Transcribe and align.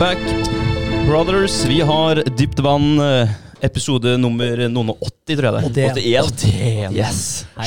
Back, 0.00 0.18
brothers. 1.06 1.64
Vi 1.64 1.80
har 1.80 2.14
Dypt 2.38 2.58
vann, 2.58 3.00
eh, 3.00 3.28
episode 3.60 4.14
nummer 4.16 4.62
noen 4.72 4.94
og 4.94 5.02
80, 5.04 5.36
tror 5.36 5.44
jeg 5.44 5.52
det 5.74 5.82
er. 5.84 5.90
81. 5.98 6.44
81. 6.46 6.94
Yes. 6.96 7.18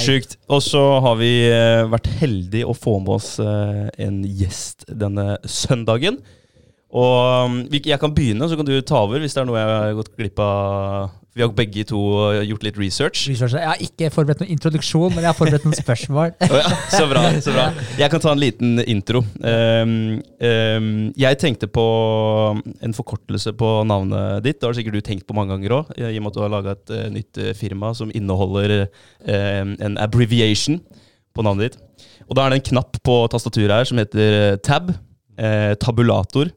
Sjukt. 0.02 0.34
Og 0.50 0.64
så 0.66 0.82
har 1.06 1.20
vi 1.20 1.30
eh, 1.46 1.84
vært 1.92 2.09
heldige 2.23 2.66
å 2.66 2.73
få 2.73 2.96
med 3.04 3.20
oss 3.20 3.36
eh, 3.38 3.84
en 4.02 4.23
gjest 4.26 4.88
denne 4.90 5.36
søndagen. 5.46 6.18
Og 6.90 7.46
um, 7.46 7.59
jeg 7.70 8.02
kan 8.02 8.18
begynne, 8.18 8.50
så 8.50 8.58
kan 8.58 8.66
du 8.66 8.73
ta 8.81 9.04
over 9.06 9.22
hvis 9.22 9.38
det 9.38 9.44
er 9.44 9.52
noe 9.52 9.62
jeg 9.62 9.70
har 9.70 9.95
gått 10.02 10.12
glipp 10.18 10.42
av. 10.42 11.14
Vi 11.34 11.42
har 11.42 11.50
begge 11.58 11.82
to 11.90 12.00
eh, 12.30 12.44
gjort 12.46 12.64
litt 12.68 12.78
research. 12.78 13.23
research. 13.30 13.55
Jeg 13.58 13.66
har 13.66 13.80
ikke 13.82 14.10
forberedt 14.14 14.44
noen 14.44 14.52
introduksjon, 14.54 15.16
men 15.16 15.23
jeg 15.23 15.30
har 15.32 15.38
forberedt 15.38 15.66
noen 15.66 15.78
spørsmål. 15.80 16.34
oh, 16.52 16.58
ja, 16.59 16.73
så 16.94 17.08
bra. 17.09 17.23
så 17.42 17.56
bra 17.56 17.66
Jeg 17.98 18.14
kan 18.14 18.22
ta 18.22 18.34
en 18.36 18.42
liten 18.42 18.84
intro. 18.86 19.23
Um, 19.42 19.96
um, 20.45 20.89
jeg 21.17 21.39
tenkte 21.42 21.70
på 21.73 21.86
en 22.86 22.98
forkortelse 22.98 23.56
på 23.58 23.72
navnet 23.89 24.45
ditt. 24.45 24.59
Det 24.61 24.70
har 24.70 24.78
sikkert 24.78 25.00
du 25.00 25.06
tenkt 25.09 25.26
på 25.30 25.38
mange 25.38 25.56
ganger 25.56 25.78
òg, 25.80 25.94
i 25.98 26.06
og 26.11 26.22
med 26.22 26.30
at 26.31 26.38
du 26.38 26.44
har 26.45 26.54
laga 26.54 26.78
et 26.78 26.94
uh, 26.94 27.06
nytt 27.14 27.42
eh, 27.42 27.54
firma 27.58 27.94
som 27.98 28.11
inneholder 28.14 28.76
eh, 28.84 29.64
en 29.64 29.98
abbreviation 30.02 30.78
på 31.34 31.45
navnet 31.45 31.72
ditt. 31.72 32.09
Og 32.30 32.38
da 32.38 32.45
er 32.45 32.54
det 32.54 32.61
en 32.61 32.70
knapp 32.76 33.02
på 33.04 33.16
tastaturet 33.34 33.73
her 33.73 33.89
som 33.89 34.02
heter 34.02 34.38
eh, 34.42 34.59
tab. 34.61 34.94
Uh, 35.34 35.73
tabulator. 35.81 36.52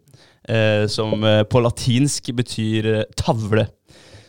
eh, 0.49 0.87
som 0.87 1.25
eh, 1.25 1.43
på 1.43 1.61
latinsk 1.65 2.31
betyr 2.37 2.87
eh, 2.93 3.03
tavle. 3.19 3.67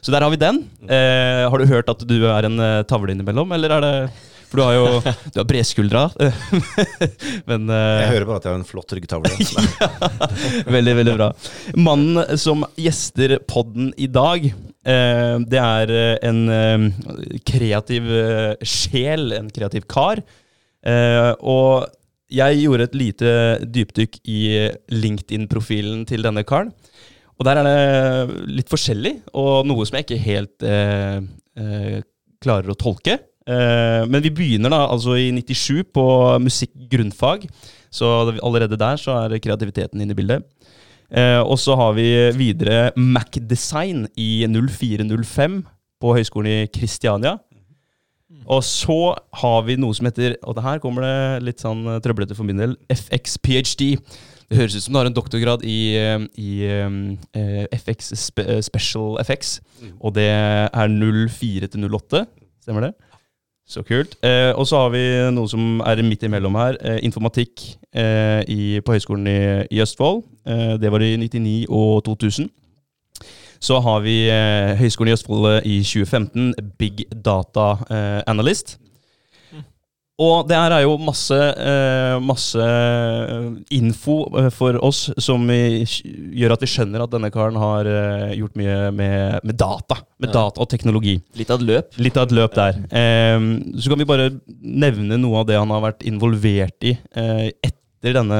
Så 0.01 0.13
der 0.13 0.23
har 0.23 0.31
vi 0.33 0.39
den. 0.39 0.63
Eh, 0.87 1.43
har 1.49 1.59
du 1.59 1.69
hørt 1.69 1.89
at 1.91 2.03
du 2.07 2.17
er 2.29 2.47
en 2.47 2.59
eh, 2.61 2.83
tavle 2.89 3.13
innimellom, 3.13 3.51
eller 3.55 3.77
er 3.77 3.85
det 3.85 3.93
For 4.47 4.59
du 4.59 4.63
har 4.63 4.77
jo 4.77 4.85
du 5.33 5.39
har 5.41 5.47
bredskuldra. 5.49 6.03
Men 7.49 7.67
uh, 7.67 8.03
Jeg 8.03 8.13
hører 8.13 8.29
bare 8.29 8.39
at 8.39 8.47
jeg 8.47 8.53
har 8.53 8.61
en 8.61 8.69
flott 8.69 8.95
ryggtavle. 8.95 9.33
Veldig, 10.77 10.95
veldig 11.01 11.17
bra. 11.17 11.31
Mannen 11.75 12.39
som 12.39 12.63
gjester 12.79 13.37
podden 13.49 13.91
i 13.97 14.07
dag, 14.07 14.47
uh, 14.47 15.35
det 15.43 15.61
er 15.63 15.93
en 16.29 16.41
uh, 16.47 16.87
kreativ 17.47 18.09
sjel, 18.63 19.31
en 19.35 19.51
kreativ 19.53 19.87
kar. 19.91 20.23
Og 20.87 21.87
jeg 22.31 22.59
gjorde 22.61 22.85
et 22.87 22.95
lite 22.95 23.31
dypdykk 23.75 24.19
i 24.27 24.41
LinkedIn-profilen 24.91 26.05
til 26.07 26.23
denne 26.23 26.43
karen. 26.47 26.71
Og 27.37 27.45
der 27.45 27.59
er 27.61 27.67
det 27.67 28.43
litt 28.59 28.71
forskjellig, 28.71 29.13
og 29.37 29.67
noe 29.69 29.85
som 29.85 29.97
jeg 29.97 30.07
ikke 30.07 30.23
helt 30.23 30.65
eh, 30.65 31.19
eh, 31.59 31.97
klarer 32.41 32.73
å 32.73 32.77
tolke. 32.77 33.19
Eh, 33.47 34.03
men 34.09 34.23
vi 34.25 34.33
begynner 34.33 34.73
da 34.73 34.83
altså 34.89 35.15
i 35.21 35.29
97 35.35 35.85
på 35.93 36.05
musikk 36.43 36.73
grunnfag, 36.91 37.45
så 37.93 38.09
allerede 38.41 38.79
der 38.79 38.99
så 38.99 39.21
er 39.21 39.37
kreativiteten 39.43 40.01
inne 40.01 40.15
i 40.15 40.17
bildet. 40.17 40.47
Eh, 41.07 41.39
og 41.39 41.55
så 41.61 41.77
har 41.79 41.93
vi 41.95 42.07
videre 42.35 42.91
Mac-design 42.97 44.07
i 44.19 44.43
0405 44.49 45.61
på 46.01 46.15
Høgskolen 46.17 46.65
i 46.65 46.71
Kristiania. 46.73 47.37
Og 48.47 48.63
så 48.63 49.13
har 49.41 49.61
vi 49.67 49.75
noe 49.79 49.95
som 49.95 50.07
heter, 50.07 50.37
og 50.43 50.55
det 50.55 50.63
her 50.63 50.81
kommer 50.83 51.03
det 51.03 51.45
litt 51.47 51.63
sånn 51.63 51.85
trøblete 52.03 52.35
for 52.35 52.47
min 52.47 52.59
del, 52.59 52.75
FX 52.91 53.37
PhD. 53.43 53.97
Det 54.47 54.57
høres 54.61 54.77
ut 54.77 54.83
som 54.85 54.95
du 54.95 54.99
har 55.01 55.09
en 55.09 55.15
doktorgrad 55.15 55.63
i, 55.67 55.97
eh, 55.99 56.21
i 56.39 56.51
uh, 56.71 57.65
FX 57.75 58.13
spe, 58.15 58.45
eh, 58.47 58.61
Special 58.63 59.17
FX, 59.19 59.57
og 59.99 60.15
det 60.15 60.29
er 60.31 60.87
04 60.87 61.67
til 61.67 61.89
08. 61.91 62.23
Stemmer 62.63 62.87
det? 62.87 62.93
Så 63.67 63.83
kult. 63.83 64.15
Eh, 64.23 64.53
og 64.55 64.63
så 64.67 64.79
har 64.85 64.93
vi 64.93 65.03
noe 65.35 65.49
som 65.51 65.81
er 65.83 65.99
midt 66.07 66.23
imellom 66.23 66.55
her. 66.55 66.77
Eh, 66.79 67.01
informatikk 67.03 67.65
eh, 67.91 68.39
i, 68.47 68.79
på 68.79 68.95
Høgskolen 68.95 69.27
i, 69.27 69.39
i 69.75 69.81
Østfold. 69.83 70.23
Eh, 70.47 70.77
det 70.79 70.91
var 70.91 71.03
i 71.03 71.17
99 71.19 71.65
og 71.67 72.05
2000. 72.05 72.47
Så 73.59 73.79
har 73.83 73.99
vi 74.05 74.29
eh, 74.31 74.71
Høgskolen 74.79 75.11
i 75.11 75.17
Østfold 75.17 75.49
eh, 75.51 75.67
i 75.67 75.81
2015, 75.83 76.53
Big 76.79 77.03
Data 77.11 77.73
eh, 77.91 78.21
Analyst. 78.27 78.77
Og 80.17 80.47
det 80.49 80.57
her 80.57 80.73
er 80.73 80.81
jo 80.81 80.95
masse, 80.97 81.35
eh, 81.37 82.15
masse 82.25 82.63
info 83.69 84.15
eh, 84.39 84.47
for 84.53 84.79
oss 84.81 85.03
som 85.21 85.43
gjør 85.47 86.55
at 86.55 86.63
vi 86.65 86.69
skjønner 86.71 87.03
at 87.05 87.11
denne 87.13 87.29
karen 87.33 87.57
har 87.61 87.85
eh, 87.91 88.33
gjort 88.39 88.57
mye 88.57 88.77
med, 88.97 89.39
med 89.45 89.57
data. 89.61 89.99
Med 90.17 90.31
Ja. 90.31 90.39
data 90.39 90.63
og 90.63 90.69
teknologi. 90.71 91.19
Litt 91.37 91.51
av 91.53 91.61
et 91.61 91.67
løp. 91.69 91.97
Litt 92.01 92.17
av 92.17 92.25
et 92.27 92.33
løp 92.33 92.55
der. 92.57 92.79
Ja. 92.89 93.37
så 93.77 93.89
kan 93.91 93.99
vi 94.01 94.07
bare 94.09 94.31
nevne 94.49 95.19
noe 95.21 95.43
av 95.43 95.45
det 95.51 95.57
han 95.59 95.69
har 95.69 95.83
vært 95.85 96.01
involvert 96.09 96.81
i 96.89 96.95
eh, 97.13 97.51
etter 97.61 98.15
denne, 98.17 98.39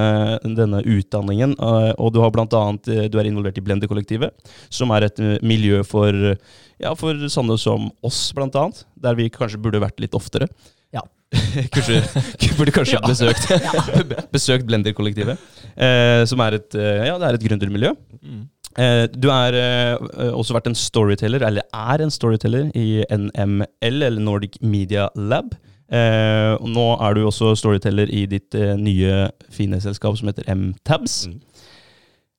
denne 0.57 0.81
utdanningen. 0.81 1.53
Eh, 1.61 1.91
og 1.97 2.09
du 2.15 2.19
har 2.23 2.33
blant 2.33 2.53
annet, 2.57 2.89
eh, 2.89 3.05
du 3.11 3.19
er 3.21 3.29
involvert 3.29 3.57
i 3.61 3.63
Blender-kollektivet, 3.65 4.33
som 4.73 4.89
er 4.97 5.05
et 5.11 5.21
eh, 5.21 5.37
miljø 5.45 5.83
for, 5.85 6.09
ja, 6.81 6.95
for 6.97 7.13
sånne 7.29 7.57
som 7.61 7.91
oss, 8.05 8.31
blant 8.33 8.57
annet. 8.57 8.81
Der 8.97 9.13
vi 9.17 9.29
kanskje 9.29 9.61
burde 9.61 9.81
vært 9.85 10.01
litt 10.01 10.17
oftere. 10.17 10.49
Ja. 11.57 11.63
kanskje, 11.73 12.01
burde 12.57 12.71
kanskje 12.71 12.99
besøkt, 13.03 13.47
besøkt 14.35 14.67
Blender-kollektivet. 14.69 15.41
Eh, 15.75 16.21
som 16.29 16.39
er 16.45 16.59
et, 16.59 16.75
eh, 16.77 17.07
ja, 17.09 17.17
det 17.19 17.27
er 17.27 17.37
et 17.37 17.43
gründermiljø. 17.43 17.91
Eh, 18.77 19.05
du 19.11 19.27
har 19.31 19.55
eh, 19.57 19.97
også 20.31 20.55
vært 20.55 20.69
en 20.71 20.77
storyteller, 20.77 21.43
eller 21.47 21.65
er 21.73 22.03
en 22.05 22.13
storyteller, 22.13 22.69
i 22.77 23.01
NML, 23.11 24.03
eller 24.07 24.21
Nordic 24.23 24.59
Media 24.61 25.09
Lab. 25.17 25.55
Eh, 25.87 26.53
og 26.59 26.67
nå 26.71 26.85
er 26.99 27.15
du 27.15 27.25
også 27.25 27.53
storyteller 27.59 28.11
i 28.11 28.25
ditt 28.29 28.55
eh, 28.55 28.75
nye 28.79 29.27
fine 29.53 29.79
selskap 29.83 30.17
som 30.19 30.29
heter 30.29 30.47
MTabs. 30.53 31.25
Mm. 31.31 31.37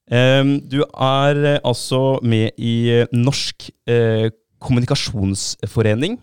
Eh, 0.09 0.55
du 0.69 0.83
er 0.85 1.43
eh, 1.55 1.61
altså 1.65 2.19
med 2.23 2.57
i 2.57 3.05
Norsk 3.13 3.71
eh, 3.89 4.31
kommunikasjonsforening. 4.65 6.19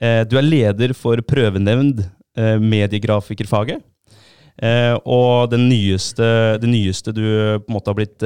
Eh, 0.00 0.22
du 0.24 0.38
er 0.40 0.46
leder 0.46 0.94
for 0.96 1.20
prøvenevnd 1.28 2.00
eh, 2.02 2.56
mediegrafikerfaget. 2.60 3.82
Eh, 4.60 4.94
og 5.08 5.50
den 5.52 5.68
nyeste, 5.70 6.58
det 6.60 6.68
nyeste 6.68 7.12
du 7.16 7.22
på 7.22 7.68
en 7.68 7.76
måte 7.76 7.92
har 7.92 7.98
blitt 8.00 8.24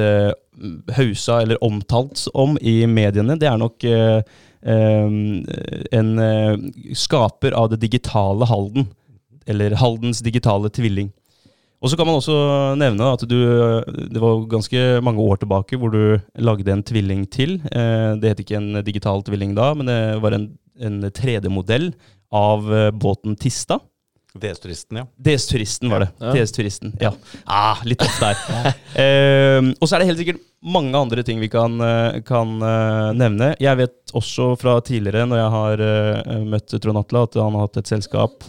hausa 0.97 1.41
eller 1.43 1.63
omtalt 1.67 2.27
om 2.35 2.57
i 2.63 2.87
mediene, 2.91 3.39
det 3.39 3.49
er 3.51 3.59
nok 3.59 3.87
en 4.65 6.11
skaper 6.97 7.53
av 7.59 7.69
det 7.73 7.81
digitale 7.83 8.47
Halden. 8.49 8.87
Eller 9.51 9.75
Haldens 9.77 10.23
digitale 10.25 10.71
tvilling. 10.73 11.11
Og 11.85 11.91
så 11.93 11.99
kan 12.01 12.09
man 12.09 12.17
også 12.17 12.35
nevne 12.81 13.11
at 13.13 13.23
du 13.29 13.37
Det 14.09 14.21
var 14.23 14.47
ganske 14.49 14.85
mange 15.05 15.21
år 15.21 15.43
tilbake 15.43 15.77
hvor 15.77 15.93
du 15.93 16.17
lagde 16.41 16.73
en 16.73 16.83
tvilling 16.83 17.27
til. 17.29 17.61
Eh, 17.69 18.17
Det 18.17 18.31
het 18.33 18.41
ikke 18.41 18.57
en 18.57 18.85
digital 18.85 19.21
tvilling 19.23 19.53
da, 19.55 19.75
men 19.77 19.87
det 19.93 20.23
var 20.23 20.33
en, 20.33 20.47
en 20.81 21.03
3D-modell 21.13 21.93
av 22.33 22.65
eh, 22.73 22.91
båten 22.91 23.37
Tista. 23.37 23.83
DS-turisten, 24.41 24.99
ja. 24.99 25.07
DS-turisten 25.25 25.93
var 25.93 26.05
det. 26.05 26.09
Ja. 26.19 26.33
DS-turisten, 26.35 26.95
ja. 27.01 27.13
Ah, 27.45 27.83
litt 27.87 28.03
opp 28.03 28.17
der. 28.19 28.41
uh, 29.01 29.71
og 29.79 29.87
så 29.87 29.95
er 29.95 30.03
det 30.03 30.11
helt 30.11 30.23
sikkert 30.23 30.43
mange 30.65 30.97
andre 30.97 31.23
ting 31.27 31.43
vi 31.43 31.51
kan, 31.53 31.77
eh, 31.85 32.23
kan 32.25 32.55
uh, 32.63 33.13
nevne. 33.13 33.51
Jeg 33.61 33.77
vet 33.83 34.15
også 34.17 34.55
fra 34.57 34.79
tidligere, 34.81 35.27
når 35.29 35.43
jeg 35.43 35.53
har 35.55 35.83
uh, 35.85 36.45
møtt 36.55 36.73
Trond 36.81 37.03
Atle, 37.03 37.27
at 37.29 37.37
han 37.37 37.59
har 37.59 37.67
hatt 37.67 37.83
et 37.83 37.91
selskap 37.93 38.47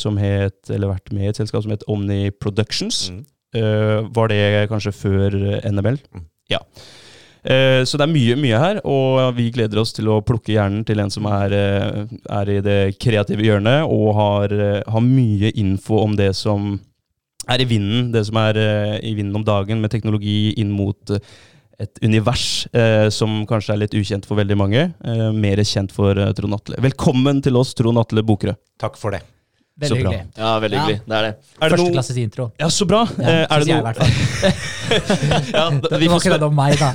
som 0.00 0.16
het, 0.20 0.58
eller 0.72 0.94
vært 0.94 1.12
med 1.12 1.26
i 1.26 1.30
et 1.30 1.38
selskap 1.38 1.64
som 1.64 1.74
het 1.74 1.84
Omni 1.92 2.30
Productions. 2.32 3.10
Mm. 3.12 3.26
Eh, 3.56 4.08
var 4.12 4.28
det 4.28 4.68
kanskje 4.68 4.92
før 4.92 5.36
NML? 5.64 6.00
Mm. 6.12 6.24
Ja. 6.52 6.60
Eh, 7.48 7.82
så 7.88 7.96
det 7.96 8.04
er 8.04 8.12
mye, 8.12 8.36
mye 8.36 8.58
her, 8.60 8.80
og 8.84 9.32
vi 9.38 9.48
gleder 9.54 9.80
oss 9.80 9.94
til 9.96 10.10
å 10.12 10.20
plukke 10.24 10.52
hjernen 10.52 10.82
til 10.86 11.00
en 11.00 11.12
som 11.12 11.24
er, 11.30 11.54
eh, 11.56 12.02
er 12.40 12.50
i 12.52 12.60
det 12.60 12.80
kreative 13.00 13.46
hjørnet, 13.46 13.88
og 13.88 14.14
har, 14.18 14.52
eh, 14.52 14.82
har 14.86 15.00
mye 15.00 15.52
info 15.56 16.02
om 16.02 16.16
det 16.16 16.34
som 16.36 16.78
er 17.48 17.62
i 17.62 17.64
vinden, 17.64 18.12
det 18.12 18.26
som 18.26 18.36
er 18.36 19.00
i 19.00 19.14
vinden 19.14 19.36
om 19.36 19.44
dagen, 19.44 19.80
med 19.80 19.90
teknologi 19.90 20.52
inn 20.58 20.70
mot 20.70 20.98
et 21.80 21.98
univers 22.02 22.68
som 23.10 23.46
kanskje 23.46 23.72
er 23.72 23.78
litt 23.78 23.94
ukjent 23.94 24.26
for 24.26 24.36
veldig 24.36 24.56
mange. 24.58 24.92
Mer 25.32 25.56
kjent 25.56 25.90
for 25.90 26.12
Trond 26.12 26.52
Atle. 26.52 26.76
Velkommen 26.76 27.40
til 27.40 27.56
oss, 27.56 27.72
Trond 27.72 27.96
Atle 27.96 28.22
Bokerød. 28.22 28.58
Takk 28.78 28.98
for 28.98 29.12
det. 29.12 29.22
Så 29.78 29.94
Veldig 29.94 30.02
bra. 30.02 30.10
hyggelig. 30.10 30.32
Ja, 30.42 30.52
veldig 30.58 30.74
Ja. 30.74 30.84
hyggelig. 30.84 31.00
Det 31.06 31.14
er 31.14 31.22
det. 31.22 31.28
Er 31.62 31.68
det 31.68 31.76
Førsteklasses 31.78 32.16
intro. 32.18 32.44
Ja, 32.58 32.66
så 32.74 32.86
bra! 32.90 33.04
Ja, 33.14 33.28
Eh, 33.28 33.46
er 33.46 33.58
det 33.62 33.68
noe 33.68 33.92
ja, 35.52 35.70
Det 35.70 36.08
var 36.08 36.18
ikke 36.18 36.32
det 36.34 36.46
om 36.48 36.56
meg, 36.58 36.74
da. 36.80 36.88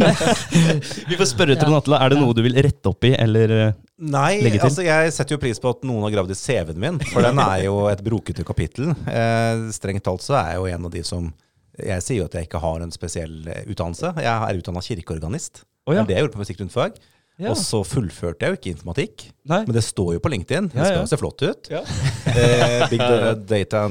vi 1.07 1.17
får 1.19 1.29
spørre 1.31 1.55
Trond 1.61 1.77
Atle. 1.79 1.99
Er 2.03 2.13
det 2.13 2.19
noe 2.19 2.35
du 2.35 2.41
vil 2.43 2.57
rette 2.65 2.91
opp 2.91 3.07
i, 3.07 3.13
eller 3.15 3.53
eh, 3.55 3.71
Nei, 4.03 4.41
Legge 4.43 4.57
til. 4.59 4.67
altså 4.67 4.83
jeg 4.83 5.13
setter 5.15 5.37
jo 5.37 5.41
pris 5.43 5.61
på 5.63 5.71
at 5.71 5.85
noen 5.87 6.03
har 6.07 6.11
gravd 6.17 6.33
i 6.35 6.37
CV-en 6.39 6.81
min, 6.81 6.99
for 7.13 7.23
den 7.23 7.39
er 7.39 7.63
jo 7.69 7.77
et 7.91 8.01
brokete 8.03 8.43
kapittel. 8.47 8.91
Eh, 9.07 9.63
strengt 9.75 10.03
talt 10.03 10.25
så 10.25 10.35
er 10.41 10.53
jeg 10.55 10.59
jo 10.63 10.67
en 10.75 10.89
av 10.89 10.91
de 10.97 11.03
som 11.07 11.31
Jeg 11.79 12.03
sier 12.05 12.19
jo 12.19 12.25
at 12.27 12.35
jeg 12.37 12.45
ikke 12.45 12.59
har 12.61 12.83
en 12.85 12.91
spesiell 12.93 13.47
eh, 13.49 13.63
utdannelse. 13.71 14.11
Jeg 14.21 14.29
er 14.29 14.59
utdanna 14.59 14.81
kirkeorganist. 14.85 15.63
Oh, 15.87 15.95
ja. 15.95 16.03
Det 16.05 16.13
er 16.13 16.19
jeg 16.19 16.27
gjorde 16.27 16.35
på 16.37 16.43
musikkgrunnfag. 16.43 16.99
Ja. 17.41 17.49
Og 17.49 17.57
så 17.57 17.79
fullførte 17.87 18.45
jeg 18.45 18.53
jo 18.53 18.57
ikke 18.59 18.73
informatikk. 18.75 19.23
Nei. 19.49 19.63
Men 19.65 19.73
det 19.75 19.81
står 19.87 20.11
jo 20.17 20.21
på 20.21 20.29
LinkedIn. 20.33 20.67
Det 20.69 20.77
Ja, 20.77 20.85
skal 20.85 20.99
ja. 20.99 21.03
jo 21.05 21.09
se 21.11 21.17
flott 21.21 21.41
ut. 21.47 21.71
Ja. 21.73 21.83
Eh, 22.33 22.87
big 22.89 23.01
data 23.45 23.83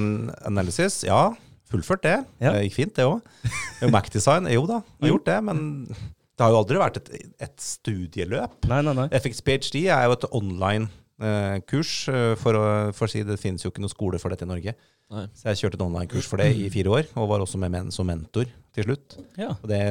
analysis, 0.49 1.03
ja. 1.07 1.29
fullført 1.71 2.03
det. 2.03 2.15
Ja. 2.43 2.55
Det 2.57 2.65
gikk 2.65 2.75
fint, 2.75 2.95
det 2.97 3.05
òg. 3.07 3.21
Mac-design, 3.93 4.49
jo 4.51 4.65
da, 4.67 4.81
jeg 4.99 5.07
har 5.07 5.13
gjort 5.13 5.29
det. 5.29 5.37
Men 5.47 5.61
det 5.93 6.43
har 6.43 6.51
jo 6.55 6.59
aldri 6.63 6.81
vært 6.81 6.99
et, 7.03 7.11
et 7.47 7.55
studieløp. 7.63 8.57
Nei, 8.71 8.81
nei, 8.87 8.95
nei. 8.99 9.07
FX 9.21 9.43
PhD 9.47 9.85
er 9.93 10.09
jo 10.09 10.17
et 10.17 10.27
online 10.35 10.89
eh, 11.23 11.61
kurs. 11.71 11.93
eh, 12.11 12.33
for, 12.41 12.59
å, 12.59 12.65
for 12.97 13.07
å 13.07 13.13
si 13.13 13.23
Det 13.29 13.39
finnes 13.39 13.63
jo 13.63 13.71
ikke 13.71 13.85
noen 13.85 13.93
skole 13.95 14.19
for 14.23 14.35
dette 14.35 14.49
i 14.49 14.51
Norge. 14.51 14.75
Nei. 15.13 15.27
Så 15.37 15.51
jeg 15.53 15.61
kjørte 15.63 15.77
et 15.79 15.85
online-kurs 15.87 16.27
for 16.31 16.41
det 16.41 16.51
i 16.57 16.71
fire 16.73 16.89
år, 16.99 17.09
og 17.21 17.29
var 17.31 17.43
også 17.45 17.61
med 17.61 17.75
men 17.75 17.91
som 17.95 18.09
mentor 18.09 18.49
til 18.73 18.87
slutt. 18.89 19.19
Ja. 19.37 19.53
Og 19.61 19.69
det, 19.71 19.83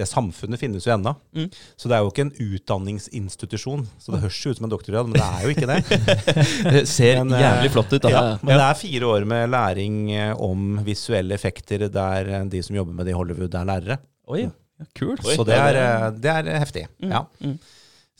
det 0.00 0.06
samfunnet 0.08 0.60
finnes 0.60 0.86
jo 0.88 0.92
ennå. 0.94 1.12
Mm. 1.36 1.46
Så 1.76 1.90
det 1.90 1.96
er 1.98 2.04
jo 2.04 2.10
ikke 2.12 2.24
en 2.26 2.32
utdanningsinstitusjon. 2.40 3.84
Så 4.00 4.14
det 4.14 4.22
høres 4.24 4.38
jo 4.44 4.52
ut 4.54 4.58
som 4.60 4.66
en 4.68 4.72
doktorgrad, 4.72 5.10
men 5.10 5.18
det 5.20 5.26
er 5.26 5.44
jo 5.44 5.52
ikke 5.54 5.68
det. 5.70 5.78
Det 6.80 6.84
ser 6.88 7.20
Men, 7.22 7.34
eh, 7.36 7.42
jævlig 7.44 7.72
flott 7.74 7.92
ut. 7.94 8.02
Da. 8.04 8.10
Ja, 8.12 8.22
men 8.42 8.54
det 8.56 8.64
er 8.66 8.78
fire 8.80 9.08
år 9.14 9.24
med 9.28 9.50
læring 9.52 9.98
eh, 10.14 10.32
om 10.40 10.80
visuelle 10.86 11.36
effekter 11.36 11.86
der 11.92 12.30
eh, 12.40 12.46
de 12.52 12.62
som 12.66 12.76
jobber 12.76 12.96
med 12.96 13.08
det 13.08 13.14
i 13.14 13.18
Hollywood, 13.18 13.54
er 13.60 13.68
lærere. 13.68 13.98
Oi, 14.30 14.44
ja, 14.46 14.86
kult. 14.98 15.24
Så 15.26 15.44
det 15.48 15.56
er, 15.58 15.80
eh, 15.80 16.08
det 16.16 16.32
er 16.38 16.50
heftig. 16.62 16.86
Mm, 17.02 17.12
Ja. 17.14 17.24
mm. 17.44 17.58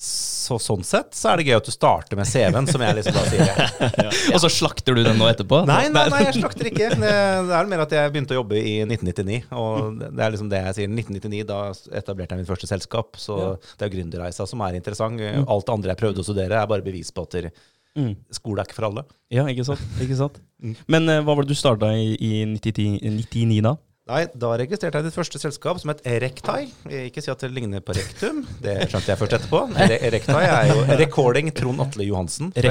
Så 0.01 0.57
sånn 0.65 0.81
sett 0.87 1.13
så 1.13 1.29
er 1.35 1.37
det 1.43 1.45
gøy 1.51 1.57
at 1.59 1.67
du 1.69 1.73
starter 1.75 2.17
med 2.17 2.25
CV-en, 2.25 2.65
som 2.71 2.81
jeg 2.81 2.95
liksom 2.97 3.17
da 3.19 3.25
sier. 3.29 3.59
Og 4.35 4.39
så 4.41 4.49
slakter 4.49 4.97
du 4.97 5.03
den 5.05 5.19
nå 5.21 5.27
etterpå? 5.29 5.59
Nei, 5.69 5.91
nei, 5.93 6.07
nei, 6.09 6.21
jeg 6.25 6.39
slakter 6.39 6.71
ikke. 6.71 6.89
Det, 7.03 7.11
det 7.51 7.57
er 7.59 7.69
mer 7.69 7.83
at 7.85 7.93
jeg 7.93 8.13
begynte 8.15 8.33
å 8.33 8.39
jobbe 8.41 8.57
i 8.57 8.73
1999. 8.87 9.37
Og 9.61 10.01
det 10.01 10.25
er 10.25 10.33
liksom 10.33 10.49
det 10.49 10.63
jeg 10.65 10.79
sier. 10.79 10.95
1999, 10.95 11.43
da 11.51 11.59
etablerte 12.01 12.33
jeg 12.33 12.43
mitt 12.43 12.49
første 12.51 12.71
selskap. 12.71 13.21
Så 13.21 13.37
Ja. 13.43 13.51
det 13.77 13.87
er 13.91 13.93
gründerreisa 13.99 14.49
som 14.49 14.65
er 14.65 14.81
interessant. 14.81 15.21
Alt 15.21 15.69
det 15.69 15.77
andre 15.77 15.93
jeg 15.93 16.01
prøvde 16.01 16.25
å 16.25 16.27
studere, 16.31 16.63
er 16.65 16.73
bare 16.73 16.87
bevis 16.89 17.13
på 17.13 17.29
at 17.29 17.53
Mm. 17.99 18.13
skole 18.31 18.63
er 18.63 18.69
ikke 18.69 18.77
for 18.79 18.87
alle. 18.87 19.03
Ja, 19.35 19.43
ikke 19.51 19.65
sant. 19.67 19.81
Ikke 20.01 20.15
sant? 20.17 20.37
Mm. 20.63 20.77
Men 20.95 21.09
eh, 21.11 21.21
hva 21.27 21.35
var 21.35 21.43
det 21.43 21.51
du 21.51 21.59
starta 21.59 21.89
i, 21.99 22.13
i 22.23 22.45
99, 22.47 23.01
99 23.03 23.57
da? 23.67 23.73
Nei, 24.11 24.25
da 24.43 24.49
registrerte 24.59 24.99
jeg 24.99 25.07
ditt 25.07 25.15
første 25.15 25.39
selskap 25.39 25.79
som 25.79 25.93
het 25.93 26.01
Erektai 26.09 26.65
Ikke 27.07 27.23
si 27.23 27.31
at 27.31 27.43
det 27.45 27.53
ligner 27.55 27.83
på 27.85 27.95
Rektum, 27.95 28.41
det 28.65 28.89
skjønte 28.91 29.13
jeg 29.13 29.21
først 29.21 29.37
etterpå. 29.39 29.61
Erektai 29.79 30.43
er 30.49 30.73
jo 30.73 30.81
Recording 30.99 31.53
Trond 31.55 31.85
Atle 31.85 32.09
Johansen. 32.09 32.51
Jo- 32.57 32.67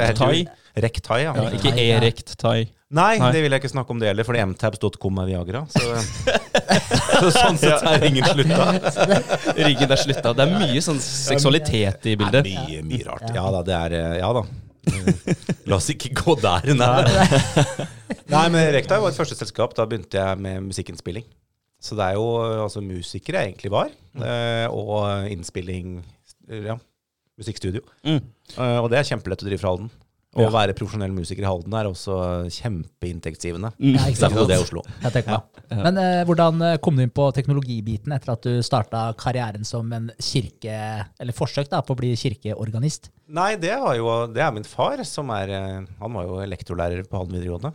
Rektai, 0.80 1.24
ja. 1.24 1.34
Ja, 1.36 1.48
ikke 1.56 1.72
ja. 1.74 1.98
Nei, 2.90 3.18
Nei. 3.22 3.32
det 3.36 3.42
vil 3.44 3.54
jeg 3.54 3.62
ikke 3.62 3.70
snakke 3.70 3.94
om 3.94 4.00
det 4.02 4.08
heller, 4.10 4.26
fordi 4.26 4.42
mtabs.com 4.50 5.20
er 5.22 5.28
Viagra. 5.30 5.60
Så, 5.70 5.84
så 7.22 7.32
sånn 7.36 7.60
sett 7.62 7.84
er 7.86 8.00
ringen 8.02 8.26
slutta. 8.26 8.70
Riggen 9.68 9.94
er 9.94 10.02
slutta. 10.02 10.34
Det 10.34 10.46
er 10.48 10.56
mye 10.56 10.82
sånn 10.82 11.02
seksualitet 11.04 12.08
i 12.10 12.16
Det 12.16 12.16
er 12.16 12.24
bildet. 12.24 12.50
mye, 12.50 12.82
mye 12.90 13.06
rart. 13.06 13.28
Ja 13.36 13.46
da, 13.54 13.62
det 13.68 13.78
er 13.78 13.98
eh, 14.00 14.18
Ja 14.24 14.32
da. 14.40 14.44
La 15.70 15.78
oss 15.78 15.90
ikke 15.94 16.12
gå 16.18 16.36
der. 16.42 16.70
Nei, 16.78 17.04
nei 18.32 18.46
men 18.54 18.70
Rekta 18.74 19.00
var 19.02 19.12
et 19.12 19.20
første 19.20 19.38
selskap. 19.38 19.76
Da 19.78 19.86
begynte 19.90 20.20
jeg 20.22 20.42
med 20.42 20.70
musikkinnspilling. 20.70 21.28
Så 21.80 21.96
det 21.96 22.10
er 22.10 22.18
jo 22.20 22.26
eh, 22.44 22.58
altså 22.66 22.82
musikere 22.84 23.44
jeg 23.46 23.54
egentlig 23.54 23.72
var, 23.72 23.92
eh, 24.20 24.66
og 24.68 25.30
innspilling 25.32 26.00
Ja, 26.50 26.76
musikkstudio. 27.40 27.86
Mm. 28.04 28.20
Eh, 28.58 28.78
Og 28.82 28.90
det 28.92 29.00
er 29.00 29.08
kjempelett 29.14 29.46
å 29.46 29.48
drive 29.48 29.62
fra 29.62 29.72
Halden. 29.76 29.92
Å 30.38 30.44
Ja. 30.44 30.50
være 30.54 30.76
profesjonell 30.78 31.10
musiker 31.10 31.42
i 31.42 31.48
Halden 31.48 31.74
er 31.74 31.88
også 31.90 32.16
kjempeinntektsgivende. 32.54 33.72
Mm. 33.82 33.96
Ja, 33.96 34.04
ikke 34.12 34.20
sant? 34.20 34.36
Det 34.46 34.56
er 34.60 34.62
Oslo. 34.62 34.84
Jeg 35.02 35.14
tenker 35.16 35.40
meg. 35.40 35.64
Men 35.72 35.98
eh, 35.98 36.22
hvordan 36.30 36.62
eh, 36.68 36.78
kom 36.86 37.00
du 37.00 37.02
inn 37.02 37.14
på 37.14 37.26
teknologibiten 37.34 38.14
etter 38.14 38.36
at 38.36 38.46
du 38.46 38.62
starta 38.66 39.08
karrieren 39.18 39.66
som 39.66 39.90
en 39.96 40.12
kirke, 40.22 40.78
eller 41.20 41.34
forsøk 41.34 41.72
da, 41.74 41.82
på 41.82 41.98
å 41.98 42.00
bli 42.04 42.14
kirkeorganist? 42.14 43.10
Nei, 43.26 43.56
det, 43.62 43.74
var 43.82 43.98
jo, 43.98 44.08
det 44.30 44.46
er 44.46 44.54
min 44.54 44.70
far, 44.70 45.02
som 45.06 45.34
er 45.34 45.50
eh, 45.50 45.90
Han 46.00 46.14
var 46.14 46.30
jo 46.30 46.40
elektrolærer 46.46 47.10
på 47.10 47.18
Halden 47.18 47.40
videregående. 47.40 47.74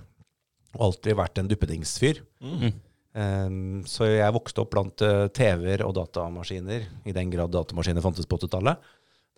Og 0.78 0.88
alltid 0.92 1.18
vært 1.18 1.42
en 1.42 1.50
duppedingsfyr. 1.50 2.22
Mm. 2.42 2.70
Um, 3.14 3.58
så 3.86 4.08
jeg 4.10 4.34
vokste 4.34 4.62
opp 4.64 4.72
blant 4.74 5.02
eh, 5.06 5.26
TV-er 5.34 5.84
og 5.86 5.94
datamaskiner, 5.98 6.86
i 7.06 7.12
den 7.14 7.30
grad 7.30 7.52
datamaskiner 7.54 8.02
fantes 8.02 8.26
på 8.26 8.38
80-tallet. 8.40 8.78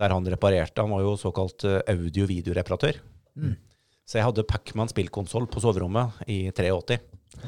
Der 0.00 0.12
han 0.12 0.26
reparerte. 0.28 0.82
Han 0.84 0.92
var 0.92 1.04
jo 1.06 1.14
såkalt 1.20 1.64
eh, 1.64 1.80
audio-videoreparatør. 1.88 2.98
Mm. 3.36 3.54
Så 4.06 4.18
jeg 4.20 4.26
hadde 4.28 4.44
Pacman 4.46 4.90
spillkonsoll 4.92 5.48
på 5.50 5.62
soverommet 5.64 6.20
i 6.30 6.44
83. 6.54 6.98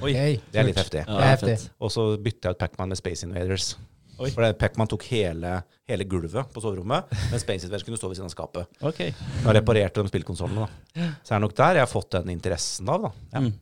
Oi, 0.02 0.12
Det 0.50 0.58
er 0.58 0.66
litt 0.66 0.80
heftig. 0.80 1.04
Ja, 1.04 1.12
Det 1.12 1.26
er 1.26 1.36
heftig. 1.36 1.70
Og 1.80 1.92
så 1.94 2.08
bytta 2.22 2.48
jeg 2.50 2.56
ut 2.56 2.62
Pacman 2.64 2.90
med 2.90 2.98
Space 2.98 3.26
Invaders. 3.26 3.76
Oi. 4.18 4.32
For 4.34 4.42
Pacman 4.58 4.90
tok 4.90 5.04
hele, 5.12 5.52
hele 5.86 6.04
gulvet 6.10 6.50
på 6.50 6.62
soverommet, 6.62 7.06
men 7.30 7.38
Space 7.38 7.68
Invaders 7.68 7.84
kunne 7.86 8.00
stå 8.00 8.10
ved 8.10 8.18
siden 8.18 8.26
av 8.26 8.34
skapet. 8.34 8.66
Ok. 8.82 9.04
Da 9.44 9.54
reparerte 9.54 10.02
de 10.02 10.10
spillkonsollene. 10.10 10.66
Så 11.22 11.30
er 11.30 11.38
det 11.38 11.44
nok 11.46 11.54
der 11.60 11.78
jeg 11.78 11.84
har 11.86 11.92
fått 11.92 12.16
den 12.16 12.32
interessen 12.34 12.90
av. 12.90 13.06
da. 13.06 13.12
Ja. 13.36 13.44
Mm. 13.44 13.52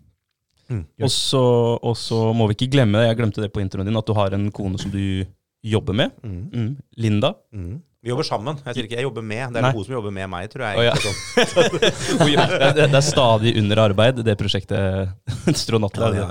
Mm. 0.66 0.80
Og 1.06 1.10
så 1.14 1.42
og 1.78 1.92
så 1.94 2.16
må 2.34 2.48
vi 2.50 2.56
ikke 2.56 2.72
glemme, 2.72 3.04
jeg 3.06 3.18
glemte 3.20 3.44
det 3.44 3.52
på 3.54 3.60
introen 3.62 3.86
din, 3.86 3.98
at 4.00 4.08
du 4.08 4.16
har 4.16 4.34
en 4.34 4.48
kone 4.50 4.80
som 4.80 4.90
du 4.90 5.26
jobber 5.62 5.94
med. 5.94 6.16
Mm. 6.24 6.40
Mm. 6.50 6.72
Linda. 7.04 7.34
Vi 8.06 8.12
jobber 8.12 8.26
sammen. 8.28 8.58
Jeg 8.62 8.76
sier 8.76 8.86
ikke 8.86 8.98
jeg 9.00 9.02
jobber 9.08 9.24
med. 9.26 9.48
Det 9.50 9.58
er 9.58 9.64
Nei. 9.66 9.72
hun 9.74 9.82
som 9.82 9.94
jobber 9.96 10.12
med 10.14 10.28
meg, 10.30 10.44
tror 10.52 10.62
jeg. 10.62 10.78
Oh, 10.78 10.84
ja. 10.86 12.44
det, 12.76 12.84
det 12.92 13.00
er 13.00 13.02
stadig 13.02 13.56
under 13.58 13.80
arbeid, 13.82 14.20
det 14.22 14.36
prosjektet 14.38 15.10
Strån 15.62 15.88
Ja, 15.90 16.12
Ja, 16.14 16.28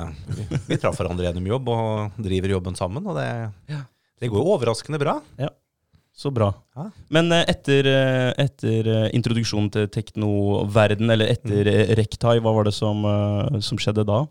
vi, 0.70 0.78
traff 0.80 0.96
hverandre 1.02 1.28
gjennom 1.28 1.50
jobb 1.52 1.68
og 1.76 2.24
driver 2.24 2.56
jobben 2.56 2.80
sammen. 2.80 3.04
Og 3.04 3.20
det, 3.20 3.28
det 4.24 4.32
går 4.32 4.40
jo 4.40 4.56
overraskende 4.56 5.02
bra. 5.04 5.18
Ja. 5.42 5.52
Så 6.16 6.32
bra. 6.32 6.54
Men 7.12 7.28
eh, 7.36 7.44
etter, 7.52 7.92
eh, 7.92 8.30
etter 8.46 8.88
eh, 8.88 9.08
introduksjonen 9.18 9.68
til 9.76 9.92
teknoverden, 9.92 11.12
eller 11.12 11.34
etter 11.36 11.68
Mm. 11.76 11.92
Rektai, 12.00 12.38
hva 12.40 12.56
var 12.56 12.70
det 12.70 12.74
som, 12.78 13.04
som 13.60 13.80
skjedde 13.82 14.08
da? 14.08 14.22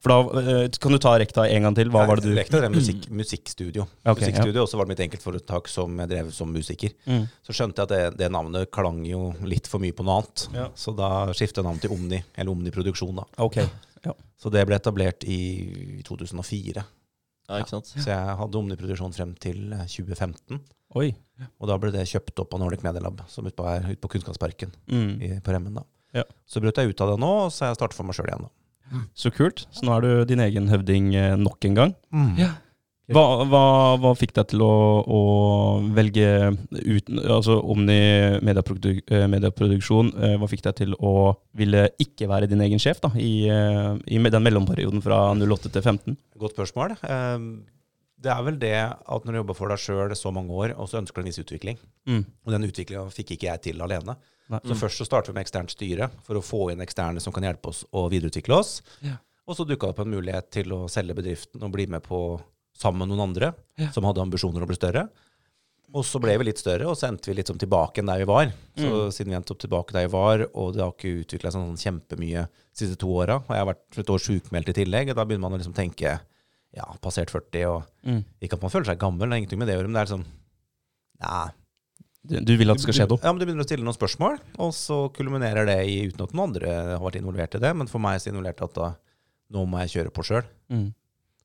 For 0.00 0.08
da 0.14 0.40
eh, 0.40 0.68
Kan 0.80 0.94
du 0.94 0.98
ta 1.02 1.10
Rekta 1.20 1.44
en 1.52 1.66
gang 1.66 1.74
til? 1.76 1.90
Hva 1.92 2.06
var 2.08 2.16
det 2.20 2.30
du 2.30 2.36
Rekta 2.36 2.60
det 2.62 2.70
musikk, 2.72 3.08
musikkstudio. 3.12 3.84
Okay, 4.04 4.30
musikkstudio, 4.30 4.62
Og 4.64 4.68
så 4.70 4.78
var 4.80 4.86
det 4.88 4.94
mitt 4.94 5.02
enkeltforetak 5.04 5.68
som 5.68 5.98
jeg 6.00 6.08
drev 6.08 6.30
som 6.32 6.48
musiker. 6.54 6.94
Mm. 7.04 7.26
Så 7.44 7.52
skjønte 7.56 7.84
jeg 7.84 7.90
at 7.90 7.92
det, 7.92 8.18
det 8.22 8.30
navnet 8.32 8.70
klang 8.72 9.02
jo 9.04 9.26
litt 9.44 9.68
for 9.68 9.82
mye 9.82 9.92
på 9.92 10.06
noe 10.06 10.22
annet. 10.22 10.46
Ja. 10.56 10.68
Så 10.74 10.94
da 10.96 11.10
skiftet 11.36 11.60
jeg 11.60 11.68
navn 11.68 11.82
til 11.82 11.92
Omni, 11.92 12.22
eller 12.34 12.52
Omni 12.54 12.72
Produksjon. 12.74 13.20
da. 13.20 13.26
Ok. 13.44 13.60
Så 14.40 14.48
det 14.48 14.62
ble 14.64 14.78
etablert 14.80 15.26
i 15.28 16.00
2004. 16.08 16.80
Ja, 17.50 17.58
ikke 17.60 17.72
sant? 17.74 17.90
Så 17.92 18.06
jeg 18.08 18.36
hadde 18.40 18.56
Omni 18.60 18.76
Produksjon 18.80 19.12
frem 19.12 19.34
til 19.42 19.72
eh, 19.76 19.84
2015. 19.90 20.60
Oi. 20.96 21.10
Og 21.60 21.68
da 21.70 21.76
ble 21.78 21.90
det 21.94 22.06
kjøpt 22.10 22.40
opp 22.42 22.54
av 22.56 22.62
Nordic 22.62 22.82
Medielab, 22.86 23.20
som 23.28 23.44
som 23.44 23.50
ute 23.50 23.58
på, 23.58 23.66
ut 23.92 24.00
på 24.00 24.10
Kunnskapsparken 24.16 24.72
Mm. 24.88 25.12
i, 25.22 25.28
på 25.44 25.52
Remmen. 25.52 25.74
da. 25.76 25.84
Ja. 26.14 26.24
Så 26.48 26.62
brøt 26.62 26.80
jeg 26.80 26.90
ut 26.90 27.00
av 27.04 27.12
det 27.12 27.20
nå, 27.22 27.30
og 27.44 27.52
så 27.54 27.66
har 27.66 27.74
jeg 27.74 27.78
startet 27.82 27.98
for 27.98 28.08
meg 28.08 28.16
sjøl 28.16 28.30
igjen. 28.32 28.48
da. 28.48 28.50
Så 29.14 29.30
kult. 29.34 29.66
Så 29.70 29.84
nå 29.86 29.94
er 29.96 30.00
du 30.06 30.10
din 30.32 30.40
egen 30.42 30.66
høvding 30.68 31.14
eh, 31.14 31.36
nok 31.38 31.64
en 31.68 31.74
gang. 31.78 31.94
Ja. 32.38 32.50
Hva, 33.10 33.22
hva, 33.50 33.60
hva 33.98 34.10
fikk 34.14 34.36
deg 34.36 34.52
til 34.52 34.60
å, 34.62 34.74
å 35.02 35.20
velge 35.96 36.26
uten, 36.70 37.18
altså 37.24 37.56
Omni 37.72 37.96
medieprodu, 38.46 39.00
eh, 39.10 39.24
medieproduksjon? 39.32 40.12
eh, 40.14 40.36
Hva 40.38 40.46
fikk 40.52 40.62
deg 40.68 40.76
til 40.78 40.94
å 40.94 41.34
ville 41.58 41.88
ikke 41.98 42.28
være 42.30 42.46
din 42.52 42.62
egen 42.62 42.78
sjef 42.78 43.00
da, 43.02 43.10
i, 43.18 43.48
i 43.50 44.22
den 44.30 44.46
mellomperioden 44.46 45.02
fra 45.02 45.24
08 45.34 45.72
til 45.74 45.82
15? 45.82 46.16
Godt 46.38 46.54
spørsmål. 46.54 46.94
Ehm, 47.02 47.50
Det 48.20 48.30
er 48.30 48.42
vel 48.46 48.58
det 48.60 48.74
at 48.76 49.24
når 49.24 49.32
du 49.32 49.38
jobber 49.40 49.56
for 49.58 49.72
deg 49.72 49.80
sjøl 49.80 50.14
så 50.14 50.30
mange 50.30 50.52
år, 50.52 50.74
og 50.78 50.86
så 50.92 50.98
ønsker 51.00 51.18
du 51.18 51.24
en 51.26 51.30
viss 51.32 51.40
utvikling. 51.42 51.78
Mm. 52.06 52.22
Og 52.46 52.52
den 52.52 52.66
utviklinga 52.68 53.06
fikk 53.16 53.30
ikke 53.34 53.48
jeg 53.48 53.62
til 53.70 53.80
alene. 53.82 54.14
Nei. 54.50 54.58
Så 54.66 54.74
først 54.74 54.98
så 54.98 55.06
startet 55.06 55.30
vi 55.30 55.38
med 55.38 55.46
eksternt 55.46 55.70
styre 55.70 56.10
for 56.26 56.34
å 56.40 56.42
få 56.44 56.72
inn 56.72 56.80
eksterne 56.82 57.20
som 57.22 57.32
kan 57.32 57.44
hjelpe 57.46 57.70
oss 57.70 57.84
å 57.94 58.08
videreutvikle 58.10 58.56
oss. 58.58 58.80
Ja. 59.06 59.16
Og 59.46 59.56
så 59.56 59.64
dukka 59.66 59.86
det 59.88 59.94
opp 59.94 60.00
en 60.04 60.10
mulighet 60.12 60.50
til 60.50 60.72
å 60.74 60.88
selge 60.90 61.14
bedriften 61.14 61.62
og 61.62 61.72
bli 61.74 61.86
med 61.86 62.02
på 62.02 62.40
sammen 62.76 63.04
med 63.06 63.12
noen 63.14 63.28
andre 63.30 63.54
Ja. 63.78 63.90
som 63.94 64.04
hadde 64.04 64.20
ambisjoner 64.22 64.58
om 64.62 64.66
å 64.66 64.70
bli 64.72 64.76
større. 64.78 65.08
Og 65.92 66.04
så 66.06 66.20
ble 66.22 66.36
vi 66.38 66.44
litt 66.44 66.58
større, 66.58 66.86
og 66.86 66.94
så 66.96 67.08
endte 67.08 67.26
vi 67.26 67.34
litt 67.34 67.48
som 67.50 67.58
tilbake 67.58 67.98
enn 67.98 68.06
der 68.06 68.18
vi 68.18 68.24
var. 68.30 68.52
Så 68.78 68.86
Mm. 68.90 69.10
siden 69.10 69.30
vi 69.30 69.34
endte 69.36 69.50
opp 69.50 69.58
tilbake 69.58 69.92
der 69.92 70.06
vi 70.06 70.12
var, 70.12 70.46
og 70.54 70.74
det 70.74 70.82
har 70.82 70.92
ikke 70.92 71.24
utvikla 71.24 71.50
seg 71.50 71.62
sånn 71.62 71.82
kjempemye 71.82 72.46
de 72.46 72.74
siste 72.78 72.96
to 72.96 73.08
åra, 73.08 73.36
og 73.42 73.48
jeg 73.48 73.58
har 73.58 73.66
vært 73.74 73.98
et 73.98 74.06
år 74.06 74.18
sjukmeldt 74.22 74.68
i 74.68 74.72
tillegg, 74.84 75.10
og 75.10 75.16
da 75.16 75.24
begynner 75.24 75.40
man 75.50 75.52
å 75.54 75.58
liksom 75.58 75.74
tenke 75.74 76.20
ja, 76.72 76.84
passert 77.02 77.28
40, 77.30 77.64
og 77.66 77.82
Mm. 78.06 78.24
ikke 78.40 78.52
at 78.54 78.62
man 78.62 78.70
føler 78.70 78.86
seg 78.86 78.98
gammel, 79.00 79.28
det 79.28 79.32
er 79.32 79.42
ingenting 79.42 79.58
med 79.58 79.66
det 79.66 79.74
å 79.74 79.78
gjøre, 79.82 79.90
men 79.90 79.98
det 79.98 80.10
er 80.10 80.14
sånn 80.16 80.26
Nei, 81.20 81.50
Du, 82.20 82.52
vil 82.60 82.68
at 82.68 82.76
det 82.76 82.84
skal 82.84 82.96
skje 82.98 83.06
noe? 83.08 83.20
ja, 83.22 83.30
men 83.32 83.40
Du 83.40 83.46
begynner 83.46 83.64
å 83.64 83.68
stille 83.68 83.84
noen 83.86 83.96
spørsmål, 83.96 84.34
og 84.60 84.74
så 84.76 84.98
kulminerer 85.16 85.64
det 85.68 85.78
i 85.88 85.94
uten 86.10 86.26
at 86.26 86.34
noen 86.34 86.50
andre 86.50 86.74
har 86.92 87.00
vært 87.00 87.20
involvert 87.22 87.56
i 87.56 87.62
det. 87.62 87.70
Men 87.80 87.88
for 87.88 88.02
meg 88.02 88.20
så 88.20 88.28
involverte 88.32 88.66
at 88.68 88.74
da, 88.76 88.90
nå 89.56 89.64
må 89.66 89.80
jeg 89.84 89.94
kjøre 89.94 90.12
på 90.14 90.26
sjøl. 90.28 90.44
Mm. 90.68 90.90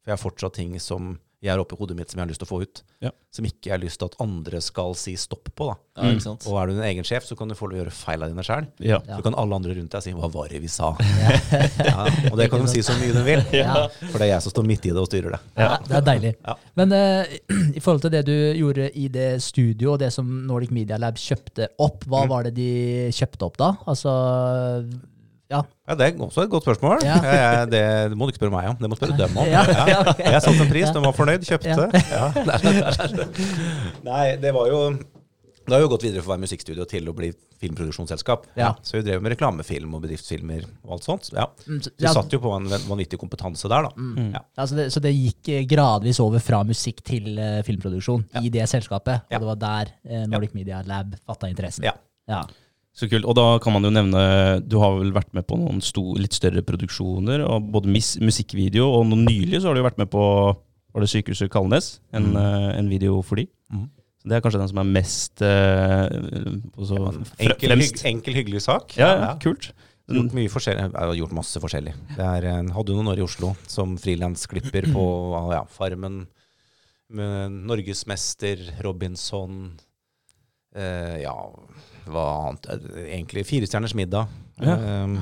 For 0.03 0.11
jeg 0.11 0.17
har 0.17 0.21
fortsatt 0.21 0.57
ting 0.59 0.75
som 0.83 1.15
jeg 1.43 1.51
har 1.51 1.59
oppi 1.61 1.75
hodet 1.77 1.95
mitt 1.97 2.09
som 2.09 2.19
jeg 2.19 2.25
har 2.25 2.29
lyst 2.31 2.39
til 2.41 2.47
å 2.47 2.53
få 2.53 2.61
ut. 2.63 2.81
Ja. 3.03 3.09
Som 3.35 3.45
ikke 3.45 3.67
jeg 3.69 3.73
har 3.75 3.81
lyst 3.83 3.99
til 3.99 4.07
at 4.07 4.15
andre 4.23 4.61
skal 4.63 4.95
si 4.95 5.13
stopp 5.19 5.49
på. 5.55 5.67
da. 5.67 5.75
Ja, 6.01 6.11
ikke 6.15 6.23
sant? 6.23 6.45
Og 6.47 6.55
er 6.61 6.67
du 6.67 6.73
din 6.73 6.83
egen 6.87 7.03
sjef, 7.07 7.23
så 7.27 7.35
kan 7.37 7.47
du 7.51 7.55
få 7.55 7.67
lov 7.69 7.77
å 7.77 7.81
gjøre 7.83 7.91
feil 7.93 8.23
av 8.23 8.31
dine 8.31 8.43
sjøl. 8.43 8.65
Ja. 8.79 8.99
Så 9.05 9.21
kan 9.23 9.35
alle 9.35 9.55
andre 9.59 9.75
rundt 9.77 9.91
deg 9.91 10.01
si 10.03 10.11
'hva 10.15 10.29
var 10.31 10.47
det 10.49 10.61
vi 10.61 10.67
sa'? 10.67 10.95
ja, 11.89 12.07
og 12.31 12.37
det 12.39 12.49
kan 12.49 12.61
de 12.61 12.67
si 12.67 12.81
så 12.81 12.95
mye 12.99 13.13
de 13.13 13.23
vil, 13.23 13.43
Ja. 13.61 13.87
for 14.11 14.17
det 14.19 14.27
er 14.29 14.33
jeg 14.35 14.41
som 14.41 14.51
står 14.55 14.65
midt 14.65 14.85
i 14.85 14.89
det 14.89 14.97
og 15.03 15.07
styrer 15.07 15.31
det. 15.35 15.39
Ja, 15.57 15.77
det 15.87 15.95
er 15.95 16.01
deilig. 16.01 16.33
Ja. 16.47 16.55
Men 16.75 16.91
uh, 16.91 17.25
i 17.77 17.79
forhold 17.79 18.01
til 18.01 18.11
det 18.11 18.25
du 18.25 18.35
gjorde 18.57 18.89
i 18.95 19.07
det 19.07 19.41
studio, 19.43 19.93
og 19.93 19.99
det 19.99 20.11
som 20.13 20.25
Nordic 20.47 20.71
Media 20.71 20.97
Lab 20.97 21.15
kjøpte 21.15 21.67
opp, 21.79 22.03
hva 22.05 22.25
Mm. 22.25 22.29
var 22.29 22.43
det 22.43 22.55
de 22.55 23.11
kjøpte 23.11 23.43
opp 23.45 23.57
da? 23.57 23.75
Altså 23.85 24.09
Ja. 25.51 25.59
Ja, 25.87 25.93
Det 25.95 26.07
er 26.07 26.21
også 26.25 26.41
et 26.45 26.49
godt 26.49 26.63
spørsmål. 26.65 27.03
Ja. 27.05 27.17
Jeg, 27.21 27.67
det, 27.69 27.81
det 28.09 28.17
må 28.17 28.25
du 28.25 28.31
ikke 28.33 28.41
spørre 28.41 28.55
meg 28.55 28.69
om, 28.71 28.77
det 28.81 28.89
må 28.89 28.95
du 28.95 29.01
spørre 29.03 29.17
dem 29.19 29.37
om. 29.37 29.45
Ja, 29.55 29.61
ja. 29.87 29.99
Jeg 30.17 30.41
satte 30.41 30.63
en 30.65 30.71
pris, 30.71 30.89
de 30.95 31.03
var 31.05 31.13
fornøyd, 31.13 31.45
kjøpte. 31.45 31.89
Ja. 32.09 32.31
Nei, 34.09 34.23
det 34.41 34.51
var 34.55 34.69
jo 34.71 34.79
Det 35.65 35.73
har 35.73 35.81
jo 35.81 35.87
gått 35.89 36.03
videre 36.05 36.21
fra 36.21 36.29
å 36.29 36.35
være 36.35 36.43
musikkstudio 36.45 36.85
til 36.89 37.07
å 37.09 37.13
bli 37.17 37.31
filmproduksjonsselskap. 37.61 38.43
Ja. 38.59 38.67
Så 38.85 38.99
vi 38.99 39.05
drev 39.07 39.21
med 39.23 39.31
reklamefilm 39.33 39.95
og 39.97 40.03
bedriftsfilmer 40.03 40.65
og 40.83 40.91
alt 40.97 41.07
sånt. 41.07 41.29
Ja. 41.33 41.47
Mm, 41.65 41.79
så- 41.81 41.91
vi 41.97 42.11
satt 42.13 42.33
jo 42.35 42.39
på 42.43 42.51
en 42.53 42.67
vanvittig 42.85 43.17
kompetanse 43.17 43.69
der, 43.71 43.87
da. 43.87 44.09
Ja. 44.35 44.41
altså 44.61 44.75
det, 44.77 44.85
så 44.93 45.01
det 45.01 45.13
gikk 45.15 45.49
eh, 45.49 45.63
gradvis 45.65 46.19
over 46.21 46.39
fra 46.43 46.59
musikk 46.67 47.01
til 47.07 47.39
eh, 47.39 47.63
filmproduksjon 47.65 48.27
i 48.43 48.49
det 48.53 48.67
selskapet. 48.69 49.23
Ja. 49.31 49.39
Og 49.39 49.41
det 49.41 49.49
var 49.53 49.61
der 49.63 49.93
eh, 50.05 50.27
Nordic 50.29 50.53
Media 50.53 50.83
Lab 50.85 51.15
fatta 51.25 51.49
interessen. 51.49 51.87
Ja. 51.89 52.43
Så 52.95 53.09
kult. 53.11 53.27
Og 53.27 53.35
da 53.35 53.57
kan 53.59 53.75
man 53.75 53.83
jo 53.83 53.91
nevne 53.91 54.21
Du 54.63 54.77
har 54.79 54.95
vel 54.95 55.11
vært 55.15 55.33
med 55.35 55.43
på 55.49 55.57
noen 55.59 55.81
sto, 55.83 56.13
litt 56.19 56.35
større 56.37 56.63
produksjoner, 56.65 57.43
og 57.43 57.67
både 57.73 57.91
musikkvideo, 57.91 58.87
og 58.87 59.09
noe 59.09 59.25
nylig 59.25 59.59
så 59.59 59.69
har 59.69 59.75
du 59.75 59.83
jo 59.83 59.89
vært 59.89 59.99
med 60.01 60.11
på 60.13 60.23
Var 60.95 61.03
det 61.03 61.11
Sykehuset 61.11 61.51
Kalnes? 61.51 61.97
En, 62.15 62.31
mm. 62.31 62.69
en 62.79 62.91
video 62.91 63.19
for 63.25 63.41
de. 63.41 63.49
Mm. 63.73 63.89
Så 64.21 64.31
det 64.31 64.37
er 64.37 64.45
kanskje 64.45 64.61
den 64.61 64.71
som 64.71 64.79
er 64.81 64.93
mest 64.95 65.43
uh, 65.43 66.05
Enkel, 67.43 67.75
hygg, 67.75 67.99
enkel, 68.09 68.39
hyggelig 68.39 68.63
sak. 68.65 68.95
Ja, 68.97 69.11
ja, 69.19 69.33
kult. 69.43 69.73
Gjort 70.05 70.35
mye 70.37 70.51
forskjellig. 70.53 70.85
Jeg 70.85 70.93
har 70.95 71.17
gjort 71.17 71.35
masse 71.35 71.61
forskjellig. 71.61 71.93
Det 72.13 72.25
er, 72.25 72.47
hadde 72.73 72.93
jo 72.93 72.97
noen 72.97 73.11
år 73.11 73.21
i 73.21 73.25
Oslo 73.25 73.51
som 73.69 73.95
frilansklipper 74.01 74.87
på 74.93 75.05
ja, 75.53 75.63
Farmen, 75.73 76.23
med 77.15 77.59
Norgesmester, 77.69 78.61
Robinson 78.81 79.75
eh, 80.73 81.21
Ja, 81.21 81.35
hva 82.07 82.25
annet 82.49 82.65
egentlig 82.69 83.05
Egentlig 83.15 83.45
Firestjerners 83.49 83.95
middag. 83.97 84.27
Ja. 84.61 84.75
Um, 85.03 85.17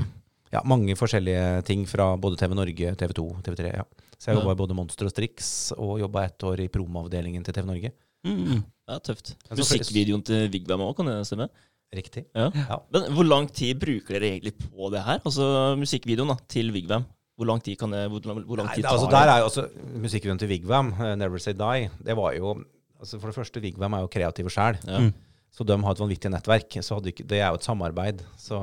ja, 0.54 0.62
mange 0.70 0.94
forskjellige 0.96 1.64
ting 1.66 1.86
fra 1.90 2.12
både 2.18 2.38
TV 2.38 2.54
Norge, 2.54 2.96
TV 3.00 3.14
2, 3.18 3.28
TV 3.44 3.56
3. 3.56 3.72
Ja. 3.74 3.84
Så 4.20 4.30
jeg 4.32 4.36
Ja. 4.38 4.42
jobba 4.42 4.52
i 4.54 4.60
både 4.62 4.76
Monster 4.78 5.06
og 5.06 5.12
Strix, 5.12 5.72
og 5.78 6.00
jobba 6.00 6.26
ett 6.26 6.44
år 6.44 6.60
i 6.64 6.68
promoavdelingen 6.70 7.44
til 7.44 7.54
TV 7.54 7.66
Norge. 7.66 7.92
Mm. 8.26 8.64
Ja, 8.88 9.00
tøft. 9.00 9.36
Musikkvideoen 9.52 10.24
til 10.24 10.50
Vigvam 10.50 10.80
òg, 10.86 10.96
kan 10.96 11.06
det 11.10 11.26
stemme? 11.28 11.50
Riktig. 11.94 12.26
Ja. 12.36 12.50
Ja. 12.54 12.78
Men 12.92 13.12
hvor 13.14 13.26
lang 13.28 13.50
tid 13.54 13.80
bruker 13.80 14.16
dere 14.20 14.32
egentlig 14.40 14.54
på 14.58 14.90
det 14.94 15.04
her? 15.04 15.20
Altså 15.26 15.76
musikkvideoen 15.78 16.28
da, 16.32 16.38
til 16.48 16.72
Vigvam. 16.72 17.06
Hvor 17.38 17.46
lang 17.50 17.62
tid 17.64 17.76
kan 17.78 17.90
det, 17.92 18.10
hvor, 18.10 18.22
lang- 18.30 18.46
hvor 18.46 18.58
lang 18.58 18.68
Nei, 18.70 18.76
tid 18.76 18.84
tar 18.86 18.94
altså, 18.94 19.10
det? 19.10 19.18
der 19.18 19.30
er 19.34 19.38
jo 19.42 19.44
altså 19.50 19.68
Musikkvideoen 19.98 20.40
til 20.40 20.48
Vigvam, 20.50 20.94
eh, 20.94 21.16
'Never 21.18 21.38
Say 21.40 21.54
Die', 21.54 21.90
det 22.06 22.16
var 22.16 22.32
jo 22.38 22.64
altså 23.00 23.20
For 23.20 23.28
det 23.28 23.36
første, 23.36 23.60
Vigvam 23.62 23.94
er 23.94 24.00
jo 24.00 24.08
kreativ 24.08 24.46
sjæl. 24.50 24.78
Ja. 24.88 25.00
Mm. 25.00 25.14
Så 25.54 25.66
de 25.70 25.76
har 25.84 25.94
et 25.94 26.02
vanvittig 26.02 26.32
nettverk. 26.34 26.80
Så 26.82 26.98
ikke, 27.06 27.26
det 27.30 27.40
er 27.40 27.52
jo 27.54 27.60
et 27.60 27.68
samarbeid. 27.68 28.24
Så 28.42 28.58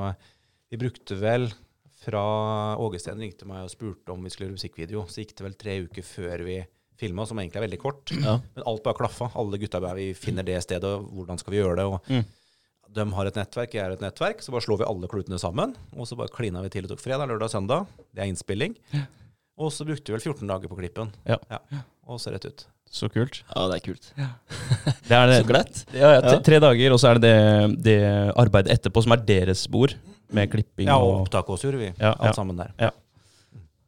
vi 0.71 0.79
brukte 0.81 1.15
vel 1.21 1.47
fra 2.01 2.21
Ågesten 2.81 3.19
ringte 3.21 3.45
meg 3.47 3.63
og 3.63 3.71
spurte 3.71 4.11
om 4.11 4.23
vi 4.25 4.31
skulle 4.33 4.49
gjøre 4.49 4.57
musikkvideo. 4.59 5.05
Så 5.07 5.21
gikk 5.23 5.35
det 5.37 5.45
vel 5.45 5.57
tre 5.59 5.77
uker 5.85 6.05
før 6.07 6.43
vi 6.47 6.59
filma, 7.01 7.25
som 7.25 7.39
egentlig 7.41 7.61
er 7.61 7.65
veldig 7.67 7.79
kort. 7.81 8.11
Ja. 8.13 8.35
Men 8.55 8.67
alt 8.67 8.83
bare 8.85 8.97
klaffa. 8.99 9.31
Alle 9.39 9.57
gutta 9.61 9.79
bare 9.81 9.97
Vi 10.01 10.11
finner 10.17 10.45
det 10.45 10.59
stedet, 10.65 10.83
og 10.89 11.07
hvordan 11.15 11.39
skal 11.41 11.55
vi 11.55 11.61
gjøre 11.63 11.79
det? 11.79 11.87
Og 11.89 12.11
Mm. 12.11 12.25
De 12.91 13.05
har 13.15 13.25
et 13.25 13.37
nettverk, 13.39 13.71
jeg 13.73 13.83
har 13.85 13.93
et 13.95 14.01
nettverk. 14.03 14.41
Så 14.43 14.51
bare 14.51 14.65
slår 14.65 14.81
vi 14.81 14.83
alle 14.89 15.07
klutene 15.07 15.37
sammen. 15.39 15.77
Og 15.95 16.03
så 16.09 16.17
bare 16.19 16.27
klina 16.27 16.59
vi 16.61 16.67
til 16.73 16.83
og 16.83 16.89
tok 16.91 16.99
fredag, 16.99 17.29
lørdag, 17.31 17.47
søndag. 17.53 17.87
Det 18.11 18.19
er 18.19 18.27
innspilling. 18.27 18.75
Og 19.57 19.71
så 19.71 19.85
brukte 19.87 20.11
vi 20.11 20.17
vel 20.17 20.25
14 20.33 20.43
dager 20.49 20.67
på 20.67 20.75
klippen. 20.75 21.13
Ja. 21.23 21.37
Og 22.03 22.19
så 22.19 22.33
rett 22.33 22.43
ut. 22.49 22.65
Så 22.91 23.07
kult. 23.07 23.41
ja, 23.47 23.67
det 23.71 23.77
er 23.77 23.83
kult. 23.85 24.09
Det 25.07 25.15
er 25.15 25.29
det. 25.31 25.37
Så 25.41 25.47
glatt. 25.47 25.77
Ja, 25.95 26.09
ja, 26.17 26.39
tre, 26.43 26.57
dager, 26.59 26.91
og 26.91 26.99
så 26.99 27.13
er 27.13 27.19
det, 27.23 27.31
det 27.31 27.83
det 27.85 27.99
arbeidet 28.39 28.73
etterpå 28.75 29.03
som 29.05 29.15
er 29.15 29.23
deres 29.27 29.63
bord, 29.71 29.95
med 30.31 30.51
klipping 30.51 30.87
Ja, 30.87 30.97
og 30.99 31.25
opptak 31.25 31.47
også 31.51 31.69
gjorde 31.69 31.79
vi. 31.81 31.89
Ja, 31.99 32.11
Alt 32.13 32.31
ja. 32.31 32.35
sammen 32.35 32.59
der. 32.59 32.91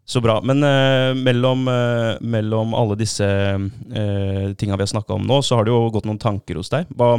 Så 0.05 0.19
bra. 0.23 0.41
Men 0.43 0.59
uh, 0.63 1.15
mellom, 1.15 1.67
uh, 1.71 2.19
mellom 2.19 2.73
alle 2.75 2.97
disse 2.99 3.23
uh, 3.23 4.47
tinga 4.59 4.75
vi 4.75 4.83
har 4.83 4.91
snakka 4.91 5.15
om 5.15 5.27
nå, 5.27 5.39
så 5.43 5.59
har 5.59 5.67
det 5.67 5.71
jo 5.71 5.85
gått 5.95 6.07
noen 6.09 6.19
tanker 6.19 6.59
hos 6.59 6.71
deg. 6.73 6.89
Hva, 6.99 7.15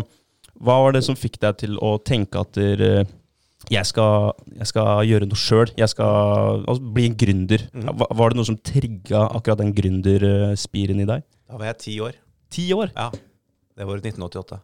hva 0.61 0.79
var 0.85 0.97
det 0.97 1.05
som 1.07 1.17
fikk 1.17 1.39
deg 1.41 1.57
til 1.65 1.79
å 1.81 1.95
tenke 2.05 2.43
at 2.45 2.53
der, 2.61 3.07
jeg, 3.73 3.89
skal, 3.89 4.35
jeg 4.61 4.69
skal 4.69 5.01
gjøre 5.09 5.29
noe 5.31 5.41
sjøl? 5.41 5.73
Jeg 5.81 5.93
skal 5.95 6.61
altså, 6.69 6.85
bli 6.97 7.09
en 7.09 7.17
gründer. 7.25 7.65
Mm. 7.73 7.89
Hva- 7.97 8.11
Var 8.21 8.35
det 8.35 8.41
noe 8.41 8.51
som 8.53 8.61
trigga 8.61 9.25
akkurat 9.33 9.63
den 9.65 9.73
gründerspiren 9.77 11.01
i 11.01 11.09
deg? 11.09 11.25
Da 11.49 11.59
var 11.61 11.69
jeg 11.73 11.79
ti 11.85 11.95
år. 12.05 12.19
Ti 12.55 12.67
år? 12.77 12.93
Ja. 12.95 13.09
Det 13.75 13.87
var 13.89 14.01
1988. 14.01 14.61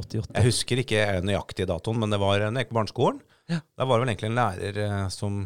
88. 0.00 0.30
Jeg 0.36 0.46
husker 0.46 0.80
ikke 0.82 1.00
nøyaktig 1.26 1.66
datoen, 1.68 1.98
men 2.00 2.12
det 2.12 2.20
var 2.22 2.38
når 2.40 2.54
jeg 2.60 2.66
gikk 2.66 2.72
på 2.72 2.78
barneskolen. 2.80 3.20
Ja. 3.50 3.58
Da 3.76 3.86
var 3.88 3.98
det 3.98 4.04
vel 4.04 4.12
egentlig 4.14 4.30
en 4.30 4.38
lærer 4.38 4.80
eh, 4.84 5.08
som 5.12 5.40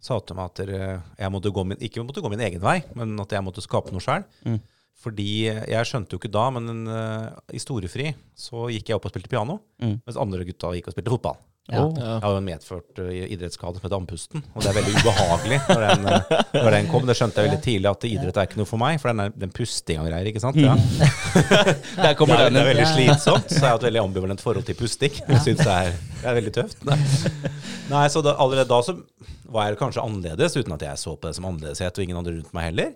sa 0.00 0.16
til 0.24 0.38
meg 0.38 0.48
at 0.48 0.62
eh, 0.64 1.00
jeg 1.20 1.32
måtte 1.34 1.52
gå 1.52 1.64
min, 1.68 1.80
ikke 1.84 2.02
måtte 2.06 2.22
gå 2.24 2.30
min 2.32 2.40
egen 2.46 2.62
vei, 2.64 2.78
men 2.96 3.12
at 3.20 3.34
jeg 3.36 3.44
måtte 3.44 3.62
skape 3.64 3.92
noe 3.92 4.00
sjøl. 4.04 4.24
Mm. 4.48 4.56
Fordi 5.00 5.26
jeg 5.48 5.88
skjønte 5.88 6.12
jo 6.16 6.20
ikke 6.20 6.28
da, 6.32 6.42
men 6.52 6.82
uh, 6.84 7.30
i 7.56 7.60
storefri 7.62 8.10
så 8.36 8.66
gikk 8.68 8.90
jeg 8.90 8.98
opp 8.98 9.06
og 9.08 9.12
spilte 9.14 9.30
piano, 9.32 9.54
Mm. 9.80 9.94
mens 10.04 10.18
andre 10.20 10.44
gutta 10.44 10.74
gikk 10.76 10.90
og 10.90 10.92
spilte 10.92 11.12
fotball. 11.14 11.38
Ja. 11.70 11.82
Jeg 11.94 12.20
har 12.24 12.32
jo 12.34 12.38
en 12.40 12.46
medført 12.48 12.98
uh, 12.98 13.10
idrettsskade 13.30 13.76
som 13.78 13.84
heter 13.84 13.98
andpusten, 14.00 14.40
og 14.56 14.62
det 14.64 14.70
er 14.72 14.76
veldig 14.80 14.94
ubehagelig 14.96 15.58
når 15.68 15.82
den, 15.84 16.06
uh, 16.08 16.40
når 16.56 16.70
den 16.74 16.88
kom. 16.90 17.04
Det 17.06 17.14
skjønte 17.18 17.38
jeg 17.44 17.46
veldig 17.50 17.60
tidlig 17.66 17.90
at 17.92 18.06
idrett 18.08 18.40
er 18.40 18.48
ikke 18.48 18.58
noe 18.58 18.66
for 18.70 18.80
meg, 18.82 18.96
for 19.02 19.12
den, 19.12 19.20
er- 19.26 19.36
den 19.44 19.52
pustinga 19.54 20.02
og 20.02 20.08
greier, 20.10 20.30
ikke 20.32 20.42
sant. 20.42 20.58
Ja. 20.58 20.72
Der 22.00 22.08
Det 22.08 22.14
kommer 22.18 22.40
er, 22.40 22.48
den 22.48 22.58
det 22.58 22.62
er 22.64 22.70
veldig 22.72 22.86
slitsomt, 22.90 23.52
så 23.52 23.60
jeg 23.60 23.68
har 23.68 23.78
et 23.78 23.86
veldig 23.86 24.02
ambivalent 24.02 24.42
forhold 24.42 24.66
til 24.66 24.78
pusting. 24.80 25.14
Jeg 25.20 25.42
synes 25.44 25.62
det 25.62 25.76
er, 25.76 25.92
det 26.22 26.26
er 26.32 26.38
veldig 26.40 26.54
tøft. 26.58 26.82
Nei 27.90 28.06
så 28.16 28.22
da, 28.24 28.34
allerede 28.42 28.66
da 28.70 28.80
så 28.86 28.96
var 29.50 29.68
jeg 29.68 29.78
kanskje 29.80 30.02
annerledes, 30.02 30.56
uten 30.58 30.74
at 30.74 30.82
jeg 30.88 30.98
så 31.04 31.14
på 31.18 31.28
det 31.28 31.36
som 31.38 31.46
annerledeshet, 31.52 31.92
og 32.00 32.04
ingen 32.08 32.18
andre 32.18 32.34
rundt 32.40 32.50
meg 32.56 32.66
heller. 32.72 32.90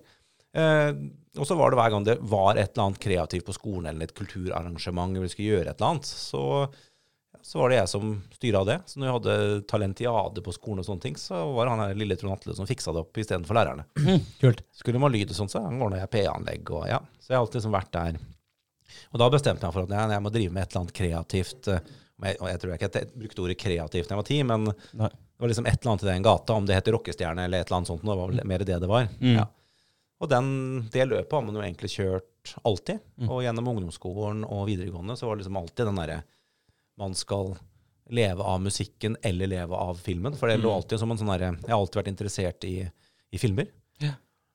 Eh, 0.55 0.91
og 1.39 1.47
så 1.49 1.57
var 1.59 1.71
det 1.75 1.79
hver 1.81 1.95
gang 1.95 2.05
det 2.07 2.19
var 2.31 2.55
et 2.59 2.73
eller 2.75 2.89
annet 2.89 3.01
kreativt 3.03 3.47
på 3.49 3.55
skolen, 3.57 3.89
eller 3.91 4.07
et 4.07 4.15
kulturarrangement, 4.19 5.15
eller 5.15 5.27
vi 5.27 5.33
skulle 5.35 5.57
gjøre 5.57 5.71
et 5.73 5.79
eller 5.81 5.95
annet, 5.97 6.11
så, 6.11 6.43
så 7.45 7.61
var 7.61 7.69
det 7.75 7.77
jeg 7.83 7.91
som 7.93 8.13
styra 8.33 8.63
det. 8.65 8.79
Så 8.89 8.97
når 8.99 9.07
vi 9.11 9.15
hadde 9.19 9.63
talentiade 9.69 10.41
på 10.47 10.55
skolen 10.57 10.81
og 10.81 10.87
sånne 10.89 11.05
ting, 11.05 11.17
så 11.21 11.43
var 11.53 11.69
han 11.69 11.83
her 11.85 11.99
lille 12.01 12.17
Trond 12.17 12.39
Atle 12.39 12.55
som 12.57 12.69
fiksa 12.69 12.95
det 12.97 13.03
opp 13.05 13.21
istedenfor 13.21 13.59
lærerne. 13.59 13.85
Kult. 14.43 14.63
Skulle 14.73 15.03
man 15.03 15.13
lyd 15.13 15.29
og 15.35 15.37
sånn, 15.37 15.51
så 15.53 15.61
ordna 15.67 16.01
jeg 16.01 16.13
PA-anlegg 16.15 16.73
og 16.73 16.87
ja. 16.89 17.03
Så 17.21 17.35
jeg 17.35 17.37
har 17.37 17.45
alltid 17.45 17.61
liksom 17.61 17.77
vært 17.77 17.93
der. 17.93 18.17
Og 19.13 19.21
da 19.21 19.29
bestemte 19.33 19.61
jeg 19.65 19.69
meg 19.69 19.77
for 19.77 19.85
at 19.89 19.93
jeg, 19.99 20.15
jeg 20.17 20.25
må 20.25 20.33
drive 20.35 20.55
med 20.57 20.65
et 20.65 20.73
eller 20.73 20.83
annet 20.85 20.97
kreativt. 20.97 21.69
eh, 21.75 21.93
Og 22.15 22.27
jeg, 22.31 22.37
og 22.41 22.49
jeg 22.49 22.61
tror 22.63 22.75
ikke 22.79 22.89
jeg 22.95 23.09
brukte 23.19 23.43
ordet 23.45 23.57
kreativt 23.59 24.09
da 24.09 24.15
jeg 24.15 24.21
var 24.23 24.29
ti, 24.29 24.37
men 24.47 24.65
Nei. 25.01 25.09
det 25.11 25.43
var 25.45 25.51
liksom 25.51 25.67
et 25.67 25.79
eller 25.81 25.93
annet 25.93 26.05
i 26.07 26.11
den 26.13 26.27
gata, 26.29 26.55
om 26.61 26.67
det 26.69 26.77
het 26.79 26.91
rockestjerne 26.95 27.45
eller 27.49 27.61
et 27.65 27.67
eller 27.69 27.81
annet 27.81 27.91
sånt. 27.91 28.05
Det 28.07 28.15
var 28.21 28.31
vel 28.31 28.45
mer 28.47 28.65
det 28.65 28.79
det 28.85 28.91
var. 28.91 29.09
Mm. 29.21 29.35
Ja. 29.41 29.47
Og 30.23 30.31
den, 30.31 30.47
det 30.95 31.09
løpet 31.11 31.35
har 31.35 31.43
man 31.45 31.59
jo 31.59 31.65
egentlig 31.67 31.91
kjørt 31.91 32.55
alltid. 32.65 33.03
Mm. 33.19 33.29
Og 33.35 33.43
gjennom 33.45 33.69
ungdomsskolen 33.75 34.45
og 34.47 34.63
videregående 34.71 35.17
så 35.19 35.27
var 35.29 35.37
det 35.37 35.43
liksom 35.45 35.59
alltid 35.61 35.91
den 35.91 35.99
derre 36.01 36.21
man 37.01 37.15
skal 37.19 37.55
leve 38.15 38.45
av 38.45 38.61
musikken 38.61 39.17
eller 39.25 39.49
leve 39.49 39.75
av 39.75 39.97
filmen. 39.99 40.35
For 40.37 40.49
det 40.49 40.59
lå 40.61 40.69
Mm. 40.71 40.75
alltid 40.77 40.99
som 41.01 41.11
en 41.11 41.19
sånn 41.19 41.31
herre 41.33 41.57
Jeg 41.63 41.71
har 41.71 41.79
alltid 41.81 42.03
vært 42.03 42.13
interessert 42.13 42.65
i, 42.69 42.91
i 43.33 43.39
filmer. 43.39 43.67
Ja. 44.01 44.13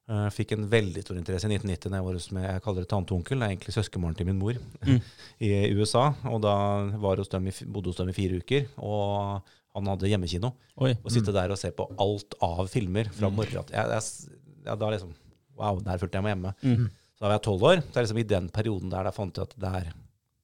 Jeg 0.09 0.31
fikk 0.33 0.51
en 0.53 0.67
veldig 0.69 1.01
stor 1.03 1.17
interesse 1.17 1.45
i 1.45 1.53
1990 1.57 1.89
da 1.91 1.97
jeg 1.99 2.05
var 2.05 2.13
hos 2.17 2.31
med, 2.31 2.43
jeg 2.49 2.61
kaller 2.65 2.81
det 2.81 2.89
tante 2.89 3.13
og 3.13 3.19
onkel. 3.19 3.39
Det 3.39 3.45
er 3.47 3.55
egentlig 3.55 3.73
søskenbarn 3.75 4.15
til 4.17 4.25
min 4.25 4.39
mor 4.39 4.53
Mm. 4.85 5.01
i 5.39 5.49
USA. 5.77 6.13
Og 6.25 6.41
da 6.41 6.53
var 6.97 7.17
hos 7.17 7.29
i, 7.33 7.65
bodde 7.65 7.87
hos 7.91 7.97
dem 7.97 8.09
i 8.09 8.13
fire 8.13 8.37
uker. 8.41 8.67
Og 8.77 9.41
han 9.75 9.85
hadde 9.85 10.09
hjemmekino. 10.09 10.53
Oi. 10.81 10.95
Og 11.03 11.11
sitte 11.11 11.33
der 11.33 11.51
og 11.51 11.57
se 11.61 11.69
på 11.71 11.85
alt 11.99 12.33
av 12.41 12.67
filmer 12.69 13.05
fra 13.13 13.29
morgenen 13.29 13.65
til 13.65 13.75
ja, 14.65 14.75
Da 14.75 14.89
liksom 14.89 15.13
Wow, 15.59 15.79
der 15.83 15.97
fulgte 15.99 16.15
jeg 16.15 16.23
meg 16.23 16.37
hjemme. 16.37 16.53
Mm. 16.63 16.85
Så 17.17 17.19
da 17.19 17.27
var 17.27 17.33
jeg 17.35 17.43
tolv 17.43 17.63
år. 17.67 17.81
Så 17.83 17.97
er 17.99 18.05
liksom 18.05 18.17
i 18.21 18.23
den 18.23 18.45
perioden 18.49 18.89
der 18.93 19.03
jeg 19.09 19.13
fant 19.17 19.37
ut 19.37 19.41
at 19.43 19.55
det 19.59 19.71
er, 19.81 19.89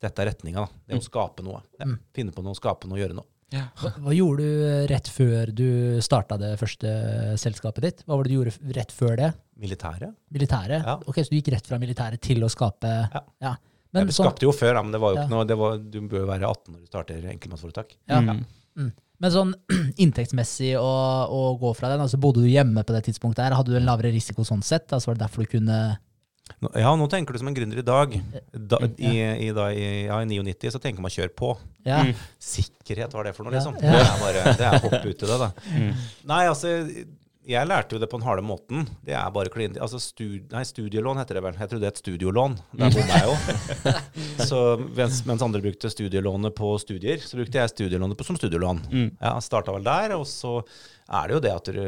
dette 0.01 0.19
er 0.21 0.31
retninga. 0.31 0.65
da. 0.65 0.67
Det 0.87 0.99
å 0.99 1.03
skape 1.03 1.43
noe. 1.43 1.61
Ja, 1.79 1.85
Mm. 1.85 1.99
finne 2.13 2.31
på 2.31 2.43
noe, 2.43 2.53
skape 2.55 2.87
noe, 2.87 2.97
gjøre 2.99 3.15
noe. 3.15 3.25
Hva, 3.55 3.91
hva 4.01 4.11
gjorde 4.11 4.37
du 4.43 4.87
rett 4.91 5.07
før 5.07 5.53
du 5.55 6.01
starta 6.01 6.37
det 6.37 6.57
første 6.59 7.37
selskapet 7.39 7.81
ditt? 7.81 8.03
Hva 8.05 8.17
var 8.17 8.23
det 8.23 8.31
du 8.33 8.37
gjorde 8.43 8.75
rett 8.75 8.91
før 8.91 9.15
det? 9.15 9.33
Militæret. 9.57 10.13
Militæret? 10.33 10.83
Ja. 10.83 10.95
Ok, 11.07 11.15
Så 11.23 11.29
du 11.29 11.37
gikk 11.39 11.53
rett 11.53 11.65
fra 11.65 11.77
militæret 11.79 12.19
til 12.19 12.41
å 12.43 12.49
skape 12.51 13.09
Ja. 13.41 13.55
Men 13.93 14.07
jeg 14.07 14.15
sånn, 14.17 14.25
skapte 14.27 14.41
jo 14.43 14.51
før, 14.51 14.81
men 14.83 14.91
det 14.91 14.99
var 14.99 15.13
jo 15.13 15.15
Ja. 15.15 15.23
ikke 15.23 15.29
noe 15.29 15.45
det 15.47 15.57
var, 15.57 15.77
Du 15.77 16.01
bør 16.01 16.25
være 16.27 16.43
18 16.43 16.73
når 16.73 16.79
du 16.81 16.85
starter 16.87 17.21
enkeltmannsforetak. 17.31 17.95
ja. 18.09 18.19
Mm. 18.19 18.45
Mm. 18.77 18.91
Men 19.21 19.31
sånn 19.31 19.53
inntektsmessig 19.97 20.75
å, 20.75 21.29
å 21.31 21.57
gå 21.59 21.73
fra 21.77 21.87
den, 21.93 22.01
altså 22.01 22.19
bodde 22.19 22.41
du 22.43 22.47
hjemme 22.49 22.83
på 22.83 22.91
det 22.93 23.05
tidspunktet 23.05 23.45
her? 23.45 23.55
Hadde 23.55 23.71
du 23.71 23.77
en 23.77 23.85
lavere 23.85 24.11
risiko 24.11 24.43
sånn 24.43 24.61
sett? 24.63 24.89
Altså 24.91 25.07
var 25.07 25.15
det 25.15 25.27
derfor 25.29 25.45
du 25.45 25.57
kunne 25.59 25.97
Ja, 26.77 26.91
nå 26.97 27.07
tenker 27.11 27.33
du 27.33 27.41
som 27.41 27.49
en 27.49 27.55
gründer 27.57 27.79
i 27.81 27.85
dag. 27.85 28.13
Da, 28.53 28.79
i, 28.97 29.11
i, 29.47 29.49
da, 29.55 29.67
i, 29.73 29.85
ja, 30.05 30.19
I 30.21 30.29
99 30.29 30.71
så 30.75 30.81
tenker 30.81 31.03
man 31.03 31.13
kjør 31.13 31.31
på. 31.37 31.51
Ja. 31.87 32.03
Mm. 32.05 32.13
Sikkerhet, 32.41 33.13
hva 33.13 33.23
er 33.23 33.29
det 33.29 33.35
for 33.37 33.47
noe, 33.47 33.55
liksom? 33.55 33.77
ja. 33.81 33.93
Det 33.95 34.05
er 34.05 34.21
bare 34.21 34.55
det 34.59 34.67
er 34.69 34.83
hopp 34.85 34.97
ut 35.01 35.25
i 35.25 35.29
det, 35.29 35.39
da. 35.41 35.49
Mm. 35.73 36.03
Nei, 36.31 36.41
altså 36.51 36.73
jeg 37.45 37.67
lærte 37.69 37.93
jo 37.95 37.99
det 38.01 38.07
på 38.09 38.17
den 38.17 38.25
harde 38.25 38.41
måten. 38.45 38.87
Det 39.05 39.13
er 39.13 39.29
bare 39.35 39.51
klin... 39.53 39.75
Altså 39.81 39.99
stud, 40.01 40.47
nei, 40.51 40.63
studielån 40.65 41.19
heter 41.21 41.37
det 41.37 41.43
vel. 41.45 41.57
Jeg 41.61 41.69
trodde 41.71 41.83
det 41.85 41.91
het 41.91 42.01
studiolån. 42.01 42.55
Der 42.79 42.93
bomma 42.95 43.19
jeg 43.19 43.29
jo. 43.29 43.93
Så 44.49 44.59
mens, 44.97 45.19
mens 45.29 45.43
andre 45.45 45.61
brukte 45.63 45.91
studielånet 45.93 46.55
på 46.57 46.71
studier, 46.81 47.21
så 47.21 47.37
brukte 47.39 47.61
jeg 47.61 47.73
studielånet 47.75 48.17
på, 48.19 48.25
som 48.27 48.39
studielån. 48.39 48.81
Mm. 48.89 49.07
Ja, 49.21 49.35
Starta 49.45 49.75
vel 49.75 49.85
der, 49.85 50.15
og 50.17 50.25
så 50.29 50.55
er 51.05 51.29
det 51.29 51.35
jo 51.37 51.43
det 51.45 51.53
at 51.53 51.69
du, 51.69 51.79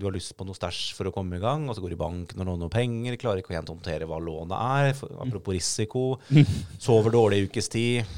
du 0.00 0.06
har 0.08 0.16
lyst 0.16 0.32
på 0.38 0.46
noe 0.48 0.56
stæsj 0.56 0.94
for 0.96 1.10
å 1.10 1.14
komme 1.14 1.36
i 1.36 1.42
gang, 1.44 1.68
og 1.68 1.76
så 1.76 1.84
går 1.84 1.92
du 1.92 1.98
i 1.98 2.02
banken 2.06 2.40
og 2.40 2.48
låner 2.48 2.64
noe 2.64 2.72
penger, 2.72 3.18
klarer 3.20 3.42
ikke 3.44 3.52
å 3.52 3.58
helt 3.58 3.72
håndtere 3.74 4.08
hva 4.08 4.16
lånet 4.22 4.56
er, 4.56 4.96
apropos 5.26 5.52
risiko. 5.58 6.06
Sover 6.88 7.12
dårlig 7.12 7.42
i 7.42 7.48
ukes 7.50 7.68
tid. 7.72 8.08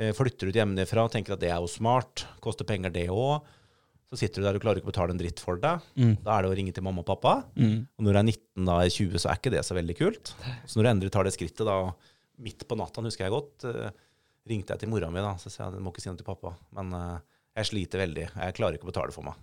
eh, 0.00 0.14
Flytter 0.16 0.48
ut 0.48 0.56
hjemmefra, 0.62 1.04
tenker 1.12 1.36
at 1.36 1.44
det 1.44 1.52
er 1.52 1.60
jo 1.60 1.68
smart. 1.68 2.24
Koster 2.40 2.64
penger, 2.68 2.92
det 2.96 3.10
òg. 3.12 3.44
Så 4.10 4.18
sitter 4.18 4.42
du 4.42 4.46
der 4.48 4.56
og 4.58 4.62
klarer 4.64 4.80
ikke 4.80 4.88
å 4.88 4.90
betale 4.90 5.14
en 5.14 5.20
dritt 5.20 5.38
for 5.38 5.60
deg. 5.62 5.84
Mm. 5.94 6.16
Da 6.26 6.34
er 6.34 6.42
det 6.42 6.50
å 6.50 6.54
ringe 6.58 6.74
til 6.74 6.82
mamma 6.82 7.04
og 7.04 7.08
pappa. 7.12 7.34
Mm. 7.54 7.76
Og 7.94 8.04
når 8.06 8.16
du 8.16 8.18
er 8.18 8.26
19 8.26 8.66
da, 8.66 8.78
i 8.82 8.90
20, 8.90 9.22
så 9.22 9.30
er 9.30 9.38
ikke 9.38 9.52
det 9.54 9.62
så 9.66 9.76
veldig 9.78 9.96
kult. 10.00 10.32
Så 10.66 10.78
når 10.78 10.82
du 10.82 10.90
endelig 10.90 11.12
tar 11.14 11.28
det 11.28 11.34
skrittet 11.36 11.62
da, 11.68 11.76
midt 12.42 12.64
på 12.66 12.78
natta, 12.80 13.04
husker 13.06 13.28
jeg 13.28 13.34
godt, 13.36 13.68
uh, 13.70 13.92
ringte 14.50 14.74
jeg 14.74 14.82
til 14.82 14.90
mora 14.90 15.12
mi 15.14 15.22
da, 15.22 15.36
så 15.38 15.52
sa 15.52 15.68
jeg 15.68 15.76
du 15.76 15.84
må 15.84 15.92
ikke 15.94 16.02
si 16.02 16.10
noe 16.10 16.18
til 16.18 16.26
pappa. 16.26 16.56
Men 16.74 16.90
uh, 16.96 17.42
jeg 17.60 17.70
sliter 17.70 18.02
veldig. 18.02 18.24
Jeg 18.32 18.56
klarer 18.56 18.78
ikke 18.78 18.88
å 18.88 18.90
betale 18.90 19.14
for 19.14 19.26
meg. 19.26 19.38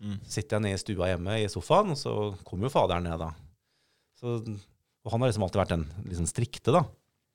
Mm. 0.00 0.18
Så 0.24 0.34
sitter 0.36 0.56
jeg 0.56 0.66
nede 0.66 0.76
i 0.76 0.82
stua 0.82 1.08
hjemme 1.12 1.36
i 1.40 1.48
sofaen, 1.52 1.94
og 1.94 2.00
så 2.00 2.14
kommer 2.48 2.68
jo 2.68 2.72
faderen 2.74 3.08
ned 3.08 3.20
da. 3.20 3.30
Så, 4.20 4.36
og 4.40 5.14
han 5.14 5.24
har 5.24 5.30
liksom 5.30 5.46
alltid 5.46 5.62
vært 5.62 5.74
den 5.74 5.86
liksom 6.08 6.28
strikte 6.28 6.74
da. 6.76 6.84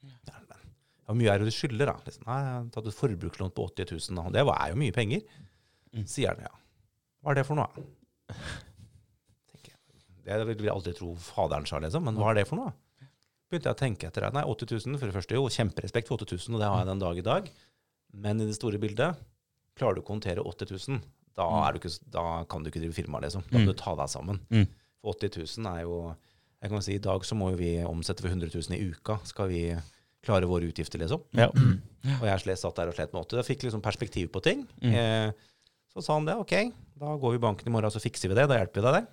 Ja, 0.05 0.37
men, 0.49 0.69
Hvor 1.05 1.17
mye 1.17 1.33
er 1.33 1.41
det 1.41 1.49
du 1.49 1.55
skylder 1.55 1.93
da? 1.93 1.97
Liksom, 2.05 2.25
Nei, 2.29 2.37
jeg 2.45 2.53
har 2.53 2.69
tatt 2.77 2.91
et 2.91 2.99
forbrukslån 2.99 3.53
på 3.57 3.65
80 3.71 3.95
000 3.95 4.21
da. 4.21 4.27
Det 4.35 4.45
er 4.45 4.69
jo 4.73 4.79
mye 4.81 4.95
penger. 4.95 5.25
Mm. 5.95 6.05
Sier 6.09 6.33
han 6.33 6.45
ja. 6.45 6.53
Hva 7.25 7.33
er 7.33 7.39
det 7.41 7.45
for 7.47 7.57
noe? 7.57 7.85
Jeg. 10.25 10.41
Det 10.41 10.57
vil 10.57 10.71
aldri 10.73 10.93
tro 10.97 11.11
faderen 11.21 11.67
sa, 11.69 11.79
liksom. 11.83 12.05
Men 12.07 12.17
hva 12.17 12.31
er 12.31 12.39
det 12.39 12.47
for 12.49 12.57
noe? 12.61 12.73
Begynte 13.49 13.69
jeg 13.69 13.77
å 13.77 13.81
tenke 13.81 14.07
etter 14.09 14.25
det. 14.25 14.31
Nei, 14.33 14.43
80 14.49 14.71
000, 14.87 14.97
for 15.01 15.09
det 15.11 15.15
første, 15.15 15.37
jo, 15.37 15.45
kjemperespekt 15.53 16.09
for 16.09 16.21
80 16.23 16.39
000, 16.49 16.55
og 16.57 16.63
det 16.63 16.69
har 16.71 16.79
jeg 16.81 16.89
den 16.89 17.03
dag 17.03 17.19
i 17.21 17.25
dag. 17.25 17.49
Men 18.25 18.41
i 18.41 18.47
det 18.49 18.55
store 18.57 18.79
bildet, 18.81 19.19
klarer 19.77 19.97
du 19.97 20.01
ikke 20.01 20.13
å 20.13 20.17
håndtere 20.17 20.45
80 20.49 20.71
000, 20.95 21.03
da, 21.37 21.45
er 21.67 21.75
du 21.75 21.81
ikke, 21.81 21.91
da 22.15 22.23
kan 22.49 22.63
du 22.65 22.71
ikke 22.71 22.81
drive 22.81 22.97
firma, 22.97 23.21
liksom. 23.21 23.43
Da 23.51 23.57
må 23.59 23.65
Mm. 23.65 23.69
du 23.69 23.77
ta 23.77 23.93
deg 23.99 24.09
sammen. 24.09 24.39
Mm. 24.49 24.65
For 25.03 25.13
80 25.13 25.59
000 25.59 25.69
er 25.75 25.81
jo 25.85 25.99
jeg 26.63 26.71
kan 26.71 26.81
si 26.81 26.93
I 26.95 27.01
dag 27.03 27.21
så 27.27 27.35
må 27.37 27.51
jo 27.51 27.57
vi 27.59 27.71
omsette 27.85 28.23
for 28.23 28.31
100 28.31 28.49
000 28.49 28.73
i 28.79 28.87
uka. 28.89 29.19
Skal 29.27 29.49
vi 29.51 29.59
klare 30.25 30.47
våre 30.49 30.65
utgifter, 30.65 30.97
liksom? 31.03 31.21
Ja. 31.37 31.51
Og 32.21 32.25
jeg 32.25 32.57
satt 32.57 32.79
der 32.79 32.89
og 32.89 32.95
slet 32.97 33.13
med 33.13 33.21
80. 33.27 33.37
Jeg 33.43 33.45
fikk 33.51 33.65
liksom 33.67 33.83
perspektiv 33.85 34.31
på 34.33 34.41
ting. 34.41 34.63
Mm. 34.81 34.95
Eh, 34.95 35.31
så 35.93 36.01
sa 36.01 36.15
han 36.17 36.25
det. 36.25 36.33
OK, 36.41 36.55
da 36.99 37.15
går 37.19 37.35
vi 37.35 37.39
i 37.39 37.43
banken 37.43 37.67
i 37.69 37.73
morgen, 37.73 37.91
så 37.91 38.01
fikser 38.03 38.31
vi 38.31 38.37
det. 38.37 38.47
Da 38.49 38.59
hjelper 38.59 38.79
vi 38.79 38.87
deg 38.87 38.97
der. 38.99 39.07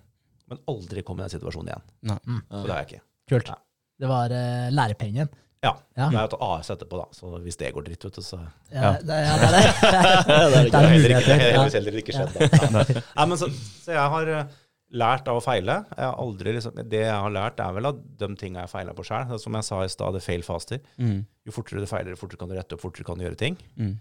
Men 0.53 0.61
aldri 0.71 1.03
kom 1.07 1.19
i 1.19 1.25
den 1.25 1.33
situasjonen 1.33 1.73
igjen. 1.73 1.87
Nei. 2.11 2.19
Så 2.23 2.65
det 2.67 2.75
har 2.75 2.83
jeg 2.83 2.91
ikke. 2.91 3.05
Kult. 3.33 3.53
Ja. 3.53 3.59
Det 4.03 4.11
var 4.11 4.35
uh, 4.35 4.69
lærepengen. 4.75 5.31
Ja. 5.63 5.77
Ja. 5.95 6.09
Jeg 6.11 6.19
har 6.19 6.31
tatt 6.31 6.43
AS 6.43 6.73
etterpå, 6.75 6.99
da. 6.99 7.07
Så 7.15 7.31
hvis 7.45 7.59
det 7.61 7.71
går 7.75 7.87
dritt, 7.87 8.03
vet 8.07 8.19
du, 8.19 8.25
så 8.27 8.41
Ja, 8.73 8.97
det, 8.99 9.19
ja, 9.23 9.37
det 9.39 9.47
er 9.47 9.55
det. 9.55 9.61
det 10.27 10.39
er 10.39 10.51
det 10.57 10.81
er 10.81 10.89
heller 10.91 11.15
ikke. 11.15 11.37
Ja. 11.39 11.63
heller, 11.77 11.99
ikke 12.01 12.17
skjedd, 12.17 12.35
da. 12.35 12.49
Ja. 12.51 13.03
Nei, 13.21 13.27
men 13.31 13.39
så, 13.39 13.49
så 13.85 13.95
jeg 13.95 14.15
har 14.15 14.33
eh, 14.35 14.57
lært 15.05 15.31
av 15.31 15.39
å 15.39 15.45
feile. 15.45 15.79
Jeg 15.95 16.09
har 16.09 16.19
aldri 16.25 16.57
liksom, 16.59 16.83
det 16.83 17.05
jeg 17.05 17.15
har 17.15 17.35
lært, 17.35 17.63
er 17.63 17.77
vel 17.79 17.93
at 17.93 18.01
de 18.25 18.31
tingene 18.35 18.67
jeg 18.67 18.73
feila 18.75 18.97
på 18.99 19.07
sjøl. 19.07 19.37
Som 19.43 19.59
jeg 19.59 19.69
sa 19.69 19.83
i 19.87 19.93
stad, 19.95 20.19
det 20.19 20.25
fail 20.27 20.43
faster. 20.47 20.83
Mm. 20.99 21.21
Jo 21.47 21.55
fortere 21.55 21.85
du 21.85 21.91
feiler, 21.91 22.17
jo 22.17 22.23
fortere 22.25 22.43
kan 22.43 22.51
du 22.51 22.59
rette 22.59 22.79
opp, 22.79 22.83
fortere 22.83 23.07
kan 23.07 23.23
du 23.23 23.27
gjøre 23.29 23.39
ting. 23.39 23.59
Mm. 23.79 23.95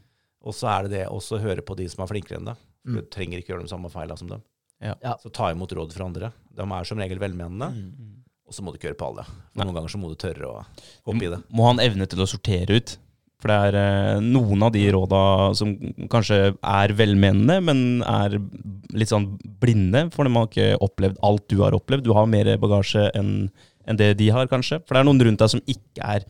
Og 0.50 0.58
så 0.58 0.72
er 0.74 0.88
det 0.88 0.98
det 0.98 1.06
også 1.14 1.38
å 1.38 1.44
høre 1.46 1.62
på 1.66 1.78
de 1.78 1.86
som 1.94 2.02
er 2.02 2.10
flinkere 2.10 2.42
enn 2.42 2.50
deg. 2.50 2.68
For 2.82 2.92
Mm. 2.92 2.98
Du 2.98 3.12
trenger 3.14 3.42
ikke 3.42 3.54
gjøre 3.54 3.68
de 3.68 3.72
samme 3.72 3.92
feilene 3.94 4.18
som 4.18 4.32
dem. 4.32 4.42
Ja. 4.82 4.96
Så 5.22 5.30
ta 5.30 5.52
imot 5.52 5.72
råd 5.78 5.94
fra 5.94 6.08
andre. 6.10 6.32
De 6.50 6.66
er 6.66 6.84
som 6.90 6.98
regel 6.98 7.22
velmenende. 7.22 7.70
Mm. 7.70 8.24
Og 8.48 8.56
så 8.56 8.64
må 8.66 8.72
du 8.72 8.80
ikke 8.80 8.90
høre 8.90 9.00
på 9.00 9.12
alle. 9.12 9.28
For 9.54 9.64
noen 9.64 9.78
ganger 9.78 9.94
så 9.94 10.02
må 10.02 10.10
du 10.10 10.18
tørre 10.20 10.50
å 10.50 10.66
hoppe 11.08 11.24
i 11.24 11.30
det. 11.32 11.40
Må 11.54 11.68
ha 11.68 11.76
en 11.76 11.84
evne 11.84 12.08
til 12.10 12.24
å 12.24 12.28
sortere 12.28 12.82
ut. 12.82 12.98
For 13.42 13.50
det 13.50 13.58
er 13.70 13.78
eh, 13.80 14.20
noen 14.22 14.66
av 14.66 14.74
de 14.74 14.84
råda 14.94 15.22
som 15.58 15.72
kanskje 16.12 16.52
er 16.54 16.94
velmenende, 16.94 17.58
men 17.66 18.04
er 18.06 18.36
litt 18.94 19.10
sånn 19.10 19.32
blinde, 19.62 20.08
for 20.14 20.28
de 20.28 20.34
har 20.36 20.50
ikke 20.50 20.68
opplevd 20.86 21.22
alt 21.26 21.48
du 21.50 21.58
har 21.64 21.78
opplevd. 21.78 22.06
Du 22.06 22.14
har 22.18 22.30
mer 22.30 22.52
bagasje 22.62 23.08
enn 23.18 23.50
enn 23.90 23.98
det 23.98 24.12
de 24.20 24.28
har, 24.30 24.46
kanskje. 24.50 24.78
For 24.86 24.94
det 24.94 25.02
er 25.02 25.08
noen 25.08 25.24
rundt 25.26 25.42
deg 25.42 25.50
som 25.50 25.64
ikke 25.70 26.06
er 26.06 26.26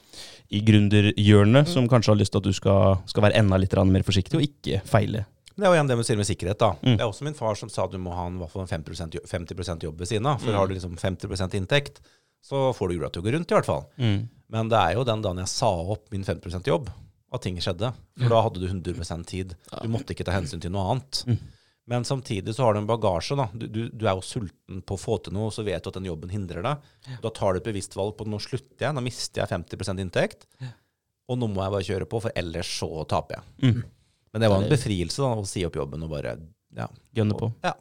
i 0.51 0.61
gründerhjørnet, 0.67 1.69
som 1.69 1.87
kanskje 1.91 2.13
har 2.13 2.19
lyst 2.21 2.33
til 2.35 2.41
at 2.41 2.47
du 2.47 2.55
skal, 2.55 3.01
skal 3.11 3.25
være 3.27 3.39
enda 3.39 3.59
litt 3.59 3.75
mer 3.87 4.05
forsiktig 4.07 4.39
og 4.39 4.45
ikke 4.45 4.81
feile. 4.87 5.25
Det 5.55 5.65
er 5.65 5.69
jo 5.71 5.75
igjen 5.77 5.87
det 5.91 5.97
med 5.99 6.17
med 6.17 6.27
sikkerhet. 6.29 6.57
da. 6.59 6.71
Mm. 6.81 6.95
Det 6.97 7.01
er 7.01 7.09
også 7.09 7.23
min 7.27 7.33
far 7.37 7.55
som 7.59 7.69
sa 7.69 7.83
at 7.85 7.91
du 7.91 7.97
må 7.99 8.13
ha 8.15 8.25
en, 8.27 8.35
i 8.37 8.39
hvert 8.43 8.51
fall 8.51 8.61
en 8.63 8.83
50% 9.25 9.83
jobb 9.83 9.97
ved 9.99 10.07
siden 10.07 10.25
av. 10.25 10.39
For 10.39 10.51
Mm. 10.51 10.57
har 10.57 10.67
du 10.67 10.73
liksom 10.75 10.95
50% 10.97 11.53
inntekt, 11.59 12.01
så 12.43 12.73
får 12.73 12.87
du 12.89 12.95
jula 12.95 13.09
til 13.09 13.21
å 13.21 13.25
gå 13.25 13.33
rundt, 13.35 13.51
i 13.51 13.55
hvert 13.55 13.65
fall. 13.65 13.85
Mm. 13.97 14.27
Men 14.49 14.69
det 14.69 14.77
er 14.79 14.93
jo 14.95 15.03
den 15.03 15.21
dagen 15.21 15.37
jeg 15.37 15.47
sa 15.47 15.69
opp 15.69 16.11
min 16.11 16.23
50% 16.23 16.67
jobb, 16.67 16.89
at 17.33 17.41
ting 17.41 17.55
skjedde. 17.57 17.93
For 18.19 18.29
da 18.29 18.41
hadde 18.41 18.59
du 18.59 18.67
100% 18.67 19.25
tid. 19.25 19.55
Du 19.81 19.87
måtte 19.87 20.11
ikke 20.15 20.25
ta 20.25 20.31
hensyn 20.35 20.59
til 20.61 20.71
noe 20.71 20.89
annet. 20.91 21.23
Mm. 21.27 21.37
Men 21.87 22.03
samtidig 22.03 22.53
så 22.55 22.63
har 22.63 22.73
du 22.73 22.79
en 22.79 22.87
bagasje. 22.87 23.35
da. 23.35 23.47
Du, 23.53 23.67
du, 23.67 23.89
du 23.89 24.05
er 24.07 24.15
jo 24.15 24.21
sulten 24.21 24.81
på 24.85 24.95
å 24.95 24.99
få 24.99 25.17
til 25.23 25.33
noe, 25.33 25.49
så 25.51 25.63
vet 25.65 25.83
du 25.83 25.89
at 25.89 25.95
den 25.97 26.05
jobben 26.05 26.29
hindrer 26.29 26.61
deg. 26.63 26.77
Da 27.23 27.29
tar 27.29 27.53
du 27.53 27.59
et 27.59 27.65
bevisst 27.65 27.95
valg 27.95 28.15
på 28.17 28.23
at 28.27 28.31
nå 28.31 28.39
slutter 28.39 28.85
jeg, 28.87 28.93
nå 28.95 29.01
mister 29.03 29.41
jeg 29.41 29.49
50% 29.49 29.99
inntekt. 30.03 30.45
Og 31.29 31.37
nå 31.39 31.47
må 31.47 31.63
jeg 31.63 31.71
bare 31.71 31.87
kjøre 31.87 32.05
på, 32.11 32.21
for 32.21 32.31
ellers 32.35 32.67
så 32.79 32.89
taper 33.07 33.39
jeg. 33.39 33.83
Mm. 34.31 34.33
Men 34.33 34.41
det 34.41 34.49
var 34.49 34.63
en 34.63 34.71
befrielse 34.71 35.21
da, 35.21 35.31
å 35.35 35.47
si 35.47 35.65
opp 35.67 35.75
jobben 35.75 36.03
og 36.07 36.11
bare 36.13 36.37
ja. 36.77 36.87
Gønne 37.11 37.35
på. 37.35 37.51
Ja. 37.65 37.73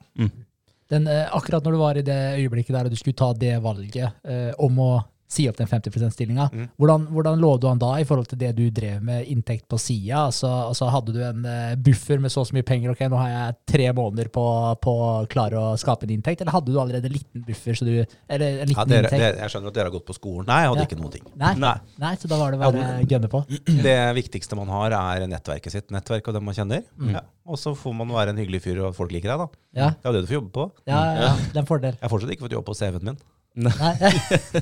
Den, 0.90 1.06
eh, 1.06 1.28
akkurat 1.36 1.62
når 1.62 1.72
du 1.72 1.78
var 1.78 1.98
i 1.98 2.02
det 2.02 2.18
øyeblikket 2.40 2.74
der 2.74 2.88
og 2.88 2.90
du 2.90 2.98
skulle 2.98 3.18
ta 3.18 3.30
det 3.38 3.54
valget 3.62 4.26
eh, 4.26 4.50
om 4.58 4.80
å 4.82 4.90
si 5.30 5.44
opp 5.48 5.56
den 5.60 5.68
50 5.70 5.92
%-stillinga, 5.94 6.48
Mm. 6.50 6.64
hvordan, 6.76 7.04
hvordan 7.14 7.38
lå 7.38 7.50
du 7.62 7.68
an 7.70 7.78
da 7.78 7.92
i 8.00 8.04
forhold 8.04 8.26
til 8.32 8.38
det 8.40 8.48
du 8.58 8.64
drev 8.74 9.00
med 9.06 9.28
inntekt 9.30 9.68
på 9.70 9.78
sida? 9.78 10.24
Altså, 10.26 10.48
altså, 10.68 10.88
hadde 10.90 11.12
du 11.14 11.20
en 11.22 11.44
eh, 11.46 11.76
buffer 11.78 12.18
med 12.18 12.32
så 12.34 12.40
og 12.42 12.48
så 12.48 12.56
mye 12.56 12.66
penger, 12.66 12.90
ok, 12.90 13.04
nå 13.12 13.16
har 13.20 13.28
jeg 13.30 13.56
tre 13.70 13.86
måneder 13.94 14.28
på, 14.34 14.42
på 14.82 14.94
å 15.06 15.10
klare 15.30 15.54
å 15.60 15.76
skape 15.78 16.08
en 16.08 16.14
inntekt, 16.16 16.40
eller 16.42 16.50
hadde 16.56 16.72
du 16.74 16.80
allerede 16.82 17.06
en 17.06 17.14
liten 17.14 17.44
buffer, 17.46 17.78
så 17.78 17.86
du, 17.86 17.92
eller 18.28 18.46
en 18.46 18.58
Ja, 18.58 18.64
liten 18.72 18.88
dere, 18.90 19.04
inntekt? 19.06 19.22
Det, 19.22 19.30
jeg 19.44 19.54
skjønner 19.54 19.68
at 19.68 19.74
dere 19.78 19.84
har 19.92 19.94
gått 19.94 20.06
på 20.10 20.16
skolen. 20.18 20.46
Nei, 20.50 20.60
jeg 20.64 20.72
hadde 20.72 20.82
Ja. 20.82 20.88
ikke 20.90 21.00
noen 21.00 21.12
ting. 21.14 21.26
Nei, 21.36 21.54
Nei. 21.62 21.74
nei, 22.02 22.14
så 22.16 22.26
da 22.28 22.36
var 22.42 22.50
det 22.50 22.58
bare 22.60 22.76
Ja, 22.82 23.00
gønne 23.14 23.28
på. 23.30 23.44
Det 23.86 23.98
viktigste 24.18 24.56
man 24.58 24.68
har, 24.68 24.90
er 24.98 25.26
nettverket 25.30 25.70
sitt. 25.72 25.90
Nettverk 25.94 26.26
og 26.28 26.34
dem 26.34 26.44
man 26.44 26.54
kjenner. 26.58 26.82
Mm. 26.98 27.12
Ja. 27.14 27.20
Og 27.46 27.56
så 27.58 27.72
får 27.78 27.94
man 27.94 28.08
være 28.08 28.30
en 28.34 28.36
hyggelig 28.42 28.62
fyr, 28.66 28.82
og 28.86 28.94
folk 28.98 29.12
liker 29.12 29.30
deg, 29.30 29.38
da. 29.38 29.48
Ja, 29.78 29.88
Det 29.94 30.04
er 30.04 30.10
jo 30.10 30.16
det 30.18 30.22
du 30.26 30.30
får 30.34 30.38
jobbe 30.42 30.52
på. 30.58 30.70
ja, 30.86 30.98
ja, 31.04 31.20
ja, 31.22 31.34
det 31.52 31.56
er 31.56 31.60
en 31.62 31.66
fordel. 31.70 31.94
Jeg 31.94 32.02
har 32.02 32.08
fortsatt 32.12 32.30
ikke 32.34 32.46
fått 32.48 32.52
jobb 32.58 32.66
på 32.66 32.74
CV-en 32.74 33.04
min. 33.12 33.18
Nei, 33.58 33.72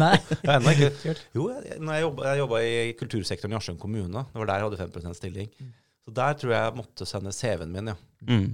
nei. 0.00 0.14
Ikke 0.72 1.12
Jo, 1.36 1.48
jeg, 1.52 1.76
når 1.82 1.92
jeg 1.98 2.04
jobba, 2.06 2.24
jeg 2.30 2.40
jobba 2.40 2.62
i 2.64 2.94
kultursektoren 2.98 3.52
i 3.52 3.58
Askim 3.58 3.76
kommune. 3.80 4.22
Det 4.30 4.40
var 4.40 4.48
der 4.48 4.62
jeg 4.62 4.70
hadde 4.70 5.02
5 5.04 5.18
stilling. 5.18 5.50
Mm. 5.60 5.74
Så 6.08 6.14
der 6.16 6.38
tror 6.40 6.54
jeg 6.54 6.64
jeg 6.64 6.78
måtte 6.78 7.06
sende 7.08 7.34
CV-en 7.36 7.74
min, 7.74 7.92
ja. 7.92 7.96
Mm. 8.24 8.48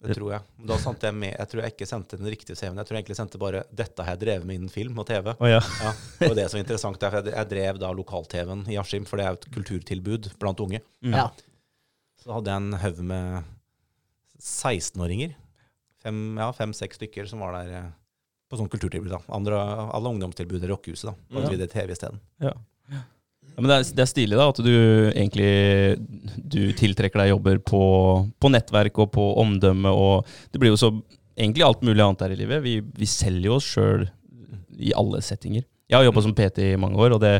Det 0.00 0.16
tror 0.16 0.32
jeg. 0.32 0.64
Da 0.64 0.78
sendte 0.80 1.10
jeg 1.10 1.16
med, 1.20 1.34
jeg 1.36 1.50
tror 1.52 1.60
jeg 1.60 1.74
ikke 1.74 1.86
sendte 1.86 2.18
den 2.18 2.30
riktige 2.32 2.56
CV-en. 2.56 2.78
Jeg 2.80 2.88
tror 2.88 2.96
jeg 2.96 3.02
egentlig 3.04 3.18
sendte 3.18 3.40
bare 3.40 3.60
'dette 3.68 4.02
har 4.02 4.16
jeg 4.16 4.22
drevet 4.22 4.48
med 4.48 4.56
innen 4.56 4.72
film 4.72 4.98
og 4.98 5.06
TV'. 5.10 5.34
Oh, 5.36 5.48
ja. 5.50 5.60
Ja, 5.60 5.92
det 6.18 6.30
var 6.30 6.36
det 6.38 6.46
som 6.50 6.58
er 6.58 6.64
interessant. 6.64 7.02
er 7.02 7.16
at 7.20 7.26
Jeg 7.28 7.36
jeg 7.36 7.50
drev 7.50 7.78
da 7.78 7.92
lokal-TV-en 7.92 8.64
i 8.72 8.78
Askim, 8.80 9.04
for 9.04 9.20
det 9.20 9.26
er 9.26 9.36
jo 9.36 9.40
et 9.42 9.50
kulturtilbud 9.54 10.30
blant 10.40 10.60
unge. 10.60 10.80
Mm. 11.04 11.14
Ja. 11.14 11.28
Så 12.24 12.32
hadde 12.32 12.50
jeg 12.50 12.56
en 12.56 12.72
haug 12.80 12.98
med 13.04 13.44
16-åringer. 14.40 15.36
Fem, 16.00 16.38
ja, 16.40 16.50
fem-seks 16.56 16.96
stykker 16.96 17.28
som 17.28 17.44
var 17.44 17.60
der 17.60 17.76
eh, 17.76 17.90
på 18.50 18.58
sånn 18.58 18.70
kulturtilbud. 18.72 19.12
da. 19.12 19.20
Andre, 19.36 19.60
alle 19.94 20.10
ungdomstilbud 20.10 20.66
i 20.66 20.70
Rockehuset. 20.72 21.12
da. 21.12 21.14
Da 21.30 21.40
hadde 21.40 21.54
vi 21.54 21.60
det 21.62 21.70
TV 21.72 21.94
isteden. 21.94 22.20
Ja, 22.42 22.54
men 23.60 23.68
det 23.68 23.76
er, 23.76 23.86
det 23.98 24.04
er 24.04 24.08
stilig 24.08 24.38
da, 24.38 24.46
at 24.48 24.60
du 24.64 24.74
egentlig 25.10 25.50
du 26.50 26.60
tiltrekker 26.78 27.20
deg 27.20 27.32
jobber 27.32 27.58
på, 27.66 27.82
på 28.40 28.50
nettverk 28.52 29.00
og 29.02 29.10
på 29.16 29.26
omdømme. 29.42 29.90
og 29.90 30.28
Det 30.52 30.62
blir 30.62 30.72
jo 30.72 30.80
så 30.80 30.92
egentlig 31.36 31.66
alt 31.66 31.84
mulig 31.84 32.04
annet 32.04 32.24
her 32.24 32.34
i 32.34 32.38
livet. 32.40 32.62
Vi, 32.64 32.78
vi 32.80 33.08
selger 33.10 33.50
jo 33.50 33.58
oss 33.58 33.68
sjøl 33.74 34.06
i 34.80 34.94
alle 34.96 35.20
settinger. 35.24 35.66
Jeg 35.90 35.98
har 35.98 36.06
jobba 36.06 36.24
som 36.24 36.34
PT 36.36 36.70
i 36.70 36.78
mange 36.80 37.00
år, 37.02 37.16
og 37.16 37.20
det, 37.24 37.34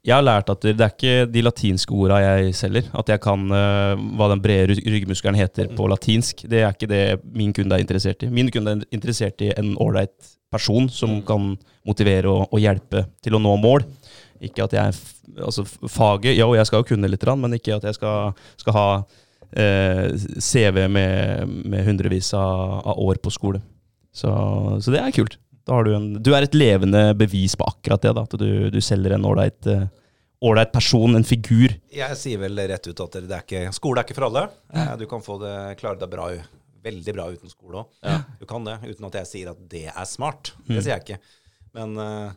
jeg 0.00 0.14
har 0.16 0.24
lært 0.24 0.48
at 0.48 0.62
det, 0.64 0.80
er 0.80 0.92
ikke 0.94 1.28
de 1.28 1.42
latinske 1.44 1.92
orda 1.92 2.20
jeg 2.22 2.54
selger. 2.56 2.86
At 2.96 3.10
jeg 3.12 3.20
kan 3.20 3.42
uh, 3.52 4.00
hva 4.16 4.30
den 4.32 4.40
brede 4.40 4.78
ryggmuskelen 4.80 5.36
heter 5.36 5.68
på 5.76 5.88
latinsk. 5.92 6.46
Det 6.48 6.62
er 6.62 6.72
ikke 6.72 6.88
det 6.88 7.02
min 7.36 7.52
kunde 7.56 7.76
er 7.76 7.84
interessert 7.84 8.24
i. 8.24 8.30
Min 8.32 8.48
kunde 8.52 8.78
er 8.78 8.86
interessert 8.96 9.44
i 9.44 9.50
en 9.60 9.74
ålreit 9.80 10.14
person 10.50 10.88
som 10.90 11.20
kan 11.26 11.52
motivere 11.86 12.32
og, 12.32 12.48
og 12.48 12.62
hjelpe 12.62 13.04
til 13.22 13.36
å 13.36 13.42
nå 13.42 13.54
mål. 13.60 13.84
Ikke 14.40 14.66
at 14.66 14.76
jeg 14.76 14.92
er 14.92 15.16
Altså, 15.38 15.62
faget 15.86 16.34
Jo, 16.34 16.48
jeg 16.58 16.66
skal 16.66 16.80
jo 16.80 16.88
kunne 16.88 17.06
litt, 17.06 17.22
men 17.38 17.52
ikke 17.54 17.76
at 17.76 17.84
jeg 17.86 17.94
skal, 17.94 18.32
skal 18.58 18.74
ha 18.74 18.86
eh, 19.54 20.08
CV 20.42 20.88
med, 20.90 21.46
med 21.70 21.84
hundrevis 21.86 22.32
av, 22.34 22.80
av 22.82 22.98
år 22.98 23.20
på 23.22 23.30
skole. 23.30 23.60
Så, 24.10 24.32
så 24.82 24.90
det 24.90 24.98
er 24.98 25.14
kult. 25.14 25.38
Du, 25.66 25.94
en, 25.94 26.12
du 26.22 26.30
er 26.34 26.46
et 26.46 26.56
levende 26.56 27.02
bevis 27.18 27.56
på 27.58 27.66
akkurat 27.68 28.02
det. 28.02 28.14
Da, 28.16 28.24
at 28.26 28.38
du, 28.40 28.70
du 28.72 28.80
selger 28.82 29.14
en 29.16 29.26
ålreit 29.28 29.68
eh, 29.70 29.88
ålreit 30.40 30.72
person, 30.72 31.14
en 31.16 31.26
figur. 31.26 31.74
Jeg 31.92 32.16
sier 32.16 32.40
vel 32.40 32.56
rett 32.70 32.86
ut 32.88 33.02
at 33.04 33.18
det 33.20 33.28
er 33.28 33.44
ikke, 33.44 33.66
skole 33.76 34.00
er 34.00 34.08
ikke 34.08 34.16
for 34.16 34.30
alle. 34.30 34.46
Eh, 34.72 34.94
Du 35.00 35.04
kan 35.10 35.22
få 35.24 35.36
det, 35.42 35.54
klare 35.82 36.00
deg 36.00 36.10
bra 36.12 36.30
veldig 36.80 37.12
bra 37.16 37.26
uten 37.32 37.52
skole 37.52 37.82
òg. 37.82 37.98
Ja. 38.06 38.20
Du 38.40 38.46
kan 38.48 38.64
det, 38.64 38.78
uten 38.86 39.08
at 39.10 39.18
jeg 39.20 39.28
sier 39.28 39.50
at 39.52 39.60
det 39.72 39.86
er 39.92 40.06
smart. 40.08 40.54
Mm. 40.64 40.70
Det 40.72 40.84
sier 40.84 40.94
jeg 40.94 41.04
ikke. 41.04 41.18
Men 41.76 41.92
uh, 42.00 42.30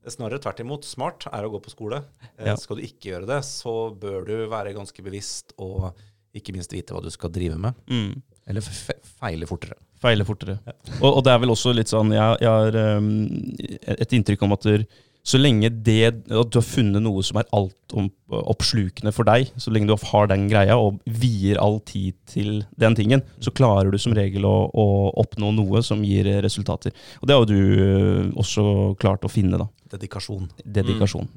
er 0.00 0.14
snarere 0.14 0.40
tvert 0.42 0.62
imot. 0.64 0.88
Smart 0.88 1.28
er 1.30 1.46
å 1.46 1.50
gå 1.52 1.60
på 1.62 1.72
skole. 1.72 2.00
Ja. 2.38 2.56
Skal 2.58 2.80
du 2.80 2.86
ikke 2.86 3.12
gjøre 3.12 3.28
det, 3.28 3.42
så 3.48 3.74
bør 3.92 4.24
du 4.28 4.34
være 4.50 4.74
ganske 4.76 5.04
bevisst 5.04 5.54
og 5.60 5.90
ikke 6.36 6.54
minst 6.56 6.72
vite 6.72 6.94
hva 6.94 7.02
du 7.04 7.10
skal 7.12 7.32
drive 7.34 7.58
med. 7.60 7.76
Mm. 7.90 8.22
Eller 8.50 8.64
feile 8.64 9.48
fortere. 9.50 9.76
Feile 10.00 10.24
fortere. 10.24 10.58
Og, 11.00 11.10
og 11.10 11.22
det 11.26 11.32
er 11.34 11.40
vel 11.42 11.52
også 11.52 11.74
litt 11.76 11.90
sånn 11.92 12.14
Jeg, 12.14 12.40
jeg 12.40 12.50
har 12.50 12.98
um, 12.98 13.10
et 13.92 14.14
inntrykk 14.16 14.46
om 14.46 14.56
at 14.56 14.64
der, 14.64 14.84
så 15.26 15.36
lenge 15.36 15.68
det 15.84 15.98
at 16.08 16.48
du 16.48 16.56
har 16.56 16.64
funnet 16.64 17.02
noe 17.04 17.22
som 17.26 17.36
er 17.40 17.48
altoppslukende 17.52 19.12
for 19.12 19.28
deg, 19.28 19.50
så 19.60 19.72
lenge 19.72 19.90
du 19.90 20.08
har 20.12 20.30
den 20.30 20.46
greia 20.48 20.78
og 20.80 21.02
vier 21.04 21.60
all 21.60 21.76
tid 21.84 22.16
til 22.30 22.62
den 22.80 22.96
tingen, 22.96 23.24
så 23.44 23.52
klarer 23.52 23.92
du 23.92 24.00
som 24.00 24.16
regel 24.16 24.48
å, 24.48 24.54
å 24.72 24.86
oppnå 25.20 25.52
noe 25.58 25.84
som 25.84 26.04
gir 26.06 26.30
resultater. 26.40 26.96
Og 27.20 27.28
det 27.28 27.36
har 27.36 27.44
jo 27.44 27.52
du 27.52 27.60
øh, 27.60 28.24
også 28.40 28.64
klart 29.00 29.28
å 29.28 29.32
finne, 29.32 29.60
da. 29.60 29.68
Dedikasjon. 29.92 30.48
Dedikasjon. 30.64 31.28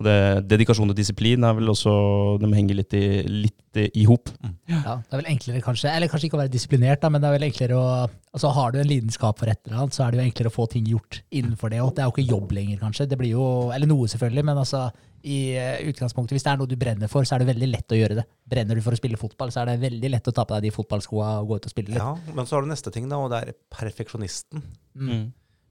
Og 0.00 0.06
det, 0.06 0.16
dedikasjon 0.48 0.88
og 0.88 0.96
disiplin 0.96 1.44
er 1.44 1.56
vel 1.58 1.68
også 1.68 1.92
De 2.40 2.48
henger 2.54 2.78
litt 2.78 2.94
i, 2.96 3.04
litt 3.28 3.76
i, 3.76 3.84
i 4.00 4.06
hop. 4.08 4.30
Ja, 4.70 4.96
det 4.96 5.12
er 5.12 5.20
vel 5.20 5.28
enklere 5.34 5.60
kanskje, 5.64 5.92
eller 5.92 6.08
kanskje 6.08 6.30
ikke 6.30 6.38
å 6.38 6.40
være 6.40 6.52
disiplinert, 6.54 7.02
da, 7.02 7.10
men 7.12 7.20
det 7.20 7.28
er 7.28 7.36
vel 7.36 7.46
enklere 7.50 7.76
å 7.76 7.84
altså 8.30 8.52
Har 8.54 8.72
du 8.72 8.78
en 8.80 8.88
lidenskap 8.88 9.40
for 9.42 9.50
et 9.50 9.60
eller 9.66 9.82
annet, 9.82 9.96
så 9.96 10.04
er 10.04 10.14
det 10.14 10.20
jo 10.20 10.24
enklere 10.28 10.50
å 10.52 10.54
få 10.54 10.66
ting 10.70 10.86
gjort 10.88 11.20
innenfor 11.34 11.72
det. 11.72 11.82
Og 11.84 11.92
det 11.96 12.04
er 12.04 12.08
jo 12.08 12.14
ikke 12.14 12.32
jobb 12.32 12.52
lenger, 12.54 12.80
kanskje. 12.80 13.08
Det 13.10 13.18
blir 13.20 13.34
jo, 13.34 13.46
Eller 13.74 13.90
noe, 13.90 14.08
selvfølgelig, 14.10 14.44
men 14.46 14.60
altså 14.62 14.84
i 15.20 15.40
eh, 15.58 15.82
utgangspunktet, 15.90 16.32
hvis 16.32 16.46
det 16.46 16.52
er 16.52 16.60
noe 16.60 16.70
du 16.70 16.78
brenner 16.80 17.10
for, 17.12 17.26
så 17.28 17.36
er 17.36 17.42
det 17.42 17.50
veldig 17.50 17.68
lett 17.68 17.92
å 17.92 17.98
gjøre 17.98 18.20
det. 18.22 18.24
Brenner 18.48 18.78
du 18.78 18.84
for 18.84 18.96
å 18.96 19.00
spille 19.00 19.20
fotball, 19.20 19.52
så 19.52 19.62
er 19.62 19.72
det 19.72 19.82
veldig 19.82 20.12
lett 20.14 20.30
å 20.30 20.34
ta 20.36 20.46
på 20.46 20.56
deg 20.56 20.68
de 20.68 20.72
fotballskoa 20.78 21.34
og 21.42 21.50
gå 21.50 21.58
ut 21.58 21.68
og 21.68 21.74
spille 21.74 21.92
litt. 21.92 22.00
Ja, 22.00 22.14
men 22.36 22.48
så 22.48 22.56
har 22.56 22.64
du 22.64 22.70
neste 22.70 22.92
ting, 22.94 23.10
da, 23.10 23.18
og 23.20 23.28
det 23.34 23.42
er 23.42 23.58
perfeksjonisten. 23.74 24.64
Mm. 24.96 25.26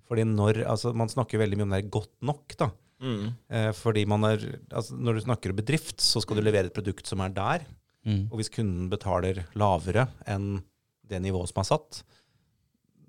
Fordi 0.10 0.26
når, 0.26 0.64
altså 0.70 0.94
Man 0.98 1.10
snakker 1.12 1.42
veldig 1.42 1.58
mye 1.58 1.68
om 1.68 1.74
det 1.74 1.82
er 1.82 1.92
godt 1.96 2.14
nok. 2.30 2.56
da. 2.60 2.70
Mm. 3.02 3.30
Eh, 3.50 3.72
fordi 3.72 4.06
man 4.06 4.24
er, 4.28 4.42
altså 4.76 4.92
Når 5.00 5.14
du 5.16 5.22
snakker 5.24 5.50
om 5.54 5.56
bedrift, 5.56 6.02
så 6.04 6.20
skal 6.22 6.36
du 6.36 6.42
levere 6.44 6.66
et 6.68 6.74
produkt 6.76 7.08
som 7.08 7.22
er 7.24 7.30
der. 7.30 7.64
Mm. 8.06 8.26
Og 8.32 8.40
hvis 8.40 8.50
kunden 8.52 8.90
betaler 8.92 9.46
lavere 9.56 10.08
enn 10.28 10.62
det 11.10 11.22
nivået 11.24 11.48
som 11.52 11.62
er 11.64 11.68
satt, 11.70 12.04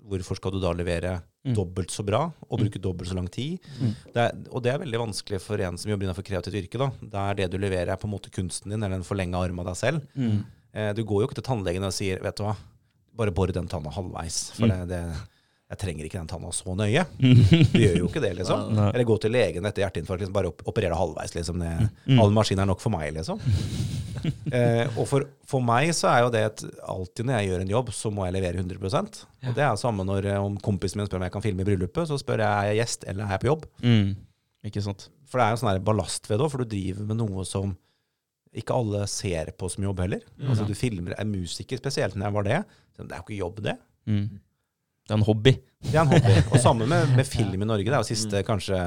hvorfor 0.06 0.38
skal 0.38 0.54
du 0.56 0.60
da 0.62 0.72
levere 0.76 1.20
Mm. 1.40 1.54
dobbelt 1.56 1.88
så 1.88 2.04
bra 2.04 2.26
og 2.50 2.58
bruke 2.60 2.76
dobbelt 2.82 3.08
så 3.08 3.14
lang 3.16 3.28
tid? 3.32 3.58
Mm. 3.80 3.92
Det 4.12 4.20
er, 4.20 4.32
og 4.52 4.62
det 4.62 4.72
er 4.74 4.78
veldig 4.82 4.98
vanskelig 5.00 5.38
for 5.40 5.56
en 5.64 5.78
som 5.80 5.88
jobber 5.90 6.04
innenfor 6.04 6.22
kreativt 6.26 6.58
yrke. 6.68 6.76
da. 6.78 6.90
Der 7.00 7.34
det 7.34 7.50
du 7.50 7.56
leverer, 7.58 7.88
er 7.92 7.96
på 7.96 8.04
en 8.04 8.12
måte 8.12 8.30
kunsten 8.30 8.68
din, 8.70 8.82
eller 8.82 8.96
en 8.96 9.02
forlenga 9.06 9.38
arm 9.40 9.58
av 9.60 9.66
deg 9.70 9.76
selv. 9.76 10.02
Mm. 10.14 10.44
Eh, 10.74 10.92
du 10.92 11.02
går 11.02 11.22
jo 11.22 11.26
ikke 11.28 11.40
til 11.40 11.48
tannlegen 11.48 11.82
og 11.82 11.92
sier 11.92 12.20
vet 12.22 12.36
du 12.36 12.42
hva, 12.44 12.56
bare 13.16 13.32
bor 13.32 13.46
den 13.46 13.66
tanna 13.68 13.90
halvveis. 13.90 14.52
For 14.52 14.66
Mm. 14.66 14.68
det, 14.68 14.88
det, 14.88 15.16
jeg 15.70 15.78
trenger 15.78 16.06
ikke 16.08 16.18
den 16.18 16.26
tanna 16.30 16.50
så 16.50 16.74
nøye. 16.74 17.04
Du 17.72 17.78
gjør 17.78 17.98
jo 18.00 18.08
ikke 18.08 18.22
det, 18.24 18.32
liksom. 18.40 18.72
Eller 18.88 19.06
gå 19.06 19.16
til 19.22 19.30
legen 19.34 19.68
etter 19.68 19.84
hjerteinfarkt, 19.84 20.24
liksom, 20.24 20.34
bare 20.34 20.50
op 20.50 20.64
operere 20.66 20.96
halvveis. 20.98 21.34
liksom. 21.36 21.62
Det, 21.62 21.88
Mm. 22.10 22.18
All 22.18 22.32
maskin 22.34 22.58
er 22.58 22.66
nok 22.66 22.80
for 22.82 22.90
meg, 22.94 23.12
liksom. 23.14 23.38
Eh, 24.52 24.84
og 24.98 25.06
for, 25.08 25.24
for 25.48 25.62
meg 25.64 25.94
så 25.96 26.10
er 26.10 26.18
jo 26.26 26.30
det 26.34 26.40
at 26.44 26.62
alltid 26.92 27.24
når 27.24 27.38
jeg 27.38 27.48
gjør 27.48 27.62
en 27.62 27.70
jobb, 27.72 27.92
så 27.96 28.10
må 28.12 28.26
jeg 28.26 28.34
levere 28.34 28.58
100 28.60 28.82
Og 29.48 29.54
det 29.56 29.62
er 29.64 29.78
samme 29.80 30.04
når 30.04 30.26
eh, 30.28 30.42
om 30.44 30.58
kompisen 30.60 31.00
min 31.00 31.06
spør 31.08 31.22
om 31.22 31.24
jeg 31.24 31.32
kan 31.32 31.44
filme 31.46 31.64
i 31.64 31.68
bryllupet, 31.68 32.10
så 32.10 32.18
spør 32.20 32.42
jeg 32.42 32.50
er 32.50 32.68
jeg 32.68 32.80
gjest 32.82 33.06
eller 33.08 33.24
er 33.24 33.32
jeg 33.36 33.42
på 33.44 33.48
jobb. 33.48 33.64
Mm. 33.80 34.10
Ikke 34.68 34.82
sant. 34.84 35.06
For 35.30 35.40
det 35.40 35.46
er 35.46 35.54
jo 35.54 35.62
sånn 35.62 35.80
ballast 35.86 36.28
ved 36.28 36.36
det 36.36 36.44
òg, 36.44 36.52
for 36.52 36.60
du 36.60 36.68
driver 36.74 37.08
med 37.08 37.20
noe 37.22 37.46
som 37.48 37.72
ikke 38.60 38.76
alle 38.76 39.06
ser 39.08 39.54
på 39.56 39.70
som 39.72 39.86
jobb 39.86 40.02
heller. 40.04 40.26
Altså 40.42 40.66
Du 40.68 40.74
filmer 40.76 41.14
en 41.16 41.30
musiker, 41.32 41.80
spesielt 41.80 42.18
når 42.18 42.26
jeg 42.28 42.36
var 42.36 42.48
det. 42.50 42.60
Så 42.98 43.06
det 43.06 43.14
er 43.14 43.22
jo 43.22 43.28
ikke 43.28 43.40
jobb, 43.40 43.62
det. 43.70 43.76
Mm. 44.10 44.26
Det 45.10 45.16
er 45.16 45.18
en 45.18 45.26
hobby. 45.26 45.52
Det 45.82 45.94
er 45.96 46.04
en 46.04 46.12
hobby. 46.14 46.34
Og 46.54 46.60
samme 46.62 46.86
med, 46.86 47.16
med 47.18 47.26
film 47.26 47.58
i 47.58 47.66
Norge. 47.66 47.88
Det 47.90 47.96
er 47.96 48.04
jo 48.04 48.10
siste 48.12 48.44
kanskje 48.46 48.78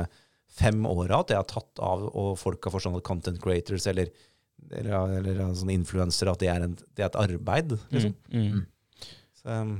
fem 0.53 0.83
åra 0.87 1.19
at 1.19 1.31
det 1.33 1.35
har 1.39 1.47
tatt 1.49 1.81
av, 1.83 2.05
og 2.13 2.35
folk 2.39 2.63
har 2.63 2.71
forstått 2.77 2.99
at 3.01 3.07
content 3.07 3.39
creators 3.41 3.87
eller, 3.89 4.11
eller, 4.71 5.15
eller 5.19 5.39
sånne 5.57 5.73
influensere, 5.75 6.31
at 6.35 6.43
det 6.43 6.51
er, 6.53 6.67
en, 6.67 6.75
det 6.95 7.03
er 7.03 7.09
et 7.09 7.17
arbeid. 7.25 7.73
Liksom. 7.91 8.13
Mm. 8.31 8.45
Mm. 8.53 9.09
Så, 9.41 9.49
um, 9.49 9.73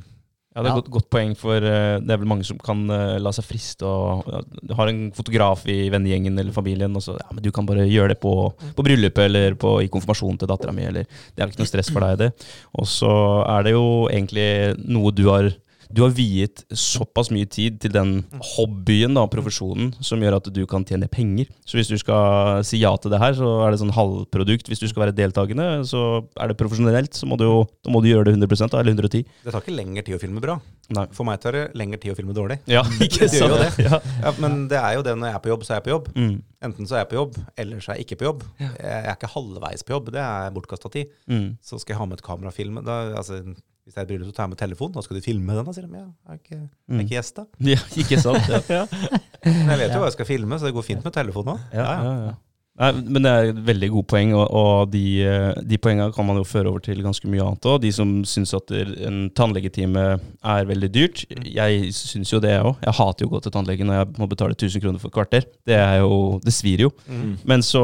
Ja, 0.54 0.62
det 0.62 0.70
er 0.70 0.74
Ja. 0.76 0.78
et 0.78 0.84
godt, 0.84 0.90
godt 0.94 1.08
poeng, 1.10 1.32
for 1.38 1.56
eh, 1.66 1.96
det 1.98 2.14
er 2.14 2.20
vel 2.22 2.30
mange 2.30 2.46
som 2.46 2.60
kan 2.62 2.84
eh, 2.94 3.16
la 3.18 3.32
seg 3.34 3.46
friste 3.48 3.88
og 3.90 4.28
ja, 4.30 4.42
Du 4.70 4.74
har 4.78 4.92
en 4.92 5.08
fotograf 5.18 5.64
i 5.66 5.88
vennegjengen 5.90 6.36
eller 6.38 6.54
familien, 6.54 6.94
og 6.94 7.02
så 7.02 7.16
ja, 7.18 7.26
men 7.34 7.42
du 7.42 7.50
kan 7.56 7.66
bare 7.66 7.88
gjøre 7.90 8.12
det 8.14 8.20
på, 8.22 8.34
på 8.78 8.86
bryllupet 8.86 9.24
eller 9.32 9.56
på, 9.58 9.72
i 9.82 9.90
konfirmasjonen 9.90 10.38
til 10.38 10.52
dattera 10.52 10.76
mi, 10.78 10.86
eller 10.86 11.08
Det 11.10 11.42
er 11.42 11.50
ikke 11.50 11.64
noe 11.64 11.72
stress 11.72 11.90
for 11.90 12.06
deg, 12.06 12.20
det. 12.22 12.30
Og 12.78 12.86
så 12.86 13.10
er 13.50 13.66
det 13.66 13.74
jo 13.74 13.86
egentlig 14.14 14.46
noe 14.94 15.10
du 15.18 15.24
har 15.32 15.50
du 15.94 16.02
har 16.02 16.14
viet 16.16 16.64
såpass 16.74 17.30
mye 17.34 17.46
tid 17.46 17.78
til 17.84 17.94
den 17.94 18.14
hobbyen, 18.56 19.14
da, 19.14 19.28
profesjonen, 19.30 19.92
som 20.02 20.22
gjør 20.24 20.40
at 20.40 20.50
du 20.56 20.64
kan 20.70 20.86
tjene 20.90 21.10
penger. 21.12 21.52
Så 21.70 21.78
hvis 21.78 21.92
du 21.92 21.98
skal 22.02 22.64
si 22.66 22.80
ja 22.82 22.92
til 22.98 23.14
det 23.14 23.20
her, 23.22 23.36
så 23.38 23.52
er 23.66 23.74
det 23.76 23.82
sånn 23.84 23.94
halvprodukt. 23.94 24.72
Hvis 24.72 24.82
du 24.82 24.88
skal 24.90 25.06
være 25.06 25.16
deltakende, 25.18 25.68
så 25.90 26.24
er 26.42 26.50
det 26.50 26.58
profesjonelt, 26.60 27.14
så 27.14 27.30
må 27.30 27.38
du, 27.38 27.46
da 27.86 27.94
må 27.94 28.02
du 28.02 28.10
gjøre 28.10 28.32
det 28.32 28.36
100 28.40 28.72
da, 28.74 28.82
eller 28.82 28.96
110 28.98 29.24
det 29.44 29.52
tar 29.52 29.62
ikke 29.62 29.76
lengre 29.76 30.04
tid 30.06 30.16
å 30.18 30.22
filme 30.22 30.42
bra. 30.44 30.56
Nei. 30.94 31.06
For 31.16 31.28
meg 31.28 31.40
tar 31.44 31.56
det 31.56 31.64
lengre 31.80 32.00
tid 32.02 32.14
å 32.14 32.18
filme 32.18 32.34
dårlig. 32.36 32.58
Ja, 32.70 32.82
ikke 33.06 33.28
Det 33.28 33.40
gjør 33.40 33.54
jo 33.54 33.60
sant? 33.62 33.80
Ja. 33.84 34.00
Ja, 34.24 34.34
men 34.42 34.66
det 34.72 34.80
er 34.80 34.98
jo 34.98 35.04
det 35.06 35.14
når 35.20 35.30
jeg 35.30 35.38
er 35.40 35.44
på 35.46 35.52
jobb, 35.54 35.66
så 35.68 35.76
er 35.76 35.80
jeg 35.82 35.88
på 35.88 35.94
jobb. 35.94 36.10
Mm, 36.18 36.34
Enten 36.64 36.88
så 36.88 36.96
er 36.96 37.04
jeg 37.04 37.12
på 37.12 37.18
jobb, 37.20 37.38
eller 37.60 37.84
så 37.84 37.92
er 37.92 38.00
jeg 38.00 38.08
ikke 38.08 38.20
på 38.22 38.28
jobb. 38.30 38.44
Jeg 38.62 38.72
er 39.04 39.12
ikke 39.18 39.30
halvveis 39.34 39.84
på 39.84 39.94
jobb. 39.98 40.12
Det 40.16 40.22
er 40.24 40.54
bortkasta 40.56 40.92
tid. 40.94 41.12
mm. 41.28 41.48
Så 41.64 41.80
skal 41.82 41.96
jeg 41.96 42.00
ha 42.02 42.08
med 42.08 42.22
et 42.22 42.26
kamerafilm. 42.26 42.80
Da, 42.88 43.00
altså, 43.20 43.42
hvis 43.84 43.96
det 43.96 44.00
er 44.00 44.06
et 44.06 44.12
bryllup, 44.14 44.30
så 44.30 44.36
tar 44.38 44.46
jeg 44.46 44.54
med 44.54 44.60
telefonen. 44.62 44.94
Da 44.96 45.02
skal 45.04 45.18
du 45.18 45.26
filme 45.26 45.56
den. 45.58 45.66
Da 45.68 45.74
sier 45.76 45.88
de 45.88 45.98
ja, 46.00 46.06
jeg 46.08 46.32
er 46.32 46.40
ikke, 46.40 46.58
jeg 46.60 46.96
er 46.96 47.04
ikke 47.04 47.16
gjest, 47.18 47.40
da. 47.40 47.44
Ja, 47.68 47.80
ikke 48.04 48.20
sant? 48.24 48.52
Ja. 48.72 48.84
Men 49.44 49.74
jeg 49.74 49.80
vet 49.82 49.92
jo 49.92 50.00
hva 50.00 50.08
jeg 50.08 50.16
skal 50.16 50.30
filme, 50.30 50.60
så 50.60 50.70
det 50.70 50.76
går 50.78 50.86
fint 50.88 51.04
med 51.04 51.16
telefon 51.18 51.52
òg. 51.56 51.66
Ja, 51.76 51.88
ja, 51.92 52.14
ja. 52.30 52.34
Nei, 52.74 52.90
men 53.06 53.22
det 53.22 53.32
er 53.32 53.48
et 53.52 53.60
veldig 53.68 53.88
gode 53.94 54.10
poeng, 54.10 54.32
og, 54.34 54.48
og 54.50 54.90
de, 54.90 55.04
eh, 55.22 55.52
de 55.62 55.78
poengene 55.78 56.10
kan 56.16 56.26
man 56.26 56.40
jo 56.40 56.46
føre 56.48 56.72
over 56.72 56.82
til 56.82 57.04
ganske 57.06 57.28
mye 57.30 57.44
annet 57.46 57.68
òg. 57.70 57.76
De 57.84 57.92
som 57.94 58.16
syns 58.26 58.56
at 58.58 58.74
en 58.74 59.28
tannlegetime 59.38 60.06
er 60.18 60.70
veldig 60.70 60.90
dyrt. 60.90 61.22
Jeg 61.46 61.92
syns 61.94 62.34
jo 62.34 62.40
det, 62.42 62.56
jeg 62.56 62.66
òg. 62.66 62.80
Jeg 62.82 62.98
hater 62.98 63.26
jo 63.26 63.30
å 63.30 63.34
gå 63.36 63.44
til 63.46 63.54
tannlegen 63.54 63.92
når 63.92 64.00
jeg 64.00 64.10
må 64.24 64.28
betale 64.32 64.58
1000 64.58 64.82
kroner 64.82 65.04
for 65.04 65.12
et 65.12 65.18
kvarter. 65.20 65.46
Det 65.70 65.78
er 65.78 66.00
jo, 66.02 66.40
det 66.42 66.56
svir 66.56 66.88
jo. 66.88 66.90
Mm. 67.06 67.36
Men 67.52 67.66
så, 67.66 67.84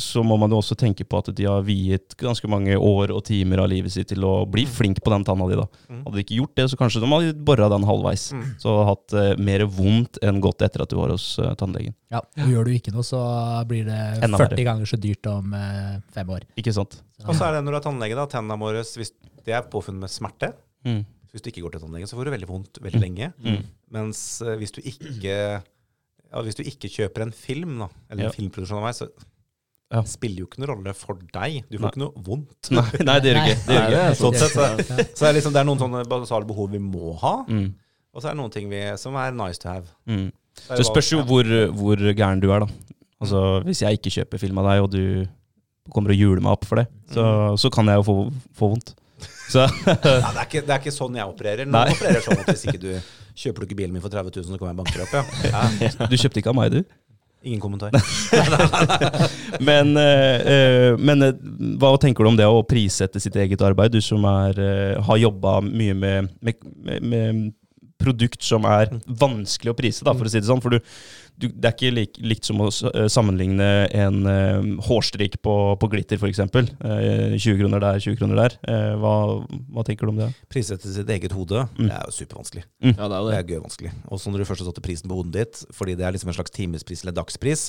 så 0.00 0.24
må 0.24 0.40
man 0.40 0.56
jo 0.56 0.62
også 0.62 0.78
tenke 0.80 1.04
på 1.04 1.20
at 1.20 1.28
de 1.36 1.44
har 1.50 1.66
viet 1.68 2.16
ganske 2.20 2.48
mange 2.48 2.78
år 2.80 3.12
og 3.12 3.26
timer 3.28 3.60
av 3.60 3.68
livet 3.74 3.92
sitt 3.92 4.08
til 4.14 4.24
å 4.24 4.32
bli 4.48 4.64
flink 4.64 5.02
på 5.04 5.12
den 5.12 5.28
tanna 5.28 5.50
di. 5.52 5.60
da. 5.60 5.68
Mm. 5.90 6.00
Hadde 6.06 6.16
de 6.16 6.24
ikke 6.24 6.40
gjort 6.40 6.56
det, 6.62 6.68
så 6.72 6.80
kanskje 6.80 7.04
de 7.04 7.12
hadde 7.12 7.36
bora 7.44 7.68
den 7.76 7.84
halvveis. 7.84 8.30
Mm. 8.32 8.48
Så 8.64 8.72
hadde 8.72 8.88
hatt 8.94 9.18
eh, 9.20 9.30
mer 9.50 9.68
vondt 9.68 10.22
enn 10.24 10.40
godt 10.40 10.64
etter 10.64 10.86
at 10.86 10.96
du 10.96 10.96
var 11.02 11.12
hos 11.12 11.34
eh, 11.44 11.52
tannlegen. 11.60 11.92
Ja, 12.14 12.24
og 12.24 12.50
Gjør 12.54 12.68
du 12.68 12.74
ikke 12.76 12.92
noe, 12.94 13.04
så 13.04 13.20
blir 13.68 13.84
det 13.88 14.00
40 14.20 14.38
verre. 14.38 14.64
ganger 14.64 14.86
så 14.86 14.96
dyrt 15.00 15.26
om 15.26 15.54
eh, 15.54 15.98
fem 16.12 16.30
år. 16.30 16.40
Ikke 16.56 16.72
sant? 16.72 17.02
Så- 17.20 17.28
Og 17.28 17.34
så 17.34 17.46
er 17.48 17.52
det 17.58 17.64
når 17.64 17.72
du 17.72 17.76
er 17.76 17.84
tannlege, 17.90 18.14
da. 18.16 18.26
Tennene 18.26 18.58
våre, 18.60 18.82
hvis 18.84 19.12
det 19.44 19.54
er 19.54 19.62
påfunnet 19.62 20.00
med 20.00 20.10
smerte. 20.10 20.52
Mm. 20.84 21.04
Hvis 21.32 21.42
du 21.42 21.50
ikke 21.50 21.62
går 21.66 21.72
til 21.72 21.80
tannlegen, 21.80 22.06
så 22.06 22.14
får 22.16 22.24
du 22.24 22.30
veldig 22.30 22.46
vondt 22.48 22.78
veldig 22.80 23.00
lenge. 23.00 23.32
Mm. 23.42 23.64
Mens 23.90 24.40
eh, 24.42 24.56
hvis 24.56 24.70
du 24.72 24.80
ikke 24.82 25.62
ja, 26.34 26.42
hvis 26.42 26.56
du 26.58 26.62
ikke 26.66 26.88
kjøper 26.90 27.22
en 27.22 27.32
film, 27.32 27.78
da, 27.78 27.88
eller 28.10 28.24
Ja. 28.24 28.28
en 28.30 28.34
filmproduksjon 28.34 28.78
av 28.78 28.84
meg, 28.88 28.94
så 28.94 29.08
Ja. 29.92 30.00
spiller 30.02 30.38
jo 30.42 30.46
ikke 30.46 30.58
noen 30.58 30.70
rolle 30.74 30.94
for 30.94 31.14
deg. 31.14 31.64
Du 31.70 31.76
får 31.78 31.82
Nei. 31.82 31.90
ikke 31.90 32.02
noe 32.02 32.22
vondt. 32.26 32.70
Nei, 32.72 33.04
nei, 33.04 33.18
det 33.20 33.30
gjør 33.30 33.38
det 33.38 33.44
ikke. 33.44 33.66
Det 33.66 33.74
gjør 33.76 33.90
ikke. 33.94 34.16
Sånn 34.18 34.34
sett, 34.34 34.54
så, 34.56 34.64
så 35.14 35.26
er 35.28 35.32
det, 35.32 35.36
liksom, 35.38 35.52
det 35.54 35.60
er 35.60 35.68
noen 35.68 35.78
sånne 35.78 36.00
basale 36.08 36.44
behov 36.48 36.70
vi 36.72 36.78
må 36.82 37.12
ha, 37.20 37.44
Mm. 37.46 37.74
og 38.14 38.22
så 38.22 38.26
er 38.26 38.34
det 38.34 38.40
noen 38.40 38.50
ting 38.50 38.68
vi, 38.70 38.80
som 38.96 39.14
er 39.14 39.30
nice 39.30 39.58
to 39.58 39.68
have. 39.68 39.86
Mm. 40.08 40.32
Så 40.56 40.76
Det 40.80 40.86
spørs 40.86 41.10
jo 41.12 41.22
hvor, 41.22 41.44
hvor 41.76 41.96
gæren 42.14 42.40
du 42.40 42.50
er, 42.50 42.60
da. 42.60 42.66
Altså, 43.22 43.62
Hvis 43.66 43.82
jeg 43.84 44.00
ikke 44.00 44.12
kjøper 44.18 44.42
film 44.42 44.60
av 44.62 44.70
deg, 44.70 44.82
og 44.84 44.90
du 44.92 45.92
kommer 45.92 46.14
og 46.14 46.18
juler 46.18 46.42
meg 46.44 46.56
opp 46.56 46.66
for 46.68 46.80
det, 46.80 46.86
så, 47.12 47.24
så 47.60 47.70
kan 47.72 47.88
jeg 47.90 48.00
jo 48.00 48.06
få, 48.08 48.16
få 48.56 48.70
vondt. 48.74 48.94
Så 49.52 49.64
Ja, 49.66 49.96
det, 50.00 50.40
er 50.40 50.46
ikke, 50.48 50.64
det 50.64 50.72
er 50.72 50.80
ikke 50.80 50.94
sånn 50.94 51.16
jeg 51.20 51.30
opererer. 51.30 51.68
Nå 51.68 51.76
Nei. 51.76 51.94
opererer 51.94 52.24
sånn 52.24 52.40
at 52.42 52.50
hvis 52.50 52.66
ikke 52.68 52.82
du 52.82 52.90
kjøper 53.34 53.62
du 53.62 53.68
ikke 53.68 53.80
bilen 53.82 53.94
min 53.94 54.04
for 54.04 54.12
30 54.12 54.40
000, 54.40 54.52
så 54.54 54.60
kommer 54.60 54.74
jeg 54.74 54.80
banker 54.82 55.04
opp. 55.04 55.42
Ja. 55.44 55.64
Ja, 55.84 56.08
du 56.10 56.16
kjøpte 56.20 56.42
ikke 56.42 56.54
av 56.54 56.58
meg, 56.58 56.78
du? 56.78 57.00
ingen 57.44 57.60
kommentar. 57.60 57.90
Men, 59.68 59.96
eh, 59.96 60.96
men 60.98 61.22
uh, 61.22 61.34
hva 61.80 61.92
tenker 62.00 62.24
du 62.24 62.30
om 62.32 62.38
det 62.38 62.46
å 62.48 62.62
prissette 62.66 63.20
sitt 63.22 63.36
eget 63.36 63.62
arbeid? 63.64 63.92
Du 63.94 64.00
som 64.02 64.24
er, 64.28 64.58
uh, 64.58 65.02
har 65.04 65.20
jobba 65.20 65.58
mye 65.64 65.94
med, 65.94 66.30
med, 66.40 66.64
med, 66.74 67.04
med 67.04 67.42
produkt 68.00 68.42
som 68.44 68.64
er 68.68 68.90
vanskelig 69.06 69.70
å 69.72 69.76
prise, 69.78 70.04
da, 70.04 70.12
for 70.16 70.26
å 70.26 70.30
si 70.32 70.40
det 70.42 70.48
sånn. 70.48 70.60
For 70.60 70.74
du, 70.74 70.80
du, 71.40 71.46
det 71.48 71.68
er 71.70 71.74
ikke 71.76 71.92
lik, 71.94 72.18
likt 72.20 72.44
som 72.48 72.60
å 72.60 72.66
eh, 72.68 73.06
sammenligne 73.12 73.68
en 73.94 74.18
uh, 74.26 74.82
hårstrikk 74.88 75.38
på, 75.46 75.54
på 75.80 75.88
glitter, 75.92 76.18
f.eks. 76.20 76.42
Uh, 76.44 77.36
20 77.38 77.58
kroner 77.62 77.80
der, 77.84 78.00
20 78.02 78.18
kroner 78.20 78.40
der. 78.42 78.56
Uh, 78.66 78.92
hva, 79.00 79.14
hva 79.76 79.84
tenker 79.86 80.06
du 80.06 80.12
om 80.14 80.20
det? 80.20 80.28
Prissette 80.52 80.90
sitt 80.92 81.10
eget 81.14 81.32
hode, 81.34 81.64
Mm. 81.78 81.88
det 81.88 81.94
er 81.96 82.04
jo 82.10 82.14
supervanskelig. 82.18 82.64
Ja, 82.84 83.06
det 83.08 83.14
er 83.16 83.18
jo 83.18 83.28
Det 83.30 83.34
det. 83.34 83.40
er 83.40 83.50
gøy 83.54 83.62
vanskelig. 83.64 83.92
Og 84.10 84.20
så 84.20 84.30
når 84.34 84.42
du 84.42 84.48
først 84.50 84.64
har 84.64 84.68
satt 84.72 84.82
prisen 84.84 85.10
på 85.10 85.18
hodet 85.22 85.34
ditt, 85.40 85.62
fordi 85.74 85.94
det 85.98 86.04
er 86.06 86.14
liksom 86.16 86.30
en 86.34 86.36
slags 86.38 86.54
timespris 86.54 87.02
eller 87.06 87.16
dagspris, 87.16 87.68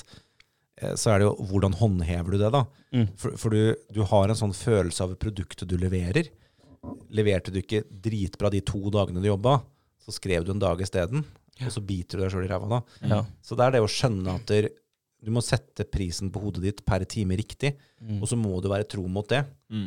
så 1.00 1.14
er 1.14 1.22
det 1.22 1.24
jo 1.30 1.36
hvordan 1.48 1.72
håndhever 1.78 2.34
du 2.34 2.42
det, 2.42 2.50
da? 2.52 2.60
Mm. 2.92 3.06
For, 3.16 3.38
for 3.40 3.54
du, 3.56 3.78
du 3.96 4.02
har 4.10 4.28
en 4.28 4.36
sånn 4.36 4.52
følelse 4.52 5.06
av 5.06 5.14
produktet 5.22 5.64
du 5.70 5.78
leverer. 5.80 6.28
leverte 7.10 7.50
du 7.54 7.58
ikke 7.62 7.80
dritbra 7.88 8.50
de 8.52 8.60
to 8.60 8.82
dagene 8.92 9.22
du 9.24 9.30
jobba, 9.30 9.56
så 10.06 10.14
skrev 10.14 10.44
du 10.46 10.52
en 10.54 10.62
dag 10.62 10.80
isteden, 10.84 11.24
og 11.60 11.70
så 11.74 11.82
biter 11.82 12.18
du 12.20 12.22
deg 12.24 12.30
sjøl 12.32 12.46
i 12.46 12.50
ræva 12.52 12.68
da. 12.70 12.80
Ja. 13.10 13.20
Så 13.42 13.56
det 13.58 13.66
er 13.66 13.76
det 13.76 13.82
å 13.82 13.90
skjønne 13.90 14.34
at 14.38 14.46
der, 14.46 14.68
du 15.26 15.30
må 15.34 15.42
sette 15.42 15.86
prisen 15.90 16.30
på 16.30 16.38
hodet 16.44 16.62
ditt 16.62 16.84
per 16.86 17.02
time 17.10 17.36
riktig, 17.38 17.74
Mm. 18.00 18.18
og 18.22 18.28
så 18.28 18.36
må 18.36 18.58
du 18.62 18.68
være 18.68 18.84
tro 18.92 19.06
mot 19.08 19.26
det. 19.28 19.40
Mm. 19.72 19.86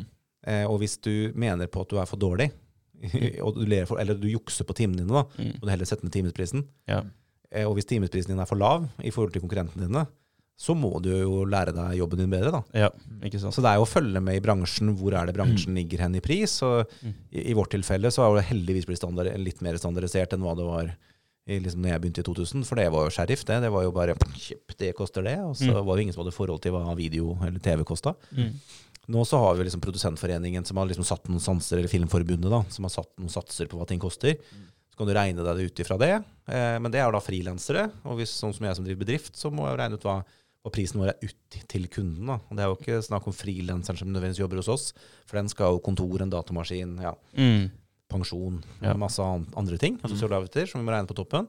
Eh, 0.50 0.64
og 0.66 0.80
hvis 0.82 0.96
du 1.00 1.30
mener 1.38 1.68
på 1.70 1.80
at 1.84 1.88
du 1.92 1.96
er 2.02 2.08
for 2.10 2.18
dårlig, 2.18 2.50
og 3.44 3.54
du 3.56 3.64
ler 3.70 3.86
for, 3.88 4.00
eller 4.02 4.18
du 4.18 4.26
jukser 4.28 4.66
på 4.68 4.74
timene 4.76 5.04
dine, 5.04 5.14
da, 5.14 5.22
Mm. 5.38 5.52
må 5.60 5.64
du 5.68 5.70
heller 5.70 5.86
sette 5.88 6.04
ned 6.04 6.12
timesprisen. 6.12 6.66
Ja. 6.90 7.02
Eh, 7.52 7.64
og 7.66 7.76
hvis 7.78 7.86
timesprisen 7.86 8.34
din 8.34 8.40
er 8.42 8.46
for 8.50 8.58
lav 8.60 8.88
i 9.02 9.10
forhold 9.14 9.32
til 9.32 9.40
konkurrentene 9.46 9.86
dine, 9.86 10.04
så 10.60 10.74
må 10.76 10.90
du 11.00 11.08
jo 11.08 11.44
lære 11.48 11.72
deg 11.72 11.94
jobben 12.02 12.20
din 12.20 12.32
bedre, 12.32 12.50
da. 12.52 12.62
ja, 12.76 12.90
ikke 13.24 13.38
sant. 13.40 13.54
Så 13.56 13.62
det 13.64 13.70
er 13.70 13.78
jo 13.80 13.86
å 13.86 13.88
følge 13.88 14.20
med 14.20 14.36
i 14.36 14.42
bransjen. 14.44 14.90
Hvor 14.98 15.14
er 15.16 15.24
det 15.30 15.34
bransjen 15.38 15.72
ligger 15.78 16.02
hen 16.04 16.18
i 16.18 16.20
pris? 16.20 16.58
Og 16.66 16.84
Mm. 17.00 17.14
i, 17.32 17.46
i 17.50 17.54
vårt 17.56 17.70
tilfelle 17.72 18.10
så 18.12 18.26
har 18.26 18.36
det 18.36 18.44
heldigvis 18.50 18.84
blitt 18.90 19.00
standard, 19.00 19.30
litt 19.40 19.62
mer 19.64 19.78
standardisert 19.80 20.34
enn 20.36 20.44
hva 20.44 20.52
det 20.58 20.66
var 20.68 20.90
i, 21.48 21.56
liksom, 21.64 21.80
når 21.80 21.94
jeg 21.94 22.00
begynte 22.04 22.20
i 22.20 22.28
2000. 22.28 22.66
For 22.68 22.76
det 22.76 22.90
var 22.92 23.06
jo 23.08 23.14
sheriff, 23.16 23.44
det. 23.48 23.56
Det 23.64 23.70
var 23.72 23.82
jo 23.88 23.90
bare 23.96 24.14
det 24.78 24.92
koster 24.94 25.24
det. 25.24 25.38
Og 25.40 25.56
så 25.56 25.72
Mm. 25.72 25.84
var 25.86 25.96
det 25.96 26.02
ingen 26.04 26.12
som 26.14 26.24
hadde 26.26 26.36
forhold 26.36 26.60
til 26.60 26.72
hva 26.76 26.94
video 26.94 27.38
eller 27.42 27.58
TV 27.58 27.82
kosta. 27.88 28.12
Mm. 28.36 28.52
Nå 29.08 29.24
så 29.26 29.40
har 29.40 29.54
vi 29.56 29.64
liksom 29.64 29.80
Produsentforeningen 29.80 30.64
som 30.66 30.76
har 30.76 30.86
liksom 30.86 31.04
satt 31.08 31.24
noen 31.26 31.40
sanser, 31.40 31.78
eller 31.78 31.88
Filmforbundet, 31.88 32.50
da, 32.52 32.62
som 32.68 32.84
har 32.84 32.90
satt 32.90 33.08
noen 33.18 33.32
satser 33.32 33.66
på 33.66 33.78
hva 33.80 33.86
ting 33.88 33.98
koster. 33.98 34.36
Så 34.92 34.96
kan 34.98 35.06
du 35.08 35.14
regne 35.16 35.42
deg 35.42 35.56
det 35.56 35.64
ut 35.72 35.80
ifra 35.82 35.96
det. 35.98 36.12
Eh, 36.46 36.78
men 36.78 36.90
det 36.92 37.00
er 37.00 37.10
da 37.10 37.18
frilansere. 37.18 37.90
Og 38.04 38.18
hvis 38.20 38.30
sånn 38.36 38.52
som 38.54 38.66
jeg 38.66 38.76
som 38.76 38.84
driver 38.84 39.04
bedrift, 39.06 39.32
så 39.34 39.50
må 39.50 39.64
jeg 39.66 39.72
jo 39.74 39.80
regne 39.82 39.94
ut 39.98 40.04
hva, 40.06 40.18
hva 40.64 40.70
prisen 40.74 41.00
vår 41.00 41.08
er 41.14 41.24
ut 41.24 41.58
til 41.68 41.86
kunden. 41.88 42.26
da. 42.26 42.34
Og 42.50 42.56
det 42.56 42.64
er 42.64 42.68
jo 42.68 42.76
ikke 42.76 43.02
snakk 43.06 43.26
om 43.26 43.32
frilanseren 43.32 43.96
som 43.98 44.08
nødvendigvis 44.12 44.42
jobber 44.42 44.56
hos 44.60 44.68
oss, 44.68 44.92
for 45.26 45.36
den 45.40 45.48
skal 45.48 45.72
jo 45.72 45.80
kontor, 45.80 46.20
en 46.22 46.30
datamaskin, 46.30 46.98
ja, 47.00 47.14
Mm. 47.36 47.70
pensjon, 48.10 48.62
Ja. 48.82 48.94
masse 48.94 49.20
andre 49.20 49.78
ting, 49.78 49.98
altså 50.02 50.16
sosiale 50.18 50.66
som 50.66 50.80
vi 50.80 50.86
må 50.86 50.92
regne 50.92 51.06
på 51.08 51.14
toppen. 51.16 51.48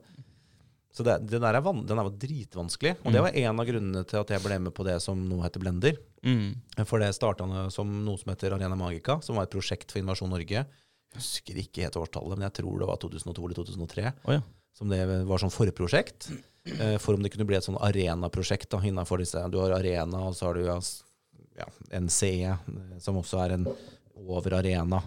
Så 0.94 1.04
det, 1.08 1.26
det 1.32 1.40
der 1.40 1.56
er 1.56 1.62
van, 1.64 1.86
den 1.88 1.98
er 2.00 2.10
dritvanskelig. 2.10 2.98
Og 3.06 3.14
det 3.14 3.22
var 3.24 3.32
en 3.34 3.60
av 3.62 3.66
grunnene 3.66 4.06
til 4.06 4.20
at 4.20 4.28
jeg 4.28 4.42
ble 4.44 4.58
med 4.60 4.74
på 4.76 4.84
det 4.84 5.02
som 5.02 5.18
nå 5.30 5.42
heter 5.42 5.60
Blender. 5.64 5.96
Mm. 6.22 6.56
For 6.86 7.00
det 7.00 7.14
starta 7.16 7.48
som 7.72 7.94
noe 8.06 8.18
som 8.20 8.34
heter 8.34 8.52
Arena 8.58 8.76
Magica, 8.76 9.22
som 9.24 9.38
var 9.38 9.44
et 9.48 9.54
prosjekt 9.56 9.90
for 9.90 10.00
Innovasjon 10.02 10.30
Norge. 10.30 10.50
Jeg 10.50 11.16
husker 11.16 11.56
ikke 11.64 11.84
helt 11.88 11.96
årstallet, 11.96 12.38
men 12.38 12.50
jeg 12.50 12.54
tror 12.60 12.80
det 12.80 12.88
var 12.92 12.98
2002 12.98 13.46
eller 13.46 13.56
2003. 13.56 14.14
Oh, 14.28 14.34
ja. 14.36 14.42
Som 14.76 14.90
det 14.92 15.00
var 15.28 15.40
som 15.40 15.50
forprosjekt. 15.50 16.30
Eh, 16.32 16.44
for 17.02 17.14
om 17.18 17.24
det 17.24 17.32
kunne 17.34 17.46
bli 17.50 17.56
et 17.58 17.66
sånn 17.66 17.80
arenaprosjekt 17.82 18.74
innafor 18.84 19.18
disse. 19.24 19.42
Du 19.52 19.58
har 19.60 19.72
Arena, 19.72 20.28
og 20.28 20.36
så 20.38 20.46
har 20.50 20.54
du 20.60 20.66
ja, 20.66 21.66
NCE, 22.00 22.52
eh, 22.52 23.00
som 23.00 23.18
også 23.18 23.40
er 23.46 23.56
en 23.58 23.68
over 24.28 24.54
Arena. 24.60 25.02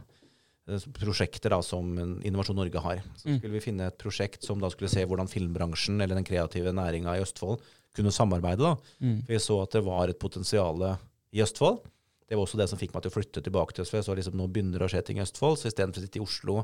Eh, 0.68 0.78
Prosjekter 0.98 1.50
da, 1.50 1.60
som 1.62 1.92
Innovasjon 2.24 2.56
Norge 2.56 2.80
har. 2.80 3.02
Så 3.16 3.26
Mm. 3.28 3.38
skulle 3.38 3.52
vi 3.52 3.60
finne 3.60 3.86
et 3.86 3.98
prosjekt 3.98 4.42
som 4.44 4.58
da 4.60 4.68
skulle 4.70 4.88
se 4.90 5.04
hvordan 5.04 5.28
filmbransjen 5.28 6.00
eller 6.02 6.14
den 6.16 6.24
kreative 6.24 6.72
næringa 6.72 7.16
i 7.16 7.22
Østfold 7.22 7.60
kunne 7.94 8.10
samarbeide. 8.10 8.58
da. 8.58 8.76
Mm. 9.00 9.22
For 9.26 9.32
jeg 9.32 9.40
så 9.40 9.62
at 9.62 9.70
det 9.70 9.84
var 9.84 10.08
et 10.08 10.18
potensial 10.18 10.98
i 11.32 11.38
Østfold. 11.42 11.82
Det 12.28 12.36
var 12.36 12.46
også 12.46 12.56
det 12.56 12.68
som 12.68 12.78
fikk 12.78 12.94
meg 12.94 13.02
til 13.02 13.10
å 13.10 13.14
flytte 13.14 13.42
tilbake 13.44 13.72
til 13.74 13.84
Østfold. 13.84 14.04
Så 14.04 14.16
liksom 14.16 14.34
nå 14.34 14.48
begynner 14.50 14.78
det 14.78 14.88
å 14.88 14.90
skje 14.90 15.04
ting 15.04 15.18
i 15.18 15.22
Østfold, 15.22 15.58
så 15.58 15.68
istedenfor 15.70 16.00
å 16.00 16.06
sitte 16.06 16.18
i 16.18 16.24
Oslo 16.24 16.56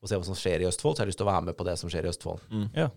og 0.00 0.08
se 0.08 0.14
hva 0.14 0.24
som 0.24 0.34
skjer 0.34 0.62
i 0.62 0.68
Østfold, 0.70 0.94
så 0.94 1.00
har 1.02 1.06
jeg 1.06 1.12
lyst 1.12 1.18
til 1.18 1.26
å 1.26 1.32
være 1.34 1.44
med 1.44 1.56
på 1.58 1.64
det 1.66 1.76
som 1.78 1.90
skjer 1.90 2.04
i 2.06 2.08
Østfold. 2.08 2.40
Ja. 2.74 2.88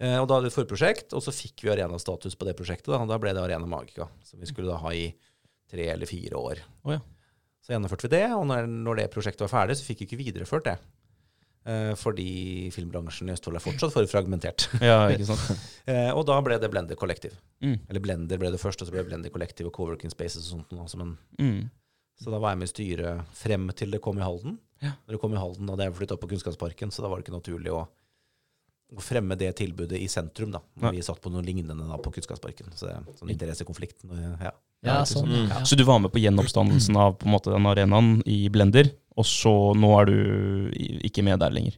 Eh, 0.00 0.14
og 0.20 0.28
da 0.30 0.36
hadde 0.38 0.46
vi 0.46 0.52
et 0.52 0.58
forprosjekt, 0.60 1.14
og 1.16 1.22
så 1.24 1.32
fikk 1.34 1.64
vi 1.66 1.72
arenastatus 1.74 2.36
på 2.38 2.46
det 2.46 2.54
prosjektet. 2.58 2.92
Da, 2.92 3.00
da 3.08 3.18
ble 3.18 3.32
det 3.34 3.42
Arena 3.42 3.66
Magica, 3.66 4.06
som 4.22 4.38
vi 4.42 4.46
skulle 4.50 4.70
da 4.70 4.78
ha 4.82 4.92
i 4.94 5.08
tre 5.70 5.88
eller 5.92 6.06
fire 6.08 6.38
år. 6.38 6.60
Oh, 6.86 6.92
ja. 6.94 7.00
Så 7.64 7.74
gjennomførte 7.74 8.06
vi 8.08 8.14
det, 8.16 8.26
og 8.32 8.46
når, 8.48 8.68
når 8.70 9.02
det 9.02 9.08
prosjektet 9.12 9.42
var 9.44 9.50
ferdig, 9.56 9.76
så 9.76 9.84
fikk 9.88 10.04
vi 10.04 10.06
ikke 10.08 10.20
videreført 10.22 10.68
det. 10.70 10.76
Eh, 11.68 11.90
fordi 12.00 12.70
filmbransjen 12.72 13.28
i 13.28 13.34
Østfold 13.34 13.58
er 13.58 13.64
fortsatt 13.64 13.92
for 13.92 14.06
fragmentert. 14.08 14.68
ja, 14.88 15.02
ikke 15.12 15.26
sant. 15.32 15.58
Eh, 15.88 16.10
og 16.12 16.22
da 16.28 16.34
ble 16.44 16.56
det 16.60 16.68
Blender 16.68 16.96
Collective. 17.00 17.34
Mm. 17.64 17.78
Eller 17.88 18.02
Blender 18.04 18.36
ble 18.40 18.50
det 18.52 18.58
først, 18.60 18.82
og 18.84 18.88
så 18.88 18.92
ble 18.92 19.00
det 19.02 19.08
Blender 19.08 19.32
Collective 19.32 19.70
og 19.70 19.76
Coworking 19.76 20.12
Spaces 20.12 20.46
og 20.46 20.58
sånt. 20.62 20.72
nå, 20.76 20.84
men, 21.00 21.14
Mm. 21.40 21.70
så 22.20 22.30
da 22.32 22.38
var 22.42 22.52
jeg 22.52 22.60
med 22.60 22.68
i 22.68 22.72
styret 22.74 23.30
frem 23.36 23.68
til 23.76 23.90
det 23.96 24.00
kom 24.04 24.20
i 24.20 24.24
Halden. 24.24 24.58
Ja. 24.84 24.92
Når 25.06 25.16
det 25.16 25.20
kom 25.22 25.32
i 25.34 25.40
Halden, 25.40 25.68
hadde 25.72 25.86
jeg 25.88 25.96
flytta 25.96 26.16
opp 26.18 26.22
på 26.26 26.28
Kunnskapsparken, 26.34 26.92
så 26.92 27.00
da 27.02 27.08
var 27.08 27.18
det 27.22 27.24
ikke 27.26 27.38
naturlig 27.40 27.72
å, 27.72 27.86
å 28.96 29.02
fremme 29.04 29.36
det 29.36 29.50
tilbudet 29.58 29.98
i 30.00 30.06
sentrum, 30.08 30.50
da. 30.54 30.60
Når 30.80 30.86
Nei. 30.88 30.92
vi 30.96 31.02
satt 31.04 31.20
på 31.20 31.30
noe 31.32 31.42
lignende 31.44 31.74
da 31.88 31.98
på 32.00 32.12
Kunnskapsparken. 32.14 32.70
Så 32.74 32.88
sånn 33.18 33.30
interessekonflikt. 33.34 34.04
Ja. 34.40 34.52
Ja, 34.86 35.00
sånn. 35.04 35.26
mm. 35.28 35.48
Ja. 35.50 35.64
Så 35.66 35.76
du 35.76 35.82
var 35.84 35.98
med 36.00 36.12
på 36.14 36.20
gjenoppstandelsen 36.22 36.96
av 36.96 37.16
på 37.18 37.26
en 37.26 37.32
måte 37.34 37.50
den 37.52 37.66
arenaen 37.66 38.22
i 38.30 38.48
Blender, 38.48 38.88
og 39.18 39.26
så 39.26 39.52
nå 39.76 39.90
er 40.00 40.06
du 40.06 40.70
ikke 41.04 41.24
med 41.26 41.40
der 41.42 41.50
lenger? 41.50 41.76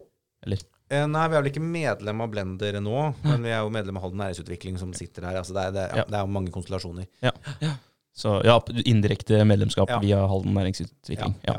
Eh, 0.90 1.06
nei, 1.06 1.24
vi 1.30 1.36
er 1.38 1.42
vel 1.42 1.50
ikke 1.52 1.62
medlem 1.64 2.20
av 2.20 2.30
Blender 2.32 2.78
nå, 2.82 3.14
men 3.24 3.42
vi 3.46 3.50
er 3.54 3.60
jo 3.62 3.70
medlem 3.72 3.96
av 3.96 4.02
Halden 4.04 4.20
Næringsutvikling 4.20 4.78
som 4.78 4.92
sitter 4.92 5.22
her. 5.28 5.38
Altså 5.40 5.54
det, 5.56 5.64
er, 5.68 5.72
det, 5.76 5.80
er- 5.86 5.96
ja, 5.96 6.02
Ja. 6.02 6.04
det 6.10 6.18
er 6.18 6.26
jo 6.26 6.34
mange 6.34 6.50
konstellasjoner. 6.54 7.06
Så 8.20 8.32
ja, 8.44 8.56
indirekte 8.84 9.44
medlemskap 9.46 9.88
Ja. 9.88 9.98
via 10.02 10.18
Halden 10.28 10.52
næringsutvikling. 10.54 11.34
Ja. 11.46 11.58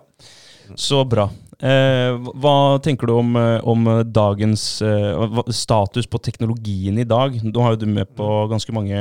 Så 0.79 1.01
bra. 1.09 1.29
Eh, 1.61 2.15
hva 2.41 2.53
tenker 2.81 3.07
du 3.07 3.13
om, 3.13 3.35
eh, 3.37 3.59
om 3.69 3.85
dagens 4.09 4.81
eh, 4.81 5.41
status 5.53 6.07
på 6.09 6.21
teknologien 6.23 6.97
i 6.97 7.05
dag? 7.05 7.35
Nå 7.43 7.61
har 7.61 7.75
jo 7.75 7.81
du 7.83 7.89
med 7.91 8.09
på 8.17 8.27
ganske 8.49 8.73
mange 8.73 8.97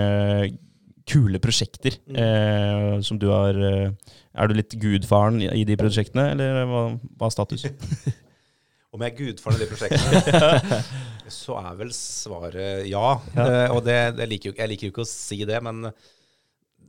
kule 1.11 1.41
prosjekter 1.43 1.97
Mm. 2.07 2.17
eh, 2.21 3.01
som 3.03 3.19
du 3.19 3.29
har 3.33 3.57
eh, 3.57 3.91
Er 4.37 4.47
du 4.47 4.55
litt 4.55 4.77
gudfaren 4.79 5.41
i, 5.43 5.49
i 5.63 5.65
de 5.67 5.75
prosjektene, 5.77 6.29
eller 6.37 6.61
hva, 6.71 6.83
hva 7.19 7.27
er 7.27 7.33
status? 7.35 7.65
Om 8.95 9.03
jeg 9.03 9.13
er 9.13 9.19
gudfaren 9.19 9.57
i 9.57 9.65
de 9.65 9.67
prosjektene, 9.71 10.79
så 11.41 11.57
er 11.63 11.75
vel 11.79 11.91
svaret 11.95 12.87
ja. 12.91 13.17
Ja. 13.35 13.45
Eh, 13.47 13.75
og 13.75 13.85
det, 13.87 13.97
det 14.19 14.29
liker 14.31 14.51
jo, 14.51 14.55
jeg 14.59 14.71
liker 14.73 14.87
jo 14.89 14.93
ikke 14.95 15.05
å 15.07 15.11
si 15.11 15.41
det, 15.49 15.59
men 15.67 15.89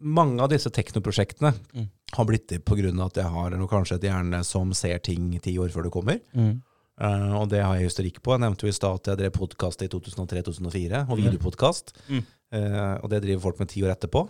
mange 0.02 0.41
av 0.44 0.50
disse 0.54 0.70
teknoprosjektene 0.74 1.54
Mm. 1.78 1.88
Har 2.17 2.26
blitt 2.28 2.47
til 2.47 2.60
av 3.00 3.08
at 3.08 3.15
jeg 3.21 3.26
har 3.32 3.50
noe, 3.56 3.67
kanskje 3.67 3.95
et 3.95 4.08
hjerne 4.10 4.43
som 4.43 4.74
ser 4.74 5.00
ting 5.00 5.39
ti 5.39 5.58
år 5.58 5.69
før 5.69 5.84
det 5.88 5.91
kommer. 5.91 6.19
Mm. 6.36 6.62
Uh, 7.02 7.34
og 7.41 7.50
det 7.50 7.62
har 7.63 7.78
jeg 7.80 7.89
historikk 7.89 8.21
på. 8.21 8.34
Jeg 8.36 8.41
nevnte 8.43 8.67
jo 8.67 8.69
i 8.69 8.76
stad 8.76 9.00
at 9.00 9.08
jeg 9.08 9.17
drev 9.17 9.32
podkast 9.34 9.82
i 9.82 9.88
2003-2004, 9.89 11.06
og 11.10 11.17
videopodkast. 11.17 11.95
Mm. 12.10 12.21
Uh, 12.52 12.95
og 13.02 13.10
det 13.10 13.21
driver 13.24 13.41
folk 13.47 13.60
med 13.63 13.69
ti 13.71 13.82
år 13.86 13.93
etterpå. 13.95 14.26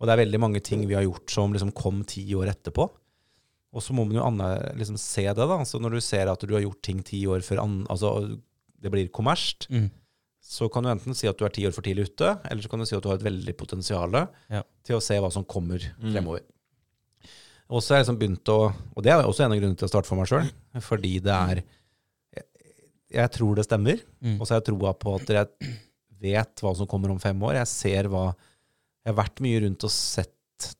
Og 0.00 0.06
det 0.08 0.12
er 0.12 0.20
veldig 0.24 0.40
mange 0.42 0.60
ting 0.60 0.82
vi 0.90 0.96
har 0.98 1.06
gjort 1.06 1.30
som 1.32 1.52
liksom 1.54 1.72
kom 1.72 2.02
ti 2.04 2.26
år 2.36 2.50
etterpå. 2.52 2.88
Og 3.74 3.82
så 3.82 3.94
må 3.96 4.04
man 4.06 4.18
jo 4.18 4.22
anna, 4.26 4.48
liksom 4.78 4.98
se 5.00 5.24
det, 5.26 5.34
da. 5.50 5.56
Så 5.66 5.80
når 5.82 5.96
du 5.96 6.00
ser 6.04 6.28
at 6.30 6.42
du 6.46 6.52
har 6.54 6.62
gjort 6.62 6.82
ting 6.86 7.00
ti 7.06 7.24
år 7.30 7.42
før 7.46 7.62
an, 7.64 7.80
altså, 7.90 8.10
det 8.78 8.90
blir 8.92 9.08
kommersielt, 9.14 9.66
Mm. 9.70 9.88
så 10.44 10.68
kan 10.70 10.84
du 10.84 10.90
enten 10.90 11.14
si 11.16 11.26
at 11.26 11.38
du 11.38 11.44
er 11.46 11.48
ti 11.54 11.64
år 11.66 11.72
for 11.72 11.82
tidlig 11.82 12.10
ute, 12.10 12.34
eller 12.50 12.62
så 12.62 12.68
kan 12.70 12.78
du 12.78 12.84
si 12.86 12.94
at 12.94 13.02
du 13.02 13.08
har 13.08 13.16
et 13.16 13.24
veldig 13.24 13.56
potensial 13.56 14.12
Ja. 14.50 14.62
til 14.84 14.96
å 14.96 15.02
se 15.02 15.14
hva 15.18 15.32
som 15.32 15.42
kommer 15.44 15.80
Mm. 15.98 16.12
fremover. 16.12 16.40
Og 17.72 17.80
så 17.82 17.94
har 17.94 18.00
jeg 18.02 18.04
liksom 18.06 18.18
begynt 18.20 18.50
å 18.52 18.58
Og 18.96 19.02
det 19.02 19.12
er 19.14 19.24
også 19.24 19.44
en 19.46 19.54
av 19.54 19.58
grunnene 19.58 19.78
til 19.80 19.86
å 19.88 19.92
starte 19.92 20.10
for 20.10 20.20
meg 20.20 20.28
sjøl, 20.28 20.50
fordi 20.84 21.14
det 21.24 21.32
er 21.32 21.62
jeg, 22.34 22.44
jeg 23.14 23.30
tror 23.36 23.54
det 23.56 23.64
stemmer, 23.68 24.00
Mm. 24.24 24.38
og 24.40 24.46
så 24.46 24.54
har 24.54 24.60
jeg 24.62 24.68
troa 24.72 24.92
på 24.96 25.14
at 25.20 25.28
jeg 25.28 25.72
vet 26.24 26.62
hva 26.64 26.74
som 26.76 26.86
kommer 26.88 27.10
om 27.12 27.18
fem 27.20 27.40
år. 27.42 27.54
Jeg 27.60 27.68
ser 27.68 28.08
hva 28.08 28.34
Jeg 29.04 29.12
har 29.12 29.18
vært 29.24 29.40
mye 29.44 29.60
rundt 29.60 29.84
og 29.84 29.90
sett 29.92 30.30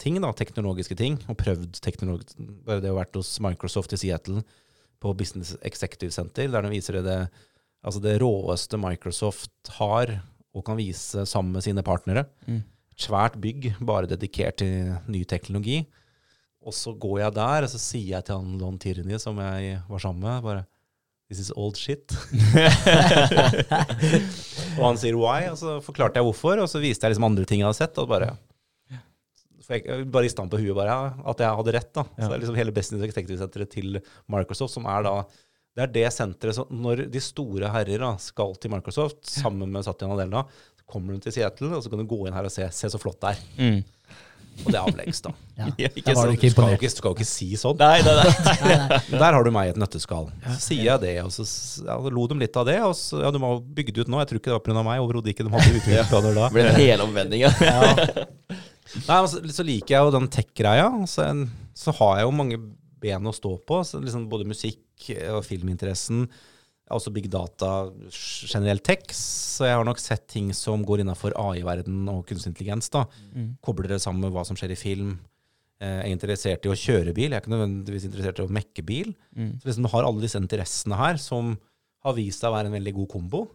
ting, 0.01 0.17
da, 0.23 0.31
teknologiske 0.33 0.97
ting, 0.97 1.19
og 1.29 1.37
prøvd 1.37 1.81
teknologi 1.85 2.25
Bare 2.65 2.81
det 2.81 2.89
å 2.89 2.95
ha 2.97 3.03
vært 3.03 3.17
hos 3.19 3.39
Microsoft 3.45 3.93
i 3.93 3.99
Seattle 4.01 4.43
på 5.03 5.13
Business 5.17 5.57
Executive 5.63 6.11
Center, 6.15 6.49
der 6.49 6.63
de 6.63 6.71
viser 6.73 7.03
det, 7.05 7.29
Altså 7.85 8.01
det 8.01 8.15
råeste 8.23 8.79
Microsoft 8.81 9.51
har 9.77 10.23
og 10.55 10.65
kan 10.65 10.77
vise 10.79 11.27
sammen 11.27 11.53
med 11.53 11.65
sine 11.67 11.83
partnere. 11.83 12.25
Mm. 12.47 12.63
Svært 12.97 13.37
bygg 13.43 13.75
bare 13.85 14.07
dedikert 14.09 14.57
til 14.63 14.95
ny 15.11 15.25
teknologi. 15.25 15.83
Og 16.65 16.75
så 16.77 16.95
går 16.97 17.19
jeg 17.21 17.35
der, 17.37 17.67
og 17.67 17.73
så 17.73 17.81
sier 17.81 18.17
jeg 18.17 18.27
til 18.27 18.41
han 18.41 18.57
Lon 18.61 18.79
Tierney, 18.81 19.19
som 19.21 19.39
jeg 19.43 19.79
var 19.89 20.03
sammen 20.03 20.25
med, 20.25 20.43
bare 20.45 20.65
This 21.33 21.41
is 21.41 21.53
old 21.57 21.79
shit. 21.81 22.13
og 24.77 24.83
han 24.85 24.99
sier 25.01 25.17
why, 25.17 25.47
og 25.49 25.57
så 25.57 25.79
forklarte 25.85 26.21
jeg 26.21 26.27
hvorfor, 26.27 26.61
og 26.61 26.69
så 26.69 26.83
viste 26.83 27.07
jeg 27.07 27.15
liksom 27.15 27.25
andre 27.31 27.47
ting 27.49 27.63
jeg 27.63 27.71
hadde 27.71 27.81
sett, 27.81 28.01
og 28.03 28.11
bare 28.11 28.35
jeg, 29.65 30.05
bare 30.13 30.29
i 30.29 30.33
stand 30.33 30.53
på 30.53 30.61
huet 30.61 30.77
bare, 30.77 30.93
ja, 30.93 31.31
at 31.33 31.41
jeg 31.41 31.59
hadde 31.61 31.75
rett. 31.79 31.93
da. 31.97 32.05
Ja. 32.05 32.19
Så 32.19 32.29
det 32.29 32.37
er 32.37 32.45
liksom 32.45 32.61
hele 32.61 32.77
Business 32.77 33.07
Executive-senteret 33.09 33.73
til 33.73 33.89
Microsoft, 34.31 34.77
som 34.77 34.85
er 34.91 35.09
da 35.09 35.15
det 35.75 35.83
er 35.83 35.91
det 35.91 36.05
senteret 36.15 36.55
som 36.55 36.69
Når 36.71 37.09
de 37.11 37.21
store 37.23 37.67
herrer 37.75 38.03
da, 38.05 38.13
skal 38.23 38.53
til 38.63 38.71
Microsoft 38.71 39.25
sammen 39.27 39.73
med 39.75 39.83
Satya 39.87 40.07
Nadella, 40.07 40.45
så 40.79 40.85
kommer 40.87 41.17
de 41.17 41.25
til 41.25 41.35
Seattle, 41.35 41.73
og 41.75 41.83
så 41.83 41.91
kan 41.91 42.03
du 42.03 42.07
gå 42.07 42.21
inn 42.29 42.37
her 42.37 42.47
og 42.47 42.55
se, 42.55 42.69
se 42.71 42.91
så 42.93 43.01
flott 43.01 43.19
det 43.25 43.33
er. 43.33 43.41
Mm. 43.59 43.81
Og 44.63 44.69
det 44.71 44.79
er 44.79 44.85
avleggs, 44.85 45.21
da. 45.25 45.33
Ja. 45.55 45.69
Ja, 45.79 45.89
ikke 45.95 46.15
sant. 46.17 46.33
du 46.33 46.35
ikke 46.35 46.49
skal 46.51 46.73
jo 46.73 46.77
ikke, 46.81 46.89
skal 46.91 47.13
ikke 47.15 47.27
si 47.29 47.47
sånn. 47.59 47.79
Nei, 47.79 48.01
nei, 48.07 48.15
nei. 48.75 48.99
Der 49.13 49.37
har 49.37 49.47
du 49.47 49.51
meg 49.55 49.69
i 49.69 49.73
et 49.75 49.79
nøtteskall. 49.79 50.27
Så 50.49 50.57
sier 50.65 50.89
jeg 50.89 51.03
det, 51.05 51.13
og 51.23 51.31
så 51.35 51.47
ja, 51.87 51.95
lo 52.17 52.25
de 52.31 52.39
litt 52.41 52.59
av 52.59 52.67
det. 52.67 52.81
Og 52.83 52.95
så, 52.99 53.21
ja, 53.23 53.31
de 53.35 53.43
har 53.43 53.61
bygd 53.79 54.01
ut 54.01 54.11
nå. 54.11 54.19
Jeg 54.23 54.31
tror 54.33 54.41
ikke 54.41 54.51
det 54.51 54.57
var 54.57 54.65
pga. 54.67 54.85
meg, 54.87 55.03
overhodet 55.05 55.35
ikke. 55.35 55.47
De 55.47 55.53
hadde 55.55 55.77
utviklingsplaner 55.79 56.39
da. 56.41 56.49
Det 56.49 56.57
ble 56.57 56.65
en 56.73 56.81
helomvending, 56.81 57.45
ja. 57.47 57.53
Ja. 57.65 58.59
Nei, 59.09 59.21
så, 59.31 59.41
så 59.57 59.65
liker 59.67 59.95
jeg 59.95 60.07
jo 60.07 60.15
den 60.15 60.27
tech-greia. 60.31 60.89
Så, 61.11 61.29
så 61.79 61.95
har 62.01 62.19
jeg 62.19 62.27
jo 62.29 62.35
mange 62.43 62.59
ben 63.05 63.31
å 63.31 63.35
stå 63.35 63.55
på. 63.67 63.81
Så 63.87 64.03
liksom 64.03 64.27
både 64.33 64.49
musikk 64.49 65.09
og 65.35 65.43
filminteressen, 65.47 66.27
også 66.93 67.13
big 67.15 67.31
data, 67.33 67.91
generell 68.13 68.81
tech. 68.85 69.07
Så 69.17 69.65
jeg 69.69 69.77
har 69.79 69.87
nok 69.89 70.01
sett 70.03 70.27
ting 70.29 70.53
som 70.57 70.85
går 70.85 71.01
innafor 71.05 71.33
AI-verden 71.41 72.03
og 72.13 72.27
kunstig 72.29 72.53
intelligens. 72.53 72.91
da. 72.93 73.07
Mm. 73.35 73.55
Kobler 73.65 73.89
det 73.95 74.03
sammen 74.05 74.21
med 74.27 74.35
hva 74.35 74.45
som 74.45 74.57
skjer 74.59 74.75
i 74.75 74.77
film. 74.79 75.15
Eh, 75.81 76.03
Jeg 76.05 76.11
er 76.11 76.13
interessert 76.17 76.67
i 76.67 76.73
å 76.73 76.77
kjøre 76.79 77.15
bil, 77.17 77.31
jeg 77.31 77.41
er 77.41 77.43
ikke 77.43 77.55
nødvendigvis 77.57 78.05
interessert 78.11 78.39
i 78.39 78.47
å 78.47 78.53
mekke 78.53 78.85
bil. 78.85 79.15
Mm. 79.37 79.59
Så 79.61 79.69
liksom 79.71 79.83
du 79.89 79.93
har 79.95 80.05
alle 80.05 80.21
disse 80.23 80.39
interessene 80.41 80.97
her 81.01 81.17
som 81.17 81.57
har 82.05 82.15
vist 82.15 82.41
seg 82.41 82.51
å 82.53 82.57
være 82.59 82.69
en 82.69 82.77
veldig 82.79 82.95
god 83.01 83.09
kombo. 83.17 83.47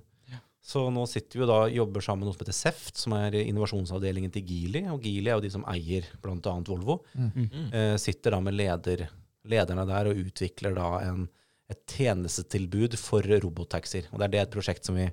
Så 0.69 0.81
nå 0.91 1.05
sitter 1.07 1.39
vi 1.39 1.45
da 1.47 1.55
og 1.65 1.71
jobber 1.73 2.03
sammen 2.03 2.19
med 2.25 2.27
noe 2.27 2.35
som 2.35 2.43
heter 2.43 2.53
SEFT, 2.57 2.97
som 2.99 3.13
er 3.15 3.31
innovasjonsavdelingen 3.39 4.29
til 4.35 4.43
Geely. 4.45 4.81
Og 4.91 5.01
Geely 5.01 5.29
er 5.31 5.37
jo 5.37 5.45
de 5.45 5.51
som 5.53 5.63
eier 5.71 6.05
bl.a. 6.21 6.35
Volvo. 6.67 6.97
Mm. 7.15 7.71
Eh, 7.71 7.95
sitter 7.97 8.35
da 8.35 8.41
med 8.43 8.57
leder, 8.59 9.05
lederne 9.49 9.85
der 9.87 10.09
og 10.11 10.19
utvikler 10.19 10.75
da 10.75 10.89
en, 11.07 11.23
et 11.69 11.81
tjenestetilbud 11.93 12.95
for 12.99 13.25
robottaxier. 13.43 14.07
Og 14.11 14.19
det 14.19 14.29
er 14.29 14.33
det 14.33 14.41
et 14.45 14.55
prosjekt 14.55 14.87
som 14.87 14.97
vi 14.97 15.09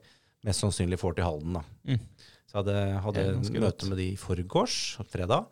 mest 0.47 0.62
sannsynlig 0.62 0.99
får 1.01 1.19
til 1.19 1.27
Halden. 1.27 1.59
da. 1.59 1.64
Mm. 1.90 2.33
Så 2.47 2.61
hadde, 2.61 2.77
hadde 3.03 3.27
møte 3.59 3.90
med 3.90 3.99
de 3.99 4.11
i 4.12 4.19
forgårs, 4.21 4.97
fredag. 5.11 5.49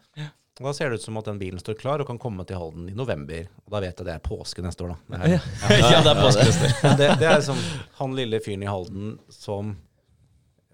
Og 0.60 0.68
da 0.68 0.72
ser 0.76 0.92
det 0.92 1.00
ut 1.00 1.02
som 1.08 1.16
at 1.18 1.26
den 1.26 1.40
bilen 1.40 1.58
står 1.58 1.74
klar 1.80 2.02
og 2.02 2.06
kan 2.06 2.18
komme 2.22 2.44
til 2.46 2.60
Halden 2.60 2.86
i 2.92 2.94
november. 2.94 3.48
Og 3.66 3.72
da 3.74 3.80
vet 3.82 3.98
jeg 3.98 4.06
det 4.06 4.12
er 4.14 4.22
påske 4.22 4.62
neste 4.62 4.86
år, 4.86 4.92
da. 4.94 4.98
Det 5.08 5.18
er, 5.18 5.80
ja, 5.82 6.02
det 6.06 6.12
er 6.12 6.20
påskefester. 6.20 6.76
år. 6.78 6.94
det, 7.00 7.08
det 7.18 7.26
er 7.26 7.40
liksom 7.40 7.58
han 7.98 8.14
lille 8.14 8.38
fyren 8.44 8.62
i 8.62 8.70
Halden 8.70 9.16
som 9.34 9.74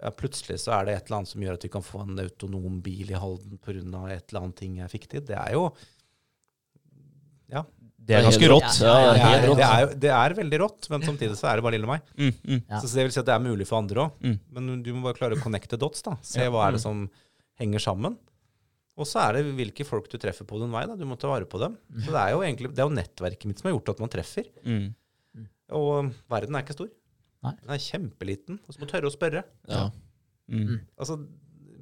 ja, 0.01 0.11
Plutselig 0.17 0.59
så 0.61 0.75
er 0.77 0.85
det 0.85 0.93
et 0.95 1.09
eller 1.09 1.21
annet 1.21 1.31
som 1.33 1.43
gjør 1.45 1.57
at 1.57 1.65
vi 1.65 1.71
kan 1.73 1.85
få 1.85 2.03
en 2.05 2.21
autonom 2.21 2.77
bil 2.85 3.09
i 3.09 3.17
Halden 3.17 3.57
pga. 3.61 3.73
et 4.13 4.29
eller 4.29 4.39
annet 4.43 4.61
ting 4.61 4.77
jeg 4.83 4.93
fikk 4.93 5.09
til. 5.15 5.25
Det 5.25 5.37
er 5.37 5.57
jo 5.57 5.67
Ja. 5.71 5.97
Det 8.01 8.15
er 8.17 8.23
ganske 8.25 8.47
rått. 8.49 8.79
Ja, 8.81 8.93
det 9.13 9.21
er 9.21 9.41
Det 9.41 9.51
er, 9.51 9.55
det, 9.55 9.65
er, 9.67 9.91
det 10.05 10.11
er 10.17 10.33
veldig 10.41 10.59
rått, 10.63 10.87
men 10.89 11.03
samtidig 11.05 11.35
så 11.37 11.47
er 11.51 11.59
det 11.59 11.63
bare 11.67 11.75
lille 11.77 11.87
meg. 11.89 12.01
Mm, 12.17 12.31
mm. 12.41 12.61
Ja. 12.69 12.79
Så 12.81 12.89
det 12.95 13.05
vil 13.05 13.13
si 13.13 13.19
at 13.21 13.27
det 13.29 13.35
er 13.35 13.43
mulig 13.45 13.67
for 13.69 13.77
andre 13.77 14.07
òg. 14.07 14.15
Mm. 14.25 14.37
Men 14.57 14.71
du 14.83 14.89
må 14.95 15.03
bare 15.05 15.19
klare 15.19 15.37
å 15.37 15.43
connecte 15.43 15.77
dots. 15.79 16.01
da. 16.07 16.15
Se 16.25 16.47
hva 16.49 16.65
er 16.67 16.71
det 16.75 16.81
Mm. 16.81 16.85
som 16.87 17.03
henger 17.61 17.79
sammen. 17.85 18.17
Og 18.97 19.05
så 19.07 19.21
er 19.23 19.37
det 19.37 19.53
hvilke 19.55 19.85
folk 19.87 20.09
du 20.11 20.17
treffer 20.17 20.45
på 20.49 20.59
din 20.59 20.71
vei. 20.73 20.85
da. 20.89 20.95
Du 20.95 21.05
må 21.05 21.17
ta 21.17 21.29
vare 21.29 21.45
på 21.45 21.59
dem. 21.61 21.77
Så 22.03 22.11
det 22.11 22.21
er 22.25 22.31
jo 22.33 22.41
egentlig, 22.41 22.73
det 22.75 22.79
er 22.83 22.89
jo 22.89 22.95
nettverket 22.97 23.45
mitt 23.45 23.59
som 23.61 23.69
har 23.69 23.77
gjort 23.79 23.89
at 23.93 23.99
man 24.03 24.09
treffer. 24.09 24.49
Mm. 24.65 24.95
Og 25.71 26.11
verden 26.29 26.55
er 26.57 26.65
ikke 26.65 26.75
stor. 26.75 26.89
Nei. 27.45 27.53
Den 27.61 27.71
er 27.73 27.81
kjempeliten. 27.85 28.59
Og 28.67 28.73
så 28.75 28.81
må 28.81 28.85
du 28.89 28.91
tørre 28.91 29.09
å 29.09 29.13
spørre. 29.15 29.43
Ja. 29.69 29.85
Mm. 30.51 30.81
Altså, 30.99 31.15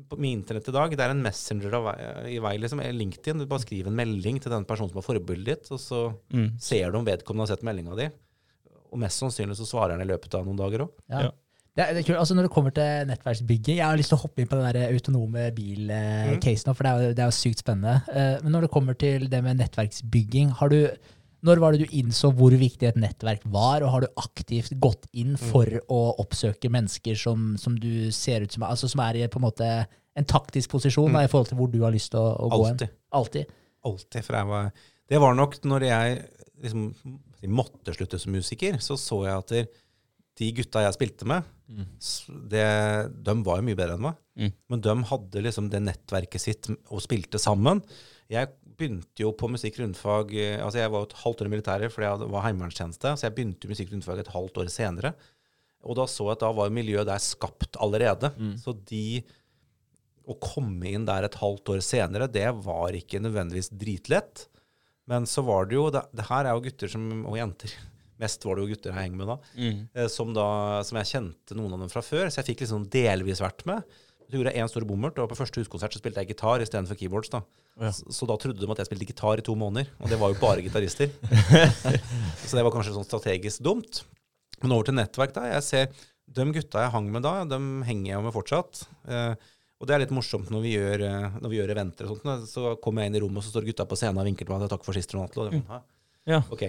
på 0.09 0.17
min 0.19 0.39
internett 0.41 0.67
i 0.67 0.71
dag, 0.75 0.91
det 0.97 1.05
er 1.05 1.13
en 1.13 1.21
messenger 1.23 1.73
av 1.77 1.83
vei, 1.89 1.97
i 2.35 2.39
vei, 2.43 2.55
liksom. 2.61 2.79
LinkedIn. 2.81 3.39
Du 3.39 3.45
bare 3.49 3.63
skriver 3.63 3.87
en 3.91 3.95
melding 3.99 4.39
til 4.41 4.51
den 4.51 4.65
personen 4.65 4.89
som 4.91 4.97
er 5.01 5.05
forbildet 5.05 5.45
ditt, 5.63 5.71
og 5.71 5.79
så 5.79 6.01
Mm. 6.33 6.49
ser 6.59 6.91
du 6.91 6.97
om 6.97 7.05
vedkommende 7.05 7.45
har 7.47 7.55
sett 7.55 7.63
meldinga 7.63 7.95
di. 7.95 8.09
Og 8.91 8.97
mest 8.99 9.21
sannsynlig 9.21 9.55
så 9.55 9.67
svarer 9.69 9.91
han 9.97 10.01
i 10.01 10.09
løpet 10.11 10.33
av 10.33 10.45
noen 10.47 10.57
dager 10.57 10.85
òg. 10.87 10.89
Ja. 11.09 11.21
Ja. 11.27 11.31
Det 11.77 11.83
er, 11.85 11.93
det 11.93 11.99
er 12.01 12.07
kult. 12.09 12.19
Altså 12.19 12.35
når 12.35 12.47
det 12.47 12.51
kommer 12.51 12.73
til 12.73 13.05
nettverksbygging 13.07 13.77
Jeg 13.77 13.85
har 13.85 13.95
lyst 13.95 14.09
til 14.09 14.17
å 14.17 14.21
hoppe 14.23 14.41
inn 14.41 14.47
på 14.49 14.57
den 14.57 14.73
der 14.73 14.89
autonome 14.91 15.43
bil-case 15.55 16.65
nå, 16.67 16.73
for 16.75 16.83
det 16.83 16.89
er, 16.91 17.03
jo, 17.05 17.13
det 17.13 17.23
er 17.23 17.29
jo 17.29 17.35
sykt 17.37 17.61
spennende. 17.63 17.93
Eh, 18.09 18.39
Men 18.43 18.51
når 18.55 18.61
det 18.65 18.71
kommer 18.73 18.97
til 18.99 19.27
det 19.29 19.41
med 19.45 19.57
nettverksbygging, 19.61 20.51
har 20.59 20.69
du 20.73 20.79
når 21.45 21.61
var 21.61 21.75
det 21.75 21.85
du 21.87 21.95
innså 21.99 22.31
hvor 22.35 22.53
viktig 22.59 22.89
et 22.89 22.99
nettverk 22.99 23.45
var, 23.51 23.83
og 23.85 23.93
har 23.93 24.03
du 24.03 24.21
aktivt 24.21 24.73
gått 24.81 25.07
inn 25.13 25.37
for 25.39 25.69
å 25.87 25.99
oppsøke 26.23 26.71
mennesker 26.73 27.15
som, 27.19 27.53
som 27.61 27.77
du 27.79 28.09
ser 28.15 28.43
ut 28.43 28.55
som 28.55 28.65
altså 28.67 28.89
som 28.91 29.03
er 29.05 29.21
i 29.21 29.27
på 29.31 29.39
en 29.39 29.47
måte 29.47 29.69
en 30.19 30.27
taktisk 30.27 30.73
posisjon 30.73 31.13
da, 31.15 31.23
i 31.23 31.31
forhold 31.31 31.51
til 31.51 31.59
hvor 31.61 31.71
du 31.71 31.79
har 31.85 31.95
lyst 31.95 32.11
til 32.11 32.19
å, 32.19 32.33
å 32.35 32.49
gå 32.51 32.63
hen? 32.65 32.81
Alltid. 33.15 33.53
Alltid. 33.87 34.25
For 34.25 34.35
jeg 34.39 34.49
var, 34.49 34.71
det 35.09 35.21
var 35.23 35.37
nok 35.37 35.59
når 35.63 35.87
jeg 35.87 36.17
liksom 36.59 36.89
måtte 37.55 37.95
slutte 37.95 38.19
som 38.19 38.35
musiker, 38.35 38.81
så 38.83 38.97
så 38.99 39.21
jeg 39.29 39.37
at 39.45 39.77
de 40.39 40.51
gutta 40.55 40.83
jeg 40.83 40.97
spilte 40.99 41.27
med, 41.29 41.47
Mm. 41.69 41.85
det, 42.49 42.63
de 43.21 43.33
var 43.45 43.59
jo 43.59 43.65
mye 43.67 43.77
bedre 43.77 43.93
enn 43.93 44.01
meg. 44.01 44.15
Mm. 44.41 44.53
Men 44.73 44.81
de 44.81 44.93
hadde 45.11 45.43
liksom 45.45 45.67
det 45.69 45.83
nettverket 45.85 46.41
sitt 46.41 46.69
og 46.89 47.03
spilte 47.03 47.37
sammen. 47.37 47.83
Jeg 48.25 48.49
begynte 48.79 49.21
jo 49.25 49.33
på 49.37 49.49
musikk 49.51 49.77
rundfag 49.81 50.31
eh, 50.39 50.57
altså 50.63 50.79
Jeg 50.81 50.91
var 50.93 51.03
jo 51.03 51.09
et 51.09 51.17
halvt 51.23 51.43
år 51.43 51.49
i 51.49 51.53
militæret 51.53 51.93
fordi 51.93 52.07
jeg 52.07 52.31
var 52.33 52.45
heimevernstjeneste, 52.47 53.11
så 53.19 53.27
jeg 53.27 53.35
begynte 53.37 53.69
musikk 53.71 53.91
rundfag 53.93 54.21
et 54.23 54.31
halvt 54.33 54.61
år 54.63 54.71
senere. 54.73 55.13
Og 55.87 55.95
da 55.99 56.07
så 56.11 56.25
jeg 56.27 56.37
at 56.37 56.41
da 56.43 56.49
var 56.57 56.73
miljøet 56.75 57.07
der 57.07 57.21
skapt 57.23 57.77
allerede. 57.79 58.33
Mm. 58.39 58.55
Så 58.59 58.73
de 58.89 59.03
å 60.29 60.35
komme 60.43 60.89
inn 60.91 61.05
der 61.07 61.25
et 61.25 61.37
halvt 61.41 61.71
år 61.73 61.79
senere, 61.85 62.27
det 62.29 62.47
var 62.65 62.93
ikke 62.97 63.21
nødvendigvis 63.23 63.71
dritlett. 63.73 64.47
Men 65.09 65.25
så 65.25 65.41
var 65.41 65.65
det 65.65 65.73
jo 65.79 65.87
Det, 65.89 66.03
det 66.13 66.27
her 66.27 66.45
er 66.45 66.53
jo 66.53 66.61
gutter 66.67 66.91
som, 66.91 67.05
og 67.25 67.37
jenter 67.39 67.71
Mest 68.21 68.43
var 68.45 68.57
det 68.59 68.65
jo 68.65 68.73
gutter 68.75 68.91
jeg 68.91 68.99
henger 69.07 69.17
med 69.21 69.29
da, 69.31 69.37
Mm. 69.55 69.77
eh, 69.95 70.07
som, 70.11 70.33
da, 70.35 70.45
som 70.83 70.97
jeg 70.99 71.07
kjente 71.13 71.55
noen 71.55 71.73
av 71.77 71.79
dem 71.85 71.89
fra 71.93 72.01
før. 72.03 72.27
Så 72.27 72.41
jeg 72.41 72.49
fikk 72.51 72.65
liksom 72.65 72.83
delvis 72.91 73.39
vært 73.41 73.63
med. 73.69 73.87
Så 74.29 74.37
gjorde 74.37 74.53
jeg 74.53 74.61
én 74.61 74.69
stor 74.69 74.85
bommert, 74.85 75.17
og 75.17 75.29
på 75.31 75.37
første 75.39 75.61
huskonsert 75.63 75.95
så 75.95 75.99
spilte 76.01 76.21
jeg 76.21 76.35
gitar 76.35 76.61
istedenfor 76.61 76.97
keyboards. 76.99 77.31
da. 77.33 77.41
Ja. 77.81 77.89
Så, 77.95 78.05
så 78.13 78.27
da 78.29 78.35
trodde 78.37 78.61
de 78.61 78.69
at 78.69 78.81
jeg 78.83 78.89
spilte 78.91 79.07
gitar 79.09 79.41
i 79.41 79.45
to 79.45 79.55
måneder, 79.57 79.89
og 79.97 80.11
det 80.11 80.19
var 80.21 80.33
jo 80.33 80.37
bare 80.41 80.61
gitarister. 80.65 81.09
så 82.47 82.59
det 82.59 82.65
var 82.65 82.73
kanskje 82.75 82.93
sånn 82.93 83.07
strategisk 83.07 83.63
dumt. 83.65 84.03
Men 84.61 84.75
over 84.75 84.89
til 84.89 84.97
nettverk, 84.99 85.33
da. 85.33 85.47
Jeg 85.55 85.65
ser 85.65 85.87
de 86.29 86.45
gutta 86.53 86.83
jeg 86.83 86.93
hang 86.93 87.07
med 87.09 87.25
da, 87.25 87.39
de 87.49 87.57
henger 87.87 88.11
jeg 88.13 88.25
med 88.27 88.35
fortsatt. 88.35 88.83
Eh, 89.09 89.33
og 89.79 89.87
det 89.87 89.95
er 89.95 90.03
litt 90.03 90.13
morsomt 90.13 90.51
når 90.51 90.61
vi 90.65 90.75
gjør, 90.75 91.05
eh, 91.07 91.37
når 91.39 91.53
vi 91.53 91.59
gjør 91.61 91.73
eventer 91.73 92.09
og 92.09 92.19
sånt. 92.19 92.49
Så 92.51 92.75
kommer 92.83 93.01
jeg 93.01 93.13
inn 93.13 93.17
i 93.17 93.23
rommet, 93.23 93.41
og 93.41 93.47
så 93.47 93.53
står 93.55 93.69
gutta 93.71 93.87
på 93.89 93.97
scenen 93.97 94.19
og 94.21 94.27
vinker 94.27 94.45
til 94.45 94.53
meg. 94.53 94.67
'Takk 94.69 94.85
for 94.85 94.97
sist, 94.97 95.15
Ronald.' 95.15 95.39
Og 95.39 95.49
det 95.49 95.63
sånn, 95.63 95.87
Ja. 96.29 96.43
Ok. 96.51 96.67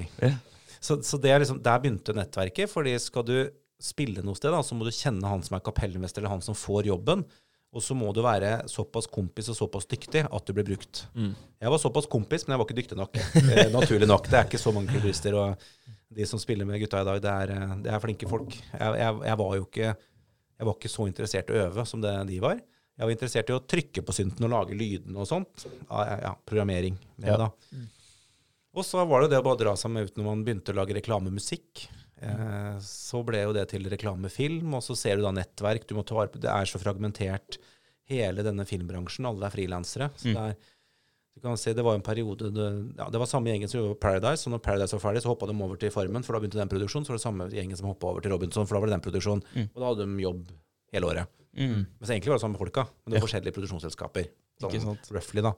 Så, 0.81 1.03
så 1.05 1.18
det 1.20 1.35
er 1.35 1.42
liksom, 1.42 1.61
der 1.61 1.83
begynte 1.83 2.14
nettverket. 2.16 2.70
fordi 2.70 2.94
skal 3.03 3.27
du 3.27 3.51
spille 3.81 4.23
noe 4.25 4.37
sted, 4.38 4.53
da, 4.53 4.62
så 4.62 4.77
må 4.77 4.87
du 4.87 4.92
kjenne 4.94 5.29
han 5.29 5.42
som 5.42 5.57
er 5.57 5.64
kapellmester, 5.64 6.23
eller 6.23 6.37
han 6.37 6.44
som 6.44 6.57
får 6.57 6.88
jobben. 6.88 7.25
Og 7.70 7.83
så 7.87 7.94
må 7.94 8.09
du 8.11 8.18
være 8.24 8.64
såpass 8.66 9.06
kompis 9.06 9.46
og 9.52 9.54
såpass 9.54 9.87
dyktig 9.87 10.24
at 10.26 10.46
du 10.48 10.52
blir 10.56 10.66
brukt. 10.66 11.04
Mm. 11.14 11.35
Jeg 11.62 11.70
var 11.70 11.78
såpass 11.78 12.09
kompis, 12.11 12.42
men 12.46 12.56
jeg 12.56 12.62
var 12.62 12.66
ikke 12.66 12.78
dyktig 12.80 12.98
nok. 12.98 13.20
Eh, 13.40 13.68
naturlig 13.70 14.09
nok. 14.11 14.26
Det 14.26 14.40
er 14.40 14.48
ikke 14.48 14.59
så 14.59 14.72
mange 14.74 14.90
klubberister. 14.90 15.37
Og 15.38 15.62
de 16.18 16.26
som 16.26 16.40
spiller 16.42 16.66
med 16.66 16.80
gutta 16.83 17.04
i 17.04 17.06
dag, 17.06 17.20
det 17.22 17.30
er, 17.44 17.52
eh, 17.54 17.76
det 17.85 17.92
er 17.94 18.02
flinke 18.02 18.26
folk. 18.30 18.56
Jeg, 18.72 18.98
jeg, 18.98 19.20
jeg, 19.30 19.38
var 19.44 19.54
jo 19.61 19.68
ikke, 19.68 19.92
jeg 19.94 20.66
var 20.66 20.76
ikke 20.80 20.90
så 20.96 21.06
interessert 21.12 21.52
i 21.52 21.54
å 21.54 21.62
øve 21.68 21.87
som 21.87 22.02
det 22.02 22.16
de 22.33 22.40
var. 22.42 22.59
Jeg 23.00 23.06
var 23.06 23.14
interessert 23.14 23.54
i 23.54 23.56
å 23.56 23.62
trykke 23.62 24.02
på 24.04 24.12
synten 24.18 24.44
og 24.48 24.52
lage 24.52 24.76
lydene 24.76 25.22
og 25.22 25.30
sånt. 25.30 25.62
Ja, 25.88 26.35
programmering. 26.50 26.98
Med, 27.22 27.30
Ja. 27.30 27.38
da. 27.46 27.52
Og 28.74 28.85
så 28.87 29.02
var 29.06 29.22
det 29.22 29.30
det 29.33 29.38
å 29.40 29.46
bare 29.46 29.59
dra 29.62 29.72
seg 29.78 29.90
med 29.94 30.11
ut 30.11 30.18
når 30.18 30.26
man 30.26 30.42
begynte 30.46 30.74
å 30.74 30.76
lage 30.83 30.94
reklamemusikk. 30.98 31.87
Eh, 32.20 32.74
så 32.85 33.22
ble 33.24 33.44
jo 33.46 33.54
det 33.56 33.68
til 33.72 33.87
reklamefilm, 33.88 34.74
og 34.76 34.83
så 34.85 34.96
ser 34.98 35.16
du 35.16 35.22
da 35.24 35.33
nettverk. 35.33 35.87
Du 35.88 35.94
må 35.96 36.04
ta 36.04 36.14
vare 36.18 36.33
på 36.33 36.40
Det 36.42 36.50
er 36.52 36.68
så 36.68 36.80
fragmentert, 36.83 37.59
hele 38.11 38.42
denne 38.44 38.66
filmbransjen. 38.66 39.26
Alle 39.28 39.46
er 39.46 39.54
frilansere. 39.54 40.11
Så 40.18 40.28
Mm. 40.28 40.35
det 40.35 40.44
er 40.50 40.56
du 41.37 41.40
kan 41.40 41.56
se, 41.56 41.72
Det 41.72 41.83
var 41.85 41.94
en 41.94 42.02
periode 42.02 42.52
det, 42.52 42.96
ja, 42.98 43.09
det 43.09 43.18
var 43.18 43.24
samme 43.26 43.46
gjengen 43.46 43.68
som 43.70 43.80
gjorde 43.80 44.00
Paradise. 44.00 44.46
Og 44.46 44.52
når 44.52 44.62
Paradise 44.62 44.92
var 44.92 45.00
ferdig, 45.00 45.22
så 45.22 45.30
hoppa 45.30 45.46
de 45.46 45.54
over 45.62 45.76
til 45.76 45.90
Farmen, 45.90 46.24
for 46.24 46.35
da 46.35 46.40
begynte 46.40 46.59
den 46.59 46.68
produksjonen. 46.68 47.06
Så 47.06 47.14
var 47.14 47.16
det 47.16 47.22
samme 47.22 47.48
gjengen 47.48 47.76
som 47.78 47.87
hoppa 47.87 48.11
over 48.11 48.20
til 48.20 48.33
Robinson, 48.33 48.66
for 48.66 48.74
da 48.74 48.80
var 48.80 48.90
det 48.90 48.98
den 48.98 49.06
produksjonen. 49.12 49.42
Mm. 49.54 49.70
Og 49.74 49.80
da 49.80 49.87
hadde 49.87 50.06
de 50.16 50.22
jobb 50.26 50.50
hele 50.92 51.06
året. 51.06 51.26
Mm. 51.56 51.87
Men 51.87 52.02
så 52.02 52.12
egentlig 52.12 52.28
var 52.35 52.38
det 52.40 52.44
samme 52.44 52.59
folka, 52.59 52.85
men 53.06 53.14
det 53.14 53.20
var 53.20 53.28
forskjellige 53.28 53.54
produksjonsselskaper. 53.56 54.28
Sånn, 54.61 54.98
roughly, 55.11 55.40
da. 55.40 55.54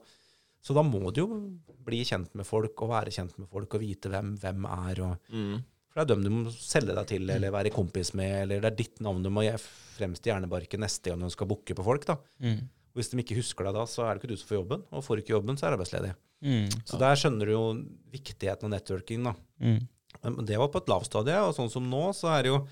Så 0.63 0.73
da 0.73 0.81
må 0.83 1.11
du 1.11 1.19
jo 1.25 1.59
bli 1.83 2.03
kjent 2.05 2.33
med 2.35 2.45
folk, 2.47 2.79
og 2.81 2.89
være 2.93 3.11
kjent 3.11 3.37
med 3.37 3.49
folk, 3.49 3.73
og 3.73 3.81
vite 3.81 4.09
hvem 4.13 4.37
hvem 4.39 4.65
er. 4.69 5.01
og... 5.03 5.17
Mm. 5.33 5.63
For 5.93 6.01
det 6.01 6.03
er 6.03 6.15
dem 6.15 6.23
du 6.25 6.31
må 6.33 6.51
selge 6.57 6.95
deg 6.97 7.09
til, 7.11 7.27
eller 7.29 7.53
være 7.53 7.71
kompis 7.73 8.15
med, 8.17 8.31
eller 8.43 8.63
det 8.63 8.71
er 8.71 8.77
ditt 8.79 9.01
navn 9.05 9.21
du 9.21 9.29
må 9.29 9.45
fremst 9.93 10.25
i 10.25 10.31
hjernebarken 10.31 10.81
neste 10.81 11.11
gang 11.11 11.21
du 11.21 11.29
skal 11.29 11.49
booke 11.51 11.75
på 11.77 11.85
folk. 11.85 12.07
da. 12.09 12.17
Mm. 12.41 12.63
Og 12.65 12.99
Hvis 12.99 13.11
de 13.11 13.19
ikke 13.21 13.37
husker 13.37 13.69
deg 13.69 13.77
da, 13.77 13.83
så 13.89 14.05
er 14.05 14.15
det 14.15 14.23
ikke 14.23 14.31
du 14.33 14.39
som 14.41 14.49
får 14.49 14.59
jobben, 14.59 14.85
og 14.89 15.05
får 15.05 15.15
du 15.15 15.23
ikke 15.23 15.35
jobben, 15.35 15.57
så 15.57 15.67
er 15.67 15.73
du 15.73 15.77
arbeidsledig. 15.77 16.13
Mm. 16.43 16.79
Så 16.89 16.99
der 17.01 17.19
skjønner 17.21 17.49
du 17.49 17.53
jo 17.53 17.65
viktigheten 18.13 18.67
av 18.67 18.73
networking. 18.73 19.29
da. 19.29 19.35
Mm. 19.61 19.83
Men 20.23 20.49
det 20.49 20.57
var 20.61 20.71
på 20.73 20.81
et 20.81 20.89
lavt 20.89 21.09
stadie, 21.09 21.37
og 21.45 21.53
sånn 21.57 21.71
som 21.73 21.85
nå, 21.89 22.07
så 22.17 22.33
er 22.33 22.43
det 22.45 22.53
jo 22.53 22.63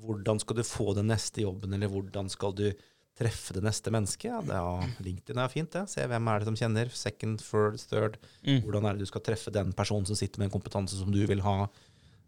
hvordan 0.00 0.40
skal 0.40 0.56
du 0.56 0.64
få 0.64 0.94
den 0.96 1.10
neste 1.12 1.44
jobben, 1.44 1.76
eller 1.76 1.92
hvordan 1.92 2.30
skal 2.32 2.56
du 2.56 2.70
treffe 3.18 3.52
det 3.52 3.62
neste 3.64 3.92
mennesket? 3.92 4.30
Ja, 4.30 4.40
det 4.40 4.56
er, 4.56 4.92
LinkedIn 5.04 5.40
er 5.42 5.52
fint, 5.52 5.72
det. 5.74 5.84
Se 5.92 6.04
hvem 6.08 6.28
er 6.32 6.40
det 6.40 6.48
som 6.48 6.56
kjenner. 6.56 6.92
Second, 6.96 7.42
third, 7.44 7.76
third. 7.90 8.16
Mm. 8.46 8.62
Hvordan 8.64 8.88
er 8.88 8.96
det 8.96 9.04
du 9.04 9.10
skal 9.12 9.24
treffe 9.26 9.52
den 9.52 9.74
personen 9.76 10.08
som 10.08 10.16
sitter 10.18 10.40
med 10.40 10.48
en 10.48 10.54
kompetanse 10.56 10.96
som 10.96 11.12
du 11.12 11.20
vil 11.28 11.44
ha? 11.44 11.56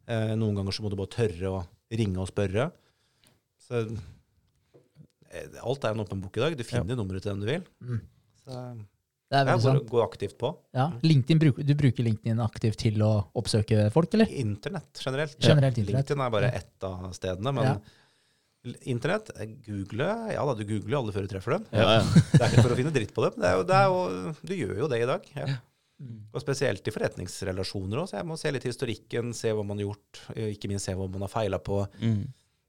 Eh, 0.07 0.33
noen 0.37 0.59
ganger 0.59 0.75
så 0.77 0.85
må 0.85 0.91
du 0.93 0.99
bare 1.01 1.13
tørre 1.15 1.51
å 1.51 1.61
ringe 1.95 2.21
og 2.21 2.29
spørre. 2.29 2.69
Så 3.65 3.85
eh, 3.85 5.61
alt 5.63 5.87
er 5.87 5.95
en 5.95 6.03
åpen 6.05 6.21
bok 6.25 6.37
i 6.39 6.45
dag. 6.45 6.57
Du 6.59 6.65
finner 6.67 6.99
nummeret 6.99 7.25
til 7.25 7.33
den 7.33 7.45
du 7.45 7.49
vil. 7.49 7.65
Mm. 7.85 8.03
Så 8.45 8.61
Det 9.33 9.41
er 9.41 9.49
veldig 9.49 9.65
sant. 9.65 9.89
Gå 9.91 10.05
aktivt 10.05 10.37
på. 10.41 10.53
Ja. 10.77 10.91
LinkedIn, 11.03 11.41
du 11.41 11.75
bruker 11.75 12.05
LinkedIn 12.07 12.43
aktivt 12.45 12.79
til 12.85 13.01
å 13.03 13.13
oppsøke 13.41 13.89
folk, 13.95 14.13
eller? 14.15 14.31
Internett 14.45 15.01
generelt. 15.01 15.39
Generelt 15.41 15.81
internett. 15.81 16.05
LinkedIn 16.05 16.25
er 16.27 16.35
bare 16.37 16.53
ett 16.61 16.89
av 16.91 17.11
stedene, 17.17 17.55
men 17.55 17.71
Ja. 17.73 17.77
Internett, 18.89 19.29
eh, 19.37 19.51
google 19.61 20.07
Ja 20.33 20.41
da, 20.49 20.55
du 20.57 20.65
googler 20.65 20.97
alle 20.97 21.13
før 21.13 21.27
du 21.27 21.33
treffer 21.35 21.59
dem. 21.59 21.67
Ja, 21.71 21.99
ja. 21.99 22.05
Det 22.33 22.41
er 22.41 22.49
ikke 22.49 22.63
for 22.65 22.73
å 22.73 22.79
finne 22.79 22.93
dritt 22.95 23.13
på 23.13 23.25
dem. 23.27 23.35
Det 23.43 23.49
er 23.51 23.59
jo, 23.59 23.65
det 23.69 23.77
er 23.77 23.89
jo, 23.93 24.35
du 24.41 24.55
gjør 24.57 24.79
jo 24.79 24.89
det 24.89 25.01
i 25.03 25.09
dag. 25.11 25.27
Ja. 25.37 25.49
Og 26.35 26.41
spesielt 26.43 26.87
i 26.89 26.91
forretningsrelasjoner 26.91 28.01
òg. 28.03 28.09
Så 28.11 28.17
jeg 28.19 28.27
må 28.27 28.37
se 28.37 28.51
litt 28.53 28.65
historikken, 28.67 29.33
se 29.35 29.53
hva 29.55 29.63
man 29.65 29.79
har 29.79 29.87
gjort, 29.87 30.23
eh, 30.37 30.51
ikke 30.57 30.69
minst 30.69 30.85
se 30.91 30.95
hva 30.99 31.07
man 31.09 31.23
har 31.23 31.29
feila 31.33 31.59
på. 31.63 31.87
Mm. 32.03 32.25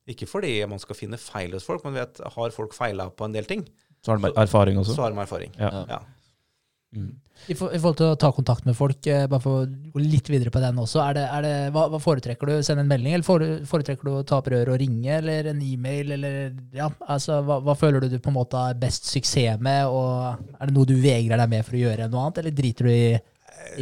Ikke 0.08 0.28
fordi 0.30 0.54
man 0.70 0.80
skal 0.80 0.96
finne 0.96 1.18
feil 1.18 1.52
hos 1.58 1.66
folk, 1.66 1.84
men 1.84 1.94
vet, 1.98 2.22
har 2.36 2.54
folk 2.54 2.74
feila 2.78 3.10
på 3.10 3.26
en 3.26 3.34
del 3.34 3.46
ting, 3.50 3.66
Så 4.06 4.12
har 4.14 4.18
de 4.22 4.32
erfaring 4.38 4.78
også. 4.78 4.94
så 4.96 5.02
har 5.02 5.12
de 5.12 5.18
erfaring. 5.24 5.52
Ja. 5.58 5.86
Ja. 5.90 6.00
Mm. 6.96 7.14
I, 7.52 7.54
for, 7.54 7.74
I 7.76 7.78
forhold 7.78 7.98
til 8.00 8.08
å 8.14 8.18
ta 8.18 8.30
kontakt 8.34 8.66
med 8.66 8.78
folk, 8.78 9.06
eh, 9.12 9.26
bare 9.30 9.44
for 9.44 9.66
å 9.66 9.92
gå 9.94 10.02
litt 10.02 10.30
videre 10.32 10.50
på 10.54 10.62
den 10.64 10.78
også, 10.82 11.02
er 11.04 11.18
det, 11.18 11.24
er 11.36 11.44
det, 11.46 11.52
hva, 11.76 11.84
hva 11.92 12.00
foretrekker 12.02 12.50
du? 12.50 12.54
Sende 12.66 12.86
en 12.86 12.90
melding, 12.90 13.14
eller 13.18 13.66
foretrekker 13.68 14.08
du 14.08 14.12
å 14.16 14.24
ta 14.26 14.40
opp 14.40 14.48
røret 14.54 14.72
og 14.72 14.80
ringe, 14.82 15.18
eller 15.20 15.52
en 15.52 15.60
e-mail, 15.62 16.16
eller 16.16 16.56
ja, 16.74 16.88
altså, 17.06 17.42
hva, 17.46 17.60
hva 17.66 17.76
føler 17.78 18.02
du 18.06 18.16
du 18.16 18.18
på 18.24 18.32
en 18.32 18.38
måte 18.40 18.58
har 18.58 18.80
best 18.82 19.12
suksess 19.12 19.60
med, 19.62 19.86
og 19.92 20.40
er 20.56 20.72
det 20.72 20.78
noe 20.78 20.90
du 20.90 20.96
vegrer 21.04 21.44
deg 21.44 21.52
med 21.52 21.68
for 21.68 21.78
å 21.78 21.84
gjøre 21.84 22.08
noe 22.10 22.24
annet, 22.24 22.42
eller 22.42 22.56
driter 22.62 22.90
du 22.90 22.94
i, 22.96 23.12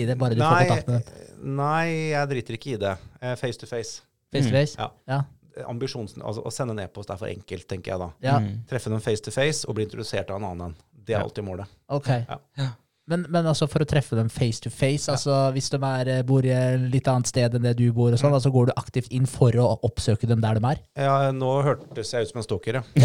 i 0.01 0.09
det, 0.09 0.18
bare 0.20 0.36
du 0.36 0.41
får 0.43 0.66
kontakt 0.66 0.89
med 0.89 0.99
dem? 0.99 1.22
nei, 1.61 1.86
jeg 2.16 2.30
driter 2.34 2.57
ikke 2.57 2.74
i 2.74 2.82
det. 2.82 2.97
Eh, 3.22 3.38
Face 3.39 3.59
to 3.61 3.68
face. 3.70 4.01
Face 4.34 4.49
to 4.49 4.55
face? 4.55 4.76
Ja. 4.80 4.89
Ja. 5.14 5.22
Ambisjons, 5.70 6.16
altså, 6.18 6.41
å 6.41 6.51
sende 6.51 6.74
en 6.74 6.82
e-post 6.88 7.11
er 7.14 7.20
for 7.22 7.30
enkelt, 7.30 7.68
tenker 7.70 7.93
jeg 7.93 8.01
da. 8.01 8.07
ja. 8.26 8.39
Mm. 8.41 8.64
Treffe 8.70 8.89
dem 8.89 9.03
face 9.05 9.22
to 9.22 9.32
face 9.36 9.68
og 9.70 9.78
bli 9.78 9.86
introdusert 9.86 10.32
av 10.34 10.39
en 10.41 10.47
annen 10.49 10.72
en. 10.72 10.80
Det 11.03 11.14
er 11.14 11.22
alltid 11.22 11.43
målet. 11.45 11.70
Ok. 11.91 12.07
Ja. 12.26 12.70
Men, 13.12 13.26
men 13.28 13.43
altså 13.49 13.66
for 13.68 13.84
å 13.84 13.88
treffe 13.89 14.16
dem 14.16 14.30
face 14.32 14.62
to 14.64 14.70
face, 14.72 15.12
altså 15.12 15.49
hvis 15.51 15.66
de 15.74 15.80
er, 15.84 16.08
eh, 16.08 16.22
bor 16.24 16.45
i 16.47 16.54
litt 16.88 17.04
annet 17.12 17.28
sted 17.28 17.51
enn 17.58 17.66
det 17.66 17.74
du 17.76 17.89
bor, 17.91 18.14
og 18.16 18.20
sånn, 18.22 18.32
altså 18.32 18.47
går 18.54 18.70
du 18.70 18.74
aktivt 18.80 19.10
inn 19.12 19.26
for 19.28 19.51
å 19.60 19.66
oppsøke 19.84 20.24
dem 20.30 20.39
der 20.43 20.56
de 20.56 20.64
er? 20.72 20.80
Ja, 21.04 21.18
nå 21.36 21.49
hørtes 21.68 22.14
jeg 22.16 22.24
ut 22.24 22.32
som 22.32 22.39
en 22.39 22.45
stalker, 22.47 22.80
ja. 22.80 22.84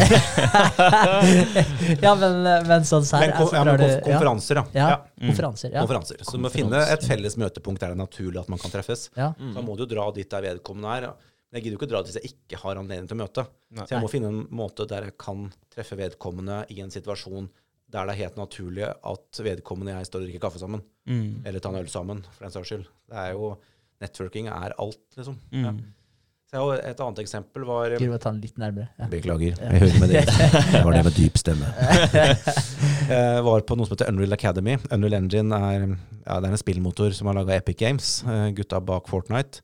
ja, 2.07 2.13
men, 2.21 2.39
men 2.71 2.87
sånn 2.87 3.03
serr. 3.09 3.27
Men, 3.27 3.35
kon- 3.41 3.51
ja, 3.59 3.65
men 3.67 3.75
konf 3.83 3.99
konferanser, 4.07 4.63
ja. 4.63 4.67
Ja, 4.79 4.89
ja. 4.95 4.99
konferanser. 5.27 5.75
Ja. 5.75 5.83
Konferanser. 5.83 6.23
Så 6.23 6.39
du 6.39 6.45
må 6.47 6.51
finne 6.55 6.79
et 6.95 7.03
felles 7.09 7.35
møtepunkt 7.41 7.83
der 7.83 7.93
det 7.93 7.99
er 7.99 8.03
naturlig 8.05 8.41
at 8.43 8.51
man 8.53 8.61
kan 8.63 8.73
treffes. 8.75 9.09
Ja. 9.19 9.33
Så 9.35 9.65
må 9.67 9.75
du 9.79 9.85
dra 9.91 10.07
dit 10.15 10.29
der 10.31 10.45
vedkommende 10.47 10.95
er. 10.99 11.09
Men 11.49 11.59
jeg 11.59 11.65
gidder 11.65 11.79
jo 11.79 11.81
ikke 11.83 11.91
dra 11.91 12.03
dit 12.05 12.13
hvis 12.13 12.21
jeg 12.21 12.35
ikke 12.37 12.59
har 12.63 12.79
anledning 12.79 13.09
til 13.09 13.17
å 13.17 13.23
møte. 13.23 13.45
Nei. 13.75 13.87
Så 13.89 13.97
jeg 13.97 14.05
må 14.05 14.11
finne 14.13 14.31
en 14.33 14.43
måte 14.55 14.87
der 14.91 15.09
jeg 15.09 15.17
kan 15.21 15.47
treffe 15.73 15.97
vedkommende 15.99 16.61
i 16.75 16.83
en 16.85 16.93
situasjon 16.93 17.49
der 17.93 18.05
det 18.09 18.15
er 18.15 18.23
helt 18.25 18.37
naturlig 18.37 18.85
at 18.89 19.39
vedkommende 19.45 19.95
og 19.95 20.03
jeg 20.03 20.09
står 20.11 20.21
og 20.21 20.27
drikker 20.29 20.43
kaffe 20.45 20.61
sammen. 20.61 20.83
Mm. 21.09 21.43
Eller 21.49 21.63
tar 21.65 21.73
en 21.73 21.81
øl 21.81 21.89
sammen, 21.93 22.25
for 22.37 22.45
den 22.45 22.53
saks 22.53 22.69
skyld. 22.73 22.89
Det 23.09 23.23
er 23.23 23.31
jo 23.37 23.55
Networking 24.03 24.47
er 24.53 24.75
alt, 24.79 25.01
liksom. 25.17 25.39
Mm. 25.51 25.65
Ja. 25.65 25.73
Så 26.49 26.61
et 26.79 27.01
annet 27.05 27.19
eksempel 27.21 27.65
var 27.69 27.93
Gud, 28.01 28.13
ta 28.23 28.31
den 28.31 28.39
litt 28.41 28.57
nærmere. 28.61 28.87
Ja. 28.97 29.09
Beklager, 29.13 29.57
jeg 29.59 29.81
hører 29.83 29.99
med 30.01 30.13
det. 30.15 30.23
Det 30.73 30.81
var 30.87 30.95
det 30.97 31.03
med 31.05 31.17
dyp 31.19 31.37
stemme. 31.37 31.73
Jeg 33.09 33.43
var 33.49 33.65
på 33.69 33.77
noe 33.77 33.89
som 33.89 33.93
heter 33.97 34.09
Unreal 34.09 34.33
Academy. 34.33 34.79
Unreal 34.95 35.19
Engine 35.19 35.59
er, 35.59 35.85
ja, 36.23 36.39
det 36.41 36.49
er 36.49 36.55
en 36.55 36.63
spillmotor 36.63 37.13
som 37.17 37.29
har 37.29 37.37
laga 37.37 37.59
Epic 37.61 37.77
Games. 37.83 38.23
eh, 38.25 38.47
Gutta 38.57 38.81
bak 38.81 39.11
Fortnite. 39.13 39.61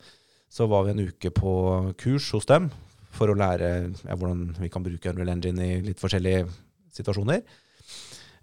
Så 0.52 0.66
var 0.68 0.84
vi 0.84 0.92
en 0.92 1.04
uke 1.08 1.32
på 1.32 1.54
kurs 2.00 2.28
hos 2.36 2.44
dem 2.52 2.68
for 3.14 3.30
å 3.32 3.38
lære 3.38 3.70
ja, 4.04 4.14
hvordan 4.18 4.50
vi 4.60 4.68
kan 4.68 4.84
bruke 4.84 5.14
Unreal 5.14 5.32
Engine 5.38 5.64
i 5.64 5.80
litt 5.88 6.02
forskjellige 6.02 6.44
situasjoner. 6.94 7.40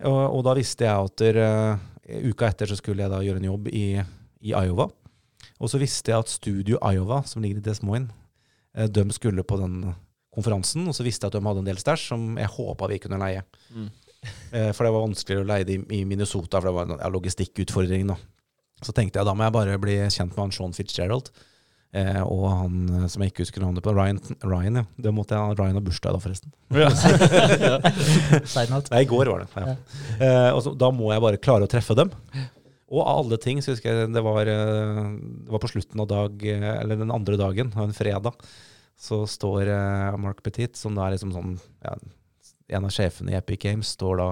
Og, 0.08 0.22
og 0.38 0.44
da 0.48 0.56
visste 0.58 0.88
jeg 0.88 1.08
at 1.08 1.22
der, 1.22 1.40
uh, 1.42 2.30
uka 2.32 2.50
etter 2.50 2.70
så 2.70 2.78
skulle 2.80 3.04
jeg 3.04 3.14
da 3.14 3.22
gjøre 3.24 3.42
en 3.42 3.50
jobb 3.52 3.70
i, 3.72 3.86
i 4.42 4.54
Iowa. 4.54 4.88
Og 5.62 5.70
så 5.70 5.82
visste 5.82 6.14
jeg 6.14 6.24
at 6.24 6.32
Studio 6.32 6.80
Iowa, 6.82 7.22
som 7.28 7.44
ligger 7.44 7.62
i 7.62 7.66
Des 7.66 7.84
Moines, 7.86 8.14
uh, 8.78 8.88
de 8.88 9.06
skulle 9.14 9.46
på 9.46 9.60
den 9.62 9.94
konferansen, 10.32 10.88
og 10.88 10.96
så 10.96 11.04
visste 11.04 11.28
jeg 11.28 11.34
at 11.34 11.38
de 11.38 11.46
hadde 11.46 11.62
en 11.64 11.68
del 11.68 11.80
stæsj 11.82 12.08
som 12.14 12.38
jeg 12.40 12.54
håpa 12.54 12.88
vi 12.88 13.02
kunne 13.04 13.20
leie. 13.22 13.44
Mm. 13.76 13.90
uh, 14.56 14.72
For 14.76 14.88
det 14.88 14.94
var 14.96 15.06
vanskeligere 15.06 15.46
å 15.46 15.52
leie 15.54 15.68
det 15.68 15.78
i, 15.78 15.86
i 16.02 16.04
Minnesota, 16.08 16.62
for 16.62 16.72
det 16.72 16.78
var 16.78 16.90
en 16.90 17.02
ja, 17.02 17.14
logistikkutfordring. 17.14 18.10
da. 18.14 18.18
Så 18.82 18.96
tenkte 18.98 19.22
jeg 19.22 19.28
da 19.28 19.38
må 19.38 19.46
jeg 19.46 19.58
bare 19.58 19.80
bli 19.82 19.98
kjent 20.10 20.34
med 20.34 20.46
han 20.48 20.56
Sean 20.56 20.74
Fitzgerald. 20.78 21.30
Eh, 21.92 22.22
og 22.24 22.46
han 22.48 22.76
eh, 23.02 23.08
som 23.12 23.24
jeg 23.24 23.34
ikke 23.34 23.44
husker 23.44 23.64
navnet 23.66 23.84
på, 23.84 23.92
Ryan. 23.96 24.20
Ryan 24.48 24.80
ja. 24.80 24.84
Det 25.08 25.12
måtte 25.16 25.36
jeg, 25.36 25.58
Ryan 25.60 25.76
har 25.76 25.84
bursdag 25.84 26.16
da, 26.16 26.22
forresten. 26.24 26.52
Ja. 26.72 26.88
Nei, 28.94 29.04
i 29.04 29.10
går 29.10 29.26
var 29.34 29.40
det. 29.44 29.50
Ja. 29.60 29.76
Eh, 30.16 30.52
og 30.56 30.62
så, 30.64 30.70
da 30.78 30.88
må 30.96 31.12
jeg 31.12 31.24
bare 31.26 31.42
klare 31.42 31.68
å 31.68 31.72
treffe 31.72 31.98
dem. 32.00 32.10
Og 32.92 33.02
av 33.04 33.22
alle 33.22 33.38
ting, 33.44 33.60
så 33.64 33.72
husker 33.74 33.92
jeg 33.92 34.12
det 34.16 34.24
var, 34.24 34.44
eh, 34.52 35.04
det 35.20 35.52
var 35.52 35.64
på 35.64 35.72
slutten 35.72 36.00
av 36.04 36.08
dag, 36.12 36.32
eh, 36.48 36.68
eller 36.78 36.96
den 37.04 37.12
andre 37.12 37.36
dagen, 37.40 37.68
en 37.76 37.96
fredag, 37.96 38.34
så 39.02 39.24
står 39.28 39.66
Mark 40.22 40.44
Petit, 40.46 40.78
som 40.78 40.94
da 40.94 41.02
er 41.08 41.12
liksom 41.16 41.32
sånn 41.34 41.56
ja, 41.82 41.96
En 42.78 42.86
av 42.86 42.92
sjefene 42.94 43.34
i 43.34 43.38
Epic 43.40 43.58
Games 43.64 43.90
står 43.98 44.16
da 44.20 44.28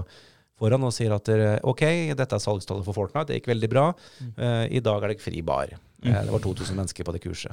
foran 0.60 0.86
og 0.86 0.96
sier 0.96 1.14
at 1.16 1.28
dere, 1.28 1.52
OK, 1.68 1.84
dette 2.16 2.36
er 2.36 2.44
salgstallet 2.44 2.88
for 2.88 2.98
Fortnite, 2.98 3.32
det 3.32 3.40
gikk 3.40 3.52
veldig 3.54 3.70
bra. 3.72 3.86
Eh, 4.30 4.66
I 4.78 4.84
dag 4.84 5.04
er 5.04 5.14
det 5.14 5.24
fri 5.24 5.42
bar. 5.46 5.74
Eh, 6.04 6.20
det 6.26 6.32
var 6.32 6.40
2000 6.40 6.78
mennesker 6.80 7.04
på 7.08 7.12
det 7.16 7.22
kurset. 7.24 7.52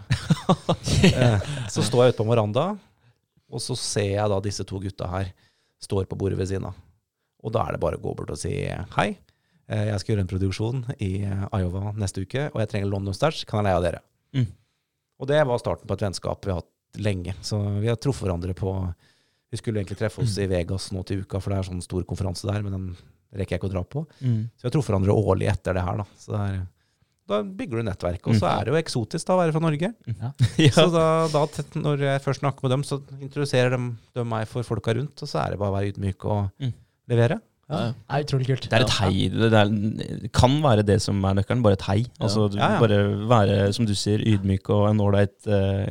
eh, 1.12 1.40
så 1.72 1.82
står 1.82 2.04
jeg 2.04 2.14
ute 2.14 2.22
på 2.22 2.28
veranda, 2.30 2.66
og 3.50 3.62
så 3.62 3.76
ser 3.78 4.12
jeg 4.16 4.30
da 4.32 4.40
disse 4.44 4.64
to 4.66 4.78
gutta 4.82 5.08
her 5.10 5.32
står 5.82 6.06
på 6.10 6.18
bordet 6.18 6.38
ved 6.38 6.50
siden 6.50 6.68
av. 6.70 6.76
Og 7.46 7.52
da 7.54 7.64
er 7.66 7.76
det 7.76 7.82
bare 7.82 7.98
å 7.98 8.02
gå 8.02 8.14
bort 8.18 8.30
og 8.34 8.38
si 8.40 8.52
hei. 8.96 9.08
eh, 9.68 9.88
Jeg 9.90 10.00
skal 10.02 10.14
gjøre 10.14 10.24
en 10.24 10.30
produksjon 10.30 10.84
i 11.02 11.10
Iowa 11.26 11.92
neste 11.98 12.22
uke, 12.24 12.48
og 12.52 12.62
jeg 12.62 12.70
trenger 12.72 12.90
London 12.90 13.14
Stæsj. 13.14 13.44
Kan 13.46 13.60
jeg 13.60 13.68
leie 13.68 13.80
av 13.80 13.84
dere? 13.84 14.00
Mm. 14.34 14.46
Og 15.20 15.28
det 15.30 15.42
var 15.48 15.60
starten 15.62 15.88
på 15.88 15.94
et 15.96 16.06
vennskap 16.06 16.44
vi 16.46 16.52
har 16.52 16.62
hatt 16.62 17.00
lenge. 17.02 17.34
Så 17.44 17.58
vi 17.80 17.88
har 17.90 17.98
truffet 18.00 18.26
hverandre 18.26 18.54
på 18.56 18.72
Vi 19.52 19.58
skulle 19.60 19.78
egentlig 19.78 19.98
treffe 20.00 20.22
oss 20.24 20.34
i 20.42 20.46
Vegas 20.50 20.88
nå 20.92 21.04
til 21.06 21.20
uka, 21.22 21.38
for 21.40 21.52
det 21.52 21.58
er 21.60 21.66
sånn 21.68 21.82
stor 21.84 22.02
konferanse 22.08 22.48
der, 22.48 22.64
men 22.66 22.72
den 22.74 22.86
rekker 23.38 23.54
jeg 23.54 23.60
ikke 23.60 23.68
å 23.68 23.74
dra 23.76 23.82
på. 23.86 24.02
Mm. 24.18 24.40
Så 24.56 24.64
vi 24.64 24.66
har 24.66 24.72
truffet 24.74 24.90
hverandre 24.90 25.14
årlig 25.14 25.46
etter 25.52 25.76
det 25.78 25.84
her, 25.86 26.00
da. 26.02 26.06
Så 26.18 26.32
det 26.34 26.40
er, 26.42 26.56
da 27.26 27.40
bygger 27.42 27.80
du 27.80 27.86
nettverk. 27.88 28.26
Og 28.30 28.36
så 28.38 28.46
er 28.52 28.64
det 28.68 28.72
jo 28.74 28.78
eksotisk 28.78 29.26
da 29.26 29.34
å 29.34 29.40
være 29.40 29.54
fra 29.56 29.62
Norge. 29.64 29.88
Så 30.76 30.84
da, 30.94 31.06
da, 31.32 31.42
når 31.82 32.04
jeg 32.06 32.22
først 32.24 32.42
snakker 32.44 32.66
med 32.66 32.74
dem, 32.76 32.84
så 32.86 33.00
introduserer 33.18 33.74
de, 33.74 33.80
de 34.14 34.24
meg 34.30 34.46
for 34.50 34.62
folka 34.66 34.94
rundt, 34.94 35.22
og 35.24 35.30
så 35.30 35.42
er 35.42 35.54
det 35.54 35.60
bare 35.62 35.72
å 35.74 35.76
være 35.78 35.92
ydmyk 35.94 36.26
og 36.30 36.48
Mm. 36.62 36.72
levere. 37.10 37.40
Ja, 37.66 37.78
ja. 37.82 37.92
Det 37.98 38.14
er 38.14 38.24
utrolig 38.28 38.46
kult. 38.46 38.66
Det 38.70 38.78
er 38.78 38.84
et 38.86 38.92
hei. 39.00 39.28
Det, 39.34 39.48
er, 39.58 39.70
det 40.22 40.30
kan 40.38 40.52
være 40.62 40.84
det 40.86 41.00
som 41.02 41.18
er 41.26 41.34
nøkkelen. 41.40 41.64
Bare 41.66 41.74
et 41.74 41.86
hei. 41.88 41.98
Altså, 42.22 42.46
du, 42.52 42.60
Ja, 42.60 42.76
ja. 42.76 42.82
Bare 42.82 43.00
være, 43.26 43.56
som 43.74 43.88
du 43.88 43.94
sier, 43.98 44.22
ydmyk 44.22 44.70
og 44.70 44.84
en 44.92 45.02
ålreit 45.02 45.48
eh, 45.50 45.90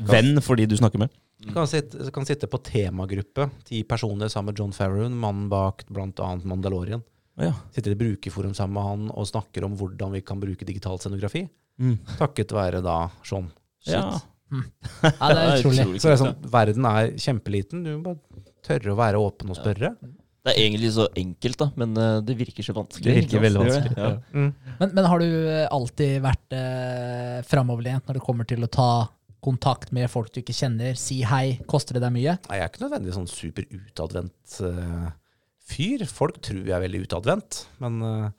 venn 0.00 0.40
for 0.40 0.56
de 0.56 0.64
du 0.70 0.78
snakker 0.80 1.02
med. 1.04 1.12
Du 1.44 1.52
kan 1.56 1.68
sitte, 1.68 2.08
kan 2.12 2.24
sitte 2.28 2.48
på 2.52 2.58
temagruppe, 2.64 3.50
ti 3.68 3.82
personer 3.88 4.28
sammen 4.32 4.52
med 4.54 4.58
John 4.60 4.72
Farrow, 4.76 5.06
mannen 5.12 5.46
bak 5.52 5.84
bl.a. 5.88 6.30
Mandalorian. 6.44 7.04
Ja. 7.40 7.54
Sitter 7.74 7.94
i 7.94 8.00
brukerforum 8.00 8.52
sammen 8.56 8.76
med 8.76 8.88
han 8.88 9.06
og 9.14 9.28
snakker 9.30 9.64
om 9.66 9.76
hvordan 9.80 10.12
vi 10.16 10.22
kan 10.26 10.40
bruke 10.42 10.66
digital 10.68 11.00
scenografi. 11.00 11.46
Mm. 11.80 11.96
Takket 12.18 12.52
være 12.56 12.82
da 12.84 13.02
Sean. 13.26 13.50
ja. 13.88 14.04
Ja, 14.50 15.28
det 15.30 15.42
er 15.42 15.52
utrolig. 15.60 16.00
Så 16.02 16.08
det 16.08 16.14
er 16.16 16.18
sånn, 16.24 16.32
verden 16.50 16.86
er 16.90 17.12
kjempeliten. 17.22 17.84
Du 17.86 17.92
må 17.92 18.00
bare 18.08 18.42
tørre 18.66 18.90
å 18.90 18.98
være 18.98 19.20
åpen 19.22 19.52
og 19.52 19.58
spørre. 19.60 19.92
Det 20.40 20.54
er 20.54 20.58
egentlig 20.62 20.90
så 20.96 21.04
enkelt, 21.20 21.58
da, 21.60 21.66
men 21.78 21.94
eh, 22.00 22.16
det 22.24 22.34
virker 22.38 22.64
så 22.64 22.74
vanskelig. 22.74 23.04
Det 23.06 23.16
virker 23.20 23.42
veldig 23.44 23.60
vanskelig. 23.62 23.92
Ja. 23.94 24.10
Mm. 24.32 24.74
Men, 24.80 24.92
men 24.96 25.08
har 25.12 25.22
du 25.22 25.26
eh, 25.28 25.66
alltid 25.70 26.14
vært 26.24 26.56
eh, 26.56 27.38
framoverlent 27.46 28.08
når 28.08 28.18
det 28.18 28.24
kommer 28.24 28.48
til 28.48 28.64
å 28.64 28.70
ta 28.72 28.90
kontakt 29.44 29.92
med 29.96 30.08
folk 30.12 30.32
du 30.32 30.40
ikke 30.42 30.56
kjenner? 30.56 30.96
Si 30.98 31.20
hei. 31.28 31.58
Koster 31.70 31.96
det 31.96 32.02
deg 32.06 32.14
mye? 32.16 32.38
Nei, 32.48 32.58
jeg 32.58 32.66
er 32.66 32.72
ikke 32.72 32.84
nødvendigvis 32.86 33.18
sånn 33.20 33.30
super 33.30 33.68
utadvendt 33.68 34.56
eh, 34.66 35.06
fyr. 35.70 36.04
Folk 36.10 36.40
tror 36.44 36.62
jeg 36.62 36.76
er 36.76 36.84
veldig 36.84 37.04
utadvendt, 37.06 37.64
men 37.82 37.98
eh, 38.06 38.30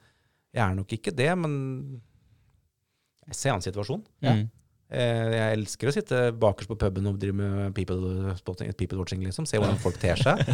jeg 0.57 0.63
er 0.67 0.77
nok 0.77 0.95
ikke 0.97 1.13
det. 1.15 1.29
Men 1.39 1.53
jeg 3.29 3.37
ser 3.39 3.55
an 3.55 3.63
situasjonen. 3.63 4.05
Ja. 4.23 4.35
Mm. 4.37 4.49
Eh, 4.91 5.27
jeg 5.31 5.55
elsker 5.55 5.87
å 5.87 5.93
sitte 5.95 6.17
bakerst 6.35 6.67
på 6.67 6.75
puben 6.75 7.05
og 7.07 7.15
drive 7.21 7.35
med 7.37 7.71
people, 7.77 8.33
spotting, 8.35 8.73
people 8.75 8.97
watching, 8.99 9.21
liksom. 9.23 9.45
Se 9.47 9.55
hvordan 9.59 9.77
folk 9.79 9.99
ter 10.01 10.19
seg. 10.19 10.41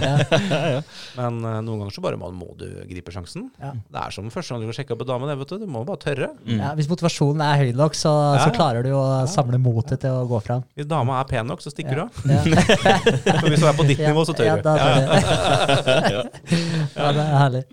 Ja. 0.68 0.82
Men 1.18 1.38
eh, 1.46 1.58
noen 1.66 1.82
ganger 1.82 1.94
så 1.96 2.02
bare 2.04 2.18
må, 2.20 2.30
må 2.36 2.52
du 2.60 2.66
gripe 2.90 3.12
sjansen. 3.14 3.48
Ja. 3.62 3.72
Det 3.74 4.00
er 4.02 4.14
som 4.14 4.28
første 4.34 4.54
gang 4.54 4.62
du 4.62 4.68
skal 4.70 4.78
sjekke 4.82 4.94
opp 4.96 5.02
en 5.04 5.10
dame. 5.10 5.28
det, 5.30 5.38
vet 5.40 5.54
Du 5.56 5.66
Du 5.66 5.72
må 5.72 5.82
bare 5.88 6.00
tørre. 6.02 6.30
Mm. 6.46 6.60
Ja, 6.60 6.72
hvis 6.78 6.90
motivasjonen 6.92 7.42
er 7.46 7.62
høy 7.62 7.72
nok, 7.78 7.98
så, 7.98 8.12
Ja, 8.38 8.44
så 8.46 8.54
klarer 8.56 8.86
du 8.86 8.92
å 8.98 9.04
samle 9.32 9.60
motet 9.62 10.02
til 10.04 10.14
å 10.14 10.26
gå 10.30 10.40
fram. 10.46 10.64
Hvis 10.78 10.90
dama 10.90 11.18
er 11.22 11.30
pen 11.30 11.50
nok, 11.50 11.64
så 11.66 11.74
stikker 11.74 11.98
du 11.98 12.04
av. 12.06 12.22
Ja. 12.30 12.42
Men 13.42 13.50
hvis 13.54 13.64
du 13.64 13.68
er 13.70 13.78
på 13.78 13.88
ditt 13.90 14.02
nivå, 14.04 14.26
så 14.28 14.36
tør 14.38 14.52
Ja, 14.52 14.58
du. 14.62 14.68
ja, 16.98 17.10
det 17.16 17.24
er 17.26 17.34
herlig. 17.42 17.64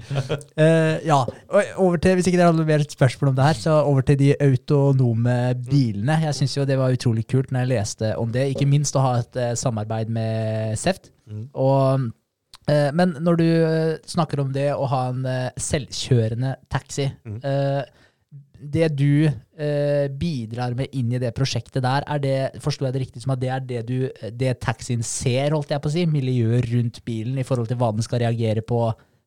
Uh, 0.56 0.94
ja, 1.04 1.20
over 1.76 2.00
til, 2.00 2.16
Hvis 2.18 2.28
ikke 2.30 2.40
dere 2.40 2.50
hadde 2.52 2.66
mer 2.68 2.84
spørsmål 2.88 3.32
om 3.32 3.38
det 3.38 3.48
her, 3.50 3.60
så 3.66 3.76
over 3.84 4.06
til 4.06 4.18
de 4.20 4.32
autonome 4.44 5.36
bilene. 5.68 6.18
Jeg 6.28 6.38
syns 6.54 6.62
jo 6.62 6.68
det 6.68 6.78
var 6.78 6.94
utrolig 6.94 7.26
kult 7.26 7.50
når 7.52 7.64
jeg 7.64 7.72
leste 7.74 8.12
om 8.20 8.30
det. 8.32 8.50
Ikke 8.52 8.68
minst 8.68 8.94
å 8.96 9.02
ha 9.02 9.16
et 9.22 9.40
uh, 9.40 9.54
samarbeid 9.58 10.12
med 10.12 10.78
Seft. 10.78 11.10
Mm. 11.26 11.48
Og, 11.58 12.06
uh, 12.70 12.90
men 12.94 13.16
når 13.24 13.40
du 13.40 13.46
eh, 13.48 13.98
snakker 14.06 14.42
om 14.44 14.52
det 14.54 14.70
å 14.74 14.86
ha 14.92 15.08
en 15.10 15.26
selvkjørende 15.56 16.56
taxi 16.72 17.10
Mm. 17.24 17.40
Det 18.64 18.86
du 18.96 19.26
bidrar 20.16 20.72
med 20.78 20.94
inn 20.96 21.10
i 21.12 21.18
det 21.20 21.34
prosjektet 21.36 21.82
der, 21.84 22.04
er 22.08 22.20
det, 22.22 22.62
forstår 22.64 22.86
jeg 22.86 22.94
det 22.94 23.02
riktig 23.02 23.20
som 23.20 23.34
at 23.34 23.40
det 23.42 23.50
er 23.52 23.66
det, 23.66 23.80
du, 23.84 23.98
det 24.32 24.54
taxien 24.62 25.02
ser, 25.04 25.52
holdt 25.52 25.74
jeg 25.74 25.82
på 25.84 25.90
å 25.90 25.92
si? 25.92 26.04
Miljøet 26.08 26.70
rundt 26.70 27.02
bilen 27.04 27.36
i 27.36 27.44
forhold 27.44 27.68
til 27.68 27.76
hva 27.82 27.90
den 27.92 28.06
skal 28.06 28.22
reagere 28.24 28.64
på? 28.64 28.78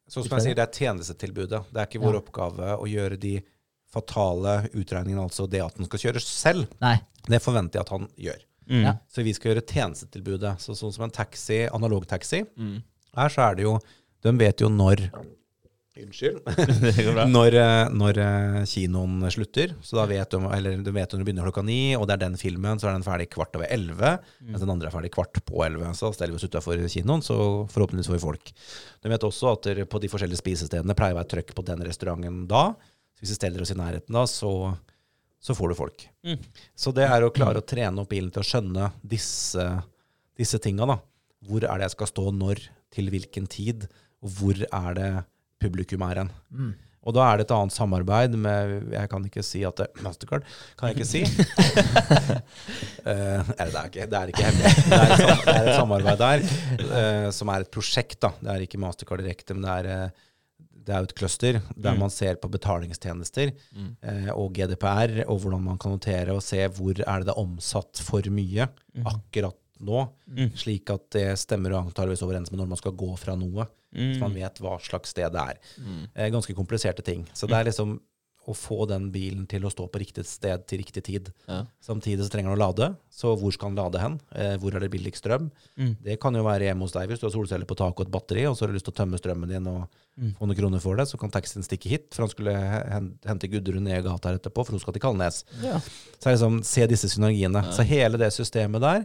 Sånn 0.10 0.26
som 0.26 0.40
jeg 0.40 0.48
sier, 0.48 0.58
det 0.58 0.66
er 0.66 0.82
tjenestetilbudet. 0.82 1.62
Det 1.70 1.84
er 1.84 1.92
ikke 1.92 2.02
vår 2.02 2.18
Ja. 2.18 2.24
oppgave 2.24 2.74
å 2.80 2.90
gjøre 2.90 3.20
de 3.22 3.36
fatale 3.94 4.68
utregningen, 4.74 5.22
altså 5.24 5.48
det 5.50 5.62
at 5.64 5.78
han 5.80 5.88
skal 5.88 6.00
kjøre 6.08 6.22
selv, 6.24 6.68
Nei. 6.84 6.98
det 7.28 7.40
forventer 7.44 7.80
jeg 7.80 7.86
at 7.88 7.94
han 7.96 8.08
gjør. 8.28 8.44
Mm. 8.68 8.82
Ja. 8.84 8.94
Så 9.08 9.24
vi 9.24 9.32
skal 9.34 9.54
gjøre 9.54 9.64
tjenestetilbudet. 9.64 10.58
Så 10.60 10.76
sånn 10.76 10.92
som 10.92 11.06
en 11.08 11.14
taxi, 11.16 11.64
analog 11.72 12.06
taxi, 12.10 12.44
Mm. 12.60 12.82
her 13.16 13.30
så 13.30 13.50
er 13.52 13.56
det 13.56 13.64
jo 13.64 13.80
De 14.24 14.32
vet 14.34 14.60
jo 14.60 14.68
når 14.68 15.06
Unnskyld. 15.98 16.44
Når, 17.34 17.56
eh, 17.58 17.90
når 17.90 18.18
eh, 18.22 18.58
kinoen 18.70 19.24
slutter. 19.34 19.72
Så 19.82 19.98
da 19.98 20.04
vet 20.10 20.30
de, 20.30 20.38
eller 20.54 20.78
de 20.86 20.92
vet 20.94 21.10
når 21.14 21.24
det 21.24 21.26
begynner 21.26 21.48
klokka 21.48 21.64
ni, 21.66 21.96
og 21.98 22.06
det 22.06 22.14
er 22.18 22.22
den 22.28 22.38
filmen, 22.38 22.78
så 22.78 22.90
er 22.92 22.94
den 23.00 23.06
ferdig 23.08 23.30
kvart 23.34 23.56
over 23.58 23.66
elleve. 23.74 24.12
Mens 24.46 24.62
den 24.62 24.70
andre 24.70 24.92
er 24.92 24.94
ferdig 24.94 25.10
kvart 25.16 25.40
på 25.48 25.64
elleve. 25.66 25.90
Så 25.98 26.12
steller 26.14 26.36
vi 26.36 26.42
oss 26.42 26.46
utafor 26.46 26.84
kinoen, 26.86 27.24
så 27.26 27.38
forhåpentligvis 27.74 28.12
får 28.12 28.18
vi 28.20 28.26
folk. 28.28 28.52
De 29.02 29.10
vet 29.14 29.26
også 29.26 29.56
at 29.56 29.72
på 29.90 30.04
de 30.04 30.12
forskjellige 30.14 30.42
spisestedene 30.44 30.98
pleier 30.98 31.18
å 31.18 31.22
være 31.24 31.32
trøkk 31.34 31.56
på 31.58 31.66
den 31.66 31.82
restauranten 31.88 32.44
da. 32.52 32.68
Så 33.18 33.24
hvis 33.26 33.34
vi 33.34 33.40
steller 33.40 33.64
oss 33.64 33.74
i 33.74 33.78
nærheten 33.80 34.14
da, 34.14 34.24
så, 34.30 34.52
så 35.42 35.56
får 35.58 35.74
du 35.74 35.78
folk. 35.80 36.08
Mm. 36.22 36.38
Så 36.78 36.94
det 36.94 37.08
er 37.10 37.26
å 37.26 37.34
klare 37.34 37.64
å 37.64 37.66
trene 37.66 38.04
opp 38.04 38.12
bilen 38.14 38.30
til 38.34 38.44
å 38.44 38.48
skjønne 38.48 38.92
disse, 39.02 39.66
disse 40.38 40.62
tinga. 40.62 40.86
da. 40.86 41.00
Hvor 41.48 41.66
er 41.66 41.82
det 41.82 41.90
jeg 41.90 41.98
skal 41.98 42.12
stå 42.14 42.28
når, 42.38 42.62
til 42.94 43.10
hvilken 43.14 43.50
tid, 43.50 43.88
og 44.22 44.38
hvor 44.38 44.62
er 44.62 45.00
det 45.00 45.10
publikum 45.62 46.06
er 46.06 46.22
hen. 46.22 46.30
Mm. 46.54 46.76
Og 47.08 47.16
da 47.16 47.24
er 47.24 47.40
det 47.40 47.46
et 47.46 47.54
annet 47.56 47.72
samarbeid 47.72 48.34
med 48.36 48.92
Jeg 48.92 49.08
kan 49.12 49.24
ikke 49.24 49.44
si 49.46 49.62
at 49.68 49.80
det 49.80 49.88
Mastercard 50.04 50.44
kan 50.80 50.90
jeg 50.90 50.98
ikke 50.98 51.08
si. 51.08 51.22
uh, 53.08 53.40
det 53.48 53.68
er 53.68 53.88
ikke, 53.88 54.08
det 54.12 54.20
er 54.20 54.34
ikke 54.34 54.48
hemmelig. 54.50 54.74
Det 54.76 54.98
er, 54.98 55.14
et, 55.16 55.24
det 55.24 55.54
er 55.54 55.70
et 55.72 55.78
samarbeid 55.80 56.20
der 56.20 56.44
uh, 56.84 57.30
som 57.36 57.54
er 57.54 57.64
et 57.64 57.72
prosjekt. 57.72 58.20
da. 58.26 58.34
Det 58.42 58.52
er 58.54 58.66
ikke 58.68 58.82
Mastercard 58.84 59.24
direkte, 59.24 59.56
men 59.56 59.64
det 59.64 59.78
er, 59.78 59.88
eh, 59.94 60.26
det 60.88 60.94
er 60.96 61.02
jo 61.04 61.08
et 61.10 61.16
cluster 61.20 61.58
der 61.76 61.94
Mm. 61.94 62.00
man 62.00 62.10
ser 62.14 62.36
på 62.40 62.50
betalingstjenester 62.50 63.52
Mm. 63.76 63.90
eh, 64.02 64.30
og 64.34 64.54
GDPR, 64.56 65.26
og 65.28 65.42
hvordan 65.44 65.62
man 65.64 65.78
kan 65.78 65.92
notere 65.92 66.32
og 66.34 66.42
se 66.42 66.64
hvor 66.70 66.96
er 66.96 67.20
det 67.20 67.28
det 67.28 67.34
er 67.36 67.42
omsatt 67.44 68.00
for 68.08 68.22
mye 68.32 68.70
akkurat 69.06 69.56
nå, 69.80 70.08
Mm. 70.32 70.52
slik 70.56 70.90
at 70.90 71.10
det 71.12 71.38
stemmer 71.38 71.74
og 71.76 71.86
antakeligvis 71.92 72.24
overens 72.24 72.52
med 72.52 72.60
når 72.62 72.68
man 72.72 72.78
skal 72.78 72.92
gå 72.94 73.12
fra 73.20 73.36
noe. 73.36 73.68
Så 73.94 74.20
man 74.20 74.32
Mm. 74.32 74.36
vet 74.42 74.56
hva 74.60 74.80
slags 74.82 75.10
sted 75.10 75.32
det 75.32 75.42
er. 75.42 75.58
Mm. 75.80 76.08
Eh, 76.16 76.30
ganske 76.32 76.54
kompliserte 76.56 77.04
ting. 77.04 77.26
Så 77.34 77.48
det 77.48 77.56
er 77.56 77.64
liksom 77.72 78.00
å 78.48 78.54
få 78.56 78.86
den 78.88 79.10
bilen 79.12 79.44
til 79.52 79.66
å 79.68 79.72
stå 79.74 79.90
på 79.92 80.00
riktig 80.00 80.24
sted 80.26 80.62
til 80.70 80.80
riktig 80.80 81.04
tid. 81.04 81.32
Ja. 81.52 81.66
Samtidig 81.84 82.24
så 82.24 82.32
trenger 82.32 82.54
den 82.54 82.58
å 82.58 82.64
lade, 82.64 82.88
så 83.12 83.34
hvor 83.36 83.52
skal 83.52 83.74
den 83.74 83.82
lade 83.82 84.00
hen? 84.00 84.16
Eh, 84.32 84.56
hvor 84.62 84.74
er 84.76 84.86
det 84.86 84.92
billigst 84.94 85.20
strøm? 85.26 85.50
Mm. 85.76 85.94
Det 86.06 86.16
kan 86.24 86.36
jo 86.40 86.46
være 86.48 86.70
hjemme 86.70 86.88
hos 86.88 86.96
deg 86.96 87.12
hvis 87.12 87.20
du 87.20 87.28
har 87.28 87.36
solceller 87.36 87.68
på 87.68 87.76
taket 87.78 88.00
og 88.00 88.08
et 88.08 88.14
batteri, 88.16 88.46
og 88.48 88.56
så 88.56 88.64
har 88.66 88.72
du 88.72 88.78
lyst 88.80 88.88
til 88.88 88.96
å 88.96 89.00
tømme 89.04 89.20
strømmen 89.22 89.52
din 89.52 89.68
og 89.74 89.88
Mm. 90.18 90.32
få 90.34 90.48
noen 90.50 90.58
kroner 90.58 90.82
for 90.82 90.98
det, 90.98 91.04
så 91.06 91.18
kan 91.22 91.30
taxien 91.30 91.62
stikke 91.62 91.92
hit, 91.92 92.08
for 92.16 92.24
han 92.24 92.32
skulle 92.32 92.54
hente 93.22 93.48
Gudrun 93.52 93.84
ned 93.86 94.00
i 94.00 94.02
gata 94.02 94.32
her 94.32 94.40
etterpå, 94.40 94.64
for 94.66 94.74
hun 94.74 94.82
skal 94.82 94.96
til 94.96 95.04
Kalnes. 95.04 95.44
Ja. 95.62 95.78
Så 96.18 96.26
er 96.26 96.32
det 96.32 96.40
liksom, 96.40 96.56
se 96.66 96.88
disse 96.90 97.10
synergiene. 97.14 97.62
Ja. 97.68 97.72
Så 97.76 97.86
hele 97.86 98.18
det 98.18 98.32
systemet 98.34 98.82
der 98.82 99.04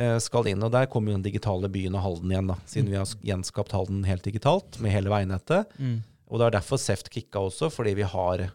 eh, 0.00 0.16
skal 0.24 0.48
inn, 0.48 0.64
og 0.64 0.72
der 0.72 0.88
kommer 0.88 1.12
jo 1.12 1.18
den 1.18 1.26
digitale 1.26 1.68
byen 1.68 1.98
og 2.00 2.06
Halden 2.06 2.32
igjen, 2.32 2.48
da, 2.48 2.56
siden 2.64 2.88
vi 2.88 2.96
har 2.96 3.12
gjenskapt 3.28 3.76
Halden 3.76 4.00
helt 4.08 4.24
digitalt, 4.24 4.80
med 4.80 4.96
hele 4.96 5.12
veinettet. 5.12 5.76
Mm. 5.76 5.98
Og 6.26 6.40
det 6.40 6.46
er 6.48 6.56
derfor 6.56 6.80
Seft 6.80 7.12
kicka 7.12 7.44
også, 7.50 7.68
fordi 7.70 7.92
vi 8.00 8.08
har, 8.08 8.46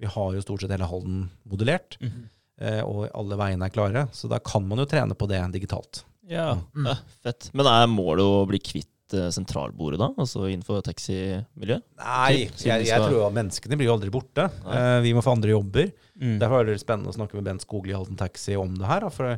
vi 0.00 0.08
har 0.08 0.36
jo 0.36 0.44
stort 0.44 0.64
sett 0.64 0.72
hele 0.72 0.88
Halden 0.88 1.26
modellert. 1.48 1.98
Mhm. 2.00 2.28
Eh, 2.60 2.80
og 2.84 3.08
alle 3.16 3.38
veiene 3.40 3.66
er 3.66 3.72
klare. 3.72 4.06
Så 4.12 4.28
da 4.28 4.38
kan 4.44 4.66
man 4.68 4.82
jo 4.82 4.88
trene 4.88 5.16
på 5.16 5.28
det 5.30 5.40
digitalt. 5.54 6.02
Ja. 6.28 6.54
Mm. 6.76 6.90
Ja, 6.92 6.96
fett. 7.24 7.48
Men 7.56 7.68
er 7.68 7.86
målet 7.90 8.24
å 8.24 8.42
bli 8.48 8.60
kvitt 8.62 9.14
eh, 9.16 9.30
sentralbordet, 9.34 9.98
da? 10.02 10.10
Altså 10.20 10.44
innenfor 10.46 10.84
taximiljøet? 10.86 11.86
Nei, 12.02 12.50
jeg, 12.60 12.86
jeg 12.86 13.06
tror 13.06 13.24
at 13.26 13.36
menneskene 13.38 13.80
blir 13.80 13.88
jo 13.88 13.96
aldri 13.96 14.12
borte. 14.14 14.46
Eh, 14.68 14.98
vi 15.06 15.14
må 15.16 15.24
få 15.24 15.34
andre 15.34 15.56
jobber. 15.56 15.90
Mm. 16.20 16.36
Derfor 16.42 16.60
er 16.60 16.70
det 16.70 16.82
spennende 16.84 17.12
å 17.12 17.16
snakke 17.16 17.38
med 17.38 17.48
Bent 17.48 17.64
Skogli 17.64 17.94
i 17.94 17.96
Halden 17.96 18.20
Taxi 18.20 18.58
om 18.60 18.76
det 18.76 18.90
her. 18.92 19.08
Da, 19.08 19.12
for 19.14 19.32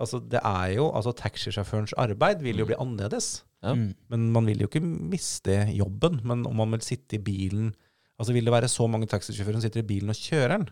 altså, 0.00 0.20
det 0.20 0.44
er 0.44 0.74
jo, 0.76 0.90
altså 0.92 1.16
taxisjåførens 1.16 1.96
arbeid 2.00 2.44
vil 2.44 2.60
jo 2.60 2.68
bli 2.68 2.78
annerledes. 2.80 3.38
Ja. 3.64 3.72
Mm. 3.76 3.92
Men 4.12 4.30
man 4.36 4.52
vil 4.52 4.62
jo 4.62 4.68
ikke 4.68 4.84
miste 4.84 5.62
jobben. 5.72 6.20
Men 6.28 6.44
om 6.48 6.60
man 6.60 6.76
vil 6.76 6.84
sitte 6.84 7.16
i 7.16 7.24
bilen 7.24 7.72
Altså 8.20 8.34
Vil 8.36 8.44
det 8.44 8.52
være 8.52 8.68
så 8.68 8.84
mange 8.90 9.08
taxisjåfører 9.08 9.56
som 9.56 9.64
sitter 9.64 9.80
i 9.80 9.86
bilen 9.88 10.12
og 10.12 10.18
kjører 10.18 10.52
den? 10.58 10.66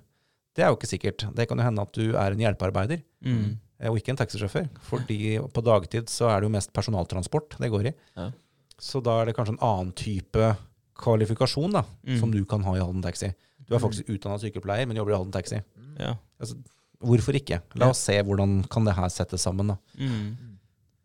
Det 0.54 0.64
er 0.64 0.68
jo 0.72 0.76
ikke 0.76 0.90
sikkert. 0.90 1.24
Det 1.34 1.46
kan 1.48 1.56
jo 1.60 1.64
hende 1.64 1.82
at 1.86 1.92
du 1.96 2.04
er 2.12 2.34
en 2.34 2.42
hjelpearbeider. 2.44 3.00
Mm. 3.24 3.56
eh, 3.80 3.88
og 3.88 3.96
ikke 4.00 4.12
en 4.12 4.18
taxisjåfør. 4.20 4.68
Fordi 4.84 5.38
på 5.54 5.62
dagtid 5.64 6.10
så 6.12 6.28
er 6.28 6.40
det 6.42 6.48
jo 6.50 6.54
mest 6.58 6.72
personaltransport 6.76 7.56
det 7.62 7.70
går 7.72 7.88
i. 7.88 7.92
Ja. 8.18 8.28
Så 8.78 9.00
da 9.02 9.20
er 9.22 9.30
det 9.30 9.36
kanskje 9.38 9.56
en 9.56 9.62
annen 9.64 9.92
type 9.96 10.50
kvalifikasjon 10.98 11.72
da, 11.72 11.84
Mm. 12.06 12.18
som 12.20 12.30
du 12.34 12.44
kan 12.44 12.62
ha 12.66 12.74
i 12.76 12.80
Halden 12.82 13.02
Taxi. 13.02 13.32
Du 13.68 13.74
er 13.74 13.78
faktisk 13.82 14.08
utdanna 14.10 14.38
sykepleier, 14.38 14.86
men 14.86 14.96
jobber 14.96 15.12
i 15.14 15.16
Halden 15.16 15.32
Taxi. 15.32 15.60
Ja. 15.98 16.14
Hvorfor 17.00 17.36
ikke? 17.38 17.60
La 17.78 17.90
oss 17.92 18.00
se 18.02 18.16
hvordan 18.22 18.64
kan 18.68 18.84
det 18.84 18.94
her 18.96 19.08
settes 19.08 19.42
sammen. 19.46 19.68
da. 19.68 19.76
Mm. 19.98 20.57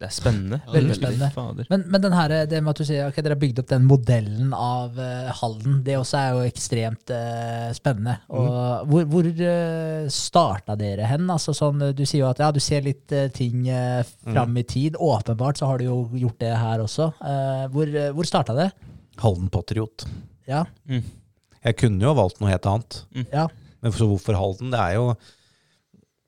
Det 0.04 0.10
er 0.10 0.16
spennende. 0.18 0.58
Veldig 0.68 0.96
spennende. 0.98 1.30
Fader. 1.32 1.68
Men, 1.72 1.84
men 1.94 2.02
den 2.04 2.14
her, 2.18 2.34
det 2.52 2.60
med 2.60 2.74
at 2.74 2.80
du 2.82 2.88
sier 2.88 3.08
okay, 3.08 3.24
dere 3.24 3.38
har 3.38 3.40
bygd 3.40 3.62
opp 3.62 3.70
den 3.70 3.86
modellen 3.88 4.50
av 4.58 4.98
uh, 5.00 5.30
Halden, 5.40 5.78
det 5.86 5.96
også 5.96 6.18
er 6.20 6.34
jo 6.36 6.42
ekstremt 6.50 7.14
uh, 7.16 7.70
spennende. 7.78 8.18
Og 8.36 8.90
hvor 8.92 9.06
hvor 9.14 9.30
uh, 9.30 10.10
starta 10.12 10.76
dere 10.80 11.08
hen? 11.08 11.30
Altså 11.32 11.56
sånn, 11.56 11.80
eh, 11.88 11.94
du 11.96 12.04
sier 12.04 12.26
jo 12.26 12.32
at 12.34 12.42
ja, 12.44 12.50
du 12.52 12.60
ser 12.64 12.84
litt 12.84 13.16
uh, 13.16 13.30
ting 13.32 13.64
uh, 13.72 14.04
fram 14.26 14.60
i 14.60 14.66
tid. 14.68 15.00
Åpenbart 15.00 15.62
så 15.62 15.70
har 15.72 15.80
du 15.80 15.88
jo 15.88 15.98
gjort 16.26 16.40
det 16.44 16.52
her 16.60 16.84
også. 16.84 17.10
Eh, 17.24 17.64
hvor 17.72 17.96
uh, 17.96 18.10
hvor 18.18 18.28
starta 18.28 18.58
det? 18.60 18.70
Halden 19.24 19.48
Patriot. 19.54 20.04
Ja, 20.50 20.66
Mm. 20.90 21.06
Jeg 21.64 21.78
kunne 21.80 22.04
jo 22.04 22.12
valgt 22.18 22.42
noe 22.44 22.52
helt 22.52 22.66
annet. 22.68 22.98
ja. 23.32 23.48
Men 23.80 23.94
så 23.96 24.08
hvorfor 24.10 24.36
Halden? 24.36 24.74
Det 24.74 24.80
er 24.80 24.98
jo 24.98 25.14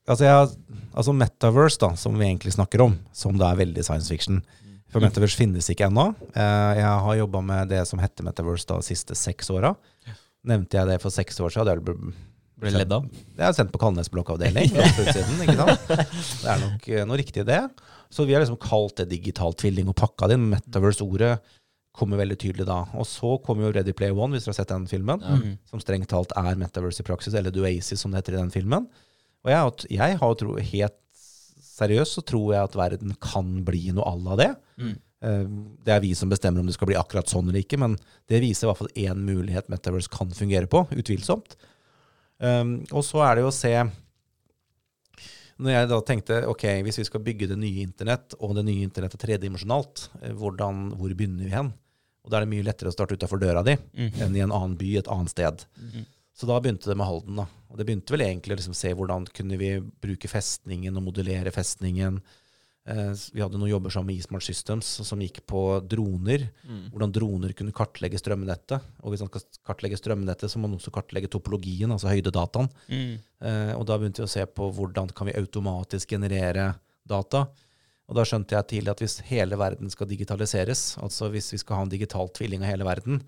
Altså, 0.08 0.26
jeg, 0.28 0.84
altså 0.94 1.14
Metaverse, 1.18 1.80
da, 1.82 1.90
som 1.98 2.14
vi 2.20 2.28
egentlig 2.28 2.54
snakker 2.54 2.84
om, 2.86 2.98
som 3.16 3.38
det 3.40 3.48
er 3.48 3.58
veldig 3.64 3.84
science 3.88 4.12
fiction. 4.12 4.44
For 4.94 5.02
Metaverse 5.02 5.36
finnes 5.40 5.66
ikke 5.74 5.88
ennå. 5.90 6.12
Eh, 6.38 6.76
Jeg 6.78 6.86
har 7.08 7.16
jobba 7.20 7.42
med 7.44 7.70
det 7.74 7.82
som 7.90 8.00
heter 8.00 8.24
Metaverse 8.28 8.68
da, 8.70 8.78
de 8.80 8.86
siste 8.86 9.16
seks 9.18 9.50
åra. 9.52 9.74
Nevnte 10.46 10.78
jeg 10.78 10.88
det 10.92 11.00
for 11.02 11.10
seks 11.10 11.40
år 11.42 11.50
siden? 11.56 11.82
Det 11.82 12.62
Ble 12.62 12.72
ledd 12.72 12.94
av. 12.96 13.04
det 13.36 13.44
er 13.44 13.52
sendt 13.58 13.74
på 13.74 13.80
Kalnes 13.82 14.08
blokkavdeling. 14.14 14.70
utsiden, 14.78 15.42
ikke 15.44 15.58
sant? 15.58 15.90
Det 15.90 16.48
er 16.54 16.62
nok 16.62 16.86
eh, 16.88 17.04
noe 17.10 17.18
riktig 17.20 17.42
i 17.44 17.48
det. 17.50 17.60
Så 18.14 18.24
vi 18.30 18.38
har 18.38 18.46
liksom 18.46 18.60
kalt 18.62 18.96
det 19.02 19.10
digital 19.12 19.52
tvilling 19.58 19.90
og 19.92 19.98
pakka 20.00 20.30
det 20.32 20.38
inn. 20.38 20.46
Metaverse-ordet 20.54 21.34
kommer 21.98 22.22
veldig 22.22 22.38
tydelig 22.40 22.68
da. 22.70 22.78
Og 22.96 23.04
så 23.10 23.34
kommer 23.44 23.66
jo 23.68 23.74
Ready 23.76 23.92
Play 23.98 24.14
One, 24.16 24.36
hvis 24.38 24.46
dere 24.46 24.54
har 24.54 24.62
sett 24.62 24.72
den 24.72 24.86
filmen 24.88 25.20
Mm. 25.26 25.58
som 25.68 25.82
strengt 25.84 26.08
talt 26.14 26.32
er 26.38 26.56
Metaverse 26.62 27.02
i 27.04 27.08
praksis, 27.10 27.34
eller 27.36 27.52
Duasis 27.52 28.00
som 28.06 28.12
det 28.12 28.22
heter 28.22 28.38
i 28.38 28.42
den 28.44 28.52
filmen. 28.54 28.88
Og 29.46 29.52
jeg, 29.54 29.98
jeg 30.00 30.18
har 30.22 30.36
tro, 30.42 30.56
helt 30.58 31.00
seriøst 31.76 32.18
så 32.18 32.24
tror 32.26 32.54
jeg 32.56 32.64
at 32.66 32.78
verden 32.80 33.16
kan 33.22 33.50
bli 33.68 33.92
noe 33.94 34.06
à 34.10 34.16
la 34.18 34.36
det. 34.40 34.52
Mm. 34.82 34.94
Eh, 35.26 35.46
Det 35.86 35.94
er 35.94 36.02
vi 36.02 36.14
som 36.18 36.30
bestemmer 36.32 36.60
om 36.64 36.66
det 36.70 36.74
skal 36.78 36.88
bli 36.90 36.98
akkurat 36.98 37.30
sånn 37.30 37.48
eller 37.50 37.62
ikke, 37.62 37.78
men 37.82 37.98
det 38.32 38.42
viser 38.42 38.66
i 38.66 38.70
hvert 38.72 38.82
fall 38.82 38.96
én 38.96 39.22
mulighet 39.28 39.70
Metaverse 39.70 40.10
kan 40.12 40.32
fungere 40.34 40.68
på, 40.72 40.86
utvilsomt. 40.96 41.56
Um, 42.40 42.82
og 42.92 43.04
så 43.08 43.22
er 43.24 43.36
det 43.38 43.46
jo 43.46 43.48
å 43.48 43.56
se 43.56 43.72
Når 45.56 45.72
jeg 45.72 45.88
da 45.88 46.00
tenkte 46.04 46.40
ok, 46.52 46.66
hvis 46.84 46.98
vi 47.00 47.06
skal 47.08 47.22
bygge 47.24 47.48
det 47.48 47.56
nye 47.62 47.86
internett, 47.86 48.34
og 48.44 48.58
det 48.58 48.66
nye 48.68 48.84
internettet 48.84 49.22
tredimensjonalt, 49.24 50.10
eh, 50.22 50.34
hvordan, 50.36 50.90
hvor 51.00 51.14
begynner 51.16 51.46
vi 51.48 51.54
hen? 51.56 51.70
Og 52.26 52.32
da 52.32 52.38
er 52.38 52.44
det 52.44 52.52
mye 52.52 52.66
lettere 52.68 52.92
å 52.92 52.96
starte 52.96 53.16
utafor 53.16 53.40
døra 53.40 53.64
di 53.64 53.78
Mm. 53.96 54.12
enn 54.20 54.36
i 54.36 54.42
en 54.44 54.52
annen 54.52 54.76
by, 54.76 54.98
et 54.98 55.08
annet 55.08 55.30
sted. 55.32 55.64
Mm. 55.80 56.06
Så 56.36 56.46
da 56.50 56.60
begynte 56.60 56.90
det 56.92 56.98
med 56.98 57.08
Halden. 57.08 57.36
da. 57.38 57.46
Og 57.76 57.82
det 57.82 57.90
begynte 57.90 58.16
vel 58.16 58.24
egentlig 58.24 58.56
å 58.56 58.58
liksom 58.62 58.76
se 58.78 58.94
hvordan 58.96 59.26
kunne 59.36 59.58
vi 59.60 59.74
bruke 59.84 60.30
festningen 60.32 60.96
og 60.96 61.04
modellere 61.10 61.52
festningen. 61.52 62.22
Eh, 62.88 63.10
vi 63.36 63.42
hadde 63.44 63.60
noen 63.60 63.74
jobber 63.74 63.92
sammen 63.92 64.14
med 64.14 64.22
eSmart 64.22 64.46
Systems 64.48 64.88
som 65.04 65.20
gikk 65.20 65.42
på 65.50 65.60
droner. 65.84 66.46
Mm. 66.64 66.86
Hvordan 66.94 67.16
droner 67.18 67.56
kunne 67.60 67.76
kartlegge 67.76 68.22
strømnettet. 68.22 68.88
Og 69.04 69.12
hvis 69.12 69.26
man 69.26 69.34
skal 69.34 69.44
kartlegge 69.68 70.00
strømnettet, 70.00 70.48
så 70.48 70.62
må 70.62 70.70
man 70.70 70.80
også 70.80 70.96
kartlegge 70.96 71.28
topologien, 71.36 71.92
altså 71.92 72.14
høydedataen. 72.14 72.72
Mm. 72.88 73.14
Eh, 73.44 73.74
og 73.76 73.84
da 73.90 74.00
begynte 74.00 74.24
vi 74.24 74.30
å 74.30 74.36
se 74.38 74.48
på 74.48 74.72
hvordan 74.80 75.12
kan 75.12 75.28
vi 75.28 75.36
automatisk 75.36 76.16
generere 76.16 76.72
data. 77.04 77.44
Og 78.08 78.16
da 78.16 78.24
skjønte 78.24 78.56
jeg 78.56 78.70
tidlig 78.72 78.94
at 78.94 79.04
hvis 79.04 79.18
hele 79.28 79.60
verden 79.60 79.92
skal 79.92 80.08
digitaliseres, 80.08 80.94
altså 81.04 81.28
hvis 81.34 81.52
vi 81.58 81.60
skal 81.60 81.82
ha 81.82 81.90
en 81.90 81.92
digital 81.92 82.32
tvilling 82.32 82.64
av 82.64 82.72
hele 82.72 82.88
verden, 82.88 83.20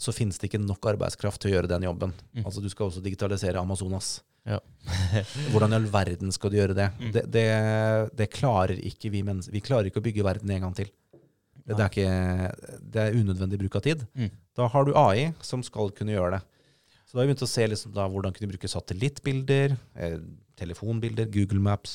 så 0.00 0.14
finnes 0.16 0.40
det 0.40 0.48
ikke 0.48 0.62
nok 0.62 0.86
arbeidskraft 0.94 1.42
til 1.42 1.50
å 1.50 1.54
gjøre 1.58 1.70
den 1.70 1.84
jobben. 1.84 2.12
Mm. 2.32 2.44
Altså 2.46 2.62
du 2.64 2.68
skal 2.72 2.88
også 2.88 3.02
digitalisere 3.04 3.60
Amazonas. 3.60 4.20
Ja. 4.48 4.56
Hvordan 5.52 5.74
i 5.74 5.78
all 5.78 5.88
verden 5.92 6.32
skal 6.32 6.52
du 6.52 6.56
gjøre 6.56 6.76
det? 6.76 6.88
Mm. 6.96 7.10
Det, 7.16 7.24
det, 7.34 7.48
det 8.16 8.30
klarer 8.32 8.80
ikke 8.90 9.12
vi 9.12 9.20
mennesker. 9.26 9.54
Vi 9.54 9.64
klarer 9.64 9.90
ikke 9.90 10.00
å 10.00 10.06
bygge 10.06 10.24
verden 10.24 10.52
en 10.54 10.64
gang 10.66 10.78
til. 10.78 10.88
Det, 11.60 11.76
det, 11.76 11.84
er, 11.84 11.90
ikke, 11.90 12.78
det 12.80 13.02
er 13.02 13.18
unødvendig 13.20 13.60
bruk 13.60 13.76
av 13.78 13.84
tid. 13.84 14.06
Mm. 14.16 14.32
Da 14.58 14.70
har 14.72 14.88
du 14.88 14.94
AI 14.98 15.28
som 15.44 15.62
skal 15.66 15.92
kunne 15.96 16.16
gjøre 16.16 16.38
det. 16.38 16.40
Så 17.04 17.16
da 17.16 17.20
har 17.20 17.26
vi 17.26 17.32
begynt 17.32 17.44
å 17.44 17.50
se 17.50 17.66
liksom 17.66 17.92
da, 17.94 18.06
hvordan 18.10 18.34
kunne 18.34 18.52
bruke 18.52 18.70
satellittbilder, 18.70 19.76
eh, 19.98 20.16
telefonbilder, 20.60 21.28
Google 21.34 21.60
Maps, 21.64 21.92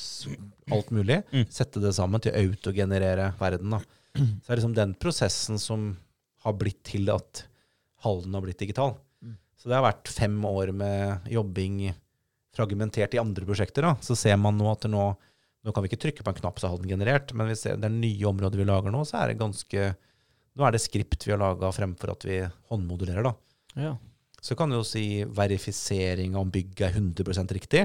alt 0.72 0.90
mulig. 0.94 1.22
Mm. 1.32 1.46
Sette 1.52 1.82
det 1.82 1.94
sammen 1.96 2.22
til 2.22 2.34
å 2.34 2.42
autogenerere 2.44 3.30
verden. 3.40 3.74
Da. 3.74 3.80
Så 4.12 4.26
det 4.46 4.52
er 4.52 4.60
liksom 4.60 4.76
den 4.76 4.92
prosessen 5.00 5.60
som 5.60 5.94
har 6.44 6.56
blitt 6.60 6.82
til 6.86 7.10
at 7.14 7.46
Halden 8.06 8.34
har 8.38 8.44
blitt 8.46 8.62
digital. 8.62 8.96
Mm. 9.24 9.36
Så 9.58 9.68
det 9.68 9.76
har 9.78 9.86
vært 9.86 10.10
fem 10.14 10.36
år 10.48 10.72
med 10.76 11.30
jobbing 11.30 11.80
fragmentert 12.56 13.14
i 13.16 13.20
andre 13.20 13.46
prosjekter. 13.48 13.84
Da. 13.84 13.96
Så 14.00 14.16
ser 14.18 14.38
man 14.40 14.58
nå 14.58 14.70
at 14.72 14.86
det 14.86 14.94
nå 14.94 15.08
Nå 15.66 15.72
kan 15.74 15.82
vi 15.82 15.88
ikke 15.90 15.98
trykke 15.98 16.22
på 16.22 16.30
en 16.30 16.36
knapp, 16.38 16.60
så 16.62 16.68
har 16.70 16.78
den 16.78 16.92
generert, 16.92 17.32
men 17.34 17.48
vi 17.50 17.56
ser 17.58 17.74
det 17.74 17.88
er 17.88 17.94
nye 17.96 18.28
områder 18.28 18.60
vi 18.60 18.66
lager 18.68 18.92
nå, 18.94 19.00
så 19.02 19.16
er 19.18 19.32
det 19.32 19.40
ganske 19.40 19.88
Nå 20.54 20.62
er 20.62 20.76
det 20.76 20.80
skript 20.84 21.26
vi 21.26 21.32
har 21.34 21.40
laga 21.42 21.72
fremfor 21.74 22.12
at 22.12 22.26
vi 22.28 22.36
håndmodulerer, 22.70 23.26
da. 23.26 23.32
Ja. 23.74 23.90
Så 24.46 24.54
kan 24.54 24.70
du 24.70 24.76
jo 24.78 24.84
si 24.86 25.24
verifisering 25.26 26.36
om 26.38 26.52
bygget 26.54 26.86
er 26.86 27.00
100 27.00 27.56
riktig. 27.56 27.82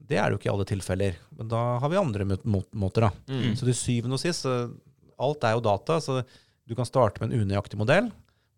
Det 0.00 0.16
er 0.16 0.24
det 0.24 0.34
jo 0.34 0.40
ikke 0.40 0.48
i 0.48 0.52
alle 0.54 0.66
tilfeller. 0.66 1.20
Men 1.36 1.50
da 1.52 1.60
har 1.82 1.92
vi 1.92 2.00
andre 2.00 2.24
måter, 2.24 3.04
da. 3.04 3.12
Mm. 3.28 3.52
Så 3.60 3.68
til 3.68 3.76
syvende 3.76 4.16
og 4.16 4.22
sist, 4.22 4.48
alt 4.48 5.44
er 5.44 5.52
jo 5.52 5.64
data. 5.68 6.00
Så 6.00 6.22
du 6.64 6.74
kan 6.78 6.88
starte 6.88 7.20
med 7.20 7.30
en 7.30 7.44
unøyaktig 7.44 7.78
modell, 7.78 8.08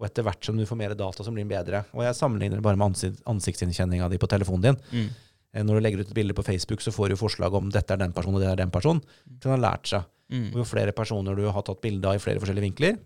og 0.00 0.08
etter 0.08 0.26
hvert 0.26 0.46
som 0.46 0.56
du 0.58 0.64
får 0.66 0.78
mer 0.78 0.94
data, 0.98 1.22
så 1.22 1.30
blir 1.30 1.44
den 1.44 1.52
bedre. 1.52 1.84
Og 1.94 2.02
jeg 2.02 2.16
sammenligner 2.18 2.58
det 2.58 2.66
bare 2.66 2.78
med 2.78 2.90
ansikt, 2.90 3.22
ansiktsgjenkjenninga 3.30 4.08
di 4.10 4.18
på 4.18 4.28
telefonen 4.30 4.64
din. 4.66 4.80
Mm. 4.90 5.06
Eh, 5.54 5.62
Når 5.64 5.78
du 5.78 5.84
legger 5.84 6.02
ut 6.02 6.10
et 6.10 6.16
bilde 6.18 6.34
på 6.34 6.44
Facebook, 6.46 6.82
så 6.82 6.92
får 6.94 7.12
du 7.14 7.20
forslag 7.20 7.54
om 7.54 7.70
dette 7.70 7.94
er 7.94 8.02
den 8.02 8.14
personen 8.16 8.40
og 8.40 8.42
det 8.42 8.50
er 8.50 8.62
den 8.64 8.74
personen. 8.74 9.04
Så 9.38 9.46
Den 9.46 9.54
har 9.54 9.62
lært 9.62 9.86
seg. 9.92 10.10
Mm. 10.32 10.48
Og 10.50 10.58
jo 10.62 10.66
flere 10.66 10.92
personer 10.96 11.36
du 11.38 11.46
har 11.46 11.62
tatt 11.62 11.82
bilde 11.84 12.08
av 12.08 12.18
i 12.18 12.22
flere 12.22 12.42
forskjellige 12.42 12.66
vinkler, 12.70 12.98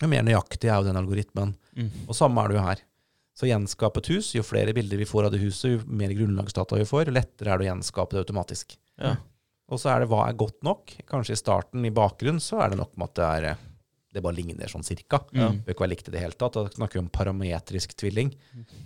jo 0.00 0.08
mer 0.10 0.24
nøyaktig 0.26 0.70
er 0.70 0.80
jo 0.80 0.88
den 0.88 0.98
algoritmen. 0.98 1.54
Mm. 1.76 1.90
Og 2.08 2.16
samme 2.16 2.40
er 2.42 2.50
det 2.50 2.58
jo 2.58 2.64
her. 2.64 2.82
Så 3.34 3.48
gjenskape 3.50 4.00
et 4.00 4.10
hus, 4.14 4.32
jo 4.36 4.44
flere 4.46 4.72
bilder 4.74 5.00
vi 5.00 5.06
får 5.10 5.26
av 5.26 5.34
det 5.34 5.42
huset, 5.42 5.74
jo 5.74 5.98
mer 5.98 6.12
grunnlagsdata 6.14 6.78
vi 6.78 6.86
får, 6.86 7.08
jo 7.10 7.16
lettere 7.16 7.50
er 7.50 7.60
det 7.60 7.66
å 7.66 7.70
gjenskape 7.72 8.14
det 8.14 8.22
automatisk. 8.22 8.76
Ja. 9.02 9.16
Og 9.72 9.80
så 9.80 9.90
er 9.90 10.02
det 10.02 10.10
hva 10.12 10.26
er 10.28 10.36
godt 10.38 10.60
nok. 10.66 10.92
Kanskje 11.10 11.34
i 11.34 11.40
starten, 11.40 11.86
i 11.86 11.94
bakgrunnen, 11.94 12.42
så 12.42 12.60
er 12.62 12.72
det 12.72 12.78
nok 12.78 12.94
med 13.00 13.10
at 13.10 13.18
det 13.18 13.28
er 13.28 13.48
eh, 13.50 13.64
det 14.14 14.22
bare 14.22 14.36
ligner 14.38 14.70
sånn 14.70 14.84
cirka. 14.86 15.18
Mm. 15.34 15.58
Det 15.58 15.66
bør 15.66 15.74
ikke 15.74 15.84
være 15.84 15.92
likt 15.94 16.08
i 16.08 16.12
det 16.14 16.20
hele 16.22 16.38
tatt. 16.38 16.54
Da 16.56 16.64
snakker 16.70 16.94
vi 17.00 17.02
om 17.04 17.08
parametrisk 17.10 17.96
tvilling. 17.98 18.30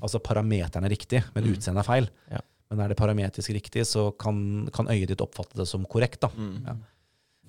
Altså 0.02 0.18
parameteren 0.24 0.84
er 0.88 0.94
riktig, 0.94 1.22
men 1.34 1.44
Mm. 1.44 1.52
utseendet 1.54 1.84
er 1.84 1.88
feil. 1.92 2.08
Ja. 2.32 2.40
Men 2.70 2.80
er 2.84 2.88
det 2.88 2.96
parametrisk 2.98 3.52
riktig, 3.54 3.84
så 3.88 4.10
kan, 4.18 4.68
kan 4.72 4.86
øyet 4.88 5.08
ditt 5.08 5.20
oppfatte 5.24 5.54
det 5.56 5.66
som 5.68 5.84
korrekt. 5.86 6.20
da. 6.20 6.28
Mm. 6.36 6.64
Ja. 6.66 6.74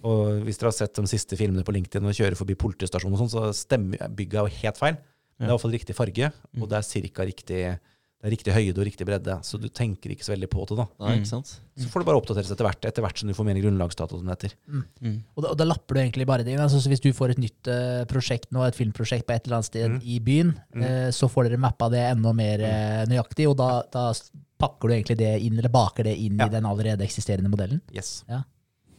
Og 0.03 0.43
hvis 0.47 0.57
dere 0.59 0.69
har 0.71 0.77
sett 0.77 0.93
de 0.95 1.03
siste 1.11 1.35
filmene 1.35 1.63
på 1.67 1.73
LinkedIn 1.75 2.05
og 2.07 2.15
kjører 2.15 2.37
forbi 2.39 2.55
politistasjonen 2.55 3.17
og 3.17 3.25
sånn, 3.25 3.33
så 3.33 3.49
stemmer 3.55 3.97
bygget 4.15 4.39
er 4.39 4.47
jo 4.47 4.55
helt 4.61 4.77
feil. 4.79 4.95
Men 5.39 5.47
det 5.47 5.49
er 5.49 5.51
i 5.51 5.57
hvert 5.57 5.61
fall 5.65 5.75
riktig 5.75 5.95
farge, 5.95 6.31
Mm. 6.55 6.61
og 6.63 6.69
det 6.69 6.77
er 6.77 6.81
cirka 6.87 7.25
riktig, 7.27 7.79
det 8.19 8.27
er 8.27 8.33
riktig 8.35 8.51
høyde 8.53 8.77
og 8.81 8.85
riktig 8.85 9.05
bredde. 9.07 9.35
Så 9.47 9.55
du 9.59 9.69
tenker 9.69 10.11
ikke 10.11 10.25
så 10.27 10.33
veldig 10.35 10.49
på 10.51 10.65
det, 10.67 10.75
da. 10.77 10.85
Nei, 10.99 11.15
Mm. 11.15 11.19
ikke 11.21 11.29
sant? 11.29 11.59
Så 11.79 11.87
får 11.87 12.01
det 12.01 12.07
bare 12.09 12.19
oppdateres 12.19 12.51
etter 12.51 12.65
hvert, 12.67 12.83
etter 12.83 13.01
hvert 13.01 13.17
som 13.17 13.29
du 13.29 13.33
får 13.33 13.45
mer 13.47 13.55
grunnlagsdata, 13.61 14.17
som 14.19 14.25
det 14.27 14.35
heter. 14.35 14.55
Mm. 14.67 15.23
Og 15.37 15.43
da, 15.43 15.49
og 15.53 15.57
da 15.57 15.63
lapper 15.63 15.95
du 15.95 15.99
egentlig 16.01 16.27
bare 16.27 16.43
det 16.43 16.51
inn. 16.51 16.59
Altså, 16.59 16.81
så 16.83 16.89
hvis 16.91 16.99
du 16.99 17.13
får 17.15 17.31
et 17.31 17.39
nytt 17.39 17.67
uh, 17.71 18.03
prosjekt 18.11 18.51
nå, 18.51 18.65
et 18.67 18.75
filmprosjekt 18.75 19.25
på 19.25 19.33
et 19.37 19.47
eller 19.47 19.55
annet 19.61 19.65
sted 19.71 19.89
Mm. 19.89 20.01
i 20.03 20.19
byen, 20.19 20.53
Mm. 20.75 20.83
eh, 20.83 21.09
så 21.15 21.29
får 21.31 21.47
dere 21.49 21.57
mappa 21.63 21.89
det 21.89 22.03
enda 22.11 22.33
mer 22.35 22.59
uh, 22.59 23.05
nøyaktig, 23.07 23.47
og 23.49 23.55
da, 23.55 23.83
da 23.89 24.11
pakker 24.59 24.89
du 24.89 24.93
egentlig 24.95 25.17
det 25.17 25.41
inn, 25.41 25.57
eller 25.57 25.69
baker 25.71 26.03
det 26.03 26.17
inn 26.19 26.37
Ja. 26.37 26.47
i 26.47 26.49
den 26.49 26.65
allerede 26.65 26.99
eksisterende 27.07 27.47
modellen. 27.49 27.79
Yes. 27.95 28.25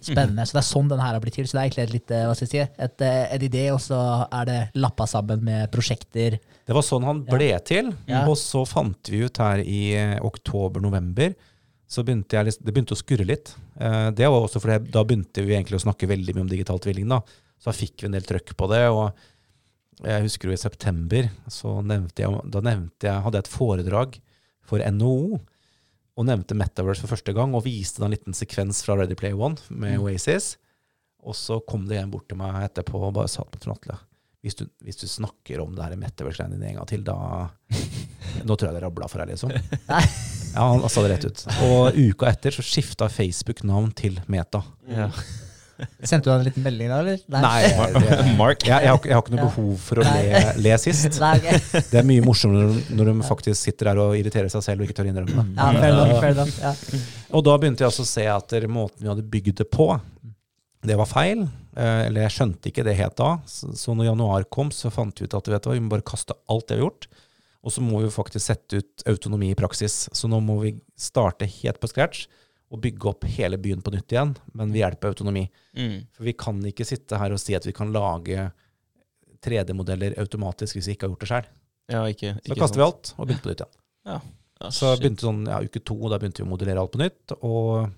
Spennende. 0.06 0.46
Så 0.48 0.56
det 0.56 0.62
er 0.62 0.68
sånn 0.68 0.88
den 0.90 1.02
her 1.02 1.12
har 1.14 1.20
blitt 1.22 1.36
til. 1.38 1.46
Så 1.48 1.56
det 1.56 1.60
er 1.60 1.68
egentlig 1.68 1.84
et, 1.84 1.94
litt, 1.94 2.14
eh, 2.16 2.24
hva 2.28 2.34
skal 2.36 2.48
jeg 2.48 2.52
si, 2.52 2.82
et, 2.86 3.04
et 3.36 3.44
idé, 3.48 3.64
og 3.74 3.80
så 3.84 4.00
er 4.26 4.48
det 4.48 4.58
lappa 4.80 5.06
sammen 5.10 5.44
med 5.46 5.70
prosjekter. 5.74 6.38
Det 6.66 6.76
var 6.76 6.86
sånn 6.86 7.06
han 7.08 7.22
ble 7.26 7.50
til. 7.66 7.92
Ja. 8.10 8.24
Og 8.30 8.38
så 8.40 8.64
fant 8.68 9.10
vi 9.12 9.24
ut 9.26 9.40
her 9.42 9.62
i 9.64 9.80
eh, 9.98 10.16
oktober-november, 10.26 11.34
så 11.90 12.04
begynte 12.06 12.38
jeg, 12.38 12.46
liksom- 12.46 12.64
det 12.66 12.74
begynte 12.76 12.94
å 12.94 13.00
skurre 13.00 13.26
litt. 13.26 13.54
Eh, 13.80 14.10
det 14.14 14.28
var 14.30 14.46
også 14.46 14.62
fordi 14.62 14.92
da 14.94 15.02
begynte 15.04 15.44
vi 15.44 15.56
egentlig 15.56 15.80
å 15.80 15.86
snakke 15.88 16.08
veldig 16.10 16.36
mye 16.36 16.46
om 16.46 16.52
digital 16.52 16.78
tvilling. 16.78 17.08
da. 17.08 17.20
Så 17.60 17.72
da 17.72 17.76
fikk 17.76 18.00
vi 18.02 18.06
en 18.06 18.16
del 18.16 18.28
trøkk 18.28 18.56
på 18.56 18.70
det. 18.70 18.86
og 18.88 19.12
jeg 20.00 20.24
husker 20.24 20.48
jo 20.48 20.56
i 20.56 20.60
september, 20.60 21.28
så 21.50 21.80
nevnte 21.84 22.24
jeg, 22.24 22.50
da 22.50 22.62
nevnte 22.64 23.08
jeg, 23.08 23.22
hadde 23.24 23.36
jeg 23.40 23.44
et 23.44 23.52
foredrag 23.52 24.18
for 24.64 24.78
NHO, 24.80 25.40
og 26.20 26.26
nevnte 26.28 26.56
Metaverse 26.58 27.00
for 27.00 27.14
første 27.14 27.32
gang, 27.36 27.54
og 27.56 27.64
viste 27.64 28.02
da 28.02 28.08
en 28.08 28.14
liten 28.14 28.36
sekvens 28.36 28.82
fra 28.84 28.98
Ready 29.00 29.16
Play 29.16 29.32
One 29.32 29.56
med 29.72 29.96
Oasis. 30.02 30.52
Og 31.24 31.36
så 31.36 31.58
kom 31.64 31.88
det 31.88 31.98
en 32.00 32.12
bort 32.12 32.28
til 32.28 32.38
meg 32.40 32.62
etterpå 32.68 33.00
og 33.00 33.16
bare 33.16 33.32
sa 33.32 33.44
på 33.44 33.60
Trond 33.60 33.80
Atle 33.80 33.98
hvis 34.40 34.56
du, 34.56 34.64
hvis 34.84 34.96
du 34.96 35.06
snakker 35.08 35.60
om 35.60 35.74
det 35.76 35.84
her 35.84 35.98
Metaverse-greiene 36.00 36.56
dine 36.56 36.70
en 36.70 36.78
gang 36.80 36.88
til, 36.88 37.02
da 37.04 37.16
Nå 38.46 38.56
tror 38.56 38.70
jeg 38.70 38.76
det 38.78 38.82
rabla 38.86 39.08
for 39.10 39.20
deg, 39.20 39.34
liksom. 39.34 39.52
Nei. 39.90 40.04
Ja, 40.54 40.64
han 40.64 40.84
sa 40.90 41.02
det 41.04 41.10
rett 41.12 41.26
ut. 41.28 41.42
Og 41.66 41.98
uka 41.98 42.30
etter 42.30 42.54
så 42.54 42.64
skifta 42.64 43.10
Facebook 43.12 43.60
navn 43.68 43.90
til 43.96 44.16
Meta. 44.32 44.62
Ja. 44.88 45.10
Sendte 46.02 46.28
du 46.28 46.32
han 46.32 46.42
en 46.42 46.46
liten 46.48 46.64
melding 46.64 46.90
da, 46.92 46.98
eller? 47.02 47.20
Nei, 47.32 47.60
det, 47.94 48.18
Mark. 48.38 48.64
jeg, 48.66 48.72
jeg, 48.72 48.92
har, 48.92 49.00
jeg 49.06 49.16
har 49.16 49.24
ikke 49.24 49.34
noe 49.36 49.46
behov 49.46 49.72
for 49.84 50.02
å 50.02 50.06
le, 50.06 50.42
le 50.64 50.76
sist. 50.82 51.20
Nei, 51.22 51.32
okay. 51.40 51.82
Det 51.92 52.00
er 52.02 52.06
mye 52.08 52.24
morsommere 52.26 52.82
når 52.96 53.12
de 53.12 53.14
faktisk 53.28 53.60
sitter 53.60 53.90
der 53.92 54.02
og 54.04 54.16
irriterer 54.18 54.50
seg 54.52 54.64
selv 54.66 54.82
og 54.82 54.88
ikke 54.88 54.98
tør 55.00 55.10
innrømme 55.12 55.44
det. 55.44 55.46
Ja, 55.56 55.70
fair 55.76 55.94
enough, 55.94 56.14
fair 56.20 56.36
enough. 56.36 56.60
Ja. 56.62 56.74
Og 57.38 57.44
da 57.46 57.52
begynte 57.62 57.84
jeg 57.84 57.92
også 57.92 58.02
å 58.02 58.10
se 58.10 58.24
at 58.26 58.54
måten 58.66 59.04
vi 59.04 59.10
hadde 59.12 59.22
bygd 59.30 59.60
det 59.60 59.68
på, 59.70 59.86
det 60.86 60.96
var 60.98 61.06
feil. 61.06 61.44
Eh, 61.78 62.06
Eller 62.08 62.26
jeg 62.26 62.34
skjønte 62.34 62.70
ikke 62.70 62.84
det 62.86 62.96
helt 62.98 63.16
da. 63.20 63.36
Så 63.46 63.94
når 63.94 64.10
januar 64.10 64.46
kom, 64.50 64.72
så 64.74 64.90
fant 64.92 65.14
vi 65.20 65.28
ut 65.28 65.36
at 65.38 65.50
hva, 65.52 65.60
vi 65.74 65.82
må 65.84 65.92
bare 65.92 66.06
kaste 66.06 66.34
alt 66.50 66.66
det 66.68 66.78
vi 66.78 66.82
har 66.82 66.88
gjort. 66.88 67.08
Og 67.60 67.74
så 67.74 67.82
må 67.84 68.00
vi 68.00 68.12
faktisk 68.12 68.46
sette 68.46 68.80
ut 68.80 69.04
autonomi 69.10 69.50
i 69.52 69.58
praksis. 69.58 70.06
Så 70.16 70.30
nå 70.32 70.40
må 70.42 70.56
vi 70.62 70.74
starte 70.98 71.48
helt 71.60 71.80
på 71.80 71.90
scratch 71.90 72.26
og 72.70 72.80
bygge 72.80 73.08
opp 73.10 73.24
hele 73.24 73.58
byen 73.58 73.80
på 73.82 73.90
nytt 73.90 74.12
igjen, 74.14 74.36
men 74.54 74.70
ved 74.70 74.78
hjelp 74.84 75.04
av 75.04 75.10
autonomi. 75.14 75.48
Mm. 75.74 75.96
For 76.14 76.24
vi 76.28 76.32
kan 76.38 76.60
ikke 76.70 76.86
sitte 76.86 77.18
her 77.18 77.32
og 77.34 77.40
si 77.42 77.54
at 77.58 77.66
vi 77.66 77.72
kan 77.74 77.90
lage 77.92 78.52
3D-modeller 79.44 80.14
automatisk 80.20 80.76
hvis 80.78 80.88
vi 80.90 80.94
ikke 80.96 81.08
har 81.08 81.14
gjort 81.14 81.24
det 81.24 81.30
sjøl. 81.30 81.48
Ja, 81.90 82.02
ikke, 82.06 82.34
Så 82.36 82.54
kaster 82.54 82.60
kaster 82.62 82.78
vi 82.80 82.84
alt 82.86 83.12
og 83.16 83.26
begynte 83.26 83.42
på 83.46 83.50
nytt 83.50 83.64
igjen. 83.64 83.80
Ja, 84.60 84.70
Så 84.70 84.90
begynte 85.00 85.24
sånn, 85.26 85.40
ja, 85.48 85.58
uke 85.64 85.80
to, 85.82 85.96
og 85.96 86.10
da 86.12 86.18
begynte 86.20 86.42
vi 86.42 86.46
å 86.46 86.50
modellere 86.52 86.82
alt 86.82 86.92
på 86.92 87.00
nytt. 87.00 87.34
Og 87.42 87.90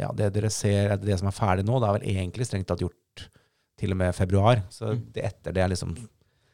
ja, 0.00 0.08
det 0.16 0.30
dere 0.34 0.50
ser, 0.50 0.96
det 0.96 1.18
som 1.20 1.28
er 1.28 1.36
ferdig 1.36 1.66
nå, 1.68 1.78
det 1.82 1.88
er 1.90 1.98
vel 1.98 2.08
egentlig 2.16 2.48
strengt 2.48 2.66
tatt 2.70 2.80
gjort 2.82 3.28
til 3.78 3.92
og 3.94 4.00
med 4.00 4.14
februar. 4.16 4.64
Så 4.72 4.94
Mm. 4.96 5.12
det 5.12 5.24
etter 5.24 5.52
det 5.52 5.62
er 5.62 5.68
liksom 5.68 5.94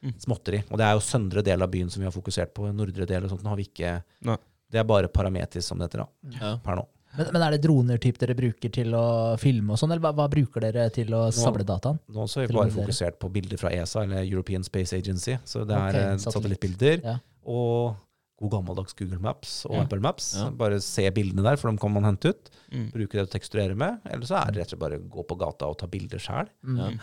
Mm. 0.02 0.14
småtteri. 0.18 0.62
Og 0.70 0.76
det 0.78 0.84
er 0.86 0.92
jo 0.94 1.00
søndre 1.00 1.42
del 1.42 1.62
av 1.62 1.70
byen 1.70 1.90
som 1.90 2.00
vi 2.00 2.06
har 2.06 2.12
fokusert 2.12 2.52
på. 2.54 2.72
Nordre 2.74 3.06
del 3.06 3.24
og 3.24 3.30
sånt 3.30 3.42
nå 3.42 3.48
har 3.48 3.56
vi 3.56 3.64
ikke 3.64 4.02
Nei. 4.22 4.36
Det 4.70 4.78
er 4.80 4.84
bare 4.84 5.08
parametrisk, 5.08 5.62
som 5.66 5.78
det 5.78 5.90
heter 5.90 6.04
da, 6.04 6.08
Ja. 6.38 6.56
per 6.58 6.76
nå. 6.76 6.86
Men, 7.18 7.30
men 7.34 7.42
er 7.44 7.54
det 7.56 7.62
droner 7.64 7.98
typ 8.02 8.18
dere 8.22 8.36
bruker 8.38 8.70
til 8.72 8.94
å 8.94 9.04
filme 9.42 9.74
og 9.74 9.80
sånn, 9.80 9.90
eller 9.94 10.04
hva, 10.04 10.12
hva 10.14 10.28
bruker 10.30 10.62
dere 10.62 10.88
til 10.94 11.10
å 11.18 11.24
samle 11.34 11.66
dataen? 11.66 11.98
Nå 12.14 12.26
så 12.30 12.44
er 12.44 12.50
vi 12.50 12.56
bare 12.58 12.74
fokusert 12.74 13.18
på 13.20 13.30
bilder 13.34 13.58
fra 13.60 13.72
ESA, 13.74 14.04
eller 14.06 14.22
European 14.28 14.66
Space 14.66 14.94
Agency. 14.96 15.34
Så 15.48 15.64
det 15.68 15.74
er 15.76 15.98
Ok, 15.98 16.02
eh, 16.04 16.20
satellittbilder. 16.24 17.02
Ja. 17.02 17.16
Og 17.48 17.96
god 18.38 18.52
gammeldags 18.54 18.94
Google 18.94 19.18
Maps 19.18 19.64
og 19.66 19.74
Ja. 19.74 19.82
Apple 19.82 19.98
Maps. 20.04 20.30
Ja. 20.38 20.48
Bare 20.54 20.78
se 20.84 21.08
bildene 21.10 21.42
der, 21.42 21.56
for 21.58 21.68
dem 21.72 21.78
kan 21.82 21.92
man 21.92 22.06
hente 22.06 22.30
ut. 22.30 22.50
Mm. 22.70 22.90
Bruke 22.94 23.18
det 23.18 23.24
til 23.24 23.26
å 23.26 23.32
teksturere 23.34 23.74
med. 23.76 23.98
Eller 24.06 24.28
så 24.30 24.38
er 24.38 24.52
det 24.52 24.62
rett 24.62 24.68
og 24.70 24.76
slett 24.76 24.84
bare 24.84 25.00
å 25.00 25.08
gå 25.18 25.26
på 25.26 25.38
gata 25.40 25.66
og 25.66 25.78
ta 25.80 25.88
bilder 25.90 26.22
sjæl. 26.22 26.46
Mm. 26.62 27.00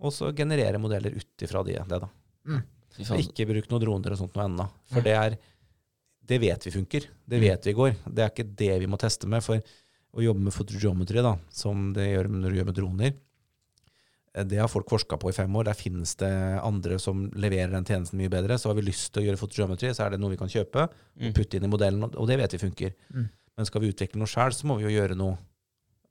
Og 0.00 0.12
så 0.12 0.32
generere 0.36 0.80
modeller 0.80 1.12
ut 1.16 1.44
ifra 1.44 1.62
de, 1.64 1.76
det, 1.76 2.00
da. 2.00 2.08
Mm. 2.48 2.64
Ikke 3.20 3.44
bruk 3.48 3.68
noen 3.68 3.82
droner 3.82 4.14
og 4.14 4.18
sånt 4.22 4.36
noe 4.38 4.48
ennå. 4.48 4.66
For 4.92 5.04
det 5.04 5.12
er 5.12 5.36
Det 6.26 6.40
vet 6.42 6.66
vi 6.66 6.70
funker. 6.74 7.06
Det 7.28 7.38
vet 7.40 7.66
vi 7.68 7.72
går. 7.78 7.94
Det 8.08 8.24
er 8.24 8.30
ikke 8.32 8.48
det 8.58 8.80
vi 8.82 8.86
må 8.90 8.98
teste 8.98 9.28
med. 9.30 9.42
For 9.46 9.60
å 10.16 10.22
jobbe 10.24 10.40
med 10.48 10.52
fotogeometry, 10.56 11.22
da, 11.22 11.36
som 11.50 11.92
det 11.94 12.08
gjør 12.08 12.28
når 12.32 12.50
du 12.50 12.56
gjør 12.58 12.66
med 12.70 12.74
droner, 12.80 13.12
eh, 14.34 14.44
det 14.44 14.58
har 14.58 14.68
folk 14.68 14.88
forska 14.90 15.18
på 15.20 15.30
i 15.30 15.36
fem 15.36 15.54
år. 15.56 15.64
Der 15.70 15.78
finnes 15.78 16.14
det 16.16 16.30
andre 16.62 16.98
som 17.02 17.26
leverer 17.36 17.70
den 17.74 17.84
tjenesten 17.86 18.18
mye 18.20 18.32
bedre. 18.32 18.58
Så 18.58 18.70
har 18.70 18.74
vi 18.78 18.82
lyst 18.88 19.12
til 19.12 19.22
å 19.22 19.26
gjøre 19.28 19.40
fotogeometry, 19.40 19.92
så 19.94 20.06
er 20.06 20.10
det 20.16 20.20
noe 20.20 20.30
vi 20.34 20.36
kan 20.40 20.48
kjøpe 20.48 20.88
Mm. 21.16 21.28
og 21.28 21.34
putte 21.34 21.54
inn 21.56 21.64
i 21.64 21.68
modellen, 21.72 22.02
og- 22.04 22.26
det 22.28 22.38
vet 22.38 22.52
vi 22.52 22.58
funker. 22.68 22.94
Mm. 23.14 23.28
Men 23.56 23.66
skal 23.66 23.80
vi 23.80 23.92
utvikle 23.92 24.16
noe 24.16 24.26
sjøl, 24.26 24.52
så 24.52 24.64
må 24.66 24.76
vi 24.78 24.84
jo 24.84 25.00
gjøre 25.00 25.16
noe 25.16 25.38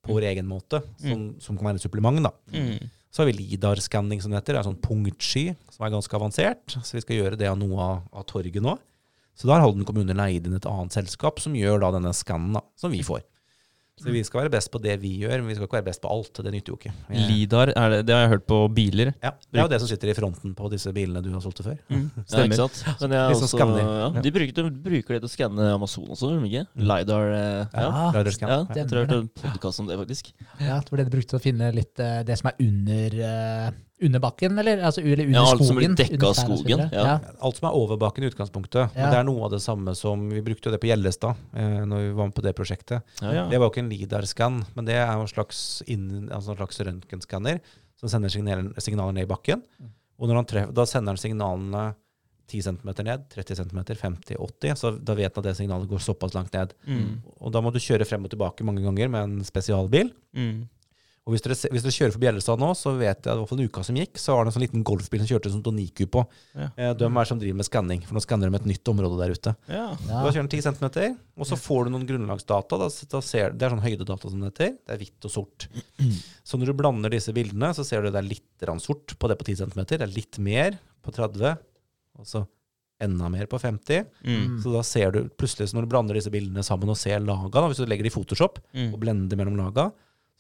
på 0.04 0.14
vår 0.14 0.24
egen 0.34 0.46
måte, 0.48 0.84
som, 0.98 1.36
som 1.40 1.58
kan 1.58 1.66
være 1.68 1.76
et 1.76 1.82
supplement. 1.82 2.24
da. 2.24 2.32
Mm. 2.54 2.90
Så 3.12 3.24
har 3.24 3.32
vi 3.32 3.34
LIDAR-skanning, 3.34 4.22
som 4.22 4.32
det 4.32 4.44
heter. 4.44 4.54
Det 4.54 4.66
er 4.66 4.72
sånn 4.72 4.82
punktsky 4.82 5.56
som 5.72 5.86
er 5.86 5.90
ganske 5.92 6.14
avansert. 6.14 6.66
Så 6.84 6.94
vi 6.94 7.02
skal 7.02 7.16
gjøre 7.18 7.38
det 7.38 7.48
av 7.48 7.58
noe 7.58 7.78
av, 7.80 8.04
av 8.14 8.26
torget 8.26 8.62
nå. 8.62 8.78
Så 9.36 9.48
da 9.50 9.58
har 9.58 9.66
Halden 9.68 9.86
kommune 9.88 10.16
leid 10.16 10.48
inn 10.48 10.56
et 10.56 10.66
annet 10.70 10.96
selskap 10.96 11.40
som 11.44 11.56
gjør 11.58 11.82
da 11.84 11.92
denne 11.98 12.14
skannen, 12.16 12.62
som 12.80 12.92
vi 12.94 13.02
får. 13.04 13.24
Så 13.96 14.12
vi 14.12 14.20
skal 14.28 14.42
være 14.44 14.52
best 14.52 14.68
på 14.74 14.80
det 14.84 14.98
vi 15.00 15.14
gjør, 15.22 15.38
men 15.40 15.48
vi 15.48 15.54
skal 15.56 15.70
ikke 15.70 15.78
være 15.78 15.86
best 15.88 16.02
på 16.04 16.10
alt. 16.12 16.40
Det 16.44 16.52
nytter 16.52 16.74
jo 16.74 16.76
ikke. 16.76 16.90
Jeg... 17.16 17.28
Lidar, 17.30 17.70
er 17.80 17.94
det, 17.94 18.00
det 18.10 18.12
har 18.16 18.26
jeg 18.26 18.32
hørt 18.34 18.44
på 18.52 18.58
biler. 18.76 19.12
Ja, 19.24 19.30
det 19.40 19.56
er 19.62 19.64
jo 19.64 19.72
det 19.72 19.80
som 19.80 19.88
sitter 19.88 20.12
i 20.12 20.16
fronten 20.18 20.52
på 20.58 20.68
disse 20.74 20.92
bilene 20.92 21.22
du 21.24 21.30
har 21.32 21.40
solgt 21.46 21.62
før. 21.64 21.78
Mm. 21.88 22.02
Ja, 22.12 22.26
ikke 22.26 22.34
Stemmer. 22.34 22.60
sant? 22.60 23.00
Men 23.06 23.16
jeg 23.16 23.38
sånn 23.40 23.48
også, 23.48 23.70
ja, 23.80 24.10
de 24.26 24.34
bruker, 24.36 24.58
de 24.58 24.66
bruker 24.90 25.16
det 25.16 25.22
til 25.24 25.30
å 25.30 25.32
skanne 25.32 25.70
Amazon 25.78 26.12
også, 26.12 26.34
gjør 26.34 26.44
de 26.44 26.52
ikke? 26.52 26.66
Mm. 26.76 26.84
LiDAR. 26.92 27.32
eh, 27.38 27.62
Ja. 27.72 27.86
Ja. 27.88 28.12
LiDAR-scan. 28.18 28.52
Ja, 28.52 28.58
Ja. 28.60 28.76
jeg 28.82 28.90
tror 28.92 29.00
jeg 29.00 29.08
hørte 29.08 29.22
en 29.22 29.32
podkast 29.46 29.80
om 29.80 29.88
det, 29.88 29.98
faktisk. 30.04 30.34
Ja, 30.60 30.80
det 30.84 30.92
var 30.92 30.98
det 31.00 31.08
de 31.08 31.16
brukte 31.16 31.32
til 31.32 31.40
å 31.40 31.46
finne 31.48 31.72
litt 31.80 32.04
eh, 32.04 32.20
det 32.28 32.38
som 32.44 32.52
er 32.52 32.60
under, 32.68 33.18
eh, 33.32 33.72
under 34.02 34.20
bakken, 34.20 34.58
eller? 34.60 34.82
Altså, 34.84 35.02
eller 35.02 35.24
under 35.26 35.38
Ja, 35.40 35.44
alt 35.52 35.58
som 35.62 35.68
skogen? 35.78 35.96
blir 35.96 35.96
dekket 35.96 36.24
av 36.24 36.30
og 36.30 36.36
skogen, 36.60 36.82
Ja. 36.92 37.04
ja. 37.06 37.20
Alt 37.42 37.56
som 37.62 37.70
er 37.70 37.76
over 37.80 37.98
bakken 37.98 38.24
i 38.26 38.30
utgangspunktet. 38.30 38.92
Ja. 38.92 39.02
Men 39.06 39.12
det 39.14 39.20
er 39.22 39.24
noe 39.24 39.46
av 39.46 39.52
det 39.52 39.62
samme 39.64 39.96
som 39.96 40.30
Vi 40.30 40.42
brukte 40.42 40.68
jo 40.68 40.72
det 40.76 40.82
på 40.84 40.90
Gjellestad 40.92 41.36
eh, 41.56 41.86
når 41.88 41.98
vi 42.04 42.12
var 42.18 42.26
med 42.28 42.36
på 42.36 42.44
det 42.44 42.56
prosjektet. 42.56 43.04
Ja, 43.22 43.32
ja. 43.32 43.46
Det 43.50 43.58
var 43.60 43.70
jo 43.70 43.72
ikke 43.72 43.86
en 43.86 43.90
LIDAR-skann, 43.94 44.66
men 44.76 44.86
det 44.86 44.96
er 45.00 45.08
en 45.08 45.28
slags, 45.28 45.82
inn, 45.88 46.30
altså 46.30 46.52
en 46.52 46.58
slags 46.60 46.80
røntgenskanner 46.82 47.62
som 47.96 48.10
sender 48.12 48.30
signaler, 48.30 48.74
signaler 48.84 49.14
ned 49.16 49.24
i 49.24 49.32
bakken. 49.32 49.64
Og 50.20 50.28
når 50.28 50.36
han 50.42 50.46
treffer, 50.46 50.74
da 50.76 50.86
sender 50.86 51.16
han 51.16 51.18
signalene 51.18 51.96
10 52.48 52.62
cm 52.62 52.92
ned, 53.08 53.24
30 53.34 53.56
cm, 53.58 53.80
50, 53.96 54.36
80, 54.38 54.76
så 54.78 54.92
da 55.02 55.16
vet 55.18 55.34
han 55.34 55.42
at 55.42 55.48
det 55.50 55.56
signalet 55.58 55.90
går 55.90 56.04
såpass 56.04 56.36
langt 56.36 56.54
ned. 56.54 56.76
Mm. 56.86 57.24
Og 57.42 57.52
da 57.52 57.62
må 57.64 57.72
du 57.74 57.80
kjøre 57.82 58.06
frem 58.06 58.24
og 58.28 58.30
tilbake 58.30 58.64
mange 58.68 58.84
ganger 58.86 59.10
med 59.10 59.24
en 59.24 59.44
spesialbil. 59.48 60.12
Mm. 60.36 60.68
Og 61.26 61.34
hvis 61.34 61.42
dere, 61.42 61.56
hvis 61.74 61.82
dere 61.82 61.94
kjører 61.96 62.12
forbi 62.14 62.28
Gjellestad 62.28 62.60
nå, 62.62 62.68
så 62.78 62.92
vet 63.00 63.18
jeg 63.26 63.32
at 63.32 63.34
i 63.34 63.40
hvert 63.40 63.50
fall 63.50 63.62
en 63.64 63.70
uka 63.72 63.82
som 63.88 63.96
gikk, 63.98 64.20
så 64.22 64.36
var 64.36 64.46
det 64.46 64.52
en 64.52 64.56
sånn 64.60 64.64
liten 64.68 64.84
golfbil 64.86 65.24
som 65.24 65.30
kjørte 65.32 65.50
som 65.56 65.64
Doniku 65.66 66.06
på. 66.14 66.22
Ja. 66.54 66.68
Eh, 66.78 66.92
De 67.00 67.08
er 67.10 67.26
som 67.32 67.40
driver 67.42 67.58
med 67.58 67.66
skanning, 67.66 68.04
for 68.06 68.14
nå 68.14 68.22
skanner 68.22 68.52
de 68.54 68.60
et 68.60 68.68
nytt 68.70 68.92
område 68.94 69.18
der 69.24 69.34
ute. 69.34 69.56
Ja. 69.66 69.88
Da 70.06 70.22
kjører 70.30 70.46
den 70.46 70.52
10 70.54 70.62
cm, 70.68 71.18
og 71.42 71.50
så 71.50 71.58
får 71.58 71.88
du 71.88 71.94
noen 71.96 72.06
grunnlagsdata. 72.06 72.78
Da, 72.78 72.92
da 73.16 73.22
ser, 73.26 73.56
det 73.58 73.66
er 73.66 73.74
sånn 73.74 73.82
høydedata 73.82 74.30
som 74.30 74.44
det 74.46 74.52
heter. 74.54 74.76
Det 74.86 74.94
er 74.94 75.02
hvitt 75.02 75.26
og 75.26 75.34
sort. 75.34 75.66
Så 76.46 76.60
når 76.62 76.70
du 76.70 76.78
blander 76.78 77.10
disse 77.10 77.34
bildene, 77.34 77.72
så 77.74 77.82
ser 77.90 78.06
du 78.06 78.12
det 78.14 78.22
er 78.22 78.30
litt 78.30 78.70
sort 78.86 79.16
på 79.18 79.28
det 79.32 79.40
på 79.42 79.50
10 79.50 79.64
cm. 79.66 79.82
Det 79.90 80.02
er 80.06 80.14
litt 80.14 80.38
mer 80.38 80.78
på 81.02 81.10
30, 81.16 81.58
og 82.22 82.30
så 82.30 82.46
enda 83.02 83.28
mer 83.34 83.50
på 83.50 83.58
50. 83.60 84.06
Mm. 84.24 84.60
Så 84.62 84.72
da 84.78 84.84
ser 84.86 85.10
du 85.12 85.24
plutselig, 85.34 85.72
så 85.74 85.76
når 85.80 85.88
du 85.90 85.92
blander 85.98 86.16
disse 86.22 86.30
bildene 86.32 86.62
sammen 86.64 86.94
og 86.94 86.98
ser 87.02 87.18
laga, 87.26 87.50
da, 87.58 87.66
hvis 87.74 87.82
du 87.82 87.90
legger 87.90 88.06
det 88.06 88.14
i 88.14 88.16
Photoshop 88.16 88.62
Mm. 88.78 88.94
og 88.94 89.00
blender 89.02 89.42
mellom 89.42 89.58
laga, 89.58 89.90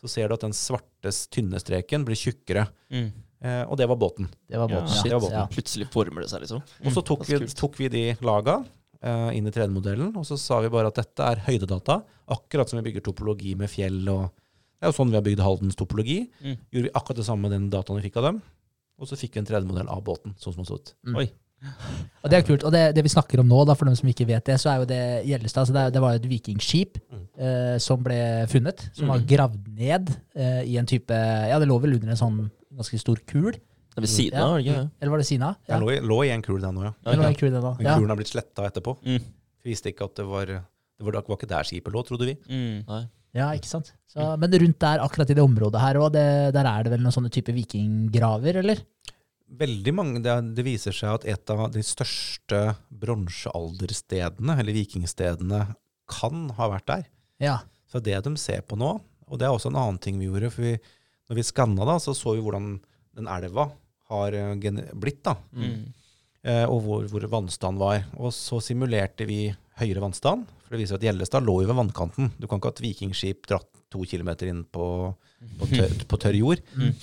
så 0.02 0.10
ser 0.12 0.28
du 0.30 0.36
at 0.36 0.44
den 0.46 0.56
svarte, 0.56 1.12
tynne 1.34 1.60
streken 1.62 2.06
blir 2.08 2.18
tjukkere. 2.20 2.68
Mm. 2.94 3.12
Eh, 3.46 3.62
og 3.70 3.78
det 3.80 3.88
var 3.90 4.00
båten. 4.02 4.28
Det 4.50 4.58
var 4.60 4.72
Ja, 4.72 4.86
shit. 4.88 5.04
det 5.10 5.14
var 5.18 5.22
båten. 5.28 5.38
Ja. 5.40 5.48
Plutselig 5.52 5.88
former 5.94 6.26
det 6.26 6.30
seg, 6.32 6.42
liksom. 6.46 6.64
Og 6.86 6.92
så 6.96 7.04
tok, 7.06 7.28
vi, 7.30 7.40
tok 7.54 7.78
vi 7.80 7.90
de 7.94 8.04
laga 8.26 8.58
eh, 9.02 9.30
inn 9.38 9.48
i 9.48 9.54
3D-modellen, 9.54 10.16
og 10.18 10.26
så 10.28 10.38
sa 10.40 10.60
vi 10.66 10.72
bare 10.74 10.90
at 10.92 10.98
dette 11.02 11.28
er 11.30 11.44
høydedata, 11.46 12.00
akkurat 12.36 12.70
som 12.72 12.80
vi 12.82 12.88
bygger 12.90 13.06
topologi 13.06 13.54
med 13.60 13.70
fjell 13.70 14.02
og 14.10 14.32
Det 14.76 14.90
er 14.90 14.92
jo 14.92 14.98
sånn 14.98 15.12
vi 15.14 15.16
har 15.18 15.24
bygd 15.24 15.40
Haldens 15.40 15.78
topologi. 15.80 16.18
Mm. 16.44 16.58
Gjorde 16.74 16.90
vi 16.90 16.94
akkurat 17.00 17.18
det 17.22 17.26
samme 17.26 17.48
med 17.48 17.52
den 17.56 17.70
dataen 17.72 17.96
vi 17.98 18.10
fikk 18.10 18.18
av 18.20 18.26
dem. 18.28 18.42
Og 19.00 19.08
så 19.08 19.16
fikk 19.18 19.34
vi 19.36 19.40
en 19.42 19.48
3D-modell 19.48 19.88
av 19.92 20.02
båten, 20.04 20.34
sånn 20.38 20.54
som 20.54 20.62
den 20.64 20.68
så 20.68 20.78
ut. 20.82 20.92
Oi. 21.16 21.30
Og 22.24 22.30
det 22.30 22.38
er 22.40 22.46
kult. 22.46 22.64
Og 22.68 22.72
det, 22.74 22.82
det 22.96 23.04
vi 23.06 23.10
snakker 23.10 23.40
om 23.42 23.48
nå, 23.50 23.60
da, 23.66 23.74
for 23.78 23.86
dem 23.90 23.96
som 23.98 24.10
ikke 24.10 24.26
vet 24.30 24.46
det, 24.46 24.56
så 24.62 24.70
er 24.74 24.78
jo 24.82 24.86
det 24.90 25.00
Gjellestad. 25.30 25.62
altså 25.64 25.74
det, 25.74 25.86
det 25.94 26.02
var 26.02 26.14
et 26.18 26.28
vikingskip 26.30 26.98
Mm. 27.12 27.22
eh, 27.40 27.78
som 27.80 28.04
ble 28.04 28.18
funnet. 28.52 28.90
Som 28.94 29.08
var 29.08 29.20
Mm. 29.20 29.26
gravd 29.28 29.68
ned 29.78 30.10
eh, 30.36 30.62
i 30.66 30.78
en 30.78 30.86
type 30.86 31.10
Ja, 31.14 31.58
det 31.60 31.68
lå 31.68 31.80
vel 31.82 31.94
under 31.96 32.10
en 32.10 32.18
sånn 32.18 32.52
ganske 32.74 33.00
stor 33.00 33.18
kul. 33.26 33.52
Det 33.54 33.98
er 33.98 34.02
ved 34.02 34.10
siden 34.10 34.40
av, 34.40 34.60
Ja. 34.60 34.64
ikke 34.74 34.82
det? 34.82 34.90
Eller 35.02 35.12
var 35.12 35.18
det 35.18 35.26
siden 35.28 35.44
av? 35.48 35.56
Ja. 35.68 35.78
Den 35.80 35.84
lå, 35.88 35.92
i- 35.96 36.02
lå 36.06 36.26
i 36.26 36.30
en 36.32 36.42
kul, 36.42 36.60
den 36.62 36.76
òg, 36.76 36.84
ja. 36.84 36.94
Eller 37.06 37.24
var 37.24 37.34
kul, 37.34 37.52
den 37.52 37.86
Ja. 37.86 37.96
kulen 37.98 38.10
har 38.10 38.16
blitt 38.18 38.28
sletta 38.34 38.66
etterpå. 38.70 38.98
Mm. 39.06 39.22
Vi 39.64 39.70
visste 39.72 39.90
ikke 39.94 40.04
at 40.06 40.16
det 40.16 40.26
var 40.26 40.46
Det 40.46 41.04
var, 41.04 41.12
det 41.12 41.28
var 41.28 41.36
ikke 41.38 41.48
der 41.48 41.64
skipet 41.64 41.92
lå, 41.92 42.04
trodde 42.08 42.26
vi. 42.26 42.36
Mm. 42.50 42.86
Nei. 42.88 43.08
ja, 43.36 43.52
ikke 43.52 43.66
sant. 43.68 43.92
Så, 44.08 44.38
men 44.40 44.50
rundt 44.50 44.80
der, 44.80 45.00
akkurat 45.00 45.30
i 45.30 45.34
det 45.34 45.44
området 45.44 45.80
her 45.82 45.96
òg, 45.96 46.12
der 46.14 46.66
er 46.66 46.84
det 46.84 46.92
vel 46.92 47.02
noen 47.02 47.12
sånne 47.12 47.30
type 47.30 47.52
vikinggraver, 47.52 48.56
eller? 48.62 48.78
Veldig 49.46 49.92
mange, 49.94 50.22
det, 50.26 50.34
det 50.58 50.64
viser 50.66 50.96
seg 50.96 51.20
at 51.20 51.26
et 51.30 51.52
av 51.54 51.68
de 51.74 51.84
største 51.86 52.62
bronsealderstedene, 52.90 54.56
eller 54.60 54.74
vikingstedene, 54.76 55.62
kan 56.10 56.50
ha 56.58 56.68
vært 56.70 56.88
der. 56.90 57.04
Ja. 57.42 57.56
Så 57.90 58.02
det 58.04 58.18
de 58.26 58.34
ser 58.42 58.62
på 58.66 58.78
nå, 58.78 58.92
og 59.26 59.40
det 59.42 59.48
er 59.48 59.54
også 59.56 59.72
en 59.72 59.80
annen 59.82 60.00
ting 60.02 60.18
vi 60.22 60.28
gjorde, 60.30 60.52
for 60.54 60.66
vi, 60.66 60.76
når 61.30 61.40
vi 61.40 61.46
skanna 61.48 61.88
da, 61.88 61.96
så 62.02 62.14
så 62.18 62.36
vi 62.38 62.44
hvordan 62.46 62.76
den 63.18 63.30
elva 63.32 63.70
har 64.12 64.36
eh, 64.38 64.56
blitt, 64.94 65.24
da, 65.26 65.36
Mm. 65.56 65.94
eh, 66.46 66.66
og 66.70 66.82
hvor, 66.86 67.08
hvor 67.10 67.26
vannstanden 67.32 67.82
var. 67.82 68.04
Og 68.22 68.34
så 68.36 68.60
simulerte 68.62 69.26
vi 69.26 69.48
høyere 69.80 70.04
vannstand, 70.04 70.46
for 70.66 70.76
det 70.76 70.84
viser 70.84 71.00
at 71.00 71.06
Gjellestad 71.06 71.46
lå 71.46 71.62
jo 71.64 71.70
ved 71.72 71.78
vannkanten. 71.80 72.30
Du 72.38 72.46
kan 72.48 72.60
ikke 72.60 72.70
ha 72.70 72.76
et 72.78 72.84
vikingskip 72.86 73.48
dratt 73.50 73.70
to 73.94 74.02
kilometer 74.10 74.50
inn 74.52 74.64
på, 74.66 74.86
på, 75.60 75.68
tørr, 75.72 75.96
på 76.10 76.20
tørr 76.22 76.38
jord. 76.38 76.62
Mm. 76.78 76.94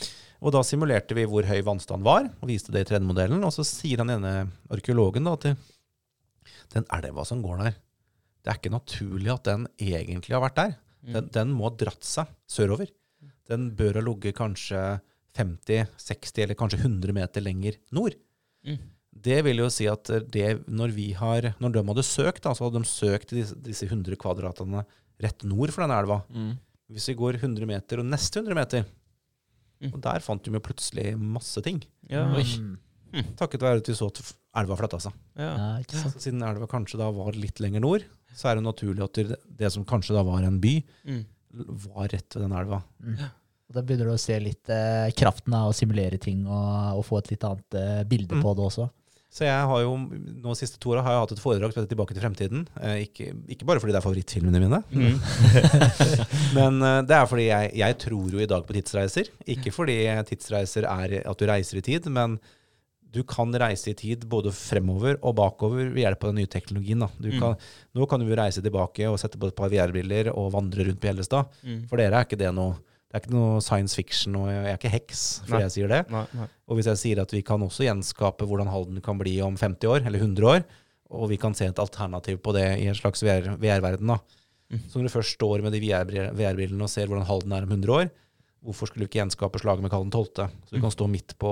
Og 0.43 0.55
da 0.55 0.63
simulerte 0.67 1.15
vi 1.15 1.25
hvor 1.31 1.47
høy 1.47 1.61
vannstand 1.65 2.03
var, 2.07 2.27
og 2.43 2.51
viste 2.51 2.75
det 2.75 2.83
i 2.83 2.89
3D-modellen. 2.91 3.43
Og 3.47 3.55
så 3.55 3.65
sier 3.67 4.03
han 4.03 4.11
ene 4.11 4.33
arkeologen 4.75 5.29
da 5.29 5.37
at 5.39 5.53
den 6.73 6.89
elva 6.99 7.25
som 7.29 7.43
går 7.45 7.61
der, 7.63 7.77
det 8.43 8.51
er 8.51 8.59
ikke 8.59 8.75
naturlig 8.75 9.31
at 9.31 9.47
den 9.47 9.69
egentlig 9.79 10.35
har 10.35 10.43
vært 10.43 10.59
der. 10.59 10.75
Den, 11.03 11.29
den 11.35 11.53
må 11.55 11.69
ha 11.69 11.77
dratt 11.79 12.07
seg 12.07 12.31
sørover. 12.51 12.91
Den 13.51 13.71
bør 13.79 14.01
ha 14.01 14.03
ligget 14.03 14.37
kanskje 14.39 14.81
50, 15.39 15.95
60 15.99 16.43
eller 16.45 16.59
kanskje 16.59 16.81
100 16.83 17.15
meter 17.17 17.45
lenger 17.45 17.79
nord. 17.95 18.17
Mm. 18.67 18.81
Det 19.23 19.39
vil 19.47 19.63
jo 19.63 19.69
si 19.73 19.87
at 19.91 20.11
det, 20.33 20.49
når, 20.67 20.95
vi 20.97 21.11
har, 21.17 21.53
når 21.63 21.75
de 21.75 21.85
hadde 21.91 22.07
søkt, 22.07 22.43
da, 22.47 22.55
så 22.57 22.67
hadde 22.67 22.83
de 22.83 22.91
søkt 22.91 23.35
disse, 23.37 23.57
disse 23.63 23.87
100 23.87 24.19
kvadratene 24.21 24.83
rett 25.23 25.47
nord 25.47 25.71
for 25.75 25.85
denne 25.85 25.99
elva. 26.03 26.23
Mm. 26.33 26.55
Hvis 26.93 27.11
vi 27.13 27.19
går 27.21 27.39
100 27.39 27.69
meter 27.69 28.03
og 28.03 28.09
neste 28.09 28.43
100 28.43 28.59
meter, 28.59 28.87
Mm. 29.83 29.93
og 29.97 30.01
der 30.05 30.21
fant 30.23 30.45
de 30.47 30.53
jo 30.55 30.61
plutselig 30.63 31.17
masse 31.19 31.61
ting. 31.65 31.83
Ja. 32.09 32.25
Mm. 32.31 32.79
Takket 33.37 33.61
være 33.65 33.83
at 33.83 33.89
vi 33.91 33.95
så 33.99 34.07
at 34.09 34.21
elva 34.63 34.77
flytta 34.79 35.01
seg. 35.03 35.13
Ja. 35.37 35.51
ja, 35.83 36.11
siden 36.17 36.43
elva 36.47 36.69
kanskje 36.71 37.01
da 37.01 37.11
var 37.13 37.33
litt 37.37 37.59
lenger 37.61 37.83
nord, 37.85 38.05
så 38.37 38.49
er 38.53 38.57
det 38.61 38.65
naturlig 38.65 39.03
at 39.05 39.19
det, 39.19 39.37
det 39.59 39.71
som 39.75 39.85
kanskje 39.85 40.15
da 40.17 40.23
var 40.25 40.43
en 40.47 40.61
by, 40.63 40.75
Mm. 41.05 41.25
var 41.93 42.09
rett 42.09 42.33
ved 42.35 42.43
den 42.47 42.53
elva. 42.57 42.79
Og 43.03 43.75
Da 43.77 43.83
begynner 43.83 44.09
du 44.09 44.13
å 44.15 44.21
se 44.21 44.39
litt 44.41 44.69
eh, 44.73 45.11
kraften 45.17 45.53
av 45.57 45.71
å 45.71 45.75
simulere 45.77 46.19
ting 46.21 46.47
og, 46.47 46.99
og 46.99 47.05
få 47.05 47.19
et 47.21 47.31
litt 47.35 47.45
annet 47.45 47.75
eh, 47.77 48.03
bilde 48.09 48.35
Mm. 48.39 48.43
på 48.45 48.55
det 48.57 48.65
også. 48.71 48.87
Så 49.33 49.47
jeg 49.47 49.69
har 49.69 49.81
jo 49.81 49.95
nå 49.97 50.53
de 50.53 50.59
siste 50.59 50.77
to 50.77 50.91
åra 50.93 51.01
har 51.07 51.15
jeg 51.15 51.23
hatt 51.23 51.31
et 51.33 51.41
foredrag 51.41 51.73
som 51.73 51.81
heter 51.81 51.89
'Tilbake 51.95 52.13
til 52.13 52.21
fremtiden'. 52.21 52.67
Eh, 52.85 52.97
ikke, 53.07 53.31
ikke 53.49 53.65
bare 53.65 53.81
fordi 53.81 53.95
det 53.95 54.01
er 54.03 54.05
favorittfilmene 54.05 54.61
mine, 54.61 54.83
Mm. 54.93 55.17
men 56.59 56.83
eh, 56.85 56.99
det 57.09 57.17
er 57.17 57.31
fordi 57.31 57.47
jeg, 57.49 57.71
jeg 57.81 57.99
tror 58.05 58.29
jo 58.31 58.43
i 58.43 58.51
dag 58.51 58.67
på 58.67 58.77
tidsreiser. 58.77 59.31
Ikke 59.49 59.73
fordi 59.73 59.97
tidsreiser 60.29 60.85
er 60.85 61.23
at 61.25 61.39
du 61.39 61.47
reiser 61.49 61.81
i 61.81 61.87
tid, 61.87 62.11
men 62.13 62.37
du 63.13 63.23
kan 63.29 63.53
reise 63.53 63.91
i 63.93 63.97
tid 63.97 64.25
både 64.29 64.53
fremover 64.53 65.19
og 65.23 65.37
bakover 65.37 65.91
ved 65.93 66.05
hjelp 66.05 66.25
av 66.25 66.31
den 66.33 66.41
nye 66.43 66.53
teknologien. 66.53 67.01
Mm. 67.01 67.41
kan, 67.41 67.57
nå 67.97 68.09
kan 68.09 68.21
du 68.21 68.29
jo 68.29 68.37
reise 68.37 68.61
tilbake 68.65 69.09
og 69.09 69.19
sette 69.21 69.41
på 69.41 69.49
et 69.49 69.57
par 69.57 69.73
VR-briller 69.73 70.29
og 70.33 70.53
vandre 70.53 70.85
rundt 70.89 71.01
på 71.01 71.09
Hjellestad. 71.11 71.49
Mm. 71.65 71.85
For 71.89 72.01
dere 72.01 72.21
er 72.21 72.29
ikke 72.29 72.41
det 72.41 72.53
noe 72.57 72.77
det 73.13 73.19
er 73.19 73.27
ikke 73.27 73.35
noe 73.35 73.61
science 73.61 73.93
fiction, 73.93 74.37
og 74.41 74.47
jeg 74.49 74.61
er 74.71 74.79
ikke 74.79 74.91
heks 74.95 75.23
for 75.45 75.59
Nei. 75.59 75.67
jeg 75.67 75.73
sier 75.75 75.91
det. 75.93 75.99
Nei, 76.09 76.23
nei. 76.33 76.47
Og 76.65 76.79
hvis 76.79 76.87
jeg 76.89 77.01
sier 77.03 77.19
at 77.21 77.35
vi 77.35 77.43
kan 77.45 77.61
også 77.61 77.85
gjenskape 77.85 78.47
hvordan 78.49 78.71
Halden 78.73 79.03
kan 79.05 79.19
bli 79.21 79.35
om 79.45 79.59
50 79.61 79.91
år, 79.93 80.07
eller 80.09 80.23
100 80.23 80.47
år, 80.49 80.63
og 81.13 81.27
vi 81.29 81.37
kan 81.37 81.53
se 81.53 81.67
et 81.69 81.83
alternativ 81.83 82.39
på 82.41 82.55
det 82.57 82.65
i 82.81 82.87
en 82.89 82.97
slags 82.97 83.21
VR-verden, 83.21 84.15
da. 84.15 84.17
Mm. 84.73 84.81
Så 84.89 84.97
når 84.97 85.11
du 85.11 85.13
først 85.13 85.37
står 85.37 85.61
med 85.61 85.77
de 85.77 85.83
VR-brillene 85.85 86.87
og 86.87 86.89
ser 86.89 87.11
hvordan 87.11 87.29
Halden 87.29 87.53
er 87.53 87.67
om 87.67 87.75
100 87.77 87.93
år, 87.99 88.09
hvorfor 88.65 88.89
skulle 88.89 89.05
du 89.05 89.11
ikke 89.11 89.21
gjenskape 89.21 89.61
slaget 89.61 89.85
med 89.85 89.93
Karl 89.93 90.09
12.? 90.09 90.49
Så 90.65 90.73
du 90.73 90.81
kan 90.81 90.95
stå 90.95 91.11
midt 91.13 91.35
på, 91.37 91.51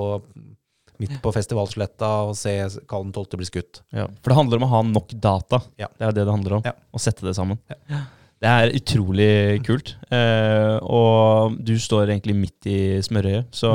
midt 1.03 1.19
på 1.21 1.35
festivalsletta 1.37 2.09
og 2.31 2.33
se 2.41 2.55
Karl 2.89 3.13
12. 3.13 3.37
bli 3.37 3.51
skutt. 3.51 3.83
Ja, 3.93 4.07
for 4.09 4.33
det 4.33 4.39
handler 4.41 4.63
om 4.63 4.65
å 4.65 4.73
ha 4.79 4.81
nok 4.95 5.13
data. 5.13 5.61
Ja. 5.77 5.93
Det 5.93 6.09
er 6.09 6.17
det 6.23 6.25
det 6.25 6.39
handler 6.39 6.57
om. 6.63 6.65
Ja. 6.65 6.73
Å 6.73 7.05
sette 7.05 7.29
det 7.29 7.37
sammen. 7.37 7.61
Ja. 7.69 8.01
Det 8.41 8.49
er 8.49 8.70
utrolig 8.72 9.26
kult. 9.66 9.91
Eh, 10.16 10.76
og 10.88 11.59
du 11.61 11.74
står 11.76 12.09
egentlig 12.09 12.32
midt 12.38 12.68
i 12.72 12.76
smørøyet, 13.05 13.51
så 13.53 13.68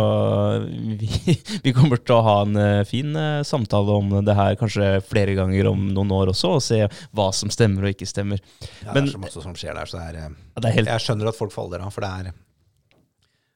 vi, 0.97 1.05
vi 1.67 1.73
kommer 1.77 2.01
til 2.01 2.15
å 2.15 2.23
ha 2.25 2.33
en 2.47 2.57
eh, 2.57 2.79
fin 2.89 3.11
eh, 3.13 3.43
samtale 3.45 3.93
om 3.99 4.09
det 4.25 4.33
her 4.39 4.57
kanskje 4.57 4.87
flere 5.05 5.35
ganger 5.37 5.69
om 5.69 5.83
noen 5.93 6.09
år 6.17 6.31
også, 6.33 6.55
og 6.57 6.63
se 6.65 6.79
hva 7.13 7.27
som 7.37 7.53
stemmer 7.53 7.85
og 7.85 7.93
ikke 7.93 8.09
stemmer. 8.09 8.41
Ja, 8.81 8.89
Men- 8.95 9.05
det 9.05 9.11
er 9.11 9.19
så 9.19 9.21
masse 9.27 9.45
som 9.45 9.53
skjer 9.53 9.77
der, 9.77 9.85
så 9.91 10.01
det 10.01 10.07
er 10.09 10.19
eh, 10.23 10.33
Ja, 10.33 10.63
det 10.65 10.71
er 10.71 10.77
helt, 10.79 10.91
Jeg 10.95 11.05
skjønner 11.05 11.29
at 11.29 11.37
folk 11.37 11.53
faller 11.53 11.85
av, 11.85 11.93
for 11.93 12.01
det 12.07 12.09
er, 12.25 12.33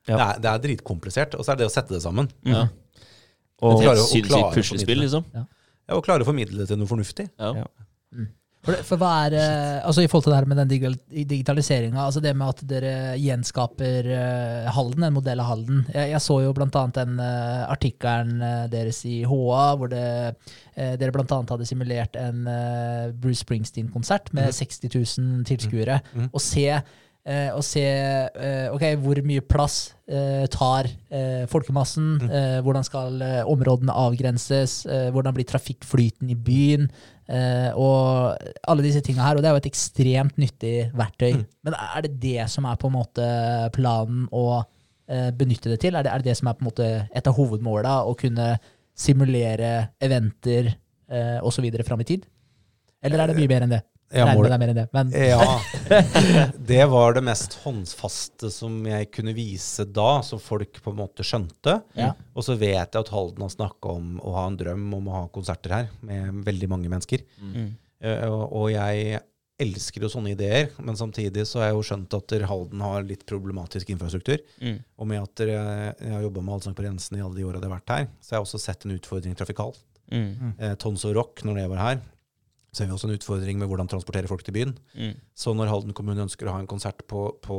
Ja. 0.09 0.15
det 0.15 0.21
er, 0.27 0.39
det 0.45 0.51
er 0.53 0.63
dritkomplisert. 0.69 1.33
Og 1.39 1.45
så 1.45 1.55
er 1.55 1.63
det 1.63 1.71
å 1.71 1.73
sette 1.73 1.93
det 1.97 2.03
sammen. 2.05 2.29
Ja. 2.45 2.67
og, 3.61 3.73
og, 3.73 3.81
klarer 3.81 3.97
å- 3.97 4.05
å 4.05 4.05
klare 4.05 4.13
sinnssykt 4.13 4.37
å 4.45 4.53
puslespill, 4.53 5.01
formidle. 5.01 5.09
liksom. 5.09 5.47
Og 5.97 6.05
klare 6.05 6.21
å 6.21 6.29
formidle 6.29 6.61
det 6.61 6.69
til 6.69 6.77
noe 6.77 6.87
fornuftig. 6.89 7.31
Ja. 7.41 7.63
Ja. 7.65 8.25
For, 8.59 8.75
det, 8.75 8.83
for 8.83 8.99
hva 8.99 9.09
er 9.23 9.33
eh, 9.39 9.77
altså 9.87 10.03
I 10.03 10.07
forhold 10.11 10.25
til 10.25 10.33
det 10.33 10.39
her 10.41 10.47
med 10.51 10.57
den 10.59 10.71
digital, 10.73 10.95
digitaliseringa, 11.29 12.01
altså 12.03 12.19
det 12.19 12.33
med 12.35 12.51
at 12.51 12.63
dere 12.67 12.93
gjenskaper 13.15 14.09
eh, 14.11 14.69
Halden, 14.75 15.05
en 15.07 15.15
modell 15.15 15.39
av 15.39 15.47
Halden. 15.53 15.85
Jeg, 15.93 16.09
jeg 16.11 16.23
så 16.25 16.41
jo 16.43 16.51
annet 16.67 16.97
den 16.99 17.21
eh, 17.23 17.63
artikkelen 17.71 18.43
deres 18.73 18.99
i 19.07 19.21
HA, 19.23 19.61
hvor 19.79 19.91
det, 19.93 20.05
eh, 20.75 20.95
dere 20.99 21.13
annet 21.39 21.53
hadde 21.55 21.67
simulert 21.69 22.19
en 22.19 22.43
Bruce 23.21 23.45
Springsteen-konsert 23.45 24.33
med 24.35 24.51
mm. 24.51 24.57
60 24.59 24.91
000 25.19 25.45
tilskuere. 25.47 26.01
Mhm. 26.13 26.27
Og 26.33 26.43
se, 26.43 26.65
eh, 26.69 27.49
og 27.55 27.63
se 27.63 27.85
eh, 27.85 28.67
ok, 28.73 28.83
hvor 28.99 29.21
mye 29.23 29.45
plass 29.45 29.93
eh, 30.09 30.43
tar 30.51 30.89
folkemassen, 31.49 32.17
Mhm. 32.19 32.63
hvordan 32.65 32.83
skal 32.85 33.23
områdene 33.49 33.95
avgrenses, 33.95 34.83
hvordan 34.85 35.33
blir 35.33 35.47
trafikkflyten 35.47 36.29
i 36.29 36.35
byen, 36.35 36.89
og 37.77 38.39
alle 38.69 38.85
disse 38.85 39.03
tinga 39.05 39.21
her. 39.25 39.37
Og 39.37 39.43
det 39.43 39.49
er 39.49 39.55
jo 39.55 39.61
et 39.61 39.69
ekstremt 39.69 40.39
nyttig 40.41 40.73
verktøy. 40.97 41.37
Mm. 41.37 41.45
Men 41.67 41.77
er 41.77 42.05
det 42.05 42.13
det 42.23 42.49
som 42.49 42.65
er 42.65 42.79
på 42.79 42.89
en 42.89 42.97
måte 42.97 43.29
planen 43.75 44.25
å 44.33 44.45
eh, 44.59 45.29
benytte 45.35 45.71
det 45.73 45.79
til? 45.83 45.95
Er 45.95 46.05
det, 46.05 46.13
er 46.13 46.23
det 46.23 46.31
det 46.31 46.37
som 46.39 46.49
er 46.49 46.57
på 46.57 46.65
en 46.65 46.71
måte 46.71 46.89
et 47.05 47.29
av 47.29 47.37
hovedmåla, 47.37 47.99
å 48.09 48.17
kunne 48.19 48.51
simulere 48.99 49.93
eventer 50.01 50.73
eh, 50.73 51.37
osv. 51.45 51.69
fram 51.87 52.03
i 52.03 52.09
tid? 52.09 52.27
Eller 53.05 53.23
er 53.23 53.31
det 53.31 53.39
mye 53.39 53.51
mer 53.51 53.65
enn 53.65 53.77
det? 53.77 53.83
Ja, 54.09 54.25
Regner 54.25 54.41
med 54.41 54.49
det 54.49 54.55
er 54.55 54.61
mer 54.61 54.71
enn 54.71 54.79
det. 54.79 54.87
Men 54.95 55.11
Ja. 55.13 56.49
Det 56.69 56.85
var 56.89 57.13
det 57.13 57.23
mest 57.25 57.59
håndfaste 57.63 58.49
som 58.53 58.79
jeg 58.87 59.09
kunne 59.13 59.35
vise 59.37 59.85
da, 59.85 60.21
som 60.25 60.41
folk 60.41 60.81
på 60.81 60.93
en 60.93 60.99
måte 61.01 61.25
skjønte. 61.25 61.79
Ja. 61.97 62.13
Og 62.33 62.45
så 62.45 62.57
vet 62.57 62.93
jeg 62.93 63.03
at 63.03 63.13
Halden 63.13 63.45
har 63.45 63.53
snakka 63.53 63.95
om 63.99 64.15
å 64.21 64.33
ha 64.37 64.47
en 64.49 64.57
drøm 64.59 64.87
om 64.97 65.09
å 65.09 65.17
ha 65.17 65.23
konserter 65.33 65.75
her 65.75 65.91
med 66.05 66.43
veldig 66.47 66.69
mange 66.71 66.91
mennesker. 66.91 67.25
Mm. 67.41 67.73
Eh, 68.01 68.25
og, 68.29 68.45
og 68.61 68.69
jeg 68.73 69.21
elsker 69.59 70.05
jo 70.05 70.09
sånne 70.11 70.33
ideer, 70.33 70.69
men 70.79 70.97
samtidig 70.97 71.43
så 71.47 71.59
har 71.59 71.69
jeg 71.69 71.77
jo 71.77 71.85
skjønt 71.89 72.15
at 72.15 72.35
Halden 72.47 72.83
har 72.85 73.03
litt 73.05 73.25
problematisk 73.27 73.91
infrastruktur. 73.91 74.39
Mm. 74.63 74.77
Og 74.95 75.09
med 75.09 75.25
at 75.25 75.43
jeg 75.49 76.13
har 76.13 76.23
jobba 76.23 76.43
med 76.45 76.55
Allsang 76.55 76.77
på 76.77 76.85
Rensen 76.85 77.19
i 77.19 77.23
alle 77.25 77.35
de 77.35 77.47
åra 77.47 77.59
jeg 77.59 77.67
har 77.67 77.75
vært 77.75 77.95
her, 77.95 78.07
så 78.23 78.33
har 78.33 78.39
jeg 78.39 78.47
også 78.47 78.61
sett 78.63 78.87
en 78.87 78.95
utfordring 78.95 79.35
trafikalt. 79.37 79.83
Mm. 80.09 80.55
Eh, 80.57 80.73
Tons 80.81 81.03
og 81.05 81.17
Rock, 81.19 81.43
når 81.45 81.59
det 81.59 81.67
var 81.73 81.83
her, 81.83 81.99
så 82.71 82.83
har 82.83 82.89
vi 82.89 82.95
også 82.95 83.09
en 83.09 83.17
utfordring 83.17 83.61
med 83.61 83.69
hvordan 83.69 83.89
transportere 83.89 84.29
folk 84.29 84.43
til 84.45 84.53
byen. 84.53 84.75
Mm. 84.93 85.15
Så 85.37 85.53
når 85.57 85.71
Halden 85.71 85.95
kommune 85.97 86.21
ønsker 86.25 86.49
å 86.49 86.53
ha 86.53 86.61
en 86.61 86.69
konsert 86.69 87.01
på, 87.09 87.23
på 87.41 87.57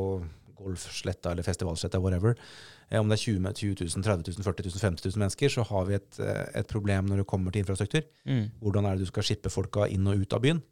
Golfsletta 0.61 1.33
eller 1.33 1.47
Festivalsletta, 1.47 2.01
whatever, 2.03 2.37
eh, 2.89 3.01
om 3.01 3.11
det 3.11 3.19
er 3.19 3.25
20 3.25 3.55
20 3.59 3.89
000, 3.97 4.05
30 4.07 4.37
000, 4.39 4.45
40 4.47 4.69
000, 4.71 4.83
50 4.85 5.09
000 5.09 5.25
mennesker, 5.25 5.55
så 5.57 5.65
har 5.67 5.89
vi 5.89 5.97
et, 5.99 6.21
eh, 6.23 6.45
et 6.63 6.69
problem 6.71 7.11
når 7.11 7.23
det 7.23 7.31
kommer 7.33 7.51
til 7.51 7.65
infrastruktur. 7.65 8.07
Mm. 8.25 8.51
Hvordan 8.61 8.87
er 8.87 8.97
det 8.97 9.07
du 9.07 9.11
skal 9.11 9.27
skippe 9.27 9.53
folka 9.53 9.89
inn 9.91 10.07
og 10.07 10.23
ut 10.23 10.37
av 10.37 10.45
byen? 10.47 10.63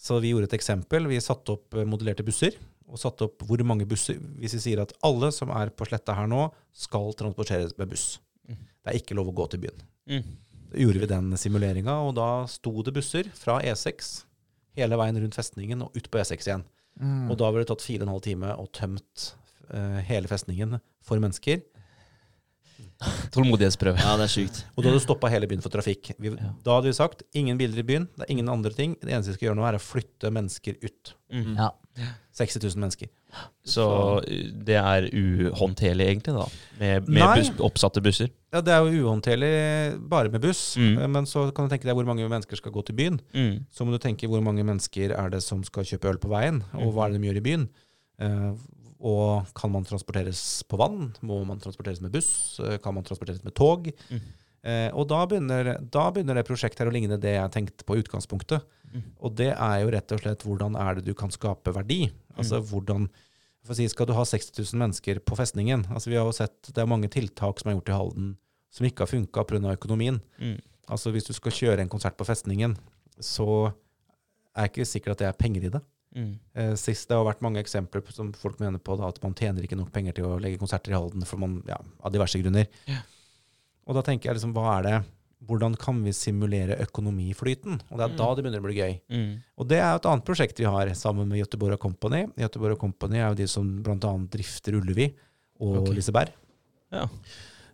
Så 0.00 0.20
vi 0.22 0.32
gjorde 0.32 0.48
et 0.48 0.56
eksempel. 0.56 1.08
Vi 1.10 1.20
satte 1.20 1.58
opp 1.58 1.74
eh, 1.74 1.88
modellerte 1.88 2.24
busser. 2.24 2.56
Og 2.90 2.98
satte 2.98 3.28
opp 3.28 3.44
hvor 3.46 3.60
mange 3.62 3.84
busser 3.86 4.16
Hvis 4.40 4.56
vi 4.56 4.62
sier 4.64 4.80
at 4.82 4.90
alle 5.06 5.28
som 5.30 5.52
er 5.54 5.70
på 5.70 5.86
sletta 5.86 6.16
her 6.16 6.26
nå, 6.26 6.48
skal 6.74 7.12
transporteres 7.14 7.76
med 7.78 7.92
buss. 7.92 8.18
Det 8.80 8.90
er 8.90 8.96
ikke 8.98 9.14
lov 9.18 9.28
å 9.30 9.36
gå 9.36 9.46
til 9.52 9.60
byen. 9.62 9.82
Mm. 10.10 10.30
Gjorde 10.70 11.02
vi 11.02 11.08
den 11.10 11.32
simuleringa, 11.40 11.96
og 12.06 12.14
da 12.18 12.28
sto 12.50 12.72
det 12.86 12.94
busser 12.94 13.30
fra 13.34 13.58
E6 13.64 14.10
hele 14.78 14.98
veien 15.00 15.18
rundt 15.18 15.36
festningen 15.36 15.82
og 15.82 15.96
ut 15.96 16.06
på 16.10 16.20
E6 16.22 16.46
igjen. 16.46 16.66
Og 17.30 17.38
da 17.40 17.48
ville 17.50 17.64
det 17.64 17.70
tatt 17.72 17.84
fire 17.84 18.04
og 18.04 18.08
en 18.08 18.12
halv 18.14 18.24
time 18.26 18.54
og 18.60 18.70
tømt 18.76 19.26
uh, 19.72 19.98
hele 20.06 20.28
festningen 20.30 20.78
for 21.06 21.22
mennesker. 21.22 21.62
Tålmodighetsprøve. 23.34 23.96
Ja, 24.02 24.16
det 24.20 24.26
er 24.28 24.32
sykt. 24.32 24.64
Og 24.76 24.82
da 24.82 24.90
hadde 24.90 25.00
du 25.00 25.04
stoppa 25.04 25.30
hele 25.32 25.46
byen 25.50 25.62
for 25.64 25.72
trafikk. 25.72 26.12
Vi, 26.18 26.34
Ja. 26.34 26.50
Da 26.64 26.74
hadde 26.78 26.90
vi 26.90 26.96
sagt 26.96 27.22
ingen 27.34 27.58
biler 27.60 27.78
i 27.78 27.86
byen, 27.86 28.08
det 28.16 28.26
er 28.26 28.32
ingen 28.34 28.48
andre 28.48 28.70
ting. 28.76 28.96
Det 29.00 29.10
eneste 29.12 29.32
vi 29.32 29.38
skal 29.38 29.48
gjøre 29.50 29.60
nå, 29.60 29.68
er 29.68 29.78
å 29.78 29.82
flytte 29.84 30.30
mennesker 30.32 30.76
ut. 30.84 31.14
Mm. 31.32 31.54
ja. 31.56 31.70
60 32.32 32.62
000 32.62 32.80
mennesker. 32.80 33.08
Så 33.66 33.82
uh, 33.84 34.20
det 34.64 34.76
er 34.78 35.06
uhåndterlig, 35.12 36.06
egentlig, 36.06 36.32
da? 36.34 36.46
Med, 36.78 37.08
med 37.12 37.34
bus, 37.36 37.50
oppsatte 37.60 38.00
busser? 38.02 38.30
Ja, 38.54 38.60
Det 38.64 38.72
er 38.72 38.86
jo 38.86 39.04
uhåndterlig 39.04 39.50
bare 40.08 40.30
med 40.32 40.40
buss, 40.40 40.76
Mm. 40.78 40.98
eh, 40.98 41.06
men 41.08 41.26
så 41.26 41.50
kan 41.54 41.66
du 41.68 41.74
tenke 41.74 41.84
deg 41.86 41.94
hvor 41.98 42.06
mange 42.08 42.26
mennesker 42.28 42.56
skal 42.56 42.72
gå 42.72 42.82
til 42.86 42.96
byen. 42.96 43.20
Mm. 43.34 43.66
Så 43.70 43.84
må 43.84 43.92
du 43.92 43.98
tenke 43.98 44.26
hvor 44.30 44.40
mange 44.42 44.64
mennesker 44.64 45.12
er 45.12 45.30
det 45.30 45.42
som 45.42 45.62
skal 45.66 45.84
kjøpe 45.84 46.08
øl 46.14 46.18
på 46.22 46.30
veien, 46.32 46.62
og 46.74 46.94
hva 46.94 47.06
er 47.06 47.12
det 47.12 47.20
de 47.20 47.28
gjør 47.28 47.40
i 47.42 47.46
byen. 47.50 47.68
Eh, 48.20 48.52
og 49.00 49.48
kan 49.56 49.72
man 49.72 49.86
transporteres 49.88 50.42
på 50.68 50.78
vann? 50.80 51.10
Må 51.24 51.40
man 51.48 51.60
transporteres 51.62 52.02
med 52.04 52.12
buss? 52.14 52.60
Eh, 52.60 52.76
kan 52.82 52.94
man 52.96 53.06
transporteres 53.06 53.42
med 53.46 53.54
tog? 53.56 53.88
Mm. 54.10 54.20
Eh, 54.60 54.90
og 54.92 55.08
da 55.08 55.22
begynner, 55.28 55.72
da 55.80 56.10
begynner 56.12 56.36
det 56.36 56.44
prosjektet 56.48 56.82
her 56.82 56.90
å 56.90 56.94
ligne 56.94 57.16
det 57.20 57.32
jeg 57.38 57.54
tenkte 57.54 57.86
på 57.88 57.96
i 57.96 58.04
utgangspunktet. 58.04 58.66
Mm. 58.92 59.06
Og 59.24 59.34
det 59.38 59.54
er 59.54 59.80
jo 59.80 59.92
rett 59.94 60.12
og 60.12 60.22
slett 60.22 60.44
hvordan 60.44 60.76
er 60.76 60.98
det 60.98 61.06
du 61.08 61.14
kan 61.16 61.32
skape 61.32 61.72
verdi? 61.72 62.04
Altså 62.36 62.60
hvordan 62.60 63.08
for 63.60 63.74
å 63.74 63.76
si, 63.76 63.86
Skal 63.92 64.08
du 64.08 64.14
ha 64.16 64.24
60 64.24 64.56
000 64.56 64.80
mennesker 64.80 65.20
på 65.20 65.36
festningen? 65.36 65.84
Altså 65.92 66.10
Vi 66.10 66.16
har 66.16 66.24
jo 66.24 66.32
sett 66.36 66.72
det 66.72 66.80
er 66.80 66.88
mange 66.88 67.10
tiltak 67.12 67.60
som 67.60 67.70
er 67.70 67.76
gjort 67.76 67.92
i 67.92 67.98
Halden 67.98 68.30
som 68.70 68.86
ikke 68.86 69.04
har 69.04 69.10
funka 69.10 69.44
pga. 69.44 69.72
økonomien. 69.74 70.20
Mm. 70.38 70.58
Altså 70.88 71.10
Hvis 71.10 71.26
du 71.26 71.32
skal 71.32 71.52
kjøre 71.52 71.80
en 71.80 71.88
konsert 71.88 72.16
på 72.16 72.26
festningen, 72.26 72.76
så 73.20 73.72
er 74.56 74.66
det 74.66 74.70
ikke 74.72 74.86
sikkert 74.86 75.12
at 75.12 75.18
det 75.18 75.28
er 75.28 75.38
penger 75.38 75.66
i 75.66 75.72
det. 75.74 75.82
Mm. 76.16 76.32
Eh, 76.58 76.72
sist 76.80 77.06
Det 77.08 77.14
har 77.14 77.26
vært 77.28 77.42
mange 77.44 77.62
eksempler 77.62 78.02
på, 78.02 78.14
som 78.14 78.32
folk 78.34 78.58
mener 78.62 78.82
på 78.82 78.96
da, 78.98 79.12
at 79.12 79.20
man 79.22 79.36
tjener 79.38 79.66
ikke 79.66 79.78
nok 79.78 79.92
penger 79.94 80.16
til 80.18 80.26
å 80.26 80.40
legge 80.42 80.58
konserter 80.58 80.94
i 80.94 80.98
Halden 80.98 81.26
for 81.28 81.42
man, 81.42 81.60
ja, 81.68 81.78
av 82.02 82.14
diverse 82.14 82.40
grunner. 82.42 82.66
Yeah. 82.90 83.06
Og 83.86 83.96
da 83.98 84.04
tenker 84.06 84.30
jeg 84.30 84.40
liksom, 84.40 84.54
hva 84.56 84.76
er 84.78 84.86
det 84.86 84.98
hvordan 85.48 85.74
kan 85.80 86.00
vi 86.04 86.12
simulere 86.12 86.76
økonomiflyten? 86.84 87.78
Og 87.88 87.96
det 87.96 88.04
er 88.04 88.16
da 88.18 88.26
det 88.36 88.42
begynner 88.44 88.60
å 88.60 88.66
bli 88.66 88.76
gøy. 88.76 88.96
Mm. 89.08 89.30
Og 89.56 89.68
det 89.70 89.78
er 89.80 89.94
et 89.94 90.08
annet 90.10 90.26
prosjekt 90.26 90.60
vi 90.60 90.68
har 90.68 90.90
sammen 90.98 91.30
med 91.30 91.40
Göteborg 91.40 91.80
Company. 91.80 92.26
Göteborg 92.40 92.76
Company 92.80 93.22
er 93.22 93.30
jo 93.30 93.38
de 93.38 93.46
som 93.48 93.70
bl.a. 93.84 94.12
drifter 94.34 94.76
Ullevi 94.76 95.08
og 95.60 95.78
okay. 95.80 95.96
Liseberg. 95.96 96.34
Ja. 96.92 97.06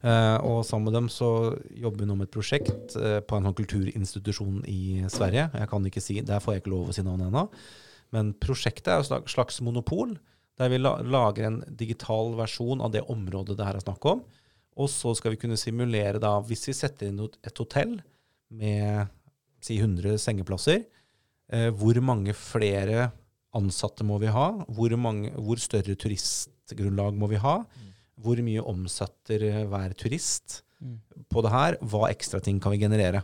Uh, 0.07 0.37
og 0.47 0.61
sammen 0.68 0.87
med 0.87 0.95
dem 0.95 1.09
så 1.11 1.28
jobber 1.74 2.05
vi 2.05 2.07
nå 2.07 2.14
med 2.20 2.28
et 2.28 2.34
prosjekt 2.37 2.95
uh, 3.01 3.18
på 3.26 3.39
en 3.39 3.49
sånn 3.49 3.59
kulturinstitusjon 3.59 4.62
i 4.70 5.03
Sverige. 5.11 5.49
Jeg 5.51 5.70
kan 5.72 5.91
ikke 5.91 6.05
si, 6.05 6.20
Der 6.22 6.43
får 6.45 6.55
jeg 6.55 6.62
ikke 6.62 6.74
lov 6.76 6.93
å 6.93 6.95
si 6.95 7.03
navnet 7.03 7.32
ennå. 7.32 7.49
Men 8.17 8.33
prosjektet 8.41 8.89
er 8.95 9.05
et 9.05 9.29
slags- 9.33 9.61
monopol, 9.64 10.17
der 10.57 10.73
vi 10.73 10.79
lager 10.81 11.45
en 11.51 11.61
digital 11.77 12.33
versjon 12.39 12.81
av 12.81 12.95
det 12.95 13.05
området 13.12 13.59
det 13.59 13.67
her 13.69 13.77
er 13.77 13.85
snakk 13.85 14.05
om. 14.09 14.23
Og 14.77 14.89
så 14.93 15.12
skal 15.17 15.35
vi 15.35 15.41
kunne 15.43 15.59
simulere, 15.61 16.21
da, 16.21 16.35
hvis 16.49 16.67
vi 16.69 16.75
setter 16.77 17.11
inn 17.11 17.21
et 17.45 17.61
hotell 17.61 17.99
med 18.53 19.09
si 19.64 19.77
100 19.81 20.17
sengeplasser, 20.21 20.85
eh, 21.53 21.71
hvor 21.77 21.99
mange 22.05 22.33
flere 22.37 23.11
ansatte 23.57 24.05
må 24.05 24.19
vi 24.21 24.29
ha? 24.33 24.51
Hvor, 24.69 24.93
mange, 25.01 25.33
hvor 25.37 25.61
større 25.61 25.97
turistgrunnlag 25.97 27.17
må 27.17 27.29
vi 27.33 27.41
ha? 27.41 27.59
Hvor 28.21 28.41
mye 28.45 28.64
omsetter 28.64 29.43
eh, 29.51 29.64
hver 29.69 29.97
turist 29.97 30.62
Mm. 30.77 30.99
på 31.33 31.41
det 31.41 31.51
her? 31.55 31.77
Hva 31.81 32.11
ekstra 32.12 32.37
ting 32.45 32.59
kan 32.61 32.75
vi 32.75 32.83
generere? 32.83 33.23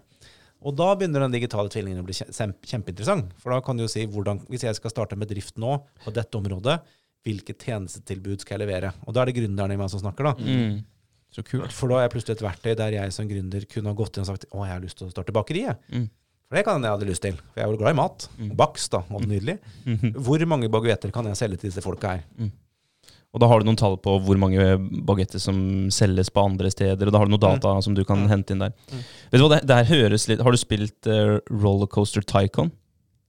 Og 0.62 0.76
da 0.78 0.92
begynner 0.94 1.24
den 1.24 1.34
digitale 1.34 1.70
tvillingen 1.72 2.02
å 2.02 2.06
bli 2.06 2.14
kjempeinteressant. 2.14 3.34
For 3.42 3.54
da 3.54 3.60
kan 3.64 3.78
du 3.78 3.84
jo 3.84 3.90
si 3.90 4.04
hvordan, 4.06 4.44
hvis 4.50 4.66
jeg 4.68 4.78
skal 4.78 4.94
starte 4.94 5.16
en 5.16 5.22
bedrift 5.24 5.58
nå 5.60 5.76
på 6.04 6.14
dette 6.14 6.38
området, 6.38 6.78
hvilket 7.26 7.66
tjenestetilbud 7.66 8.42
skal 8.42 8.56
jeg 8.56 8.64
levere? 8.64 8.94
Og 9.06 9.14
da 9.14 9.22
er 9.22 9.30
det 9.30 9.36
gründeren 9.38 9.74
i 9.74 9.78
meg 9.78 9.90
som 9.92 10.02
snakker, 10.02 10.30
da. 10.32 10.34
Mm. 10.38 10.80
Så 11.32 11.44
kult. 11.46 11.72
For 11.72 11.88
da 11.88 12.00
er 12.00 12.06
jeg 12.06 12.14
plutselig 12.16 12.36
et 12.36 12.44
verktøy 12.44 12.72
der 12.78 12.96
jeg 12.98 13.14
som 13.14 13.28
gründer 13.30 13.68
kunne 13.70 13.92
ha 13.92 13.96
gått 13.96 14.18
inn 14.18 14.26
og 14.26 14.32
sagt 14.34 14.48
å, 14.50 14.66
jeg 14.66 14.74
har 14.74 14.82
lyst 14.82 14.98
til 15.00 15.08
å 15.08 15.12
starte 15.14 15.34
bakeri. 15.34 15.64
Mm. 15.94 16.10
For 16.48 16.58
det 16.58 16.66
kan 16.66 16.84
jeg 16.84 16.92
hadde 16.92 17.08
lyst 17.08 17.24
til. 17.24 17.38
For 17.40 17.62
jeg 17.62 17.64
er 17.64 17.72
jo 17.72 17.80
glad 17.80 17.94
i 17.94 17.98
mat. 18.02 18.26
Mm. 18.36 18.50
Bakst, 18.58 18.92
da. 18.92 19.00
Og 19.08 19.24
nydelig. 19.24 19.56
Hvor 20.20 20.44
mange 20.50 20.68
baguetter 20.72 21.14
kan 21.14 21.30
jeg 21.30 21.40
selge 21.40 21.62
til 21.62 21.72
disse 21.72 21.84
folka 21.84 22.18
her? 22.18 22.26
Og 23.32 23.40
da 23.40 23.48
har 23.48 23.60
du 23.62 23.64
noen 23.64 23.78
tall 23.80 23.94
på 23.96 24.18
hvor 24.26 24.36
mange 24.36 24.60
bagetter 25.08 25.40
som 25.40 25.56
selges 25.94 26.28
på 26.28 26.42
andre 26.44 26.68
steder, 26.70 27.06
og 27.08 27.12
da 27.14 27.18
har 27.22 27.28
du 27.30 27.32
noe 27.32 27.40
data 27.40 27.70
som 27.80 27.94
du 27.96 28.02
kan 28.04 28.18
Mm. 28.26 28.28
hente 28.28 28.52
inn 28.52 28.58
der. 28.60 28.74
Mm. 28.92 28.98
Vet 29.32 29.40
du 29.40 29.44
hva, 29.46 29.50
det, 29.54 29.60
det 29.70 29.76
her 29.78 29.88
høres 29.96 30.28
litt 30.28 30.42
Har 30.44 30.52
du 30.52 30.58
spilt 30.60 31.08
uh, 31.08 31.38
Rollercoaster 31.48 32.20
Tycoon? 32.28 32.70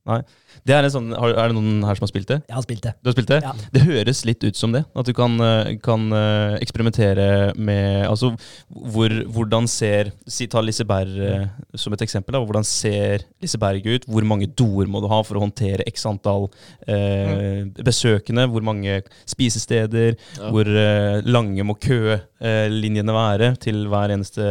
Nei. 0.05 0.19
Det 0.63 0.71
er, 0.75 0.85
en 0.87 0.93
sånn, 0.93 1.09
har, 1.19 1.33
er 1.35 1.51
det 1.51 1.57
noen 1.57 1.83
her 1.83 1.97
som 1.97 2.05
har 2.05 2.11
spilt 2.11 2.29
det? 2.29 2.37
Jeg 2.47 2.55
har 2.55 2.63
spilt 2.63 2.85
det. 2.85 2.93
Du 3.03 3.09
har 3.09 3.15
spilt 3.17 3.31
det? 3.33 3.39
Ja. 3.43 3.51
Det 3.73 3.81
høres 3.83 4.21
litt 4.27 4.43
ut 4.47 4.55
som 4.55 4.71
det. 4.71 4.85
At 4.95 5.09
du 5.09 5.11
kan, 5.17 5.35
eh, 5.43 5.73
kan 5.83 6.05
eh, 6.15 6.55
eksperimentere 6.63 7.25
med 7.59 8.05
Altså, 8.07 8.31
hvor, 8.69 9.11
hvordan 9.35 9.67
ser 9.67 10.11
si, 10.29 10.47
Ta 10.47 10.61
Liseberg 10.63 11.17
eh, 11.19 11.45
som 11.75 11.95
et 11.95 12.03
eksempel. 12.05 12.37
Da. 12.37 12.41
Hvordan 12.43 12.67
ser 12.67 13.25
Liseberg 13.43 13.83
ut? 13.89 14.07
Hvor 14.07 14.27
mange 14.27 14.47
doer 14.47 14.87
må 14.87 15.01
du 15.03 15.09
ha 15.11 15.19
for 15.27 15.39
å 15.39 15.43
håndtere 15.43 15.83
x 15.89 16.07
antall 16.07 16.47
eh, 16.87 17.67
besøkende? 17.83 18.47
Hvor 18.53 18.63
mange 18.63 19.01
spisesteder? 19.29 20.15
Ja. 20.39 20.47
Hvor 20.53 20.69
eh, 20.69 21.19
lange 21.27 21.67
må 21.67 21.75
kølinjene 21.83 23.17
være 23.19 23.53
til 23.63 23.83
hver 23.91 24.15
eneste 24.15 24.47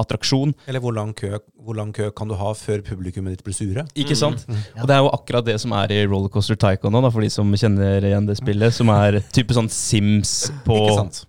attraksjon? 0.00 0.52
Eller 0.68 0.84
hvor 0.84 0.96
lang, 0.96 1.16
kø, 1.16 1.38
hvor 1.64 1.80
lang 1.80 1.94
kø 1.96 2.10
kan 2.16 2.28
du 2.28 2.36
ha 2.36 2.52
før 2.58 2.84
publikummet 2.84 3.38
ditt 3.38 3.46
blir 3.46 3.56
sure? 3.56 3.88
Ikke 3.96 4.18
sant? 4.18 4.44
Ja. 4.48 4.82
Og 4.82 4.88
det 4.90 4.96
er 4.98 5.04
jo 5.06 5.12
akkurat 5.14 5.48
det 5.48 5.53
som 5.62 5.72
er 5.78 5.92
i 5.94 6.02
Rollercoaster 6.06 6.56
Tycoon 6.60 6.92
nå, 6.94 7.00
da, 7.04 7.10
for 7.14 7.24
de 7.24 7.30
som 7.32 7.50
kjenner 7.58 8.04
igjen 8.08 8.26
det 8.28 8.36
spillet. 8.40 8.74
Som 8.76 8.90
er 8.94 9.20
type 9.34 9.54
sånn 9.56 9.70
Sims 9.72 10.50
på, 10.66 10.78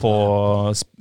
på 0.01 0.11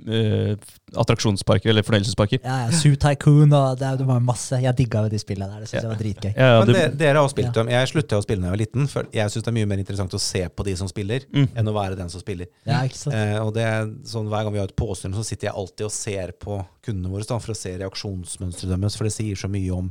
eh, 0.08 0.54
attraksjonsparker, 0.94 1.70
eller 1.72 1.82
fornøyelsesparker. 1.86 2.40
Ja, 2.44 2.58
ja, 2.66 2.74
Zoo 2.76 2.94
Tycoon 3.00 3.52
og 3.56 3.78
det, 3.80 3.90
det 4.00 4.06
var 4.08 4.20
masse. 4.24 4.58
Jeg 4.62 4.76
digga 4.78 5.04
jo 5.06 5.12
de 5.12 5.20
spillene 5.22 5.48
der. 5.50 5.64
Det 5.64 5.70
syns 5.72 5.82
jeg 5.82 5.90
var 5.90 6.00
dritgøy. 6.02 6.30
Ja, 6.36 6.48
ja, 6.52 6.60
Men 6.62 6.70
det, 6.76 6.84
dere, 7.00 7.16
har 7.18 7.26
jo 7.28 7.32
spilt 7.32 7.56
dem. 7.56 7.72
Jeg 7.74 7.90
slutta 7.90 8.20
å 8.20 8.24
spille 8.26 8.44
da 8.44 8.50
jeg 8.50 8.56
var 8.56 8.62
liten, 8.62 8.86
for 8.90 9.10
jeg 9.14 9.34
syns 9.34 9.46
det 9.46 9.52
er 9.52 9.58
mye 9.58 9.70
mer 9.74 9.82
interessant 9.82 10.14
å 10.14 10.22
se 10.22 10.44
på 10.50 10.68
de 10.68 10.76
som 10.80 10.90
spiller, 10.90 11.26
Mm. 11.34 11.48
enn 11.58 11.68
å 11.70 11.72
være 11.74 11.96
den 11.98 12.10
som 12.12 12.22
spiller. 12.22 12.46
Ja, 12.68 12.82
ikke 12.86 12.98
sant? 13.00 13.14
Eh, 13.16 13.38
og 13.42 13.52
det 13.56 13.64
er 13.66 13.88
sånn 14.06 14.28
Hver 14.30 14.44
gang 14.46 14.54
vi 14.54 14.60
har 14.62 14.68
et 14.70 14.76
påstyr, 14.78 15.10
så 15.16 15.24
sitter 15.26 15.48
jeg 15.48 15.56
alltid 15.58 15.86
og 15.88 15.92
ser 15.94 16.32
på 16.38 16.60
kundene 16.84 17.10
våre 17.10 17.26
da, 17.26 17.38
for 17.42 17.54
å 17.54 17.58
se 17.58 17.72
reaksjonsmønsteret 17.80 18.74
deres, 18.76 18.96
for 18.98 19.08
det 19.08 19.14
sier 19.16 19.38
så 19.38 19.50
mye 19.50 19.72
om 19.74 19.90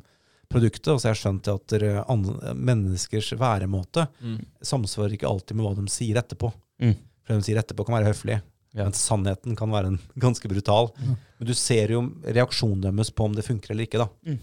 produktet. 0.53 0.87
Og 0.93 1.01
så 1.01 1.09
har 1.09 1.15
jeg 1.15 1.23
skjønt 1.23 1.49
at 1.53 2.55
menneskers 2.55 3.31
væremåte 3.39 4.07
Mm. 4.21 4.39
samsvarer 4.61 5.13
ikke 5.17 5.27
alltid 5.29 5.55
med 5.57 5.65
hva 5.65 5.75
de 5.77 5.87
sier 5.91 6.19
etterpå. 6.21 6.51
Mm. 6.81 6.95
For 7.23 7.33
det 7.33 7.41
de 7.43 7.47
sier 7.49 7.59
etterpå, 7.61 7.85
kan 7.85 7.95
være 7.97 8.11
høflig, 8.13 8.41
Ja. 8.73 8.83
men 8.85 8.93
sannheten 8.93 9.55
kan 9.57 9.69
være 9.71 9.87
en, 9.93 9.99
ganske 10.17 10.47
brutal. 10.49 10.89
Mm. 10.99 11.15
Men 11.39 11.47
du 11.47 11.53
ser 11.53 11.87
jo 11.93 12.01
reaksjonen 12.25 12.81
deres 12.81 13.11
på 13.13 13.25
om 13.25 13.33
det 13.35 13.45
funker 13.45 13.71
eller 13.71 13.85
ikke. 13.87 13.99
da. 14.01 14.07
Mm. 14.25 14.39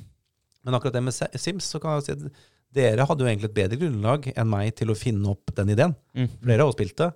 Men 0.64 0.74
akkurat 0.74 0.92
det 0.92 1.02
med 1.02 1.14
Sims, 1.40 1.64
så 1.64 1.80
kan 1.80 1.96
jeg 1.96 2.04
si 2.04 2.12
at 2.12 2.32
dere 2.74 3.06
hadde 3.08 3.24
jo 3.24 3.28
egentlig 3.30 3.48
et 3.50 3.56
bedre 3.56 3.78
grunnlag 3.80 4.28
enn 4.34 4.50
meg 4.50 4.74
til 4.78 4.92
å 4.92 4.96
finne 4.98 5.32
opp 5.32 5.50
den 5.56 5.72
ideen. 5.74 5.94
Mm. 6.14 6.28
Dere 6.44 6.62
har 6.62 6.68
jo 6.70 6.76
spilt 6.76 6.96
det, 7.00 7.08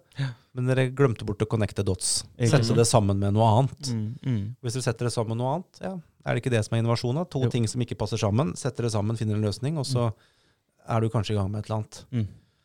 men 0.54 0.70
dere 0.70 0.88
glemte 0.90 1.26
bort 1.28 1.42
å 1.44 1.48
connecte 1.50 1.84
dots. 1.86 2.24
Sette 2.38 2.74
det 2.78 2.86
sammen 2.90 3.20
med 3.22 3.36
noe 3.36 3.46
annet. 3.60 3.90
Mm, 3.94 4.06
mm. 4.24 4.42
Hvis 4.64 4.78
dere 4.78 4.86
setter 4.88 5.08
det 5.08 5.14
sammen 5.14 5.34
med 5.36 5.42
noe 5.44 5.52
annet, 5.58 5.82
ja, 5.84 5.94
er 6.24 6.34
det 6.34 6.42
ikke 6.42 6.54
det 6.56 6.64
som 6.66 6.74
er 6.74 6.82
innovasjon? 6.82 7.20
da? 7.20 7.26
To 7.30 7.44
Jo. 7.44 7.50
ting 7.54 7.68
som 7.70 7.82
ikke 7.84 7.98
passer 8.00 8.18
sammen, 8.18 8.54
setter 8.58 8.88
det 8.88 8.94
sammen, 8.96 9.18
finner 9.20 9.38
en 9.38 9.46
løsning, 9.46 9.78
og 9.78 9.86
så 9.86 10.08
er 10.88 11.00
du 11.00 11.08
kanskje 11.12 11.34
i 11.34 11.38
gang 11.38 11.50
med 11.52 11.62
et 11.62 11.70
eller 11.70 11.82
annet. 11.82 12.02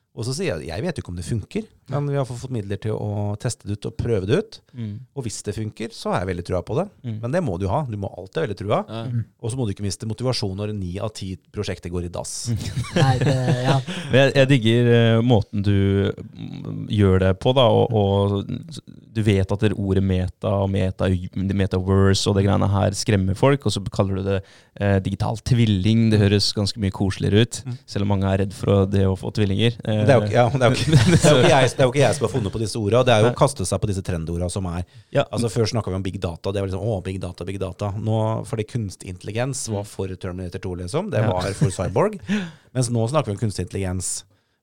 Mm. 0.10 0.20
Og 0.20 0.26
så 0.26 0.34
sier 0.36 0.57
jeg 0.57 0.70
jeg 0.72 0.84
vet 0.84 0.97
jo 0.97 1.03
ikke 1.03 1.12
om 1.14 1.20
det 1.20 1.28
funker, 1.28 1.68
men 1.89 2.10
vi 2.12 2.18
har 2.18 2.26
fått 2.28 2.51
midler 2.53 2.80
til 2.82 2.93
å 2.93 3.36
teste 3.41 3.68
det 3.68 3.78
ut 3.78 3.88
og 3.89 3.95
prøve 3.97 4.28
det 4.30 4.38
ut. 4.39 4.57
Mm. 4.78 4.93
Og 5.18 5.26
hvis 5.26 5.39
det 5.45 5.55
funker, 5.55 5.93
så 5.95 6.12
har 6.12 6.24
jeg 6.24 6.30
veldig 6.32 6.45
trua 6.49 6.62
på 6.66 6.78
det. 6.78 6.86
Mm. 7.05 7.16
Men 7.24 7.36
det 7.36 7.41
må 7.45 7.55
du 7.62 7.66
ha. 7.72 7.82
Du 7.89 7.95
må 7.97 8.12
alltid 8.12 8.41
ha 8.41 8.45
veldig 8.45 8.57
trua. 8.60 8.80
Mm. 8.89 9.24
Og 9.41 9.51
så 9.51 9.57
må 9.57 9.66
du 9.66 9.74
ikke 9.74 9.86
miste 9.86 10.10
motivasjon 10.10 10.53
når 10.60 10.74
ni 10.78 10.95
av 11.01 11.14
ti 11.18 11.32
prosjekter 11.53 11.93
går 11.93 12.07
i 12.10 12.12
dass. 12.14 12.34
Nei, 12.97 13.16
det, 13.22 13.36
ja. 13.66 13.78
Jeg, 14.14 14.34
jeg 14.38 14.51
digger 14.51 14.91
eh, 14.93 15.22
måten 15.26 15.66
du 15.66 15.78
mm, 16.12 16.86
gjør 16.93 17.24
det 17.26 17.34
på, 17.41 17.53
da, 17.57 17.66
og, 17.74 17.95
og 17.95 18.84
du 19.16 19.24
vet 19.26 19.49
at 19.49 19.66
det 19.66 19.74
ordet 19.78 20.03
meta 20.05 20.53
og 20.64 20.70
meta, 20.74 21.10
metaverse 21.36 22.30
og 22.30 22.38
det 22.38 22.45
greiene 22.45 22.70
her 22.70 22.97
skremmer 22.97 23.38
folk, 23.39 23.66
og 23.66 23.76
så 23.76 23.84
kaller 23.93 24.20
du 24.20 24.30
det 24.30 24.39
eh, 24.78 24.99
digital 25.05 25.41
tvilling. 25.41 26.10
Det 26.14 26.22
høres 26.22 26.51
ganske 26.57 26.82
mye 26.82 26.93
koseligere 26.93 27.45
ut, 27.45 27.62
selv 27.89 28.05
om 28.05 28.14
mange 28.14 28.30
er 28.30 28.43
redd 28.43 28.55
for 28.57 28.86
det 28.89 29.07
å 29.10 29.18
få 29.20 29.34
tvillinger. 29.36 29.80
Eh, 29.86 29.99
Det 30.06 30.14
er 30.14 30.20
jo 30.20 30.26
ikke, 30.28 30.36
ja, 30.36 30.45
det 30.54 30.66
er 30.66 30.70
jo 30.70 30.78
ikke, 30.78 30.91
det 31.14 31.20
er 31.20 31.34
jo 31.36 31.41
ikke, 31.41 31.50
jeg, 31.54 31.70
det 31.74 31.84
er 31.84 31.88
jo 31.88 31.93
ikke 31.93 32.02
jeg 32.04 32.18
som 32.18 32.26
har 32.28 32.32
funnet 32.36 32.54
på 32.56 32.62
disse 32.62 32.80
orda. 32.80 33.02
Det 33.08 33.14
er 33.16 33.26
jo 33.26 33.32
å 33.32 33.36
kaste 33.39 33.68
seg 33.70 33.82
på 33.84 33.89
disse 33.91 34.04
trendorda 34.06 34.50
som 34.54 34.70
er 34.72 34.82
ja, 35.16 35.26
Altså 35.28 35.52
Før 35.54 35.70
snakka 35.74 35.93
vi 35.93 36.00
om 36.00 36.06
big 36.06 36.20
data. 36.24 36.54
Det 36.56 36.64
var 36.64 36.72
liksom, 36.72 36.86
å, 36.86 36.97
big 37.06 37.20
data, 37.24 37.47
big 37.47 37.60
data. 37.62 37.91
Nå, 37.97 38.18
fordi 38.50 38.66
kunstig 38.70 39.12
intelligens 39.14 39.66
var 39.74 39.86
for 39.89 40.14
Terminator 40.16 40.64
2, 40.64 40.74
liksom. 40.84 41.12
Det 41.14 41.26
var 41.28 41.52
for 41.60 41.74
Cyborg. 41.76 42.20
Mens 42.78 42.91
nå 42.93 43.06
snakker 43.12 43.32
vi 43.34 43.38
om 43.38 43.43
kunstig 43.43 43.68
intelligens. 43.68 44.12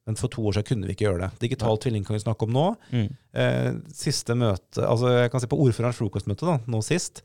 Men 0.07 0.15
for 0.21 0.31
to 0.31 0.45
år 0.47 0.55
siden 0.55 0.69
kunne 0.69 0.87
vi 0.87 0.95
ikke 0.95 1.09
gjøre 1.09 1.25
det. 1.25 1.31
Digital 1.49 1.81
tvilling 1.83 2.05
kan 2.07 2.15
vi 2.15 2.23
snakke 2.23 2.47
om 2.47 2.53
nå. 2.55 2.67
mm, 2.95 3.07
Eh, 3.37 3.73
siste 3.93 4.33
møte 4.39 4.81
Altså 4.81 5.11
jeg 5.13 5.29
kan 5.33 5.43
si 5.43 5.49
på 5.51 5.59
ordførerens 5.61 5.99
frokostmøte 5.99 6.47
da, 6.47 6.55
nå 6.73 6.79
sist. 6.87 7.21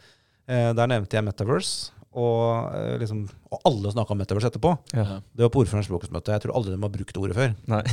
Eh, 0.50 0.72
der 0.76 0.90
nevnte 0.90 1.16
jeg 1.16 1.24
Metaverse. 1.24 1.94
Og, 2.12 2.74
eh, 2.76 2.98
liksom, 3.00 3.22
og 3.56 3.62
alle 3.70 3.92
snakka 3.94 4.12
om 4.12 4.20
Metaverse 4.20 4.50
etterpå. 4.52 4.72
ja. 4.92 5.22
Det 5.32 5.46
var 5.46 5.52
på 5.54 5.62
ordførerens 5.64 5.88
frokostmøte. 5.88 6.34
Jeg 6.36 6.44
tror 6.44 6.56
aldri 6.60 6.74
de 6.74 6.82
har 6.82 6.92
brukt 6.92 7.14
det 7.16 7.22
ordet 7.24 7.38
før. 7.38 7.54
Nei. 7.72 7.84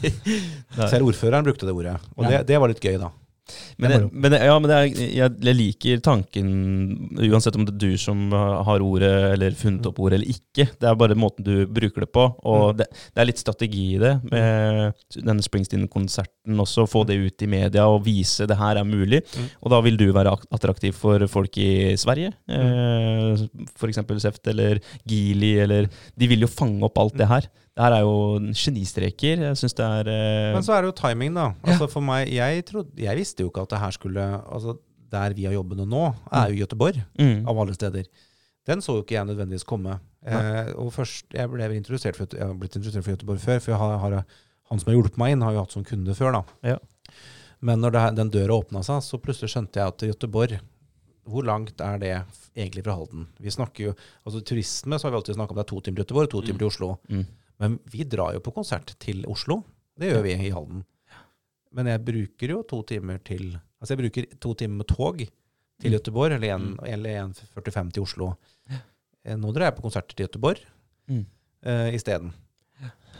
Nei. 0.78 0.88
Selv 0.88 1.10
ordføreren 1.10 1.44
brukte 1.44 1.68
det 1.68 1.74
ordet. 1.76 1.98
Og 2.16 2.24
det, 2.24 2.46
det 2.48 2.60
var 2.62 2.72
litt 2.72 2.80
gøy, 2.80 2.96
da. 3.02 3.10
Men, 3.80 3.94
er 3.94 4.06
men, 4.12 4.36
ja, 4.36 4.56
men 4.58 4.70
det 4.70 4.76
er, 4.76 4.88
jeg, 5.16 5.36
jeg 5.46 5.56
liker 5.56 6.02
tanken, 6.04 6.50
uansett 7.28 7.56
om 7.58 7.66
det 7.66 7.74
er 7.76 7.82
du 7.82 8.00
som 8.00 8.30
har 8.34 8.84
ordet, 8.84 9.12
eller 9.34 9.56
funnet 9.58 9.88
opp 9.90 10.00
ordet, 10.02 10.20
eller 10.20 10.34
ikke. 10.34 10.68
Det 10.80 10.88
er 10.88 10.98
bare 11.00 11.18
måten 11.18 11.46
du 11.46 11.54
bruker 11.70 12.06
det 12.06 12.10
på. 12.14 12.26
Og 12.50 12.76
det, 12.80 12.88
det 13.14 13.22
er 13.22 13.30
litt 13.30 13.42
strategi 13.42 13.86
i 13.96 14.00
det. 14.02 14.14
Med 14.30 15.16
denne 15.16 15.44
Springsteen-konserten 15.44 16.64
også, 16.64 16.88
få 16.90 17.04
det 17.08 17.18
ut 17.20 17.46
i 17.46 17.50
media 17.50 17.86
og 17.90 18.04
vise 18.06 18.48
det 18.50 18.58
her 18.60 18.80
er 18.80 18.88
mulig. 18.88 19.22
Mm. 19.34 19.48
Og 19.62 19.74
da 19.74 19.80
vil 19.86 19.98
du 20.00 20.08
være 20.16 20.34
attraktiv 20.50 20.96
for 20.96 21.24
folk 21.30 21.58
i 21.60 21.96
Sverige. 22.00 22.34
Eh, 22.50 23.46
F.eks. 23.76 24.02
Seft 24.20 24.50
eller 24.50 24.80
Geely, 25.08 25.54
eller 25.64 25.88
De 26.18 26.28
vil 26.30 26.44
jo 26.44 26.50
fange 26.50 26.84
opp 26.86 26.98
alt 27.00 27.18
det 27.18 27.28
her. 27.30 27.48
Det 27.76 27.84
her 27.86 27.94
er 27.96 28.02
jo 28.02 28.14
genistreker. 28.58 29.42
Jeg 29.46 29.58
syns 29.60 29.76
det 29.78 29.86
er 29.86 30.10
eh, 30.10 30.52
Men 30.56 30.64
så 30.66 30.74
er 30.74 30.82
det 30.82 30.90
jo 30.90 30.96
timing, 30.98 31.36
da. 31.38 31.50
Altså 31.64 31.86
for 31.92 32.04
meg, 32.04 32.30
jeg, 32.34 32.64
trodde, 32.68 32.90
jeg 32.98 33.16
visste 33.20 33.44
jo 33.44 33.50
ikke 33.52 33.62
at 33.66 33.74
det 33.74 33.80
her 33.82 33.94
skulle 33.94 34.24
altså 34.40 34.76
Der 35.10 35.34
vi 35.34 35.46
har 35.48 35.54
jobbene 35.54 35.86
nå, 35.90 36.02
er 36.30 36.52
jo 36.52 36.60
Gøteborg, 36.62 37.00
mm, 37.18 37.46
av 37.50 37.58
alle 37.58 37.74
steder. 37.74 38.04
Den 38.68 38.82
så 38.84 38.94
jo 38.98 39.02
ikke 39.02 39.16
jeg 39.16 39.26
nødvendigvis 39.26 39.66
komme. 39.66 39.96
Eh, 40.22 40.70
og 40.78 40.92
først, 40.94 41.26
Jeg 41.34 41.50
ble 41.50 41.66
introdusert 41.74 42.18
for, 42.18 42.30
jeg 42.30 42.46
har 42.46 42.54
blitt 42.54 42.76
introdusert 42.78 43.06
for 43.06 43.16
Gøteborg 43.16 43.42
før, 43.42 43.58
for 43.64 43.80
har, 43.80 43.96
har, 43.98 44.18
han 44.70 44.82
som 44.82 44.90
har 44.92 44.98
hjulpet 44.98 45.18
meg 45.18 45.34
inn, 45.34 45.42
har 45.42 45.56
jo 45.56 45.64
hatt 45.64 45.74
som 45.74 45.86
kunde 45.86 46.14
før. 46.14 46.38
da. 46.38 46.74
Ja. 46.74 46.78
Men 47.60 47.82
når 47.82 47.96
det, 47.96 48.04
den 48.20 48.30
døra 48.30 48.60
åpna 48.60 48.84
seg, 48.86 49.02
så 49.02 49.18
plutselig 49.18 49.50
skjønte 49.54 49.80
jeg 49.82 49.94
at 49.94 50.06
Gøteborg 50.12 50.60
hvor 51.30 51.44
langt 51.46 51.80
er 51.84 51.98
det 52.00 52.14
egentlig 52.56 52.82
fra 52.86 52.96
Halden? 52.96 53.26
Vi 53.38 53.52
snakker 53.52 53.90
jo, 53.90 53.92
altså 54.26 54.40
Turisme 54.46 54.98
så 54.98 55.06
har 55.06 55.12
vi 55.14 55.20
alltid 55.20 55.36
snakka 55.36 55.54
om 55.54 55.58
det 55.60 55.64
er 55.66 55.70
to 55.70 55.80
timer 55.84 56.00
til 56.00 56.04
Göteborg, 56.06 56.30
to 56.32 56.40
timer 56.46 56.62
til 56.62 56.70
Oslo. 56.70 56.88
mm, 57.10 57.26
Men 57.60 57.78
vi 57.92 58.04
drar 58.08 58.34
jo 58.36 58.40
på 58.44 58.52
konsert 58.56 58.94
til 59.02 59.22
Oslo. 59.28 59.60
Det 60.00 60.08
gjør 60.10 60.22
vi 60.24 60.32
i 60.48 60.52
Halden. 60.54 60.84
Men 61.76 61.86
jeg 61.92 62.02
bruker 62.04 62.54
jo 62.56 62.62
to 62.66 62.82
timer 62.88 63.20
til 63.24 63.52
Altså 63.80 63.94
jeg 63.94 64.00
bruker 64.02 64.26
to 64.44 64.50
timer 64.60 64.76
med 64.82 64.88
tog 64.90 65.20
til 65.80 65.92
Gøteborg, 65.94 66.32
eller 66.36 66.50
en- 66.52 66.78
eller 66.84 67.14
1,45 67.22 67.92
til 67.96 68.02
Oslo. 68.02 68.26
Eh, 69.24 69.36
Nå 69.36 69.52
drar 69.56 69.70
jeg 69.70 69.76
på 69.78 69.82
konserter 69.86 70.12
til 70.16 70.26
Gøteborg 70.26 70.60
mm. 71.08 71.22
uh, 71.64 71.88
isteden. 71.94 72.32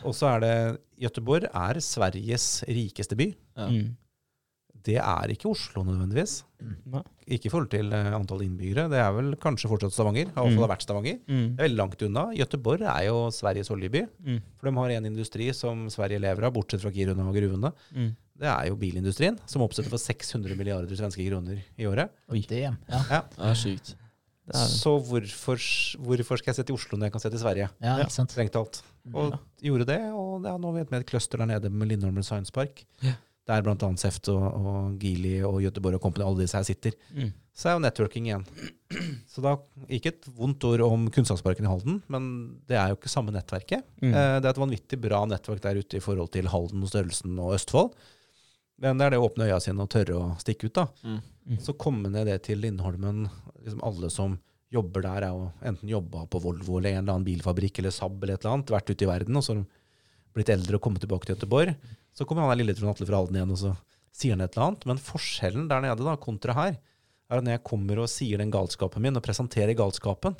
Og 0.05 0.13
så 0.13 0.27
er 0.35 0.39
det 0.43 0.53
Gøteborg 1.01 1.47
er 1.49 1.79
Sveriges 1.81 2.63
rikeste 2.69 3.17
by. 3.17 3.31
Ja. 3.57 3.67
Mm. 3.69 3.95
Det 4.83 4.95
er 4.97 5.31
ikke 5.33 5.49
Oslo 5.51 5.83
nødvendigvis. 5.85 6.43
Nei. 6.89 7.01
Ikke 7.31 7.47
i 7.47 7.51
forhold 7.53 7.69
til 7.73 7.91
eh, 7.93 8.09
antall 8.17 8.41
innbyggere. 8.45 8.87
Det 8.89 8.97
er 9.01 9.11
vel 9.13 9.35
kanskje 9.41 9.69
fortsatt 9.69 9.93
Stavanger. 9.93 10.31
Har 10.35 10.45
i 10.45 10.49
hvert 10.49 10.57
Mm. 10.57 10.61
har 10.65 10.71
vært 10.75 10.85
Stavanger. 10.85 11.19
Mm. 11.27 11.45
Det 11.55 11.59
er 11.59 11.67
veldig 11.69 11.77
langt 11.79 12.01
unna. 12.07 12.23
Göteborg 12.37 12.81
er 12.81 13.05
jo 13.07 13.17
Sveriges 13.31 13.69
oljeby. 13.69 14.03
Mm. 14.25 14.41
For 14.59 14.69
de 14.71 14.75
har 14.77 14.89
en 14.97 15.05
industri 15.11 15.51
som 15.53 15.87
Sverige 15.89 16.19
lever 16.19 16.43
av, 16.49 16.53
bortsett 16.53 16.81
fra 16.81 16.91
Kiruna 16.91 17.27
og 17.29 17.35
gruvene. 17.35 17.73
Mm. 17.95 18.11
Det 18.41 18.49
er 18.49 18.67
jo 18.71 18.75
bilindustrien, 18.75 19.37
som 19.45 19.61
oppsetter 19.61 19.89
for 19.93 20.01
600 20.01 20.55
milliarder 20.57 20.95
svenske 20.97 21.21
kroner 21.29 21.61
i 21.77 21.85
året. 21.85 22.09
Oi. 22.31 22.41
det, 22.49 22.63
ja. 22.63 22.73
Ja. 22.89 23.21
Det 23.37 23.51
er 23.51 23.53
sykt. 23.53 23.95
Det 24.49 24.55
er, 24.57 24.65
Så 24.67 24.95
hvorfor, 25.05 25.61
hvorfor 26.01 26.37
skal 26.41 26.49
jeg 26.51 26.55
se 26.55 26.63
til 26.65 26.73
Oslo 26.75 26.97
når 26.97 27.05
jeg 27.05 27.11
kan 27.13 27.21
se 27.21 27.29
til 27.29 27.39
Sverige? 27.39 27.69
ja, 27.81 27.97
ikke 28.01 28.11
sant? 28.11 28.31
Strengt 28.33 28.51
talt. 28.53 28.81
Og 29.13 29.37
gjorde 29.61 29.85
det, 29.85 29.99
og 30.13 30.41
det 30.43 30.49
er 30.51 30.57
nå 30.61 30.71
vet 30.73 30.89
vi 30.89 30.97
et 30.97 31.05
cluster 31.09 31.37
der 31.37 31.45
nede 31.45 31.69
med 31.69 31.87
Lindholmen 31.89 32.23
Science 32.25 32.51
Park. 32.51 32.83
Ja. 33.05 33.13
Der 33.51 33.63
bl.a. 33.65 33.91
Seft 33.99 34.29
og, 34.31 34.41
og 34.41 34.97
Geely 35.01 35.41
og 35.43 35.59
Göteborg 35.65 35.97
og 35.99 36.03
Company, 36.07 36.23
alle 36.25 36.45
disse 36.45 36.55
her 36.59 36.67
sitter. 36.67 36.95
mm. 37.11 37.31
Så 37.61 37.67
er 37.67 37.73
jo 37.75 37.81
networking 37.83 38.29
igjen. 38.29 38.45
Så 39.29 39.41
da, 39.43 39.57
ikke 39.91 40.13
et 40.13 40.27
vondt 40.37 40.63
ord 40.69 40.81
om 40.85 41.03
Kunnskapsparken 41.11 41.67
i 41.67 41.69
Halden, 41.69 41.97
men 42.09 42.29
det 42.69 42.77
er 42.79 42.93
jo 42.93 42.95
ikke 42.97 43.11
samme 43.11 43.33
nettverket. 43.35 43.83
Mm. 44.01 44.13
Eh, 44.15 44.37
Det 44.39 44.47
er 44.47 44.53
et 44.55 44.61
vanvittig 44.63 44.99
bra 45.03 45.19
nettverk 45.27 45.59
der 45.65 45.81
ute 45.83 45.99
i 45.99 46.03
forhold 46.03 46.31
til 46.31 46.47
Halden 46.49 46.81
og 46.87 46.89
størrelsen 46.93 47.35
og 47.43 47.57
Østfold. 47.59 47.91
Men 48.81 48.97
det 48.97 49.05
er 49.05 49.13
det 49.13 49.19
å 49.21 49.27
åpne 49.27 49.45
øya 49.51 49.59
sine 49.61 49.83
og 49.83 49.91
tørre 49.93 50.15
å 50.17 50.29
stikke 50.41 50.71
ut, 50.71 50.73
da. 50.79 50.87
Mm. 51.03 51.19
Mm. 51.51 51.59
Så 51.67 51.75
komme 51.77 52.09
ned 52.09 52.25
det 52.31 52.39
til 52.47 52.63
Lindholmen. 52.63 53.27
Liksom 53.61 53.83
alle 53.85 54.09
som 54.09 54.39
jobber 54.71 55.03
der, 55.03 55.27
er 55.27 55.35
jo 55.35 55.51
enten 55.67 55.91
jobba 55.91 56.23
på 56.31 56.39
Volvo 56.41 56.79
eller 56.79 56.95
en 56.95 57.03
eller 57.03 57.17
annen 57.19 57.27
bilfabrikk 57.27 57.83
eller 57.83 57.91
Saab 57.93 58.15
eller 58.23 58.39
et 58.39 58.45
eller 58.45 58.55
annet, 58.55 58.71
vært 58.73 58.89
ute 58.95 59.05
i 59.05 59.11
verden, 59.11 59.35
og 59.37 59.43
så 59.43 59.57
har 59.59 59.65
blitt 60.33 60.49
eldre 60.55 60.79
og 60.79 60.81
kommet 60.87 61.03
tilbake 61.03 61.27
til 61.27 61.35
Göteborg. 61.35 61.75
Så 62.17 62.27
kommer 62.27 62.45
han 62.45 62.53
der 62.53 62.61
lille 62.61 62.75
Trond 62.77 62.93
Atle 62.93 63.07
fra 63.07 63.21
Halden 63.21 63.39
igjen, 63.39 63.53
og 63.55 63.59
så 63.61 63.73
sier 64.15 64.35
han 64.35 64.43
et 64.45 64.55
eller 64.55 64.71
annet. 64.71 64.87
Men 64.89 65.01
forskjellen 65.01 65.69
der 65.71 65.83
nede, 65.85 66.07
da, 66.07 66.17
kontra 66.19 66.55
her, 66.57 66.75
er 67.31 67.39
at 67.39 67.45
når 67.45 67.55
jeg 67.55 67.63
kommer 67.67 68.03
og 68.03 68.11
sier 68.11 68.41
den 68.41 68.51
galskapen 68.53 69.03
min, 69.03 69.17
og 69.17 69.23
presenterer 69.25 69.77
galskapen, 69.77 70.35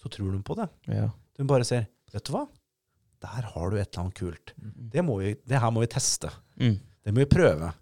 så 0.00 0.10
tror 0.12 0.34
de 0.34 0.42
på 0.44 0.56
det. 0.58 0.68
Ja. 0.90 1.08
De 1.38 1.46
bare 1.48 1.66
ser 1.66 1.88
Vet 2.14 2.28
du 2.28 2.34
hva? 2.36 2.44
Der 3.24 3.46
har 3.50 3.70
du 3.72 3.74
et 3.74 3.88
eller 3.88 4.04
annet 4.04 4.14
kult. 4.14 4.52
Det, 4.54 5.02
må 5.02 5.16
vi, 5.18 5.32
det 5.42 5.58
her 5.58 5.72
må 5.74 5.82
vi 5.82 5.88
teste. 5.90 6.28
Mm. 6.60 6.76
Det 7.02 7.14
må 7.14 7.24
vi 7.24 7.30
prøve. 7.32 7.72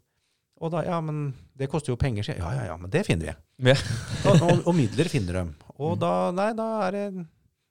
Og 0.62 0.70
da, 0.72 0.84
ja, 0.86 1.00
men 1.04 1.26
det 1.58 1.68
koster 1.68 1.92
jo 1.92 1.98
penger, 2.00 2.24
sier 2.24 2.38
jeg. 2.38 2.44
Ja, 2.44 2.52
ja, 2.62 2.70
ja, 2.70 2.76
men 2.80 2.92
det 2.94 3.02
finner 3.04 3.28
vi. 3.28 3.34
Ja. 3.68 3.76
og, 4.30 4.38
og, 4.46 4.62
og 4.70 4.76
midler 4.78 5.10
finner 5.12 5.40
de. 5.42 5.72
Og 5.82 5.98
da, 6.00 6.30
nei, 6.32 6.48
da 6.56 6.68
er 6.86 6.96
det 6.96 7.04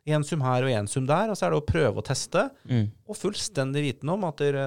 én 0.10 0.24
sum 0.26 0.42
her 0.42 0.66
og 0.66 0.74
én 0.74 0.90
sum 0.90 1.06
der, 1.10 1.30
og 1.30 1.38
så 1.38 1.46
er 1.46 1.54
det 1.54 1.62
å 1.62 1.68
prøve 1.68 2.02
å 2.02 2.06
teste. 2.06 2.48
Mm. 2.70 2.88
Og 3.06 3.18
fullstendig 3.20 3.84
viten 3.86 4.10
om 4.10 4.26
at 4.26 4.42
der, 4.42 4.58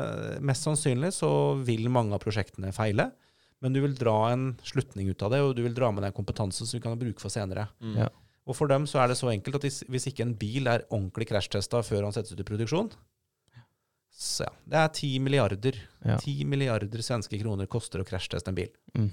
mest 0.45 0.67
sannsynlig 0.67 1.11
så 1.17 1.31
vil 1.67 1.89
mange 1.93 2.15
av 2.15 2.23
prosjektene 2.23 2.71
feile. 2.77 3.11
Men 3.65 3.75
du 3.75 3.81
vil 3.81 3.97
dra 3.97 4.15
en 4.31 4.53
slutning 4.67 5.09
ut 5.11 5.23
av 5.25 5.33
det, 5.33 5.41
og 5.43 5.55
du 5.57 5.65
vil 5.65 5.75
dra 5.75 5.89
med 5.95 6.05
deg 6.05 6.15
kompetanse 6.17 6.67
som 6.67 6.77
vi 6.77 6.83
kan 6.85 6.99
bruke 7.01 7.23
for 7.23 7.33
senere. 7.33 7.67
Mm. 7.81 7.97
Ja. 8.05 8.11
Og 8.45 8.59
for 8.59 8.69
dem 8.69 8.85
så 8.91 9.01
er 9.01 9.11
det 9.11 9.17
så 9.17 9.31
enkelt 9.33 9.57
at 9.57 9.65
hvis, 9.65 10.09
ikke 10.11 10.27
en 10.27 10.35
bil 10.37 10.69
er 10.69 10.85
ordentlig 10.91 11.31
krasjtesta 11.31 11.81
før 11.87 12.05
han 12.05 12.13
settes 12.13 12.35
ut 12.35 12.43
i 12.43 12.45
produksjon 12.45 12.91
Så 14.13 14.45
ja, 14.45 14.51
det 14.69 14.83
er 14.83 14.91
ti 14.99 15.09
milliarder. 15.23 15.79
Ja. 16.05 16.19
Ti 16.21 16.35
milliarder 16.49 17.03
svenske 17.03 17.41
kroner 17.41 17.71
koster 17.71 18.03
å 18.03 18.07
krasjteste 18.07 18.53
en 18.53 18.59
bil. 18.59 18.69
Mm. 18.99 19.09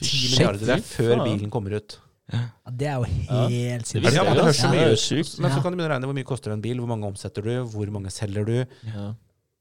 Ti 0.00 0.10
shit. 0.10 0.34
milliarder, 0.34 0.66
det 0.66 0.80
er 0.80 0.84
før 0.84 1.22
bilen 1.22 1.54
kommer 1.54 1.78
ut. 1.78 2.00
Ja, 2.32 2.42
det 2.70 2.88
er 2.90 2.98
jo 2.98 3.06
helt 3.48 3.88
sykt. 3.88 4.10
Ja, 4.12 4.24
det 4.26 4.42
høres 4.42 4.60
så 4.60 4.68
mye 4.72 4.90
ut. 4.92 5.38
Men 5.40 5.54
så 5.54 5.62
kan 5.62 5.72
du 5.72 5.78
begynne 5.78 5.88
å 5.88 5.94
regne 5.94 6.10
hvor 6.10 6.18
mye 6.18 6.28
koster 6.28 6.52
en 6.52 6.64
bil, 6.64 6.82
hvor 6.82 6.90
mange 6.90 7.08
omsetter 7.08 7.46
du, 7.46 7.54
hvor 7.72 7.90
mange 7.94 8.12
selger 8.12 8.44
du. 8.48 8.58
Ja. 8.90 9.06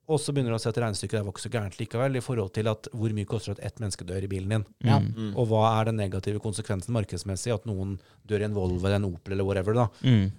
Og 0.07 0.21
så 0.23 0.31
begynner 0.31 0.53
du 0.53 0.55
å 0.55 0.61
se 0.63 0.71
at 0.71 0.77
regnestykket 0.79 1.19
var 1.19 1.33
ikke 1.33 1.43
så 1.43 1.51
gærent 1.51 1.77
likevel, 1.81 2.15
i 2.15 2.23
forhold 2.23 2.53
til 2.55 2.69
at 2.71 2.87
hvor 2.95 3.11
mye 3.15 3.27
koster 3.27 3.51
det 3.51 3.59
at 3.59 3.71
ett 3.71 3.81
menneske 3.83 4.07
dør 4.07 4.23
i 4.23 4.29
bilen 4.31 4.53
din. 4.55 4.67
Ja. 4.87 5.01
Mm. 5.03 5.09
Mm. 5.15 5.31
Og 5.35 5.49
hva 5.51 5.65
er 5.73 5.89
den 5.89 5.99
negative 5.99 6.39
konsekvensen 6.43 6.95
markedsmessig, 6.95 7.51
at 7.55 7.67
noen 7.67 7.97
dør 8.27 8.45
i 8.45 8.47
en 8.47 8.55
Volvo 8.55 8.79
eller 8.85 9.01
en 9.01 9.09
Opel 9.09 9.35
eller 9.35 9.47
whatever. 9.47 9.75
da. 9.75 9.87
Mm. 10.07 10.29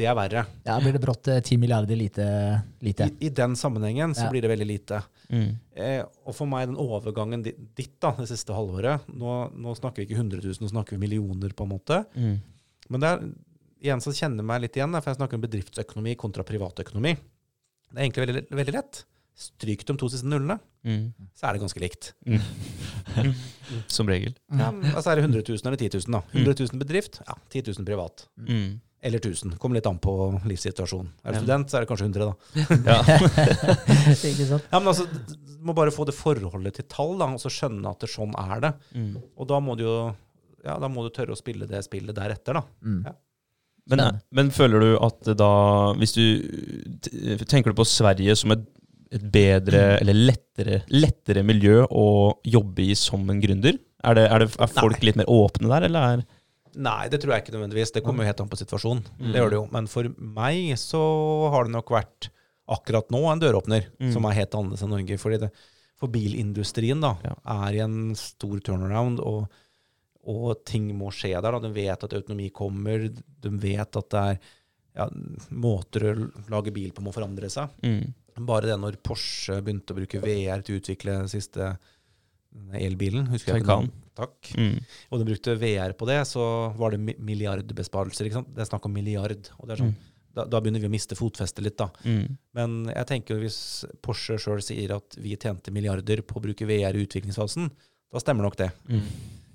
Det 0.00 0.06
er 0.08 0.14
verre. 0.16 0.42
Ja, 0.64 0.78
blir 0.80 0.94
det 0.96 1.02
brått 1.02 1.28
eh, 1.28 1.42
ti 1.44 1.58
milliarder 1.60 1.98
lite. 2.00 2.24
lite. 2.80 3.10
I, 3.20 3.26
I 3.28 3.32
den 3.36 3.52
sammenhengen 3.60 4.14
så 4.16 4.24
Ja. 4.24 4.30
blir 4.32 4.40
det 4.46 4.48
veldig 4.54 4.66
lite. 4.70 5.02
Mm. 5.28 5.50
Eh, 5.76 6.00
og 6.24 6.34
for 6.34 6.48
meg, 6.48 6.70
den 6.70 6.78
overgangen 6.80 7.42
ditt 7.44 7.92
da, 8.02 8.14
det 8.16 8.26
siste 8.30 8.50
halvåret 8.56 9.04
Nå, 9.12 9.34
nå 9.54 9.74
snakker 9.78 10.00
vi 10.02 10.08
ikke 10.08 10.16
100 10.22 10.40
000, 10.42 10.56
nå 10.64 10.70
snakker 10.72 10.96
vi 10.96 11.02
millioner, 11.04 11.52
på 11.54 11.66
en 11.68 11.72
måte. 11.74 12.00
Mm. 12.16 12.38
Men 12.90 13.04
det 13.04 13.10
er 13.12 13.92
en 13.94 14.00
som 14.02 14.12
kjenner 14.16 14.42
meg 14.48 14.64
litt 14.64 14.76
igjen, 14.80 14.96
for 14.98 15.12
jeg 15.12 15.20
snakker 15.20 15.38
om 15.38 15.44
bedriftsøkonomi 15.44 16.16
kontra 16.18 16.42
privatøkonomi. 16.48 17.14
Det 17.92 17.98
er 17.98 18.06
egentlig 18.08 18.26
veldig, 18.26 18.42
veldig 18.64 18.74
lett. 18.80 19.04
Stryk 19.40 19.84
de 19.88 19.94
to 20.00 20.08
siste 20.12 20.26
nullene, 20.28 20.58
Mm. 20.80 21.12
så 21.36 21.44
er 21.46 21.52
det 21.52 21.60
ganske 21.60 21.80
likt. 21.82 22.06
Mm. 22.24 22.40
Som 23.86 24.08
regel. 24.08 24.32
Ja, 24.48 24.70
altså 24.94 25.10
er 25.12 25.20
det 25.20 25.24
100 25.28 25.42
000 25.44 25.58
eller 25.68 25.76
10 25.76 25.90
000, 26.08 26.14
da. 26.16 26.20
100 26.32 26.54
000 26.72 26.80
bedrift, 26.80 27.18
ja, 27.26 27.34
10 27.52 27.62
000 27.76 27.84
privat. 27.84 28.24
Mm. 28.48 28.80
Eller 29.02 29.18
1000. 29.18 29.54
Kommer 29.58 29.78
litt 29.78 29.86
an 29.88 29.98
på 30.02 30.12
livssituasjonen. 30.44 31.08
Er 31.24 31.32
du 31.32 31.38
Ja. 31.38 31.42
student, 31.42 31.70
så 31.70 31.78
er 31.78 31.84
det 31.84 31.88
kanskje 31.88 32.08
100, 32.08 32.26
da. 32.26 32.34
Ja. 32.90 32.98
Ikke 34.30 34.48
sant? 34.48 34.66
Ja, 34.70 34.78
men 34.78 34.90
altså, 34.92 35.06
Du 35.08 35.64
må 35.64 35.74
bare 35.76 35.92
få 35.92 36.04
det 36.08 36.16
forholdet 36.16 36.74
til 36.76 36.84
tall, 36.88 37.16
da, 37.20 37.30
og 37.32 37.40
så 37.40 37.52
skjønne 37.52 37.88
at 37.88 38.00
det, 38.00 38.10
sånn 38.12 38.34
er 38.36 38.60
det. 38.60 38.72
Mm. 38.96 39.14
Og 39.36 39.48
da 39.48 39.60
må 39.60 39.76
du 39.76 39.84
jo 39.86 39.96
ja, 40.64 40.76
da 40.76 40.90
må 40.92 41.04
du 41.06 41.10
tørre 41.14 41.32
å 41.32 41.38
spille 41.38 41.64
det 41.68 41.80
spillet 41.86 42.16
deretter, 42.16 42.58
da. 42.60 42.62
Mm. 42.84 43.02
Ja. 43.08 43.16
Men, 43.90 44.20
men 44.36 44.50
føler 44.54 44.82
du 44.84 44.90
at 45.02 45.30
da 45.34 45.52
Hvis 45.98 46.12
du 46.14 47.40
Tenker 47.48 47.72
du 47.72 47.78
på 47.80 47.86
Sverige 47.88 48.36
som 48.38 48.52
et, 48.54 48.60
et 49.10 49.24
bedre 49.32 49.96
eller 49.96 50.14
lettere, 50.14 50.82
lettere 50.92 51.42
miljø 51.42 51.80
å 51.88 52.04
jobbe 52.46 52.84
i 52.84 52.94
som 52.98 53.24
en 53.32 53.40
gründer? 53.42 53.80
Er, 54.04 54.16
det, 54.16 54.26
er, 54.28 54.44
det, 54.44 54.52
er 54.60 54.70
folk 54.76 55.02
litt 55.04 55.18
mer 55.18 55.28
åpne 55.32 55.72
der, 55.72 55.88
eller 55.88 56.14
er 56.20 56.22
Nei, 56.76 57.08
det 57.10 57.18
tror 57.22 57.32
jeg 57.34 57.42
ikke 57.44 57.54
nødvendigvis. 57.56 57.92
Det 57.92 58.02
kommer 58.04 58.22
jo 58.24 58.30
helt 58.30 58.40
an 58.44 58.48
på 58.52 58.58
situasjonen. 58.60 59.02
Mm. 59.18 59.32
Det 59.32 59.40
gjør 59.40 59.50
det 59.50 59.58
jo. 59.58 59.64
Men 59.74 59.86
for 59.90 60.08
meg 60.18 60.76
så 60.78 61.00
har 61.50 61.64
det 61.66 61.72
nok 61.74 61.90
vært 61.90 62.28
akkurat 62.70 63.10
nå 63.10 63.24
en 63.32 63.40
døråpner 63.42 63.88
Mm. 63.98 64.12
som 64.14 64.24
er 64.28 64.36
helt 64.38 64.54
annerledes 64.54 64.82
enn 64.86 64.90
Norge. 64.94 65.18
Fordi 65.18 65.40
det, 65.42 65.50
for 65.98 66.08
bilindustrien 66.08 67.00
da, 67.02 67.16
Ja. 67.24 67.34
er 67.66 67.74
i 67.74 67.80
en 67.82 68.14
stor 68.14 68.60
turnaround, 68.60 69.18
og, 69.20 69.48
og 70.26 70.64
ting 70.64 70.86
må 70.96 71.10
skje 71.10 71.34
der. 71.42 71.50
Da. 71.50 71.58
De 71.58 71.72
vet 71.74 72.04
at 72.04 72.12
autonomi 72.14 72.50
kommer, 72.50 73.08
de 73.10 73.48
vet 73.50 73.96
at 73.96 74.08
det 74.10 74.20
er 74.20 74.38
ja, 74.96 75.08
måter 75.50 76.00
å 76.14 76.30
lage 76.50 76.72
bil 76.72 76.90
på 76.92 77.02
må 77.02 77.12
forandre 77.12 77.50
seg. 77.50 77.68
mm. 77.82 78.14
Bare 78.46 78.62
det 78.70 78.78
når 78.80 78.96
Porsche 79.04 79.58
begynte 79.60 79.92
å 79.92 79.96
bruke 79.98 80.20
VR 80.22 80.62
til 80.64 80.76
å 80.76 80.80
utvikle 80.80 81.18
den 81.18 81.28
siste 81.28 81.76
elbilen 82.72 83.26
husker 83.30 83.54
jeg 83.58 83.62
ikke 83.64 83.90
Takk. 84.20 84.52
Mm. 84.58 84.76
Og 85.10 85.20
de 85.20 85.28
brukte 85.30 85.56
VR 85.58 85.96
på 85.96 86.08
det, 86.10 86.20
så 86.28 86.44
var 86.78 86.94
det 86.94 87.16
milliardbesparelser. 87.18 88.30
Det 88.30 88.62
er 88.62 88.68
snakk 88.68 88.86
om 88.88 88.94
milliard. 88.94 89.50
og 89.58 89.66
det 89.66 89.76
er 89.76 89.82
sånn, 89.82 89.94
da, 90.36 90.44
da 90.46 90.60
begynner 90.62 90.82
vi 90.82 90.90
å 90.90 90.92
miste 90.92 91.18
fotfestet 91.18 91.64
litt, 91.64 91.78
da. 91.80 91.88
Mm. 92.06 92.38
Men 92.56 92.78
jeg 92.92 93.08
tenker 93.08 93.34
jo 93.34 93.42
hvis 93.42 93.60
Porsche 94.04 94.38
sjøl 94.38 94.62
sier 94.62 94.94
at 94.94 95.18
vi 95.18 95.34
tjente 95.34 95.74
milliarder 95.74 96.22
på 96.22 96.38
å 96.38 96.44
bruke 96.44 96.68
VR 96.68 96.96
i 96.96 97.04
utviklingsfasen, 97.06 97.70
da 98.10 98.22
stemmer 98.22 98.46
nok 98.46 98.58
det. 98.60 98.70
Mm. 98.90 99.06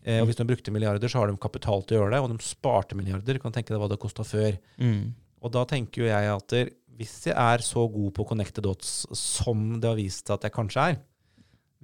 Eh, 0.05 0.21
og 0.21 0.29
hvis 0.29 0.39
de 0.39 0.47
brukte 0.47 0.73
milliarder, 0.75 1.11
så 1.11 1.21
har 1.21 1.31
de 1.31 1.39
kapital 1.41 1.83
til 1.83 1.97
å 1.97 2.03
gjøre 2.03 2.15
det, 2.15 2.23
og 2.23 2.33
de 2.33 2.45
sparte 2.45 2.97
milliarder. 2.97 3.39
Kan 3.41 3.55
tenke 3.55 3.73
deg 3.73 3.81
hva 3.81 3.89
det 3.91 4.01
kosta 4.01 4.25
før. 4.27 4.57
Mm. 4.81 5.13
Og 5.45 5.53
da 5.53 5.63
tenker 5.69 6.03
jo 6.03 6.11
jeg 6.11 6.33
at 6.33 6.57
hvis 6.95 7.15
jeg 7.27 7.35
er 7.35 7.63
så 7.63 7.83
god 7.91 8.13
på 8.15 8.25
connected 8.27 8.63
dots 8.65 9.03
som 9.19 9.75
det 9.81 9.89
har 9.89 9.99
vist 9.99 10.27
seg 10.27 10.37
at 10.37 10.47
jeg 10.47 10.55
kanskje 10.55 10.85
er, 10.91 10.99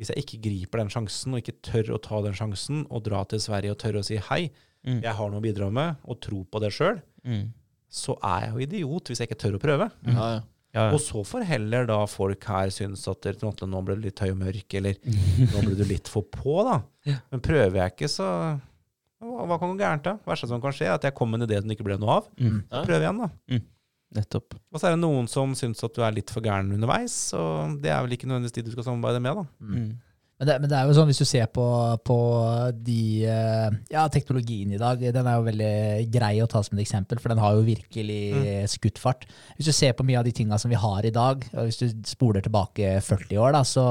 hvis 0.02 0.10
jeg 0.12 0.24
ikke 0.26 0.42
griper 0.50 0.82
den 0.82 0.90
sjansen, 0.92 1.36
og 1.38 1.44
ikke 1.44 1.60
tør 1.70 1.94
å 1.96 2.02
ta 2.02 2.20
den 2.26 2.34
sjansen, 2.38 2.84
og 2.90 3.04
dra 3.06 3.22
til 3.30 3.40
Sverige 3.44 3.76
og 3.76 3.80
tør 3.86 4.02
å 4.02 4.06
si 4.10 4.18
hei, 4.32 4.44
Mm. 4.82 5.04
jeg 5.04 5.14
har 5.14 5.30
noe 5.30 5.38
å 5.38 5.44
bidra 5.46 5.68
med, 5.72 5.96
og 6.10 6.18
tro 6.26 6.40
på 6.50 6.60
det 6.60 6.72
sjøl, 6.74 7.04
Mm. 7.24 7.52
så 7.88 8.16
er 8.26 8.48
jeg 8.48 8.50
jo 8.56 8.62
idiot 8.66 9.12
hvis 9.12 9.20
jeg 9.22 9.30
ikke 9.30 9.38
tør 9.44 9.58
å 9.60 9.62
prøve. 9.62 9.92
Ja, 10.08 10.14
ja. 10.34 10.42
Ja, 10.74 10.86
ja. 10.88 10.94
Og 10.96 11.02
så 11.04 11.22
får 11.28 11.44
heller 11.46 11.86
da 11.86 12.00
folk 12.08 12.44
her 12.48 12.70
synes 12.72 13.06
at 13.12 13.22
nå 13.68 13.82
ble 13.86 13.96
du 14.00 14.02
litt 14.08 14.18
høy 14.24 14.32
og 14.32 14.38
mørk, 14.40 14.74
eller 14.74 14.96
nå 15.54 15.62
ble 15.68 15.76
du 15.76 15.84
litt 15.84 16.08
for 16.08 16.24
på, 16.24 16.64
da. 16.66 16.82
Men 17.30 17.42
prøver 17.44 17.76
jeg 17.76 17.92
ikke, 17.94 18.08
så 18.10 18.26
hva, 19.22 19.46
hva 19.46 19.60
kan 19.60 19.76
gå 19.76 19.84
gærent 19.84 20.04
da? 20.08 20.14
Det 20.18 20.26
verste 20.32 20.48
som 20.50 20.62
kan 20.64 20.72
skje, 20.74 20.88
er 20.88 20.96
at 20.96 21.04
jeg 21.06 21.14
kom 21.14 21.30
med 21.30 21.42
en 21.44 21.48
idé 21.50 21.60
som 21.62 21.68
det 21.70 21.78
ikke 21.78 21.86
ble 21.92 22.00
noe 22.02 22.16
av. 22.22 22.30
Mm. 22.40 22.64
Ja. 22.72 22.82
Prøv 22.88 23.04
igjen, 23.06 23.20
da. 23.22 23.30
Nettopp. 24.16 24.56
Og 24.72 24.80
så 24.80 24.90
er 24.90 24.96
det 24.96 25.04
noen 25.06 25.28
som 25.32 25.56
syns 25.56 25.84
at 25.88 25.96
du 25.96 26.04
er 26.04 26.16
litt 26.16 26.32
for 26.34 26.44
gæren 26.44 26.72
underveis, 26.76 27.18
og 27.38 27.78
det 27.84 27.94
er 27.94 28.02
vel 28.04 28.18
ikke 28.18 28.28
nødvendigvis 28.28 28.58
de 28.58 28.66
du 28.68 28.74
skal 28.74 28.90
samarbeide 28.90 29.22
med, 29.24 29.40
da. 29.40 29.46
Mm. 29.64 29.92
Men 30.42 30.50
det, 30.50 30.56
men 30.58 30.72
det 30.72 30.78
er 30.80 30.88
jo 30.90 30.94
sånn, 30.98 31.10
hvis 31.12 31.22
du 31.22 31.28
ser 31.30 31.50
på, 31.54 31.64
på 32.02 32.16
de 32.74 33.02
eh, 33.30 33.76
Ja, 33.94 34.08
teknologien 34.10 34.72
i 34.74 34.80
dag, 34.82 35.04
den 35.14 35.28
er 35.30 35.36
jo 35.38 35.46
veldig 35.46 35.74
grei 36.10 36.32
å 36.42 36.48
ta 36.50 36.64
som 36.66 36.80
et 36.80 36.82
eksempel, 36.82 37.22
for 37.22 37.30
den 37.30 37.42
har 37.44 37.54
jo 37.54 37.68
virkelig 37.68 38.66
skutt 38.74 38.98
fart. 38.98 39.28
Hvis 39.54 39.70
du 39.70 39.76
ser 39.78 39.94
på 39.94 40.06
mye 40.08 40.18
av 40.18 40.26
de 40.26 40.34
tinga 40.34 40.58
som 40.58 40.74
vi 40.74 40.82
har 40.82 41.06
i 41.06 41.14
dag, 41.14 41.46
og 41.54 41.70
hvis 41.70 41.78
du 41.84 41.86
spoler 42.10 42.42
tilbake 42.42 42.96
40 43.06 43.38
år, 43.38 43.54
da, 43.54 43.62
så, 43.62 43.86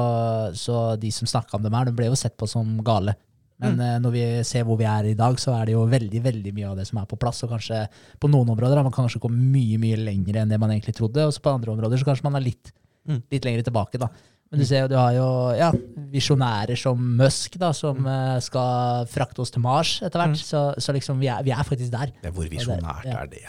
så 0.58 0.82
de 0.98 1.14
som 1.14 1.30
snakka 1.30 1.54
om 1.54 1.68
dem 1.68 1.78
her, 1.78 1.86
de 1.86 1.94
ble 1.94 2.10
jo 2.10 2.18
sett 2.18 2.34
på 2.34 2.50
som 2.50 2.80
gale. 2.82 3.14
Men 3.60 3.76
mm. 3.76 4.02
når 4.02 4.12
vi 4.14 4.24
ser 4.48 4.64
hvor 4.64 4.78
vi 4.80 4.86
er 4.88 5.10
i 5.10 5.14
dag, 5.18 5.36
så 5.42 5.52
er 5.58 5.66
det 5.68 5.74
jo 5.76 5.84
veldig 5.86 6.22
veldig 6.24 6.52
mye 6.56 6.70
av 6.72 6.76
det 6.80 6.86
som 6.88 6.98
er 7.02 7.06
på 7.10 7.18
plass. 7.20 7.42
Og 7.44 7.50
kanskje 7.52 7.82
på 8.20 8.30
noen 8.32 8.48
områder 8.54 8.80
har 8.80 8.86
man 8.86 8.92
kanskje 8.96 9.20
kommet 9.20 9.40
mye 9.52 9.78
mye 9.82 10.00
lenger 10.00 10.40
enn 10.42 10.48
det 10.52 10.58
man 10.62 10.70
egentlig 10.74 10.96
trodde. 10.96 11.26
Og 11.28 11.36
på 11.44 11.52
andre 11.52 11.74
områder 11.76 12.00
så 12.00 12.08
kanskje 12.08 12.24
man 12.30 12.36
er 12.40 12.46
litt, 12.50 12.72
Mm. 13.08 13.22
litt 13.32 13.44
lenger 13.44 13.62
tilbake. 13.64 13.98
da. 13.98 14.08
Men 14.50 14.60
du 14.60 14.66
ser 14.66 14.80
jo, 14.82 14.88
du 14.90 14.96
har 14.98 15.12
jo 15.14 15.26
ja, 15.56 15.70
visjonærer 16.10 16.76
som 16.78 16.98
Musk, 17.16 17.56
da, 17.58 17.70
som 17.72 17.96
Mm. 17.96 18.06
eh, 18.36 18.40
skal 18.40 19.06
frakte 19.06 19.40
oss 19.40 19.50
til 19.50 19.62
Mars 19.62 20.00
etter 20.02 20.18
hvert. 20.20 20.36
Så, 20.36 20.74
så 20.78 20.92
liksom, 20.92 21.18
vi 21.20 21.28
er, 21.28 21.42
vi 21.42 21.50
er 21.54 21.62
faktisk 21.64 21.90
der. 21.90 22.10
Det 22.20 22.28
er 22.28 22.34
hvor 22.34 22.48
visjonært 22.50 23.04
visjonært 23.04 23.22
er 23.22 23.26
det? 23.30 23.44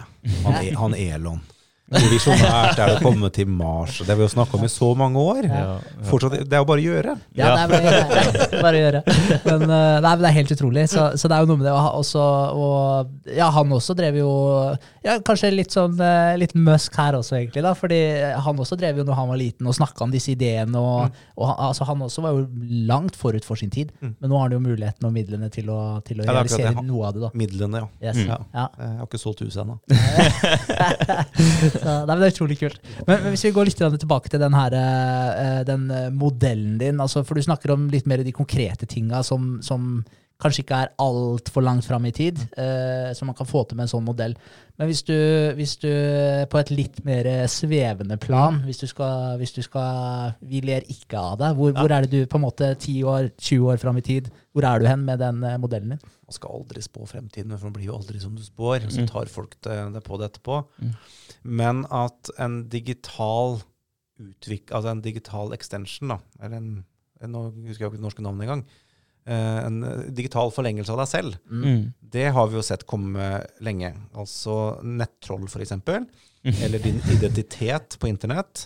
Han, 0.45 0.53
E- 0.61 0.75
han 0.77 0.93
Elon. 0.93 1.41
Hvor 1.91 2.07
visjonært 2.13 2.77
er 2.79 2.87
det 2.87 2.93
å 2.95 3.03
komme 3.03 3.27
til 3.35 3.49
Mars? 3.51 3.97
Det 3.99 4.07
har 4.07 4.15
vi 4.19 4.23
jo 4.23 4.31
snakka 4.31 4.55
om 4.55 4.63
i 4.63 4.69
så 4.71 4.87
mange 4.95 5.19
år. 5.19 5.47
Ja. 5.49 5.63
Fortsatt, 6.07 6.37
det 6.47 6.55
er 6.55 6.61
jo 6.63 6.67
bare 6.69 6.79
å 6.79 6.85
gjøre. 6.85 7.15
Ja, 7.35 7.49
Ja. 7.51 7.67
det 7.67 7.79
er 7.81 7.89
bare, 8.07 8.61
bare 8.65 8.71
å 8.79 8.83
gjøre. 8.85 9.01
Men, 9.43 9.65
eh, 9.67 9.97
nei, 9.99 10.13
men 10.13 10.23
det 10.23 10.29
er 10.31 10.37
helt 10.39 10.53
utrolig. 10.55 10.85
Så, 10.93 11.09
så 11.19 11.27
det 11.27 11.35
er 11.35 11.43
jo 11.43 11.49
noe 11.51 11.59
med 11.59 11.67
det. 11.67 11.73
Og, 11.75 11.99
også, 11.99 12.23
og 12.55 13.35
ja, 13.35 13.49
han 13.51 13.75
også 13.75 13.97
drev 13.99 14.21
jo 14.21 14.31
ja, 15.01 15.15
Kanskje 15.25 15.49
litt 15.53 15.73
sånn 15.73 15.97
eh, 16.01 16.35
litt 16.37 16.53
Musk 16.53 16.95
her 16.99 17.15
også, 17.17 17.35
egentlig. 17.39 17.63
da, 17.65 17.71
fordi 17.77 17.99
han 18.45 18.59
også 18.61 18.77
drev 18.79 19.01
jo 19.01 19.05
når 19.07 19.17
han 19.17 19.29
var 19.31 19.39
liten 19.41 19.69
og 19.69 19.73
snakka 19.77 20.05
om 20.05 20.11
disse 20.13 20.31
ideene. 20.35 20.77
og, 20.77 21.15
og 21.37 21.47
han, 21.49 21.57
altså, 21.71 21.87
han 21.89 22.03
også 22.05 22.23
var 22.25 22.35
jo 22.37 22.45
langt 22.89 23.17
forut 23.17 23.45
for 23.47 23.59
sin 23.59 23.71
tid. 23.73 23.91
Mm. 24.01 24.13
Men 24.19 24.29
nå 24.29 24.37
har 24.37 24.45
han 24.47 24.55
jo 24.57 24.61
muligheten 24.67 25.07
og 25.09 25.15
midlene 25.15 25.49
til 25.53 25.71
å, 25.73 25.79
til 26.05 26.21
å 26.21 26.25
Ja, 26.27 26.31
er 26.31 26.39
realisere 26.41 26.85
noe 26.85 27.09
av 27.09 27.17
det. 27.17 27.23
da. 27.25 27.31
Midlene, 27.41 27.81
ja. 27.81 28.11
Yes. 28.11 28.21
Ja. 28.27 28.37
Ja. 28.53 28.67
Jeg 28.77 28.97
har 29.01 29.09
ikke 29.09 29.21
solgt 29.21 29.41
huset 29.45 29.63
ennå. 29.65 29.79
Det 31.81 32.13
er 32.13 32.25
utrolig 32.27 32.57
kult. 32.59 32.79
Men, 33.07 33.21
men 33.23 33.29
hvis 33.33 33.45
vi 33.47 33.53
går 33.55 33.69
litt 33.69 33.81
tilbake 33.81 34.31
til 34.31 34.41
den, 34.41 34.55
her, 34.55 34.75
eh, 34.77 35.61
den 35.67 35.87
eh, 35.91 36.09
modellen 36.13 36.77
din, 36.81 37.01
altså, 37.03 37.23
for 37.27 37.37
du 37.37 37.45
snakker 37.45 37.73
om 37.75 37.89
litt 37.91 38.07
mer 38.09 38.23
de 38.25 38.33
konkrete 38.35 38.87
tinga 38.89 39.23
som, 39.25 39.55
som 39.65 40.03
kanskje 40.41 40.63
ikke 40.65 40.79
er 40.83 40.91
altfor 41.01 41.63
langt 41.65 41.85
fram 41.85 42.05
i 42.09 42.13
tid, 42.15 42.39
eh, 42.59 43.11
som 43.17 43.29
man 43.29 43.37
kan 43.37 43.47
få 43.49 43.63
til 43.65 43.77
med 43.77 43.87
en 43.87 43.91
sånn 43.93 44.05
modell. 44.05 44.35
Men 44.79 44.89
hvis 44.89 45.03
du, 45.05 45.15
hvis 45.57 45.75
du 45.83 45.89
på 46.49 46.59
et 46.59 46.71
litt 46.73 47.01
mer 47.05 47.27
svevende 47.51 48.17
plan, 48.21 48.57
hvis 48.65 48.81
du 48.81 48.87
skal, 48.89 49.35
hvis 49.37 49.53
du 49.53 49.61
skal 49.61 50.33
Vi 50.41 50.63
ler 50.65 50.87
ikke 50.89 51.19
av 51.19 51.35
deg. 51.37 51.57
Hvor, 51.57 51.73
hvor 51.75 51.93
er 51.93 52.05
det 52.05 52.11
du 52.11 52.29
på 52.29 52.39
en 52.39 52.45
måte 52.47 52.71
10 52.73 53.03
år, 53.05 53.29
20 53.37 53.73
år 53.73 53.81
fram 53.81 53.99
i 54.01 54.05
tid? 54.05 54.31
Hvor 54.51 54.65
er 54.67 54.81
du 54.81 54.87
hen 54.89 55.05
med 55.05 55.21
den 55.21 55.43
eh, 55.45 55.59
modellen 55.61 55.93
din? 55.93 56.05
Man 56.25 56.37
skal 56.37 56.55
aldri 56.57 56.81
spå 56.81 57.05
fremtiden, 57.05 57.53
for 57.57 57.69
man 57.69 57.75
blir 57.77 57.91
jo 57.91 57.97
aldri 57.99 58.21
som 58.23 58.33
du 58.35 58.43
spår. 58.43 58.87
Så 58.89 59.05
tar 59.09 59.29
folk 59.29 59.57
det, 59.67 59.77
det 59.93 60.03
på 60.07 60.17
det 60.17 60.31
etterpå. 60.31 60.63
Mm. 60.81 60.95
Men 61.61 61.85
at 61.91 62.31
en 62.41 62.63
digital 62.71 63.61
utvik, 64.21 64.71
altså 64.71 64.91
en 64.91 65.03
digital 65.03 65.53
extension, 65.55 66.15
da, 66.15 66.19
eller 66.41 66.57
en, 66.57 66.71
en 67.21 67.35
Nå 67.35 67.43
husker 67.67 67.85
jeg 67.85 67.91
ikke 67.91 67.99
det 67.99 68.05
norske 68.05 68.25
navnet 68.25 68.47
engang. 68.47 68.63
Eh, 69.25 69.57
en 69.67 69.83
eh, 69.85 70.05
digital 70.17 70.49
forlengelse 70.51 70.91
av 70.95 71.01
deg 71.03 71.09
selv. 71.11 71.35
Mm. 71.51 71.91
Det 72.11 72.27
har 72.33 72.47
vi 72.49 72.57
jo 72.57 72.63
sett 72.65 72.87
komme 72.89 73.31
lenge. 73.61 73.93
Altså 74.17 74.79
nettroll, 74.83 75.45
f.eks. 75.45 75.75
Eller 76.65 76.79
din 76.81 76.97
identitet 77.13 77.99
på 78.01 78.09
internett. 78.09 78.65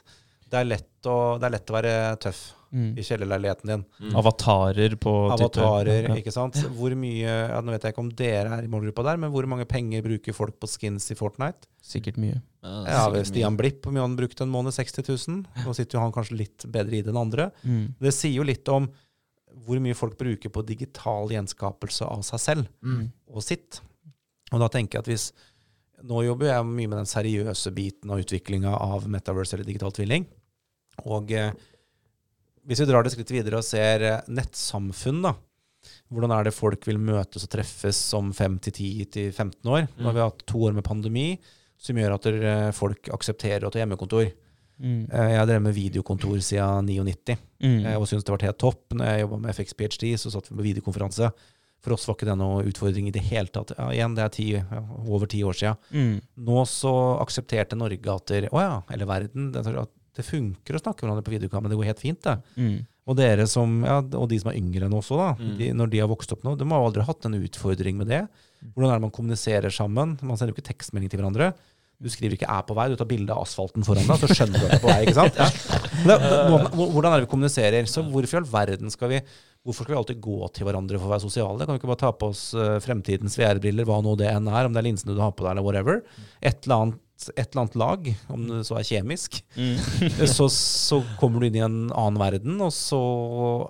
Det 0.50 0.62
er 0.62 0.70
lett 0.70 1.10
å, 1.12 1.36
det 1.42 1.50
er 1.50 1.58
lett 1.58 1.74
å 1.74 1.80
være 1.82 1.98
tøff 2.24 2.46
Mm. 2.76 2.98
i 3.00 3.04
kjellerleiligheten 3.08 3.70
din. 3.70 3.84
Mm. 4.04 4.16
Avatarer 4.20 4.96
på 5.00 5.12
Avatarer, 5.32 6.08
type. 6.10 6.18
ikke 6.20 6.32
sant. 6.34 6.58
Hvor 6.76 6.92
mye 7.00 7.22
ja, 7.30 7.62
Nå 7.64 7.72
vet 7.72 7.86
jeg 7.88 7.94
ikke 7.94 8.02
om 8.04 8.10
dere 8.20 8.52
er 8.58 8.66
i 8.66 8.72
målgruppa 8.74 9.06
der, 9.06 9.20
men 9.22 9.32
hvor 9.32 9.48
mange 9.48 9.64
penger 9.70 10.04
bruker 10.04 10.36
folk 10.36 10.58
på 10.60 10.68
skins 10.68 11.06
i 11.14 11.16
Fortnite? 11.16 11.70
Sikkert 11.86 12.18
mye. 12.20 12.42
Ja, 12.66 12.74
Ja, 12.90 13.06
sikkert 13.06 13.30
Stian 13.30 13.56
Blipp, 13.56 13.80
hvor 13.86 13.96
mye 13.96 14.04
han 14.04 14.18
brukte 14.20 14.44
en 14.44 14.52
måned? 14.52 14.76
60 14.76 15.08
000? 15.08 15.46
Nå 15.64 15.76
sitter 15.78 15.96
jo 15.96 16.04
han 16.04 16.12
kanskje 16.18 16.36
litt 16.42 16.66
bedre 16.68 16.98
i 17.00 17.02
det 17.06 17.14
enn 17.14 17.22
andre. 17.22 17.48
Mm. 17.64 17.94
Det 18.02 18.12
sier 18.18 18.36
jo 18.42 18.50
litt 18.50 18.68
om 18.74 18.90
hvor 19.66 19.82
mye 19.84 19.98
folk 19.98 20.18
bruker 20.20 20.52
på 20.54 20.64
digital 20.66 21.30
gjenskapelse 21.34 22.06
av 22.08 22.22
seg 22.28 22.40
selv 22.44 22.68
Mm. 22.86 23.12
og 23.34 23.44
sitt. 23.44 23.82
Og 24.54 24.60
da 24.62 24.68
tenker 24.70 25.00
jeg 25.00 25.06
at 25.06 25.12
hvis 25.14 25.28
Nå 26.06 26.20
jobber 26.26 26.50
jeg 26.52 26.66
mye 26.68 26.90
med 26.92 26.98
den 27.00 27.08
seriøse 27.08 27.72
biten 27.74 28.12
av 28.12 28.20
utviklinga 28.20 28.74
av 28.78 29.06
Metaverse 29.10 29.56
eller 29.56 29.66
digital 29.66 29.94
tvilling. 29.96 30.26
Og 31.08 31.32
eh, 31.32 31.54
hvis 32.68 32.82
vi 32.84 32.88
drar 32.90 33.02
det 33.08 33.14
skritt 33.16 33.32
videre 33.32 33.62
og 33.62 33.66
ser 33.66 34.04
eh, 34.04 34.28
nettsamfunn, 34.28 35.22
da. 35.24 35.32
Hvordan 36.12 36.34
er 36.36 36.44
det 36.50 36.54
folk 36.54 36.86
vil 36.86 37.00
møtes 37.02 37.48
og 37.48 37.50
treffes 37.56 38.02
om 38.20 38.34
5 38.36 38.60
til 38.68 38.74
10 38.76 39.06
til 39.16 39.32
15 39.32 39.72
år? 39.72 39.88
Nå 39.98 40.10
har 40.12 40.18
vi 40.20 40.24
hatt 40.28 40.44
to 40.52 40.62
år 40.68 40.76
med 40.78 40.86
pandemi 40.86 41.40
som 41.82 41.98
gjør 41.98 42.18
at 42.20 42.28
eh, 42.30 42.70
folk 42.76 43.10
aksepterer 43.16 43.66
å 43.66 43.72
ta 43.74 43.80
hjemmekontor. 43.82 44.28
Mm. 44.82 45.08
Eh, 45.12 45.30
Jeg 45.32 45.38
har 45.40 45.46
drevet 45.48 45.62
med 45.64 45.76
videokontor 45.76 46.38
siden 46.44 46.86
99 46.90 47.38
Mm. 47.64 47.86
eh, 47.86 47.96
og 47.98 48.08
syntes 48.08 48.26
det 48.26 48.34
var 48.36 48.44
helt 48.46 48.58
topp. 48.60 48.82
Når 48.92 49.06
jeg 49.06 49.22
jobba 49.26 49.38
med 49.40 49.56
FX 49.56 49.74
PhD, 49.74 50.14
så 50.20 50.32
satt 50.32 50.50
vi 50.52 50.56
på 50.58 50.66
videokonferanse. 50.68 51.32
For 51.82 51.94
oss 51.94 52.08
var 52.08 52.16
ikke 52.16 52.26
det 52.26 52.38
noe 52.38 52.64
utfordring 52.66 53.08
i 53.08 53.12
det 53.12 53.22
hele 53.30 53.48
tatt. 53.48 53.72
Ja, 53.78 53.90
igjen, 53.94 54.16
det 54.16 54.24
er 54.26 54.30
ti, 54.34 54.48
ja, 54.58 54.82
over 55.08 55.28
ti 55.28 55.44
år 55.46 55.54
siden. 55.54 55.78
Mm. 55.94 56.22
Nå 56.48 56.66
så 56.66 56.92
aksepterte 57.22 57.78
Norge 57.78 58.10
at 58.16 58.26
det, 58.28 58.50
å 58.52 58.60
ja, 58.60 58.82
eller 58.92 59.06
verden, 59.06 59.52
det, 59.54 59.66
at 59.68 59.92
det 60.16 60.26
funker 60.26 60.76
å 60.76 60.82
snakke 60.82 61.04
med 61.04 61.12
hverandre 61.12 61.24
på 61.28 61.36
videokamera. 61.40 61.70
Det 61.70 61.78
går 61.78 61.86
helt 61.92 62.00
fint, 62.04 62.22
det. 62.24 62.36
Mm. 62.58 62.86
Og 63.08 63.16
dere 63.20 63.46
som, 63.48 63.84
ja, 63.86 64.00
og 64.02 64.28
de 64.32 64.40
som 64.42 64.50
er 64.50 64.58
yngre 64.58 64.88
enn 64.88 64.94
oss 64.98 65.12
også, 65.12 65.18
da, 65.22 65.44
Mm. 65.46 65.58
de, 65.60 65.72
når 65.74 65.90
de 65.92 66.00
har 66.00 66.08
vokst 66.10 66.32
opp 66.34 66.42
nå, 66.44 66.58
de 66.58 66.66
har 66.66 66.82
aldri 66.88 67.04
hatt 67.06 67.26
en 67.26 67.34
utfordring 67.38 67.96
med 67.98 68.08
det. 68.08 68.28
Hvordan 68.74 68.90
er 68.90 68.96
det 68.96 69.02
man 69.02 69.12
kommuniserer 69.12 69.70
sammen? 69.70 70.18
Man 70.24 70.38
sender 70.38 70.54
jo 70.56 70.58
ikke 70.58 70.74
tekstmelding 70.74 71.10
til 71.12 71.20
hverandre. 71.22 71.54
Du 72.02 72.10
skriver 72.12 72.36
ikke 72.36 72.50
'er 72.52 72.64
på 72.68 72.76
vei', 72.76 72.90
du 72.92 72.98
tar 73.00 73.08
bilde 73.08 73.32
av 73.32 73.46
asfalten 73.46 73.84
foran 73.88 74.08
deg, 74.08 74.20
så 74.20 74.28
skjønner 74.28 74.60
du 74.60 74.66
at 74.66 74.72
du 74.72 74.76
er 74.76 74.84
på 74.84 74.92
vei. 74.92 75.02
ikke 75.06 75.16
sant? 75.16 75.36
Ja. 75.40 75.50
Det, 76.06 76.16
hvordan, 76.76 77.12
er 77.12 77.20
det 77.22 77.28
vi 77.28 77.32
kommuniserer? 77.32 77.88
Så 77.88 78.04
hvorfor 78.04 78.36
i 78.36 78.42
all 78.42 78.50
verden 78.52 78.92
skal 78.92 79.14
vi 79.16 79.22
Hvorfor 79.66 79.82
skal 79.82 79.96
vi 79.96 79.98
alltid 79.98 80.20
gå 80.22 80.48
til 80.54 80.68
hverandre 80.68 81.00
for 81.02 81.08
å 81.08 81.14
være 81.16 81.26
sosiale? 81.26 81.66
Kan 81.66 81.74
vi 81.74 81.80
ikke 81.80 81.90
bare 81.90 82.04
ta 82.04 82.12
på 82.14 82.28
oss 82.30 82.54
eh, 82.54 82.76
fremtidens 82.86 83.34
VR-briller, 83.34 83.88
hva 83.90 83.98
nå 84.06 84.12
det 84.20 84.28
enn 84.30 84.46
er, 84.46 84.68
om 84.68 84.76
det 84.76 84.78
er 84.84 84.86
linsene 84.86 85.16
du 85.18 85.22
har 85.24 85.32
på 85.34 85.42
deg, 85.42 85.56
eller 85.56 85.66
whatever? 85.66 86.04
Et 86.38 86.68
eller 86.68 86.76
annet, 86.76 87.00
et 87.34 87.48
eller 87.48 87.64
annet 87.64 87.80
lag, 87.82 88.12
om 88.30 88.44
det 88.46 88.60
så 88.68 88.78
er 88.78 88.86
kjemisk. 88.86 89.40
Mm. 89.58 89.74
så, 90.38 90.46
så 90.54 91.02
kommer 91.18 91.42
du 91.42 91.48
inn 91.50 91.58
i 91.58 91.66
en 91.66 91.80
annen 91.90 92.22
verden, 92.22 92.62
og 92.62 92.70
så 92.78 93.02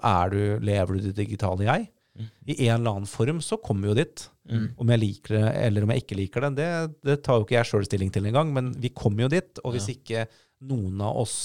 er 0.03 0.35
du, 0.35 0.41
lever 0.67 0.99
du 0.99 1.07
det 1.07 1.15
digitale 1.21 1.63
jeg. 1.63 1.87
Mm. 2.19 2.27
I 2.43 2.59
en 2.67 2.75
eller 2.75 2.91
annen 2.91 3.07
form 3.07 3.39
så 3.39 3.55
kommer 3.63 3.87
vi 3.87 3.93
jo 3.93 3.99
dit. 4.03 4.27
Mm. 4.45 4.65
Om 4.77 4.91
jeg 4.93 5.01
liker 5.01 5.35
det 5.39 5.45
eller 5.65 5.83
om 5.87 5.89
jeg 5.93 6.03
ikke 6.03 6.17
liker 6.19 6.43
det, 6.45 6.49
det, 6.59 6.67
det 7.07 7.15
tar 7.25 7.39
jo 7.39 7.45
ikke 7.47 7.55
jeg 7.57 7.65
sjøl 7.71 7.85
stilling 7.87 8.11
til 8.13 8.27
engang. 8.29 8.51
Men 8.53 8.71
vi 8.77 8.91
kommer 8.93 9.25
jo 9.25 9.31
dit. 9.33 9.61
Og 9.65 9.73
hvis 9.73 9.87
Ja. 9.89 9.95
ikke 9.97 10.25
noen 10.69 11.01
av 11.01 11.17
oss 11.23 11.37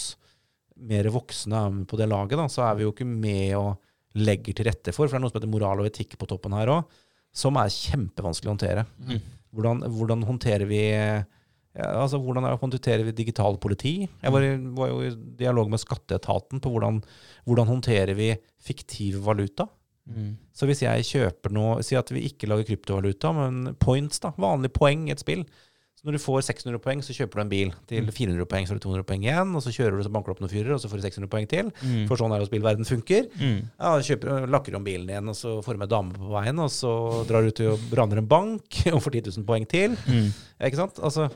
mer 0.77 1.09
voksne 1.13 1.57
er 1.67 1.71
med 1.71 1.87
på 1.89 1.97
det 2.01 2.09
laget, 2.09 2.37
da, 2.41 2.47
så 2.53 2.65
er 2.69 2.77
vi 2.79 2.85
jo 2.87 2.93
ikke 2.93 3.07
med 3.09 3.55
og 3.57 3.79
legger 4.21 4.53
til 4.57 4.67
rette 4.69 4.93
for. 4.93 5.09
For 5.09 5.17
det 5.17 5.21
er 5.21 5.25
noe 5.25 5.33
som 5.33 5.41
heter 5.41 5.53
moral 5.53 5.81
og 5.83 5.89
etikk 5.91 6.17
på 6.21 6.29
toppen 6.29 6.53
her 6.57 6.73
òg, 6.73 6.85
som 7.33 7.57
er 7.61 7.69
kjempevanskelig 7.73 8.49
å 8.51 8.55
håndtere. 8.57 8.87
Mm. 9.07 9.21
Hvordan, 9.55 9.83
hvordan 9.97 10.25
håndterer 10.29 10.67
vi 10.71 10.81
ja, 10.91 11.87
altså 12.03 12.19
Hvordan 12.19 12.45
er- 12.49 12.57
håndterer 12.59 13.05
vi 13.07 13.13
digital 13.15 13.57
politi? 13.63 14.09
Jeg 14.23 14.33
var, 14.35 14.43
var 14.75 14.89
jo 14.91 15.01
i 15.07 15.11
dialog 15.39 15.69
med 15.71 15.79
skatteetaten 15.79 16.59
på 16.61 16.73
hvordan, 16.73 16.97
hvordan 17.47 17.69
håndterer 17.71 18.15
vi 18.19 18.33
fiktiv 18.61 19.21
valuta. 19.23 19.69
Mm. 20.11 20.31
Så 20.53 20.67
hvis 20.69 20.83
jeg 20.83 21.07
kjøper 21.07 21.53
noe 21.55 21.81
Si 21.87 21.95
at 21.97 22.11
vi 22.11 22.27
ikke 22.27 22.49
lager 22.51 22.67
kryptovaluta, 22.69 23.31
men 23.37 23.75
points, 23.81 24.21
da. 24.21 24.33
Vanlig 24.41 24.73
poeng 24.75 25.09
i 25.09 25.15
et 25.15 25.23
spill. 25.23 25.45
Så 26.01 26.07
når 26.09 26.17
du 26.17 26.23
får 26.23 26.41
600 26.47 26.81
poeng, 26.81 27.03
så 27.05 27.13
kjøper 27.13 27.37
du 27.37 27.43
en 27.43 27.51
bil. 27.51 27.73
Til 27.91 28.07
400 28.09 28.47
poeng 28.49 28.65
så 28.65 28.73
har 28.73 28.79
du 28.79 28.85
200 28.87 29.05
poeng 29.05 29.25
igjen. 29.27 29.51
Og 29.53 29.61
så 29.61 29.73
kjører 29.75 29.99
du, 29.99 30.05
så 30.07 30.13
banker 30.15 30.33
du 30.33 30.33
opp 30.33 30.41
noen 30.41 30.53
fyrer, 30.53 30.71
og 30.73 30.81
så 30.81 30.89
får 30.89 30.97
du 30.97 31.05
600 31.05 31.29
poeng 31.35 31.49
til. 31.51 31.69
Mm. 31.85 32.07
For 32.09 32.17
sånn 32.17 32.33
er 32.33 32.41
jo 32.41 32.47
spillverden 32.49 32.89
funker. 32.89 33.27
Mm. 33.37 33.59
Ja, 33.69 33.91
kjøper, 34.07 34.47
lakker 34.49 34.79
om 34.79 34.87
bilen 34.87 35.13
igjen, 35.13 35.29
og 35.29 35.37
så 35.37 35.59
får 35.67 35.77
du 35.77 35.83
med 35.83 35.93
dame 35.93 36.17
på 36.17 36.31
veien, 36.33 36.63
og 36.65 36.73
så 36.73 36.95
drar 37.29 37.45
du 37.45 37.53
ut 37.53 37.61
og 37.69 37.93
raner 38.01 38.23
en 38.23 38.31
bank 38.31 38.81
og 38.95 39.03
får 39.05 39.19
10 39.19 39.27
000 39.43 39.47
poeng 39.51 39.69
til. 39.69 39.99
Mm. 40.09 40.31
Ikke 40.71 40.81
sant? 40.81 41.03
Altså, 41.05 41.29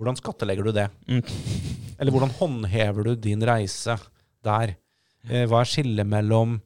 hvordan 0.00 0.16
skattelegger 0.16 0.70
du 0.70 0.72
det? 0.80 0.88
Mm. 1.04 1.20
Eller 2.00 2.16
hvordan 2.16 2.32
håndhever 2.40 3.10
du 3.10 3.14
din 3.20 3.44
reise 3.44 3.98
der? 4.48 4.78
Eh, 5.28 5.44
Hva 5.44 5.60
er 5.60 5.68
skillet 5.68 6.08
mellom 6.08 6.56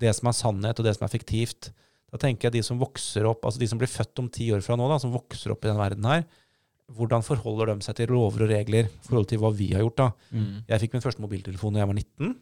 det 0.00 0.12
som 0.16 0.28
er 0.30 0.36
sannhet, 0.38 0.78
og 0.80 0.86
det 0.88 0.94
som 0.96 1.04
er 1.06 1.12
fiktivt? 1.12 1.70
Da 2.14 2.18
tenker 2.22 2.48
jeg 2.48 2.56
de 2.58 2.62
som 2.66 2.78
vokser 2.78 3.26
opp, 3.26 3.44
altså 3.46 3.58
de 3.62 3.66
som 3.70 3.78
blir 3.80 3.90
født 3.90 4.20
om 4.22 4.28
ti 4.30 4.48
år 4.54 4.62
fra 4.62 4.76
nå, 4.78 4.86
da, 4.90 5.00
som 5.02 5.12
vokser 5.14 5.50
opp 5.54 5.64
i 5.66 5.70
den 5.72 5.80
verden 5.80 6.06
her, 6.06 6.24
hvordan 6.94 7.24
forholder 7.24 7.72
de 7.72 7.82
seg 7.86 7.96
til 7.96 8.10
lover 8.12 8.44
og 8.44 8.50
regler 8.52 8.86
i 8.90 9.06
forhold 9.06 9.26
til 9.30 9.40
hva 9.40 9.50
vi 9.56 9.70
har 9.72 9.80
gjort? 9.82 9.96
da? 10.02 10.08
Mm. 10.36 10.50
Jeg 10.68 10.82
fikk 10.82 10.92
min 10.98 11.02
første 11.06 11.22
mobiltelefon 11.24 11.74
da 11.74 11.80
jeg 11.80 11.88
var 11.90 11.96
19. 11.96 12.34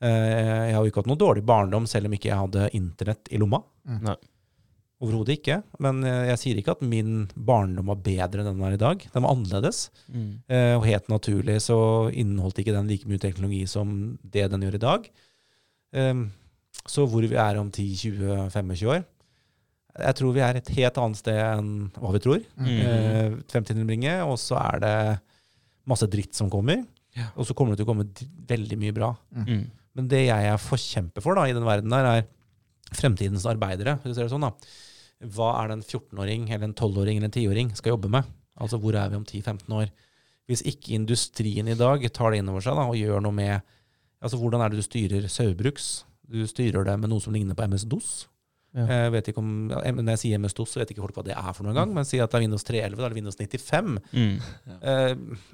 Eh, 0.00 0.62
Jeg 0.70 0.74
har 0.74 0.80
jo 0.80 0.90
ikke 0.90 1.02
hatt 1.02 1.10
noe 1.10 1.20
dårlig 1.20 1.44
barndom, 1.46 1.86
selv 1.86 2.08
om 2.08 2.16
ikke 2.16 2.30
jeg 2.32 2.40
hadde 2.40 2.70
internett 2.78 3.28
i 3.30 3.38
lomma. 3.42 3.60
Mm. 3.84 4.08
Overhodet 5.04 5.36
ikke. 5.36 5.58
Men 5.84 6.00
eh, 6.08 6.22
jeg 6.30 6.40
sier 6.40 6.56
ikke 6.62 6.72
at 6.78 6.82
min 6.88 7.26
barndom 7.36 7.92
var 7.92 8.00
bedre 8.00 8.40
enn 8.42 8.48
den 8.48 8.64
er 8.64 8.78
i 8.78 8.80
dag. 8.80 9.04
Den 9.12 9.26
var 9.26 9.36
annerledes. 9.36 9.82
Mm. 10.08 10.30
Eh, 10.48 10.72
Og 10.78 10.86
helt 10.88 11.12
naturlig 11.12 11.58
så 11.68 11.78
inneholdt 12.16 12.62
ikke 12.64 12.72
den 12.74 12.88
like 12.88 13.06
mye 13.06 13.20
teknologi 13.20 13.62
som 13.68 14.16
det 14.24 14.48
den 14.54 14.64
gjør 14.64 14.80
i 14.80 14.84
dag. 14.88 15.10
Så 16.90 17.06
hvor 17.10 17.24
vi 17.26 17.38
er 17.38 17.58
om 17.60 17.70
10-20-25 17.72 18.90
år 18.92 19.00
Jeg 19.96 20.16
tror 20.18 20.34
vi 20.36 20.42
er 20.44 20.58
et 20.58 20.68
helt 20.76 20.98
annet 21.02 21.18
sted 21.18 21.40
enn 21.40 21.70
hva 21.96 22.12
vi 22.14 22.20
tror. 22.22 22.42
Mm. 22.60 22.68
Eh, 22.76 23.38
Fremtiden 23.50 23.82
vil 23.82 23.90
bringe, 23.94 24.18
og 24.26 24.36
så 24.40 24.58
er 24.60 24.82
det 24.84 24.96
masse 25.88 26.08
dritt 26.10 26.36
som 26.36 26.50
kommer. 26.52 26.84
Ja. 27.16 27.30
Og 27.34 27.48
så 27.48 27.56
kommer 27.56 27.72
det 27.72 27.80
til 27.80 27.88
å 27.88 27.92
komme 27.94 28.08
veldig 28.50 28.78
mye 28.80 28.94
bra. 28.96 29.14
Mm. 29.32 29.66
Men 29.96 30.10
det 30.12 30.26
jeg 30.26 30.50
er 30.50 30.60
forkjemper 30.60 31.24
for 31.24 31.38
da, 31.38 31.46
i 31.48 31.54
den 31.56 31.64
verden 31.64 31.94
der, 31.94 32.10
er 32.10 32.96
fremtidens 32.96 33.46
arbeidere. 33.48 33.96
Hvis 34.02 34.12
du 34.12 34.18
ser 34.18 34.28
det 34.28 34.34
sånn 34.34 34.44
da. 34.44 34.52
Hva 35.32 35.54
er 35.62 35.70
det 35.70 35.78
en 35.78 35.86
14-åring 35.86 36.50
eller 36.50 36.68
en 36.68 36.76
12-åring 36.76 37.16
eller 37.16 37.30
en 37.30 37.36
10-åring 37.38 37.72
skal 37.78 37.94
jobbe 37.94 38.10
med? 38.12 38.28
Altså 38.60 38.78
hvor 38.80 38.96
er 38.98 39.08
vi 39.12 39.18
om 39.18 39.24
10-15 39.24 39.72
år? 39.78 39.88
Hvis 40.46 40.62
ikke 40.68 40.94
industrien 40.94 41.68
i 41.72 41.78
dag 41.78 42.04
tar 42.14 42.32
det 42.32 42.42
inn 42.42 42.52
over 42.52 42.62
seg 42.64 42.76
da, 42.78 42.84
og 42.86 42.98
gjør 42.98 43.24
noe 43.24 43.34
med 43.34 43.56
altså 44.24 44.38
Hvordan 44.40 44.62
er 44.64 44.72
det 44.72 44.80
du 44.80 44.84
styrer 44.84 45.26
Saugbrugs? 45.30 46.05
Du 46.30 46.40
styrer 46.50 46.84
det 46.84 46.96
med 47.00 47.10
noe 47.12 47.20
som 47.22 47.32
ligner 47.36 47.54
på 47.54 47.66
MS-DOS. 47.68 48.26
Ja. 48.76 48.84
Jeg 48.90 49.12
vet 49.14 49.28
ikke 49.30 49.40
om, 49.40 49.70
ja, 49.72 49.78
Når 49.94 50.10
jeg 50.16 50.20
sier 50.20 50.38
MS-DOS, 50.42 50.72
så 50.74 50.80
vet 50.82 50.90
ikke 50.92 51.00
folk 51.04 51.16
hva 51.16 51.24
det 51.24 51.36
er 51.38 51.52
for 51.56 51.64
noen 51.64 51.78
gang. 51.78 51.94
Men 51.96 52.04
si 52.04 52.18
at 52.20 52.30
det 52.30 52.36
er 52.40 52.44
Windows 52.44 52.64
311 52.66 52.96
da, 52.98 53.06
eller 53.06 53.14
Windows 53.16 53.38
95. 53.38 53.98
Mm. 54.12 54.34
Ja. 54.66 54.76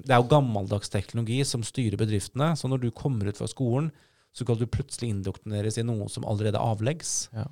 Det 0.03 0.11
er 0.11 0.19
jo 0.19 0.27
gammeldags 0.33 0.89
teknologi 0.91 1.39
som 1.47 1.63
styrer 1.63 1.95
bedriftene. 2.01 2.49
Så 2.59 2.67
når 2.67 2.81
du 2.83 2.89
kommer 2.91 3.29
ut 3.31 3.37
fra 3.39 3.47
skolen, 3.47 3.91
så 4.33 4.43
skal 4.43 4.57
du 4.59 4.65
plutselig 4.67 5.13
indoktrineres 5.13 5.77
i 5.77 5.85
noe 5.85 6.09
som 6.09 6.25
allerede 6.25 6.59
avleggs. 6.59 7.29
Ja. 7.37 7.45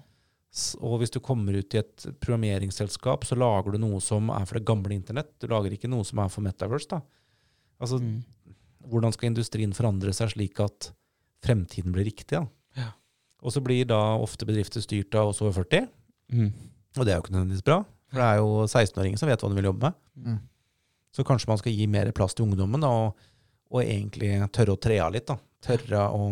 Og 0.84 0.98
hvis 1.00 1.14
du 1.14 1.22
kommer 1.24 1.56
ut 1.56 1.74
i 1.78 1.80
et 1.80 2.08
programmeringsselskap, 2.20 3.24
så 3.24 3.38
lager 3.40 3.72
du 3.72 3.78
noe 3.80 4.02
som 4.04 4.28
er 4.34 4.44
for 4.50 4.60
det 4.60 4.66
gamle 4.68 4.92
internett. 4.98 5.30
Du 5.40 5.48
lager 5.48 5.72
ikke 5.72 5.88
noe 5.92 6.04
som 6.04 6.20
er 6.20 6.28
for 6.34 6.44
Metaverse. 6.44 6.90
da. 6.90 7.02
Altså, 7.80 8.02
Mm. 8.02 8.24
Hvordan 8.90 9.14
skal 9.14 9.28
industrien 9.30 9.74
forandre 9.74 10.12
seg 10.12 10.32
slik 10.34 10.60
at 10.60 10.92
fremtiden 11.46 11.94
blir 11.94 12.04
riktig? 12.10 12.32
da? 12.40 12.48
Og 13.42 13.54
så 13.56 13.62
blir 13.66 13.88
da 13.90 13.98
ofte 14.22 14.46
bedrifter 14.46 14.84
styrt 14.84 15.16
av 15.18 15.32
oss 15.34 15.42
over 15.42 15.56
40, 15.64 15.88
Mm. 16.32 16.52
og 16.96 17.04
det 17.06 17.12
er 17.12 17.18
jo 17.18 17.24
ikke 17.26 17.34
nødvendigvis 17.36 17.66
bra. 17.68 17.82
For 18.12 18.20
det 18.22 18.28
er 18.28 18.38
jo 18.40 18.50
16-åringer 18.68 19.20
som 19.20 19.28
vet 19.28 19.42
hva 19.44 19.50
de 19.52 19.56
vil 19.58 19.66
jobbe 19.68 19.90
med. 19.90 19.96
Mm. 20.16 20.38
Så 21.12 21.26
kanskje 21.28 21.50
man 21.50 21.58
skal 21.60 21.74
gi 21.76 21.88
mer 21.92 22.12
plass 22.16 22.34
til 22.38 22.46
ungdommen, 22.46 22.80
da, 22.84 22.88
og, 22.88 23.18
og 23.72 23.82
egentlig 23.84 24.30
tørre 24.56 24.76
å 24.78 24.80
tre 24.80 25.00
av 25.04 25.12
litt. 25.12 25.26
da. 25.28 25.36
Tørre 25.66 26.06
å 26.16 26.30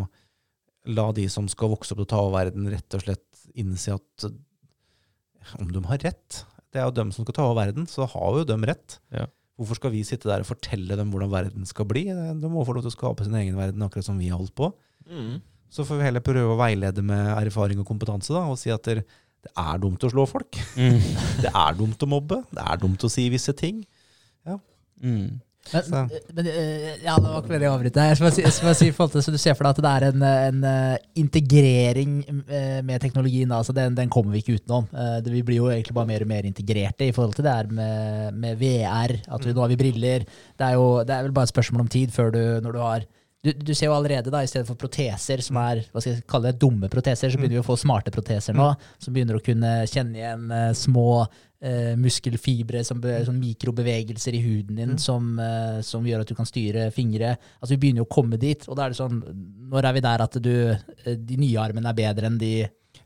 la 0.88 1.10
de 1.12 1.26
som 1.32 1.50
skal 1.52 1.74
vokse 1.74 1.92
opp 1.92 2.00
til 2.00 2.08
å 2.08 2.12
ta 2.14 2.22
over 2.24 2.38
verden, 2.46 2.70
rett 2.72 2.96
og 2.96 3.04
slett 3.04 3.44
innse 3.60 3.98
at 3.98 4.24
eh, 4.30 4.38
om 5.60 5.68
de 5.74 5.82
har 5.90 6.00
rett 6.06 6.44
Det 6.72 6.80
er 6.80 6.86
jo 6.88 6.96
dem 6.96 7.12
som 7.12 7.26
skal 7.26 7.36
ta 7.36 7.44
over 7.50 7.60
verden, 7.66 7.88
så 7.90 8.06
har 8.08 8.40
jo 8.40 8.46
dem 8.48 8.64
rett. 8.70 9.00
Ja. 9.12 9.26
Hvorfor 9.60 9.76
skal 9.80 9.92
vi 9.92 10.04
sitte 10.08 10.30
der 10.30 10.44
og 10.46 10.48
fortelle 10.48 10.96
dem 10.96 11.10
hvordan 11.12 11.32
verden 11.34 11.66
skal 11.68 11.88
bli? 11.90 12.06
De 12.14 12.48
må 12.52 12.64
få 12.64 12.76
lov 12.78 12.86
til 12.86 12.94
å 12.94 12.96
skape 12.96 13.26
sin 13.26 13.36
egen 13.36 13.58
verden, 13.60 13.82
akkurat 13.84 14.06
som 14.06 14.20
vi 14.22 14.30
har 14.30 14.38
holdt 14.40 14.54
på. 14.56 14.70
Mm. 15.10 15.42
Så 15.70 15.86
får 15.86 16.00
vi 16.00 16.08
heller 16.08 16.26
prøve 16.26 16.56
å 16.56 16.60
veilede 16.60 17.04
med 17.06 17.34
erfaring 17.38 17.82
og 17.82 17.88
kompetanse, 17.88 18.34
da, 18.34 18.46
og 18.50 18.58
si 18.60 18.74
at 18.74 18.88
det, 18.90 19.04
er 19.54 19.78
dumt 19.80 20.04
å 20.04 20.10
slå 20.12 20.26
folk. 20.28 20.58
Mm. 20.76 20.98
Det 21.46 21.52
er 21.54 21.78
dumt 21.78 22.02
å 22.04 22.10
mobbe. 22.10 22.42
Det 22.52 22.66
er 22.66 22.82
dumt 22.82 23.06
å 23.06 23.12
si 23.12 23.30
visse 23.32 23.54
ting. 23.56 23.86
Mm. 25.00 25.40
Men, 25.70 26.10
men 26.34 26.48
eh, 26.50 26.96
ja, 27.04 27.14
det 27.20 27.28
var 27.30 27.44
ikke 27.44 27.52
veldig 27.52 27.68
å 27.68 27.74
avbryte. 27.76 28.06
Jeg 28.10 28.18
skal 28.18 28.32
si, 28.34 28.42
jeg 28.42 28.56
skal 28.56 28.76
si 28.78 28.88
forhold 28.96 29.12
til, 29.14 29.24
så 29.26 29.34
Du 29.34 29.38
ser 29.42 29.58
for 29.58 29.68
deg 29.68 29.76
at 29.76 29.82
det 29.86 29.92
er 29.92 30.06
en, 30.08 30.24
en 30.26 30.64
eh, 30.66 31.04
integrering 31.22 32.16
eh, 32.26 32.80
med 32.86 33.04
teknologien. 33.04 33.52
Altså 33.54 33.76
den, 33.76 33.94
den 33.98 34.10
kommer 34.14 34.34
vi 34.34 34.42
ikke 34.42 34.58
utenom. 34.58 34.88
Eh, 34.90 35.20
det, 35.26 35.34
vi 35.36 35.44
blir 35.46 35.62
jo 35.62 35.70
egentlig 35.70 35.96
bare 35.98 36.10
mer 36.10 36.26
og 36.26 36.32
mer 36.32 36.50
integrerte 36.50 37.10
i 37.10 37.14
forhold 37.16 37.38
til 37.38 37.46
det 37.46 37.54
her 37.54 37.70
med, 37.70 38.40
med 38.40 38.58
VR. 38.62 39.16
At 39.30 39.46
vi, 39.46 39.54
nå 39.54 39.66
har 39.66 39.72
vi 39.74 39.80
briller. 39.84 40.26
Det 40.58 40.72
er 40.72 40.80
jo 40.80 40.90
det 41.06 41.16
er 41.16 41.28
vel 41.28 41.38
bare 41.38 41.50
et 41.50 41.54
spørsmål 41.54 41.86
om 41.86 41.94
tid 42.00 42.16
før 42.16 42.34
du, 42.34 42.42
når 42.66 42.76
du 42.76 42.82
har 42.84 43.08
du, 43.46 43.54
du 43.54 43.72
ser 43.76 43.88
jo 43.88 43.96
allerede, 43.96 44.32
da, 44.34 44.42
i 44.44 44.50
stedet 44.52 44.68
for 44.68 44.80
proteser 44.80 45.40
som 45.44 45.60
er 45.62 45.86
hva 45.94 46.02
skal 46.02 46.18
jeg 46.18 46.26
kalle 46.28 46.52
det, 46.52 46.60
dumme 46.60 46.90
proteser, 46.92 47.32
så 47.32 47.40
begynner 47.40 47.60
vi 47.60 47.62
å 47.62 47.68
få 47.68 47.78
smarte 47.80 48.12
proteser 48.12 48.58
nå. 48.58 48.74
Som 49.00 49.16
begynner 49.16 49.40
å 49.40 49.44
kunne 49.44 49.72
kjenne 49.88 50.20
igjen 50.20 50.50
uh, 50.52 50.72
små 50.76 51.08
uh, 51.24 51.94
muskelfibre, 52.00 52.84
som 52.88 53.00
sånn 53.00 53.40
mikrobevegelser 53.40 54.36
i 54.36 54.44
huden 54.44 54.82
din 54.82 54.98
som, 55.00 55.32
uh, 55.40 55.80
som 55.86 56.08
gjør 56.08 56.26
at 56.26 56.34
du 56.34 56.36
kan 56.36 56.50
styre 56.50 56.90
fingre. 56.96 57.38
Altså 57.62 57.78
Vi 57.78 57.80
begynner 57.86 58.04
jo 58.04 58.10
å 58.10 58.16
komme 58.20 58.42
dit, 58.42 58.68
og 58.68 58.76
da 58.76 58.88
er 58.88 58.92
det 58.92 59.00
sånn 59.00 59.24
Når 59.72 59.88
er 59.88 59.96
vi 59.96 60.04
der 60.04 60.26
at 60.26 60.38
du, 60.44 60.54
de 61.08 61.40
nye 61.40 61.64
armene 61.64 61.94
er 61.94 62.00
bedre 62.02 62.28
enn 62.28 62.42
de 62.42 62.54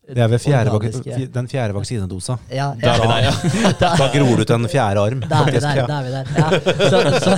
Det 0.03 0.19
er 0.19 0.27
ved 0.27 0.41
fjerde, 0.43 1.27
den 1.31 1.45
fjerde 1.47 1.73
vaksinedosa. 1.77 2.35
Ja, 2.51 2.73
Da, 2.75 2.91
ja, 2.91 2.97
Da, 2.97 3.05
der, 3.07 3.19
ja. 3.23 3.91
da 4.01 4.07
gror 4.11 4.35
du 4.35 4.41
ut 4.43 4.49
en 4.51 4.65
fjerde 4.67 4.99
arm. 4.99 5.21
Da 5.31 5.37
er 5.39 5.51
vi 5.53 5.61
der. 5.63 5.77
ja. 5.79 5.85
Da 5.87 5.99
er 5.99 6.03
vi 6.03 6.11
der. 6.11 6.25
Ja. 6.35 6.47
Så, 6.91 6.97
så, 7.23 7.31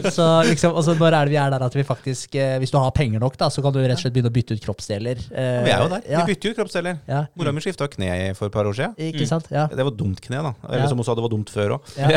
så, 0.00 0.10
så 0.16 0.28
liksom, 0.48 0.72
og 0.80 0.88
når 1.02 1.16
er 1.18 1.28
det 1.28 1.34
vi 1.34 1.38
er 1.42 1.52
der 1.52 1.64
at 1.66 1.76
vi 1.76 1.84
faktisk 1.84 2.34
eh, 2.40 2.54
Hvis 2.62 2.72
du 2.72 2.78
har 2.80 2.90
penger 2.96 3.20
nok, 3.20 3.36
da, 3.40 3.50
så 3.52 3.60
kan 3.64 3.74
du 3.76 3.82
rett 3.82 3.98
og 3.98 4.00
slett 4.00 4.14
begynne 4.16 4.32
å 4.32 4.36
bytte 4.38 4.56
ut 4.56 4.64
kroppsdeler. 4.64 5.20
Eh, 5.28 5.60
Vi 5.66 5.74
er 5.74 5.84
jo 5.84 5.90
der. 5.92 6.08
Ja, 6.08 6.24
Vi 6.24 6.32
bytter 6.34 6.54
jo 6.54 6.58
kroppsdeler. 6.62 6.98
ja, 7.10 7.20
Mora 7.36 7.52
mi 7.52 7.60
skifta 7.64 7.88
kne 7.92 8.32
for 8.38 8.48
et 8.48 8.56
par 8.56 8.64
år 8.72 8.80
siden. 8.80 8.96
ikke 9.10 9.28
sant? 9.28 9.52
Ja. 9.52 9.68
Det 9.68 9.84
var 9.90 9.92
dumt 10.00 10.24
kne, 10.24 10.40
da. 10.48 10.54
Eller 10.70 10.86
Ja. 10.86 10.88
som 10.88 10.98
hun 10.98 11.04
sa, 11.04 11.14
det 11.14 11.26
var 11.28 11.32
dumt 11.36 11.52
før 11.52 11.76
òg. 11.76 11.94
ja. 12.00 12.08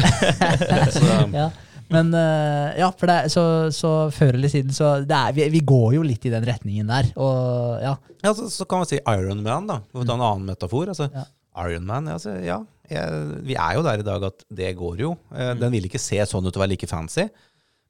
Så 0.95 1.03
ja. 1.34 1.49
Men 1.94 2.10
uh, 2.15 2.74
ja, 2.80 2.90
for 2.98 3.11
det, 3.11 3.20
så, 3.34 3.45
så 3.76 3.94
før 4.14 4.38
eller 4.40 4.52
siden 4.52 4.74
så 4.76 4.95
det 5.06 5.20
er, 5.20 5.38
vi, 5.38 5.48
vi 5.53 5.64
går 5.68 5.94
jo 5.99 6.03
litt 6.06 6.26
i 6.28 6.34
den 6.34 6.45
retningen 6.48 6.90
der. 6.90 7.14
Og 7.22 7.80
ja. 7.84 7.95
ja, 8.26 8.34
så, 8.34 8.49
så 8.52 8.68
kan 8.70 8.84
man 8.84 8.90
si 8.90 8.99
Iron 8.99 9.45
Man, 9.45 9.70
da. 9.70 9.80
For 9.91 10.03
å 10.03 10.10
ta 10.10 10.18
en 10.18 10.28
annen 10.28 10.53
metafor. 10.53 10.91
Altså, 10.94 11.10
Ja. 11.14 11.30
Iron 11.68 11.86
Man, 11.86 12.07
altså, 12.10 12.32
ja 12.41 12.64
jeg, 12.90 13.26
Vi 13.45 13.53
er 13.53 13.76
jo 13.78 13.84
der 13.86 14.02
i 14.02 14.06
dag 14.06 14.24
at 14.26 14.45
det 14.49 14.72
går 14.80 15.03
jo. 15.03 15.11
Eh, 15.30 15.52
Den 15.60 15.74
vil 15.76 15.86
ikke 15.86 16.02
se 16.02 16.18
sånn 16.26 16.48
ut 16.48 16.56
og 16.56 16.64
være 16.64 16.74
like 16.74 16.90
fancy. 16.90 17.28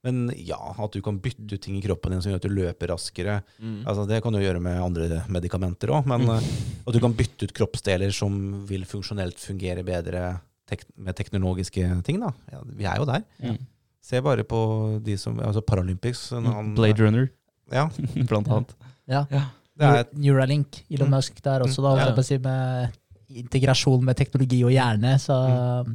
Men 0.04 0.26
ja, 0.36 0.60
at 0.60 0.92
du 0.92 1.00
kan 1.04 1.16
bytte 1.24 1.56
ut 1.56 1.64
ting 1.64 1.78
i 1.80 1.84
kroppen 1.86 2.12
din 2.12 2.24
som 2.24 2.34
gjør 2.34 2.42
at 2.42 2.48
du 2.48 2.52
løper 2.58 2.92
raskere. 2.92 3.38
Altså, 3.88 4.04
det 4.10 4.20
kan 4.24 4.36
du 4.36 4.42
gjøre 4.42 4.60
med 4.64 4.82
andre 4.84 5.22
medikamenter 5.32 5.94
òg, 5.96 6.10
men 6.12 6.26
mm. 6.28 6.50
at 6.84 6.92
du 6.92 7.00
kan 7.00 7.16
bytte 7.16 7.48
ut 7.48 7.56
kroppsdeler 7.56 8.12
som 8.12 8.36
vil 8.68 8.84
funksjonelt 8.90 9.40
fungere 9.40 9.86
bedre 9.88 10.26
tek 10.68 10.84
med 11.00 11.16
teknologiske 11.16 11.88
ting. 12.04 12.20
da. 12.20 12.34
Ja, 12.52 12.60
vi 12.68 12.90
er 12.90 13.00
jo 13.00 13.08
der. 13.08 13.24
Ja. 13.40 13.56
Se 14.04 14.20
bare 14.22 14.44
på 14.44 14.60
de 15.04 15.16
som 15.18 15.38
altså 15.40 15.62
Paralympics. 15.64 16.30
han- 16.36 16.74
Blade 16.76 17.00
Runner, 17.06 17.30
Ja, 17.72 17.86
blant 18.30 18.48
annet. 18.52 18.74
Ja. 19.08 19.26
Ja. 19.32 19.46
er 19.80 20.04
Neuralink, 20.14 20.84
Elon 20.92 21.08
Mm. 21.10 21.16
Musk 21.16 21.40
der 21.42 21.64
også, 21.64 21.82
da, 21.82 21.94
Mm. 21.96 21.98
Ja. 21.98 22.06
jeg 22.06 22.16
på 22.16 22.22
å 22.22 22.26
si, 22.28 22.38
med 22.38 22.92
integrasjon 23.34 24.04
med 24.06 24.16
teknologi 24.20 24.60
og 24.64 24.70
hjerne. 24.72 25.16
Så 25.18 25.34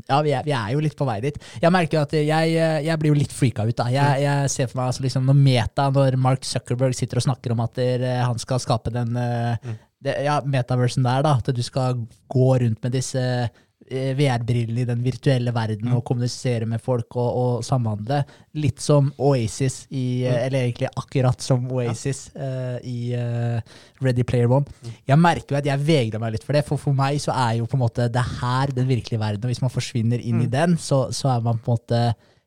ja, 0.09 0.23
vi 0.23 0.33
er, 0.35 0.43
vi 0.43 0.51
er 0.57 0.73
jo 0.73 0.81
litt 0.81 0.97
på 0.99 1.07
vei 1.07 1.21
dit. 1.21 1.37
Jeg 1.63 1.71
merker 1.71 2.01
at 2.03 2.11
jeg, 2.13 2.55
jeg 2.85 2.99
blir 2.99 3.13
jo 3.13 3.19
litt 3.21 3.31
freaka 3.31 3.67
ut. 3.69 3.77
da. 3.77 3.85
Jeg, 3.93 4.23
jeg 4.25 4.51
ser 4.51 4.67
for 4.67 4.81
meg 4.81 4.89
altså 4.91 5.05
liksom 5.05 5.29
når 5.29 5.39
Meta, 5.45 5.91
når 5.95 6.17
Mark 6.19 6.43
Zuckerberg 6.49 6.97
sitter 6.99 7.21
og 7.21 7.23
snakker 7.29 7.53
om 7.55 7.61
at 7.61 7.75
der, 7.79 8.07
han 8.25 8.39
skal 8.39 8.59
skape 8.59 8.91
den 8.91 9.13
mm. 9.15 9.77
det, 10.03 10.17
ja, 10.25 10.41
metaversen 10.41 11.05
der, 11.07 11.23
da. 11.23 11.37
At 11.39 11.53
du 11.55 11.63
skal 11.63 11.95
gå 12.29 12.49
rundt 12.65 12.83
med 12.83 12.93
disse 12.93 13.21
eh, 13.21 13.49
VR-brillene 13.89 14.83
i 14.83 14.89
den 14.89 15.01
virtuelle 15.05 15.53
verden 15.55 15.93
og 15.97 16.03
kommunisere 16.09 16.67
med 16.69 16.83
folk 16.85 17.17
og, 17.17 17.29
og 17.29 17.65
samhandle. 17.67 18.21
Litt 18.61 18.83
som 18.85 19.11
Oasis 19.17 19.81
i 19.89 20.25
mm. 20.27 20.35
Eller 20.47 20.67
egentlig 20.67 20.91
akkurat 20.93 21.45
som 21.45 21.65
Oasis 21.73 22.27
eh, 22.37 22.77
i 22.89 22.99
uh, 23.17 23.61
Ready 24.05 24.27
Player 24.29 24.51
One. 24.53 24.69
Jeg 25.09 25.21
merker 25.21 25.57
jo 25.57 25.61
at 25.63 25.71
jeg 25.71 25.85
vegrer 25.87 26.23
meg 26.23 26.37
litt 26.37 26.45
for 26.47 26.57
det, 26.57 26.65
for 26.67 26.81
for 26.81 26.97
meg 26.97 27.21
så 27.23 27.35
er 27.37 27.59
jo 27.61 27.69
på 27.71 27.79
en 27.79 27.85
måte 27.87 28.11
det 28.13 28.27
her 28.41 28.75
den 28.77 28.89
virkelige 28.91 29.23
verden. 29.23 29.47
Og 29.47 29.53
hvis 29.55 29.65
man 29.65 29.73
forsvinner 29.73 30.21
inn 30.21 30.45
i 30.45 30.51
den, 30.53 30.77
så, 30.81 31.07
så 31.15 31.33
er 31.37 31.49
man 31.49 31.63
på 31.63 31.73
en 31.73 31.81
måte 31.81 32.05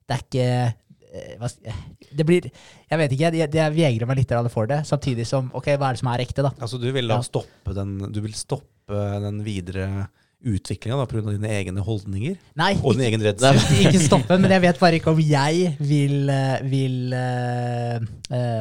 Det 0.08 0.18
er 0.18 0.24
ikke 0.26 0.48
eh, 0.52 1.82
det 2.12 2.26
blir 2.28 2.48
Jeg 2.48 3.00
vet 3.00 3.14
ikke, 3.16 3.32
jeg, 3.36 3.52
jeg 3.56 3.76
vegrer 3.76 4.10
meg 4.10 4.22
litt 4.22 4.34
for 4.54 4.70
det. 4.70 4.84
Samtidig 4.88 5.28
som 5.28 5.50
Ok, 5.58 5.74
hva 5.76 5.90
er 5.90 5.98
det 5.98 6.04
som 6.04 6.12
er 6.14 6.24
ekte, 6.24 6.46
da? 6.46 6.54
altså, 6.60 6.78
du 6.78 6.90
vil 6.92 7.08
da 7.08 7.20
Ja. 7.20 7.26
stoppe 7.26 7.74
den, 7.76 7.98
du 8.12 8.22
vil 8.22 8.34
stoppe 8.38 9.06
den 9.24 9.44
videre 9.44 10.10
utviklinga 10.44 11.06
pga. 11.06 11.22
dine 11.36 11.50
egne 11.54 11.84
holdninger 11.86 12.36
Nei, 12.58 12.72
og 12.82 12.96
din 12.98 13.04
egen 13.06 13.22
redsel. 13.22 13.60
ikke 13.86 14.00
stoppe, 14.02 14.38
men 14.42 14.50
jeg 14.56 14.62
vet 14.64 14.80
bare 14.82 14.98
ikke 14.98 15.12
om 15.14 15.20
jeg 15.22 15.76
vil, 15.80 16.16
eh, 16.34 16.64
vil 16.72 17.14
uh, 17.14 18.00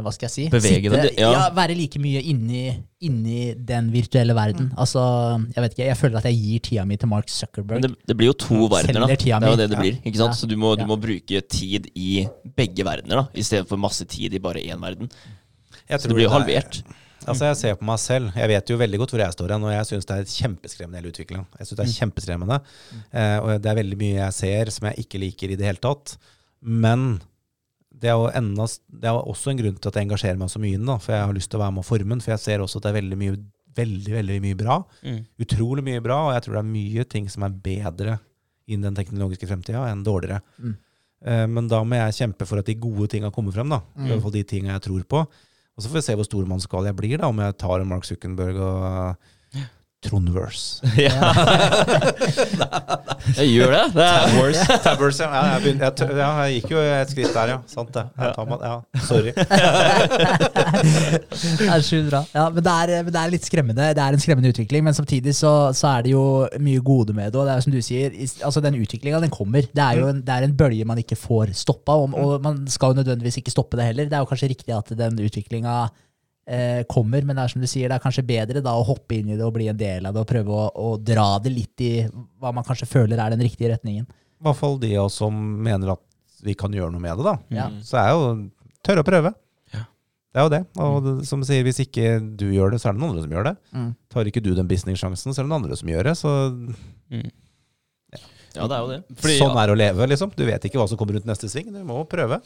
Hva 0.05 0.13
skal 0.13 0.27
jeg 0.29 0.35
si? 0.35 0.45
Bevege 0.53 0.91
Sitte- 0.91 1.03
deg. 1.09 1.19
Ja. 1.23 1.31
Ja, 1.33 1.43
være 1.57 1.77
like 1.79 2.01
mye 2.03 2.21
inni, 2.33 2.65
inni 3.07 3.55
den 3.55 3.89
virtuelle 3.95 4.35
verden. 4.37 4.73
Altså, 4.77 5.01
jeg 5.55 5.65
vet 5.65 5.77
ikke, 5.77 5.87
jeg 5.89 5.97
føler 6.03 6.21
at 6.21 6.29
jeg 6.31 6.39
gir 6.43 6.65
tida 6.69 6.85
mi 6.85 6.97
til 7.01 7.09
Mark 7.13 7.29
Zuckerberg. 7.33 7.81
Men 7.81 7.89
det, 7.89 7.93
det 8.11 8.17
blir 8.21 8.33
jo 8.33 8.37
to 8.45 8.61
verdener, 8.71 9.07
da. 9.07 9.11
Det 9.15 9.31
er 9.31 9.49
jo 9.49 9.61
det 9.63 9.71
det 9.73 9.79
blir. 9.81 10.01
ikke 10.05 10.21
sant? 10.21 10.35
Ja. 10.35 10.41
Så 10.43 10.51
du 10.51 10.57
må, 10.61 10.75
du 10.77 10.85
må 10.89 10.99
bruke 11.01 11.41
tid 11.49 11.89
i 11.95 12.27
begge 12.57 12.85
verdener, 12.87 13.23
da, 13.25 13.29
i 13.35 13.47
stedet 13.47 13.69
for 13.71 13.81
masse 13.81 14.05
tid 14.11 14.35
i 14.37 14.43
bare 14.43 14.61
én 14.61 14.81
verden. 14.83 15.09
Jeg 15.89 16.01
Så 16.01 16.09
det 16.11 16.15
blir 16.19 16.29
jo 16.29 16.31
er- 16.35 16.39
halvert. 16.41 16.83
Altså 17.29 17.45
Jeg 17.51 17.57
ser 17.61 17.75
på 17.77 17.85
meg 17.85 17.99
selv. 18.01 18.31
Jeg 18.37 18.49
vet 18.49 18.71
jo 18.73 18.77
veldig 18.81 18.99
godt 19.03 19.11
hvor 19.15 19.21
jeg 19.21 19.35
står 19.37 19.53
hen, 19.55 19.65
og 19.69 19.73
jeg 19.75 19.89
syns 19.91 20.07
det 20.09 20.17
er 20.17 20.31
kjempeskremmende 20.35 21.01
hele 21.03 21.11
utviklinga. 21.13 21.45
Jeg 21.59 21.67
synes 21.69 21.79
det 21.81 21.87
er 21.87 21.97
kjempeskremmende. 21.99 22.61
Eh, 23.13 23.39
og 23.43 23.51
det 23.61 23.71
er 23.73 23.81
veldig 23.81 23.99
mye 24.01 24.17
jeg 24.23 24.33
ser 24.39 24.71
som 24.73 24.89
jeg 24.89 25.05
ikke 25.05 25.21
liker 25.21 25.53
i 25.53 25.59
det 25.61 25.67
hele 25.69 25.83
tatt. 25.85 26.15
Men 26.65 27.21
det 28.01 28.09
er 28.09 28.37
enda, 28.41 28.65
det 28.89 29.11
er 29.11 29.19
også 29.21 29.51
en 29.53 29.61
grunn 29.61 29.77
til 29.77 29.91
at 29.93 29.97
jeg 30.01 30.09
engasjerer 30.09 30.39
meg 30.41 30.49
så 30.53 30.61
mye 30.63 30.77
i 30.79 30.81
den. 30.81 30.93
For 31.01 31.13
jeg 31.13 31.27
har 31.29 31.37
lyst 31.37 31.51
til 31.53 31.61
å 31.61 31.65
være 31.67 31.77
med 31.77 31.85
og 31.85 31.89
forme 31.91 32.15
den. 32.17 32.23
For 32.25 32.33
jeg 32.33 32.45
ser 32.47 32.65
også 32.65 32.81
at 32.81 32.87
det 32.89 32.93
er 32.95 32.99
veldig 33.03 33.19
mye, 33.21 33.37
veldig, 33.77 34.13
veldig 34.17 34.39
mye 34.47 34.59
bra. 34.63 34.79
Mm. 35.05 35.19
Utrolig 35.45 35.85
mye 35.91 36.01
bra, 36.05 36.21
og 36.29 36.33
jeg 36.39 36.47
tror 36.47 36.57
det 36.57 36.63
er 36.65 36.71
mye 36.73 37.05
ting 37.17 37.29
som 37.33 37.45
er 37.45 37.59
bedre 37.69 38.17
innen 38.71 38.89
den 38.89 38.97
teknologiske 39.03 39.49
fremtida 39.51 39.85
enn 39.91 40.05
dårligere. 40.07 40.41
Mm. 40.63 40.75
Eh, 41.27 41.47
Men 41.53 41.69
da 41.69 41.83
må 41.85 41.99
jeg 42.01 42.17
kjempe 42.23 42.47
for 42.49 42.63
at 42.63 42.67
de 42.71 42.79
gode 42.81 43.11
tinga 43.13 43.29
kommer 43.35 43.53
frem. 43.53 43.69
da, 43.69 43.83
I 43.99 44.09
hvert 44.09 44.23
fall 44.25 44.37
de 44.39 44.45
tinga 44.47 44.73
jeg 44.79 44.87
tror 44.89 45.05
på. 45.11 45.25
Og 45.81 45.85
så 45.85 45.89
får 45.89 45.97
vi 45.97 46.05
se 46.05 46.15
hvor 46.21 46.27
stormannsgal 46.29 46.91
jeg 46.91 46.97
blir, 46.99 47.17
da, 47.17 47.31
om 47.33 47.39
jeg 47.41 47.57
tar 47.57 47.81
Mark 47.89 48.05
Zuckerberg 48.05 48.59
og 48.61 49.31
Trondverse. 50.01 50.81
Jeg 53.37 53.51
gjør 53.53 53.75
det. 53.75 53.83
det 53.95 54.05
er, 54.05 54.21
Tabverse, 54.81 55.23
ja. 55.25 55.29
Ja, 55.31 55.43
jeg, 55.53 55.61
begynte, 55.63 55.85
jeg, 55.85 55.93
tør, 55.99 56.17
ja. 56.17 56.29
Jeg 56.47 56.53
gikk 56.57 56.71
jo 56.73 56.79
et 56.81 57.11
skritt 57.13 57.35
der, 57.37 57.49
ja. 57.53 57.59
Sant 57.69 57.95
det. 57.95 58.05
Jeg 58.17 58.35
tar 58.37 58.47
meg, 58.49 58.59
ja. 58.65 58.81
Sorry. 59.07 59.33
Det 61.61 61.69
er 61.69 61.81
sjukt 61.85 62.09
bra. 62.09 62.21
Ja, 62.35 62.49
men 62.53 62.65
det, 62.65 62.73
er, 62.73 63.03
men 63.05 63.13
det 63.13 63.21
er 63.21 63.31
litt 63.35 63.47
skremmende. 63.47 63.95
Det 63.97 64.03
er 64.03 64.13
en 64.17 64.23
skremmende 64.23 64.51
utvikling, 64.55 64.83
men 64.87 64.95
samtidig 64.97 65.35
så, 65.37 65.53
så 65.77 65.87
er 65.93 66.01
det 66.07 66.13
jo 66.15 66.25
mye 66.63 66.81
gode 66.85 67.13
med 67.17 67.27
det. 67.31 67.39
Og 67.41 67.47
det 67.47 67.53
er 67.53 67.59
jo 67.61 67.65
som 67.69 67.77
du 67.77 67.83
sier, 67.85 68.09
altså 68.49 68.61
den 68.65 68.81
utviklinga 68.81 69.21
den 69.23 69.35
kommer. 69.35 69.63
Det 69.69 69.85
er 69.85 69.95
jo 70.01 70.07
en, 70.11 70.21
det 70.25 70.33
er 70.37 70.43
en 70.49 70.57
bølge 70.57 70.89
man 70.89 71.03
ikke 71.03 71.21
får 71.21 71.47
stoppa, 71.61 71.93
og, 72.01 72.07
og 72.17 72.31
man 72.45 72.55
skal 72.73 72.89
jo 72.95 72.99
nødvendigvis 73.03 73.39
ikke 73.43 73.55
stoppe 73.55 73.75
det 73.81 73.91
heller. 73.91 74.05
Det 74.11 74.17
er 74.17 74.23
jo 74.25 74.31
kanskje 74.33 74.53
riktig 74.55 74.73
at 74.77 74.89
den 74.97 75.15
utviklinga 75.27 75.75
kommer, 76.91 77.23
men 77.23 77.37
det 77.39 77.45
er 77.45 77.53
som 77.53 77.63
du 77.63 77.69
sier, 77.71 77.91
det 77.91 77.99
er 77.99 78.03
kanskje 78.03 78.25
bedre 78.27 78.63
da 78.65 78.73
å 78.75 78.87
hoppe 78.87 79.19
inn 79.19 79.29
i 79.31 79.37
det 79.39 79.45
og 79.47 79.53
bli 79.55 79.69
en 79.71 79.79
del 79.79 80.09
av 80.09 80.17
det, 80.17 80.25
og 80.25 80.31
prøve 80.31 80.57
å, 80.57 80.65
å 80.75 80.95
dra 80.99 81.29
det 81.43 81.53
litt 81.55 81.85
i 81.87 81.93
hva 82.11 82.51
man 82.57 82.67
kanskje 82.67 82.89
føler 82.91 83.21
er 83.21 83.35
den 83.35 83.45
riktige 83.45 83.71
retningen. 83.75 84.09
I 84.11 84.47
hvert 84.49 84.59
fall 84.59 84.79
de 84.83 84.95
av 84.97 85.11
oss 85.11 85.21
som 85.21 85.37
mener 85.37 85.93
at 85.95 86.03
vi 86.43 86.57
kan 86.59 86.73
gjøre 86.75 86.95
noe 86.95 87.03
med 87.03 87.21
det, 87.21 87.27
da. 87.27 87.37
Ja. 87.53 87.69
Så 87.85 88.01
er 88.01 88.11
jo 88.15 88.27
tørre 88.87 89.05
å 89.05 89.07
prøve. 89.07 89.35
Ja. 89.75 89.85
Det 90.33 90.41
er 90.41 90.47
jo 90.47 90.53
det. 90.55 90.63
Og 90.81 90.99
det, 91.05 91.15
som 91.29 91.45
sier, 91.47 91.63
hvis 91.67 91.83
ikke 91.85 92.17
du 92.41 92.47
gjør 92.49 92.75
det, 92.75 92.81
så 92.81 92.91
er 92.91 92.97
det 92.97 93.03
noen 93.03 93.15
andre 93.15 93.27
som 93.27 93.37
gjør 93.37 93.51
det. 93.51 93.55
Mm. 93.77 93.91
Tar 94.15 94.31
ikke 94.31 94.43
du 94.45 94.51
den 94.57 94.71
business-sjansen, 94.71 95.35
så 95.35 95.43
er 95.43 95.45
det 95.45 95.53
noen 95.53 95.61
andre 95.61 95.79
som 95.79 95.93
gjør 95.93 96.09
det. 96.11 96.17
Så 96.19 96.33
ja, 98.57 98.67
det 98.67 98.77
er 98.77 98.81
jo 98.81 98.89
det. 98.91 99.01
Fordi, 99.21 99.37
sånn 99.39 99.59
er 99.63 99.71
å 99.71 99.77
leve, 99.79 100.07
liksom. 100.11 100.33
Du 100.35 100.43
vet 100.47 100.65
ikke 100.67 100.81
hva 100.81 100.89
som 100.91 100.99
kommer 100.99 101.17
rundt 101.17 101.29
neste 101.29 101.51
sving. 101.51 101.69
Du 101.71 101.83
må 101.87 102.03
prøve. 102.11 102.41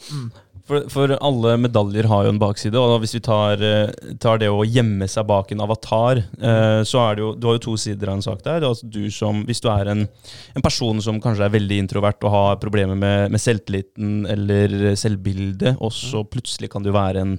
For, 0.65 0.85
for 0.89 1.13
alle 1.17 1.55
medaljer 1.61 2.07
har 2.09 2.25
jo 2.25 2.33
en 2.33 2.41
bakside, 2.41 2.77
og 2.81 2.99
hvis 3.03 3.15
vi 3.17 3.21
tar, 3.25 3.61
eh, 3.61 4.13
tar 4.21 4.39
det 4.41 4.49
å 4.49 4.63
gjemme 4.65 5.05
seg 5.09 5.27
bak 5.29 5.51
en 5.53 5.61
avatar, 5.65 6.21
eh, 6.21 6.79
så 6.85 7.03
er 7.03 7.17
det 7.17 7.25
jo 7.25 7.33
Du 7.37 7.47
har 7.49 7.57
jo 7.57 7.63
to 7.67 7.75
sider 7.81 8.09
av 8.09 8.17
en 8.19 8.25
sak 8.25 8.41
der. 8.45 8.61
Er 8.61 8.69
Altså 8.69 8.89
du 8.89 9.03
som, 9.13 9.43
hvis 9.45 9.61
du 9.61 9.69
er 9.69 9.91
en, 9.93 10.07
en 10.55 10.65
person 10.65 11.01
som 11.01 11.21
kanskje 11.21 11.45
er 11.45 11.53
veldig 11.53 11.81
introvert 11.83 12.25
og 12.25 12.33
har 12.33 12.57
problemer 12.61 12.97
med, 12.97 13.31
med 13.33 13.41
selvtilliten 13.41 14.25
eller 14.29 14.95
selvbildet, 14.97 15.77
og 15.79 15.93
så 15.93 16.25
plutselig 16.25 16.71
kan 16.73 16.85
du 16.85 16.91
være 16.95 17.21
en 17.21 17.37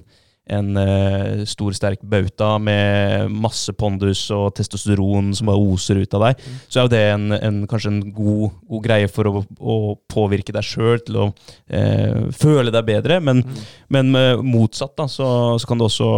en 0.53 0.77
uh, 0.79 1.43
stor, 1.49 1.75
sterk 1.75 2.03
bauta 2.07 2.53
med 2.61 3.31
masse 3.31 3.73
pondus 3.77 4.25
og 4.35 4.53
testosteron 4.57 5.33
som 5.37 5.49
bare 5.51 5.63
oser 5.73 6.01
ut 6.01 6.17
av 6.17 6.27
deg, 6.27 6.45
så 6.67 6.79
er 6.79 6.87
jo 6.87 6.93
det 6.93 7.03
en, 7.13 7.25
en, 7.37 7.59
kanskje 7.69 7.93
en 7.93 8.01
god, 8.15 8.59
god 8.69 8.85
greie 8.85 9.09
for 9.11 9.29
å, 9.29 9.43
å 9.59 9.77
påvirke 10.11 10.55
deg 10.55 10.67
sjøl 10.67 11.01
til 11.07 11.19
å 11.23 11.27
uh, 11.31 12.21
føle 12.35 12.73
deg 12.73 12.87
bedre. 12.87 13.19
Men, 13.23 13.43
men 13.93 14.13
med 14.13 14.45
motsatt 14.45 14.95
da, 14.99 15.09
så, 15.11 15.29
så 15.59 15.69
kan 15.69 15.81
det 15.81 15.89
også 15.89 16.11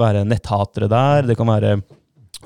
være 0.00 0.26
netthatere 0.28 0.90
der. 0.90 1.30
Det 1.30 1.38
kan 1.38 1.50
være 1.50 1.76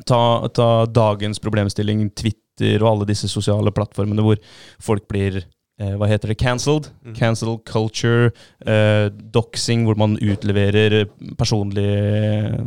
ta, 0.04 0.22
ta 0.54 0.70
dagens 0.86 1.40
problemstilling, 1.42 2.08
Twitter 2.16 2.82
og 2.82 2.90
alle 2.90 3.08
disse 3.08 3.30
sosiale 3.32 3.72
plattformene 3.72 4.24
hvor 4.24 4.40
folk 4.82 5.06
blir 5.08 5.40
eh, 5.80 5.94
hva 5.98 6.08
heter 6.10 6.30
det? 6.30 6.38
Cancelled. 6.40 6.90
Mm. 7.04 7.14
Cancel 7.16 7.56
culture. 7.66 8.30
Eh, 8.60 9.08
doxing, 9.34 9.86
hvor 9.88 9.98
man 9.98 10.18
utleverer 10.20 11.06
personlige 11.40 12.60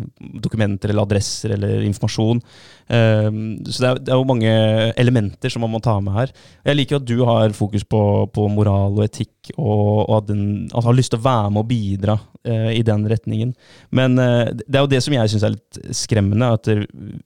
dokumenter 0.44 0.92
eller 0.92 1.06
adresser 1.06 1.56
eller 1.56 1.86
informasjon. 1.86 2.42
Eh, 2.88 3.30
så 3.70 3.78
det 3.78 3.90
er, 3.90 4.02
det 4.02 4.14
er 4.14 4.20
jo 4.20 4.28
mange 4.28 4.54
elementer 5.00 5.54
som 5.54 5.64
man 5.66 5.74
må 5.76 5.82
ta 5.84 6.00
med 6.04 6.18
her. 6.18 6.34
Jeg 6.66 6.80
liker 6.80 7.00
at 7.00 7.08
du 7.08 7.16
har 7.28 7.56
fokus 7.58 7.86
på, 7.88 8.02
på 8.34 8.48
moral 8.52 8.98
og 8.98 9.06
etikk, 9.06 9.54
og, 9.58 10.10
og 10.10 10.16
at, 10.20 10.30
den, 10.32 10.46
at 10.74 10.88
har 10.88 10.98
lyst 10.98 11.14
til 11.14 11.22
å 11.22 11.28
være 11.28 11.54
med 11.54 11.64
og 11.64 11.70
bidra 11.70 12.18
eh, 12.48 12.72
i 12.80 12.84
den 12.86 13.08
retningen. 13.10 13.54
Men 13.96 14.20
eh, 14.22 14.52
det 14.64 14.78
er 14.78 14.86
jo 14.86 14.92
det 14.92 15.04
som 15.06 15.16
jeg 15.16 15.34
syns 15.34 15.48
er 15.48 15.56
litt 15.56 15.82
skremmende, 15.96 16.54
at 16.58 16.70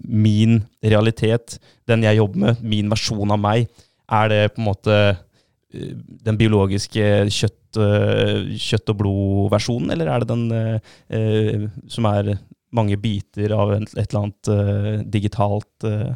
min 0.03 0.61
realitet, 0.84 1.59
den 1.89 2.05
jeg 2.05 2.19
jobber 2.19 2.43
med, 2.45 2.64
min 2.64 2.91
versjon 2.91 3.34
av 3.34 3.41
meg, 3.41 3.68
er 4.07 4.30
det 4.31 4.43
på 4.53 4.61
en 4.61 4.69
måte 4.69 4.97
eh, 4.97 5.23
den 5.72 6.38
biologiske 6.39 7.07
kjøtt, 7.34 7.80
eh, 7.84 8.53
kjøtt 8.56 8.94
og 8.94 8.99
blod-versjonen, 9.02 9.91
eller 9.91 10.11
er 10.11 10.23
det 10.23 10.30
den 10.31 10.45
eh, 10.56 10.94
eh, 11.11 11.65
som 11.91 12.07
er 12.07 12.38
mange 12.76 12.98
biter 12.99 13.52
av 13.56 13.73
et 13.76 13.91
eller 13.95 14.22
annet 14.22 14.52
eh, 14.53 14.94
digitalt 15.18 15.88
eh, 15.88 16.14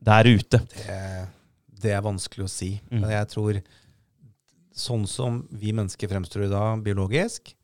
der 0.00 0.30
ute? 0.30 0.62
Det, 0.74 0.98
det 1.84 1.94
er 1.94 2.04
vanskelig 2.04 2.46
å 2.46 2.50
si. 2.50 2.72
Mm. 2.90 2.98
Men 3.02 3.14
jeg 3.14 3.30
tror 3.34 3.62
sånn 4.80 5.06
som 5.10 5.42
vi 5.50 5.74
mennesker 5.76 6.10
fremstår 6.10 6.46
i 6.46 6.52
dag 6.52 6.82
biologisk, 6.84 7.54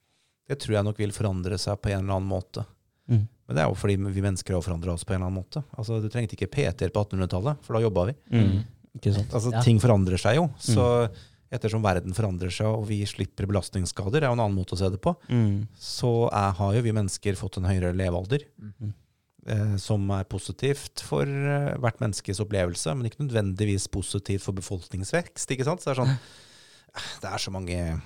det 0.47 0.61
tror 0.63 0.79
jeg 0.79 0.87
nok 0.87 0.99
vil 1.01 1.15
forandre 1.15 1.59
seg 1.59 1.81
på 1.83 1.91
en 1.91 2.05
eller 2.05 2.21
annen 2.21 2.31
måte. 2.31 2.63
Mm. 3.11 3.25
Men 3.47 3.57
det 3.57 3.63
er 3.63 3.71
jo 3.71 3.79
fordi 3.79 3.97
vi 3.99 4.23
mennesker 4.23 4.57
har 4.57 4.63
forandra 4.63 4.95
oss 4.95 5.05
på 5.07 5.15
en 5.15 5.21
eller 5.21 5.31
annen 5.31 5.43
måte. 5.43 5.63
Altså, 5.79 6.01
Du 6.03 6.09
trengte 6.11 6.35
ikke 6.35 6.51
PT-er 6.51 6.91
på 6.95 7.03
1800-tallet, 7.03 7.63
for 7.63 7.79
da 7.79 7.83
jobba 7.85 8.09
vi. 8.11 8.17
Mm. 8.35 8.57
Ikke 8.97 9.15
sant? 9.15 9.33
Altså, 9.33 9.53
Ja. 9.53 9.63
Ting 9.63 9.79
forandrer 9.83 10.19
seg 10.21 10.37
jo. 10.41 10.49
Så 10.59 11.11
ettersom 11.53 11.83
verden 11.85 12.13
forandrer 12.17 12.51
seg, 12.51 12.67
og 12.67 12.87
vi 12.89 13.05
slipper 13.07 13.47
belastningsskader, 13.47 14.23
er 14.25 14.27
jo 14.31 14.33
en 14.37 14.41
annen 14.43 14.57
måte 14.59 14.75
å 14.75 14.79
se 14.81 14.89
det 14.91 15.01
på, 15.01 15.15
Mm. 15.31 15.69
så 15.79 16.29
er, 16.33 16.53
har 16.59 16.75
jo 16.75 16.83
vi 16.83 16.93
mennesker 16.93 17.37
fått 17.39 17.59
en 17.59 17.69
høyere 17.69 17.95
levealder. 17.95 18.43
Mm. 18.59 18.95
Eh, 19.47 19.77
som 19.79 20.11
er 20.11 20.25
positivt 20.25 21.01
for 21.07 21.23
eh, 21.23 21.77
hvert 21.79 22.01
menneskes 22.03 22.41
opplevelse, 22.43 22.97
men 22.97 23.07
ikke 23.07 23.23
nødvendigvis 23.29 23.87
positivt 23.89 24.43
for 24.43 24.53
befolkningsvekst. 24.59 25.47
ikke 25.55 25.65
sant? 25.69 25.81
Så 25.81 25.93
det 25.95 25.99
er 25.99 26.03
sånn 26.03 26.19
Det 27.23 27.31
er 27.31 27.39
så 27.39 27.53
mange 27.53 28.03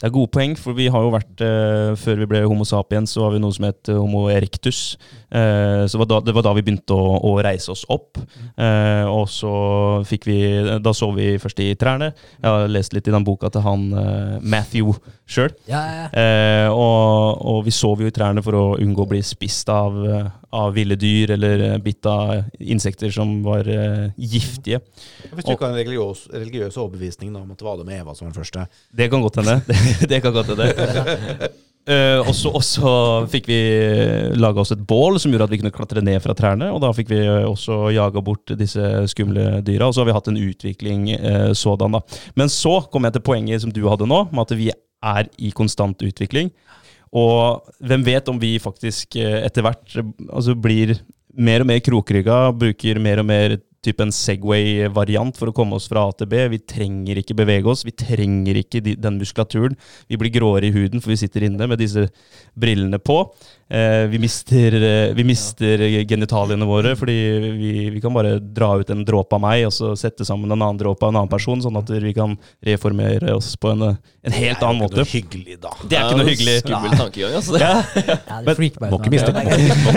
Det 0.00 0.08
er 0.08 0.14
gode 0.14 0.32
poeng, 0.32 0.54
for 0.56 0.72
vi 0.72 0.86
har 0.88 1.02
jo 1.04 1.12
vært 1.12 1.42
eh, 1.44 1.90
Før 2.00 2.22
vi 2.22 2.28
ble 2.30 2.40
Homo 2.48 2.64
sapiens, 2.64 3.12
så 3.12 3.26
var 3.26 3.34
vi 3.34 3.42
noe 3.42 3.52
som 3.52 3.66
het 3.68 3.90
Homo 3.92 4.22
erectus. 4.32 4.96
Eh, 5.28 5.84
så 5.84 6.00
var 6.00 6.08
da, 6.08 6.20
det 6.24 6.32
var 6.34 6.46
da 6.46 6.54
vi 6.56 6.64
begynte 6.64 6.96
å, 6.96 7.18
å 7.28 7.34
reise 7.44 7.68
oss 7.74 7.84
opp. 7.92 8.16
Eh, 8.56 9.04
og 9.04 9.28
så 9.30 9.52
fikk 10.08 10.24
vi 10.30 10.38
Da 10.80 10.94
så 10.96 11.10
vi 11.12 11.34
først 11.42 11.60
i 11.60 11.74
trærne. 11.78 12.14
Jeg 12.40 12.48
har 12.48 12.72
lest 12.72 12.96
litt 12.96 13.10
i 13.10 13.14
den 13.14 13.26
boka 13.26 13.52
til 13.52 13.64
han 13.66 13.86
eh, 13.92 14.36
Matthew 14.40 14.94
sjøl. 15.30 15.52
Ja, 15.68 15.82
ja, 15.84 16.06
ja. 16.06 16.08
Eh, 16.10 16.68
og, 16.72 17.44
og 17.52 17.60
vi 17.68 17.74
sov 17.74 18.00
jo 18.00 18.08
i 18.08 18.14
trærne 18.14 18.42
for 18.44 18.56
å 18.56 18.64
unngå 18.80 19.04
å 19.04 19.10
bli 19.12 19.20
spist 19.24 19.68
av, 19.70 20.00
av 20.50 20.72
ville 20.74 20.96
dyr 20.98 21.36
eller 21.36 21.66
bitt 21.84 22.08
av 22.08 22.48
insekter 22.58 23.12
som 23.14 23.36
var 23.44 23.68
eh, 23.68 24.08
giftige. 24.16 24.80
Hvis 25.28 25.44
du 25.44 25.52
ikke 25.52 25.68
har 25.68 25.74
en 25.74 25.78
religiøs, 25.78 26.24
religiøs 26.32 26.80
overbevisning 26.80 27.36
da, 27.36 27.44
om 27.44 27.52
at 27.52 27.60
det 27.60 27.68
var 27.68 27.76
Adam 27.76 27.92
og 27.92 28.00
Eva 28.00 28.16
som 28.16 28.26
var 28.26 28.32
den 28.32 28.40
første. 28.40 28.66
Det 28.96 29.10
kan 29.12 29.22
godt 29.28 29.42
hende. 29.42 29.60
Det, 30.10 30.20
kan 30.22 30.32
godt 30.34 30.52
hende. 30.52 30.68
Uh, 31.88 32.20
og 32.28 32.34
så- 32.36 32.52
og 32.54 32.64
så 32.66 32.92
fikk 33.32 33.48
vi 33.50 33.60
laga 34.38 34.62
oss 34.62 34.72
et 34.74 34.82
bål 34.86 35.18
som 35.20 35.32
gjorde 35.32 35.48
at 35.48 35.54
vi 35.54 35.60
kunne 35.62 35.74
klatre 35.74 36.02
ned 36.04 36.20
fra 36.24 36.34
trærne. 36.38 36.70
Og 36.74 36.80
da 36.84 36.92
fikk 36.96 37.10
vi 37.12 37.20
eh, 37.24 37.46
også 37.48 37.90
jaga 37.96 38.22
bort 38.24 38.52
disse 38.58 38.84
skumle 39.10 39.60
dyra. 39.66 39.88
Og 39.88 39.94
så 39.96 40.02
har 40.02 40.10
vi 40.10 40.16
hatt 40.18 40.30
en 40.32 40.40
utvikling 40.40 41.06
uh, 41.16 41.52
sådan, 41.56 41.96
da. 41.98 42.02
Men 42.38 42.52
så 42.52 42.78
kom 42.92 43.08
jeg 43.08 43.16
til 43.16 43.26
poenget 43.26 43.64
som 43.64 43.72
du 43.74 43.82
hadde 43.88 44.08
nå, 44.10 44.26
med 44.30 44.44
at 44.46 44.58
vi 44.58 44.70
er 44.70 45.30
i 45.40 45.50
konstant 45.56 46.02
utvikling. 46.04 46.52
Og 47.16 47.64
hvem 47.82 48.04
vet 48.06 48.28
om 48.30 48.38
vi 48.38 48.52
faktisk 48.62 49.16
uh, 49.18 49.40
etter 49.42 49.64
hvert 49.66 49.96
eh, 49.98 50.12
altså 50.28 50.54
blir 50.54 50.94
mer 51.40 51.62
og 51.64 51.70
mer 51.70 51.80
krokrygga, 51.82 52.38
bruker 52.58 52.98
mer 53.02 53.22
og 53.22 53.26
mer 53.26 53.56
type 53.84 54.02
en 54.04 54.12
Segway-variant 54.12 55.36
for 55.40 55.50
å 55.50 55.54
komme 55.56 55.78
oss 55.78 55.88
fra 55.88 56.02
A 56.08 56.12
til 56.16 56.28
B. 56.30 56.42
Vi 56.52 56.58
trenger 56.68 57.20
ikke 57.22 57.36
bevege 57.38 57.70
oss, 57.72 57.84
vi 57.86 57.94
trenger 57.96 58.58
ikke 58.60 58.82
de, 58.84 58.96
den 59.00 59.16
muskulaturen. 59.20 59.76
Vi 60.10 60.18
blir 60.20 60.32
gråere 60.34 60.68
i 60.68 60.74
huden, 60.74 61.00
for 61.00 61.14
vi 61.14 61.20
sitter 61.22 61.46
inne 61.48 61.68
med 61.70 61.80
disse 61.80 62.06
brillene 62.60 63.00
på. 63.00 63.22
Eh, 63.70 64.04
vi 64.10 64.18
mister, 64.18 64.74
eh, 64.82 65.12
vi 65.14 65.22
mister 65.24 65.78
genitaliene 66.10 66.66
våre, 66.66 66.96
fordi 66.98 67.14
vi, 67.54 67.72
vi 67.94 68.00
kan 68.02 68.12
bare 68.16 68.34
dra 68.42 68.72
ut 68.80 68.90
en 68.90 69.04
dråpe 69.06 69.38
av 69.38 69.44
meg 69.44 69.62
og 69.68 69.72
så 69.76 69.92
sette 69.96 70.26
sammen 70.26 70.50
en 70.50 70.58
annen 70.58 70.80
dråpe 70.80 71.06
av 71.06 71.12
en 71.14 71.20
annen 71.22 71.30
person, 71.30 71.62
sånn 71.62 71.78
at 71.78 71.92
vi 72.02 72.10
kan 72.16 72.34
reformere 72.66 73.30
oss 73.36 73.52
på 73.60 73.70
en, 73.70 73.86
en 73.94 74.34
helt 74.34 74.64
annen 74.66 74.82
måte. 74.82 74.98
Det 74.98 75.06
er 75.06 75.06
ikke 75.06 75.14
noe 75.14 75.14
hyggelig, 75.14 75.58
da. 75.62 75.72
Det 75.86 76.00
er 76.00 76.08
ikke 76.08 76.18
noe 76.18 76.28
hyggelig. 76.32 76.56
Skummel 76.64 76.96
tankegang, 76.98 77.38
altså. 77.38 77.56
Det. 77.56 77.70
ja 78.34 78.40
det 78.50 78.56
freaker 78.58 78.82
meg 78.84 78.90
Må 78.92 78.98
ut 78.98 79.06
ikke 79.06 79.14
miste 79.14 79.32
Det 79.38 79.46
er- 79.46 79.84
må 79.86 79.94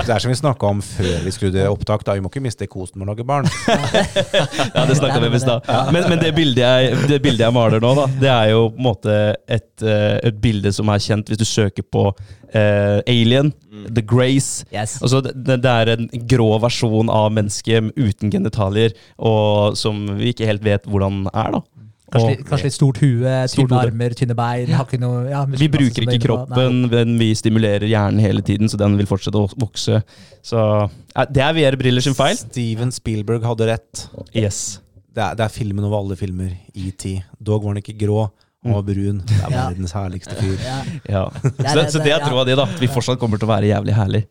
Det 0.00 0.10
er 0.16 0.24
som 0.26 0.32
vi 0.34 0.38
snakka 0.42 0.70
om 0.74 0.82
før 0.84 1.16
vi 1.24 1.34
skrudde 1.38 1.68
opptak. 1.70 2.04
da 2.04 2.18
Vi 2.18 2.24
må 2.26 2.32
ikke 2.32 2.42
miste 2.42 2.66
kosen 2.90 2.98
med 2.98 3.08
noen 3.08 3.26
barn. 3.26 3.46
Ja, 4.74 4.86
det 4.86 4.96
snakka 4.96 5.20
vi 5.20 5.26
om 5.28 5.34
i 5.34 5.40
stad. 5.40 5.62
Men, 5.92 6.08
men 6.08 6.18
det, 6.18 6.32
bildet 6.34 6.62
jeg, 6.62 7.08
det 7.08 7.20
bildet 7.22 7.44
jeg 7.46 7.54
maler 7.54 7.80
nå, 7.80 7.94
da, 7.94 8.06
det 8.20 8.30
er 8.30 8.50
jo 8.52 8.68
på 8.70 8.78
en 8.78 8.86
måte 8.86 9.16
et, 9.48 9.82
eh, 9.82 10.18
et 10.26 10.36
bilde 10.40 10.72
som 10.72 10.88
er 10.90 11.00
kjent 11.02 11.28
hvis 11.28 11.40
du 11.40 11.46
søker 11.46 11.82
på 11.82 12.10
uh, 12.10 12.98
Alien, 13.06 13.52
The 13.88 14.02
Grace. 14.02 14.66
Yes. 14.72 14.98
Altså, 15.02 15.22
det, 15.24 15.60
det 15.62 15.70
er 15.70 15.94
en 15.94 16.08
grå 16.30 16.52
versjon 16.62 17.10
av 17.12 17.30
mennesket 17.34 17.92
uten 17.96 18.32
genitalier, 18.32 18.94
og 19.18 19.76
som 19.78 20.02
vi 20.18 20.32
ikke 20.34 20.48
helt 20.48 20.64
vet 20.66 20.88
hvordan 20.90 21.26
er, 21.32 21.58
da. 21.58 21.64
Kanskje, 22.10 22.30
Og- 22.40 22.44
kanskje 22.48 22.64
litt 22.66 22.74
stort 22.74 22.98
hue, 22.98 23.34
tynne 23.52 23.78
armer, 23.78 24.10
tynne 24.18 24.34
bein. 24.34 24.66
Har 24.74 24.84
ikke 24.88 24.98
noe, 25.00 25.28
ja, 25.30 25.44
Vi 25.46 25.68
bruker 25.68 26.02
ikke 26.08 26.20
kroppen, 26.24 26.90
men 26.90 27.16
vi 27.20 27.28
stimulerer 27.38 27.86
hjernen 27.86 28.18
hele 28.20 28.42
tiden, 28.42 28.66
så 28.68 28.76
den 28.80 28.96
vil 28.98 29.06
fortsette 29.06 29.38
å 29.38 29.46
vokse. 29.56 30.02
Så 30.42 30.90
det 31.30 31.42
er 31.46 31.54
VR-briller 31.54 32.02
sin 32.02 32.14
feil. 32.18 32.34
Steven 32.36 32.90
Spielberg 32.90 33.42
hadde 33.46 33.66
rett. 33.70 34.08
Yes. 34.34 34.80
Det 35.14 35.22
er, 35.22 35.34
det 35.38 35.44
er 35.46 35.54
filmen 35.54 35.84
over 35.84 35.98
alle 36.02 36.16
filmer. 36.18 36.52
ET. 36.74 37.06
Dog 37.42 37.62
var 37.64 37.74
den 37.74 37.82
ikke 37.82 37.98
grå, 37.98 38.28
han 38.64 38.74
var 38.74 38.82
brun. 38.82 39.22
Det 39.26 39.38
er 39.42 39.50
verdens 39.60 39.92
herligste 39.94 40.34
fyr. 40.38 40.58
Ja. 41.08 41.24
Så, 41.30 41.74
det- 41.74 41.88
så 41.94 42.02
det 42.02 42.12
er 42.14 42.20
troa 42.26 42.44
di, 42.44 42.54
da. 42.58 42.66
At 42.66 42.78
vi 42.82 42.86
fortsatt 42.90 43.18
kommer 43.22 43.38
til 43.38 43.48
å 43.48 43.54
være 43.54 43.70
jævlig 43.70 43.94
herlig. 43.94 44.26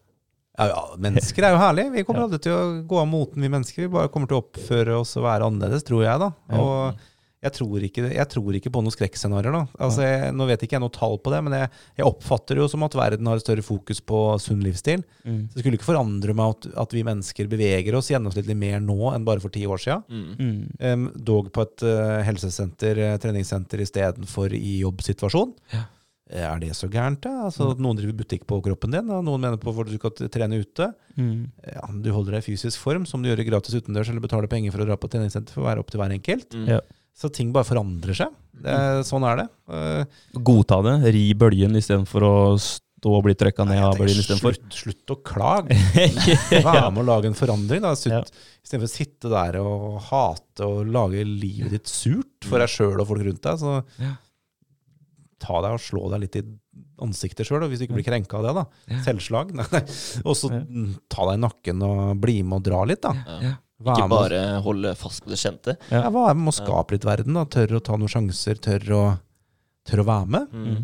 Ja, 0.59 0.65
ja, 0.67 0.81
mennesker 0.99 1.45
er 1.47 1.53
jo 1.53 1.59
herlige. 1.61 1.91
Vi 1.93 2.03
kommer 2.03 2.25
aldri 2.27 2.41
til 2.43 2.51
å 2.51 2.63
gå 2.85 2.97
av 2.99 3.07
moten, 3.07 3.39
vi 3.39 3.47
mennesker. 3.47 3.85
Vi 3.85 3.87
bare 3.93 4.09
kommer 4.11 4.27
til 4.27 4.35
å 4.35 4.43
oppføre 4.43 4.97
oss 4.99 5.15
og 5.15 5.23
være 5.23 5.47
annerledes, 5.47 5.85
tror 5.87 6.03
jeg, 6.03 6.19
da. 6.19 6.27
Ja. 6.51 6.57
Og 6.59 6.95
jeg 7.39 7.53
tror 7.55 7.83
ikke, 7.87 8.03
jeg 8.11 8.27
tror 8.33 8.55
ikke 8.57 8.71
på 8.75 8.81
noen 8.83 8.91
skrekkscenarioer, 8.93 9.53
nå. 9.55 9.61
Altså, 9.79 10.03
jeg, 10.03 10.31
nå 10.35 10.47
vet 10.49 10.63
ikke 10.65 10.75
jeg 10.75 10.83
noe 10.83 10.91
tall 10.95 11.15
på 11.23 11.31
det, 11.31 11.39
men 11.45 11.55
jeg, 11.55 11.69
jeg 12.01 12.07
oppfatter 12.09 12.59
jo 12.59 12.65
som 12.71 12.83
at 12.83 12.97
verden 12.99 13.29
har 13.31 13.39
et 13.39 13.45
større 13.45 13.63
fokus 13.63 14.01
på 14.03 14.19
sunn 14.43 14.63
livsstil. 14.65 15.05
Så 15.23 15.55
det 15.55 15.63
skulle 15.63 15.79
ikke 15.79 15.87
forandre 15.87 16.35
meg 16.35 16.57
at, 16.57 16.67
at 16.83 16.95
vi 16.97 17.05
mennesker 17.07 17.47
beveger 17.51 17.95
oss 17.95 18.11
gjennomsnittlig 18.11 18.57
mer 18.59 18.83
nå 18.83 19.13
enn 19.13 19.27
bare 19.27 19.39
for 19.43 19.55
ti 19.55 19.63
år 19.69 19.79
siden. 19.79 20.03
Mm. 20.09 20.33
Mm. 20.35 20.59
Um, 20.83 21.07
dog 21.31 21.47
på 21.55 21.63
et 21.63 21.87
uh, 21.87 22.19
helsesenter, 22.27 22.99
uh, 23.07 23.15
treningssenter 23.23 23.85
istedenfor 23.87 24.57
i 24.59 24.81
jobbsituasjon. 24.81 25.55
Ja. 25.75 25.85
Eh, 26.29 26.43
Er 26.45 26.59
det 26.61 26.75
så 26.77 26.87
gærent, 26.91 27.23
da? 27.23 27.47
Altså, 27.47 27.71
mm. 27.73 27.81
Noen 27.81 27.97
driver 27.97 28.19
butikk 28.21 28.45
på 28.49 28.59
kroppen 28.65 28.93
din, 28.93 29.09
og 29.09 29.23
noen 29.25 29.41
mener 29.41 29.57
på 29.61 29.73
hvor 29.73 29.87
du 29.87 29.95
skal 29.95 30.13
trene 30.29 30.59
ute. 30.61 30.91
Mm. 31.17 31.49
Ja, 31.65 31.87
Du 32.03 32.11
holder 32.13 32.37
deg 32.37 32.43
i 32.43 32.51
fysisk 32.51 32.79
form, 32.83 33.07
som 33.09 33.23
du 33.23 33.31
gjør 33.31 33.41
gratis 33.47 33.79
utendørs, 33.79 34.11
eller 34.11 34.23
betaler 34.23 34.51
penger 34.51 34.75
for 34.75 34.83
å 34.83 34.89
dra 34.91 34.97
på 34.99 35.09
treningssenter 35.09 35.55
for 35.55 35.65
å 35.65 35.69
være 35.71 35.81
opp 35.83 35.89
til 35.89 36.03
hver 36.03 36.13
enkelt. 36.19 36.53
Mm. 36.53 36.67
Ja. 36.75 36.81
Så 37.15 37.31
ting 37.33 37.51
bare 37.55 37.67
forandrer 37.67 38.15
seg. 38.15 38.35
Er- 38.63 39.01
sånn 39.07 39.23
er 39.27 39.41
det. 39.41 39.47
Eh, 39.71 40.05
Godta 40.43 40.81
det. 40.83 40.93
Ri 41.15 41.33
bølgen 41.33 41.75
istedenfor 41.79 42.23
å 42.27 42.33
stå 42.59 43.11
og 43.15 43.23
bli 43.23 43.33
trøkka 43.39 43.65
ned 43.67 43.79
av 43.83 43.95
bølgen 43.99 44.19
istedenfor. 44.19 44.55
slutt, 44.55 44.75
slutt 44.75 45.13
å 45.15 45.17
klage. 45.23 45.75
Vær 46.65 46.89
med 46.91 47.03
å 47.03 47.07
lage 47.07 47.27
en 47.31 47.37
forandring. 47.39 47.81
da. 47.83 47.93
Slutt, 47.95 48.31
Ja. 48.31 48.45
Istedenfor 48.63 48.87
å 48.89 48.93
sitte 48.93 49.29
der 49.31 49.57
og 49.61 49.99
hate 50.09 50.65
og 50.67 50.87
lage 50.91 51.23
livet 51.25 51.71
ditt 51.71 51.87
surt 51.91 52.43
for 52.47 52.59
deg 52.59 52.67
sjøl 52.71 52.99
og 52.99 53.07
folk 53.07 53.23
rundt 53.27 53.41
deg. 53.47 53.59
Så 53.63 53.77
Ja. 54.03 54.15
ta 55.39 55.61
deg 55.63 55.71
og 55.77 55.79
slå 55.79 56.09
deg 56.11 56.19
litt 56.25 56.35
i 56.35 56.43
ansiktet 56.99 57.47
sjøl, 57.47 57.63
hvis 57.71 57.79
du 57.79 57.85
ikke 57.87 57.95
blir 57.95 58.07
krenka 58.09 58.39
av 58.39 58.43
det. 58.43 58.53
da. 58.59 58.99
Selvslag. 59.05 59.53
Og 60.27 60.35
så 60.35 60.49
mm, 60.51 60.97
ta 61.07 61.23
deg 61.29 61.39
i 61.39 61.43
nakken 61.47 61.83
og 61.87 62.19
bli 62.19 62.41
med 62.43 62.59
og 62.59 62.63
dra 62.67 62.83
litt, 62.87 63.01
da. 63.01 63.13
Vær 63.79 63.95
Ikke 63.95 64.07
med 64.09 64.15
bare 64.17 64.61
holde 64.65 64.95
fast 64.99 65.23
på 65.23 65.29
det 65.31 65.37
kjente. 65.39 65.77
Ja. 65.89 66.01
Ja, 66.09 66.23
er 66.29 66.35
med 66.35 66.51
å 66.51 66.55
skape 66.57 66.91
litt 66.97 67.05
verden. 67.07 67.33
da. 67.37 67.45
Tørre 67.45 67.79
å 67.79 67.83
ta 67.83 67.95
noen 67.95 68.11
sjanser. 68.11 68.59
Tørre 68.59 68.95
å, 68.97 69.19
tørre 69.87 70.03
å 70.03 70.09
være 70.09 70.27
med. 70.27 70.49
Mm. 70.53 70.79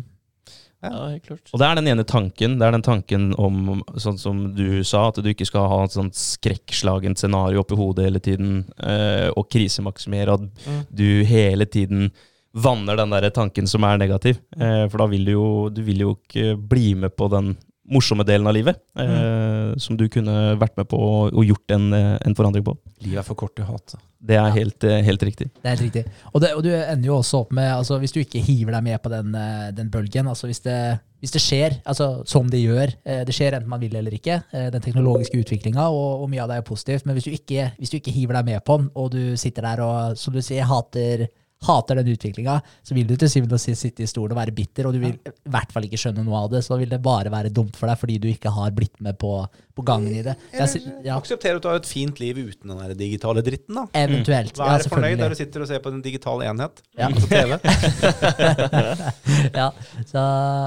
Ja. 0.84 0.90
Ja, 0.92 1.08
helt 1.10 1.24
klart. 1.26 1.50
Og 1.52 1.58
det 1.60 1.66
er 1.66 1.74
den 1.80 1.88
ene 1.88 2.04
tanken. 2.06 2.58
Det 2.60 2.66
er 2.66 2.72
den 2.76 2.84
tanken 2.84 3.30
om, 3.40 3.82
sånn 3.98 4.18
som 4.20 4.42
du 4.54 4.82
sa, 4.84 5.08
at 5.08 5.16
du 5.24 5.28
ikke 5.32 5.46
skal 5.48 5.66
ha 5.72 5.78
et 5.84 5.96
sånt 5.96 6.14
skrekkslagent 6.14 7.18
scenario 7.18 7.62
oppi 7.64 7.74
hodet 7.78 8.04
hele 8.06 8.20
tiden, 8.22 8.64
øh, 8.78 9.30
og 9.36 9.48
krisemaksimere. 9.50 10.34
At 10.36 10.40
Mm. 10.66 10.82
du 10.94 11.24
hele 11.24 11.66
tiden 11.66 12.10
vanner 12.54 12.96
den 12.96 13.10
der 13.10 13.28
tanken 13.30 13.66
som 13.68 13.84
er 13.84 13.98
negativ. 13.98 14.38
Eh, 14.56 14.86
for 14.88 14.98
da 14.98 15.06
vil 15.06 15.24
du 15.24 15.32
jo, 15.32 15.68
du 15.70 15.82
vil 15.82 15.98
jo 15.98 16.14
ikke 16.16 16.56
bli 16.68 16.94
med 16.94 17.16
på 17.16 17.28
den 17.30 17.56
morsomme 17.92 18.24
delen 18.26 18.46
av 18.46 18.54
livet, 18.54 18.78
eh, 18.98 19.76
som 19.78 19.96
du 19.96 20.08
kunne 20.12 20.56
vært 20.60 20.76
med 20.78 20.88
på 20.90 20.98
og, 20.98 21.40
gjort 21.46 21.70
en, 21.76 21.92
eh, 21.94 22.18
en 22.26 22.34
forandring 22.34 22.64
på. 22.66 22.76
Livet 23.04 23.22
er 23.22 23.26
for 23.26 23.38
kort 23.38 23.54
til 23.56 23.64
å 23.64 23.72
hate. 23.72 24.00
Det 24.26 24.36
er 24.36 24.50
helt, 24.50 24.84
eh, 24.84 25.02
helt 25.02 25.22
riktig. 25.22 25.50
Det 25.62 25.64
er 25.64 25.76
helt 25.76 25.86
riktig. 25.86 26.04
Og, 26.32 26.40
det, 26.40 26.54
og 26.56 26.62
du 26.64 26.70
ender 26.74 27.06
jo 27.06 27.18
også 27.18 27.44
opp 27.44 27.52
med, 27.52 27.70
altså 27.70 28.00
hvis 28.02 28.12
du 28.12 28.20
ikke 28.20 28.42
hiver 28.42 28.72
deg 28.72 28.82
med 28.82 29.02
på 29.02 29.12
den, 29.12 29.32
den 29.76 29.90
bølgen, 29.90 30.26
altså 30.26 30.46
hvis 30.50 30.60
det, 30.64 30.98
hvis 31.20 31.30
det 31.30 31.42
skjer, 31.42 31.80
altså 31.86 32.26
som 32.26 32.50
det 32.50 32.60
gjør, 32.64 32.92
det 33.26 33.34
skjer 33.34 33.54
enten 33.54 33.70
man 33.70 33.80
vil 33.80 33.94
eller 33.96 34.12
ikke, 34.12 34.42
den 34.52 34.82
teknologiske 34.82 35.38
utviklinga, 35.38 35.88
og, 35.88 36.22
og 36.24 36.30
mye 36.30 36.42
av 36.42 36.50
det 36.50 36.58
er 36.58 36.66
positivt, 36.66 37.06
men 37.06 37.14
hvis 37.14 37.28
du, 37.28 37.30
ikke, 37.30 37.70
hvis 37.78 37.90
du 37.90 37.96
ikke 38.00 38.14
hiver 38.14 38.40
deg 38.40 38.50
med 38.50 38.64
på 38.66 38.78
den, 38.80 38.90
og 38.94 39.12
du 39.14 39.36
sitter 39.36 39.62
der 39.62 39.84
og, 39.84 40.18
som 40.18 40.34
du 40.34 40.42
sier, 40.42 40.66
hater, 40.66 41.28
hater 41.66 41.96
den 41.96 42.10
utviklinga, 42.12 42.58
så 42.84 42.94
vil 42.94 43.06
du 43.08 43.14
til 43.16 43.30
syvende 43.32 43.56
og 43.56 43.60
sist 43.62 43.80
sitte 43.86 44.04
i 44.04 44.06
stolen 44.10 44.34
og 44.34 44.40
være 44.42 44.52
bitter, 44.54 44.86
og 44.86 44.92
du 44.94 45.00
vil 45.00 45.14
i 45.16 45.32
hvert 45.50 45.72
fall 45.72 45.86
ikke 45.88 45.98
skjønne 45.98 46.22
noe 46.26 46.42
av 46.44 46.50
det, 46.52 46.60
så 46.66 46.76
vil 46.78 46.90
det 46.92 46.98
bare 47.02 47.32
være 47.32 47.48
dumt 47.54 47.76
for 47.78 47.88
deg, 47.88 47.96
fordi 47.98 48.18
du 48.22 48.28
ikke 48.28 48.52
har 48.52 48.74
blitt 48.76 49.00
med 49.02 49.16
på, 49.18 49.30
på 49.76 49.84
gangen 49.88 50.12
i 50.12 50.22
det. 50.26 50.34
Jeg, 50.52 50.82
ja, 51.06 51.16
Akseptere 51.16 51.56
at 51.56 51.64
du 51.64 51.70
har 51.70 51.80
et 51.80 51.88
fint 51.88 52.20
liv 52.20 52.36
uten 52.38 52.70
den 52.74 52.82
der 52.84 52.94
digitale 52.98 53.42
dritten. 53.46 53.74
da. 53.80 53.86
eventuelt. 53.96 54.52
Mm. 54.56 54.62
Vær 54.68 54.86
fornøyd 54.92 55.18
der 55.24 55.32
du 55.32 55.38
sitter 55.40 55.64
og 55.64 55.70
ser 55.72 55.80
på 55.84 55.90
en 55.94 56.02
digital 56.04 56.44
enhet. 56.46 56.84
Ja. 56.98 57.08
Altså 57.08 57.26
TV. 57.32 57.56
ja, 59.60 59.70
så 60.06 60.22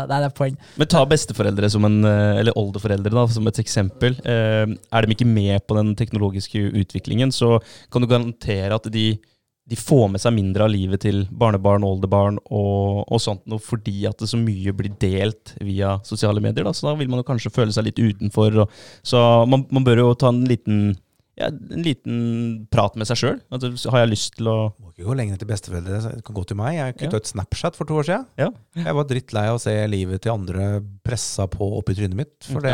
nei, 0.10 0.20
det 0.20 0.28
er 0.30 0.36
poeng. 0.36 0.57
Men 0.80 0.90
ta 0.91 1.03
besteforeldre 1.10 1.70
som 1.72 1.86
en, 1.88 1.99
eh, 2.07 2.40
eller 2.41 2.57
oldeforeldre 2.60 3.14
da, 3.14 3.26
som 3.32 3.48
et 3.49 3.61
eksempel. 3.64 4.18
Eh, 4.26 4.66
Er 4.90 5.06
de 5.06 5.14
ikke 5.14 5.28
med 5.28 5.61
på 5.70 5.76
den 5.78 5.94
teknologiske 5.98 6.60
utviklingen, 6.82 7.32
så 7.34 7.60
kan 7.91 8.02
du 8.03 8.07
garantere 8.10 8.74
at 8.76 8.88
de, 8.94 9.20
de 9.69 9.77
får 9.77 10.07
med 10.15 10.21
seg 10.23 10.33
mindre 10.33 10.65
av 10.65 10.71
livet 10.73 11.03
til 11.05 11.19
barnebarn, 11.29 11.83
oldebarn 11.85 12.39
og, 12.49 13.03
og 13.05 13.19
sånt 13.21 13.43
noe, 13.49 13.61
fordi 13.61 14.07
at 14.09 14.17
det 14.17 14.29
så 14.31 14.39
mye 14.41 14.73
blir 14.73 14.95
delt 15.01 15.53
via 15.61 15.95
sosiale 16.07 16.41
medier. 16.41 16.65
Da. 16.65 16.73
Så 16.73 16.87
da 16.87 16.95
vil 16.97 17.11
man 17.11 17.21
jo 17.21 17.27
kanskje 17.27 17.51
føle 17.53 17.75
seg 17.75 17.85
litt 17.85 18.01
utenfor. 18.01 18.63
Og, 18.65 18.79
så 19.05 19.21
man, 19.49 19.67
man 19.75 19.85
bør 19.85 20.01
jo 20.01 20.07
ta 20.17 20.31
en 20.33 20.41
liten, 20.49 20.79
ja, 21.37 21.51
en 21.53 21.85
liten 21.85 22.17
prat 22.73 22.97
med 22.97 23.07
seg 23.11 23.21
sjøl. 23.21 23.37
Har 23.53 23.99
jeg 24.01 24.11
lyst 24.15 24.39
til 24.39 24.49
å 24.49 24.57
Må 24.81 24.89
ikke 24.95 25.05
gå 25.11 25.19
lenger 25.21 25.37
til 25.43 25.51
besteforeldre. 25.53 26.01
Det 26.17 26.25
kan 26.27 26.39
gå 26.41 26.47
til 26.49 26.59
meg. 26.59 26.73
Jeg 26.79 26.97
kutta 27.03 27.19
Ja. 27.19 27.21
ut 27.21 27.29
Snapchat 27.35 27.77
for 27.77 27.85
to 27.87 28.01
år 28.01 28.09
siden. 28.09 28.25
Ja. 28.41 28.49
Jeg 28.87 28.97
var 28.97 29.07
drittlei 29.13 29.45
av 29.53 29.59
å 29.59 29.63
se 29.63 29.77
livet 29.87 30.25
til 30.25 30.33
andre 30.33 30.81
pressa 31.05 31.45
på 31.51 31.69
oppi 31.77 31.93
trynet 31.99 32.17
mitt. 32.19 32.35
For 32.49 32.65
det, 32.65 32.73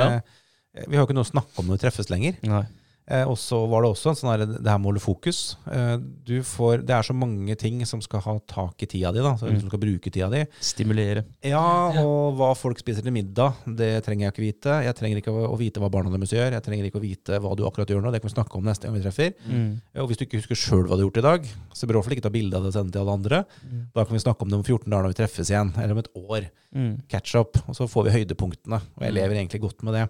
vi 0.87 0.95
har 0.95 1.03
jo 1.03 1.09
ikke 1.09 1.19
noe 1.19 1.27
å 1.27 1.33
snakke 1.33 1.59
om 1.59 1.67
når 1.69 1.77
vi 1.77 1.83
treffes 1.85 2.09
lenger. 2.11 2.39
Nei. 2.47 2.63
Eh, 3.07 3.21
og 3.29 3.35
så 3.37 3.59
var 3.69 3.83
det 3.85 3.91
også 3.93 4.09
en 4.09 4.15
sånn 4.17 4.31
her, 4.31 4.43
det 4.49 4.65
her 4.65 4.79
med 4.81 4.87
å 4.87 4.89
holde 4.89 5.01
fokus. 5.03 5.39
Eh, 5.69 5.97
du 6.25 6.39
får, 6.41 6.81
det 6.89 6.95
er 6.95 7.05
så 7.05 7.13
mange 7.13 7.53
ting 7.61 7.83
som 7.85 8.01
skal 8.01 8.23
ha 8.25 8.33
tak 8.49 8.81
i 8.81 8.87
tida 8.89 9.11
di, 9.13 9.19
da, 9.21 9.35
så, 9.37 9.45
Mm. 9.45 9.59
som 9.61 9.69
skal 9.69 9.81
bruke 9.83 10.09
tida 10.09 10.29
di. 10.33 10.39
Stimulere. 10.59 11.23
Ja, 11.45 11.61
og 12.01 12.33
hva 12.39 12.49
folk 12.57 12.79
spiser 12.81 13.03
til 13.05 13.13
middag, 13.13 13.53
det 13.67 13.91
trenger 14.07 14.25
jeg 14.25 14.33
ikke 14.33 14.45
vite. 14.47 14.77
Jeg 14.87 14.95
trenger 14.97 15.21
ikke 15.21 15.35
å, 15.35 15.45
å 15.53 15.57
vite 15.59 15.79
hva 15.83 15.91
barna 15.93 16.09
deres 16.15 16.33
gjør. 16.33 16.51
Jeg 16.57 16.63
trenger 16.65 16.89
ikke 16.89 16.97
å 16.97 17.05
vite 17.05 17.39
hva 17.39 17.53
du 17.55 17.61
akkurat 17.69 17.87
gjør 17.93 18.01
nå. 18.01 18.11
Det 18.11 18.21
kan 18.23 18.29
vi 18.31 18.35
snakke 18.41 18.57
om 18.57 18.65
neste 18.65 18.89
gang 18.89 18.97
vi 18.97 19.03
treffer. 19.05 19.35
Mm. 19.45 19.69
Og 20.01 20.09
hvis 20.09 20.17
du 20.17 20.25
ikke 20.25 20.41
husker 20.41 20.55
sjøl 20.57 20.87
hva 20.89 20.97
du 20.97 21.03
har 21.05 21.09
gjort 21.11 21.21
i 21.21 21.27
dag, 21.29 21.45
så 21.77 21.85
bør 21.85 21.93
du 21.93 21.97
i 21.97 21.99
hvert 22.01 22.09
fall 22.09 22.17
ikke 22.17 22.25
ta 22.25 22.33
bilde 22.33 22.57
av 22.57 22.65
det 22.65 22.73
og 22.73 22.77
sende 22.79 22.91
til 22.97 23.05
alle 23.05 23.17
andre. 23.21 23.43
Mm. 23.69 23.85
Da 23.93 24.03
kan 24.09 24.17
vi 24.17 24.23
snakke 24.25 24.41
om 24.41 24.49
det 24.49 24.57
om 24.57 24.65
14 24.65 24.89
dager 24.89 25.05
når 25.05 25.13
vi 25.13 25.19
treffes 25.21 25.53
igjen, 25.53 25.71
eller 25.77 25.93
om 25.93 26.01
et 26.01 26.11
år. 26.25 26.49
Mm. 26.73 26.91
Catch 27.07 27.37
up. 27.37 27.61
Og 27.69 27.77
så 27.77 27.85
får 27.87 28.09
vi 28.09 28.17
høydepunktene. 28.17 28.81
Og 28.97 29.05
jeg 29.05 29.13
lever 29.13 29.37
egentlig 29.37 29.61
godt 29.61 29.85
med 29.85 29.93
det. 30.01 30.07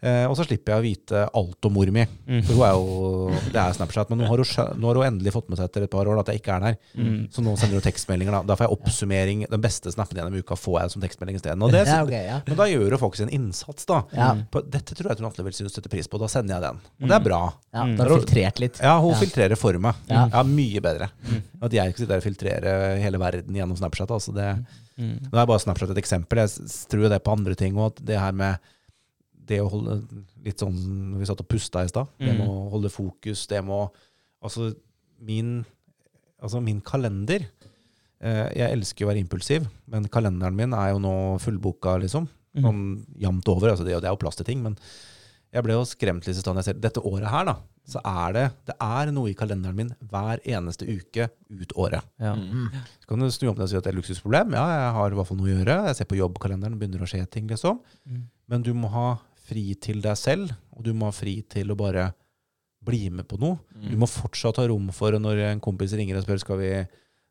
Eh, 0.00 0.24
og 0.30 0.36
så 0.38 0.44
slipper 0.46 0.76
jeg 0.76 0.78
å 0.78 0.84
vite 0.84 1.20
alt 1.34 1.66
om 1.66 1.72
mor 1.74 1.88
mi. 1.90 2.04
Mm. 2.28 2.42
For 2.46 2.54
hun 2.54 2.62
er 2.68 2.74
jo 2.76 3.30
Det 3.50 3.58
er 3.58 3.72
Snapchat. 3.74 4.10
Men 4.12 4.20
nå 4.22 4.28
har, 4.30 4.38
hun, 4.38 4.78
nå 4.78 4.86
har 4.92 4.94
hun 5.00 5.06
endelig 5.08 5.32
fått 5.34 5.48
med 5.50 5.58
seg 5.58 5.66
etter 5.66 5.82
et 5.88 5.90
par 5.90 6.06
år 6.06 6.14
da, 6.14 6.22
at 6.22 6.30
jeg 6.30 6.38
ikke 6.42 6.54
er 6.54 6.60
der. 6.68 6.76
Mm. 6.94 7.16
Så 7.34 7.42
nå 7.42 7.56
sender 7.58 7.80
hun 7.80 7.86
tekstmeldinger. 7.88 8.30
Da 8.38 8.42
Da 8.46 8.54
får 8.60 8.68
jeg 8.68 8.76
oppsummering. 8.78 9.42
Den 9.50 9.60
beste 9.64 9.90
snappen 9.90 10.20
gjennom 10.20 10.38
uka 10.38 10.54
får 10.54 10.78
jeg 10.84 10.94
som 10.94 11.02
tekstmelding 11.02 11.40
isteden. 11.40 11.66
Ja, 11.74 11.98
ok, 12.06 12.14
ja. 12.14 12.38
Men 12.46 12.56
da 12.62 12.68
gjør 12.70 12.94
hun 12.94 13.02
faktisk 13.02 13.26
en 13.26 13.34
innsats, 13.40 13.86
da. 13.90 14.02
Ja. 14.14 14.30
På, 14.54 14.62
dette 14.62 14.94
tror 14.94 15.10
jeg 15.10 15.18
hun 15.18 15.28
Atle 15.32 15.44
vil 15.48 15.52
synes 15.58 15.74
sette 15.74 15.90
pris 15.90 16.06
på. 16.06 16.22
Da 16.22 16.30
sender 16.30 16.54
jeg 16.54 16.62
den. 16.68 16.78
Og 17.02 17.08
det 17.10 17.18
er 17.18 17.26
bra. 17.26 17.42
Ja, 17.74 17.82
Mm. 17.88 17.96
da 17.98 18.04
har 18.04 18.10
hun 18.14 18.20
filtrert 18.22 18.58
litt. 18.62 18.78
Ja, 18.82 18.98
hun 19.02 19.10
Ja. 19.12 19.18
filtrerer 19.18 19.56
for 19.58 19.72
meg. 19.78 19.94
Ja. 20.08 20.28
Ja, 20.32 20.42
Mye 20.44 20.80
bedre. 20.80 21.10
At 21.60 21.72
jeg 21.72 21.90
ikke 21.90 21.98
sitter 21.98 22.14
der 22.14 22.22
og 22.22 22.28
filtrerer 22.30 22.98
hele 23.02 23.18
verden 23.18 23.54
gjennom 23.54 23.76
Snapchat. 23.76 24.10
Altså 24.14 24.32
det, 24.34 24.64
Mm. 24.98 25.30
nå 25.30 25.38
er 25.42 25.46
bare 25.46 25.58
Snapchat 25.58 25.90
et 25.90 25.98
eksempel. 25.98 26.38
Jeg 26.38 26.70
tror 26.90 27.02
jo 27.02 27.08
det 27.08 27.22
på 27.24 27.32
andre 27.36 27.54
ting 27.54 27.74
òg. 27.74 27.94
Det 28.04 28.18
her 28.18 28.32
med 28.32 28.58
det 29.48 29.58
å 29.64 29.70
holde 29.72 29.98
litt 30.44 30.60
sånn 30.62 30.76
når 31.12 31.18
Vi 31.22 31.28
satt 31.30 31.40
og 31.44 31.48
pusta 31.50 31.82
i 31.84 31.90
stad. 31.90 32.06
Det 32.18 32.30
Mm. 32.32 32.38
med 32.38 32.48
å 32.48 32.70
holde 32.74 32.90
fokus. 32.92 33.46
Det 33.50 33.62
med 33.64 33.74
å 33.74 33.90
Altså, 34.38 34.68
min, 35.18 35.64
altså 36.40 36.60
min 36.62 36.80
kalender 36.80 37.42
eh, 38.22 38.48
Jeg 38.54 38.70
elsker 38.76 39.02
jo 39.02 39.08
å 39.08 39.10
være 39.12 39.22
impulsiv, 39.24 39.66
men 39.90 40.06
kalenderen 40.06 40.54
min 40.54 40.72
er 40.72 40.92
jo 40.92 41.00
nå 41.02 41.14
fullboka, 41.42 41.96
liksom. 41.98 42.28
Mm. 42.54 42.62
Sånn 42.62 42.82
jevnt 43.18 43.48
over. 43.50 43.70
Altså 43.72 43.84
det, 43.84 43.96
det 43.98 44.06
er 44.06 44.14
jo 44.14 44.20
plass 44.22 44.36
til 44.38 44.46
ting, 44.46 44.62
men 44.62 44.76
jeg 45.52 45.64
ble 45.64 45.72
jo 45.74 45.82
skremt 45.88 46.26
litt 46.26 46.36
i 46.36 46.40
stad 46.40 46.54
jeg 46.60 46.64
ser 46.68 46.78
dette 46.78 47.02
året 47.02 47.26
her, 47.32 47.44
da. 47.50 47.56
Så 47.88 47.98
er 48.04 48.32
det, 48.36 48.46
det 48.68 48.74
er 48.84 49.10
noe 49.16 49.30
i 49.30 49.34
kalenderen 49.38 49.74
min 49.74 49.92
hver 50.10 50.42
eneste 50.44 50.84
uke 50.86 51.30
ut 51.48 51.70
året. 51.80 52.04
Ja. 52.20 52.34
Mm. 52.36 52.66
Så 53.00 53.08
kan 53.08 53.18
du 53.22 53.30
snu 53.32 53.48
opp 53.48 53.56
det 53.56 53.64
og 53.64 53.70
si 53.72 53.78
at 53.78 53.86
det 53.86 53.94
er 53.94 53.96
et 53.96 54.02
luksusproblem. 54.02 54.52
Ja, 54.52 54.66
jeg 54.74 54.90
har 54.98 55.10
i 55.10 55.16
hvert 55.16 55.30
fall 55.30 55.38
noe 55.40 55.48
å 55.48 55.54
gjøre. 55.56 55.78
Jeg 55.88 55.96
ser 55.96 56.10
på 56.10 56.18
jobbkalenderen, 56.20 56.76
begynner 56.78 57.00
å 57.02 57.08
skje 57.08 57.22
ting, 57.32 57.48
liksom. 57.48 57.80
Mm. 58.04 58.26
Men 58.52 58.62
du 58.66 58.74
må 58.76 58.90
ha 58.92 59.06
fri 59.48 59.64
til 59.80 60.00
deg 60.04 60.16
selv, 60.20 60.52
og 60.76 60.84
du 60.86 60.92
må 60.94 61.08
ha 61.10 61.14
fri 61.16 61.38
til 61.48 61.72
å 61.72 61.76
bare 61.78 62.10
bli 62.88 63.08
med 63.10 63.26
på 63.28 63.36
noe. 63.42 63.58
Mm. 63.74 63.90
Du 63.92 63.96
må 64.00 64.06
fortsatt 64.08 64.60
ha 64.60 64.66
rom 64.70 64.88
for 64.94 65.16
når 65.18 65.40
en 65.50 65.60
kompis 65.64 65.92
ringer 65.98 66.20
og 66.20 66.24
spør 66.26 66.40
skal 66.44 66.60
vi 66.62 66.72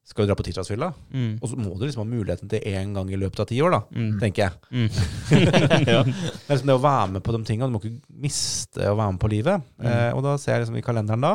skal 0.08 0.24
vi 0.24 0.28
dra 0.30 0.36
på 0.40 0.44
tirsdagsfylla. 0.48 0.88
Mm. 1.12 1.32
Og 1.44 1.50
så 1.52 1.58
må 1.60 1.74
du 1.76 1.82
liksom 1.84 2.00
ha 2.06 2.08
muligheten 2.08 2.48
til 2.48 2.64
én 2.70 2.94
gang 2.96 3.10
i 3.12 3.18
løpet 3.20 3.42
av 3.44 3.48
ti 3.50 3.58
år, 3.60 3.74
da, 3.76 3.80
Mm. 3.92 4.14
tenker 4.22 4.46
jeg. 4.46 4.54
Mm. 4.72 4.88
ja. 5.92 6.04
Det 6.08 6.46
er 6.48 6.54
liksom 6.54 6.70
det 6.72 6.78
å 6.78 6.84
være 6.86 7.10
med 7.18 7.24
på 7.26 7.36
de 7.36 7.42
tingene. 7.50 7.68
Du 7.68 7.76
må 7.76 7.82
ikke 7.84 8.22
miste 8.24 8.88
å 8.88 8.96
være 8.96 9.12
med 9.18 9.20
på 9.26 9.32
livet. 9.34 9.66
Mm. 9.82 9.90
Eh, 9.92 10.12
og 10.16 10.24
da 10.24 10.38
ser 10.40 10.54
jeg 10.56 10.64
liksom 10.64 10.80
i 10.80 10.86
kalenderen 10.86 11.26
da, 11.28 11.34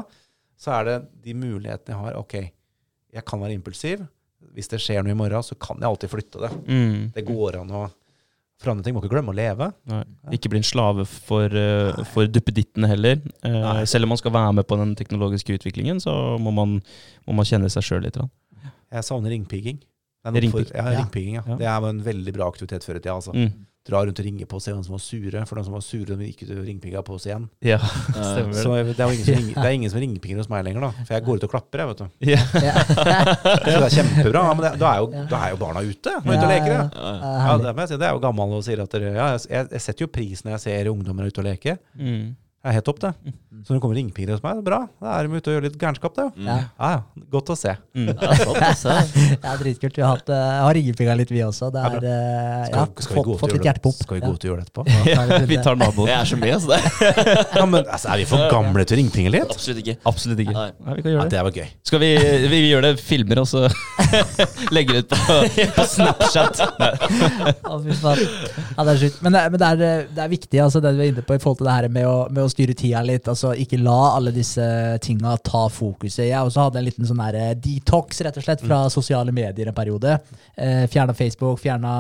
så 0.57 0.73
er 0.79 0.89
det 0.89 0.97
de 1.27 1.35
mulighetene 1.37 1.93
jeg 1.93 2.01
har. 2.01 2.17
Ok, 2.23 2.35
jeg 3.13 3.27
kan 3.29 3.45
være 3.45 3.59
impulsiv. 3.59 4.07
Hvis 4.57 4.73
det 4.73 4.81
skjer 4.81 5.05
noe 5.05 5.13
i 5.13 5.21
morgen, 5.21 5.45
så 5.45 5.57
kan 5.61 5.77
jeg 5.77 5.91
alltid 5.93 6.13
flytte 6.15 6.41
det. 6.47 6.53
Mm. 6.73 6.97
Det 7.13 7.27
går 7.29 7.61
an 7.61 7.77
å 7.77 7.85
forandre 8.65 8.85
ting. 8.87 8.95
Må 8.97 9.03
ikke 9.03 9.13
glemme 9.15 9.33
å 9.33 9.37
leve. 9.37 9.69
Nei. 9.91 10.03
Ikke 10.37 10.51
bli 10.53 10.61
en 10.63 10.67
slave 10.67 11.07
for, 11.09 11.47
uh, 11.53 12.03
for 12.13 12.27
duppedittene 12.31 12.89
heller. 12.91 13.21
Uh, 13.45 13.83
selv 13.89 14.07
om 14.09 14.15
man 14.15 14.21
skal 14.21 14.35
være 14.35 14.53
med 14.61 14.67
på 14.71 14.79
den 14.81 14.95
teknologiske 14.99 15.59
utviklingen, 15.59 16.01
så 16.03 16.15
må 16.43 16.53
man, 16.55 16.79
må 17.27 17.35
man 17.39 17.49
kjenne 17.49 17.71
seg 17.73 17.87
sjøl 17.87 18.07
litt. 18.07 18.19
Jeg 18.93 19.05
savner 19.09 19.33
ringpigging. 19.35 19.81
For- 20.23 20.71
Ja, 20.71 20.85
ringpigging, 21.01 21.35
ja. 21.41 21.43
Ja. 21.49 21.57
Det 21.59 21.67
er 21.67 21.89
en 21.89 22.03
veldig 22.07 22.33
bra 22.37 22.47
aktivitet 22.53 22.85
før 22.87 22.97
i 22.97 23.01
tida. 23.03 23.17
Altså. 23.19 23.33
Mm. 23.35 23.67
Dra 23.83 23.99
rundt 24.07 24.21
og 24.23 24.27
ringe 24.27 24.47
på 24.47 24.59
og 24.61 24.63
se 24.63 24.71
hvem 24.71 24.83
som 24.87 24.95
var 24.95 25.01
sure. 25.03 25.41
For 25.49 25.59
de 25.59 25.63
som 25.67 25.75
var 25.75 25.83
sure, 25.83 26.15
de 26.15 26.27
gikk 26.29 26.45
ut 26.45 26.53
og 26.55 26.67
ringpigga 26.69 27.01
på 27.03 27.17
oss 27.17 27.25
igjen. 27.27 27.49
Ja, 27.67 27.81
stemmer 28.15 28.55
Så 28.55 28.77
det. 28.79 28.95
er 28.95 29.11
ingen 29.11 29.25
som, 29.27 29.35
ringer, 29.41 29.57
det 29.57 29.65
er 29.67 29.75
ingen 29.79 29.91
som 29.91 30.03
ringpigger 30.05 30.39
hos 30.43 30.51
meg 30.53 30.63
lenger, 30.69 30.87
da. 30.87 30.91
For 31.09 31.17
jeg 31.17 31.25
går 31.27 31.41
ut 31.41 31.47
og 31.49 31.53
klapper, 31.57 31.83
jeg, 31.83 31.91
vet 31.91 32.03
du. 32.05 32.29
Ja. 32.31 32.39
Så 32.53 33.75
det 33.75 33.89
er 33.89 33.97
kjempebra. 33.97 34.45
Ja, 34.47 34.55
men 34.55 34.63
det, 34.69 34.73
da, 34.85 34.93
er 34.93 35.03
jo, 35.03 35.25
da 35.33 35.41
er 35.49 35.57
jo 35.57 35.61
barna 35.65 35.83
ute. 35.83 36.15
Må 36.23 36.37
ut 36.37 36.45
og 36.47 36.53
leker, 36.55 36.77
ja. 36.77 36.85
Ja, 36.93 37.57
det, 37.59 37.75
må 37.75 37.83
jeg 37.87 37.91
si. 37.95 37.99
det 38.05 38.07
er 38.07 38.15
jo 38.15 38.23
gammel 38.23 38.55
og 38.61 38.63
sier 38.69 38.85
at 38.87 38.95
dere, 38.95 39.13
ja, 39.19 39.27
jeg, 39.35 39.67
jeg 39.75 39.85
setter 39.89 40.07
jo 40.07 40.13
pris 40.15 40.45
når 40.47 40.57
jeg 40.57 40.65
ser 40.69 40.93
ungdommer 40.93 41.27
ute 41.27 41.43
og 41.43 41.49
leke. 41.51 41.75
Mm. 41.99 42.33
Det 42.63 42.71
er 42.71 42.77
helt 42.79 42.87
topp, 42.87 43.01
det. 43.03 43.11
Så 43.67 43.73
når 43.73 43.77
det 43.77 43.83
kommer 43.83 43.97
ringpinger 43.99 44.31
hos 44.37 44.43
meg, 44.43 44.55
det 44.59 44.63
er 44.63 44.67
bra. 44.69 44.77
Da 45.03 45.13
er 45.19 45.27
de 45.27 45.39
ute 45.39 45.51
og 45.51 45.55
gjør 45.57 45.65
litt 45.67 45.77
gærenskap, 45.79 46.13
det. 46.15 46.25
Mm. 46.39 46.47
Ja. 46.47 46.55
Ja, 46.79 46.91
ja. 46.93 47.25
Godt 47.35 47.51
å 47.51 47.57
se. 47.59 47.73
Mm. 47.99 48.09
Ja, 48.13 48.29
altså. 48.69 48.95
Det 49.13 49.51
er 49.51 49.59
dritkult. 49.65 49.99
Vi 49.99 50.05
har, 50.05 50.13
hatt, 50.21 50.31
uh, 50.31 50.63
har 50.67 50.75
ringepinga 50.79 51.17
litt, 51.19 51.33
vi 51.35 51.43
også. 51.43 51.69
Det 51.75 51.83
er, 51.83 51.97
uh, 51.99 52.63
Skal, 52.69 52.79
ja, 52.79 52.85
skal 53.07 53.17
vi 53.19 53.25
gå 53.27 53.35
fått, 53.35 53.41
fått 53.43 53.51
gjøre 53.51 53.59
litt 53.59 53.63
det- 53.63 53.69
hjertepump. 53.71 53.99
Skal 54.07 54.19
vi 54.19 54.23
gå 54.23 54.31
ut 54.31 54.47
og 54.47 54.49
gjøre 54.51 54.63
det 54.63 54.67
etterpå? 54.69 54.87
Ja. 55.11 55.41
Vi 55.53 55.59
tar 55.67 55.77
naboen. 55.83 56.09
Jeg 56.13 56.17
er 56.21 56.31
så 56.31 56.39
med, 56.39 56.55
altså. 56.55 56.71
Det. 56.71 56.79
Ja, 57.59 57.65
men 57.67 57.83
altså, 57.83 58.09
Er 58.15 58.23
vi 58.23 58.27
for 58.31 58.47
gamle 58.51 58.87
til 58.87 58.97
å 58.97 59.01
ringpinge 59.03 59.33
litt? 59.35 59.51
Absolutt 59.53 59.83
ikke. 59.83 59.97
Absolutt 60.13 60.43
ikke. 60.47 60.55
Nei. 60.57 60.95
Vi 60.97 61.03
kan 61.03 61.13
gjøre 61.17 61.27
det. 61.27 61.35
det 61.35 61.43
var 61.49 61.59
gøy. 61.59 61.69
Skal 61.91 62.03
vi, 62.03 62.11
vi, 62.23 62.47
vi 62.55 62.63
gjør 62.71 62.87
det, 62.87 62.93
filmer 63.03 63.43
og 63.43 63.49
så 63.51 63.65
legger 64.75 65.01
det 65.01 65.03
ut 65.03 65.13
på, 65.13 65.39
på 65.77 65.87
Snapchat. 65.93 66.63
Å, 66.63 67.77
fy 67.83 67.99
faen. 68.01 68.23
Ja, 68.23 68.87
det 68.87 68.95
er 68.95 69.01
sjukt. 69.03 69.21
Men, 69.27 69.37
det, 69.37 69.45
men 69.53 69.61
det, 69.63 69.71
er, 69.75 70.07
det 70.15 70.25
er 70.27 70.33
viktig, 70.33 70.63
altså, 70.65 70.83
det 70.85 70.95
du 70.97 71.03
er 71.05 71.11
inne 71.13 71.25
på 71.27 71.37
i 71.37 71.43
forhold 71.43 71.61
til 71.63 71.69
det 71.69 71.77
her 71.77 71.89
med 71.93 72.09
å, 72.09 72.17
med 72.33 72.45
å 72.47 72.51
styre 72.53 72.77
tida 72.79 73.03
litt. 73.07 73.29
Altså, 73.31 73.55
ikke 73.59 73.81
la 73.81 73.99
alle 74.17 74.33
disse 74.35 74.65
tinga 75.05 75.35
ta 75.45 75.65
fokuset. 75.73 76.29
Jeg 76.29 76.39
også 76.39 76.69
hadde 76.69 76.81
en 76.81 76.87
liten 76.87 77.09
sånn 77.09 77.23
her 77.25 77.39
eh, 77.39 77.55
detox 77.59 78.23
rett 78.25 78.39
og 78.39 78.47
slett 78.47 78.65
fra 78.65 78.85
sosiale 78.93 79.35
medier 79.35 79.71
en 79.71 79.77
periode. 79.77 80.19
Eh, 80.57 80.85
fjerna 80.93 81.17
Facebook, 81.17 81.61
fjerna 81.63 81.95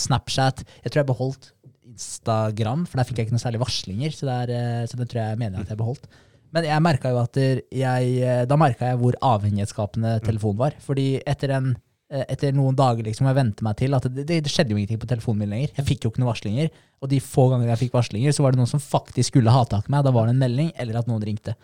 Snapchat. 0.00 0.64
Jeg 0.84 0.92
tror 0.92 1.02
jeg 1.02 1.10
beholdt 1.12 1.50
Instagram, 1.94 2.84
for 2.88 3.00
der 3.00 3.08
fikk 3.08 3.20
jeg 3.20 3.28
ikke 3.28 3.36
noe 3.36 3.44
særlig 3.44 3.62
varslinger. 3.64 4.14
Så 4.14 4.28
det, 4.28 4.36
er, 4.44 4.54
eh, 4.54 4.84
så 4.90 5.00
det 5.00 5.08
tror 5.10 5.24
jeg 5.24 5.40
mener 5.40 5.64
at 5.64 5.72
jeg 5.72 5.80
beholdt. 5.80 6.06
Men 6.54 6.68
jeg 6.68 6.82
merka 6.86 7.10
jo 7.10 7.18
at 7.24 7.38
jeg, 7.40 8.12
eh, 8.22 8.44
da 8.46 8.58
merka 8.60 8.92
jeg 8.92 9.00
hvor 9.00 9.18
avhengighetsskapende 9.34 10.20
telefonen 10.26 10.60
var. 10.60 10.76
Fordi 10.84 11.08
etter 11.26 11.56
en 11.56 11.74
etter 12.08 12.52
noen 12.54 12.76
dager 12.76 13.06
liksom, 13.06 13.26
jeg 13.26 13.36
vente 13.38 13.64
meg 13.64 13.78
til 13.80 13.96
at 13.96 14.04
det, 14.12 14.26
det, 14.28 14.50
skjedde 14.52 14.74
jo 14.74 14.78
ingenting 14.78 15.00
på 15.02 15.08
telefonen 15.10 15.44
min 15.44 15.54
lenger. 15.54 15.72
Jeg 15.78 15.86
fikk 15.88 16.04
jo 16.04 16.12
ikke 16.12 16.20
noen 16.22 16.30
varslinger. 16.30 16.68
Og 17.02 17.10
de 17.10 17.20
få 17.20 17.48
ganger 17.50 17.72
jeg 17.72 17.80
fikk 17.86 17.96
varslinger, 17.96 18.34
så 18.36 18.44
var 18.44 18.54
det 18.54 18.60
noen 18.60 18.70
som 18.70 18.82
faktisk 18.82 19.32
skulle 19.32 19.52
ha 19.52 19.64
tak 19.68 19.88
i 19.88 19.94
meg. 19.94 20.04
Da 20.06 20.12
var 20.14 20.28
det 20.28 20.36
en 20.36 20.42
melding, 20.44 20.70
eller 20.80 21.00
at 21.00 21.08
noen 21.10 21.24
ringte. 21.24 21.56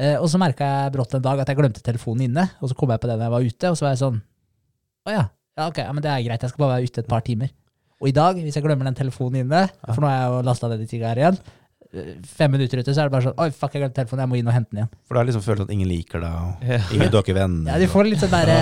Eh, 0.00 0.16
og 0.16 0.30
så 0.32 0.38
merka 0.40 0.66
jeg 0.66 0.94
brått 0.94 1.14
en 1.16 1.24
dag 1.24 1.42
at 1.42 1.50
jeg 1.50 1.58
glemte 1.58 1.82
telefonen 1.84 2.28
inne, 2.28 2.46
og 2.60 2.70
så 2.70 2.76
kom 2.78 2.92
jeg 2.92 3.02
på 3.02 3.10
det 3.10 3.18
når 3.18 3.26
jeg 3.26 3.34
var 3.34 3.48
ute, 3.50 3.70
og 3.70 3.78
så 3.78 3.86
var 3.86 3.94
jeg 3.94 4.00
sånn 4.00 4.20
Å 5.08 5.12
ja, 5.14 5.24
ja 5.58 5.66
ok, 5.68 5.80
ja, 5.82 5.94
men 5.96 6.04
det 6.04 6.12
er 6.12 6.24
greit, 6.24 6.44
jeg 6.44 6.52
skal 6.52 6.64
bare 6.64 6.76
være 6.78 6.88
ute 6.88 7.02
et 7.02 7.10
par 7.10 7.24
timer. 7.26 7.50
Og 8.00 8.08
i 8.08 8.14
dag, 8.16 8.38
hvis 8.40 8.56
jeg 8.56 8.64
glemmer 8.64 8.88
den 8.88 8.96
telefonen 8.96 9.42
inne, 9.42 9.66
for 9.84 10.00
nå 10.00 10.08
har 10.08 10.16
jeg 10.16 10.30
jo 10.32 10.44
lasta 10.48 10.70
ned 10.72 10.84
i 10.84 10.88
tigga 10.88 11.10
her 11.10 11.20
igjen, 11.20 11.40
eh, 11.40 11.59
fem 11.90 12.52
minutter 12.54 12.78
ute, 12.78 12.92
så 12.94 13.02
er 13.02 13.08
det 13.08 13.12
bare 13.16 13.24
sånn 13.24 13.40
Oi, 13.42 13.48
fuck, 13.50 13.72
jeg 13.74 13.82
glemte 13.82 13.96
telefonen, 13.98 14.20
jeg 14.22 14.30
må 14.30 14.36
inn 14.38 14.48
og 14.50 14.54
hente 14.54 14.70
den 14.70 14.78
igjen. 14.82 14.90
For 15.10 15.18
da 15.18 15.24
liksom 15.26 15.42
føler 15.42 15.58
du 15.58 15.64
at 15.64 15.72
ingen 15.74 15.88
liker 15.90 16.22
deg, 16.22 16.36
og 16.38 16.62
Ja. 16.68 16.78
ingen, 16.94 17.10
du 17.10 17.16
har 17.18 17.24
ikke 17.24 17.34
venner. 17.34 17.70
Ja, 17.72 17.78
du 17.82 17.90
får 17.90 18.06
litt 18.06 18.22
sånn 18.22 18.30
derre 18.30 18.58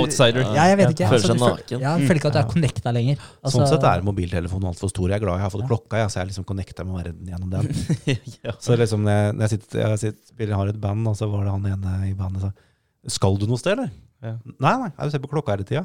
Outsider. 0.00 0.42
Ja, 0.52 0.66
jeg 0.68 0.76
vet 0.82 0.92
ikke. 0.92 1.08
Føler 1.14 1.32
seg 1.32 1.40
naken. 1.40 1.80
Ja, 1.86 1.94
føler 1.96 2.20
ikke 2.20 2.28
at 2.32 2.36
du 2.36 2.40
er 2.42 2.50
connecta 2.52 2.92
lenger. 2.92 3.22
Altså, 3.40 3.54
sånn 3.56 3.70
sett 3.72 3.86
er 3.88 4.04
mobiltelefonen 4.04 4.68
altfor 4.72 4.92
stor. 4.92 5.08
Jeg 5.08 5.16
er 5.16 5.24
glad 5.24 5.38
jeg 5.40 5.46
har 5.46 5.54
fått 5.56 5.66
klokka, 5.70 6.02
jeg, 6.02 6.10
så 6.12 6.20
jeg 6.20 6.24
er 6.26 6.30
liksom 6.32 6.44
connecta 6.48 6.84
med 6.84 7.00
verden 7.00 7.32
gjennom 7.32 7.50
den. 7.56 7.72
Så 8.64 8.76
liksom 8.76 9.02
når 9.06 9.40
jeg, 9.46 9.50
sitter, 9.56 9.80
jeg, 9.84 9.98
sitter, 10.04 10.44
jeg 10.48 10.56
har 10.60 10.68
et 10.68 10.80
band, 10.80 11.06
og 11.08 11.16
så 11.16 11.28
var 11.30 11.44
det 11.48 11.54
han 11.56 11.66
ene 11.72 11.96
i 12.10 12.14
bandet 12.18 12.42
som 12.42 12.52
sa 12.52 13.14
Skal 13.16 13.38
du 13.40 13.46
noe 13.48 13.56
sted, 13.60 13.78
eller? 13.78 13.90
Ja. 14.20 14.34
Nei, 14.58 14.72
nei, 14.82 14.90
jeg 14.98 15.12
ser 15.14 15.22
på 15.22 15.30
klokka 15.30 15.54
hele 15.54 15.64
tida. 15.64 15.84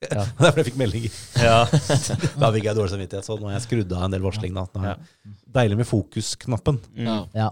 Ja. 0.00 0.22
Er 0.40 0.44
Derfor 0.46 0.62
jeg 0.62 0.70
fikk 0.70 0.78
meldinger. 0.80 1.16
Ja. 1.36 1.56
Da 2.40 2.48
fikk 2.54 2.64
jeg 2.70 2.76
dårlig 2.78 2.92
samvittighet, 2.94 3.26
så 3.26 3.36
nå 3.36 3.50
har 3.50 3.58
jeg 3.58 3.66
skrudd 3.66 3.90
av 3.92 4.06
en 4.06 4.14
del 4.14 4.22
varsling. 4.24 4.54
Da. 4.56 4.66
Nå 4.74 4.84
er 4.84 4.94
Ja. 4.94 5.34
Deilig 5.60 5.76
med 5.82 5.88
fokusknappen. 5.90 6.78
Mm. 6.96 7.08
Ja. 7.08 7.18
Ja, 7.36 7.48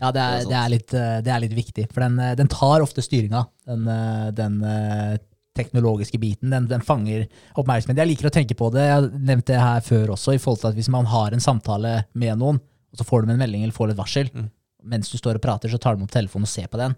ja 0.00 0.10
det, 0.14 0.22
er, 0.22 0.44
det, 0.48 0.56
er 0.60 0.70
litt, 0.72 0.94
eh, 0.94 1.16
det 1.26 1.32
er 1.34 1.42
litt 1.44 1.56
viktig. 1.56 1.88
For 1.92 2.04
den, 2.06 2.16
eh, 2.22 2.34
den 2.38 2.48
tar 2.52 2.80
ofte 2.84 3.02
styringa, 3.04 3.42
den, 3.66 3.84
eh, 3.90 4.30
den 4.38 4.60
teknologiske 5.58 6.18
biten. 6.22 6.50
Den, 6.54 6.68
den 6.70 6.80
fanger 6.86 7.26
oppmerksomhet. 7.58 7.98
Jeg 8.00 8.10
liker 8.12 8.30
å 8.30 8.34
tenke 8.34 8.56
på 8.56 8.70
det, 8.72 8.84
jeg 8.86 8.96
har 8.96 9.08
nevnt 9.18 9.48
det 9.50 9.58
her 9.60 9.82
før 9.84 10.14
også, 10.14 10.36
i 10.36 10.40
forhold 10.40 10.62
til 10.62 10.70
at 10.70 10.78
hvis 10.78 10.90
man 10.94 11.08
har 11.10 11.34
en 11.36 11.42
samtale 11.42 11.94
med 12.14 12.38
noen, 12.40 12.60
og 12.90 13.00
så 13.00 13.06
får 13.06 13.26
de 13.26 13.34
en 13.34 13.42
melding 13.42 13.64
eller 13.66 13.76
får 13.76 13.90
litt 13.92 14.00
varsel, 14.00 14.30
Mm. 14.32 14.48
mens 14.94 15.10
du 15.10 15.18
står 15.18 15.36
og 15.36 15.42
prater, 15.44 15.68
så 15.68 15.78
tar 15.82 15.96
de 15.96 16.06
opp 16.06 16.10
telefonen 16.14 16.46
og 16.48 16.52
ser 16.54 16.70
på 16.70 16.78
den. 16.80 16.94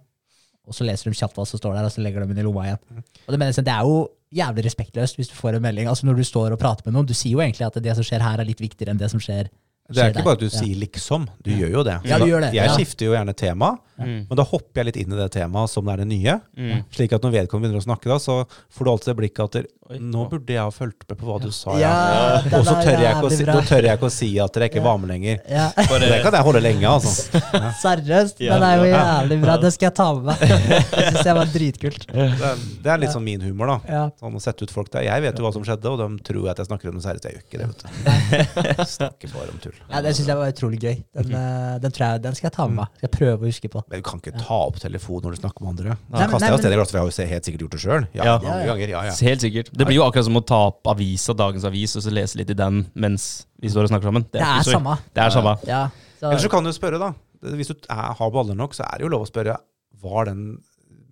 Og 0.68 0.74
så 0.76 0.84
leser 0.86 1.10
de 1.10 1.16
kjapt 1.18 1.34
hva 1.34 1.46
som 1.48 1.58
står 1.58 1.74
der, 1.74 1.84
og 1.88 1.90
så 1.90 2.02
legger 2.04 2.22
de 2.22 2.34
den 2.34 2.38
i 2.38 2.46
lomma 2.46 2.68
igjen. 2.68 2.78
Og 3.26 3.30
det, 3.34 3.38
mener 3.40 3.52
jeg, 3.56 3.64
det 3.66 3.72
er 3.74 3.82
jo 3.88 3.96
jævlig 4.32 4.64
respektløst 4.68 5.16
hvis 5.18 5.28
du 5.28 5.34
får 5.34 5.56
en 5.58 5.62
melding. 5.62 5.88
Altså 5.90 6.06
Når 6.06 6.16
du 6.16 6.24
står 6.24 6.52
og 6.54 6.58
prater 6.62 6.86
med 6.86 6.94
noen, 6.94 7.06
du 7.10 7.14
sier 7.14 7.32
jo 7.34 7.42
egentlig 7.42 7.66
at 7.66 7.82
det 7.82 7.96
som 7.98 8.06
skjer 8.06 8.22
her, 8.22 8.38
er 8.40 8.48
litt 8.48 8.62
viktigere 8.62 8.94
enn 8.94 9.00
det 9.02 9.10
som 9.10 9.20
skjer 9.20 9.50
Det 9.92 9.98
er 9.98 10.08
ikke 10.12 10.22
der. 10.22 10.24
bare 10.24 10.38
at 10.38 10.40
du 10.40 10.46
Ja. 10.46 10.60
sier 10.62 10.76
liksom, 10.78 11.26
du 11.42 11.50
gjør 11.50 11.70
jo 11.74 11.82
det. 11.82 11.96
Ja, 12.08 12.18
du 12.18 12.24
gjør 12.30 12.40
det, 12.46 12.52
Jeg 12.54 12.64
ja. 12.70 12.74
skifter 12.78 13.04
jo 13.06 13.12
gjerne 13.12 13.34
tema, 13.36 13.78
Mm. 13.98 14.26
men 14.30 14.36
da 14.38 14.42
hopper 14.42 14.80
jeg 14.80 14.86
litt 14.86 14.96
inn 15.02 15.12
i 15.12 15.16
det 15.16 15.30
temaet 15.32 15.68
som 15.68 15.84
det 15.84 15.92
er 15.92 15.96
det 16.04 16.08
nye. 16.08 16.40
Mm. 16.56 16.84
Slik 16.90 17.12
at 17.12 17.22
når 17.22 17.32
vedkommende 17.46 17.68
begynner 17.74 17.82
å 17.82 17.88
snakke, 17.90 18.08
da, 18.08 18.16
så 18.18 18.46
får 18.72 18.84
du 18.84 18.90
alltid 18.90 19.10
det 19.12 19.16
blikket 19.18 19.44
at 19.44 19.66
Nå 20.00 20.24
burde 20.30 20.52
jeg 20.54 20.62
ha 20.62 20.70
fulgt 20.70 21.04
med 21.08 21.18
på 21.18 21.26
hva 21.28 21.36
du 21.42 21.50
sa, 21.52 21.74
Ja, 21.80 21.90
ja. 21.90 22.58
Og 22.58 22.64
så 22.66 22.74
tør, 22.80 23.00
jeg 23.02 23.12
ikke 23.16 23.28
å 23.28 23.30
si- 23.36 23.44
tør 23.68 23.82
jeg 23.88 23.98
ikke 23.98 24.08
å 24.08 24.12
si 24.12 24.30
at 24.40 24.52
dere 24.56 24.68
ikke 24.70 24.82
var 24.84 24.96
med 25.02 25.10
lenger. 25.12 25.40
Ja. 25.50 25.68
For 25.90 25.98
det 25.98 26.22
kan 26.22 26.32
jeg 26.38 26.46
holde 26.48 26.62
lenge, 26.64 26.86
altså. 26.88 27.42
Seriøst, 27.84 28.40
Ja. 28.40 28.54
den 28.58 28.66
er 28.68 28.76
jo 28.80 28.88
jævlig 28.92 29.40
bra. 29.42 29.56
Det 29.62 29.72
skal 29.74 29.86
jeg 29.90 29.94
ta 29.98 30.08
med 30.14 30.24
meg. 30.30 30.38
Det 30.92 31.06
syns 31.12 31.26
jeg 31.26 31.36
var 31.36 31.52
dritkult. 31.52 32.06
Det 32.12 32.28
er, 32.52 32.62
det 32.84 32.92
er 32.94 32.98
litt 33.02 33.12
sånn 33.14 33.24
min 33.26 33.40
humor, 33.44 33.66
da. 33.74 33.78
Ja. 33.88 34.02
Sånn 34.20 34.36
å 34.38 34.42
sette 34.42 34.64
ut 34.66 34.72
folk 34.74 34.90
der. 34.92 35.04
Jeg 35.08 35.22
vet 35.24 35.38
jo 35.38 35.44
hva 35.46 35.52
som 35.54 35.64
skjedde, 35.66 35.90
og 35.92 35.98
de 36.02 36.22
tror 36.26 36.50
at 36.52 36.60
jeg 36.62 36.68
snakker 36.70 36.90
om 36.92 36.96
noe 36.98 37.04
seriøst. 37.04 37.28
Jeg 37.28 37.36
gjør 37.36 37.44
ikke 37.46 37.60
det, 37.62 37.68
vet 37.72 37.82
du. 37.82 38.84
Snakker 38.92 39.32
bare 39.34 39.50
om 39.52 39.58
tull. 39.62 39.76
Ja, 39.90 40.00
det 40.04 40.14
syns 40.16 40.28
jeg 40.30 40.38
var 40.38 40.52
utrolig 40.52 40.80
gøy. 40.82 40.96
Den, 41.18 41.34
eh, 41.38 41.78
den, 41.82 41.92
tror 41.94 42.06
jeg, 42.06 42.22
den 42.24 42.36
skal 42.38 42.48
jeg 42.50 42.54
ta 42.56 42.66
med 42.68 42.78
meg. 42.82 42.92
Skal 42.98 43.08
jeg 43.08 43.14
prøve 43.18 43.38
å 43.38 43.50
huske 43.50 43.70
på. 43.72 43.82
Men 43.90 44.02
du 44.02 44.06
kan 44.08 44.22
ikke 44.22 44.34
ta 44.40 44.58
opp 44.68 44.78
telefonen 44.82 45.26
når 45.28 45.36
du 45.36 45.40
snakker 45.42 45.64
med 45.66 45.72
andre. 45.74 45.96
Da 46.12 46.26
kaster 46.30 46.48
jeg 46.48 46.56
av 46.56 46.62
sted 46.62 46.72
i 46.74 46.78
glasset, 46.80 46.92
for 46.94 46.98
jeg 46.98 47.04
har 47.04 47.10
jo 47.12 47.34
helt 47.34 47.48
sikkert 47.48 47.64
gjort 47.66 47.76
det 47.76 47.82
sjøl. 47.84 48.06
Ja, 48.16 48.24
Ja. 48.24 48.36
mange 48.44 48.66
ganger. 48.70 48.88
Ja, 48.92 49.02
ja. 49.10 49.14
Helt 49.28 49.44
sikkert. 49.44 49.70
Det 49.82 49.88
blir 49.90 49.98
jo 49.98 50.04
akkurat 50.06 50.26
som 50.28 50.38
å 50.38 50.44
ta 50.46 50.58
opp 50.70 50.86
avisa, 50.92 51.34
dagens 51.36 51.66
avis, 51.68 51.96
og 51.98 52.04
så 52.06 52.12
lese 52.14 52.38
litt 52.40 52.50
i 52.54 52.56
den 52.58 52.84
mens 52.94 53.46
vi 53.60 53.70
står 53.72 53.88
og 53.88 53.92
snakker 53.92 54.08
sammen. 54.12 54.26
Det 54.32 54.40
er 54.42 54.62
sorry. 54.62 54.76
samme. 54.78 54.96
Det 55.12 55.22
er 55.26 55.34
samme. 55.34 55.54
Ja, 55.68 55.82
så, 56.20 56.30
Ellers 56.30 56.46
så 56.46 56.50
kan 56.52 56.64
du 56.66 56.72
spørre, 56.74 57.00
da. 57.02 57.12
Hvis 57.58 57.72
du 57.72 57.74
er, 57.90 58.12
har 58.18 58.30
baller 58.34 58.54
nok, 58.58 58.74
så 58.78 58.84
er 58.86 59.00
det 59.02 59.08
jo 59.08 59.12
lov 59.16 59.24
å 59.26 59.30
spørre 59.30 59.56
var 60.02 60.28
den 60.30 60.44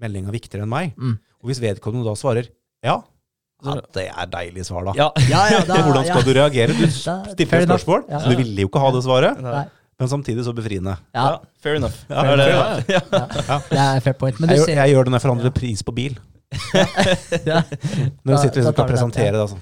meldinga 0.01 0.31
viktigere 0.35 0.63
enn 0.67 0.71
meg. 0.71 0.95
Mm. 0.97 1.17
Og 1.43 1.51
hvis 1.51 1.61
vedkommende 1.63 2.07
da 2.07 2.15
svarer 2.19 2.47
ja, 2.87 3.01
ja 3.65 3.75
det 3.93 4.07
er 4.09 4.29
deilig 4.33 4.65
svar, 4.65 4.87
da. 4.89 4.95
Ja. 4.97 5.11
ja, 5.35 5.43
ja, 5.53 5.61
da, 5.69 5.81
Hvordan 5.87 6.07
skal 6.07 6.23
ja. 6.23 6.25
du 6.25 6.33
reagere? 6.39 6.77
Du 6.79 6.87
stiller 6.95 7.67
enough. 7.67 7.83
spørsmål, 7.83 8.07
Ja. 8.09 8.23
så 8.23 8.31
du 8.33 8.37
ville 8.41 8.65
jo 8.65 8.71
ikke 8.71 8.81
ha 8.87 8.91
det 8.95 9.03
svaret, 9.05 9.43
Nei. 9.45 9.65
men 10.01 10.09
samtidig 10.15 10.47
så 10.47 10.55
befriende. 10.57 10.95
Ja, 11.15 11.27
Ja, 11.27 11.37
fair 11.61 11.77
enough. 11.81 11.99
Ja, 12.09 12.23
Er 12.25 12.37
det- 12.41 12.49
fair 12.87 12.95
ja. 12.97 13.59
det 13.69 13.83
er 13.85 14.01
fair 14.07 14.15
point. 14.23 14.41
Men 14.41 14.49
du 14.49 14.55
Jeg, 14.55 14.63
gjør- 14.65 14.77
jeg 14.85 14.95
gjør 14.95 15.05
det 15.05 15.11
når 15.13 15.19
jeg 15.21 15.27
forhandler 15.29 15.51
pris 15.61 15.83
på 15.83 15.95
bil. 15.95 16.17
Ja. 17.47 17.63
Når 18.25 18.33
du 18.33 18.39
sitter 18.43 18.65
da 18.65 18.71
og 18.71 18.75
skal 18.75 18.89
presentere 18.89 19.35
da 19.37 19.45
sånn 19.51 19.61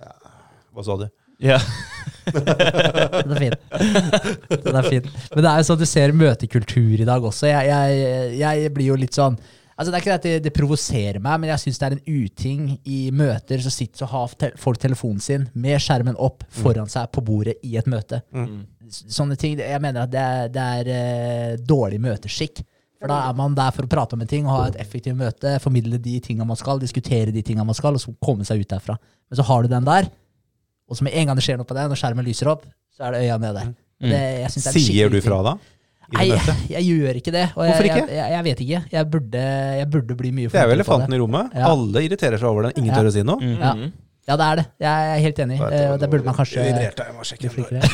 ja, 0.00 0.12
Hva 0.72 0.86
sa 0.86 0.96
du? 1.02 1.08
Ja. 1.42 1.58
Den 2.32 3.32
er 3.34 3.40
fin. 3.40 3.56
Den 4.62 4.76
er 4.78 4.86
fin. 4.86 5.08
Men 5.34 5.42
det 5.42 5.50
er 5.50 5.58
jo 5.58 5.66
sånn 5.66 5.80
at 5.80 5.82
du 5.82 5.90
ser 5.90 6.14
møtekultur 6.14 7.02
i 7.02 7.08
dag 7.08 7.24
også. 7.26 7.48
Jeg, 7.50 7.72
jeg, 7.72 8.36
jeg 8.38 8.70
blir 8.76 8.92
jo 8.92 9.00
litt 9.00 9.18
sånn 9.18 9.40
Altså 9.72 9.88
Det 9.88 9.96
er 9.96 10.02
ikke 10.02 10.10
det 10.10 10.18
at 10.18 10.26
det, 10.26 10.34
det 10.44 10.52
provoserer 10.54 11.18
meg, 11.22 11.38
men 11.40 11.50
jeg 11.50 11.62
syns 11.64 11.80
det 11.80 11.86
er 11.86 11.94
en 11.96 12.20
uting 12.22 12.66
i 12.86 12.98
møter 13.16 13.62
så 13.64 13.72
sitter 13.72 14.02
så 14.04 14.08
har 14.12 14.34
te 14.38 14.50
folk 14.60 14.78
telefonen 14.78 15.22
sin 15.24 15.46
med 15.58 15.80
skjermen 15.82 16.18
opp 16.22 16.44
foran 16.54 16.90
seg 16.92 17.08
på 17.10 17.24
bordet 17.24 17.56
i 17.66 17.78
et 17.80 17.88
møte. 17.90 18.20
Mm. 18.36 18.60
Sånne 18.92 19.38
ting, 19.40 19.56
Jeg 19.58 19.80
mener 19.82 20.04
at 20.04 20.12
det 20.12 20.22
er, 20.22 20.52
det 20.52 20.66
er 20.76 20.92
uh, 20.92 21.64
dårlig 21.66 21.98
møteskikk. 22.04 22.62
For 23.02 23.10
da 23.10 23.18
er 23.26 23.34
man 23.34 23.54
der 23.58 23.72
for 23.74 23.86
å 23.86 23.90
prate 23.90 24.14
om 24.14 24.20
en 24.22 24.30
ting 24.30 24.46
og 24.46 24.54
ha 24.54 24.64
et 24.70 24.78
effektivt 24.82 25.18
møte, 25.18 25.56
formidle 25.62 25.98
de 26.02 26.20
tinga 26.22 26.46
man 26.46 26.58
skal, 26.58 26.78
diskutere 26.82 27.34
de 27.34 27.42
tinga 27.42 27.64
man 27.66 27.74
skal, 27.74 27.98
og 27.98 28.02
så 28.04 28.14
komme 28.22 28.46
seg 28.46 28.62
ut 28.62 28.70
derfra. 28.70 28.94
Men 29.26 29.40
så 29.40 29.46
har 29.48 29.66
du 29.66 29.72
den 29.72 29.88
der, 29.88 30.06
og 30.86 30.98
så 30.98 31.06
med 31.08 31.16
en 31.18 31.30
gang 31.30 31.38
det 31.38 31.42
skjer 31.46 31.58
noe 31.58 31.66
på 31.66 31.74
deg, 31.74 31.90
når 31.90 31.98
skjermen 31.98 32.26
lyser 32.26 32.52
opp, 32.52 32.66
så 32.94 33.08
er 33.08 33.16
det 33.16 33.24
øya 33.26 33.38
nede. 33.42 33.66
Og 34.02 34.06
Det, 34.10 34.18
jeg 34.18 34.52
det 34.54 34.66
er 34.70 34.78
Sier 34.86 35.10
du 35.10 35.18
fra 35.24 35.40
da? 35.46 35.56
Nei, 36.12 36.26
jeg, 36.28 36.54
jeg 36.68 36.84
gjør 36.90 37.18
ikke 37.22 37.32
det. 37.32 37.44
Og 37.56 37.64
jeg, 37.64 37.72
Hvorfor 37.72 37.88
ikke? 37.88 38.00
Jeg, 38.02 38.16
jeg, 38.18 38.32
jeg 38.34 38.44
vet 38.46 38.62
ikke. 38.64 38.80
Jeg 38.92 39.08
burde, 39.14 39.42
jeg 39.80 39.86
burde 39.94 40.16
bli 40.18 40.32
mye 40.36 40.48
Det 40.48 40.52
Det 40.52 40.60
er 40.60 40.66
jo 40.66 40.68
flinkere 40.68 40.72
på 40.72 40.76
elefanten 40.76 41.16
i 41.16 41.20
rommet. 41.22 41.54
Ja. 41.56 41.70
Alle 41.72 42.02
irriterer 42.04 42.42
seg 42.42 42.48
over 42.50 42.66
den. 42.66 42.74
Ingen 42.82 42.92
Ja. 42.92 42.98
tør 42.98 43.08
å 43.08 43.12
si 43.14 43.22
noe. 43.24 43.38
Mm. 43.40 43.54
Ja. 43.62 43.72
Ja, 44.22 44.36
det 44.38 44.44
er 44.46 44.58
det. 44.60 44.64
Jeg 44.84 45.06
er 45.12 45.20
helt 45.24 45.38
enig. 45.42 45.56
Det, 45.58 45.78
det 45.98 46.08
burde 46.12 46.26
man 46.28 46.36
kanskje 46.36 46.62
bli 47.40 47.48
flinkere. 47.50 47.80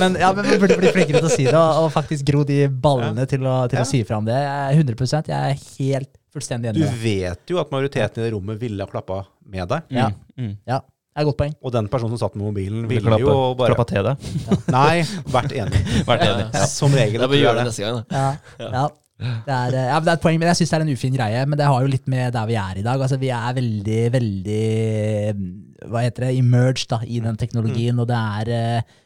men, 0.00 0.18
ja, 0.20 0.28
men 0.36 0.44
man 0.44 0.58
burde 0.60 0.76
bli 0.76 0.90
flinkere 0.92 1.22
til 1.22 1.28
å 1.28 1.30
si 1.32 1.46
det, 1.46 1.54
og, 1.56 1.88
faktisk 1.94 2.26
gro 2.28 2.42
de 2.44 2.66
ballene 2.68 3.24
til, 3.30 3.46
å, 3.48 3.62
til 3.70 3.80
Ja. 3.80 3.86
å 3.86 3.88
si 3.88 4.02
fra 4.04 4.18
om 4.20 4.28
det. 4.28 4.36
Jeg 4.36 4.76
er 4.76 4.82
100 4.82 5.22
Jeg 5.30 5.38
er 5.38 5.56
helt 5.78 6.10
fullstendig 6.36 6.74
enig. 6.74 6.84
Du 6.84 7.00
vet 7.00 7.54
jo 7.54 7.62
at 7.62 7.72
majoriteten 7.72 8.20
i 8.20 8.26
det 8.26 8.34
rommet 8.36 8.60
ville 8.60 8.84
ha 8.84 8.88
klappa 8.92 9.22
med 9.48 9.72
deg. 9.72 9.88
Ja. 9.96 10.10
Mm. 10.36 10.52
Ja, 10.68 10.82
det 10.84 11.24
er 11.24 11.28
godt 11.30 11.40
poeng. 11.40 11.56
Og 11.64 11.72
den 11.72 11.88
personen 11.88 12.12
som 12.12 12.20
satt 12.26 12.36
med 12.36 12.44
mobilen, 12.50 12.84
Vil 12.90 13.00
ville 13.00 13.16
jo 13.22 13.32
klappe, 13.32 13.56
bare 13.62 13.72
klappa 13.72 13.88
til 13.88 14.04
deg. 14.10 14.28
Nei, 14.76 15.00
vært 15.32 15.56
enig. 15.56 15.80
Vært 16.12 16.28
enig. 16.28 16.46
Ja. 16.52 16.68
Som 16.68 16.92
regel. 16.92 17.24
Da 17.24 17.30
bør 17.30 17.38
vi 17.38 17.40
gjøre 17.46 17.62
det 17.62 17.64
det. 17.64 17.72
neste 17.72 17.88
gang. 17.88 18.04
Da. 18.04 18.28
Ja, 18.60 18.68
ja. 18.68 18.86
Det 19.16 19.52
er, 19.52 19.72
eh, 19.72 19.88
ja, 19.88 20.00
det 20.00 20.10
er 20.10 20.18
et 20.18 20.24
poeng, 20.24 20.36
men 20.40 20.50
jeg 20.50 20.58
syns 20.58 20.72
det 20.72 20.76
er 20.76 20.84
en 20.84 20.92
ufin 20.92 21.14
greie. 21.16 21.46
Men 21.48 21.58
det 21.58 21.68
har 21.70 21.80
jo 21.80 21.92
litt 21.92 22.08
med 22.10 22.34
der 22.36 22.50
vi 22.50 22.58
er 22.60 22.80
i 22.80 22.84
dag. 22.84 23.00
Altså, 23.00 23.16
vi 23.20 23.30
er 23.32 23.56
veldig, 23.56 24.02
veldig 24.12 25.86
Hva 25.86 26.02
heter 26.04 26.26
det? 26.26 26.36
Emerged 26.40 26.88
da, 26.90 27.00
i 27.06 27.20
den 27.24 27.38
teknologien, 27.40 27.98
og 28.02 28.08
det 28.10 28.18
er 28.18 28.52
eh, 28.56 28.96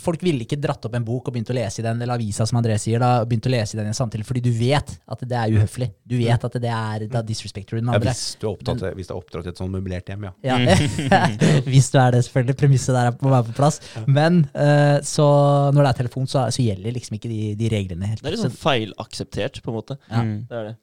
Folk 0.00 0.22
ville 0.24 0.46
ikke 0.46 0.56
dratt 0.60 0.86
opp 0.88 0.94
en 0.96 1.04
bok 1.04 1.28
og 1.28 1.34
begynt 1.34 1.50
å 1.52 1.56
lese 1.56 1.82
i 1.82 1.84
den, 1.84 2.00
eller 2.00 2.16
avisa, 2.16 2.46
som 2.48 2.56
André 2.60 2.78
sier, 2.80 3.02
da, 3.02 3.18
og 3.20 3.28
begynt 3.28 3.48
å 3.50 3.52
lese 3.52 3.76
i 3.76 3.80
den 3.80 3.90
i 3.90 3.96
samtidig, 3.96 4.24
fordi 4.24 4.40
du 4.46 4.50
vet 4.56 4.94
at 4.96 5.24
det 5.28 5.36
er 5.36 5.52
uhøflig. 5.52 5.90
Du 6.08 6.16
vet 6.16 6.46
at 6.48 6.56
det 6.62 6.70
er 6.72 7.04
Da 7.12 7.20
disrespecter 7.26 7.76
du 7.76 7.82
den 7.82 7.92
Ja, 7.92 8.00
hvis 8.00 8.22
du 8.40 8.46
er 8.48 8.52
opptatt, 8.54 8.84
hvis 8.96 9.10
du 9.10 9.12
er 9.12 9.18
oppdratt 9.18 9.50
i 9.50 9.52
et 9.52 9.60
sånn 9.60 9.72
møblert 9.74 10.08
hjem, 10.08 10.24
ja. 10.30 10.32
Ja. 10.44 10.78
Hvis 11.68 11.90
du 11.92 11.98
er 12.00 12.14
det, 12.14 12.22
selvfølgelig. 12.26 12.56
Premisset 12.60 12.96
der 12.96 13.10
må 13.20 13.32
være 13.32 13.48
på 13.50 13.56
plass. 13.58 13.80
Men 14.06 14.44
eh, 14.52 14.98
så 15.04 15.26
når 15.74 15.80
det 15.82 15.90
er 15.90 16.00
telefon, 16.04 16.28
så, 16.30 16.46
så 16.54 16.64
gjelder 16.64 16.96
liksom 16.96 17.18
ikke 17.18 17.30
de, 17.30 17.42
de 17.58 17.70
reglene 17.72 18.08
helt. 18.08 18.22
Det 18.22 18.30
er 18.30 18.36
litt 18.36 18.44
sånn 18.44 18.56
feilakseptert, 18.56 19.60
på 19.64 19.72
en 19.72 19.78
måte. 19.78 19.98
Ja. 20.08 20.24
Mm. 20.24 20.36
Det 20.48 20.58
er 20.60 20.70
det. 20.70 20.74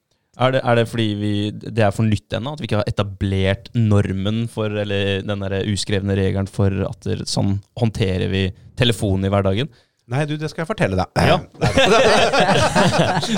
Er 0.41 0.55
det, 0.55 0.61
er 0.65 0.79
det 0.79 0.87
fordi 0.89 1.07
vi, 1.19 1.33
det 1.53 1.83
er 1.85 1.93
for 1.93 2.07
nytt 2.07 2.33
ennå? 2.33 2.55
At 2.55 2.63
vi 2.63 2.69
ikke 2.69 2.79
har 2.79 2.89
etablert 2.89 3.69
normen 3.77 4.47
for, 4.49 4.73
eller 4.83 5.21
den 5.21 5.43
der 5.45 5.59
uskrevne 5.69 6.17
regelen 6.17 6.49
for 6.49 6.73
at 6.87 7.09
sånn 7.29 7.59
håndterer 7.77 8.31
vi 8.31 8.47
telefonen 8.79 9.29
i 9.29 9.33
hverdagen? 9.33 9.69
Nei, 10.09 10.25
du, 10.25 10.33
det 10.35 10.49
skal 10.49 10.63
jeg 10.63 10.67
fortelle 10.67 10.97
deg. 10.97 11.05
Ja. 11.21 11.37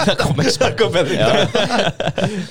Der 0.08 0.16
kom 0.18 0.40
eksperten. 0.40 0.96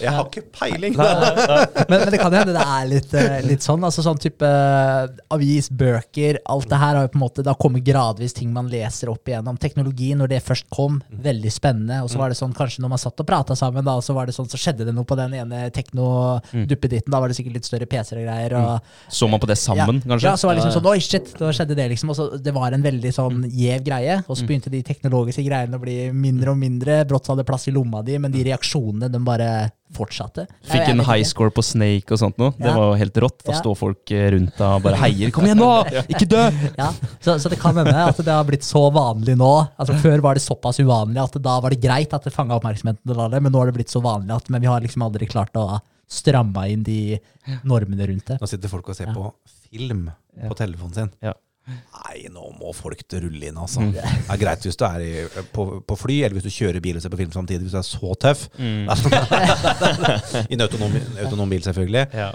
Jeg 0.02 0.12
har 0.12 0.26
ikke 0.28 0.42
peiling. 0.54 0.94
men, 0.98 1.86
men 1.88 2.04
det 2.12 2.20
kan 2.20 2.36
hende 2.36 2.52
det 2.54 2.62
er 2.62 2.84
litt, 2.90 3.14
eh, 3.18 3.38
litt 3.46 3.64
sånn. 3.64 3.82
altså 3.82 4.04
Sånn 4.04 4.20
type 4.22 4.46
eh, 4.46 5.08
avis, 5.32 5.70
bøker, 5.74 6.38
alt 6.52 6.68
det 6.70 6.78
her 6.82 6.98
har 6.98 7.06
jo 7.08 7.12
på 7.14 7.18
en 7.18 7.24
måte 7.24 7.44
Da 7.46 7.54
kommer 7.58 7.82
gradvis 7.82 8.36
ting 8.36 8.52
man 8.54 8.68
leser 8.70 9.10
opp 9.10 9.26
igjennom. 9.32 9.58
Teknologi, 9.62 10.12
når 10.18 10.34
det 10.34 10.42
først 10.44 10.68
kom, 10.70 11.00
veldig 11.10 11.52
spennende. 11.54 12.02
Og 12.04 12.12
så 12.12 12.20
var 12.20 12.30
det 12.30 12.38
sånn 12.38 12.54
kanskje 12.54 12.84
når 12.84 12.92
man 12.94 13.02
satt 13.02 13.24
og 13.24 13.28
prata 13.32 13.56
sammen, 13.58 13.82
da, 13.88 13.96
så 14.04 14.14
var 14.14 14.30
det 14.30 14.36
sånn, 14.36 14.50
så 14.52 14.60
skjedde 14.60 14.86
det 14.86 14.94
noe 14.94 15.08
på 15.08 15.18
den 15.18 15.34
ene 15.40 15.64
tekno-duppeditten. 15.74 17.10
Da 17.10 17.22
var 17.24 17.32
det 17.32 17.40
sikkert 17.40 17.58
litt 17.58 17.66
større 17.72 17.88
PC-er 17.90 18.22
og 18.22 18.28
greier. 18.28 18.56
Og, 18.60 18.94
Så 19.10 19.26
man 19.30 19.42
på 19.42 19.50
det 19.50 19.58
sammen, 19.58 19.98
ja, 20.02 20.12
kanskje? 20.12 20.28
Ja, 20.30 20.36
så 20.38 20.50
var 20.50 20.54
det 20.54 20.62
liksom 20.62 20.76
sånn 20.78 20.90
Oi, 20.92 20.98
shit, 21.02 21.34
da 21.40 21.50
skjedde 21.56 21.78
det, 21.78 21.88
liksom. 21.94 22.12
Og 22.12 22.18
så 22.20 22.28
det 22.42 22.54
var 22.54 22.74
en 22.76 22.84
veldig 22.84 23.12
sånn 23.16 23.44
gjev 23.50 23.82
greie. 23.86 24.01
Og 24.26 24.36
så 24.38 24.46
begynte 24.48 24.70
de 24.72 24.82
teknologiske 24.86 25.44
greiene 25.46 25.78
å 25.78 25.82
bli 25.82 25.96
mindre 26.14 26.52
og 26.54 26.58
mindre. 26.60 27.02
Brått 27.08 27.26
så 27.28 27.34
hadde 27.34 27.44
plass 27.48 27.68
i 27.68 27.74
lomma 27.74 28.02
di, 28.06 28.18
men 28.22 28.32
de 28.34 28.42
reaksjonene, 28.48 29.10
de 29.12 29.20
bare 29.24 29.48
fortsatte. 29.92 30.46
Fikk 30.64 30.88
en 30.88 31.02
high 31.04 31.24
score 31.28 31.52
på 31.52 31.62
Snake 31.64 32.14
og 32.14 32.20
sånt 32.22 32.38
noe. 32.40 32.54
Det 32.56 32.72
var 32.72 32.90
jo 32.90 32.98
helt 33.00 33.18
rått. 33.24 33.42
Da 33.44 33.52
Ja. 33.52 33.60
står 33.60 33.76
folk 33.76 34.10
eh, 34.10 34.30
rundt 34.32 34.56
deg 34.56 34.66
og 34.78 34.82
bare 34.86 35.00
heier. 35.02 35.30
'Kom 35.30 35.44
igjen 35.44 35.60
nå! 35.60 35.70
Ikke 36.12 36.28
dø!' 36.28 36.50
Ja, 36.78 36.88
så, 37.20 37.38
så 37.38 37.52
det 37.52 37.60
kan 37.60 37.76
hende 37.76 37.92
at 37.92 38.16
det 38.16 38.32
har 38.32 38.44
blitt 38.48 38.64
så 38.64 38.88
vanlig 38.92 39.36
nå. 39.36 39.52
Altså 39.76 39.94
Før 40.00 40.20
var 40.24 40.34
det 40.34 40.42
såpass 40.42 40.80
uvanlig 40.80 41.20
at 41.22 41.36
da 41.42 41.60
var 41.60 41.70
det 41.70 41.80
greit 41.82 42.12
at 42.14 42.24
det 42.24 42.32
fanga 42.32 42.56
oppmerksomheten 42.56 43.42
men 43.42 43.52
nå 43.52 43.58
har 43.58 43.66
det 43.68 43.76
blitt 43.76 43.92
så 43.92 44.00
vanlig 44.00 44.34
at 44.34 44.48
men 44.48 44.60
vi 44.62 44.66
har 44.70 44.80
liksom 44.80 45.02
aldri 45.04 45.26
klart 45.28 45.54
å 45.56 45.80
stramme 46.08 46.66
inn 46.70 46.82
de 46.82 47.18
normene 47.64 48.06
rundt 48.08 48.26
det. 48.26 48.40
Nå 48.40 48.48
sitter 48.48 48.68
folk 48.68 48.88
og 48.88 48.96
ser 48.96 49.12
på 49.12 49.28
film 49.70 50.10
på 50.48 50.56
telefonen 50.58 50.94
sin. 50.94 51.10
Ja. 51.24 51.32
Nei, 51.70 52.24
nå 52.32 52.48
må 52.58 52.72
folk 52.74 53.04
rulle 53.22 53.46
inn, 53.52 53.58
altså. 53.62 53.84
Det 53.94 54.02
er 54.02 54.40
greit 54.40 54.64
hvis 54.66 54.78
du 54.80 54.82
er 54.88 55.04
i, 55.04 55.12
på, 55.54 55.66
på 55.86 55.98
fly, 56.00 56.16
eller 56.26 56.34
hvis 56.38 56.48
du 56.48 56.50
kjører 56.56 56.82
bil 56.82 56.98
og 56.98 57.04
ser 57.04 57.12
på 57.12 57.20
film 57.20 57.30
samtidig, 57.34 57.68
hvis 57.68 57.76
du 57.76 57.78
er 57.78 57.86
så 57.86 58.14
tøff. 58.24 58.48
I 60.50 60.56
en 60.56 60.64
autonom, 60.66 60.96
autonom 61.22 61.54
bil, 61.54 61.62
selvfølgelig. 61.62 62.06
Ja. 62.18 62.32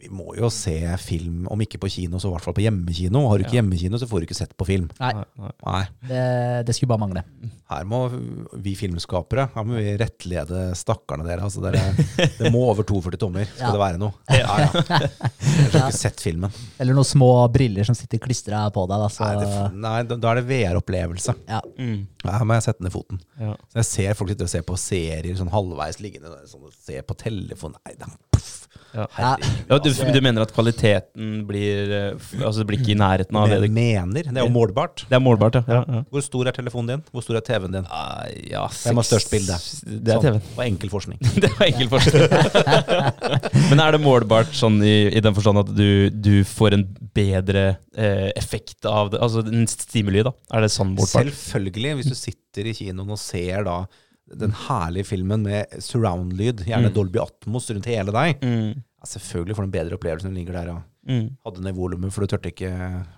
Vi 0.00 0.08
må 0.08 0.30
jo 0.38 0.48
se 0.52 0.74
film, 1.02 1.42
om 1.52 1.60
ikke 1.60 1.78
på 1.82 1.90
kino, 1.92 2.16
så 2.22 2.30
i 2.30 2.32
hvert 2.32 2.44
fall 2.46 2.54
på 2.56 2.62
hjemmekino. 2.64 3.20
Har 3.28 3.38
du 3.40 3.44
ikke 3.44 3.58
hjemmekino, 3.58 3.98
så 4.00 4.06
får 4.08 4.22
du 4.22 4.28
ikke 4.28 4.38
sett 4.38 4.54
på 4.56 4.64
film. 4.68 4.86
Nei, 5.00 5.10
Nei. 5.66 5.82
det, 6.08 6.22
det 6.68 6.76
skulle 6.76 6.88
bare 6.94 7.02
mangle. 7.02 7.22
Her 7.70 7.84
må 7.86 8.00
vi 8.64 8.72
filmskapere 8.74 9.44
her 9.54 9.66
må 9.68 9.76
vi 9.78 9.92
rettlede 10.00 10.70
stakkarene 10.78 11.26
dere. 11.28 11.44
Altså 11.46 11.62
dere 11.62 11.82
det 12.40 12.50
må 12.54 12.64
over 12.72 12.82
42 12.88 13.20
tommer, 13.20 13.44
skal 13.52 13.68
Ja. 13.68 13.74
det 13.76 13.82
være 13.84 14.00
noe. 14.00 14.16
Ja, 14.32 14.56
ja. 14.64 15.00
Jeg 15.60 15.74
har 15.74 15.90
ikke 15.90 15.98
sett 16.00 16.22
filmen. 16.24 16.50
Eller 16.80 16.96
noen 16.96 17.06
små 17.06 17.30
briller 17.52 17.86
som 17.86 17.94
sitter 17.98 18.18
klistra 18.24 18.64
på 18.74 18.86
deg. 18.90 19.04
Da, 19.04 19.10
så, 19.12 19.28
Nei, 19.28 19.44
det, 19.44 19.68
nei 19.84 20.00
da 20.10 20.32
er 20.32 20.40
det 20.40 20.46
VR-opplevelse. 20.50 21.36
ja. 21.50 21.60
Mm. 21.80 22.06
Her 22.24 22.42
må 22.44 22.56
jeg 22.58 22.66
sette 22.66 22.84
ned 22.84 22.92
foten. 22.92 23.20
Ja. 23.40 23.54
Så 23.72 23.78
jeg 23.80 23.88
ser 23.90 24.16
folk 24.18 24.32
sitter 24.32 24.48
og 24.48 24.52
ser 24.52 24.64
på 24.68 24.74
serier 24.80 25.36
sånn 25.38 25.52
halvveis 25.52 26.00
liggende, 26.04 26.34
sånn, 26.50 26.66
ser 26.84 27.04
på 27.08 27.16
telefon 27.20 27.76
Nei 27.80 27.94
da, 28.00 28.08
puff. 28.34 28.59
Ja. 28.94 29.06
Ja, 29.20 29.30
du, 29.78 29.88
altså. 29.88 30.06
du 30.10 30.18
mener 30.24 30.42
at 30.42 30.52
kvaliteten 30.54 31.44
blir 31.46 31.92
eh, 31.94 32.30
Altså 32.40 32.62
det 32.62 32.66
blir 32.70 32.80
ikke 32.80 32.94
i 32.94 32.98
nærheten 32.98 33.36
av 33.38 33.50
det 33.52 33.60
Men 33.62 33.76
mener, 33.76 34.26
det 34.26 34.42
er 34.42 34.46
jo 34.46 34.52
målbart. 34.52 35.04
Det 35.08 35.16
er 35.16 35.22
målbart, 35.22 35.60
ja. 35.60 35.80
ja. 35.86 36.02
Hvor 36.10 36.24
stor 36.24 36.50
er 36.50 36.56
telefonen 36.56 36.94
din? 36.94 37.04
Hvor 37.14 37.24
stor 37.24 37.38
er 37.38 37.44
TV-en 37.46 37.78
din? 37.78 37.86
Ah, 37.86 38.26
ja 38.50 38.64
Hvem 38.66 39.00
har 39.00 39.06
størst 39.06 39.30
bilde? 39.32 39.58
Det 39.86 40.16
er 40.16 40.24
TV-en. 40.24 40.40
Sånn, 40.40 40.56
og 40.56 40.64
enkel 40.66 40.92
forskning. 40.92 41.22
Det 41.44 41.52
var 41.54 41.66
enkel 41.68 41.90
forskning. 41.92 42.26
Men 43.70 43.84
er 43.84 43.96
det 43.96 44.02
målbart 44.04 44.52
sånn 44.56 44.80
i, 44.82 44.96
i 45.14 45.22
den 45.24 45.36
forstand 45.36 45.62
at 45.62 45.72
du, 45.76 46.10
du 46.10 46.34
får 46.48 46.78
en 46.78 46.86
bedre 47.16 47.64
eh, 47.94 48.28
effekt 48.34 48.88
av 48.88 49.14
det? 49.14 49.22
Altså 49.22 49.44
en 49.46 49.66
stimuli, 49.70 50.24
da? 50.26 50.34
Er 50.54 50.66
det 50.66 50.72
sånn 50.74 50.94
målbart? 50.96 51.30
Selvfølgelig, 51.30 51.96
hvis 52.00 52.12
du 52.12 52.18
sitter 52.18 52.70
i 52.70 52.76
kinoen 52.76 53.14
og 53.14 53.20
ser 53.20 53.66
da 53.68 53.82
den 54.38 54.52
herlige 54.68 55.04
filmen 55.06 55.42
med 55.42 55.66
surround-lyd, 55.82 56.64
gjerne 56.66 56.88
Mm. 56.90 56.94
Dolby 56.94 57.18
Atmos 57.18 57.70
rundt 57.70 57.86
hele 57.86 58.12
deg. 58.12 58.40
Mm. 58.42 58.74
Ja, 59.00 59.04
selvfølgelig 59.06 59.56
får 59.56 59.62
du 59.64 59.68
en 59.70 59.72
bedre 59.78 59.96
opplevelse 59.98 60.26
når 60.28 60.34
du 60.34 60.38
ligger 60.40 60.52
der 60.52 60.70
og 60.76 60.82
Mm. 61.08 61.30
hadde 61.46 61.62
ned 61.64 61.72
volumet, 61.74 62.12
for 62.12 62.20
du 62.20 62.26
tørte 62.36 62.50
ikke 62.52 62.68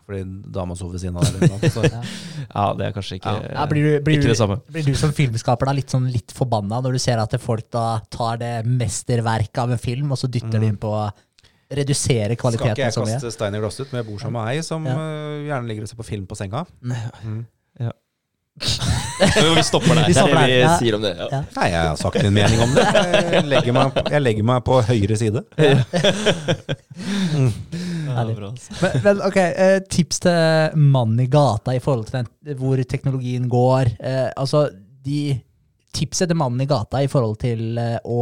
fordi 0.06 0.22
dama 0.54 0.74
sov 0.78 0.92
ved 0.92 1.00
siden 1.02 1.16
av 1.16 1.24
deg. 1.24 1.50
Ja, 2.54 2.72
det 2.78 2.86
er 2.86 2.92
kanskje 2.94 3.16
ikke, 3.18 3.32
Ja, 3.52 3.66
blir, 3.66 3.82
du, 3.98 4.04
blir, 4.06 4.18
ikke 4.20 4.28
det 4.30 4.36
samme. 4.38 4.60
blir 4.70 4.84
du 4.86 4.94
som 4.94 5.10
filmskaper 5.12 5.66
da 5.66 5.72
litt 5.72 5.90
sånn 5.90 6.06
litt 6.12 6.30
forbanna 6.32 6.78
når 6.80 6.92
du 6.92 6.98
ser 7.02 7.18
at 7.18 7.34
folk 7.42 7.68
da 7.74 7.98
tar 8.08 8.38
det 8.38 8.64
mesterverket 8.64 9.58
av 9.58 9.72
en 9.74 9.78
film, 9.82 10.12
og 10.12 10.18
så 10.22 10.30
dytter 10.30 10.60
de 10.62 10.66
inn 10.70 10.76
på 10.78 10.94
redusere 11.72 12.36
skal 12.38 12.52
ikke 12.52 12.76
jeg 12.76 12.92
kaste 12.94 13.30
stein 13.32 13.54
i 13.56 13.58
glasset, 13.62 13.90
men 13.92 14.02
jeg 14.04 14.06
bor 14.12 14.18
sammen 14.20 14.44
med 14.44 14.54
ei 14.54 14.62
som 14.62 14.86
Ja. 14.86 14.94
øh, 14.94 15.46
gjerne 15.48 15.66
ligger 15.68 15.82
og 15.82 15.88
ser 15.88 15.96
på 15.96 16.04
film 16.04 16.26
på 16.26 16.36
senga. 16.36 16.64
Mm. 16.82 17.44
Vi 19.56 19.62
stopper 19.64 19.94
der. 19.96 20.06
Vi 20.06 20.12
Det 20.12 20.16
er 20.16 20.18
stopper 20.18 20.40
det 20.40 20.48
vi 20.50 20.58
ja. 20.60 20.72
sier 20.80 20.96
om 20.96 21.04
det. 21.04 21.12
Ja. 21.18 21.40
Nei, 21.56 21.68
jeg 21.72 21.86
har 21.88 22.00
sagt 22.00 22.18
min 22.22 22.34
mening 22.36 22.60
om 22.64 22.74
det. 22.76 22.84
Jeg 23.32 23.44
legger 23.48 23.76
meg, 23.76 24.00
jeg 24.12 24.22
legger 24.22 24.48
meg 24.50 24.64
på 24.66 24.80
høyre 24.88 25.18
side. 25.20 25.44
Ja, 28.12 28.24
bra, 28.28 28.50
altså. 28.50 28.74
Men, 28.82 28.98
men 29.06 29.22
ok, 29.24 29.38
eh, 29.40 29.78
tips 29.88 30.20
til 30.26 30.76
mannen 30.76 31.22
i 31.24 31.28
gata 31.32 31.72
i 31.76 31.80
forhold 31.80 32.10
til 32.10 32.20
den, 32.20 32.58
hvor 32.60 32.82
teknologien 32.84 33.48
går. 33.52 33.94
Eh, 34.02 34.28
altså, 34.36 34.66
de 35.06 35.40
Tipset 35.92 36.30
til 36.30 36.38
mannen 36.40 36.62
i 36.64 36.64
gata 36.64 37.02
i 37.04 37.08
forhold 37.10 37.34
til 37.42 37.76
eh, 37.76 37.98
å 38.08 38.20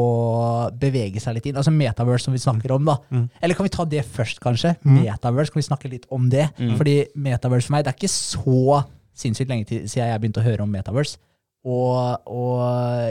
bevege 0.75 1.21
seg 1.23 1.37
litt 1.37 1.45
inn. 1.47 1.59
Altså 1.61 1.71
Metaverse, 1.71 2.25
som 2.27 2.35
vi 2.35 2.41
snakker 2.43 2.73
om. 2.75 2.89
da. 2.89 2.97
Mm. 3.15 3.29
Eller 3.39 3.55
kan 3.55 3.69
vi 3.69 3.71
ta 3.71 3.85
det 3.87 4.03
først, 4.11 4.41
kanskje? 4.43 4.73
Mm. 4.83 4.97
Metaverse, 5.05 5.55
kan 5.55 5.61
vi 5.63 5.67
snakke 5.69 5.91
litt 5.93 6.09
om 6.11 6.27
det? 6.33 6.49
Mm. 6.59 6.73
Fordi 6.81 6.97
Metaverse 7.15 7.69
for 7.69 7.77
meg, 7.77 7.85
det 7.87 7.93
er 7.93 8.01
ikke 8.01 8.11
så 8.11 8.81
sinnssykt 9.21 9.51
lenge 9.53 9.67
til, 9.69 9.85
siden 9.89 10.09
jeg 10.11 10.21
begynte 10.23 10.41
å 10.43 10.47
høre 10.47 10.65
om 10.65 10.73
Metaverse. 10.73 11.19
Og, 11.69 12.27
og 12.27 12.61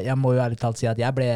jeg 0.05 0.17
må 0.17 0.33
jo 0.33 0.41
ærlig 0.41 0.57
talt 0.61 0.79
si 0.81 0.87
at 0.89 0.97
jeg 0.97 1.13
ble 1.15 1.29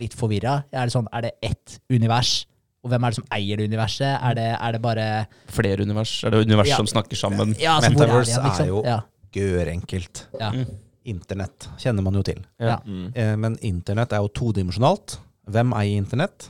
litt 0.00 0.14
forvirra. 0.16 0.62
Er 0.72 0.88
det 0.88 0.94
sånn, 0.94 1.08
er 1.12 1.26
det 1.28 1.32
ett 1.44 1.76
univers? 1.92 2.46
Og 2.80 2.88
hvem 2.88 3.04
er 3.04 3.12
det 3.12 3.18
som 3.20 3.26
eier 3.36 3.60
det 3.60 3.66
universet? 3.68 4.08
Er 4.24 4.36
det, 4.38 4.46
er 4.56 4.72
det 4.72 4.80
bare 4.80 5.06
Flere 5.52 5.84
univers? 5.84 6.14
Er 6.24 6.32
det 6.32 6.46
univers 6.46 6.70
Ja. 6.70 6.76
som 6.80 6.86
snakker 6.88 7.18
sammen? 7.20 7.52
ja, 7.60 7.74
altså, 7.76 7.90
Metaverse 7.92 8.38
er, 8.38 8.40
det, 8.40 8.44
liksom? 8.48 8.64
er 8.64 8.68
jo- 8.70 8.84
ja, 8.86 9.00
Gørenkelt. 9.36 10.22
ja. 10.40 10.48
Mm. 10.54 10.78
Internett 11.10 11.68
kjenner 11.80 12.02
man 12.04 12.14
jo 12.14 12.22
til. 12.22 12.40
Ja. 12.60 12.78
Mm. 12.86 13.12
Men 13.40 13.58
internett 13.64 14.12
er 14.12 14.20
jo 14.24 14.28
todimensjonalt. 14.28 15.18
Hvem 15.50 15.72
eier 15.76 15.96
internett? 16.00 16.48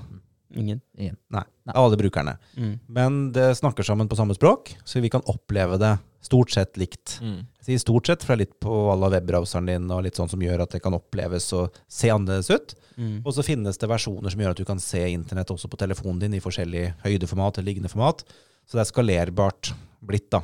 Ingen. 0.57 0.81
Ingen. 0.99 1.17
Nei, 1.31 1.45
Nei. 1.69 1.75
alle 1.79 1.97
brukerne. 1.97 2.37
Mm. 2.57 2.73
Men 2.91 3.19
det 3.33 3.55
snakker 3.59 3.87
sammen 3.87 4.09
på 4.11 4.19
samme 4.19 4.35
språk, 4.35 4.75
så 4.85 5.01
vi 5.01 5.11
kan 5.13 5.23
oppleve 5.31 5.79
det 5.79 5.93
stort 6.21 6.51
sett 6.51 6.77
likt. 6.77 7.19
Mm. 7.23 7.47
Jeg 7.61 7.67
sier 7.69 7.83
stort 7.83 8.11
sett, 8.11 8.25
for 8.25 8.35
det 8.35 8.37
er 8.37 8.43
litt 8.45 8.59
på 8.63 8.75
alle 8.93 9.09
webbrowseren 9.15 9.71
din 9.71 9.89
og 9.95 10.03
litt 10.05 10.19
sånn 10.19 10.29
som 10.31 10.43
gjør 10.43 10.65
at 10.65 10.75
det 10.75 10.83
kan 10.85 10.97
oppleves 10.97 11.49
og 11.57 11.79
se 11.89 12.11
annerledes 12.13 12.51
ut. 12.51 12.75
Mm. 12.97 13.17
Og 13.25 13.33
så 13.37 13.45
finnes 13.47 13.81
det 13.81 13.91
versjoner 13.91 14.33
som 14.33 14.43
gjør 14.43 14.55
at 14.57 14.61
du 14.61 14.67
kan 14.69 14.83
se 14.83 15.01
internett 15.09 15.53
også 15.55 15.71
på 15.71 15.81
telefonen 15.81 16.21
din 16.25 16.37
i 16.37 16.43
forskjellig 16.45 16.87
høydeformat 17.05 17.59
eller 17.59 17.71
liggende 17.71 17.93
format. 17.93 18.25
Så 18.69 18.77
det 18.77 18.85
er 18.85 18.91
skalerbart 18.91 19.73
blitt, 20.05 20.29
da. 20.35 20.43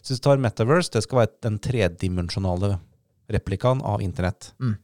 Så 0.00 0.12
hvis 0.14 0.22
du 0.22 0.28
tar 0.28 0.40
Metaverse, 0.42 0.92
det 0.94 1.02
skal 1.04 1.24
være 1.24 1.34
den 1.44 1.58
tredimensjonale 1.62 2.76
replikaen 3.32 3.82
av 3.84 4.04
internett. 4.04 4.52
Mm. 4.62 4.78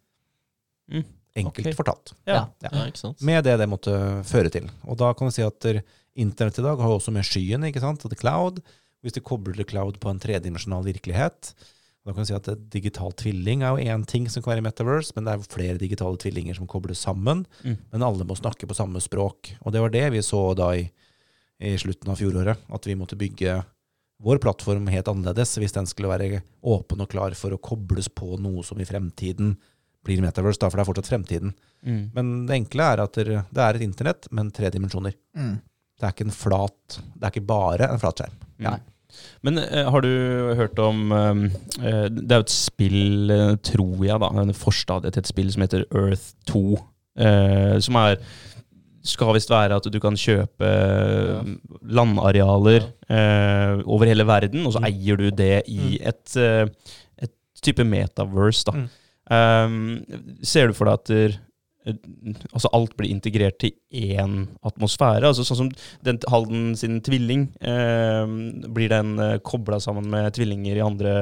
Enkelt 1.34 1.66
okay. 1.66 1.74
fortalt. 1.74 2.14
Ja. 2.28 2.44
Ja. 2.62 2.70
Ja, 2.70 2.86
ikke 2.86 3.00
sant? 3.00 3.22
Med 3.26 3.42
det 3.46 3.56
det 3.58 3.66
måtte 3.70 3.92
føre 4.28 4.52
til. 4.54 4.68
Og 4.86 4.98
da 5.00 5.10
kan 5.18 5.30
vi 5.30 5.36
si 5.36 5.44
at 5.46 5.66
internett 6.14 6.60
i 6.60 6.64
dag 6.64 6.78
har 6.78 6.94
også 6.94 7.14
med 7.14 7.26
skyen, 7.26 7.66
ikke 7.66 7.82
sant, 7.82 8.06
the 8.06 8.18
cloud. 8.18 8.60
Hvis 9.02 9.16
du 9.16 9.20
kobler 9.20 9.56
the 9.58 9.66
cloud 9.68 9.98
på 10.00 10.12
en 10.12 10.22
tredimensjonal 10.22 10.86
virkelighet, 10.86 11.50
da 12.04 12.12
kan 12.12 12.20
vi 12.20 12.28
si 12.28 12.36
at 12.36 12.48
digital 12.72 13.14
tvilling 13.16 13.64
er 13.64 13.74
jo 13.74 13.90
én 13.92 14.04
ting 14.06 14.28
som 14.30 14.44
kan 14.44 14.52
være 14.52 14.62
i 14.62 14.66
metaverse, 14.68 15.14
men 15.16 15.26
det 15.26 15.34
er 15.34 15.46
flere 15.48 15.80
digitale 15.80 16.20
tvillinger 16.20 16.58
som 16.58 16.68
kobles 16.70 17.00
sammen. 17.02 17.46
Mm. 17.64 17.78
Men 17.92 18.06
alle 18.06 18.26
må 18.28 18.36
snakke 18.38 18.68
på 18.68 18.76
samme 18.76 19.00
språk. 19.02 19.54
Og 19.64 19.72
det 19.74 19.82
var 19.82 19.92
det 19.92 20.06
vi 20.14 20.22
så 20.24 20.42
da 20.56 20.70
i, 20.76 20.84
i 21.64 21.74
slutten 21.80 22.12
av 22.12 22.20
fjoråret, 22.20 22.60
at 22.68 22.88
vi 22.88 22.98
måtte 23.00 23.18
bygge 23.18 23.62
vår 24.24 24.40
plattform 24.40 24.86
helt 24.92 25.08
annerledes 25.10 25.56
hvis 25.58 25.74
den 25.74 25.88
skulle 25.90 26.12
være 26.12 26.42
åpen 26.62 27.02
og 27.02 27.10
klar 27.10 27.34
for 27.36 27.56
å 27.56 27.60
kobles 27.60 28.08
på 28.12 28.36
noe 28.40 28.62
som 28.64 28.78
i 28.80 28.86
fremtiden 28.88 29.56
blir 30.04 30.22
metaverse, 30.24 30.60
da, 30.62 30.68
for 30.70 30.78
det 30.78 30.84
er 30.84 30.88
fortsatt 30.92 31.10
fremtiden. 31.10 31.54
Mm. 31.84 32.00
Men 32.16 32.32
det 32.48 32.58
enkle 32.60 32.88
er 32.94 33.02
at 33.04 33.18
det 33.20 33.62
er 33.66 33.78
et 33.78 33.84
internett, 33.86 34.28
men 34.32 34.50
tre 34.54 34.70
dimensjoner. 34.74 35.14
Mm. 35.36 35.54
Det 36.00 36.08
er 36.08 36.12
ikke 36.14 36.24
en 36.26 36.34
flat 36.34 36.96
Det 37.14 37.22
er 37.22 37.30
ikke 37.32 37.46
bare 37.46 37.86
en 37.92 38.00
flat 38.02 38.18
skjerm. 38.20 38.38
Ja. 38.64 38.72
Men 39.46 39.60
uh, 39.62 39.84
har 39.94 40.02
du 40.02 40.10
hørt 40.58 40.78
om 40.82 41.12
eh, 41.14 41.44
eh, 41.86 42.06
Det 42.10 42.32
er 42.34 42.40
jo 42.40 42.46
et 42.48 42.50
spill, 42.50 43.30
uh, 43.30 43.52
tror 43.62 44.00
jeg, 44.08 44.18
da, 44.24 44.30
en 44.42 44.50
forstadie 44.58 45.12
til 45.14 45.22
et 45.22 45.30
spill 45.30 45.52
som 45.54 45.62
heter 45.62 45.84
Earth 45.94 46.32
2. 46.50 46.64
eh, 47.22 47.76
som 47.84 47.94
er 48.00 48.18
skal 49.04 49.34
visst 49.36 49.50
være 49.52 49.76
at 49.76 49.86
du 49.92 49.98
kan 50.00 50.16
kjøpe 50.16 50.64
ja. 50.64 51.42
landarealer 51.92 52.86
eh, 53.12 53.82
over 53.84 54.08
hele 54.08 54.24
verden, 54.26 54.64
og 54.66 54.72
så 54.74 54.80
Mm. 54.80 54.86
eier 54.88 55.16
du 55.20 55.26
det 55.30 55.62
i 55.68 55.98
et, 56.00 56.36
eh, 56.40 56.66
et 57.22 57.32
type 57.62 57.84
metaverse. 57.84 58.64
Da. 58.64 58.72
Mm. 58.72 58.88
Um, 59.30 60.04
ser 60.44 60.68
du 60.68 60.76
for 60.76 60.88
deg 60.88 60.98
at 60.98 61.08
der, 61.08 61.36
eh, 61.88 61.96
altså 62.50 62.68
alt 62.76 62.92
blir 62.98 63.08
integrert 63.12 63.56
til 63.62 63.72
én 63.88 64.36
atmosfære? 64.66 65.30
Altså 65.30 65.46
Sånn 65.46 65.62
som 65.62 65.70
den 66.04 66.20
Halden 66.32 66.74
sin 66.76 67.00
tvilling. 67.04 67.46
Um, 67.64 68.36
blir 68.76 68.92
den 68.92 69.16
uh, 69.20 69.38
kobla 69.44 69.80
sammen 69.82 70.10
med 70.12 70.34
tvillinger 70.36 70.80
i 70.80 70.84
andre 70.84 71.16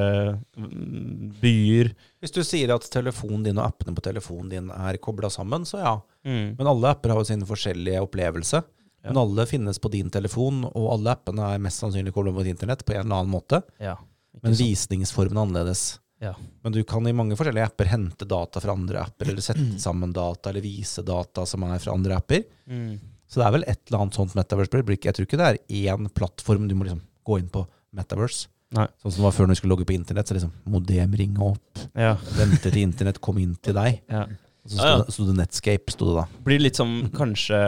um, 0.58 1.32
byer? 1.42 1.92
Hvis 2.22 2.34
du 2.34 2.42
sier 2.46 2.74
at 2.74 2.90
telefonen 2.90 3.46
din 3.46 3.60
og 3.60 3.68
appene 3.70 3.94
på 3.96 4.04
telefonen 4.04 4.52
din 4.52 4.70
er 4.74 5.00
kobla 5.02 5.30
sammen, 5.32 5.66
så 5.68 5.82
ja. 5.82 5.96
Mm. 6.26 6.54
Men 6.58 6.70
alle 6.74 6.94
apper 6.94 7.14
har 7.14 7.22
jo 7.22 7.30
sin 7.32 7.46
forskjellige 7.46 8.02
opplevelse. 8.02 8.62
Ja. 9.02 9.10
Men 9.10 9.18
alle 9.24 9.46
finnes 9.50 9.80
på 9.82 9.90
din 9.90 10.10
telefon, 10.14 10.62
og 10.68 10.92
alle 10.92 11.16
appene 11.16 11.48
er 11.54 11.62
mest 11.62 11.82
sannsynlig 11.82 12.14
kobla 12.14 12.34
mot 12.34 12.46
internett 12.46 12.84
på 12.86 12.94
en 12.94 13.02
eller 13.02 13.22
annen 13.22 13.34
måte. 13.34 13.62
Ja. 13.82 13.96
Men 14.42 14.54
visningsformen 14.56 15.36
er 15.36 15.42
annerledes. 15.42 15.82
Ja. 16.22 16.32
Men 16.62 16.72
du 16.76 16.80
kan 16.86 17.06
i 17.10 17.12
mange 17.16 17.34
forskjellige 17.38 17.66
apper 17.66 17.88
hente 17.90 18.26
data 18.30 18.60
fra 18.62 18.76
andre 18.78 19.00
apper, 19.02 19.32
eller 19.32 19.42
sette 19.42 19.78
sammen 19.82 20.12
data, 20.14 20.50
eller 20.52 20.62
vise 20.64 21.02
data 21.04 21.42
som 21.50 21.64
er 21.66 21.80
fra 21.82 21.96
andre 21.96 22.14
apper. 22.20 22.44
Mm. 22.70 22.92
Så 23.26 23.40
det 23.40 23.46
er 23.48 23.54
vel 23.56 23.64
et 23.66 23.80
eller 23.90 24.04
annet 24.04 24.14
sånt 24.20 24.34
Metaverse-blikk. 24.38 25.06
Jeg 25.08 25.16
tror 25.16 25.26
ikke 25.26 25.40
det 25.40 25.48
er 25.50 25.60
én 25.96 26.06
plattform 26.14 26.68
du 26.70 26.74
må 26.78 26.84
liksom 26.86 27.00
gå 27.26 27.38
inn 27.42 27.48
på 27.50 27.64
Metaverse. 27.96 28.46
Nei. 28.72 28.86
Sånn 29.02 29.12
som 29.12 29.20
det 29.20 29.26
var 29.26 29.34
før 29.36 29.48
når 29.48 29.56
du 29.56 29.60
skulle 29.60 29.74
logge 29.74 29.84
på 29.88 29.96
internett. 29.96 30.28
Så 30.30 30.36
liksom 30.38 30.52
modem 30.64 31.12
ringe 31.18 31.42
opp, 31.44 31.82
Ja. 31.98 32.14
vente 32.38 32.70
til 32.70 32.82
internett 32.86 33.20
kom 33.20 33.38
inn 33.42 33.56
til 33.60 33.74
deg. 33.74 34.00
ja. 34.08 34.26
Så 34.64 34.76
Ja, 34.78 34.84
ja. 34.84 34.90
sto 34.94 35.02
det, 35.02 35.12
sto 35.12 35.24
det 35.26 35.34
Netscape, 35.40 35.90
sto 35.90 36.06
det 36.06 36.14
da. 36.20 36.24
Blir 36.46 36.58
det 36.60 36.62
litt 36.68 36.76
som 36.78 37.10
kanskje 37.10 37.58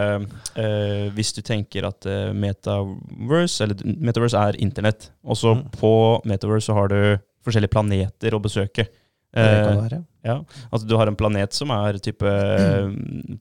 eh, 0.54 1.10
Hvis 1.10 1.32
du 1.34 1.40
tenker 1.42 1.88
at 1.88 2.06
eh, 2.06 2.30
Metaverse 2.32 3.64
Eller 3.64 3.74
Metaverse 3.98 4.38
er 4.38 4.58
internett, 4.62 5.08
og 5.24 5.34
så 5.36 5.54
Mm. 5.56 5.70
på 5.74 6.22
Metaverse 6.24 6.66
så 6.70 6.74
har 6.78 6.88
du 6.88 7.18
forskjellige 7.44 7.74
planeter 7.74 8.36
å 8.36 8.42
besøke. 8.42 8.88
Det 9.34 9.44
kan 9.66 9.78
Eh, 9.78 9.82
være. 9.82 10.04
Ja, 10.24 10.36
altså 10.70 10.86
du 10.88 10.94
har 10.96 11.10
en 11.10 11.16
planet 11.18 11.52
som 11.52 11.70
er 11.74 11.98
type 11.98 12.24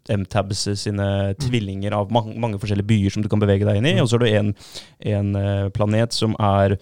MTabs 0.10 0.66
sine 0.82 1.36
tvillinger 1.40 1.94
av 1.96 2.12
mange, 2.12 2.34
mange 2.36 2.60
forskjellige 2.60 2.90
byer 2.90 3.14
som 3.14 3.24
du 3.24 3.30
kan 3.32 3.40
bevege 3.40 3.68
deg 3.68 3.78
inn 3.78 3.86
i, 3.86 3.94
Mm. 3.96 4.02
og 4.02 4.10
så 4.10 4.18
har 4.18 4.26
du 4.26 4.32
en, 4.34 4.56
en 5.00 5.36
eh, 5.36 5.70
planet 5.70 6.12
som 6.12 6.36
er 6.40 6.78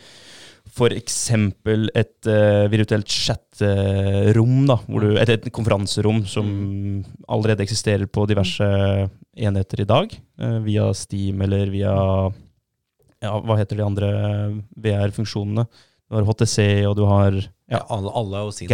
eksempel 0.96 1.90
et 1.94 2.28
uh, 2.32 2.66
virtuelt 2.72 3.06
chatterom, 3.06 4.66
da, 4.66 4.78
du, 4.88 5.18
et, 5.20 5.30
et 5.30 5.52
konferanserom 5.52 6.24
som 6.26 7.04
allerede 7.28 7.66
eksisterer 7.66 8.08
på 8.08 8.24
diverse 8.26 8.64
enheter 9.36 9.84
i 9.84 9.86
dag, 9.86 10.16
uh, 10.40 10.60
via 10.64 10.94
Steam 10.96 11.42
eller 11.42 11.70
via 11.70 11.92
ja, 13.22 13.36
hva 13.38 13.60
heter 13.60 13.78
de 13.78 13.86
andre 13.86 14.12
VR-funksjonene? 14.80 15.68
Du 16.12 16.18
har 16.20 16.26
HTC, 16.28 16.64
og 16.90 16.96
du 17.00 17.06
har 17.08 17.32
Ja, 17.72 17.78
ja, 17.80 17.86
alle, 17.88 18.12
har 18.36 18.52
sin, 18.52 18.68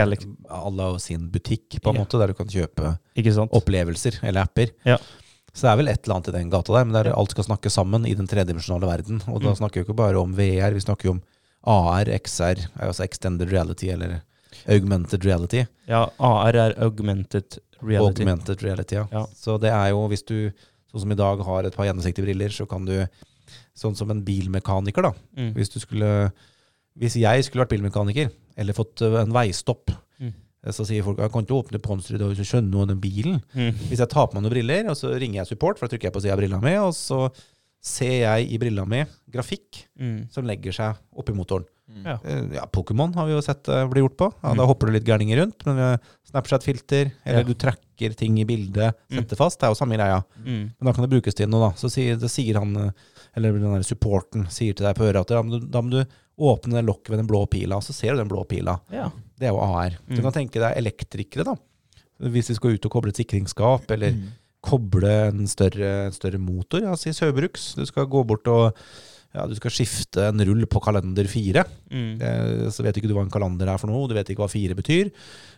alle 0.50 0.82
har 0.88 0.98
sin 1.00 1.28
butikk, 1.30 1.78
på 1.84 1.92
en 1.92 1.96
Ja. 2.00 2.02
måte, 2.02 2.18
der 2.18 2.28
du 2.28 2.34
kan 2.34 2.48
kjøpe 2.50 2.96
opplevelser 3.54 4.20
eller 4.24 4.42
apper. 4.42 4.72
Ja. 4.86 4.98
Så 5.54 5.62
det 5.66 5.70
er 5.72 5.78
vel 5.78 5.88
et 5.90 6.04
eller 6.04 6.16
annet 6.16 6.28
i 6.30 6.32
den 6.38 6.50
gata 6.50 6.74
der, 6.74 6.86
men 6.86 6.94
der 6.98 7.14
alt 7.14 7.32
skal 7.32 7.44
snakke 7.46 7.70
sammen 7.70 8.06
i 8.08 8.14
den 8.18 8.28
tredimensjonale 8.28 8.90
verden. 8.90 9.22
Og 9.28 9.42
da 9.42 9.50
Mm. 9.50 9.56
snakker 9.58 9.74
vi 9.76 9.86
ikke 9.86 9.96
bare 9.96 10.18
om 10.20 10.34
VR, 10.34 10.74
vi 10.74 10.80
snakker 10.82 11.06
jo 11.06 11.12
om 11.12 11.22
AR, 11.66 12.06
XR, 12.06 12.68
altså 12.80 13.04
extended 13.04 13.50
reality, 13.52 13.90
eller 13.90 14.22
augmented 14.68 15.24
reality. 15.26 15.66
Ja, 15.88 16.10
AR 16.20 16.56
er 16.56 16.74
augmented 16.82 17.60
reality. 17.84 18.22
Augmented 18.24 18.64
reality, 18.64 18.96
ja. 18.96 19.08
Ja. 19.12 19.26
Så 19.36 19.60
det 19.60 19.70
er 19.72 19.90
jo, 19.90 20.08
hvis 20.10 20.26
du, 20.26 20.52
sånn 20.92 21.02
som 21.02 21.12
i 21.12 21.16
dag, 21.16 21.40
har 21.46 21.66
et 21.66 21.76
par 21.76 21.86
gjennomsiktige 21.86 22.26
briller, 22.26 22.50
så 22.50 22.68
kan 22.68 22.86
du, 22.86 23.08
sånn 23.78 23.96
som 23.96 24.10
en 24.12 24.24
bilmekaniker 24.24 25.02
da, 25.04 25.12
Mm. 25.38 25.54
hvis 25.54 25.70
du 25.74 25.80
skulle, 25.80 26.32
hvis 26.98 27.16
jeg 27.22 27.44
skulle 27.46 27.66
vært 27.66 27.76
bilmekaniker, 27.76 28.32
eller 28.58 28.74
fått 28.74 29.02
en 29.06 29.32
veistopp, 29.36 29.92
Mm. 30.20 30.34
så 30.74 30.84
sier 30.86 31.04
folk, 31.06 31.18
jeg 31.20 31.32
kan 31.32 31.46
ikke 31.46 31.64
åpne 31.64 31.80
panseret 31.80 32.22
og 32.26 32.36
skjønne 32.36 32.70
noe 32.72 32.82
om 32.82 32.88
den 32.90 33.00
bilen. 33.00 33.42
Mm. 33.56 33.72
Hvis 33.88 34.00
jeg 34.00 34.10
tar 34.10 34.28
på 34.28 34.34
meg 34.34 34.44
noen 34.44 34.52
briller, 34.56 34.90
og 34.90 34.96
så 34.98 35.14
ringer 35.18 35.44
jeg 35.44 35.48
support, 35.54 35.78
for 35.78 35.88
da 35.88 35.96
trykker 35.96 36.10
jeg 36.10 36.14
på 36.14 36.22
sida 36.22 36.34
av 36.34 36.40
brilla 36.42 36.60
mi, 36.62 36.74
og 36.76 36.92
så 36.98 37.30
ser 37.80 38.24
jeg 38.26 38.50
i 38.52 38.58
brilla 38.58 38.84
mi 38.86 39.06
grafikk 39.32 39.86
Mm. 40.00 40.28
som 40.34 40.44
legger 40.46 40.74
seg 40.74 40.98
oppi 41.16 41.32
motoren. 41.34 41.66
Ja. 42.04 42.18
Eh, 42.26 42.50
Ja, 42.58 42.66
Pokémon 42.66 43.14
har 43.16 43.26
vi 43.28 43.32
jo 43.32 43.40
sett 43.42 43.64
det 43.64 43.90
bli 43.90 44.02
gjort 44.02 44.18
på. 44.18 44.34
Ja, 44.44 44.54
Da 44.56 44.66
hopper 44.66 44.88
du 44.88 44.92
litt 44.94 45.06
gærninger 45.06 45.38
rundt. 45.40 45.66
Men 45.66 45.78
eh, 45.80 45.98
Snapchat-filter, 46.30 47.12
eller 47.26 47.40
Ja. 47.40 47.44
du 47.44 47.54
tracker 47.54 48.14
ting 48.18 48.38
i 48.40 48.44
bildet, 48.44 48.94
setter 49.10 49.36
fast, 49.38 49.60
det 49.60 49.68
er 49.68 49.72
jo 49.72 49.76
samme 49.80 49.96
greia. 49.96 50.24
Mm. 50.44 50.74
Men 50.80 50.84
da 50.86 50.92
kan 50.92 51.08
det 51.08 51.12
brukes 51.22 51.34
til 51.34 51.48
noe, 51.48 51.70
da. 51.70 51.76
Så 51.78 51.90
sier, 51.90 52.18
det 52.20 52.30
sier 52.30 52.60
han, 52.60 52.76
eh, 52.76 52.92
eller 53.38 53.54
den 53.54 53.74
der 53.74 53.84
supporten, 53.88 54.48
sier 54.50 54.76
til 54.76 54.86
deg 54.86 54.96
på 54.98 55.06
øret 55.08 55.22
at 55.22 55.30
ja, 55.30 55.42
men 55.42 55.60
du, 55.60 55.66
da 55.68 55.82
må 55.82 55.90
du 55.92 56.06
åpne 56.40 56.78
det 56.78 56.86
lokket 56.86 57.10
ved 57.10 57.20
den 57.24 57.28
blå 57.30 57.46
pila, 57.50 57.78
og 57.80 57.84
så 57.84 57.94
ser 57.94 58.14
du 58.14 58.22
den 58.22 58.30
blå 58.30 58.44
pila. 58.48 58.80
Ja. 58.94 59.10
Det 59.38 59.48
er 59.50 59.54
jo 59.56 59.62
AR. 59.62 59.98
Du 60.08 60.16
Mm. 60.22 60.24
kan 60.24 60.34
tenke 60.34 60.60
deg 60.62 60.78
elektrikere, 60.78 61.44
da. 61.46 61.56
Hvis 62.22 62.48
de 62.48 62.56
skal 62.56 62.72
ut 62.78 62.86
og 62.86 62.92
koble 62.92 63.10
et 63.10 63.16
sikringsskap, 63.22 63.90
eller 63.92 64.14
koble 64.64 65.12
en 65.30 65.46
større, 65.48 66.12
større 66.12 66.40
motor, 66.42 66.82
ja, 66.82 66.96
si 66.96 67.10
Søbruks. 67.14 67.76
Du 67.78 67.86
skal 67.86 68.06
gå 68.10 68.24
bort 68.26 68.48
og 68.48 68.74
ja, 69.36 69.46
du 69.46 69.54
skal 69.56 69.70
skifte 69.70 70.24
en 70.30 70.40
rull 70.48 70.66
på 70.66 70.82
kalender 70.82 71.28
fire. 71.30 71.64
Mm. 71.92 72.22
Eh, 72.22 72.70
Så 72.72 72.82
vet 72.84 72.96
ikke 72.98 73.08
du 73.08 73.14
hva 73.14 73.22
en 73.26 73.30
kalender 73.30 73.68
er 73.70 73.78
for 73.78 73.88
noe, 73.92 74.08
du 74.08 74.16
vet 74.16 74.26
ikke 74.30 74.42
hva 74.42 74.50
fire 74.50 74.74
betyr, 74.74 75.12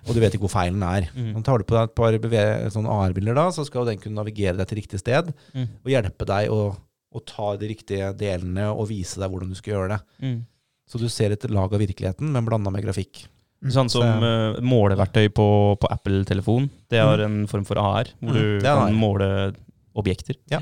og 0.07 0.13
du 0.15 0.19
vet 0.19 0.33
ikke 0.35 0.43
hvor 0.49 0.51
feilen 0.51 0.83
er. 0.83 1.07
Mm. 1.15 1.41
Tar 1.43 1.59
du 1.59 1.63
på 1.63 1.75
deg 1.77 1.83
et 1.89 1.95
par 1.95 2.11
AR-bilder 2.11 3.35
da, 3.35 3.47
så 3.51 3.65
skal 3.65 3.85
den 3.85 3.97
kunne 3.99 4.15
navigere 4.19 4.57
deg 4.57 4.67
til 4.67 4.77
riktig 4.81 4.99
sted, 4.99 5.33
Mm. 5.55 5.67
og 5.85 5.91
hjelpe 5.91 6.25
deg 6.25 6.49
å, 6.49 6.75
å 7.15 7.25
ta 7.25 7.55
de 7.57 7.67
riktige 7.71 8.11
delene 8.17 8.67
og 8.75 8.89
vise 8.89 9.15
deg 9.19 9.29
hvordan 9.31 9.49
du 9.49 9.55
skal 9.55 9.73
gjøre 9.73 9.89
det. 9.95 10.01
Mm. 10.21 10.45
Så 10.89 10.97
du 11.01 11.05
ser 11.13 11.35
et 11.35 11.43
lag 11.53 11.71
av 11.73 11.79
virkeligheten, 11.81 12.31
men 12.33 12.45
blanda 12.47 12.71
med 12.73 12.81
grafikk. 12.85 13.27
Sånn 13.69 13.89
som 13.91 14.23
eh, 14.23 14.59
måleverktøy 14.63 15.27
på, 15.35 15.45
på 15.81 15.89
Apple-telefon. 15.91 16.69
Det 16.89 16.97
er 17.03 17.25
en 17.25 17.41
form 17.51 17.65
for 17.67 17.77
AR, 17.81 18.09
hvor 18.23 18.37
Mm, 18.39 18.59
du 18.59 18.63
kan 18.65 18.95
måle 18.97 19.27
objekter. 19.99 20.37
Ja. 20.49 20.61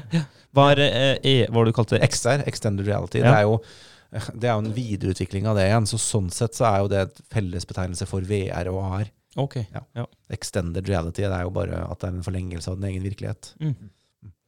Hva 0.55 0.71
er 0.73 0.81
eh, 0.87 1.11
e, 1.21 1.35
hva 1.47 1.61
har 1.61 1.69
du 1.69 1.75
kalt 1.77 1.93
det? 1.93 2.01
XR, 2.09 2.41
Extended 2.49 2.87
Reality, 2.89 3.21
Ja. 3.21 3.29
det 3.31 3.37
er 3.37 3.45
jo 3.47 3.59
det 4.39 4.47
er 4.47 4.53
jo 4.55 4.63
en 4.63 4.71
videreutvikling 4.73 5.45
av 5.51 5.57
det 5.59 5.65
igjen. 5.67 5.85
Så 5.87 5.99
sånn 6.01 6.29
sett 6.33 6.55
så 6.57 6.65
er 6.71 6.77
jo 6.83 6.87
det 6.91 7.01
et 7.05 7.17
fellesbetegnelse 7.35 8.07
for 8.09 8.23
VR 8.25 8.69
og 8.71 8.79
AR. 8.87 9.09
Ok. 9.37 9.57
Ja. 9.75 9.83
Ja. 9.99 10.05
Extended 10.33 10.87
Reality 10.89 11.21
det 11.27 11.31
er 11.35 11.43
jo 11.45 11.51
bare 11.53 11.83
at 11.85 11.99
det 12.01 12.07
er 12.09 12.15
en 12.15 12.23
forlengelse 12.25 12.71
av 12.71 12.79
din 12.79 12.87
egen 12.89 13.03
virkelighet. 13.05 13.51
Mm. 13.61 13.75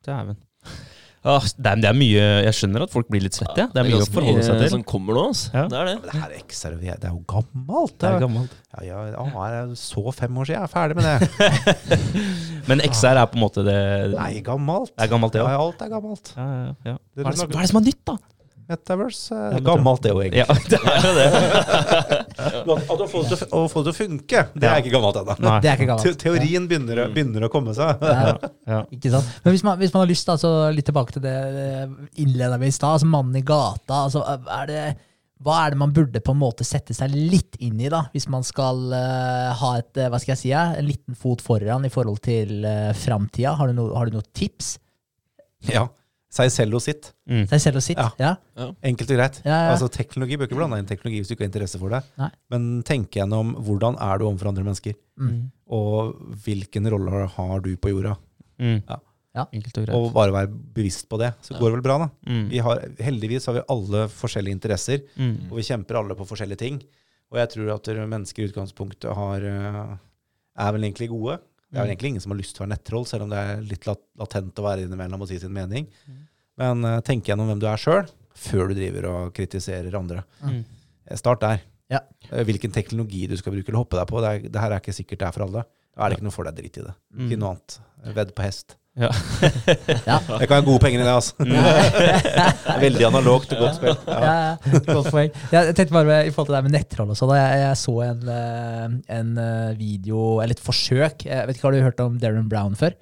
Dæven. 0.08 0.40
Ah, 1.20 1.44
det, 1.44 1.68
er, 1.68 1.80
det 1.84 1.88
er 1.90 1.96
mye 2.00 2.28
Jeg 2.46 2.56
skjønner 2.56 2.86
at 2.86 2.92
folk 2.94 3.10
blir 3.12 3.26
litt 3.26 3.36
svette. 3.36 3.58
Ja. 3.60 3.68
Det 3.74 3.82
er 3.82 3.88
mye 3.90 4.00
å 4.00 4.08
forholde 4.08 4.44
seg 4.46 4.62
til. 4.62 4.70
som 4.72 4.86
kommer 4.88 5.18
nå, 5.18 5.26
altså. 5.34 5.50
Ja. 5.52 5.66
Det 5.68 5.80
er 5.80 5.90
det. 5.90 5.96
Men 6.00 6.08
det 6.08 6.16
her 6.16 6.30
er 6.30 6.40
ikke 6.40 6.60
og 6.70 6.80
det 6.80 6.94
er 6.96 7.12
jo 7.12 7.22
gammelt. 7.34 7.96
Det 8.00 8.10
er 8.10 8.24
gammelt. 8.24 8.56
Ja, 8.80 9.00
ja, 9.10 9.26
er 9.50 9.56
jo 9.58 9.78
så 9.82 10.14
fem 10.16 10.40
år 10.40 10.48
siden, 10.48 10.56
jeg 10.56 10.64
er 10.64 10.72
ferdig 10.72 10.96
med 10.96 11.06
det. 11.10 12.00
Men 12.70 12.84
XR 12.86 13.20
er 13.20 13.28
på 13.32 13.40
en 13.40 13.44
måte 13.44 13.66
det 13.68 13.80
Nei, 14.14 14.32
gammelt. 14.46 14.94
Det 14.96 15.08
er 15.08 15.12
gammelt, 15.12 15.36
det 15.36 15.44
Ja, 15.44 15.52
ja 15.56 15.62
alt 15.66 15.84
er 15.84 15.92
gammelt. 15.92 16.34
Ja, 16.38 16.50
ja, 16.50 16.76
ja. 16.94 16.98
Hva, 17.20 17.26
er 17.26 17.40
det, 17.40 17.48
hva 17.50 17.58
er 17.58 17.66
det 17.66 17.72
som 17.74 17.82
er 17.82 17.88
nytt, 17.90 18.04
da? 18.08 18.18
Metaverse 18.70 19.34
Ja, 19.34 19.58
er 19.58 19.64
gammelt, 19.66 20.04
det 20.06 20.12
òg, 20.14 20.22
egentlig. 20.28 20.44
Ja, 20.44 20.54
det 20.72 20.80
er 20.80 21.08
jo 21.08 21.14
det. 21.18 21.28
At 22.94 23.02
å 23.04 23.08
få 23.10 23.24
det 23.26 23.40
til 23.40 23.50
å- 23.58 23.66
å 23.66 23.84
det 23.88 23.96
funke, 23.98 24.44
det 24.54 24.68
Ja. 24.68 24.76
er 24.76 24.84
ikke 24.84 24.94
gammelt 24.94 25.18
ennå. 25.24 25.98
Te 26.04 26.14
teorien 26.22 26.68
begynner, 26.70 27.04
å- 27.06 27.10
begynner 27.14 27.48
å 27.48 27.52
komme 27.52 27.74
seg. 27.78 27.98
Ja. 28.06 28.38
Ja. 28.70 28.82
Ikke 28.94 29.12
sant? 29.16 29.26
Men 29.44 29.56
hvis 29.56 29.64
man, 29.66 29.80
hvis 29.82 29.94
man 29.96 30.04
har 30.06 30.12
lyst, 30.12 30.26
da, 30.30 30.38
så 30.38 30.54
litt 30.74 30.86
tilbake 30.90 31.16
til 31.18 31.26
det 31.26 31.36
eh, 31.36 31.88
innleda 32.22 32.60
vi 32.62 32.70
i 32.70 32.76
stad. 32.76 33.00
Altså 33.00 33.10
mannen 33.10 33.36
i 33.42 33.46
gata. 33.46 34.06
Altså, 34.06 34.22
er 34.30 34.66
det, 34.70 34.84
hva 35.44 35.62
er 35.66 35.74
det 35.74 35.80
man 35.82 35.94
burde 35.96 36.20
på 36.22 36.34
en 36.36 36.42
måte 36.42 36.66
sette 36.68 36.94
seg 36.94 37.14
litt 37.16 37.56
inn 37.64 37.80
i, 37.82 37.90
da, 37.90 38.04
hvis 38.14 38.28
man 38.32 38.44
skal 38.46 38.82
uh, 38.94 39.54
ha 39.56 39.70
et, 39.80 39.92
eh, 39.98 40.10
hva 40.12 40.20
skal 40.22 40.36
jeg 40.36 40.42
si, 40.46 40.52
en 40.54 40.86
liten 40.88 41.16
fot 41.18 41.42
foran 41.42 41.86
i 41.88 41.92
forhold 41.94 42.20
til 42.26 42.60
uh, 42.68 42.92
framtida? 42.94 43.56
Har 43.58 43.72
har 43.74 44.06
du 44.12 44.18
noen 44.20 44.30
tips? 44.36 44.78
Ja. 45.68 45.88
Seg 46.30 46.52
selv 46.54 46.78
og 46.78 46.82
sitt. 46.86 47.08
Mm. 47.26 47.48
Seg 47.50 47.62
selv 47.64 47.80
og 47.80 47.82
sitt? 47.84 47.98
Ja. 47.98 48.36
Ja. 48.56 48.68
Enkelt 48.86 49.10
og 49.10 49.18
greit. 49.18 49.40
Ja, 49.44 49.56
ja. 49.66 49.72
Altså, 49.74 49.88
teknologi 49.90 50.38
bør 50.38 50.46
ikke 50.46 50.60
blande 50.60 50.78
inn 50.78 50.86
teknologi 50.90 51.18
hvis 51.24 51.28
du 51.32 51.34
ikke 51.34 51.48
har 51.48 51.50
interesse 51.50 51.80
for 51.82 51.90
det. 51.90 52.04
Nei. 52.22 52.30
Men 52.54 52.68
tenk 52.86 53.10
gjennom 53.18 53.56
hvordan 53.66 53.98
er 53.98 54.20
du 54.22 54.26
overfor 54.28 54.52
andre 54.52 54.64
mennesker, 54.68 54.94
Mm. 55.20 55.52
og 55.68 56.14
hvilken 56.46 56.86
rolle 56.90 57.28
har- 57.28 57.60
du 57.62 57.76
på 57.78 57.90
jorda. 57.90 58.16
Mm. 58.60 58.84
Ja. 58.88 59.00
Ja. 59.36 59.46
Enkelt 59.54 59.78
og 59.78 59.86
greit. 59.86 59.96
Og 59.96 60.14
bare 60.14 60.32
være 60.32 60.48
bevisst 60.74 61.08
på 61.10 61.18
det, 61.20 61.34
så 61.42 61.58
går 61.60 61.70
det 61.72 61.76
vel 61.80 61.82
bra, 61.82 61.98
da. 61.98 62.10
Mm. 62.28 62.50
Vi 62.50 62.58
har, 62.60 62.80
heldigvis 63.00 63.46
har 63.46 63.54
vi 63.56 63.62
alle 63.70 64.08
forskjellige 64.08 64.52
interesser, 64.58 65.02
Mm. 65.18 65.50
og 65.52 65.58
vi 65.58 65.62
kjemper 65.64 65.96
alle 65.98 66.16
på 66.16 66.26
forskjellige 66.28 66.58
ting. 66.58 66.84
Og 67.32 67.38
jeg 67.38 67.50
tror 67.50 67.74
at 67.76 67.84
mennesker 68.10 68.44
i 68.44 68.48
utgangspunktet 68.52 69.14
har, 69.16 69.38
eh, 69.38 69.98
er 70.58 70.72
vel 70.72 70.82
egentlig 70.82 71.10
gode. 71.10 71.40
Det 71.70 71.78
er 71.78 71.86
jo 71.86 71.94
egentlig 71.94 72.10
ingen 72.14 72.24
som 72.24 72.34
har 72.34 72.40
lyst 72.40 72.56
til 72.56 72.64
å 72.64 72.66
være 72.66 72.74
nettroll, 72.74 73.06
selv 73.06 73.26
om 73.28 73.34
det 73.34 73.40
er 73.46 73.60
litt 73.62 73.84
latent 73.86 74.58
å 74.62 74.66
være 74.66 74.86
innimellom 74.88 75.22
og 75.22 75.30
si 75.30 75.38
sin 75.42 75.54
mening. 75.54 75.86
Men 76.60 76.82
uh, 76.88 76.96
tenk 77.06 77.30
gjennom 77.30 77.52
hvem 77.52 77.62
du 77.62 77.68
er 77.70 77.80
sjøl, 77.82 78.10
før 78.40 78.72
du 78.72 78.78
driver 78.80 79.06
og 79.12 79.36
kritiserer 79.38 79.96
andre. 80.00 80.24
Mm. 80.42 80.64
Eh, 81.06 81.20
Start 81.20 81.44
der. 81.44 81.62
Ja. 81.94 82.02
Eh, 82.32 82.42
Hvilken 82.48 82.74
teknologi 82.74 83.26
du 83.30 83.36
skal 83.38 83.54
bruke 83.54 83.70
eller 83.70 83.84
hoppe 83.84 84.00
deg 84.00 84.10
på. 84.10 84.24
Det, 84.24 84.32
er, 84.34 84.50
det 84.50 84.64
her 84.64 84.74
er 84.76 84.82
ikke 84.82 84.98
sikkert 84.98 85.22
det 85.22 85.30
er 85.30 85.36
for 85.38 85.46
alle. 85.46 85.66
Da 85.94 86.06
er 86.06 86.12
det 86.14 86.20
ikke 86.20 86.28
noe 86.30 86.36
for 86.36 86.50
deg, 86.50 86.58
drit 86.58 86.82
i 86.82 86.86
det. 86.88 86.96
Mm. 87.14 87.24
Ikke 87.28 87.40
noe 87.42 87.54
annet. 87.54 87.80
Vedd 88.18 88.34
på 88.38 88.46
hest. 88.48 88.79
Ja. 88.98 89.10
Det 90.40 90.48
kan 90.50 90.58
ha 90.58 90.64
gode 90.66 90.80
penger 90.84 91.02
i 91.02 91.06
det, 91.06 91.14
altså. 91.14 91.36
Veldig 92.82 93.06
analogt 93.08 93.54
og 93.56 93.62
godt 93.64 93.78
spilt. 93.78 94.08
Ja, 94.10 94.20
Ja. 94.20 94.32
ja, 94.66 94.80
godt 94.90 95.12
poeng. 95.14 95.30
Jeg 95.54 95.76
tenkte 95.78 95.94
bare 95.96 96.08
med, 96.10 96.28
I 96.28 96.34
forhold 96.34 96.50
til 96.50 96.58
det 96.58 96.64
med 96.68 96.76
nettroll 96.76 97.12
og 97.14 97.20
sånn, 97.20 97.36
jeg, 97.38 97.60
jeg 97.64 97.78
så 97.84 97.94
en, 98.08 98.24
eh, 98.34 98.88
en 99.20 99.30
eh, 99.44 99.70
video, 99.80 100.24
eller 100.42 100.58
et 100.58 100.64
forsøk 100.64 101.28
Jeg 101.30 101.48
vet 101.48 101.56
ikke, 101.60 101.68
Har 101.70 101.78
du 101.78 101.86
hørt 101.86 102.04
om 102.04 102.18
Darren 102.22 102.50
Brown 102.52 102.76
før? 102.80 102.98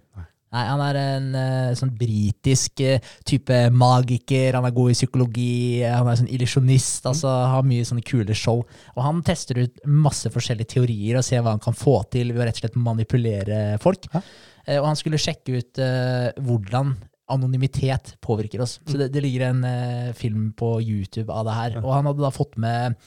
Nei, 0.53 0.63
Han 0.69 0.79
er 0.85 0.99
en 1.01 1.25
eh, 1.35 1.71
sånn 1.75 1.91
britisk 1.99 2.79
type 3.27 3.57
magiker. 3.75 4.55
Han 4.55 4.67
er 4.69 4.75
god 4.75 4.93
i 4.93 4.95
psykologi. 4.95 5.81
Han 5.83 6.07
er 6.07 6.19
sånn 6.21 6.29
illusjonist. 6.31 7.07
altså 7.09 7.31
Har 7.51 7.65
mye 7.67 7.87
sånne 7.87 8.05
kule 8.07 8.35
show. 8.37 8.61
Og 8.95 9.01
Han 9.03 9.23
tester 9.27 9.63
ut 9.65 9.81
masse 9.87 10.31
forskjellige 10.31 10.75
teorier 10.77 11.19
og 11.19 11.25
ser 11.27 11.41
hva 11.43 11.55
han 11.57 11.63
kan 11.63 11.75
få 11.75 11.99
til 12.13 12.31
ved 12.35 12.43
å 12.43 12.47
rett 12.47 12.61
og 12.61 12.63
slett 12.67 12.79
manipulere 12.79 13.63
folk. 13.83 14.07
Eh, 14.13 14.29
Og 14.67 14.83
han 14.89 14.97
skulle 14.99 15.19
sjekke 15.21 15.61
ut 15.61 15.79
eh, 15.79 16.35
hvordan 16.43 16.95
anonymitet 17.31 18.15
påvirker 18.23 18.61
oss. 18.63 18.77
Så 18.87 18.97
det, 18.99 19.09
det 19.13 19.23
ligger 19.23 19.49
en 19.49 19.63
eh, 19.67 20.13
film 20.15 20.51
på 20.57 20.77
YouTube 20.81 21.31
av 21.33 21.47
det 21.47 21.55
her. 21.55 21.79
Og 21.83 21.89
han 21.95 22.07
hadde 22.07 22.23
da 22.23 22.31
fått 22.35 22.55
med 22.59 22.97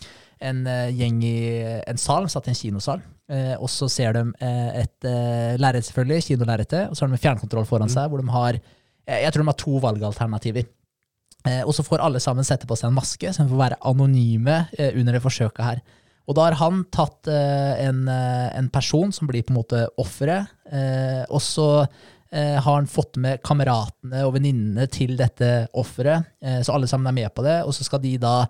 en 0.41 0.66
eh, 0.69 0.91
gjeng 0.97 1.23
i 1.24 1.39
en 1.89 2.01
sal, 2.01 2.28
satt 2.32 2.49
i 2.49 2.55
en 2.55 2.59
kinosal. 2.59 3.05
Eh, 3.31 3.55
og 3.57 3.69
så 3.73 3.89
ser 3.93 4.16
de 4.16 4.24
eh, 4.43 4.82
et 4.82 5.07
uh, 5.07 5.55
lerret, 5.61 5.87
selvfølgelig, 5.87 6.27
kinolerretet, 6.27 6.89
og 6.91 6.97
så 6.97 7.05
har 7.05 7.12
de 7.12 7.19
en 7.19 7.24
fjernkontroll 7.24 7.69
foran 7.69 7.93
seg, 7.93 8.11
hvor 8.11 8.23
de 8.23 8.32
har 8.35 8.59
eh, 8.59 9.20
jeg 9.23 9.32
tror 9.32 9.45
de 9.45 9.53
har 9.53 9.61
to 9.61 9.82
valgalternativer. 9.85 10.69
Eh, 11.49 11.62
og 11.65 11.73
så 11.77 11.85
får 11.87 12.03
alle 12.05 12.20
sammen 12.20 12.45
sette 12.45 12.69
på 12.69 12.77
seg 12.77 12.91
en 12.91 12.99
maske, 12.99 13.32
så 13.32 13.45
de 13.45 13.53
får 13.53 13.62
være 13.62 13.81
anonyme 13.89 14.59
eh, 14.77 14.93
under 14.99 15.16
det 15.16 15.23
forsøket 15.24 15.65
her. 15.65 15.81
Og 16.28 16.36
da 16.38 16.47
har 16.47 16.59
han 16.60 16.84
tatt 16.92 17.28
eh, 17.30 17.82
en, 17.86 18.05
eh, 18.09 18.48
en 18.59 18.70
person 18.72 19.12
som 19.14 19.30
blir 19.30 19.44
på 19.47 19.55
en 19.55 19.60
måte 19.60 19.84
offeret, 20.01 20.52
eh, 20.70 21.22
og 21.28 21.42
så 21.42 21.68
har 22.30 22.62
han 22.62 22.86
fått 22.86 23.16
med 23.18 23.40
kameratene 23.42 24.20
og 24.22 24.36
venninnene 24.36 24.84
til 24.86 25.16
dette 25.18 25.64
offeret, 25.74 26.28
så 26.62 26.76
alle 26.76 26.86
sammen 26.86 27.09
er 27.10 27.16
med 27.16 27.32
på 27.34 27.42
det, 27.42 27.56
og 27.66 27.74
så 27.74 27.82
skal 27.82 27.98
de 28.05 28.12
da 28.22 28.44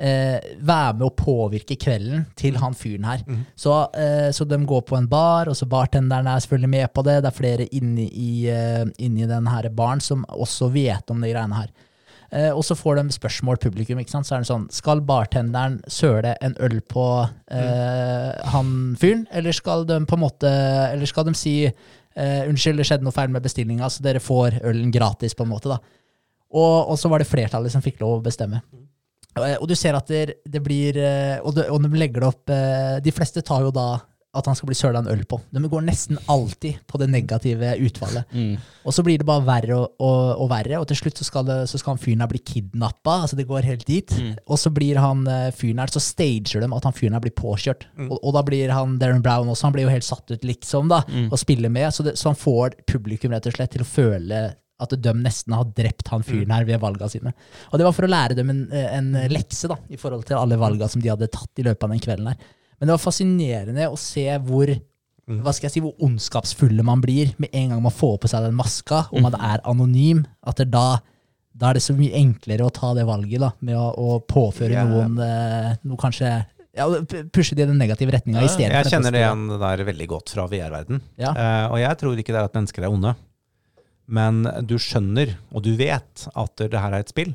eh, 0.00 0.38
være 0.56 0.94
med 0.96 1.04
å 1.04 1.12
påvirke 1.12 1.76
kvelden 1.76 2.24
til 2.32 2.56
han 2.62 2.72
fyren 2.72 3.04
her. 3.04 3.26
Så, 3.52 3.74
eh, 3.92 4.30
så 4.32 4.48
de 4.48 4.56
går 4.64 4.86
på 4.88 4.96
en 4.96 5.10
bar, 5.12 5.50
og 5.52 5.56
så 5.58 5.68
bartenderen 5.68 6.32
er 6.32 6.40
selvfølgelig 6.40 6.72
med 6.78 6.94
på 6.96 7.04
det. 7.04 7.18
Det 7.26 7.28
er 7.28 7.36
flere 7.42 7.68
inni 7.76 8.08
i, 8.08 8.30
inni 9.04 9.28
den 9.28 9.52
her 9.52 9.68
baren 9.68 10.00
som 10.00 10.24
også 10.32 10.70
vet 10.72 11.12
om 11.12 11.20
de 11.20 11.34
greiene 11.34 11.60
her. 11.60 11.68
Eh, 12.32 12.50
og 12.50 12.64
så 12.66 12.74
får 12.74 12.96
de 12.98 13.14
spørsmål, 13.14 13.58
publikum. 13.62 13.98
ikke 14.02 14.10
sant? 14.10 14.26
Så 14.26 14.34
er 14.34 14.42
det 14.42 14.48
sånn 14.50 14.66
Skal 14.74 15.00
bartenderen 15.06 15.78
søle 15.86 16.32
en 16.42 16.56
øl 16.60 16.80
på 16.90 17.04
eh, 17.50 18.32
han 18.52 18.96
fyren, 18.98 19.26
eller 19.30 19.54
skal 19.54 19.86
de 19.86 20.00
på 20.08 20.16
en 20.18 20.24
måte 20.24 20.50
Eller 20.92 21.06
skal 21.06 21.28
de 21.28 21.34
si 21.38 21.54
eh, 21.66 22.42
unnskyld, 22.48 22.80
det 22.82 22.88
skjedde 22.88 23.06
noe 23.06 23.14
feil 23.14 23.30
med 23.30 23.44
bestillinga, 23.46 23.86
så 23.90 24.02
dere 24.02 24.22
får 24.24 24.58
ølen 24.64 24.90
gratis, 24.90 25.34
på 25.38 25.46
en 25.46 25.52
måte. 25.52 25.70
da. 25.70 25.78
Og, 26.56 26.90
og 26.90 26.98
så 26.98 27.10
var 27.12 27.22
det 27.22 27.28
flertallet 27.30 27.72
som 27.72 27.82
fikk 27.84 28.00
lov 28.02 28.18
å 28.18 28.24
bestemme. 28.26 28.62
Eh, 29.36 29.56
Og 29.60 29.68
du 29.68 29.74
ser 29.78 29.94
at 29.98 30.08
det, 30.10 30.40
det 30.46 30.62
blir 30.64 30.96
eh, 30.96 31.38
og, 31.42 31.54
det, 31.58 31.68
og 31.70 31.82
de 31.84 31.90
legger 31.98 32.22
det 32.24 32.28
opp 32.30 32.50
eh, 32.50 32.98
De 33.04 33.12
fleste 33.12 33.42
tar 33.44 33.66
jo 33.66 33.72
da 33.74 34.00
at 34.36 34.48
han 34.48 34.56
skal 34.58 34.70
bli 34.70 34.76
søla 34.78 35.02
en 35.02 35.10
øl 35.12 35.24
på. 35.28 35.38
De 35.54 35.62
går 35.70 35.84
nesten 35.86 36.18
alltid 36.32 36.82
på 36.88 37.00
det 37.00 37.08
negative 37.12 37.72
utfallet. 37.86 38.32
Mm. 38.32 38.56
Og 38.86 38.94
så 38.94 39.04
blir 39.06 39.20
det 39.20 39.28
bare 39.28 39.44
verre 39.46 39.78
og, 39.78 39.96
og, 40.02 40.42
og 40.44 40.50
verre, 40.52 40.80
og 40.80 40.88
til 40.90 41.00
slutt 41.00 41.22
så 41.22 41.26
skal, 41.28 41.46
det, 41.48 41.58
så 41.70 41.80
skal 41.80 41.94
han 41.94 42.02
fyren 42.02 42.24
her 42.24 42.30
bli 42.30 42.42
kidnappa. 42.44 43.22
Altså 43.24 43.38
det 43.38 43.48
går 43.48 43.68
helt 43.68 43.86
dit. 43.88 44.12
Og 44.46 44.60
så 44.60 44.72
blir 44.74 45.00
han 45.02 45.24
eh, 45.30 45.48
fyren 45.56 45.82
her, 45.82 45.92
så 45.92 46.02
stager 46.02 46.62
de 46.62 46.70
at 46.76 46.88
han 46.88 46.96
fyren 46.96 47.16
her 47.18 47.24
blir 47.24 47.34
påkjørt. 47.36 47.88
Og, 48.08 48.18
og 48.20 48.36
da 48.36 48.44
blir 48.46 48.74
han 48.74 48.98
Darren 49.02 49.24
Brown 49.24 49.50
også, 49.52 49.68
han 49.68 49.76
blir 49.76 49.88
jo 49.88 49.94
helt 49.96 50.06
satt 50.06 50.30
ut, 50.30 50.46
liksom, 50.46 50.92
da, 50.92 51.02
og 51.30 51.40
spiller 51.40 51.72
med. 51.72 51.88
Så, 51.94 52.06
det, 52.06 52.16
så 52.20 52.30
han 52.32 52.38
får 52.38 52.78
publikum 52.88 53.34
rett 53.34 53.48
og 53.48 53.56
slett 53.56 53.74
til 53.76 53.84
å 53.84 53.88
føle 53.88 54.46
at 54.82 54.92
de 55.00 55.12
nesten 55.16 55.54
har 55.56 55.68
drept 55.76 56.10
han 56.12 56.24
fyren 56.26 56.52
her 56.52 56.66
ved 56.68 56.80
valga 56.82 57.08
sine. 57.08 57.32
Og 57.70 57.80
det 57.80 57.86
var 57.86 57.94
for 57.96 58.04
å 58.04 58.10
lære 58.12 58.36
dem 58.36 58.50
en, 58.52 58.62
en 58.68 59.08
lekse 59.32 59.70
da, 59.72 59.78
i 59.88 59.96
forhold 60.00 60.26
til 60.28 60.36
alle 60.36 60.58
valga 60.60 60.88
som 60.92 61.00
de 61.00 61.08
hadde 61.12 61.30
tatt 61.32 61.62
i 61.62 61.64
løpet 61.64 61.86
av 61.86 61.94
den 61.94 62.02
kvelden 62.04 62.28
her. 62.28 62.50
Men 62.76 62.88
det 62.88 62.94
var 62.96 63.02
fascinerende 63.02 63.88
å 63.88 63.98
se 64.00 64.26
hvor 64.46 64.72
hva 65.26 65.50
skal 65.50 65.66
jeg 65.66 65.74
si, 65.74 65.80
hvor 65.82 65.96
ondskapsfulle 66.06 66.84
man 66.86 67.00
blir 67.02 67.32
med 67.42 67.50
en 67.50 67.72
gang 67.72 67.80
man 67.82 67.94
får 67.94 68.18
på 68.22 68.28
seg 68.30 68.44
den 68.46 68.54
maska, 68.54 69.08
og 69.10 69.24
man 69.24 69.34
er 69.34 69.62
anonym. 69.66 70.20
At 70.46 70.60
det 70.60 70.68
da, 70.70 71.00
da 71.50 71.72
er 71.72 71.80
det 71.80 71.82
så 71.82 71.96
mye 71.98 72.14
enklere 72.14 72.62
å 72.66 72.70
ta 72.70 72.92
det 72.94 73.08
valget 73.08 73.42
da, 73.42 73.48
med 73.66 73.74
å, 73.74 73.88
å 73.90 74.20
påføre 74.22 74.76
yeah. 74.76 74.86
noen 74.86 75.18
eh, 75.24 75.72
noe 75.82 75.98
kanskje 75.98 76.30
ja, 76.76 76.86
Pushe 77.32 77.56
det 77.56 77.64
i 77.64 77.68
den 77.70 77.78
negative 77.80 78.12
retninga 78.12 78.42
Ja, 78.44 78.50
Jeg 78.52 78.84
for 78.84 78.92
kjenner 78.92 79.14
det 79.14 79.22
igjen 79.22 79.46
det 79.48 79.58
der 79.62 79.82
veldig 79.88 80.06
godt 80.10 80.34
fra 80.34 80.44
VR-verden. 80.50 81.00
Ja. 81.16 81.32
Uh, 81.32 81.64
og 81.72 81.78
jeg 81.80 81.98
tror 82.02 82.20
ikke 82.20 82.34
det 82.34 82.42
er 82.42 82.50
at 82.50 82.58
mennesker 82.58 82.84
er 82.84 82.92
onde. 82.92 83.14
Men 84.06 84.44
du 84.68 84.76
skjønner, 84.78 85.32
og 85.50 85.64
du 85.64 85.72
vet, 85.80 86.26
at 86.28 86.62
det 86.62 86.76
her 86.76 86.92
er 86.92 87.02
et 87.02 87.10
spill. 87.10 87.32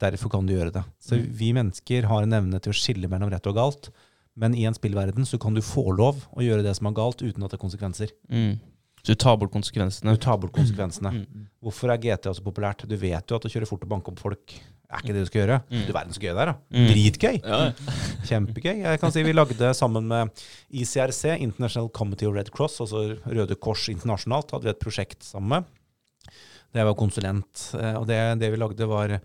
Derfor 0.00 0.30
kan 0.32 0.46
du 0.46 0.54
gjøre 0.54 0.72
det. 0.72 0.84
Så 1.02 1.18
Mm. 1.18 1.26
vi 1.34 1.52
mennesker 1.56 2.06
har 2.06 2.22
en 2.22 2.38
evne 2.38 2.62
til 2.62 2.72
å 2.72 2.78
skille 2.78 3.10
mellom 3.10 3.32
rett 3.34 3.50
og 3.50 3.58
galt. 3.58 3.90
Men 4.36 4.54
i 4.54 4.66
en 4.68 4.74
spillverden 4.76 5.24
så 5.26 5.38
kan 5.40 5.54
du 5.56 5.62
få 5.64 5.86
lov 5.96 6.26
å 6.36 6.44
gjøre 6.44 6.62
det 6.66 6.74
som 6.76 6.86
er 6.90 6.96
galt, 6.98 7.22
uten 7.24 7.42
at 7.46 7.52
det 7.54 7.56
er 7.56 7.62
konsekvenser. 7.62 8.10
Mm. 8.28 8.58
Så 9.00 9.14
du 9.14 9.20
tar 9.22 9.36
bort 9.40 9.52
konsekvensene. 9.54 10.12
Du 10.16 10.20
tar 10.20 10.36
bort 10.42 10.52
konsekvensene. 10.56 11.12
Mm. 11.14 11.44
Hvorfor 11.62 11.92
er 11.94 12.00
GTA 12.02 12.32
så 12.34 12.42
populært? 12.44 12.82
Du 12.90 12.96
vet 12.98 13.30
jo 13.30 13.38
at 13.38 13.46
å 13.46 13.52
kjøre 13.52 13.68
fort 13.70 13.84
og 13.86 13.92
banke 13.92 14.10
opp 14.12 14.18
folk 14.20 14.56
er 14.86 15.00
ikke 15.02 15.14
det 15.14 15.22
du 15.24 15.28
skal 15.30 15.40
gjøre. 15.44 15.56
Mm. 15.70 15.84
Du 15.86 15.92
verden 15.94 16.14
så 16.14 16.20
gøy 16.22 16.28
det 16.34 16.42
er, 16.42 16.50
da. 16.50 16.56
Mm. 16.74 16.88
Dritgøy. 16.90 17.38
Ja, 17.46 17.60
Kjempegøy. 18.28 18.74
Jeg 18.84 19.00
kan 19.02 19.14
si 19.14 19.22
Vi 19.26 19.32
lagde 19.34 19.70
sammen 19.78 20.06
med 20.10 20.44
ICRC, 20.70 21.22
International 21.42 21.88
Committee 21.94 22.28
of 22.28 22.34
Red 22.36 22.50
Cross, 22.54 22.80
altså 22.84 23.04
Røde 23.24 23.56
Kors 23.62 23.86
internasjonalt, 23.94 24.52
hadde 24.54 24.68
vi 24.68 24.74
et 24.74 24.82
prosjekt 24.82 25.26
sammen 25.26 25.54
med. 25.56 26.36
Det 26.76 26.84
var 26.84 26.98
konsulent. 26.98 27.68
eh, 27.78 27.94
Og 27.98 28.06
det, 28.10 28.18
det 28.42 28.50
vi 28.52 28.60
lagde, 28.60 28.90
var 28.90 29.16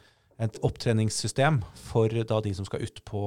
et 0.42 0.58
opptreningssystem 0.66 1.60
for 1.90 2.10
da 2.10 2.40
de 2.42 2.54
som 2.58 2.66
skal 2.66 2.86
ut 2.86 3.02
på, 3.06 3.26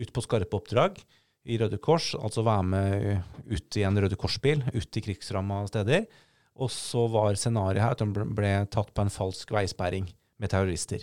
ut 0.00 0.12
på 0.14 0.24
skarpe 0.24 0.58
oppdrag 0.58 1.00
i 1.44 1.58
Røde 1.60 1.78
Kors. 1.82 2.12
Altså 2.16 2.44
være 2.46 2.66
med 2.66 3.08
ut 3.50 3.78
i 3.80 3.84
en 3.86 3.98
Røde 4.00 4.16
Kors-bil, 4.20 4.64
ut 4.74 4.96
i 5.00 5.02
krigsramma 5.04 5.64
steder. 5.70 6.06
Og 6.54 6.70
så 6.70 7.08
var 7.10 7.34
scenarioet 7.38 7.82
her 7.82 7.96
at 7.96 8.02
de 8.02 8.26
ble- 8.30 8.54
tatt 8.70 8.92
på 8.94 9.02
en 9.02 9.10
falsk 9.12 9.50
veisperring 9.56 10.06
med 10.38 10.50
terrorister. 10.52 11.02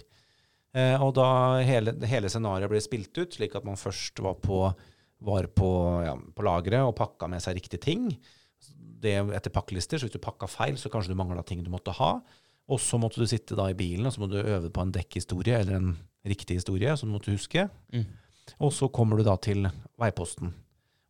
Eh, 0.73 0.95
og 1.03 1.13
da 1.17 1.59
hele, 1.67 1.93
hele 2.07 2.29
scenarioet 2.31 2.71
ble 2.71 2.79
spilt 2.83 3.17
ut, 3.19 3.35
slik 3.35 3.57
at 3.59 3.65
man 3.67 3.79
først 3.79 4.21
var 4.23 4.37
på, 4.39 4.61
var 5.27 5.47
på, 5.51 5.71
ja, 6.05 6.15
på 6.15 6.45
lageret 6.47 6.87
og 6.87 6.95
pakka 6.95 7.27
med 7.27 7.43
seg 7.43 7.57
riktige 7.59 7.83
ting. 7.83 8.05
Det 9.01 9.17
etter 9.35 9.51
pakkelister, 9.51 9.99
så 9.99 10.07
hvis 10.07 10.15
du 10.15 10.23
pakka 10.23 10.47
feil, 10.47 10.77
så 10.79 10.89
kanskje 10.93 11.11
du 11.11 11.19
mangla 11.19 11.43
ting 11.43 11.63
du 11.65 11.71
måtte 11.73 11.91
ha. 11.99 12.13
Og 12.71 12.79
så 12.79 12.95
måtte 13.01 13.19
du 13.19 13.27
sitte 13.27 13.57
da 13.57 13.65
i 13.67 13.75
bilen, 13.75 14.07
og 14.07 14.13
så 14.15 14.21
måtte 14.23 14.39
du 14.39 14.47
øve 14.55 14.71
på 14.71 14.83
en 14.85 14.93
dekkhistorie, 14.95 15.57
eller 15.59 15.79
en 15.81 15.91
riktig 16.23 16.61
historie, 16.61 16.93
som 16.95 17.09
du 17.09 17.17
måtte 17.17 17.33
huske. 17.33 17.65
Mm. 17.91 18.05
Og 18.61 18.73
så 18.75 18.89
kommer 18.93 19.19
du 19.19 19.25
da 19.27 19.35
til 19.41 19.67
veiposten. 20.01 20.53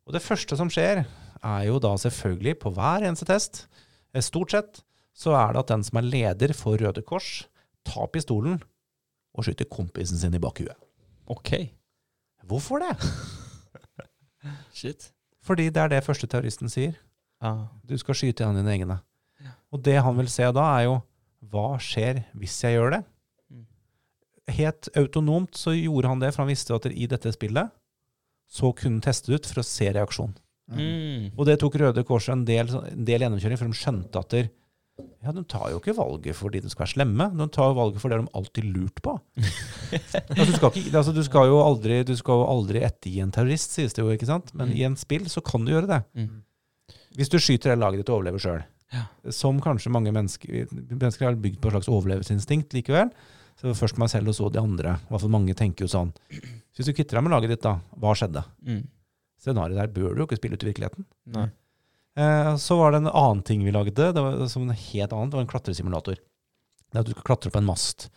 Og 0.06 0.16
det 0.16 0.22
første 0.24 0.56
som 0.58 0.70
skjer, 0.72 1.04
er 1.42 1.62
jo 1.66 1.78
da 1.82 1.92
selvfølgelig 1.98 2.58
på 2.62 2.72
hver 2.74 3.06
eneste 3.06 3.26
test, 3.28 3.66
eh, 4.14 4.22
stort 4.22 4.54
sett, 4.54 4.82
så 5.12 5.34
er 5.36 5.52
det 5.52 5.64
at 5.64 5.72
den 5.74 5.84
som 5.84 5.98
er 6.00 6.08
leder 6.08 6.54
for 6.56 6.78
Røde 6.80 7.02
Kors, 7.02 7.46
tar 7.84 8.08
pistolen 8.14 8.60
og 9.34 9.44
skyter 9.44 9.68
kompisen 9.70 10.18
sin 10.18 10.34
i 10.34 10.40
bakhuet. 10.42 10.76
Ok. 11.26 11.72
Hvorfor 12.46 12.82
det? 12.82 12.96
Shit. 14.78 15.12
Fordi 15.42 15.70
det 15.70 15.82
er 15.82 15.88
det 15.88 16.04
første 16.04 16.26
terroristen 16.26 16.70
sier. 16.70 16.94
Ah. 17.42 17.66
Du 17.82 17.96
skal 17.98 18.14
skyte 18.14 18.44
en 18.44 18.54
av 18.54 18.60
dine 18.60 18.74
egne. 18.76 18.98
Og 19.72 19.82
det 19.82 19.98
han 20.04 20.16
vil 20.18 20.30
se 20.30 20.46
da, 20.54 20.66
er 20.78 20.86
jo 20.86 20.98
hva 21.50 21.78
skjer 21.82 22.22
hvis 22.38 22.60
jeg 22.62 22.76
gjør 22.76 22.96
det? 22.96 23.02
Helt 24.56 24.88
autonomt 24.98 25.56
så 25.58 25.74
gjorde 25.76 26.08
han 26.12 26.22
det, 26.22 26.32
for 26.34 26.44
han 26.44 26.50
visste 26.52 26.74
at 26.76 26.86
i 26.90 27.06
dette 27.10 27.32
spillet 27.34 27.70
så 28.52 28.72
kunne 28.76 28.98
han 28.98 29.04
teste 29.06 29.32
ut 29.32 29.46
for 29.48 29.62
å 29.62 29.64
se 29.66 29.86
reaksjon. 29.94 30.34
Mm. 30.72 31.30
Og 31.36 31.46
det 31.48 31.58
tok 31.60 31.74
Røde 31.80 32.02
Kors 32.08 32.28
en 32.32 32.44
del, 32.48 32.68
en 32.68 33.06
del 33.08 33.24
gjennomkjøring, 33.24 33.58
for 33.60 33.68
de 33.72 33.78
skjønte 33.80 34.20
at 34.20 34.34
der, 34.34 34.50
ja, 35.24 35.32
de 35.32 35.42
tar 35.48 35.70
jo 35.72 35.78
ikke 35.80 35.94
valget 35.96 36.36
fordi 36.36 36.60
de 36.62 36.68
skal 36.70 36.84
være 36.84 36.92
slemme, 36.94 37.26
de 37.38 37.46
tar 37.54 37.70
jo 37.72 37.78
valget 37.78 38.02
for 38.02 38.12
det 38.12 38.18
de 38.20 38.28
alltid 38.38 38.68
lurt 38.74 39.00
på. 39.04 39.14
altså, 39.96 40.46
du, 40.46 40.52
skal 40.58 40.68
ikke, 40.70 40.92
altså, 41.00 41.14
du 41.16 41.22
skal 41.26 41.48
jo 41.50 41.58
aldri, 41.64 41.98
du 42.08 42.14
skal 42.18 42.42
jo 42.42 42.46
aldri 42.52 42.84
ettergi 42.86 43.22
en 43.24 43.32
terrorist, 43.34 43.72
sies 43.76 43.96
det 43.96 44.04
jo, 44.04 44.12
ikke 44.14 44.28
sant? 44.28 44.52
Men 44.54 44.70
Mm. 44.72 44.76
i 44.78 44.84
en 44.90 44.96
spill 45.00 45.24
så 45.32 45.42
kan 45.44 45.64
du 45.64 45.72
gjøre 45.72 45.88
det. 45.90 46.00
Mm. 46.16 46.42
Hvis 47.16 47.32
du 47.32 47.38
skyter 47.40 47.72
det 47.74 47.80
laget 47.82 48.02
ditt 48.02 48.12
og 48.12 48.20
overlever 48.20 48.40
sjøl, 48.44 48.62
Ja. 48.92 49.06
som 49.32 49.56
kanskje 49.64 49.88
mange 49.92 50.12
mennesker 50.12 50.66
Mennesker 50.72 51.24
har 51.24 51.36
bygd 51.40 51.60
på 51.62 51.70
et 51.70 51.72
slags 51.78 51.88
overlevelsesinstinkt 51.88 52.74
likevel. 52.76 53.08
Så 53.60 53.74
først 53.78 53.98
meg 54.00 54.10
selv 54.10 54.32
og 54.32 54.36
så 54.38 54.48
de 54.52 54.60
andre. 54.62 54.96
I 54.98 55.12
hvert 55.12 55.24
fall 55.24 55.34
mange 55.34 55.54
tenker 55.58 55.86
jo 55.86 55.92
sånn. 55.92 56.12
Hvis 56.72 56.88
du 56.88 56.94
kvitter 56.96 57.18
deg 57.18 57.26
med 57.26 57.34
laget 57.34 57.54
ditt, 57.54 57.64
da, 57.64 57.76
hva 58.00 58.14
skjedde? 58.18 58.42
Mm. 58.66 58.82
Scenarioet 59.42 59.80
der 59.80 59.92
bør 59.94 60.14
du 60.14 60.22
jo 60.22 60.28
ikke 60.28 60.38
spille 60.40 60.58
ut 60.58 60.64
i 60.64 60.70
virkeligheten. 60.70 61.06
Nei. 61.34 61.48
Eh, 62.18 62.50
så 62.60 62.76
var 62.76 62.92
det 62.92 63.02
en 63.02 63.12
annen 63.12 63.40
ting 63.46 63.62
vi 63.64 63.72
lagde, 63.72 64.12
det 64.12 64.24
var 64.24 64.42
som 64.52 64.66
en 64.66 64.76
helt 64.76 65.14
annen, 65.14 65.30
det 65.32 65.38
var 65.38 65.46
en 65.46 65.52
klatresimulator. 65.52 66.20
Det 66.20 66.98
er 66.98 67.04
at 67.04 67.08
du 67.08 67.14
skal 67.14 67.26
klatre 67.30 67.52
opp 67.52 67.56
en 67.60 67.68
mast. 67.70 68.10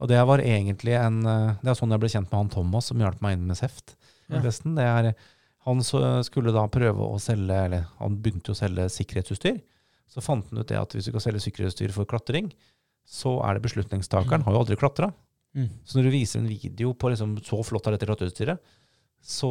Og 0.00 0.08
det 0.08 0.20
var 0.24 0.40
egentlig 0.40 0.94
en 0.96 1.18
eh, 1.28 1.56
Det 1.60 1.72
er 1.72 1.76
sånn 1.76 1.92
jeg 1.92 2.02
ble 2.02 2.12
kjent 2.12 2.30
med 2.30 2.38
han 2.38 2.52
Thomas, 2.54 2.88
som 2.90 3.02
hjalp 3.02 3.20
meg 3.24 3.36
inn 3.36 3.48
med 3.50 3.58
Seft. 3.58 3.96
Ja. 4.30 4.40
Det 4.40 4.84
er, 4.86 5.10
han 5.66 5.82
skulle 5.82 6.54
da 6.54 6.68
prøve 6.70 7.08
å 7.10 7.18
selge, 7.20 7.56
eller 7.66 7.88
han 7.98 8.20
begynte 8.22 8.54
å 8.54 8.58
selge 8.58 8.86
sikkerhetsutstyr. 8.94 9.58
Så 10.10 10.22
fant 10.22 10.46
han 10.50 10.62
ut 10.62 10.70
det 10.70 10.78
at 10.78 10.94
hvis 10.94 11.08
du 11.08 11.12
skal 11.12 11.24
selge 11.26 11.42
sikkerhetsutstyr 11.44 11.92
for 11.94 12.08
klatring, 12.08 12.52
så 13.06 13.36
er 13.46 13.54
det 13.58 13.64
beslutningstakeren, 13.64 14.42
har 14.46 14.52
jo 14.54 14.60
aldri 14.62 14.76
klatra. 14.80 15.10
Mm. 15.56 15.68
Så 15.84 15.98
når 15.98 16.06
du 16.06 16.10
viser 16.14 16.40
en 16.40 16.48
video 16.50 16.92
på 16.94 17.10
liksom, 17.10 17.38
så 17.42 17.58
flott 17.66 17.86
av 17.88 17.96
dette 17.96 18.06
klatreutstyret, 18.06 18.60
så 19.20 19.50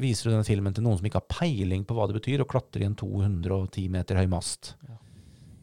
viser 0.00 0.30
du 0.30 0.34
den 0.36 0.46
filmen 0.48 0.74
til 0.74 0.82
noen 0.82 0.98
som 0.98 1.06
ikke 1.06 1.20
har 1.20 1.28
peiling 1.30 1.84
på 1.86 1.94
hva 1.94 2.08
det 2.10 2.16
betyr 2.16 2.42
å 2.42 2.48
klatre 2.48 2.82
i 2.82 2.88
en 2.88 2.96
210 2.98 3.88
meter 3.94 4.18
høy 4.18 4.26
mast. 4.32 4.72
Ja. 4.88 4.96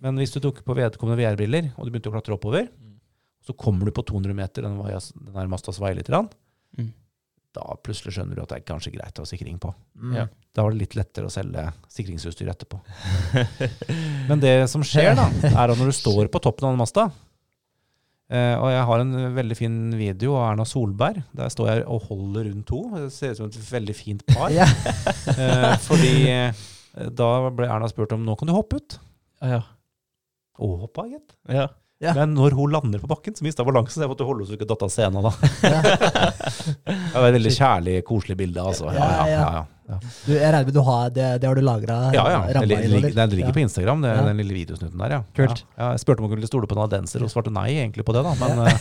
Men 0.05 0.19
hvis 0.21 0.31
du 0.35 0.39
tok 0.43 0.61
på 0.63 0.75
vedkommende 0.77 1.17
VR-briller, 1.19 1.71
og 1.75 1.85
du 1.87 1.91
begynte 1.91 2.11
å 2.11 2.15
klatre 2.15 2.37
oppover, 2.37 2.69
Mm. 2.69 2.99
så 3.43 3.53
kommer 3.57 3.85
du 3.85 3.91
på 3.91 4.05
200 4.05 4.33
meter, 4.33 4.61
den, 4.61 4.77
den 5.33 5.49
masta 5.49 5.71
svaier 5.71 5.95
litt, 5.95 6.09
Mm. 6.77 6.91
Da 7.55 7.75
plutselig 7.83 8.15
skjønner 8.15 8.37
du 8.37 8.43
at 8.43 8.51
det 8.51 8.59
er 8.59 8.65
kanskje 8.67 8.93
greit 8.93 9.19
å 9.19 9.25
ha 9.25 9.29
sikring 9.29 9.57
på. 9.61 9.71
Mm. 9.97 10.15
Ja. 10.17 10.25
Da 10.55 10.63
var 10.65 10.73
det 10.73 10.81
litt 10.83 10.95
lettere 10.97 11.29
å 11.29 11.33
selge 11.33 11.65
sikringsutstyr 11.91 12.51
etterpå. 12.51 12.79
Men 14.29 14.41
det 14.43 14.55
som 14.71 14.83
skjer, 14.85 15.13
da, 15.17 15.27
er 15.51 15.73
at 15.73 15.79
når 15.79 15.91
du 15.91 15.95
står 15.95 16.29
på 16.31 16.41
toppen 16.43 16.67
av 16.67 16.75
den 16.75 16.81
masta 16.81 17.05
eh, 18.31 18.55
Og 18.59 18.69
jeg 18.71 18.85
har 18.89 19.03
en 19.03 19.15
veldig 19.35 19.57
fin 19.59 19.77
video 19.99 20.37
av 20.39 20.51
Erna 20.51 20.67
Solberg. 20.69 21.23
Der 21.35 21.51
står 21.53 21.71
jeg 21.71 21.85
og 21.85 22.07
holder 22.09 22.49
rundt 22.49 22.67
to. 22.71 22.81
Det 22.95 23.09
ser 23.15 23.35
ut 23.35 23.41
som 23.41 23.51
et 23.51 23.59
veldig 23.71 23.97
fint 23.97 24.25
par. 24.33 24.53
Eh, 25.35 25.71
fordi 25.83 26.13
eh, 26.31 26.65
da 27.11 27.29
ble 27.51 27.67
Erna 27.67 27.89
spurt 27.91 28.13
om 28.15 28.23
nå 28.23 28.37
kan 28.39 28.47
du 28.47 28.53
hoppe 28.55 28.79
ut. 28.79 28.99
Ja. 29.43 29.63
Og 30.63 30.77
hoppa, 30.85 31.09
gitt. 31.11 31.35
ja. 31.51 31.67
Ja. 32.03 32.11
Men 32.17 32.33
når 32.35 32.51
hun 32.57 32.73
lander 32.75 32.99
på 32.99 33.07
bakken, 33.07 33.35
så 33.37 33.45
mista 33.45 33.63
hun 33.63 33.71
balansen. 33.71 34.03
Jeg 34.03 34.11
måtte 34.11 34.25
holde 34.27 34.43
henne 34.43 34.49
så 34.49 34.55
hun 34.55 34.59
ikke 34.59 34.67
datt 34.67 34.83
av 34.83 34.91
scenen. 34.91 35.23
da. 35.23 35.31
det 36.89 37.15
var 37.15 37.29
et 37.29 37.37
veldig 37.37 37.53
kjærlig, 37.55 37.93
koselig 38.07 38.35
bilde. 38.41 38.59
altså. 38.59 38.89
Ja, 38.91 39.07
ja, 39.31 39.45
ja. 39.53 39.63
Du, 40.25 40.31
jeg 40.33 40.41
regner 40.49 40.65
med 40.65 40.73
du 40.73 40.81
har 40.81 41.11
det, 41.13 41.25
det 41.41 41.47
har 41.47 41.55
du 41.55 41.61
lagra? 41.61 41.97
Ja, 42.15 42.23
ja. 42.33 42.39
Det, 42.49 42.65
ligger, 42.67 42.89
li- 42.89 43.37
ligger 43.37 43.53
på 43.53 43.61
Instagram, 43.61 44.01
det, 44.01 44.11
den 44.25 44.41
lille 44.41 44.57
videosnutten 44.57 45.03
der, 45.03 45.13
ja. 45.13 45.21
Kult. 45.37 45.61
Jeg 45.77 46.01
spurte 46.01 46.23
om 46.23 46.27
hun 46.27 46.33
kunne 46.35 46.49
stole 46.49 46.67
på 46.71 46.77
nadenser, 46.79 47.23
og 47.23 47.31
svarte 47.31 47.53
nei 47.53 47.67
egentlig 47.77 48.03
på 48.07 48.15
det, 48.17 48.25
da. 48.25 48.33
Men, 48.41 48.65
eh, 48.65 48.75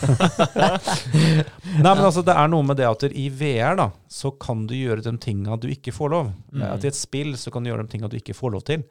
nei, 1.85 1.93
men 1.93 2.03
altså, 2.09 2.25
det 2.25 2.35
er 2.35 2.51
noe 2.51 2.65
med 2.67 2.81
det 2.81 2.89
at 2.89 3.07
i 3.11 3.29
VR 3.29 3.79
da, 3.79 3.89
så 4.11 4.33
kan 4.41 4.65
du 4.67 4.75
gjøre 4.75 5.05
de 5.05 5.15
tinga 5.21 5.55
du 5.61 5.69
ikke 5.71 5.93
får 5.95 6.11
lov. 6.17 6.33
Mm. 6.51 6.67
At 6.73 6.83
I 6.83 6.91
et 6.91 6.99
spill 6.99 7.35
så 7.39 7.53
kan 7.53 7.63
du 7.63 7.71
gjøre 7.71 7.85
de 7.85 7.95
tinga 7.95 8.09
du 8.11 8.17
ikke 8.19 8.35
får 8.35 8.57
lov 8.57 8.65
til. 8.67 8.83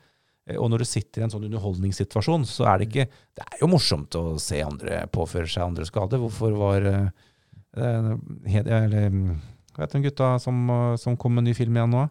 Eh, 0.47 0.57
Og 0.61 0.69
når 0.71 0.79
du 0.85 0.85
sitter 0.85 1.23
i 1.23 1.25
en 1.25 1.31
sånn 1.33 1.47
underholdningssituasjon, 1.49 2.45
så 2.49 2.67
er 2.69 2.79
det 2.83 2.89
ikke 2.91 3.07
Det 3.37 3.45
er 3.47 3.63
jo 3.63 3.69
morsomt 3.73 4.15
å 4.21 4.39
se 4.41 4.61
andre 4.63 5.07
påføre 5.13 5.49
seg 5.49 5.65
andre 5.65 5.85
skade. 5.89 6.19
Hvorfor 6.21 6.53
var 6.59 6.85
eh, 6.91 7.09
eh, 7.77 8.59
eller, 8.61 9.09
mm, 9.11 9.41
Hva 9.75 9.87
heter 9.87 9.99
den 9.99 10.07
gutta 10.11 10.35
som, 10.39 10.69
som 11.01 11.17
kom 11.17 11.35
med 11.35 11.43
en 11.45 11.51
ny 11.51 11.55
film 11.57 11.75
igjen 11.77 11.91
nå? 11.91 12.05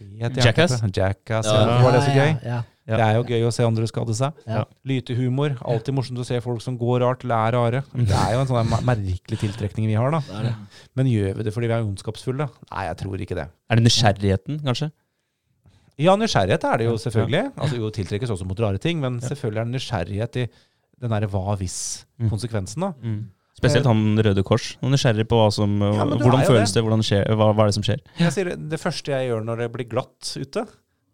Jackass? 0.00 0.80
Jackass, 0.96 1.46
Ja. 1.46 1.66
ja. 1.66 1.82
Var 1.84 1.92
det 1.92 2.00
så 2.06 2.14
gøy? 2.14 2.30
Ja, 2.42 2.48
ja, 2.54 2.62
Ja. 2.86 2.96
Det 2.96 3.02
er 3.04 3.14
jo 3.18 3.22
gøy 3.26 3.42
å 3.48 3.52
se 3.52 3.64
andre 3.66 3.86
skade 3.90 4.14
seg. 4.14 4.32
Ja. 4.46 4.60
Lytehumor. 4.86 5.56
Alltid 5.66 5.92
morsomt 5.96 6.20
å 6.22 6.24
se 6.24 6.38
folk 6.40 6.62
som 6.62 6.76
går 6.78 7.00
rart, 7.02 7.24
eller 7.26 7.34
are 7.34 7.52
rare. 7.58 7.80
Det 7.92 8.14
er 8.14 8.36
jo 8.36 8.40
en 8.44 8.46
sånn 8.46 8.70
merkelig 8.86 9.38
tiltrekning 9.42 9.88
vi 9.90 9.96
har, 9.98 10.08
da. 10.14 10.20
Det 10.22 10.44
det. 10.46 10.52
Men 10.94 11.06
gjør 11.10 11.34
vi 11.36 11.42
det 11.48 11.52
fordi 11.52 11.66
vi 11.66 11.74
er 11.74 11.82
ondskapsfulle? 11.82 12.46
Nei, 12.70 12.84
jeg 12.86 12.96
tror 13.02 13.18
ikke 13.26 13.34
det. 13.40 13.48
Er 13.68 13.76
det 13.80 13.84
nysgjerrigheten, 13.88 14.60
kanskje? 14.62 14.92
Ja, 15.98 16.12
nysgjerrighet 16.20 16.64
er 16.68 16.76
det 16.82 16.86
jo 16.90 16.96
selvfølgelig. 17.00 17.44
Altså 17.56 17.76
Jo 17.80 17.88
tiltrekkes 17.90 18.30
også 18.34 18.44
mot 18.48 18.58
rare 18.60 18.78
ting, 18.82 19.00
men 19.00 19.20
selvfølgelig 19.24 19.60
er 19.62 19.64
det 19.70 19.74
nysgjerrighet 19.78 20.36
i 20.42 20.46
den 21.00 21.10
derre 21.12 21.28
hva 21.28 21.54
Mm. 21.56 21.58
hvis-konsekvensen, 21.62 22.80
da. 22.84 22.92
Spesielt 23.56 23.86
han 23.88 24.18
Røde 24.20 24.42
Kors. 24.44 24.74
Han 24.82 24.90
er 24.90 24.96
nysgjerrig 24.96 25.24
på 25.28 25.38
som, 25.52 25.78
Ja, 25.80 26.04
hvordan 26.04 26.44
føles 26.44 26.72
det, 26.76 26.82
hvordan 26.84 27.00
skjer, 27.04 27.24
hva, 27.32 27.52
hva 27.56 27.64
er 27.64 27.70
det 27.70 27.74
som 27.78 27.86
skjer. 27.86 28.00
Det, 28.18 28.56
det 28.68 28.80
første 28.80 29.12
jeg 29.12 29.30
gjør 29.30 29.44
når 29.48 29.56
det 29.64 29.70
blir 29.72 29.88
glatt 29.88 30.34
ute, 30.36 30.66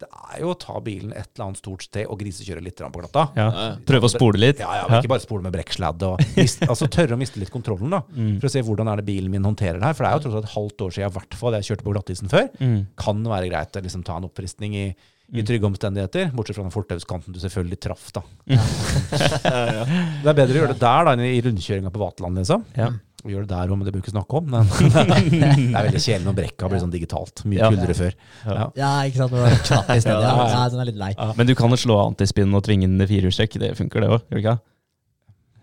det 0.03 0.09
er 0.33 0.41
jo 0.43 0.51
å 0.51 0.57
ta 0.59 0.75
bilen 0.83 1.13
et 1.15 1.29
eller 1.33 1.45
annet 1.47 1.59
stort 1.61 1.85
sted 1.85 2.09
og 2.11 2.19
grisekjøre 2.19 2.63
litt 2.63 2.81
på 2.83 3.01
glatta. 3.01 3.25
Ja. 3.39 3.45
Ja. 3.47 3.67
Prøve 3.87 4.09
å 4.09 4.11
spole 4.11 4.41
litt. 4.41 4.59
Ja, 4.63 4.73
ja, 4.81 4.83
men 4.89 4.99
Ikke 4.99 5.13
bare 5.13 5.23
spole 5.23 5.45
med 5.45 5.55
brekksladd. 5.55 6.03
altså 6.71 6.89
Tørre 6.91 7.15
å 7.15 7.19
miste 7.21 7.39
litt 7.41 7.53
kontrollen. 7.53 7.93
da 7.93 8.01
Mm. 8.13 8.35
For 8.41 8.49
å 8.49 8.51
se 8.51 8.61
hvordan 8.65 8.89
er 8.91 8.99
det 8.99 9.05
bilen 9.07 9.31
min 9.31 9.45
håndterer 9.47 9.79
det 9.79 9.87
her. 9.87 9.95
For 9.97 10.05
det 10.05 10.09
er 10.11 10.17
jo 10.19 10.23
tross 10.25 10.35
alt 10.37 10.47
et 10.49 10.53
halvt 10.57 10.83
år 10.85 10.93
siden 10.95 11.09
i 11.09 11.15
hvert 11.15 11.37
fall 11.39 11.55
jeg 11.57 11.67
kjørte 11.69 11.85
på 11.87 11.93
glattisen 11.95 12.31
før. 12.31 12.49
Mm. 12.59 12.77
Kan 12.99 13.23
være 13.31 13.49
greit 13.49 13.79
å 13.79 13.83
liksom 13.85 14.03
ta 14.05 14.17
en 14.19 14.27
oppfriskning 14.27 14.75
i, 14.77 14.85
i 15.33 15.45
trygge 15.47 15.69
omstendigheter. 15.69 16.29
Bortsett 16.35 16.59
fra 16.59 16.65
den 16.67 16.75
fortauskanten 16.75 17.33
du 17.33 17.39
selvfølgelig 17.41 17.79
traff. 17.87 18.09
da 18.15 18.23
Det 20.23 20.29
er 20.29 20.37
bedre 20.37 20.53
å 20.53 20.59
gjøre 20.61 20.75
det 20.75 20.81
der 20.83 21.07
da 21.09 21.15
enn 21.15 21.25
i 21.25 21.41
rundkjøringa 21.47 21.93
på 21.93 22.03
Vaterland. 22.03 22.41
liksom 22.43 22.67
Ja. 22.77 22.91
Vi 23.23 23.31
gjør 23.33 23.45
det 23.47 23.53
der 23.53 23.69
òg, 23.71 23.77
men 23.79 23.85
det 23.87 23.93
bør 23.93 24.01
vi 24.01 24.03
ikke 24.03 24.13
snakke 24.17 24.39
om. 24.39 24.49
Men 24.51 24.67
det 24.69 25.77
er 25.77 25.85
veldig 25.87 26.01
kjedelig 26.03 26.25
når 26.27 26.35
brekka 26.41 26.67
blir 26.71 26.81
sånn 26.83 26.91
digitalt. 26.91 27.45
Mye 27.47 27.61
Ja. 27.61 27.69
kulere 27.71 27.95
før. 27.95 28.17
Ja. 28.45 28.65
Ja, 28.75 28.91
ikke 29.07 29.21
sant? 29.21 29.31
Når 29.31 29.49
du 29.55 29.63
knapp 29.69 29.89
i 29.95 29.99
stedet. 30.03 30.27
Ja, 30.27 30.47
Ja, 30.51 30.65
den 30.73 30.83
er 30.83 30.89
litt 30.91 30.99
lei. 30.99 31.13
Men 31.39 31.47
du 31.47 31.55
kan 31.55 31.71
jo 31.71 31.79
slå 31.79 32.01
antispinn 32.03 32.51
og 32.53 32.63
tvinge 32.67 32.89
den 32.91 32.99
i 32.99 33.07
firehjulstrekk. 33.07 33.59
Det 33.63 33.71
funker, 33.79 34.03
det 34.03 34.09
òg? 34.11 34.21
Gjør 34.27 34.39
det 34.39 34.43
ikke? 34.43 34.59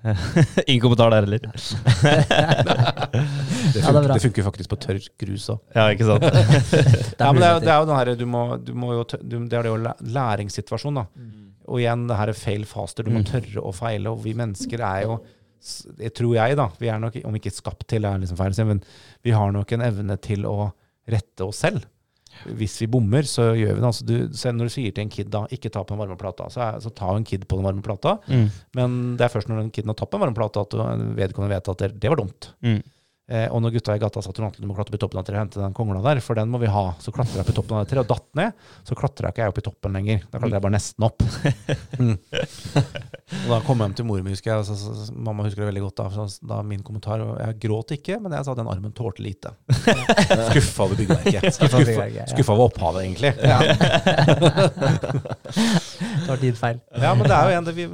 Ingen 0.71 0.81
kommentar 0.81 1.11
der 1.13 1.27
heller. 1.27 1.43
Det, 3.71 3.81
Ja, 3.85 3.91
det 3.93 3.99
er 4.01 4.01
funker, 4.01 4.15
det 4.15 4.23
funker 4.25 4.45
faktisk 4.47 4.71
på 4.73 4.79
tørr 4.81 5.01
grus 5.21 5.45
òg. 5.53 5.59
Ja, 5.77 5.85
ikke 5.93 6.07
sant? 6.09 6.25
Ja, 6.25 7.29
men 7.33 7.43
det, 7.43 7.49
er, 7.51 7.61
det 7.61 7.71
er 7.75 7.83
jo 7.83 7.87
den 7.91 7.97
her, 7.99 8.11
du 8.17 8.25
du 8.25 8.73
må 8.81 8.95
jo, 8.97 9.05
du, 9.21 9.37
det 9.45 9.59
er 9.59 9.67
det 9.67 9.71
jo 9.71 9.77
læringssituasjonen, 9.77 10.15
læringssituasjon, 10.17 11.01
da. 11.01 11.05
Og 11.71 11.83
igjen, 11.83 12.07
det 12.09 12.17
her 12.19 12.33
er 12.33 12.39
fail 12.41 12.65
faster. 12.67 13.05
Du 13.07 13.13
må 13.13 13.21
Mm. 13.21 13.29
tørre 13.29 13.63
å 13.63 13.71
feile. 13.77 14.11
Og 14.11 14.23
vi 14.25 14.33
mennesker 14.35 14.81
er 14.83 15.05
jo, 15.05 15.19
det 15.99 16.13
tror 16.17 16.35
jeg, 16.37 16.57
da 16.57 16.69
Vi 16.81 16.89
er 16.89 16.99
nok, 17.03 17.17
om 17.29 17.35
ikke 17.37 17.53
skapt 17.53 17.87
til, 17.91 18.05
er 18.09 18.19
liksom 18.23 18.39
feil, 18.41 18.55
men 18.67 18.83
vi 19.27 19.31
har 19.37 19.53
nok 19.53 19.73
en 19.77 19.85
evne 19.87 20.17
til 20.23 20.47
å 20.49 20.73
rette 21.11 21.45
oss 21.47 21.61
selv. 21.65 21.85
Hvis 22.47 22.77
vi 22.81 22.87
bommer, 22.87 23.27
så 23.27 23.49
gjør 23.59 23.75
vi 23.75 23.81
det. 23.81 23.87
Altså, 23.89 24.05
du, 24.07 24.15
når 24.55 24.69
du 24.69 24.73
sier 24.73 24.93
til 24.95 25.03
en 25.03 25.11
kid 25.11 25.31
da, 25.35 25.43
ikke 25.51 25.71
ta 25.75 25.83
på 25.83 25.93
den 25.97 25.99
varme 26.05 26.17
plata, 26.21 26.47
så, 26.53 26.61
er, 26.63 26.79
så 26.85 26.93
ta 26.95 27.11
en 27.17 27.25
kid 27.27 27.43
på 27.51 27.59
den 27.59 27.67
varme 27.67 27.83
plata. 27.83 28.17
Mm. 28.31 28.47
Men 28.79 28.95
det 29.19 29.27
er 29.27 29.33
først 29.35 29.51
når 29.51 29.65
den 29.65 29.73
kiden 29.75 29.91
har 29.91 29.99
tatt 29.99 30.13
på 30.13 30.17
den 30.17 30.25
varme 30.29 30.39
plata, 30.39 30.63
at 30.63 30.71
du- 30.77 31.15
vedkommende 31.19 31.57
vet 31.57 31.69
at 31.73 31.83
det, 31.83 31.89
det 32.01 32.13
var 32.13 32.21
dumt. 32.23 32.53
Mm. 32.63 32.79
Eh, 33.31 33.47
og 33.55 33.61
når 33.63 33.77
gutta 33.77 33.95
i 33.95 34.01
gata 34.03 34.19
sa 34.25 34.33
at 34.35 34.57
du 34.59 34.67
må 34.67 34.75
klatre 34.75 34.91
opp 34.91 34.97
i 34.99 35.01
toppen 35.05 35.21
av 35.21 35.27
treet 35.27 35.39
og 35.39 35.45
hente 35.45 35.61
den 35.63 35.75
kongla 35.77 36.01
der, 36.03 36.19
for 36.25 36.35
den 36.35 36.51
må 36.51 36.59
vi 36.59 36.67
ha. 36.67 36.85
Så 36.99 37.13
klatra 37.15 37.39
jeg 37.39 37.45
opp 37.45 37.53
i 37.53 37.55
toppen 37.55 37.77
av 37.79 37.85
det 37.85 37.93
treet 37.93 38.03
og 38.03 38.09
datt 38.11 38.27
ned. 38.41 38.65
Så 38.89 38.97
klatra 38.99 39.31
ikke 39.31 39.45
jeg 39.45 39.53
opp 39.53 39.61
i 39.61 39.65
toppen 39.69 39.95
lenger. 39.95 40.25
Da 40.27 40.41
klatra 40.41 40.57
jeg 40.59 40.65
bare 40.67 40.77
nesten 40.77 41.07
opp. 41.07 41.23
Mm. 42.01 42.17
Og 42.17 43.49
da 43.51 43.59
kom 43.67 43.81
jeg 43.81 43.85
hjem 43.85 43.95
til 43.99 44.07
mor 44.09 44.21
mi, 44.25 44.33
husker 44.33 44.51
jeg. 44.51 44.65
Så, 44.65 44.75
så, 44.79 44.93
så, 44.97 45.13
mamma 45.13 45.45
husker 45.45 45.63
det 45.63 45.69
veldig 45.69 45.83
godt. 45.85 46.01
Da, 46.01 46.07
så, 46.15 46.47
da 46.49 46.61
min 46.67 46.83
kommentar 46.87 47.21
var 47.23 47.41
Jeg 47.43 47.59
gråt 47.67 47.93
ikke, 47.95 48.17
men 48.23 48.33
jeg 48.35 48.47
sa 48.47 48.55
den 48.57 48.71
armen 48.73 48.95
tålte 48.97 49.23
lite. 49.25 49.53
Skuffa 50.49 50.87
over 50.87 50.97
byggverket. 50.99 51.51
Skuffa 51.55 51.77
over 51.77 51.93
Skuffa, 51.93 52.07
ja. 52.17 52.25
over 52.55 52.65
opphavet, 52.71 53.01
egentlig. 53.05 53.33
Det 56.01 56.29
var 56.31 56.41
din 56.41 56.57
feil. 56.57 56.81
Ja, 56.97 57.15
men 57.15 57.29
det 57.29 57.37
er 57.37 57.51
jo 57.51 57.59
en 57.59 57.69
det 57.69 57.77
vi 57.77 57.87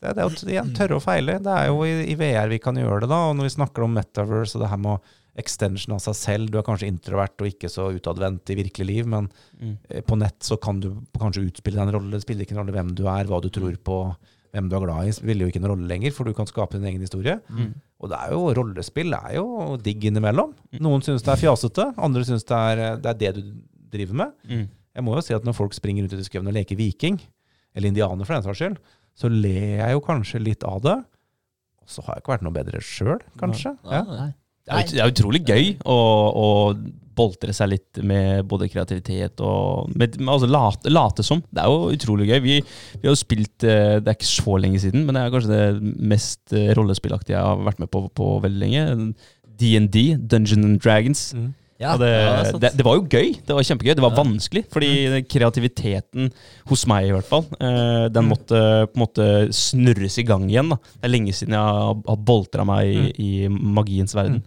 det, 0.00 0.14
det 0.16 0.22
er 0.24 0.58
jo 0.64 0.74
tørre 0.76 0.96
å 0.98 1.02
feile. 1.04 1.38
Det 1.44 1.52
er 1.52 1.66
jo 1.68 1.82
i, 1.84 1.94
i 2.12 2.14
VR 2.16 2.48
vi 2.48 2.58
kan 2.58 2.74
gjøre 2.80 3.02
det, 3.04 3.10
da. 3.12 3.18
Og 3.30 3.36
når 3.36 3.48
vi 3.50 3.54
snakker 3.58 3.84
om 3.84 3.92
metaverse 3.98 4.56
og 4.56 4.62
det 4.64 4.70
her 4.72 4.80
med 4.80 5.10
extension 5.40 5.94
av 5.94 6.00
seg 6.02 6.16
selv 6.18 6.50
Du 6.50 6.56
er 6.58 6.64
kanskje 6.66 6.88
introvert 6.90 7.38
og 7.40 7.46
ikke 7.48 7.68
så 7.70 7.84
utadvendt 7.94 8.50
i 8.50 8.56
virkelig 8.58 8.86
liv, 8.88 9.06
men 9.06 9.28
Mm. 9.60 9.76
eh, 9.90 10.00
på 10.02 10.16
nett 10.18 10.40
så 10.42 10.56
kan 10.60 10.80
du 10.80 10.88
kanskje 11.20 11.44
utspille 11.46 11.76
deg 11.76 11.86
en 11.88 11.94
rolle. 11.94 12.10
Det 12.16 12.22
spiller 12.24 12.44
ikke 12.44 12.56
en 12.56 12.62
rolle 12.64 12.72
hvem 12.74 12.94
du 12.96 13.04
er, 13.06 13.24
hva 13.28 13.40
du 13.44 13.48
tror 13.52 13.76
på, 13.84 13.98
hvem 14.52 14.68
du 14.68 14.74
er 14.76 14.80
glad 14.86 15.06
i. 15.06 15.12
Spiller 15.12 15.44
jo 15.46 15.52
ikke 15.52 15.60
en 15.62 15.68
rolle 15.70 15.86
lenger, 15.86 16.10
for 16.16 16.24
du 16.24 16.32
kan 16.34 16.46
skape 16.48 16.72
din 16.80 16.88
egen 16.90 17.00
historie. 17.04 17.36
Mm. 17.52 17.74
Og 18.00 18.08
det 18.10 18.18
er 18.18 18.32
jo 18.32 18.40
rollespill 18.56 19.12
er 19.14 19.34
jo 19.36 19.76
digg 19.76 20.02
innimellom. 20.10 20.54
Noen 20.80 21.04
syns 21.04 21.22
det 21.22 21.34
er 21.36 21.42
fjasete, 21.44 21.90
andre 22.00 22.24
syns 22.24 22.44
det, 22.48 22.56
er- 22.56 22.96
det 22.96 23.06
er 23.12 23.20
det 23.20 23.34
du 23.36 23.52
driver 23.92 24.14
med. 24.24 24.32
Mm. 24.48 24.68
Jeg 24.96 25.04
må 25.04 25.14
jo 25.14 25.20
si 25.22 25.34
at 25.34 25.44
når 25.46 25.54
folk 25.54 25.72
springer 25.76 26.02
rundt 26.08 26.18
i 26.18 26.24
skauen 26.26 26.48
og 26.50 26.54
leker 26.56 26.76
viking, 26.76 27.20
eller 27.76 27.88
indianer 27.92 28.26
for 28.26 28.34
den 28.34 28.42
saks 28.42 28.58
skyld, 28.58 28.78
så 29.18 29.30
ler 29.32 29.80
jeg 29.82 29.96
jo 29.96 30.02
kanskje 30.04 30.42
litt 30.42 30.66
av 30.66 30.80
det. 30.84 30.96
Og 31.80 31.90
så 31.90 32.04
har 32.06 32.16
jeg 32.16 32.24
ikke 32.24 32.34
vært 32.36 32.46
noe 32.46 32.56
bedre 32.56 32.82
sjøl, 32.84 33.18
kanskje. 33.40 33.74
Ja. 33.88 34.04
Nei. 34.08 34.30
Det 34.60 34.76
er, 34.76 34.90
det 34.92 35.00
er 35.02 35.10
utrolig 35.10 35.40
gøy 35.48 35.70
å, 35.88 35.96
å 36.36 36.48
boltre 37.20 37.52
seg 37.56 37.72
litt 37.72 38.00
med 38.06 38.44
både 38.48 38.68
kreativitet 38.70 39.40
og 39.44 39.90
med, 39.92 40.18
med, 40.20 40.30
altså 40.30 40.48
late, 40.50 40.92
late 40.92 41.24
som. 41.26 41.42
Det 41.50 41.62
er 41.62 41.72
jo 41.72 41.90
utrolig 41.96 42.28
gøy. 42.30 42.38
Vi, 42.44 42.56
vi 43.00 43.08
har 43.08 43.14
jo 43.14 43.18
spilt 43.18 43.66
eh, 43.66 43.98
Det 44.00 44.12
er 44.12 44.18
ikke 44.18 44.30
så 44.30 44.56
lenge 44.62 44.80
siden, 44.82 45.04
men 45.06 45.16
det 45.16 45.24
er 45.24 45.34
kanskje 45.34 45.52
det 45.56 45.94
mest 46.12 46.54
eh, 46.56 46.70
rollespillaktige 46.78 47.36
jeg 47.36 47.48
har 47.48 47.64
vært 47.66 47.82
med 47.82 47.90
på 47.92 48.04
på 48.16 48.30
veldig 48.44 48.62
lenge. 48.62 48.84
DND, 49.60 49.98
Dungeon 50.30 50.68
and 50.68 50.80
Dragons. 50.80 51.30
Mm. 51.36 51.50
Ja. 51.80 51.94
Det, 51.96 52.10
Ja, 52.12 52.42
det 52.60 52.72
det, 52.76 52.84
var 52.84 52.98
jo 52.98 53.06
gøy. 53.08 53.30
Det 53.46 53.56
var 53.56 53.64
kjempegøy. 53.64 53.94
Det 53.96 54.04
var 54.04 54.12
vanskelig, 54.18 54.64
fordi 54.72 54.90
kreativiteten 55.32 56.28
hos 56.68 56.84
meg 56.90 57.08
i 57.08 57.14
hvert 57.14 57.28
fall, 57.28 57.46
eh, 57.56 58.06
den 58.12 58.28
måtte 58.28 58.60
på 58.90 58.98
en 58.98 59.04
måte 59.06 59.28
snurres 59.56 60.18
i 60.20 60.26
gang 60.28 60.44
igjen. 60.50 60.74
da. 60.74 60.76
Det 61.00 61.08
er 61.08 61.14
lenge 61.16 61.32
siden 61.36 61.56
jeg 61.56 61.80
har, 61.80 62.20
boltra 62.30 62.66
meg 62.68 62.86
i, 62.92 63.06
i 63.16 63.48
magiens 63.48 64.12
verden. 64.14 64.42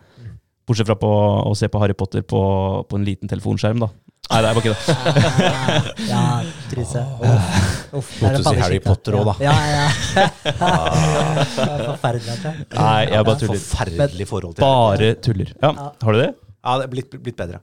Bortsett 0.63 0.87
fra 0.87 0.95
på 0.95 1.09
å 1.49 1.51
se 1.59 1.67
på 1.67 1.81
Harry 1.81 1.97
Potter 1.97 2.21
på, 2.23 2.39
på 2.87 2.95
en 2.95 3.03
liten 3.03 3.27
telefonskjerm, 3.27 3.81
da. 3.83 3.89
Nei, 4.31 4.37
det 4.39 4.47
er 4.47 4.55
bare 4.55 4.63
ikke 4.63 4.75
det. 4.77 6.05
Ja, 6.13 6.21
Trise. 6.71 7.01
Uff, 7.93 8.13
Måtte 8.23 8.39
å 8.39 8.45
si 8.45 8.61
Harry 8.61 8.79
Potter 8.79 9.17
også, 9.19 9.33
da. 9.33 9.35
Ja, 9.43 9.55
ja. 9.67 9.83
ja. 10.15 10.29
Er 11.63 11.83
Forferdelig. 11.89 12.31
altså. 12.31 12.53
Nei, 12.77 13.01
jeg 13.11 13.27
bare 13.27 13.41
tuller. 13.41 13.59
Forferdelig 13.67 14.29
forhold 14.29 14.55
til 14.55 14.63
Bare 14.63 15.11
tuller. 15.27 15.51
Ja, 15.59 15.73
har 16.07 16.15
du 16.15 16.21
det? 16.21 16.31
Ja, 16.63 16.77
det 16.79 16.85
er 16.87 16.91
blitt, 16.93 17.15
blitt 17.23 17.39
bedre. 17.39 17.59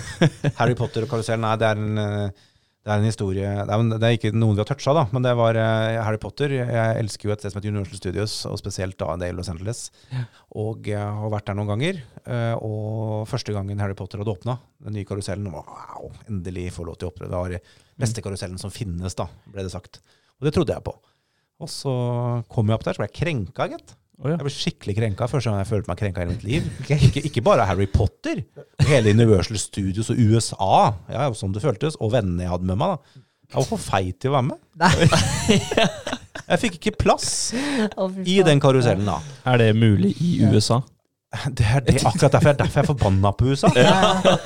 Harry 0.60 0.74
Potter 0.78 1.04
og 1.06 1.10
karusellen, 1.12 1.44
nei, 1.46 1.56
det 1.60 1.68
er 1.68 1.78
en, 1.78 2.00
eh, 2.02 2.46
det 2.80 2.90
er 2.90 2.98
en 3.02 3.04
historie 3.06 3.48
det 3.68 3.74
er, 3.76 3.82
det 3.92 4.08
er 4.08 4.14
ikke 4.16 4.30
noen 4.34 4.56
vi 4.56 4.62
har 4.62 4.68
toucha, 4.70 4.94
da, 4.96 5.02
men 5.12 5.22
det 5.22 5.34
var 5.38 5.54
uh, 5.60 5.98
Harry 6.06 6.18
Potter. 6.18 6.54
Jeg 6.58 6.96
elsker 7.02 7.28
jo 7.28 7.34
et 7.34 7.42
sted 7.44 7.52
som 7.52 7.60
heter 7.60 7.70
Universal 7.74 8.00
Studios, 8.00 8.34
og 8.48 8.56
spesielt 8.58 8.96
da 8.98 9.12
det 9.20 9.28
i 9.30 9.36
Los 9.36 9.50
Angeles. 9.52 9.82
Og 10.58 10.88
jeg 10.90 10.98
har 11.20 11.30
vært 11.34 11.46
der 11.50 11.58
noen 11.60 11.68
ganger. 11.74 12.00
eh, 12.24 12.54
Og 12.56 13.28
første 13.30 13.52
gangen 13.54 13.78
Harry 13.84 13.94
Potter 13.98 14.22
hadde 14.24 14.32
åpna, 14.32 14.56
den 14.82 14.96
nye 14.96 15.06
karusellen 15.06 15.52
Wow, 15.52 16.08
endelig 16.26 16.70
får 16.74 16.88
lov 16.88 16.98
til 16.98 17.10
å 17.10 17.12
oppleve. 17.12 17.30
Det 17.30 17.42
var 17.44 17.54
den 17.54 18.00
beste 18.00 18.24
karusellen 18.24 18.58
som 18.58 18.72
finnes, 18.74 19.14
da, 19.14 19.28
ble 19.52 19.68
det 19.68 19.74
sagt. 19.76 20.00
Og 20.40 20.48
det 20.48 20.56
trodde 20.56 20.72
jeg 20.74 20.86
på. 20.88 20.96
Og 21.60 21.68
så 21.68 21.92
kom 22.48 22.72
jeg 22.72 22.80
opp 22.80 22.88
der, 22.88 22.96
så 22.96 23.04
ble 23.04 23.10
jeg 23.12 23.18
krenka, 23.20 23.68
gitt. 23.76 23.92
Å, 24.20 24.28
ja. 24.28 24.36
Jeg 24.36 24.44
ble 24.44 24.52
skikkelig 24.52 24.94
krenka. 24.98 25.26
Første 25.32 25.48
gang 25.50 25.62
jeg 25.62 25.68
følte 25.70 25.88
meg 25.88 25.98
krenka 26.02 26.22
i 26.26 26.28
mitt 26.28 26.42
liv. 26.44 26.66
Ikke, 26.84 27.22
ikke 27.30 27.42
bare 27.46 27.64
Harry 27.68 27.86
Potter. 27.88 28.42
Hele 28.84 29.14
Universal 29.16 29.56
Studios 29.62 30.10
og 30.12 30.20
USA. 30.20 30.92
Ja, 31.08 31.30
sånn 31.32 31.54
det 31.56 31.62
føltes. 31.64 31.96
Og 32.04 32.12
vennene 32.12 32.44
jeg 32.44 32.52
hadde 32.52 32.68
med 32.68 32.76
meg. 32.82 32.98
da. 32.98 33.24
Jeg 33.50 33.56
var 33.62 33.66
for 33.72 33.80
feit 33.82 34.18
til 34.22 34.30
å 34.30 34.36
være 34.36 34.48
med. 34.52 34.60
Nei. 34.78 35.08
Jeg 36.50 36.58
fikk 36.64 36.76
ikke 36.80 36.92
plass 37.04 37.26
i 38.26 38.36
den 38.46 38.58
karusellen 38.62 39.06
da. 39.06 39.16
Er 39.46 39.60
det 39.60 39.68
mulig 39.78 40.16
i 40.22 40.30
USA? 40.50 40.80
Det 41.54 41.62
er 41.62 41.84
det, 41.86 42.00
akkurat 42.02 42.32
derfor, 42.34 42.48
jeg- 42.50 42.58
derfor 42.58 42.80
jeg 42.80 42.82
er 42.82 42.88
forbanna 42.88 43.30
på 43.38 43.50
USA. 43.52 43.68
Det 43.70 43.84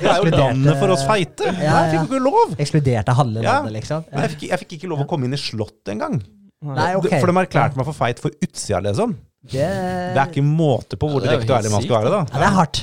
er 0.05 0.19
jo 0.21 0.29
landet 0.29 0.77
for 0.77 0.93
oss 0.93 1.01
feite. 1.07 1.47
Ja, 1.57 1.79
Jeg 1.87 1.95
fikk 1.95 1.97
jo 1.97 2.05
ikke 2.11 2.19
lov. 2.27 2.53
Ekskluderte 2.61 3.15
halve 3.17 3.41
landet, 3.41 3.73
liksom. 3.79 4.03
Jeg 4.13 4.33
fikk, 4.35 4.43
jeg 4.51 4.59
fikk 4.61 4.75
ikke 4.77 4.89
lov 4.91 5.01
å 5.01 5.07
komme 5.09 5.25
inn 5.25 5.33
i 5.33 5.41
slottet 5.41 5.95
engang. 5.95 6.19
Okay. 6.61 7.17
For 7.23 7.31
de 7.31 7.37
erklærte 7.41 7.79
meg 7.81 7.89
for 7.89 7.97
feit 7.97 8.21
for 8.21 8.37
utsida, 8.45 8.83
liksom. 8.85 9.15
Det, 9.51 9.69
Det 10.15 10.19
er 10.21 10.27
ikke 10.31 10.43
måte 10.47 10.97
på 10.99 11.09
hvor 11.11 11.21
Ja, 11.23 11.29
det 11.29 11.31
er 11.31 11.39
direkte 11.39 11.53
og 11.53 11.59
ærlig 11.61 11.71
man 11.75 11.85
skal 11.85 11.97
være, 12.01 12.11
da. 12.13 12.21
ja, 12.33 12.39
det 12.41 12.47
er 12.49 12.59
hardt. 12.59 12.81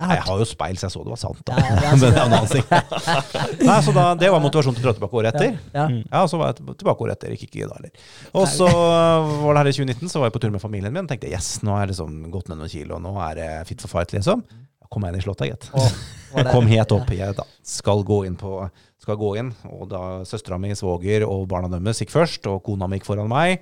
Det 0.00 0.06
er 0.06 0.08
Nei, 0.08 0.14
jeg 0.16 0.24
har 0.30 0.38
jo 0.40 0.44
speil, 0.48 0.76
så 0.80 0.86
jeg 0.86 0.92
så 0.94 1.00
det 1.04 1.10
var 1.12 1.18
sant. 1.20 1.40
da. 1.44 1.56
Ja, 1.60 1.74
ja, 1.84 1.90
det 2.00 2.60
er. 2.72 3.64
Nei, 3.68 3.74
så 3.84 3.92
da, 3.92 4.04
det 4.16 4.30
var 4.32 4.40
motivasjonen 4.40 4.78
til 4.78 4.86
å 4.86 4.88
dra 4.88 4.94
tilbake 4.96 5.18
året 5.20 5.34
etter. 5.36 5.58
Ja. 5.76 5.84
Ja, 5.92 6.22
så 6.30 6.38
var 6.40 6.54
jeg 6.54 6.76
tilbake 6.80 7.04
året 7.04 7.18
etter. 7.18 7.34
Ikke, 7.36 7.50
ikke 7.50 7.68
da 7.68 7.76
heller. 7.76 7.92
Og 8.32 8.46
så 8.48 8.64
var 8.70 9.58
det 9.58 9.60
her 9.60 9.68
i 9.68 9.74
2019, 9.76 10.08
så 10.08 10.22
var 10.22 10.30
jeg 10.30 10.36
på 10.38 10.42
tur 10.46 10.54
med 10.54 10.62
familien 10.64 10.94
min. 10.96 11.04
og 11.04 11.12
Tenkte 11.12 11.28
yes, 11.28 11.50
nå 11.66 11.74
har 11.76 11.84
jeg 11.84 11.92
liksom 11.92 12.16
gått 12.32 12.48
ned 12.48 12.62
noen 12.62 12.72
kilo, 12.72 12.96
nå 13.04 13.12
er 13.26 13.36
det 13.42 13.50
fit 13.68 13.84
for 13.84 13.92
fight, 13.92 14.14
liksom. 14.16 14.40
Da 14.80 14.88
kom 14.88 15.04
jeg 15.04 15.12
inn 15.12 15.20
i 15.20 15.26
slottet, 15.26 15.52
gitt. 15.52 15.68
Og, 15.76 15.92
det- 16.32 16.46
Kom 16.54 16.72
helt 16.72 16.96
opp. 16.96 17.12
Jeg 17.20 17.36
da 17.36 17.44
skal 17.76 18.00
gå 18.08 18.22
inn 18.30 18.40
på 18.40 18.54
skal 19.00 19.16
gå 19.20 19.30
inn, 19.40 19.52
og 19.68 19.86
da 19.92 20.00
søstera 20.28 20.58
mi, 20.60 20.72
svoger 20.76 21.22
og 21.28 21.46
barna 21.48 21.68
deres 21.72 22.00
gikk 22.02 22.10
først, 22.12 22.48
og 22.48 22.62
kona 22.64 22.88
mi 22.88 22.98
gikk 22.98 23.06
foran 23.08 23.28
meg, 23.32 23.60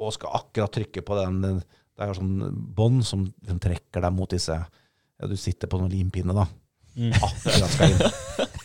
og 0.00 0.14
skal 0.16 0.34
akkurat 0.40 0.72
trykke 0.74 1.04
på 1.04 1.18
den 1.20 1.42
Det 1.44 2.04
er 2.04 2.10
jo 2.10 2.18
sånn 2.18 2.56
bånd 2.76 3.04
som, 3.06 3.26
som 3.46 3.60
trekker 3.62 4.02
deg 4.04 4.16
mot 4.16 4.30
disse 4.32 4.56
ja, 4.56 5.28
Du 5.28 5.36
sitter 5.36 5.70
på 5.70 5.80
noen 5.80 5.92
limpinne, 5.92 6.34
da. 6.36 6.46
Mm. 6.96 7.12
Akkurat 7.20 7.76
skal 7.76 7.94
inn. 7.94 8.48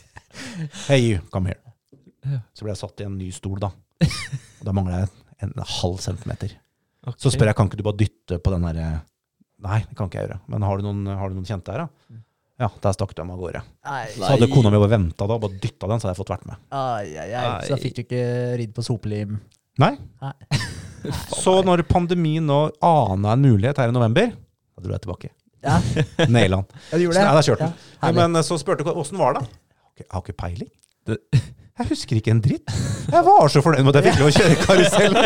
Hey 0.86 1.02
you, 1.02 1.20
come 1.34 1.52
here. 1.52 2.40
Så 2.56 2.64
ble 2.64 2.72
jeg 2.72 2.80
satt 2.80 3.02
i 3.04 3.08
en 3.10 3.18
ny 3.20 3.28
stol, 3.36 3.58
da. 3.60 3.74
Og 4.06 4.64
da 4.64 4.74
mangla 4.76 5.02
jeg 5.02 5.10
en 5.44 5.52
halv 5.82 5.98
centimeter. 6.04 6.54
Så 7.20 7.32
spør 7.34 7.52
jeg 7.52 7.58
kan 7.60 7.68
ikke 7.70 7.80
du 7.82 7.84
bare 7.86 8.00
dytte 8.00 8.40
på 8.42 8.54
den 8.54 8.66
derre 8.66 8.88
Nei, 9.66 9.80
det 9.88 9.96
kan 9.98 10.10
ikke 10.10 10.20
jeg 10.20 10.28
gjøre. 10.28 10.40
Men 10.52 10.66
har 10.68 10.78
du 10.80 10.86
noen, 10.86 11.04
har 11.16 11.32
du 11.32 11.38
noen 11.38 11.48
kjente 11.48 11.72
her, 11.74 11.86
da? 11.86 12.18
Ja, 12.60 12.68
der 12.84 12.96
stakk 12.96 13.14
de 13.16 13.24
av 13.24 13.40
gårde. 13.40 13.62
Nei. 13.88 14.02
Så 14.16 14.28
hadde 14.28 14.50
kona 14.52 14.72
mi 14.72 14.80
bare 14.80 14.94
venta 14.94 15.28
da, 15.28 15.38
bare 15.42 15.60
dytta 15.64 15.90
den, 15.92 16.00
så 16.00 16.08
hadde 16.08 16.14
jeg 16.14 16.20
fått 16.22 16.34
vært 16.36 16.48
med. 16.50 16.62
Ai, 16.76 17.08
ai, 17.20 17.28
ai. 17.40 17.46
Så 17.64 17.76
da 17.76 17.80
fikk 17.82 17.98
du 17.98 18.02
ikke 18.06 18.24
ridd 18.62 18.76
på 18.76 18.86
sopelim? 18.86 19.38
Nei. 19.82 19.92
Nei. 20.24 20.34
Så 21.44 21.58
når 21.68 21.84
pandemien 21.90 22.46
nå 22.48 22.60
ana 22.86 23.34
en 23.36 23.42
mulighet 23.46 23.78
her 23.82 23.92
i 23.92 23.96
november, 23.96 24.32
da 24.76 24.84
dro 24.86 24.96
jeg 24.96 25.06
tilbake. 25.08 25.32
Ja, 25.66 25.80
Naila 26.30 26.62
den. 26.62 26.80
ja 26.92 26.98
du 26.98 27.04
gjorde 27.08 27.18
Så, 27.18 27.20
det? 27.20 27.28
nei, 27.28 27.36
da 27.36 27.46
kjørte 27.50 27.66
den. 27.68 27.76
Ja, 27.76 28.00
herlig. 28.08 28.18
men 28.22 28.36
eh, 28.42 28.46
så 28.46 28.58
spurte 28.62 28.86
hun 28.86 29.00
åssen 29.02 29.18
var 29.22 29.38
det. 29.40 29.46
Jeg 29.46 29.52
har 29.52 29.94
ikke- 29.96 30.06
Jeg 30.06 30.12
har 30.18 30.26
ikke 30.26 30.42
peiling. 30.44 30.72
Det- 31.06 31.44
Jeg 31.76 31.88
husker 31.90 32.16
ikke 32.16 32.32
en 32.32 32.40
dritt. 32.40 32.72
Jeg 33.12 33.24
var 33.28 33.50
så 33.52 33.60
fornøyd 33.62 33.84
med 33.84 33.96
at 33.96 34.06
jeg 34.06 34.14
fikk 34.14 34.22
lov 34.22 34.30
å 34.30 34.36
kjøre 34.38 34.56
karusell. 34.64 35.18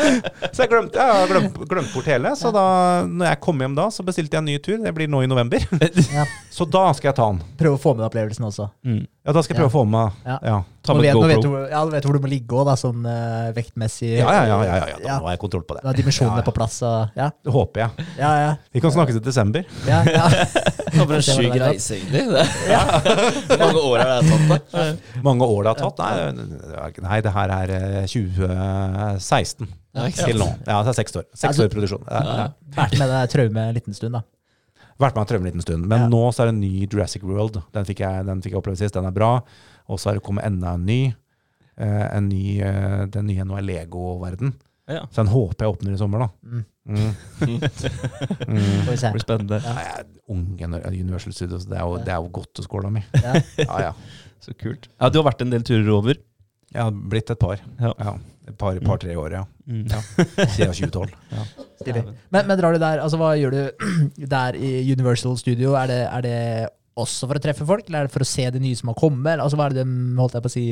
Så 0.54 0.58
jeg 0.60 0.68
glemte, 0.68 0.98
jeg 1.00 1.14
har 1.16 1.30
glemt, 1.30 1.54
glemt 1.70 1.94
bort 1.94 2.04
hele. 2.10 2.32
Så 2.36 2.50
da 2.52 2.64
når 3.08 3.30
jeg 3.30 3.40
kom 3.46 3.62
hjem 3.64 3.74
da, 3.78 3.86
så 3.94 4.04
bestilte 4.04 4.36
jeg 4.36 4.42
en 4.44 4.50
ny 4.50 4.58
tur. 4.60 4.82
Det 4.84 4.92
blir 4.98 5.08
nå 5.08 5.22
i 5.24 5.30
november. 5.32 5.64
Ja. 6.12 6.26
Så 6.54 6.62
da 6.70 6.84
skal 6.94 7.08
jeg 7.10 7.16
ta 7.18 7.24
den. 7.32 7.40
Prøve 7.58 7.74
å 7.74 7.80
få 7.82 7.92
med 7.96 8.04
deg 8.04 8.12
opplevelsen 8.12 8.44
også. 8.46 8.68
Mm. 8.86 9.00
Ja, 9.26 9.32
da 9.34 9.40
skal 9.42 9.56
jeg 9.56 9.58
prøve 9.58 9.72
å 9.72 9.74
få 9.74 9.82
med 9.90 10.20
Ja. 10.28 10.36
Ja. 10.44 10.58
Ta 10.84 10.92
Nå 10.92 11.00
med 11.00 11.06
vet, 11.08 11.16
nå 11.16 11.28
vet, 11.30 11.40
du, 11.42 11.54
ja, 11.72 11.80
du 11.88 11.90
vet 11.94 12.04
hvor 12.06 12.14
du 12.14 12.20
må 12.22 12.28
ligge 12.28 12.54
òg, 12.60 12.68
sånn 12.78 13.06
uh, 13.08 13.48
vektmessig. 13.56 14.10
Ja, 14.20 14.28
ja, 14.36 14.42
ja, 14.50 14.58
ja, 14.68 14.74
ja, 14.76 14.86
ja. 14.92 14.98
Da, 15.00 15.08
Ja. 15.08 15.16
Har 15.24 15.32
jeg 15.32 15.40
kontroll 15.42 15.64
på 15.66 15.74
det. 15.74 15.82
Da 15.82 15.90
er 15.90 15.98
dimensjonene 15.98 16.36
Ja, 16.36 16.42
ja. 16.44 16.46
på 16.46 16.54
plass. 16.54 16.76
Og, 16.86 17.16
ja, 17.18 17.30
Det 17.42 17.54
håper 17.56 17.80
jeg. 17.82 18.06
ja, 18.20 18.30
ja. 18.44 18.52
Vi 18.76 18.82
kan 18.84 18.94
snakkes 18.94 19.18
i 19.18 19.22
desember. 19.24 19.64
ja, 19.88 20.02
ja. 20.06 20.28
Det 20.94 21.08
var 21.08 21.16
en 21.16 21.24
sjuk 21.26 21.56
reise, 21.58 21.96
egentlig. 21.98 22.46
Ja. 22.70 22.82
Hvor 23.48 23.58
mange 23.64 23.80
år 23.82 24.04
har 24.04 24.12
det 24.12 24.28
tatt, 24.30 24.68
da? 24.76 24.84
Mange 25.26 25.48
år 25.56 25.64
det 25.66 25.72
har 25.72 25.80
tatt? 25.80 26.04
Nei, 26.04 26.92
nei 27.08 27.18
det 27.26 27.32
her 27.34 27.54
er 27.56 27.72
eh, 27.80 28.06
2016 28.06 29.66
Ja, 29.94 30.06
ikke 30.06 30.20
sant? 30.20 30.28
til 30.30 30.38
nå. 30.38 30.48
Ja, 30.68 30.78
det 30.86 30.92
er 30.94 30.98
seks 31.00 31.16
år. 31.18 31.26
Seks 31.34 31.48
Altså- 31.50 31.66
år 31.66 31.72
produksjon. 31.74 32.06
Ja, 32.10 32.22
ja. 32.44 32.46
Vært 32.78 32.98
med 33.00 33.10
deg 33.10 33.30
traumet 33.34 33.68
en 33.72 33.74
liten 33.80 33.94
stund, 33.98 34.14
da. 34.20 34.22
Vært 35.00 35.16
med 35.16 35.24
og 35.24 35.28
trømme 35.28 35.46
en 35.46 35.50
liten 35.52 35.64
stund. 35.64 35.86
Men 35.90 36.04
Ja. 36.04 36.08
nå 36.08 36.20
så 36.32 36.42
er 36.44 36.46
det 36.50 36.54
en 36.54 36.60
ny 36.60 36.86
Jurassic 36.86 37.22
World. 37.26 37.62
Den 37.74 37.84
fikk 37.84 38.00
jeg, 38.04 38.26
den 38.26 38.42
fikk 38.42 38.52
jeg 38.54 38.60
oppleve 38.62 38.78
sist. 38.78 38.94
Den 38.94 39.06
er 39.08 39.10
bra. 39.16 39.40
Og 39.88 39.98
så 39.98 40.10
er 40.10 40.14
det 40.18 40.22
kommet 40.26 40.44
enda 40.46 40.74
en 40.74 40.86
ny. 40.86 41.14
Eh, 41.76 42.16
en 42.16 42.28
ny 42.28 42.60
eh, 42.62 43.06
den 43.10 43.26
nye 43.26 43.44
nå 43.44 43.56
er 43.58 43.62
Lego-verden. 43.66 44.54
Ja. 44.86 45.06
Så 45.10 45.22
den 45.24 45.32
håper 45.32 45.64
jeg 45.64 45.72
åpner 45.74 45.94
i 45.94 45.98
sommer, 45.98 46.18
da. 46.18 46.28
Mm. 46.44 46.64
Mm. 46.86 47.12
Mm. 48.44 48.86
Det 48.86 49.10
blir 49.12 49.22
spennende. 49.24 49.58
Ja. 49.64 49.74
Ja, 49.80 50.02
Ungen 50.28 50.74
Universal 50.74 51.32
Studios. 51.32 51.64
Det 51.66 51.76
er 51.78 51.82
jo, 51.86 51.96
det 52.04 52.12
er 52.12 52.20
jo 52.20 52.28
godteskåla 52.36 52.90
mi. 52.92 53.02
Ja. 53.16 53.34
Ja, 53.58 53.78
ja. 53.88 53.92
Så 54.44 54.52
kult. 54.60 54.88
Ja, 55.00 55.08
du 55.08 55.18
har 55.22 55.30
vært 55.30 55.40
en 55.42 55.50
del 55.54 55.62
turer 55.64 55.88
over. 55.94 56.18
Jeg 56.74 56.82
har 56.82 56.94
blitt 57.14 57.30
et 57.30 57.38
par. 57.40 57.60
Ja. 57.80 57.92
Ja. 58.02 58.14
Et 58.44 58.56
par, 58.60 58.76
par 58.84 58.98
tre 59.00 59.14
år, 59.16 59.32
ja. 59.38 59.44
Mm. 59.64 59.84
Ja. 59.88 60.00
Siden 60.52 60.74
2012. 60.74 61.12
Stilig. 61.80 62.02
Men, 62.34 62.48
men 62.50 62.58
drar 62.60 62.74
du 62.76 62.80
der, 62.82 63.00
altså 63.00 63.16
hva 63.20 63.30
gjør 63.40 63.54
du 63.54 63.86
der 64.34 64.58
i 64.58 64.72
Universal 64.92 65.38
Studio? 65.40 65.72
Er 65.80 65.88
det, 65.88 66.00
er 66.10 66.26
det 66.26 66.40
også 67.00 67.30
for 67.30 67.40
å 67.40 67.42
treffe 67.42 67.64
folk, 67.66 67.86
eller 67.88 68.04
er 68.04 68.10
det 68.10 68.14
for 68.14 68.26
å 68.26 68.28
se 68.28 68.44
det 68.52 68.60
nye 68.62 68.76
som 68.78 68.90
har 68.92 68.98
kommet? 69.00 69.30
Eller, 69.32 69.46
Altså, 69.46 69.56
hva 69.58 69.70
er 69.70 69.76
det 69.78 69.86
de 69.86 70.18
holdt 70.20 70.36
jeg 70.36 70.44
på 70.44 70.50
å 70.52 70.54
si, 70.54 70.64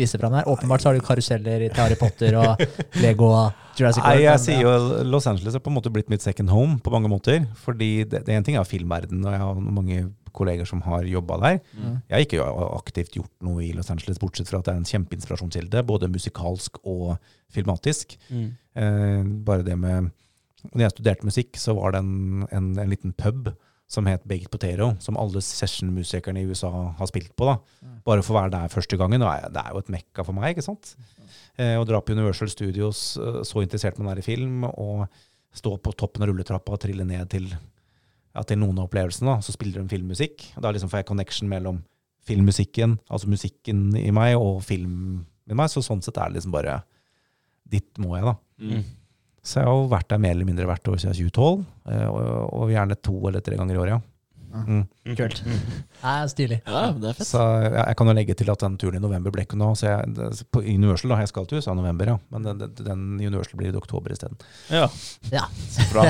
viser 0.00 0.22
fram 0.22 0.38
her? 0.38 0.48
Åpenbart 0.48 0.82
så 0.82 0.90
har 0.90 0.96
du 0.96 1.04
karuseller 1.04 1.66
til 1.66 1.82
Harry 1.82 1.98
Potter 2.00 2.38
og 2.40 2.64
Lego 3.04 3.28
og 3.34 3.76
Jurassic 3.76 4.00
World. 4.00 4.16
Nei, 4.16 4.24
jeg 4.24 4.42
sier 4.46 4.64
jo 4.64 5.04
Los 5.10 5.28
Angeles 5.28 5.58
er 5.58 5.66
på 5.66 5.72
en 5.74 5.76
måte 5.76 5.92
blitt 5.92 6.08
mitt 6.12 6.24
second 6.24 6.50
home 6.54 6.80
på 6.80 6.94
mange 6.94 7.10
måter. 7.12 7.44
Fordi 7.66 8.06
det, 8.06 8.24
det 8.24 8.32
er 8.32 8.40
en 8.40 8.48
ting 8.48 8.56
er 8.56 8.64
filmverden, 8.70 9.20
og 9.26 9.36
jeg 9.36 9.44
har 9.44 9.60
mange 9.60 10.00
kolleger 10.36 10.68
som 10.68 10.82
har 10.86 11.06
jobba 11.08 11.38
der. 11.44 11.58
Mm. 11.74 11.96
Jeg 12.08 12.14
har 12.14 12.26
ikke 12.26 12.46
aktivt 12.66 13.16
gjort 13.18 13.32
noe 13.46 13.64
i 13.64 13.72
Los 13.76 13.90
Angeles, 13.92 14.20
bortsett 14.22 14.50
fra 14.50 14.60
at 14.60 14.68
det 14.68 14.74
er 14.74 14.82
en 14.82 14.90
kjempeinspirasjonskilde, 14.90 15.84
både 15.88 16.10
musikalsk 16.12 16.80
og 16.84 17.16
filmatisk. 17.52 18.16
Mm. 18.30 18.48
Eh, 18.76 19.22
bare 19.46 19.66
det 19.66 19.78
med 19.78 20.10
Når 20.74 20.82
jeg 20.82 20.92
studerte 20.92 21.24
musikk, 21.24 21.56
så 21.56 21.72
var 21.72 21.94
det 21.94 22.02
en, 22.04 22.42
en, 22.52 22.66
en 22.78 22.90
liten 22.90 23.14
pub 23.16 23.46
som 23.90 24.06
het 24.06 24.26
Baked 24.28 24.50
Potato, 24.52 24.92
som 25.00 25.16
alle 25.18 25.40
session-musikerne 25.42 26.42
i 26.42 26.50
USA 26.50 26.68
har 26.98 27.08
spilt 27.08 27.32
på. 27.32 27.48
da. 27.48 27.56
Bare 28.04 28.22
for 28.22 28.34
å 28.34 28.42
være 28.42 28.52
der 28.52 28.70
første 28.70 28.98
gangen. 29.00 29.24
Det 29.24 29.62
er 29.64 29.72
jo 29.72 29.80
et 29.80 29.90
mekka 29.90 30.26
for 30.26 30.36
meg. 30.36 30.52
ikke 30.52 30.66
sant? 30.68 30.92
Eh, 31.56 31.74
å 31.80 31.86
dra 31.88 31.98
på 32.00 32.14
Universal 32.14 32.52
Studios, 32.52 33.16
eh, 33.16 33.40
så 33.42 33.64
interessert 33.64 33.98
man 33.98 34.12
er 34.12 34.20
i 34.20 34.26
film, 34.26 34.64
og 34.70 35.08
stå 35.52 35.74
på 35.82 35.92
toppen 35.98 36.22
av 36.22 36.30
rulletrappa 36.30 36.76
og 36.76 36.82
trille 36.84 37.04
ned 37.04 37.28
til, 37.32 37.48
ja, 38.34 38.44
til 38.46 38.60
noen 38.60 38.78
av 38.78 38.88
opplevelsene. 38.88 39.34
da, 39.34 39.40
Så 39.44 39.54
spiller 39.56 39.82
de 39.82 39.90
filmmusikk. 39.90 40.52
og 40.56 40.62
Da 40.62 40.72
liksom 40.74 40.90
får 40.92 41.02
jeg 41.02 41.10
connection 41.10 41.50
mellom 41.50 41.82
filmmusikken, 42.28 42.98
altså 43.10 43.30
musikken 43.32 43.88
i 43.96 44.10
meg, 44.14 44.36
og 44.38 44.62
filmen 44.62 45.24
i 45.50 45.56
meg. 45.56 45.70
Så 45.72 45.82
sånn 45.82 46.02
sett 46.04 46.18
er 46.18 46.30
det 46.30 46.40
liksom 46.40 46.54
bare 46.54 46.82
Dit 47.70 48.00
må 48.02 48.16
jeg, 48.16 48.24
da. 48.26 48.34
Mm. 48.58 48.82
Så 49.46 49.60
jeg 49.60 49.68
har 49.68 49.76
jo 49.78 49.90
vært 49.92 50.08
der 50.10 50.18
mer 50.18 50.34
eller 50.34 50.48
mindre 50.48 50.66
hvert 50.66 50.88
år 50.90 50.96
siden 50.98 51.14
2012, 51.14 51.60
eh, 51.86 52.08
og, 52.10 52.24
og 52.58 52.72
gjerne 52.72 52.96
to 52.98 53.14
eller 53.28 53.44
tre 53.46 53.58
ganger 53.60 53.76
i 53.76 53.78
året, 53.78 53.92
ja. 53.94 54.00
Mm. 54.50 54.80
Kult. 55.16 55.40
Nei, 56.02 56.14
stilig. 56.32 56.60
Ja, 56.66 56.82
det 56.92 57.08
er 57.10 57.16
fett. 57.20 57.28
Så 57.28 57.40
jeg, 57.62 57.72
jeg 57.76 57.96
kan 58.00 58.10
jo 58.10 58.14
legge 58.18 58.34
til 58.40 58.50
at 58.50 58.62
den 58.64 58.76
turen 58.82 58.98
i 58.98 59.02
november 59.04 59.30
ble 59.34 59.44
ikke 59.46 59.58
noe. 59.60 59.76
Så 59.78 59.86
jeg, 59.88 60.14
det- 60.16 60.30
på 60.50 60.62
Universal, 60.64 61.12
da, 61.14 61.18
jeg 61.22 61.30
skal 61.30 61.46
til 61.50 61.58
USA 61.60 61.72
i 61.74 61.78
november, 61.80 62.12
ja. 62.14 62.16
Men 62.34 62.42
den, 62.48 62.58
den, 62.64 62.74
den 62.88 63.04
Universal 63.20 63.58
blir 63.60 63.72
i 63.74 63.78
oktober 63.80 64.10
isteden. 64.14 64.38
Ja. 64.70 64.88
Ja. 65.30 65.44
Bra. 65.92 66.06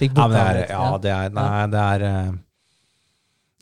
Fikk 0.00 0.12
Ja, 0.18 0.26
men 0.28 0.36
det 0.36 0.42
er, 0.44 0.58
litt. 0.60 0.74
ja, 0.74 0.84
det 1.06 1.14
er 1.18 1.32
Nei, 1.40 1.66
det 1.72 1.84
er 1.94 2.06
eh, 2.10 2.32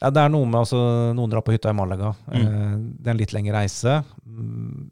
ja, 0.02 0.10
det 0.10 0.18
er 0.24 0.32
noe 0.34 0.46
med 0.50 0.58
altså, 0.64 0.78
Noen 1.14 1.30
drar 1.30 1.44
på 1.46 1.52
hytta 1.54 1.70
i 1.70 1.76
Malaga. 1.78 2.08
Mm. 2.26 2.42
Eh, 2.42 2.76
Det 2.98 3.06
er 3.06 3.14
en 3.14 3.20
litt 3.22 3.32
lengre 3.36 3.60
reise. 3.60 4.00
Mm, 4.26 4.88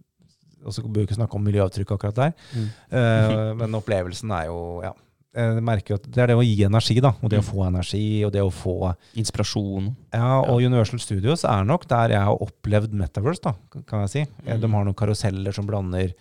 Og 0.67 0.75
så 0.77 0.85
bør 0.85 1.01
vi 1.03 1.07
ikke 1.09 1.17
snakke 1.19 1.35
om 1.39 1.43
miljøavtrykk 1.49 1.95
akkurat 1.97 2.19
der. 2.21 2.35
Mm. 2.55 2.69
Eh, 2.95 3.39
men 3.65 3.75
opplevelsen 3.81 4.31
er 4.39 4.47
jo 4.53 4.59
ja, 4.85 4.93
jeg 5.35 5.63
merker 5.63 5.95
at 5.95 6.07
Det 6.11 6.19
er 6.19 6.27
det 6.33 6.37
å 6.37 6.43
gi 6.45 6.65
energi, 6.67 7.01
da. 7.01 7.13
Og 7.23 7.31
det 7.31 7.39
å 7.39 7.43
Mm. 7.45 7.51
få 7.53 7.67
energi, 7.69 8.25
og 8.27 8.33
det 8.33 8.41
å 8.43 8.51
få 8.51 8.95
Inspirasjon. 9.15 9.95
Ja, 10.13 10.41
og 10.41 10.61
Universal 10.63 10.99
Studios 10.99 11.45
er 11.45 11.65
nok 11.65 11.87
der 11.87 12.09
jeg 12.11 12.21
har 12.21 12.37
opplevd 12.39 12.93
Metaverse, 12.93 13.41
da, 13.43 13.53
kan 13.87 14.01
jeg 14.07 14.11
si. 14.11 14.21
Eh, 14.47 14.57
Mm. 14.57 14.61
De 14.61 14.69
har 14.69 14.85
noen 14.85 14.95
karuseller 14.95 15.53
som 15.55 15.67
blander 15.67 16.15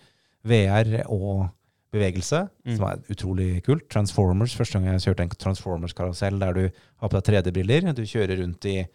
VR 0.44 1.04
og 1.08 1.50
bevegelse, 1.92 2.48
Mm. 2.64 2.76
som 2.76 2.86
er 2.86 2.98
utrolig 3.10 3.62
kult. 3.64 3.88
Transformers, 3.88 4.54
første 4.54 4.74
gang 4.80 4.84
jeg 4.84 5.00
kjørte 5.16 5.20
en 5.22 5.28
Transformers-karusell 5.30 6.38
der 6.38 6.52
du 6.54 6.70
har 7.00 7.08
på 7.08 7.20
deg 7.20 7.24
3D-briller. 7.24 7.92
Du 7.94 8.02
kjører 8.02 8.38
rundt 8.38 8.64
i 8.64 8.86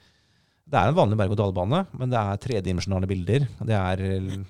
Det 0.68 0.74
er 0.80 0.88
en 0.88 0.96
vanlig 0.96 1.16
berg-og-dal-bane, 1.18 1.86
men 1.94 2.10
det 2.10 2.18
er 2.18 2.38
tredimensjonale 2.38 3.06
bilder. 3.06 3.48
Det 3.64 3.70
er 3.70 4.00
eh, 4.02 4.46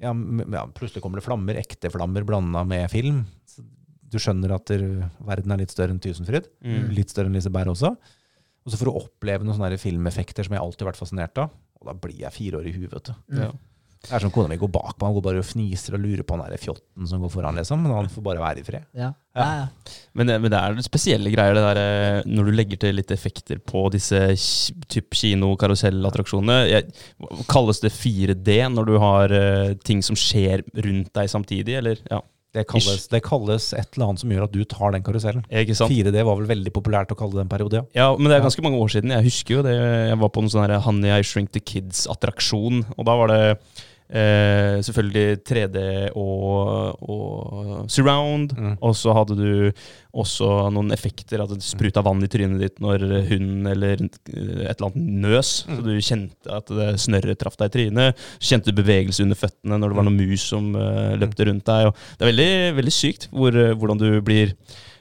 ja, 0.00 0.12
ja, 0.12 0.66
plutselig 0.74 1.00
kommer 1.00 1.20
det 1.20 1.24
flammer, 1.24 1.54
ekte 1.60 1.90
flammer 1.92 2.24
blanda 2.26 2.64
med 2.66 2.90
film. 2.90 3.24
Så 3.46 3.62
Du 4.10 4.18
skjønner 4.22 4.54
at 4.56 4.66
der, 4.70 4.84
verden 5.26 5.52
er 5.54 5.62
litt 5.64 5.74
større 5.74 5.90
enn 5.94 6.00
Tusenfryd. 6.02 6.46
Mm. 6.64 6.90
Litt 6.96 7.10
større 7.14 7.26
enn 7.30 7.38
Liseberg 7.38 7.72
også. 7.74 7.94
Og 8.66 8.72
så 8.72 8.78
for 8.80 8.90
å 8.90 8.98
oppleve 9.04 9.44
noen 9.46 9.58
sånne 9.58 9.78
filmeffekter 9.78 10.46
som 10.46 10.54
jeg 10.56 10.62
alltid 10.62 10.82
har 10.86 10.92
vært 10.92 11.00
fascinert 11.02 11.38
av. 11.42 11.50
Og 11.80 11.86
da 11.90 11.94
blir 11.94 12.18
jeg 12.24 12.34
fire 12.34 12.58
år 12.60 12.66
i 12.70 12.74
huet, 12.76 12.92
vet 12.96 13.10
du. 13.10 13.16
Ja. 13.42 13.50
Det 14.06 14.12
er 14.14 14.22
som 14.22 14.30
kona 14.30 14.46
mi 14.52 14.58
går 14.60 14.68
bak 14.70 14.92
meg, 15.00 15.02
han 15.08 15.14
går 15.16 15.22
bare 15.24 15.40
og 15.40 15.46
fniser 15.48 15.96
og 15.96 16.02
lurer 16.04 16.22
på 16.22 16.36
han 16.36 16.42
der 16.46 16.60
fjotten 16.62 17.08
som 17.10 17.22
går 17.24 17.30
foran, 17.32 17.56
liksom. 17.58 17.80
Men 17.82 17.94
han 17.96 18.10
får 18.12 18.22
bare 18.22 18.42
være 18.42 18.60
i 18.62 18.66
fred. 18.66 18.84
Ja. 18.94 19.08
Ja. 19.34 19.46
Ja, 19.46 19.64
Men, 20.14 20.26
det- 20.30 20.36
men 20.44 20.52
det 20.52 20.60
er 20.60 20.76
spesielle 20.86 21.32
greier, 21.32 21.54
det 21.56 21.64
der 21.64 21.80
eh, 21.80 22.22
når 22.28 22.44
du 22.46 22.52
legger 22.54 22.78
til 22.84 22.94
litt 23.00 23.10
effekter 23.10 23.58
på 23.58 23.86
disse 23.90 24.20
typ 24.92 25.10
kino- 25.16 25.56
karusellattraksjonene. 25.58 26.82
Kalles 27.50 27.80
det 27.82 27.90
4D 27.96 28.58
når 28.76 28.86
du 28.86 28.94
har 29.02 29.32
uh, 29.34 29.74
ting 29.84 30.02
som 30.06 30.14
skjer 30.18 30.62
rundt 30.74 31.10
deg 31.16 31.32
samtidig, 31.32 31.76
eller? 31.80 31.98
Ja, 32.10 32.20
Det 32.56 32.64
kalles, 32.70 33.06
det 33.12 33.20
kalles 33.26 33.66
et 33.76 33.90
eller 33.96 34.06
annet 34.08 34.22
som 34.22 34.30
gjør 34.32 34.46
at 34.46 34.54
du 34.54 34.62
tar 34.64 34.94
den 34.94 35.04
karusellen. 35.04 35.44
ikke 35.50 35.76
sant? 35.76 35.92
4D 35.92 36.22
var 36.24 36.38
vel 36.40 36.48
veldig 36.48 36.72
populært 36.72 37.12
å 37.12 37.18
kalle 37.18 37.36
det 37.36 37.44
en 37.44 37.52
periode, 37.52 37.82
ja. 37.82 37.88
Ja, 37.98 38.06
men 38.16 38.30
det 38.32 38.38
er 38.38 38.46
ganske 38.46 38.64
mange 38.64 38.80
år 38.80 38.94
siden. 38.94 39.12
Jeg 39.12 39.28
husker 39.28 39.58
jo 39.58 39.66
det. 39.66 39.74
Jeg 39.76 40.20
var 40.22 40.32
på 40.32 40.44
en 40.44 40.52
sånn 40.52 40.76
Honey 40.86 41.12
I 41.12 41.26
Shrink 41.26 41.52
the 41.56 41.60
Kids-attraksjon, 41.60 42.86
og 42.96 43.08
da 43.08 43.18
var 43.20 43.32
det 43.32 43.42
eh, 44.10 44.78
selvfølgelig 44.86 45.40
3D 45.46 45.82
og, 46.18 47.02
og 47.02 47.90
surround. 47.92 48.54
Mm. 48.56 48.74
Og 48.80 48.96
så 48.98 49.14
hadde 49.16 49.36
du 49.38 49.50
også 50.16 50.50
noen 50.72 50.94
effekter, 50.94 51.42
at 51.42 51.52
det 51.52 51.64
spruta 51.66 52.02
vann 52.04 52.24
i 52.24 52.30
trynet 52.30 52.62
ditt 52.62 52.80
når 52.82 53.04
hund 53.30 53.70
eller 53.72 54.06
et 54.06 54.18
eller 54.32 54.88
annet 54.88 55.22
nøs. 55.26 55.52
Så 55.66 55.78
du 55.84 55.92
kjente 55.98 56.58
at 56.58 56.72
det 56.72 56.90
snørret 57.02 57.40
traff 57.40 57.58
deg 57.60 57.70
i 57.70 57.76
trynet. 57.76 58.26
Så 58.38 58.54
kjente 58.54 58.72
du 58.72 58.80
bevegelse 58.80 59.26
under 59.26 59.38
føttene 59.38 59.80
når 59.80 59.92
det 59.92 60.00
var 60.00 60.08
noen 60.08 60.20
mus 60.20 60.48
som 60.52 60.72
uh, 60.78 61.14
løpte 61.20 61.48
rundt 61.48 61.66
deg. 61.68 61.90
Og 61.90 61.96
det 62.16 62.26
er 62.26 62.32
veldig, 62.32 62.52
veldig 62.80 62.94
sykt 62.94 63.30
hvor, 63.32 63.56
eh, 63.56 63.74
hvordan 63.76 64.00
du 64.00 64.08
blir 64.24 64.54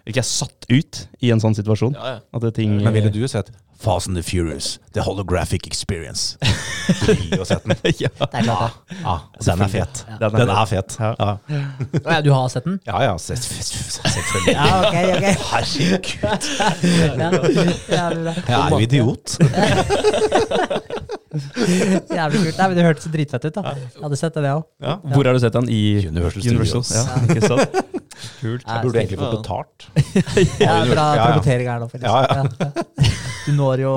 ikke 0.05 0.21
er 0.21 0.27
satt 0.27 0.67
ut 0.69 1.07
i 1.25 1.31
en 1.33 1.41
sånn 1.41 1.55
situasjon. 1.57 1.95
Ja, 1.97 2.17
ja. 2.17 2.19
At 2.37 2.53
ting 2.57 2.77
Men 2.83 2.93
ville 2.93 3.09
du 3.13 3.23
sett 3.27 3.51
Fast 3.75 4.07
and 4.07 4.15
the 4.15 4.23
Furious, 4.23 4.79
The 4.93 5.01
Holographic 5.01 5.67
Experience? 5.67 6.37
Du 6.39 7.13
ville 7.13 7.37
jo 7.41 7.45
sett 7.45 7.65
den. 7.65 7.75
ja. 7.99 8.09
Det 8.17 8.29
er 8.31 8.43
klart 8.45 8.77
det. 8.87 8.97
Ja, 9.01 9.15
den 9.49 9.61
er 9.65 9.67
fet. 9.73 10.05
Ja. 10.07 10.29
Den 10.29 10.49
er 10.53 10.65
fet. 10.69 10.95
Ja. 10.99 11.09
Ja, 11.19 11.33
Å 11.99 12.15
ja, 12.15 12.21
du 12.23 12.31
har 12.31 12.47
sett 12.53 12.65
den? 12.69 12.79
ja, 12.87 13.01
ja 13.03 13.17
selvfølgelig. 13.19 14.55
Ja, 14.55 14.67
ok, 14.79 14.95
ok. 15.17 15.25
Herregud. 15.51 16.05
Jeg 17.89 18.55
er 18.55 18.69
jo 18.71 18.79
idiot. 18.85 19.35
Jævlig 22.15 22.39
kult. 22.45 22.57
Nei, 22.57 22.67
men 22.69 22.77
Det 22.77 22.85
hørtes 22.85 23.11
dritfett 23.11 23.49
ut. 23.49 23.57
da. 23.57 23.75
Jeg 23.75 24.05
hadde 24.05 24.19
sett 24.19 24.37
det, 24.37 24.45
det 24.45 24.55
òg. 24.55 24.63
Ja. 24.81 24.97
Hvor 25.11 25.27
har 25.27 25.35
du 25.35 25.43
sett 25.43 25.57
den? 25.57 25.67
I 25.69 26.07
Universal 26.07 26.47
Universal. 26.47 26.83
Studios. 26.83 26.95
Ja, 26.95 27.03
ikke 27.27 27.43
sant? 27.49 28.03
Kult. 28.39 28.63
Jeg 28.65 28.83
burde 28.85 28.99
egentlig 29.01 29.19
fått 29.19 29.37
betalt. 29.41 29.87
Ja, 30.65 30.75
bra 30.87 31.05
Ja, 31.05 31.15
ja. 31.15 31.25
promotering 31.29 31.67
her 31.69 31.79
nå. 31.83 31.87
Felix. 31.91 32.05
Ja, 32.07 32.21
ja. 32.23 32.43
Ja. 32.43 33.13
Du 33.45 33.51
når 33.53 33.81
jo 33.83 33.91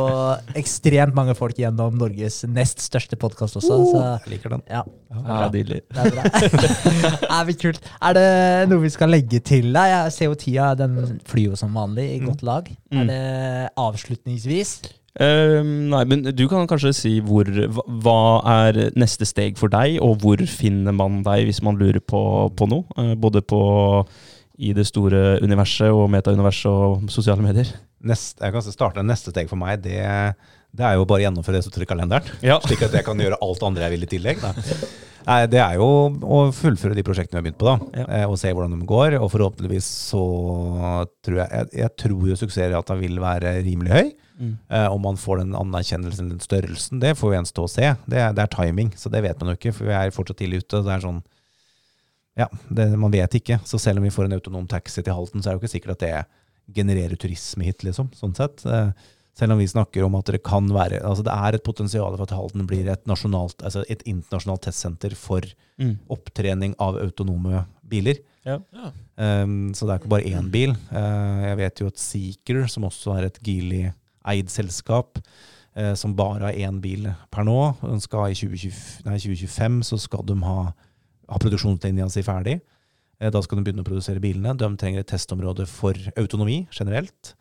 ekstremt 0.61 1.15
mange 1.17 1.33
folk 1.39 1.57
gjennom 1.57 1.95
Norges 1.97 2.43
nest 2.53 2.83
største 2.85 3.17
podkast 3.17 3.57
også. 3.57 3.79
Så 3.93 4.03
Jeg 4.03 4.33
liker 4.35 4.53
den. 4.57 4.63
ja, 4.69 4.83
Ja, 5.15 5.49
Nydelig. 5.49 5.81
det 5.89 6.03
er 6.05 6.11
bra. 6.13 7.31
er 7.39 7.47
vi 7.49 7.55
kult. 7.63 7.81
Er 8.05 8.19
det 8.19 8.27
noe 8.69 8.83
vi 8.85 8.91
skal 8.93 9.09
legge 9.15 9.41
til? 9.41 9.71
Jeg 9.73 10.13
ser 10.13 10.29
jo 10.29 10.37
tida, 10.37 10.75
den 10.77 11.21
flyr 11.29 11.55
jo 11.55 11.57
som 11.57 11.73
vanlig 11.79 12.11
i 12.17 12.21
godt 12.27 12.45
lag. 12.45 12.69
Mm. 12.93 13.01
Er 13.01 13.09
det 13.09 13.71
avslutningsvis? 13.81 14.75
Eh, 15.19 15.59
nei, 15.67 16.05
men 16.07 16.23
du 16.31 16.45
kan 16.51 16.67
kanskje 16.71 16.93
si 16.95 17.13
hvor 17.27 17.45
hva- 17.45 18.43
er 18.69 18.91
neste 18.99 19.27
steg 19.27 19.59
for 19.59 19.69
deg, 19.73 19.97
og 20.05 20.21
hvor 20.23 20.39
finner 20.47 20.95
man 20.95 21.23
deg 21.27 21.49
hvis 21.49 21.63
man 21.67 21.79
lurer 21.81 21.99
på, 22.01 22.21
på 22.55 22.69
noe? 22.71 22.85
Uh, 22.97 23.15
både 23.19 23.43
på 23.43 23.59
i 24.59 24.73
det 24.75 24.87
store 24.87 25.39
universet 25.43 25.91
og 25.95 26.09
metauniverset 26.11 26.71
og 26.71 27.11
sosiale 27.15 27.43
medier. 27.43 27.69
Nest, 28.03 28.39
jeg 28.43 28.55
kan 28.55 28.63
starte 28.63 29.03
Neste 29.07 29.31
steg 29.35 29.51
for 29.51 29.59
meg, 29.59 29.81
det, 29.83 29.99
det 30.75 30.87
er 30.87 30.95
jo 30.99 31.05
bare 31.07 31.19
å 31.21 31.25
gjennomføre 31.27 31.59
esoterikalenderen. 31.63 32.27
Ja. 32.47 32.61
Slik 32.67 32.83
at 32.87 32.95
jeg 32.95 33.07
kan 33.07 33.19
gjøre 33.19 33.39
alt 33.43 33.63
andre 33.67 33.87
jeg 33.89 33.97
vil 33.97 34.07
i 34.07 34.11
tillegg. 34.15 34.43
Da. 34.43 34.55
Nei, 35.29 35.41
det 35.51 35.59
er 35.61 35.75
jo 35.79 35.89
å 36.23 36.39
fullføre 36.55 36.95
de 36.97 37.03
prosjektene 37.07 37.39
vi 37.39 37.43
har 37.43 37.47
begynt 37.51 37.59
på, 37.61 37.67
da. 37.69 38.01
Ja. 38.01 38.07
eh, 38.23 38.27
Og 38.31 38.39
se 38.41 38.51
hvordan 38.55 38.79
de 38.79 38.87
går. 38.89 39.19
Og 39.19 39.31
forhåpentligvis 39.35 39.89
så 40.15 40.23
tror 41.27 41.43
jeg 41.43 41.51
Jeg, 41.59 41.71
jeg 41.83 41.95
tror 42.03 42.31
jo 42.31 42.39
suksessraten 42.39 43.03
vil 43.03 43.19
være 43.23 43.59
rimelig 43.67 43.95
høy. 43.99 44.09
Mm. 44.39 44.53
Eh, 44.71 44.87
om 44.95 45.03
man 45.03 45.17
får 45.19 45.39
den 45.43 45.55
anerkjennelsen, 45.59 46.29
den 46.31 46.39
størrelsen, 46.45 47.01
det 47.03 47.17
får 47.19 47.33
jo 47.33 47.37
gjenstå 47.41 47.65
å 47.65 47.71
se. 47.73 47.89
Det, 48.07 48.19
er- 48.23 48.33
det 48.37 48.45
er 48.45 48.53
timing, 48.55 48.93
så 48.97 49.11
det 49.11 49.23
vet 49.25 49.41
man 49.41 49.51
jo 49.51 49.57
ikke. 49.59 49.73
For 49.75 49.85
vi 49.91 49.97
er 49.99 50.11
fortsatt 50.15 50.39
tidlig 50.39 50.61
ute. 50.65 50.83
Det 50.87 50.95
er 50.95 51.01
sånn 51.09 51.23
Ja, 52.39 52.47
det, 52.71 52.85
man 52.97 53.11
vet 53.11 53.35
ikke. 53.35 53.59
Så 53.67 53.81
selv 53.83 53.99
om 53.99 54.05
vi 54.07 54.13
får 54.15 54.29
en 54.29 54.37
autonom 54.37 54.67
taxi 54.71 55.03
til 55.03 55.13
Halten, 55.17 55.43
så 55.43 55.51
er 55.51 55.57
det 55.57 55.59
jo 55.59 55.65
ikke 55.67 55.73
sikkert 55.75 55.97
at 55.97 56.05
det 56.05 56.75
genererer 56.77 57.17
turisme 57.19 57.65
hit, 57.67 57.83
liksom. 57.83 58.13
Sånn 58.15 58.37
sett. 58.39 58.63
Eh, 58.69 58.93
selv 59.39 59.55
om 59.55 59.59
vi 59.59 59.67
snakker 59.71 60.05
om 60.07 60.15
at 60.19 60.27
det 60.31 60.41
kan 60.47 60.67
være 60.75 60.99
Altså 61.07 61.23
det 61.27 61.31
er 61.35 61.55
et 61.55 61.63
potensial 61.67 62.15
for 62.17 62.25
at 62.27 62.35
Halden 62.35 62.67
blir 62.67 62.89
et 62.91 63.05
nasjonalt, 63.07 63.59
altså 63.63 63.85
et 63.91 64.03
internasjonalt 64.07 64.63
testsenter 64.69 65.15
for 65.19 65.43
Mm. 65.79 65.97
opptrening 66.11 66.73
av 66.83 66.97
autonome 66.99 67.61
biler. 67.87 68.17
Ja. 68.45 68.57
Ja. 68.75 68.89
Um, 69.43 69.73
så 69.75 69.87
det 69.87 69.93
er 69.95 69.99
ikke 70.01 70.11
bare 70.11 70.27
én 70.27 70.49
bil. 70.51 70.73
Uh, 70.91 71.43
jeg 71.47 71.57
vet 71.61 71.79
jo 71.83 71.87
at 71.87 71.99
Seeker, 72.03 72.65
som 72.69 72.83
også 72.89 73.15
er 73.17 73.27
et 73.29 73.39
Geely-eid 74.29 74.51
selskap, 74.51 75.19
eh, 75.75 75.95
som 75.95 76.15
bare 76.17 76.45
har 76.45 76.53
én 76.53 76.81
bil 76.81 77.09
per 77.31 77.45
nå, 77.45 77.77
skal 78.01 78.21
ha 78.21 78.29
i 78.29 78.35
2020, 78.35 79.05
nei, 79.07 79.19
2025 79.19 79.83
så 79.85 79.99
skal 79.99 80.25
de 80.27 80.37
ha, 80.43 80.73
ha 81.29 81.39
produksjonslinja 81.39 82.09
si 82.11 82.23
ferdig. 82.23 82.61
Eh, 83.21 83.31
da 83.31 83.41
skal 83.43 83.59
de 83.59 83.65
begynne 83.65 83.83
å 83.83 83.89
produsere 83.89 84.21
bilene. 84.21 84.57
De 84.57 84.69
trenger 84.77 85.01
et 85.01 85.09
testområde 85.09 85.67
for 85.67 85.95
autonomi 86.17 86.67
generelt. 86.71 87.35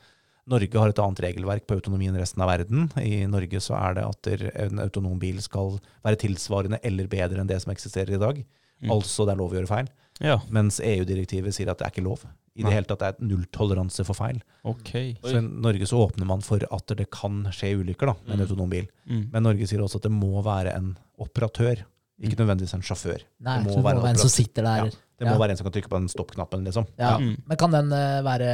Norge 0.48 0.80
har 0.80 0.90
et 0.90 1.00
annet 1.00 1.20
regelverk 1.20 1.68
på 1.68 1.76
autonomi 1.76 2.08
enn 2.08 2.18
resten 2.18 2.42
av 2.42 2.48
verden. 2.48 2.88
I 2.96 3.26
Norge 3.28 3.60
så 3.60 3.76
er 3.76 3.98
det 3.98 4.06
at 4.08 4.30
en 4.64 4.80
autonom 4.80 5.20
bil 5.20 5.42
skal 5.44 5.76
være 6.06 6.22
tilsvarende 6.24 6.80
eller 6.88 7.08
bedre 7.12 7.42
enn 7.42 7.50
det 7.50 7.60
som 7.62 7.74
eksisterer 7.74 8.16
i 8.16 8.22
dag. 8.22 8.40
Mm. 8.80 8.94
Altså 8.94 9.26
det 9.26 9.34
er 9.34 9.42
lov 9.42 9.52
å 9.52 9.58
gjøre 9.58 9.68
feil. 9.68 9.90
Ja. 10.20 10.40
Mens 10.50 10.80
EU-direktivet 10.84 11.54
sier 11.56 11.70
at 11.72 11.78
det 11.80 11.88
er 11.88 11.92
ikke 11.96 12.04
lov. 12.06 12.24
I 12.58 12.64
det 12.66 12.72
hele 12.74 12.88
tatt 12.90 13.00
det 13.04 13.08
er 13.12 13.26
nulltoleranse 13.30 14.04
for 14.08 14.18
feil. 14.18 14.40
Okay. 14.66 15.12
Så 15.22 15.38
i 15.38 15.42
Norge 15.46 15.86
så 15.86 16.00
åpner 16.08 16.26
man 16.26 16.42
for 16.42 16.58
at 16.74 16.94
det 16.98 17.06
kan 17.14 17.44
skje 17.54 17.76
ulykker 17.78 18.10
da, 18.10 18.16
med 18.26 18.34
en 18.34 18.40
Mm. 18.40 18.46
autonom 18.48 18.70
bil. 18.72 18.88
Mm. 19.06 19.30
Men 19.32 19.44
Norge 19.44 19.68
sier 19.70 19.80
også 19.86 19.98
at 20.02 20.08
det 20.08 20.12
må 20.12 20.42
være 20.42 20.74
en 20.76 20.96
operatør, 21.22 21.84
ikke 22.20 22.40
nødvendigvis 22.40 22.74
en 22.74 22.82
sjåfør. 22.82 23.22
Nei, 23.46 23.60
det 23.62 23.68
må 23.68 23.76
det 23.76 23.84
være 23.84 23.94
må 23.94 24.00
en 24.02 24.04
være 24.08 24.16
en 24.18 24.24
som 24.24 24.30
sitter 24.34 24.64
der. 24.64 24.86
Ja, 24.88 25.04
Det 25.18 25.26
må 25.26 25.32
Ja. 25.34 25.38
være 25.38 25.50
en 25.52 25.58
som 25.58 25.66
kan 25.66 25.74
trykke 25.74 25.90
på 25.90 25.98
den 25.98 26.08
stoppknappen, 26.10 26.64
liksom. 26.64 26.86
Ja. 26.98 27.18
Mm. 27.18 27.38
Men 27.48 27.58
kan 27.58 27.72
den 27.72 27.88
uh, 27.94 28.22
være 28.26 28.50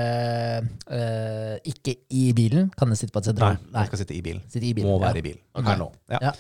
uh, 0.92 1.56
ikke 1.68 1.96
i 2.10 2.32
bilen? 2.36 2.70
Kan 2.78 2.88
den 2.92 2.96
sitte 3.00 3.12
på 3.16 3.20
et 3.20 3.26
sentral? 3.32 3.58
Nei, 3.72 3.82
den 3.84 3.90
skal 3.90 4.00
sitte 4.04 4.16
i 4.16 4.22
bil. 4.22 4.40
sitte 4.48 4.66
i 4.68 4.74
bilen. 4.74 4.88
Må 4.90 5.00
ja. 5.00 5.08
være 5.10 5.20
i 5.20 5.26
bil. 5.26 5.40
Okay. 5.54 5.70
Her 5.72 5.78
nå. 5.82 5.90
Ja. 6.12 6.20
Ja. 6.22 6.34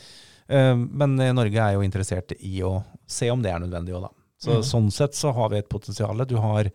Eh, 0.54 0.76
men 0.76 1.16
Norge 1.16 1.56
er 1.64 1.74
jo 1.78 1.82
interessert 1.86 2.34
i 2.40 2.58
å 2.62 2.84
se 3.08 3.30
om 3.32 3.42
det 3.42 3.52
er 3.54 3.60
nødvendig 3.64 3.96
òg, 3.96 4.02
da. 4.08 4.10
Så 4.44 4.60
Mm. 4.60 4.66
Sånn 4.68 4.90
sett 4.92 5.16
så 5.18 5.32
har 5.34 5.50
vi 5.54 5.62
et 5.64 5.70
potensial. 5.72 6.26
Du 6.30 6.38
har 6.44 6.72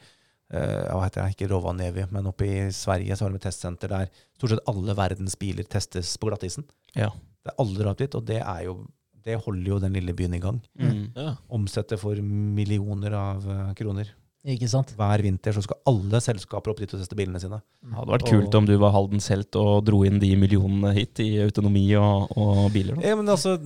Uh, 0.49 0.87
hva 0.97 1.03
heter 1.05 1.21
det, 1.27 1.35
ikke 1.35 1.47
Rovaniemi, 1.51 2.07
men 2.09 2.25
oppe 2.31 2.47
i 2.49 2.61
Sverige 2.73 3.13
så 3.19 3.27
har 3.27 3.35
de 3.35 3.37
et 3.37 3.43
testsenter 3.45 3.91
der 3.93 4.07
stort 4.39 4.55
sett 4.55 4.71
alle 4.73 4.95
verdens 4.97 5.35
biler 5.37 5.67
testes 5.69 6.15
på 6.17 6.31
glattisen. 6.31 6.65
Ja. 6.97 7.11
Det 7.45 7.53
er 7.53 7.59
alle 7.61 7.77
drar 7.77 7.99
dit, 7.99 8.15
og 8.17 8.25
det, 8.25 8.39
er 8.41 8.63
jo, 8.65 8.79
det 9.27 9.37
holder 9.45 9.69
jo 9.75 9.79
den 9.83 9.93
lille 9.99 10.15
byen 10.17 10.39
i 10.39 10.41
gang. 10.41 10.63
Mm. 10.81 11.03
Ja. 11.13 11.35
Omsetter 11.53 12.01
for 12.01 12.17
millioner 12.25 13.13
av 13.13 13.45
eh, 13.45 13.75
kroner. 13.77 14.15
Ikke 14.49 14.71
sant? 14.73 14.95
Hver 14.97 15.21
vinter 15.27 15.53
så 15.53 15.61
skal 15.67 15.83
alle 15.91 16.23
selskaper 16.25 16.73
opp 16.73 16.81
dit 16.81 16.97
og 16.97 17.03
teste 17.03 17.19
bilene 17.19 17.45
sine. 17.45 17.61
Det 17.85 17.99
hadde 17.99 18.15
vært 18.17 18.29
kult 18.31 18.55
om 18.57 18.65
du 18.71 18.77
var 18.81 18.97
Haldens 18.97 19.29
helt 19.29 19.53
og 19.61 19.83
dro 19.85 20.01
inn 20.09 20.17
de 20.23 20.33
millionene 20.41 20.95
hit 20.97 21.21
i 21.27 21.29
autonomi 21.45 21.85
og, 22.01 22.33
og 22.41 22.71
biler. 22.73 22.97
Da. 22.97 23.05
Ja, 23.11 23.21
men 23.21 23.29
altså, 23.29 23.59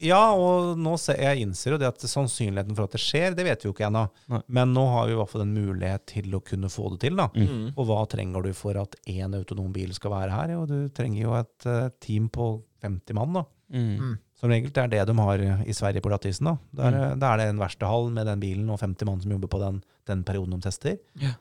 ja, 0.00 0.20
og 0.32 0.78
nå 0.80 0.94
ser 1.00 1.20
jeg 1.20 1.44
innser 1.44 1.74
jo 1.74 1.78
det 1.80 1.88
at 1.90 2.04
sannsynligheten 2.08 2.76
for 2.76 2.88
at 2.88 2.96
det 2.96 3.02
skjer, 3.02 3.36
det 3.36 3.44
vet 3.46 3.62
vi 3.62 3.68
jo 3.68 3.74
ikke 3.74 3.86
ennå. 3.90 4.06
Men 4.48 4.72
nå 4.76 4.86
har 4.94 5.06
vi 5.08 5.14
i 5.14 5.18
hvert 5.20 5.32
fall 5.32 5.44
en 5.44 5.52
mulighet 5.54 6.06
til 6.14 6.34
å 6.36 6.42
kunne 6.44 6.70
få 6.72 6.94
det 6.94 7.02
til. 7.04 7.20
da. 7.20 7.28
Mm. 7.36 7.70
Og 7.74 7.86
hva 7.88 8.00
trenger 8.10 8.46
du 8.46 8.50
for 8.56 8.80
at 8.80 8.96
én 9.10 9.36
autonom 9.36 9.70
bil 9.74 9.92
skal 9.96 10.14
være 10.14 10.34
her? 10.34 10.54
Jo, 10.56 10.64
du 10.70 10.78
trenger 10.96 11.22
jo 11.22 11.36
et 11.38 11.68
uh, 11.68 11.90
team 12.00 12.30
på 12.32 12.52
50 12.84 13.18
mann. 13.18 13.40
da. 13.40 13.44
Mm. 13.70 14.16
Som 14.40 14.50
regel 14.50 14.72
det 14.72 14.82
er 14.82 14.92
det 14.94 15.02
de 15.10 15.16
har 15.20 15.44
i 15.68 15.76
Sverige 15.76 16.02
på 16.02 16.10
glattisen. 16.10 16.48
Da 16.48 16.56
Der, 16.72 17.16
Da 17.20 17.34
er 17.34 17.42
det 17.42 17.50
en 17.50 17.60
verkstedhall 17.60 18.10
med 18.10 18.26
den 18.26 18.40
bilen 18.40 18.70
og 18.72 18.80
50 18.80 19.06
mann 19.06 19.20
som 19.20 19.36
jobber 19.36 19.52
på 19.52 19.60
den, 19.60 19.82
den 20.08 20.24
perioden 20.24 20.56
de 20.56 20.64
tester. 20.64 20.96
Yeah. 21.20 21.36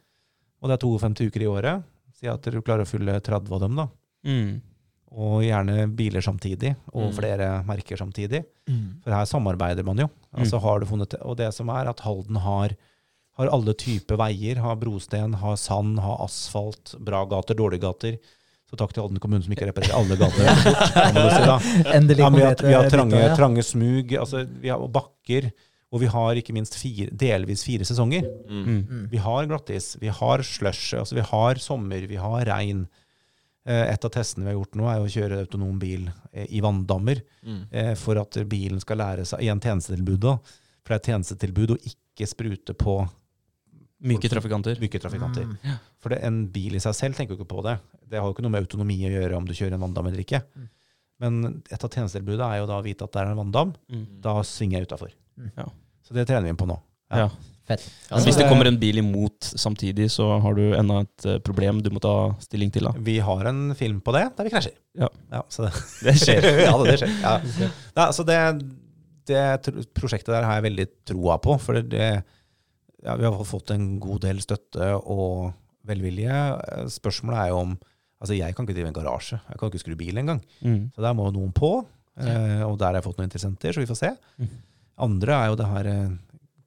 Og 0.60 0.70
det 0.70 0.76
er 0.76 0.84
52 0.84 1.32
uker 1.32 1.46
i 1.46 1.48
året. 1.48 1.88
Si 2.20 2.28
at 2.28 2.44
du 2.44 2.60
klarer 2.62 2.84
å 2.84 2.90
fylle 2.90 3.16
30 3.24 3.56
av 3.56 3.64
dem, 3.64 3.80
da. 3.80 3.88
Mm. 4.28 4.60
Og 5.12 5.42
gjerne 5.42 5.88
biler 5.98 6.22
samtidig, 6.22 6.76
og 6.94 7.08
Mm. 7.10 7.14
flere 7.18 7.48
merker 7.66 7.98
samtidig. 7.98 8.44
Mm. 8.70 9.02
For 9.04 9.12
her 9.12 9.26
samarbeider 9.26 9.84
man 9.84 9.98
jo. 9.98 10.10
Altså 10.38 10.60
har 10.62 10.80
du 10.80 10.86
funnet, 10.86 11.16
og 11.22 11.38
det 11.38 11.54
som 11.54 11.70
er 11.70 11.90
at 11.90 12.00
Halden 12.06 12.36
har, 12.38 12.76
har 13.40 13.48
alle 13.50 13.74
typer 13.74 14.18
veier. 14.18 14.60
Har 14.62 14.76
brosten, 14.76 15.34
har 15.34 15.56
sand, 15.58 15.98
har 16.00 16.22
asfalt, 16.24 16.94
bra 17.00 17.24
gater, 17.26 17.56
dårlige 17.56 17.82
gater. 17.82 18.18
Så 18.70 18.78
takk 18.78 18.94
til 18.94 19.02
Halden 19.02 19.18
kommune 19.20 19.42
som 19.42 19.52
ikke 19.56 19.66
reparerer 19.72 19.98
alle 19.98 20.16
gatene. 20.16 20.46
da. 21.50 21.58
Endelig 21.98 22.20
Ja, 22.22 22.30
vi, 22.30 22.42
har, 22.46 22.56
vi 22.62 22.74
har 22.78 22.90
trange, 22.94 23.36
trange 23.36 23.64
smug, 23.66 24.14
altså, 24.14 24.44
vi 24.62 24.70
har 24.70 24.78
bakker, 24.94 25.50
og 25.92 26.02
vi 26.04 26.06
har 26.14 26.38
ikke 26.38 26.54
minst 26.54 26.78
fire, 26.78 27.10
delvis 27.10 27.64
fire 27.66 27.82
sesonger. 27.90 28.28
Mm. 28.48 28.62
Mm. 28.62 28.80
Mm. 28.90 29.06
Vi 29.10 29.18
har 29.18 29.48
glattis, 29.50 29.96
vi 30.00 30.08
har 30.14 30.44
slush, 30.46 30.94
altså 31.00 31.16
vi 31.18 31.26
har 31.26 31.56
sommer, 31.56 32.06
vi 32.06 32.16
har 32.22 32.46
regn. 32.46 32.86
Eh, 33.66 33.92
Et 33.94 34.06
av 34.06 34.12
testene 34.12 34.46
vi 34.46 34.54
har 34.54 34.58
gjort 34.60 34.76
nå, 34.80 34.86
er 34.90 35.00
å 35.04 35.10
kjøre 35.12 35.40
autonom 35.44 35.78
bil 35.80 36.10
eh, 36.34 36.46
i 36.50 36.62
vanndammer 36.62 37.22
Mm. 37.46 37.66
eh, 37.72 37.94
for 37.96 38.18
at 38.18 38.32
bilen 38.48 38.80
skal 38.80 38.98
lære 38.98 39.26
seg 39.26 39.40
igjen 39.42 39.60
tjenestetilbud. 39.62 40.20
da. 40.20 40.38
For 40.84 40.94
det 40.94 40.96
er 40.96 41.00
et 41.00 41.10
tjenestetilbud 41.14 41.70
å 41.76 41.78
ikke 41.84 42.28
sprute 42.28 42.74
på 42.74 43.10
Myke 44.02 44.30
trafikanter. 44.32 44.80
myke 44.80 45.00
trafikanter. 45.00 45.44
Mm. 45.44 45.80
For 46.00 46.10
det, 46.10 46.22
en 46.24 46.48
bil 46.48 46.76
i 46.76 46.80
seg 46.80 46.94
selv 46.96 47.16
tenker 47.16 47.36
jo 47.36 47.44
ikke 47.44 47.50
på 47.58 47.64
det. 47.66 47.80
Det 48.08 48.18
har 48.20 48.26
jo 48.30 48.34
ikke 48.34 48.44
noe 48.46 48.52
med 48.56 48.64
autonomi 48.64 48.96
å 49.04 49.12
gjøre 49.12 49.36
om 49.36 49.46
du 49.46 49.52
kjører 49.54 49.74
en 49.76 49.82
vanndam 49.84 50.08
eller 50.08 50.20
ikke. 50.24 50.40
Mm. 50.56 50.70
Men 51.20 51.64
et 51.70 51.84
av 51.84 51.90
tjenestetilbudene 51.92 52.48
er 52.56 52.60
jo 52.62 52.66
da 52.70 52.78
å 52.80 52.84
vite 52.86 53.04
at 53.04 53.12
det 53.12 53.20
er 53.22 53.32
en 53.34 53.38
vanndam. 53.42 53.74
Mm. 53.92 54.06
Da 54.24 54.38
svinger 54.42 54.80
jeg 54.80 54.88
utafor. 54.88 55.12
Mm. 55.38 55.52
Ja. 55.58 55.66
Så 56.08 56.14
det 56.16 56.28
trener 56.30 56.44
vi 56.48 56.50
inn 56.50 56.56
på 56.62 56.66
nå. 56.70 56.80
Ja. 57.12 57.28
Fett. 57.70 57.84
Ja, 58.10 58.20
hvis 58.26 58.38
det 58.40 58.48
kommer 58.50 58.66
en 58.66 58.80
bil 58.82 58.98
imot 59.02 59.46
samtidig, 59.46 60.10
så 60.10 60.26
har 60.42 60.58
du 60.58 60.74
enda 60.74 61.04
et 61.06 61.28
eh, 61.30 61.40
problem 61.46 61.84
du 61.86 61.92
må 61.94 62.02
ta 62.02 62.16
stilling 62.42 62.72
til. 62.74 62.88
da. 62.90 62.96
Vi 63.06 63.20
har 63.24 63.50
en 63.52 63.76
film 63.78 64.00
på 64.02 64.16
det 64.16 64.26
der 64.38 64.48
vi 64.48 64.54
krasjer. 64.56 64.76
Ja. 64.98 65.12
så 65.54 65.68
det, 65.68 65.74
Det 66.08 66.16
skjer. 66.18 66.50
ja, 66.66 66.74
det, 66.82 66.98
skjer. 67.04 67.14
Ja. 67.22 67.36
ja 68.02 68.08
så 68.16 68.26
det, 68.26 68.40
det 69.30 69.44
prosjektet 69.98 70.34
der 70.34 70.48
har 70.50 70.58
jeg 70.58 70.70
veldig 70.72 70.88
troa 71.12 71.38
på. 71.44 71.60
For 71.62 71.78
det, 71.84 72.10
ja, 73.06 73.20
vi 73.20 73.30
har 73.30 73.46
fått 73.48 73.76
en 73.76 73.94
god 74.02 74.26
del 74.26 74.42
støtte 74.44 74.96
og 75.00 75.52
velvilje. 75.90 76.42
Spørsmålet 77.00 77.46
er 77.46 77.54
jo 77.54 77.64
om 77.68 77.80
Altså, 78.20 78.36
jeg 78.36 78.52
kan 78.52 78.66
ikke 78.66 78.74
drive 78.76 78.90
en 78.90 78.96
garasje. 78.98 79.38
Jeg 79.48 79.56
kan 79.56 79.70
ikke 79.70 79.80
skru 79.80 79.94
bil 79.96 80.18
engang. 80.20 80.42
Mm. 80.60 80.90
Så 80.92 81.00
der 81.06 81.14
må 81.16 81.30
noen 81.32 81.54
på. 81.56 81.70
Eh, 82.20 82.64
og 82.66 82.76
der 82.80 82.90
har 82.90 82.98
jeg 83.00 83.06
fått 83.06 83.20
noen 83.20 83.30
interessenter, 83.30 83.72
så 83.72 83.80
vi 83.80 83.88
får 83.88 84.00
se. 84.02 84.10
Mhm. 84.42 84.58
Andre 85.00 85.36
er 85.38 85.48
jo 85.48 85.56
det 85.56 85.68
her 85.70 85.88
eh, 85.88 86.10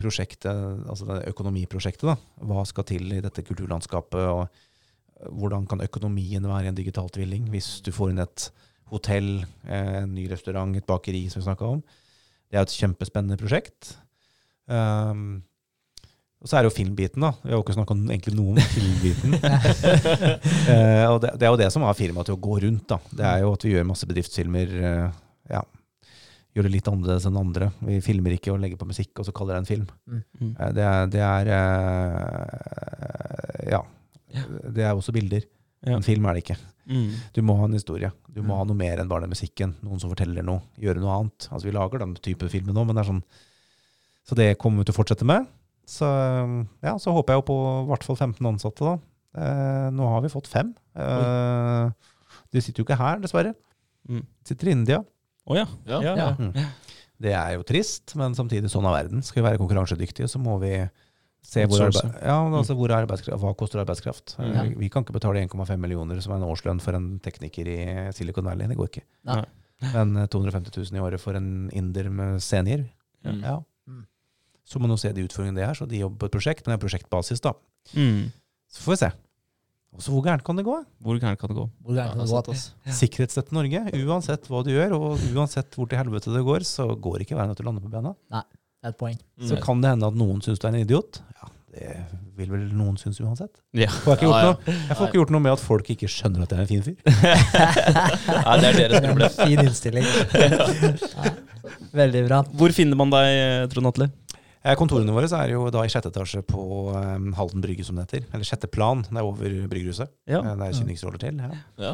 prosjektet, 0.02 0.82
altså 0.90 1.08
det 1.08 1.22
økonomiprosjektet. 1.32 2.04
da. 2.10 2.16
Hva 2.48 2.66
skal 2.68 2.86
til 2.88 3.14
i 3.14 3.22
dette 3.24 3.44
kulturlandskapet? 3.46 4.26
og 4.26 4.42
eh, 4.44 5.30
Hvordan 5.30 5.68
kan 5.70 5.84
økonomien 5.84 6.44
være 6.44 6.68
i 6.68 6.72
en 6.72 6.78
digital 6.78 7.08
tvilling 7.14 7.48
hvis 7.52 7.78
du 7.86 7.92
får 7.94 8.12
inn 8.12 8.24
et 8.26 8.50
hotell, 8.92 9.46
eh, 9.64 10.02
en 10.02 10.12
ny 10.14 10.26
restaurant, 10.30 10.76
et 10.76 10.86
bakeri, 10.88 11.24
som 11.30 11.40
vi 11.40 11.48
snakka 11.48 11.70
om. 11.78 11.80
Det 12.50 12.58
er 12.58 12.66
et 12.66 12.76
kjempespennende 12.82 13.40
prosjekt. 13.40 13.94
Um, 14.68 15.42
og 16.42 16.50
så 16.50 16.58
er 16.58 16.64
det 16.64 16.72
jo 16.72 16.76
filmbiten, 16.76 17.22
da. 17.22 17.30
Vi 17.40 17.52
har 17.52 17.56
jo 17.56 17.62
ikke 17.64 17.76
snakka 17.78 17.96
egentlig 18.02 18.34
noe 18.36 18.52
om 18.52 18.72
filmbiten. 18.74 19.36
uh, 19.38 21.06
og 21.14 21.22
det, 21.22 21.32
det 21.38 21.46
er 21.46 21.52
jo 21.52 21.60
det 21.60 21.70
som 21.72 21.86
har 21.86 21.96
firmaet 21.96 22.28
til 22.28 22.36
å 22.36 22.42
gå 22.42 22.58
rundt. 22.66 22.84
da. 22.90 22.98
Det 23.08 23.28
er 23.28 23.44
jo 23.44 23.54
at 23.56 23.64
vi 23.64 23.72
gjør 23.72 23.88
masse 23.88 24.08
bedriftsfilmer. 24.10 24.74
Uh, 24.82 25.22
ja, 25.54 25.62
Gjør 26.52 26.66
det 26.68 26.72
litt 26.74 26.88
annerledes 26.90 27.24
enn 27.28 27.36
andre. 27.40 27.70
Vi 27.80 28.00
filmer 28.04 28.34
ikke 28.36 28.52
og 28.52 28.60
legger 28.60 28.76
på 28.76 28.88
musikk, 28.90 29.12
og 29.18 29.24
så 29.24 29.32
kaller 29.32 29.54
det 29.56 29.62
en 29.62 29.70
film. 29.70 29.86
Mm. 30.06 30.50
Eh, 30.60 30.72
det 30.76 30.82
er, 30.84 31.06
det 31.14 31.22
er 31.24 31.48
eh, 32.42 33.70
ja. 33.72 33.80
Ja. 34.32 34.42
Det 34.72 34.84
er 34.84 34.92
også 34.96 35.12
bilder. 35.16 35.44
Ja. 35.84 35.96
En 35.98 36.04
film 36.06 36.26
er 36.28 36.36
det 36.36 36.44
ikke. 36.44 36.58
Mm. 36.88 37.08
Du 37.34 37.40
må 37.46 37.56
ha 37.58 37.64
en 37.68 37.76
historie. 37.76 38.10
Du 38.28 38.40
må 38.42 38.52
Mm. 38.54 38.58
ha 38.58 38.64
noe 38.64 38.76
mer 38.78 38.98
enn 39.00 39.08
bare 39.08 39.22
den 39.26 39.30
musikken. 39.32 39.74
Noen 39.82 40.00
som 40.00 40.10
forteller 40.10 40.42
noe. 40.44 40.62
Gjøre 40.78 41.00
noe 41.02 41.16
annet. 41.20 41.48
Altså 41.50 41.64
Vi 41.68 41.72
lager 41.72 41.98
den 41.98 42.14
type 42.16 42.48
filmer 42.50 42.72
nå, 42.72 42.84
men 42.86 42.96
det 42.96 43.04
er 43.04 43.10
sånn 43.12 43.22
Så 44.24 44.36
det 44.36 44.56
kommer 44.58 44.78
vi 44.78 44.84
til 44.84 44.94
å 44.94 45.00
fortsette 45.02 45.24
med. 45.26 45.46
Så 45.84 46.06
ja, 46.82 46.92
så 46.96 47.10
håper 47.12 47.32
jeg 47.34 47.40
jo 47.42 47.46
på 47.48 47.56
i 47.82 47.86
hvert 47.90 48.04
fall 48.06 48.16
15 48.16 48.46
ansatte, 48.46 48.78
da. 48.86 48.98
Eh, 49.34 49.88
nå 49.90 50.06
har 50.06 50.20
vi 50.22 50.28
fått 50.30 50.46
fem. 50.46 50.72
Eh, 50.94 51.90
De 52.52 52.60
sitter 52.60 52.82
jo 52.82 52.84
ikke 52.86 52.98
her, 53.00 53.18
dessverre. 53.18 53.54
Mm. 54.08 54.22
Sitter 54.44 54.68
i 54.68 54.70
India. 54.76 55.00
Å 55.50 55.56
ja. 55.58 55.66
Ja. 55.88 56.00
Ja, 56.04 56.12
ja. 56.16 56.28
Mm. 56.38 56.52
Det 57.22 57.32
er 57.38 57.54
jo 57.56 57.62
trist, 57.66 58.14
men 58.18 58.34
samtidig 58.34 58.70
sånn 58.70 58.86
er 58.88 58.96
verden. 59.04 59.22
Skal 59.22 59.42
vi 59.42 59.48
være 59.48 59.60
konkurransedyktige, 59.60 60.28
så 60.30 60.40
må 60.42 60.56
vi 60.62 60.72
se 61.42 61.64
hvor, 61.66 61.82
ja, 62.22 62.36
altså 62.54 62.74
hvor 62.78 62.90
er 62.90 63.02
arbeidskraft, 63.02 63.42
hva 63.42 63.52
koster 63.58 63.82
arbeidskraft. 63.82 64.36
Eh, 64.38 64.52
Ja. 64.54 64.62
Vi, 64.78 64.88
kan 64.90 65.02
ikke 65.04 65.14
betale 65.16 65.42
1,5 65.42 65.76
millioner 65.82 66.20
som 66.22 66.32
er 66.34 66.40
en 66.40 66.46
årslønn 66.50 66.80
for 66.82 66.94
en 66.94 67.18
tekniker 67.22 67.66
i 67.66 67.78
Silicon 68.14 68.44
Valley. 68.46 68.66
Det 68.70 68.76
går 68.78 68.90
ikke. 68.90 69.04
Nei. 69.30 69.42
Men 69.92 70.16
eh, 70.22 70.26
250 70.30 70.70
000 70.78 70.98
i 70.98 71.02
året 71.02 71.20
for 71.22 71.34
en 71.38 71.68
inder 71.72 72.10
med 72.10 72.40
senior, 72.42 72.86
Mm. 73.22 73.38
ja. 73.44 73.56
Mm. 73.86 74.00
Så 74.66 74.78
må 74.80 74.88
man 74.88 74.96
jo 74.96 75.02
se 75.02 75.12
de 75.14 75.22
utfordringene 75.22 75.60
det 75.60 75.62
er, 75.68 75.74
så 75.78 75.86
de 75.86 76.00
jobber 76.00 76.18
på 76.18 76.26
et 76.26 76.32
prosjekt, 76.34 76.66
men 76.66 76.72
det 76.74 76.80
er 76.80 76.86
prosjektbasis, 76.88 77.40
da. 77.40 77.52
Mm. 77.94 78.32
Så 78.66 78.82
får 78.82 78.92
vi 78.92 78.98
se. 78.98 79.10
Og 79.92 80.00
så 80.00 80.08
hvor 80.14 80.22
gærent 80.24 80.42
kan 80.46 80.56
det 80.56 80.64
gå? 80.64 80.74
Hvor 81.04 81.18
gærent 81.20 81.38
kan 81.38 81.50
det 81.52 81.56
gå? 81.58 81.66
Hvor 81.84 81.94
gærent 81.98 82.14
kan 82.16 82.22
det 82.22 82.28
det 82.28 82.32
gå? 82.32 82.54
sant, 82.56 82.76
Ja. 82.88 82.92
Sikkerhetsnett 82.96 83.52
Norge, 83.52 83.82
uansett 84.06 84.46
hva 84.48 84.62
du 84.64 84.70
gjør, 84.72 84.94
og 84.96 85.18
uansett 85.36 85.68
hvor 85.76 85.88
til 85.90 85.98
helvete 86.00 86.32
det 86.32 86.42
går, 86.46 86.64
så 86.64 86.88
går 86.96 87.20
ikke 87.26 87.36
verden 87.36 87.52
at 87.52 87.60
å 87.60 87.66
lande 87.68 87.82
på 87.84 87.90
bena. 87.92 88.14
Det 88.32 88.88
er 88.88 88.88
et 88.94 88.98
poeng. 88.98 89.18
Så 89.44 89.54
Mm. 89.58 89.62
kan 89.62 89.80
det 89.84 89.90
hende 89.92 90.06
at 90.08 90.14
noen 90.14 90.40
syns 90.42 90.58
du 90.58 90.66
er 90.66 90.72
en 90.72 90.80
idiot. 90.80 91.20
Ja, 91.36 91.48
det 91.76 92.06
vil 92.36 92.48
vel 92.50 92.64
noen 92.72 92.96
synes 92.98 93.20
uansett. 93.20 93.60
Ja. 93.74 93.86
Får 93.88 94.16
jeg, 94.16 94.18
ikke 94.18 94.26
gjort 94.26 94.32
Ja, 94.32 94.40
ja. 94.40 94.52
Noe, 94.52 94.88
jeg 94.88 94.96
får 94.96 95.06
ikke 95.06 95.18
gjort 95.20 95.30
noe 95.30 95.40
med 95.44 95.52
at 95.52 95.60
folk 95.60 95.86
ikke 95.92 96.08
skjønner 96.08 96.42
at 96.42 96.50
jeg 96.50 96.58
er 96.58 96.62
en 96.62 96.72
fin 96.72 96.82
fyr. 96.82 96.96
Nei, 97.52 98.56
det 98.58 98.68
er 98.68 98.78
deres 98.78 98.96
er 98.96 99.08
problem. 99.12 99.30
fin 99.30 99.58
innstilling. 99.66 100.06
Ja. 101.22 101.30
Veldig 101.92 102.22
bra. 102.26 102.38
Hvor 102.58 102.72
finner 102.74 102.96
man 102.98 103.10
deg, 103.12 103.68
Trond 103.70 103.86
Atle? 103.92 104.06
Eh, 104.62 104.76
Kontorene 104.78 105.14
våre 105.14 105.26
er 105.26 105.52
jo 105.56 105.66
da 105.74 105.82
i 105.82 105.90
sjette 105.90 106.12
etasje 106.12 106.42
på 106.46 106.62
um, 106.94 107.32
Halden 107.34 107.62
brygge, 107.64 107.84
som 107.86 107.98
det 107.98 108.06
heter. 108.06 108.26
Eller 108.32 108.46
sjette 108.46 108.70
plan. 108.70 109.02
Det 109.08 109.18
er 109.18 109.26
over 109.26 109.56
bryggerhuset. 109.72 110.10
Ja. 110.30 110.38
Eh, 110.42 110.54
Det 110.58 110.68
er 110.68 110.76
kynningsroller 110.78 111.22
til. 111.22 111.40
Ja. 111.42 111.62
Ja. 111.82 111.92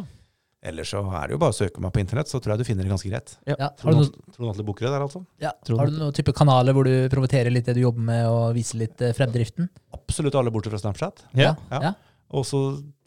Ellers 0.69 0.91
så 0.91 1.01
er 1.15 1.29
det 1.31 1.37
jo 1.37 1.39
bare 1.39 1.55
å 1.55 1.57
søke 1.57 1.81
meg 1.81 1.93
på 1.95 2.01
internett, 2.03 2.27
så 2.27 2.41
tror 2.43 2.57
jeg 2.57 2.65
du 2.65 2.67
finner 2.67 2.83
det 2.83 2.91
ganske 2.91 3.09
greit. 3.13 3.37
Ja. 3.47 3.55
Har, 3.71 3.95
du 3.95 4.09
Trond 4.35 4.51
Atle- 4.51 4.67
Bukkerød 4.67 4.91
der, 4.91 5.05
altså. 5.07 5.23
ja. 5.39 5.53
Har 5.71 5.87
du 5.87 6.01
noen 6.01 6.17
type 6.17 6.35
kanaler 6.35 6.75
hvor 6.75 6.89
du 6.89 7.07
promoterer 7.13 7.55
litt 7.55 7.69
det 7.71 7.77
du 7.79 7.85
jobber 7.85 8.03
med, 8.11 8.27
og 8.27 8.57
viser 8.59 8.83
litt 8.83 9.01
eh, 9.07 9.15
fremdriften? 9.17 9.71
Absolutt 9.95 10.35
alle 10.41 10.51
bortsett 10.51 10.75
fra 10.75 10.83
Snapchat. 10.83 11.23
Ja. 11.39 11.55
Ja. 11.71 11.83
Ja. 11.89 11.95
Og 12.35 12.45
så 12.45 12.59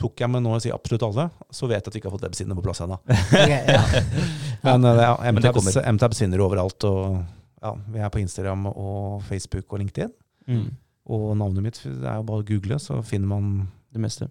tok 0.02 0.24
jeg 0.24 0.32
med 0.34 0.42
nå 0.42 0.56
å 0.56 0.62
si 0.64 0.72
absolutt 0.74 1.04
alle, 1.06 1.28
så 1.54 1.68
vet 1.70 1.84
jeg 1.84 1.92
at 1.92 1.94
vi 1.94 2.00
ikke 2.02 2.10
har 2.10 2.16
fått 2.16 2.26
websidene 2.26 2.56
på 2.58 2.64
plass 2.66 2.82
ennå. 2.82 2.98
okay, 3.36 3.60
ja. 3.68 3.84
Men 4.66 4.88
ja, 4.88 5.12
MTabs, 5.36 5.68
finner 5.76 6.16
finner 6.18 6.46
overalt. 6.48 6.88
Og 6.90 7.20
ja, 7.62 7.72
vi 7.94 8.02
er 8.02 8.12
på 8.14 8.22
Instagram 8.22 8.68
og 8.72 9.22
Facebook 9.28 9.72
og 9.72 9.82
LinkedIn. 9.84 10.14
Mm. 10.50 10.68
Og 11.12 11.32
navnet 11.38 11.66
mitt 11.66 11.80
er 11.86 12.20
jo 12.20 12.28
bare 12.28 12.44
å 12.44 12.48
google, 12.48 12.78
så 12.82 13.02
finner 13.06 13.30
man 13.30 13.52
Det 13.92 14.00
meste. 14.00 14.30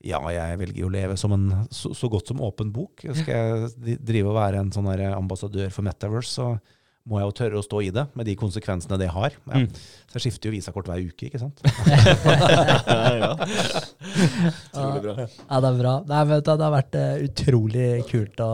Ja, 0.00 0.16
jeg 0.32 0.56
velger 0.56 0.86
å 0.86 0.92
leve 0.92 1.16
som 1.20 1.34
en 1.36 1.66
så, 1.68 1.90
så 1.92 2.08
godt 2.08 2.30
som 2.30 2.40
åpen 2.40 2.70
bok. 2.72 3.02
Skal 3.18 3.34
jeg 3.36 3.98
drive 4.00 4.30
og 4.30 4.38
være 4.38 4.62
en 4.62 4.70
sånn 4.72 4.88
ambassadør 5.10 5.68
for 5.74 5.84
Metaverse, 5.84 6.30
så 6.38 6.46
må 7.04 7.20
jeg 7.20 7.28
jo 7.28 7.34
tørre 7.36 7.60
å 7.60 7.64
stå 7.66 7.82
i 7.84 7.90
det, 7.92 8.06
med 8.16 8.24
de 8.24 8.36
konsekvensene 8.40 8.96
det 9.00 9.10
har. 9.12 9.36
Ja. 9.50 9.60
Mm. 9.60 9.68
Så 10.14 10.20
jeg 10.20 10.28
skifter 10.28 10.46
jo 10.46 10.54
visakort 10.54 10.86
hver 10.86 11.00
uke, 11.02 11.26
ikke 11.26 11.40
sant. 11.42 11.58
ja. 13.18 13.32
Utrolig 14.70 15.02
bra. 15.02 15.14
Ja, 15.26 15.58
det 15.60 15.70
er 15.72 15.78
bra. 15.80 15.94
Nei, 16.06 16.20
du, 16.28 16.34
det 16.46 16.54
har 16.62 16.74
vært 16.74 16.98
eh, 16.98 17.24
utrolig 17.26 17.88
kult 18.10 18.42
å 18.44 18.50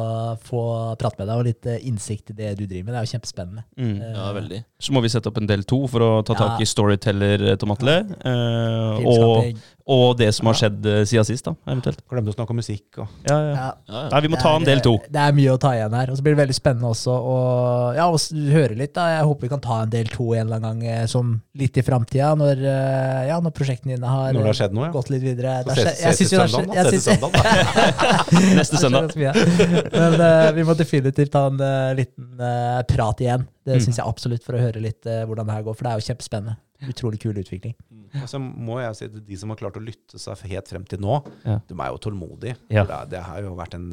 få 0.47 0.63
prate 1.01 1.21
med 1.21 1.29
deg 1.29 1.43
og 1.43 1.49
litt 1.51 1.69
eh, 1.69 1.83
innsikt 1.91 2.33
i 2.33 2.37
det 2.39 2.55
du 2.61 2.65
driver 2.65 2.87
med. 2.89 2.95
Det 2.95 3.01
er 3.03 3.09
jo 3.09 3.13
kjempespennende. 3.17 3.67
Mm. 3.77 3.93
Eh, 3.99 4.15
Ja, 4.21 4.31
veldig. 4.37 4.63
Så 4.81 4.95
må 4.97 5.03
vi 5.05 5.11
sette 5.13 5.29
opp 5.29 5.37
en 5.43 5.49
del 5.51 5.67
to 5.69 5.83
for 5.93 6.01
å 6.07 6.11
ta 6.25 6.37
tak 6.39 6.63
i 6.65 6.69
Storyteller, 6.69 7.45
Tom 7.61 7.75
Atle. 7.75 7.99
eh, 8.25 9.05
og, 9.11 9.61
og 9.91 10.07
det 10.17 10.31
som 10.37 10.49
har 10.49 10.57
skjedd 10.57 10.89
siden 11.11 11.29
sist, 11.29 11.45
da, 11.45 11.53
eventuelt. 11.69 12.01
Glemte 12.09 12.33
å 12.33 12.37
snakke 12.39 12.55
om 12.57 12.61
musikk 12.63 13.03
og 13.03 13.29
Ja, 13.29 13.37
ja. 13.37 13.51
Ja. 13.51 13.69
Ja, 13.91 14.01
ja. 14.01 14.09
Nei, 14.15 14.23
vi 14.25 14.33
må 14.33 14.41
ta 14.41 14.55
en 14.57 14.65
del 14.65 14.81
to. 14.85 14.95
Det 15.11 15.21
er 15.21 15.37
mye 15.37 15.53
å 15.53 15.61
ta 15.61 15.75
igjen 15.77 15.97
her. 15.99 16.13
Og 16.15 16.17
så 16.17 16.25
blir 16.25 16.37
det 16.37 16.41
veldig 16.45 16.57
spennende 16.57 16.93
også 16.95 17.13
å 17.13 17.37
ja, 17.99 18.09
høre 18.55 18.79
litt. 18.79 18.95
da. 18.97 19.11
Jeg 19.19 19.29
håper 19.29 19.49
vi 19.49 19.53
kan 19.53 19.65
ta 19.65 19.83
en 19.85 19.93
del 19.93 20.09
to 20.13 20.31
en 20.33 20.47
eller 20.47 20.61
annen 20.63 20.81
gang, 20.87 21.11
sånn 21.11 21.37
litt 21.59 21.75
i 21.81 21.83
framtida, 21.83 22.29
når, 22.39 22.61
eh, 22.63 23.23
ja, 23.27 23.41
når 23.43 23.51
prosjektene 23.57 23.97
dine 23.97 24.07
har 24.07 24.29
når 24.31 24.39
det 24.39 24.47
har 24.47 24.53
eh, 24.55 24.59
skjedd 24.61 24.75
noe. 24.77 24.85
Ja. 24.87 24.93
gått 24.95 25.09
litt 25.11 25.23
videre. 25.25 25.55
Så 25.67 25.75
ses, 25.81 25.99
ses 25.99 26.21
til 26.21 26.29
søndagen, 26.31 26.71
da. 26.71 26.85
Ses 26.87 27.09
til 27.09 27.19
da. 27.25 27.31
Neste 28.61 28.81
søndag. 28.81 29.15
Men 29.19 30.17
uh, 30.21 30.51
vi 30.55 30.65
må 30.69 30.77
definitivt 30.79 31.33
ta 31.35 31.43
en 31.51 31.59
uh, 31.59 31.91
liten 31.99 32.29
uh, 32.39 32.81
prat 32.89 33.23
igjen. 33.27 33.47
Det 33.67 33.77
Mm. 33.77 33.83
syns 33.85 33.99
jeg 34.01 34.07
absolutt, 34.09 34.43
for 34.47 34.57
å 34.57 34.61
høre 34.63 34.81
litt 34.83 35.05
hvordan 35.07 35.47
det 35.47 35.55
her 35.55 35.63
går. 35.67 35.75
For 35.79 35.87
det 35.87 35.91
er 35.93 36.01
jo 36.01 36.07
kjempespennende. 36.09 36.55
Utrolig 36.91 37.19
kul 37.23 37.37
utvikling. 37.39 37.75
Og 38.23 38.27
så 38.31 38.39
må 38.41 38.79
jeg 38.81 38.97
si 38.99 39.05
at 39.11 39.19
de 39.29 39.37
som 39.39 39.53
har 39.53 39.59
klart 39.61 39.77
å 39.79 39.83
lytte 39.85 40.19
seg 40.19 40.41
helt 40.51 40.71
frem 40.73 40.87
til 40.89 40.99
nå, 41.05 41.19
Ja. 41.45 41.59
de 41.69 41.75
er 41.77 41.91
jo 41.93 42.01
tålmodige. 42.07 42.57
Ja. 42.73 42.83
Det, 42.89 42.99
det 43.13 43.21
har 43.27 43.43
jo 43.45 43.53
vært 43.59 43.77
en, 43.79 43.91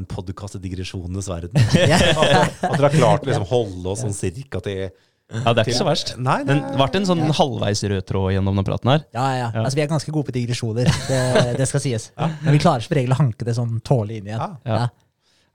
en 0.00 0.06
podkast 0.10 0.56
i 0.58 0.62
digresjonenes 0.64 1.28
verden. 1.30 1.54
At 1.60 2.72
dere 2.78 2.88
har 2.88 2.96
klart 2.96 3.26
å 3.26 3.30
liksom 3.30 3.46
holde 3.52 3.92
oss 3.92 4.02
sånn 4.06 4.16
cirka 4.16 4.62
til 4.64 4.88
Ja, 5.32 5.52
det 5.52 5.62
er 5.62 5.66
ikke 5.66 5.78
så 5.80 5.86
verst. 5.88 6.12
Nei, 6.22 6.36
Men 6.46 6.60
det 6.62 6.76
det 6.76 6.78
ble 6.78 7.00
en 7.00 7.08
sånn 7.08 7.22
halvveis 7.34 7.80
rød 7.90 8.04
tråd 8.06 8.28
gjennom 8.36 8.60
den 8.60 8.66
praten 8.68 8.92
her. 8.92 9.00
Ja, 9.16 9.24
ja. 9.34 9.48
Ja. 9.54 9.64
Altså, 9.64 9.74
vi 9.78 9.82
er 9.82 9.88
ganske 9.90 10.12
gode 10.14 10.28
på 10.28 10.34
digresjoner, 10.36 10.86
det, 11.08 11.22
det 11.58 11.66
skal 11.66 11.82
sies. 11.82 12.10
Men 12.16 12.54
vi 12.54 12.60
klarer 12.62 12.84
som 12.86 12.94
regel 12.94 13.14
å 13.16 13.18
hanke 13.18 13.48
det 13.48 13.56
sånn 13.58 13.80
tålelig 13.86 14.20
inn 14.22 14.30
igjen. 14.30 14.38
Ja. 14.44 14.52
Ja. 14.62 14.78
Ja. 14.84 14.86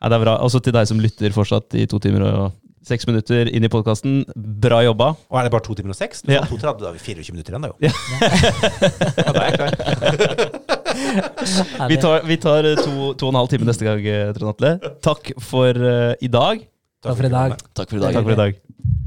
Ja, 0.01 0.09
det 0.09 0.17
er 0.17 0.23
bra. 0.25 0.33
Også 0.41 0.59
til 0.65 0.73
deg 0.73 0.89
som 0.89 0.99
lytter 0.99 1.31
fortsatt 1.35 1.75
i 1.77 1.85
to 1.87 1.99
timer 2.01 2.25
og 2.25 2.57
seks 2.83 3.05
minutter 3.05 3.45
inn 3.53 3.63
i 3.63 3.69
podkasten. 3.69 4.23
Bra 4.35 4.79
jobba. 4.83 5.11
Og 5.29 5.37
er 5.39 5.45
det 5.45 5.51
bare 5.53 5.65
to 5.67 5.75
timer 5.77 5.93
og 5.93 5.99
seks? 5.99 6.23
Du 6.25 6.33
Ja. 6.33 6.41
2.30, 6.49 6.81
da 6.81 6.89
har 6.89 6.97
vi 6.97 7.03
24 7.05 7.35
minutter 7.35 7.53
igjen, 7.53 7.61
da 7.61 7.69
jo. 7.69 7.77
Ja. 7.85 7.93
ja, 9.21 9.31
da 9.31 9.39
er 9.39 9.47
jeg 9.47 9.59
klar. 9.61 10.57
Vi 11.91 11.97
tar, 11.97 12.21
vi 12.27 12.35
tar 12.37 12.65
eh, 12.67 12.77
to, 12.77 13.13
to 13.17 13.27
og 13.27 13.31
en 13.31 13.39
halv 13.39 13.49
time 13.51 13.65
neste 13.65 13.85
gang, 13.87 14.03
eh, 14.05 14.31
Trond 14.35 14.53
Atle. 14.53 14.91
Takk 15.03 15.31
for 15.41 15.71
eh, 15.75 16.13
i 16.21 16.29
dag. 16.31 16.65
Takk 17.01 17.17
for 17.17 17.29
i 17.29 17.33
dag. 17.33 17.55
Takk 17.73 17.89
for 17.89 17.97
i 17.97 18.03
dag. 18.03 18.17
Takk 18.19 18.27
for 18.27 18.35
i 18.35 18.41
dag. 18.43 19.00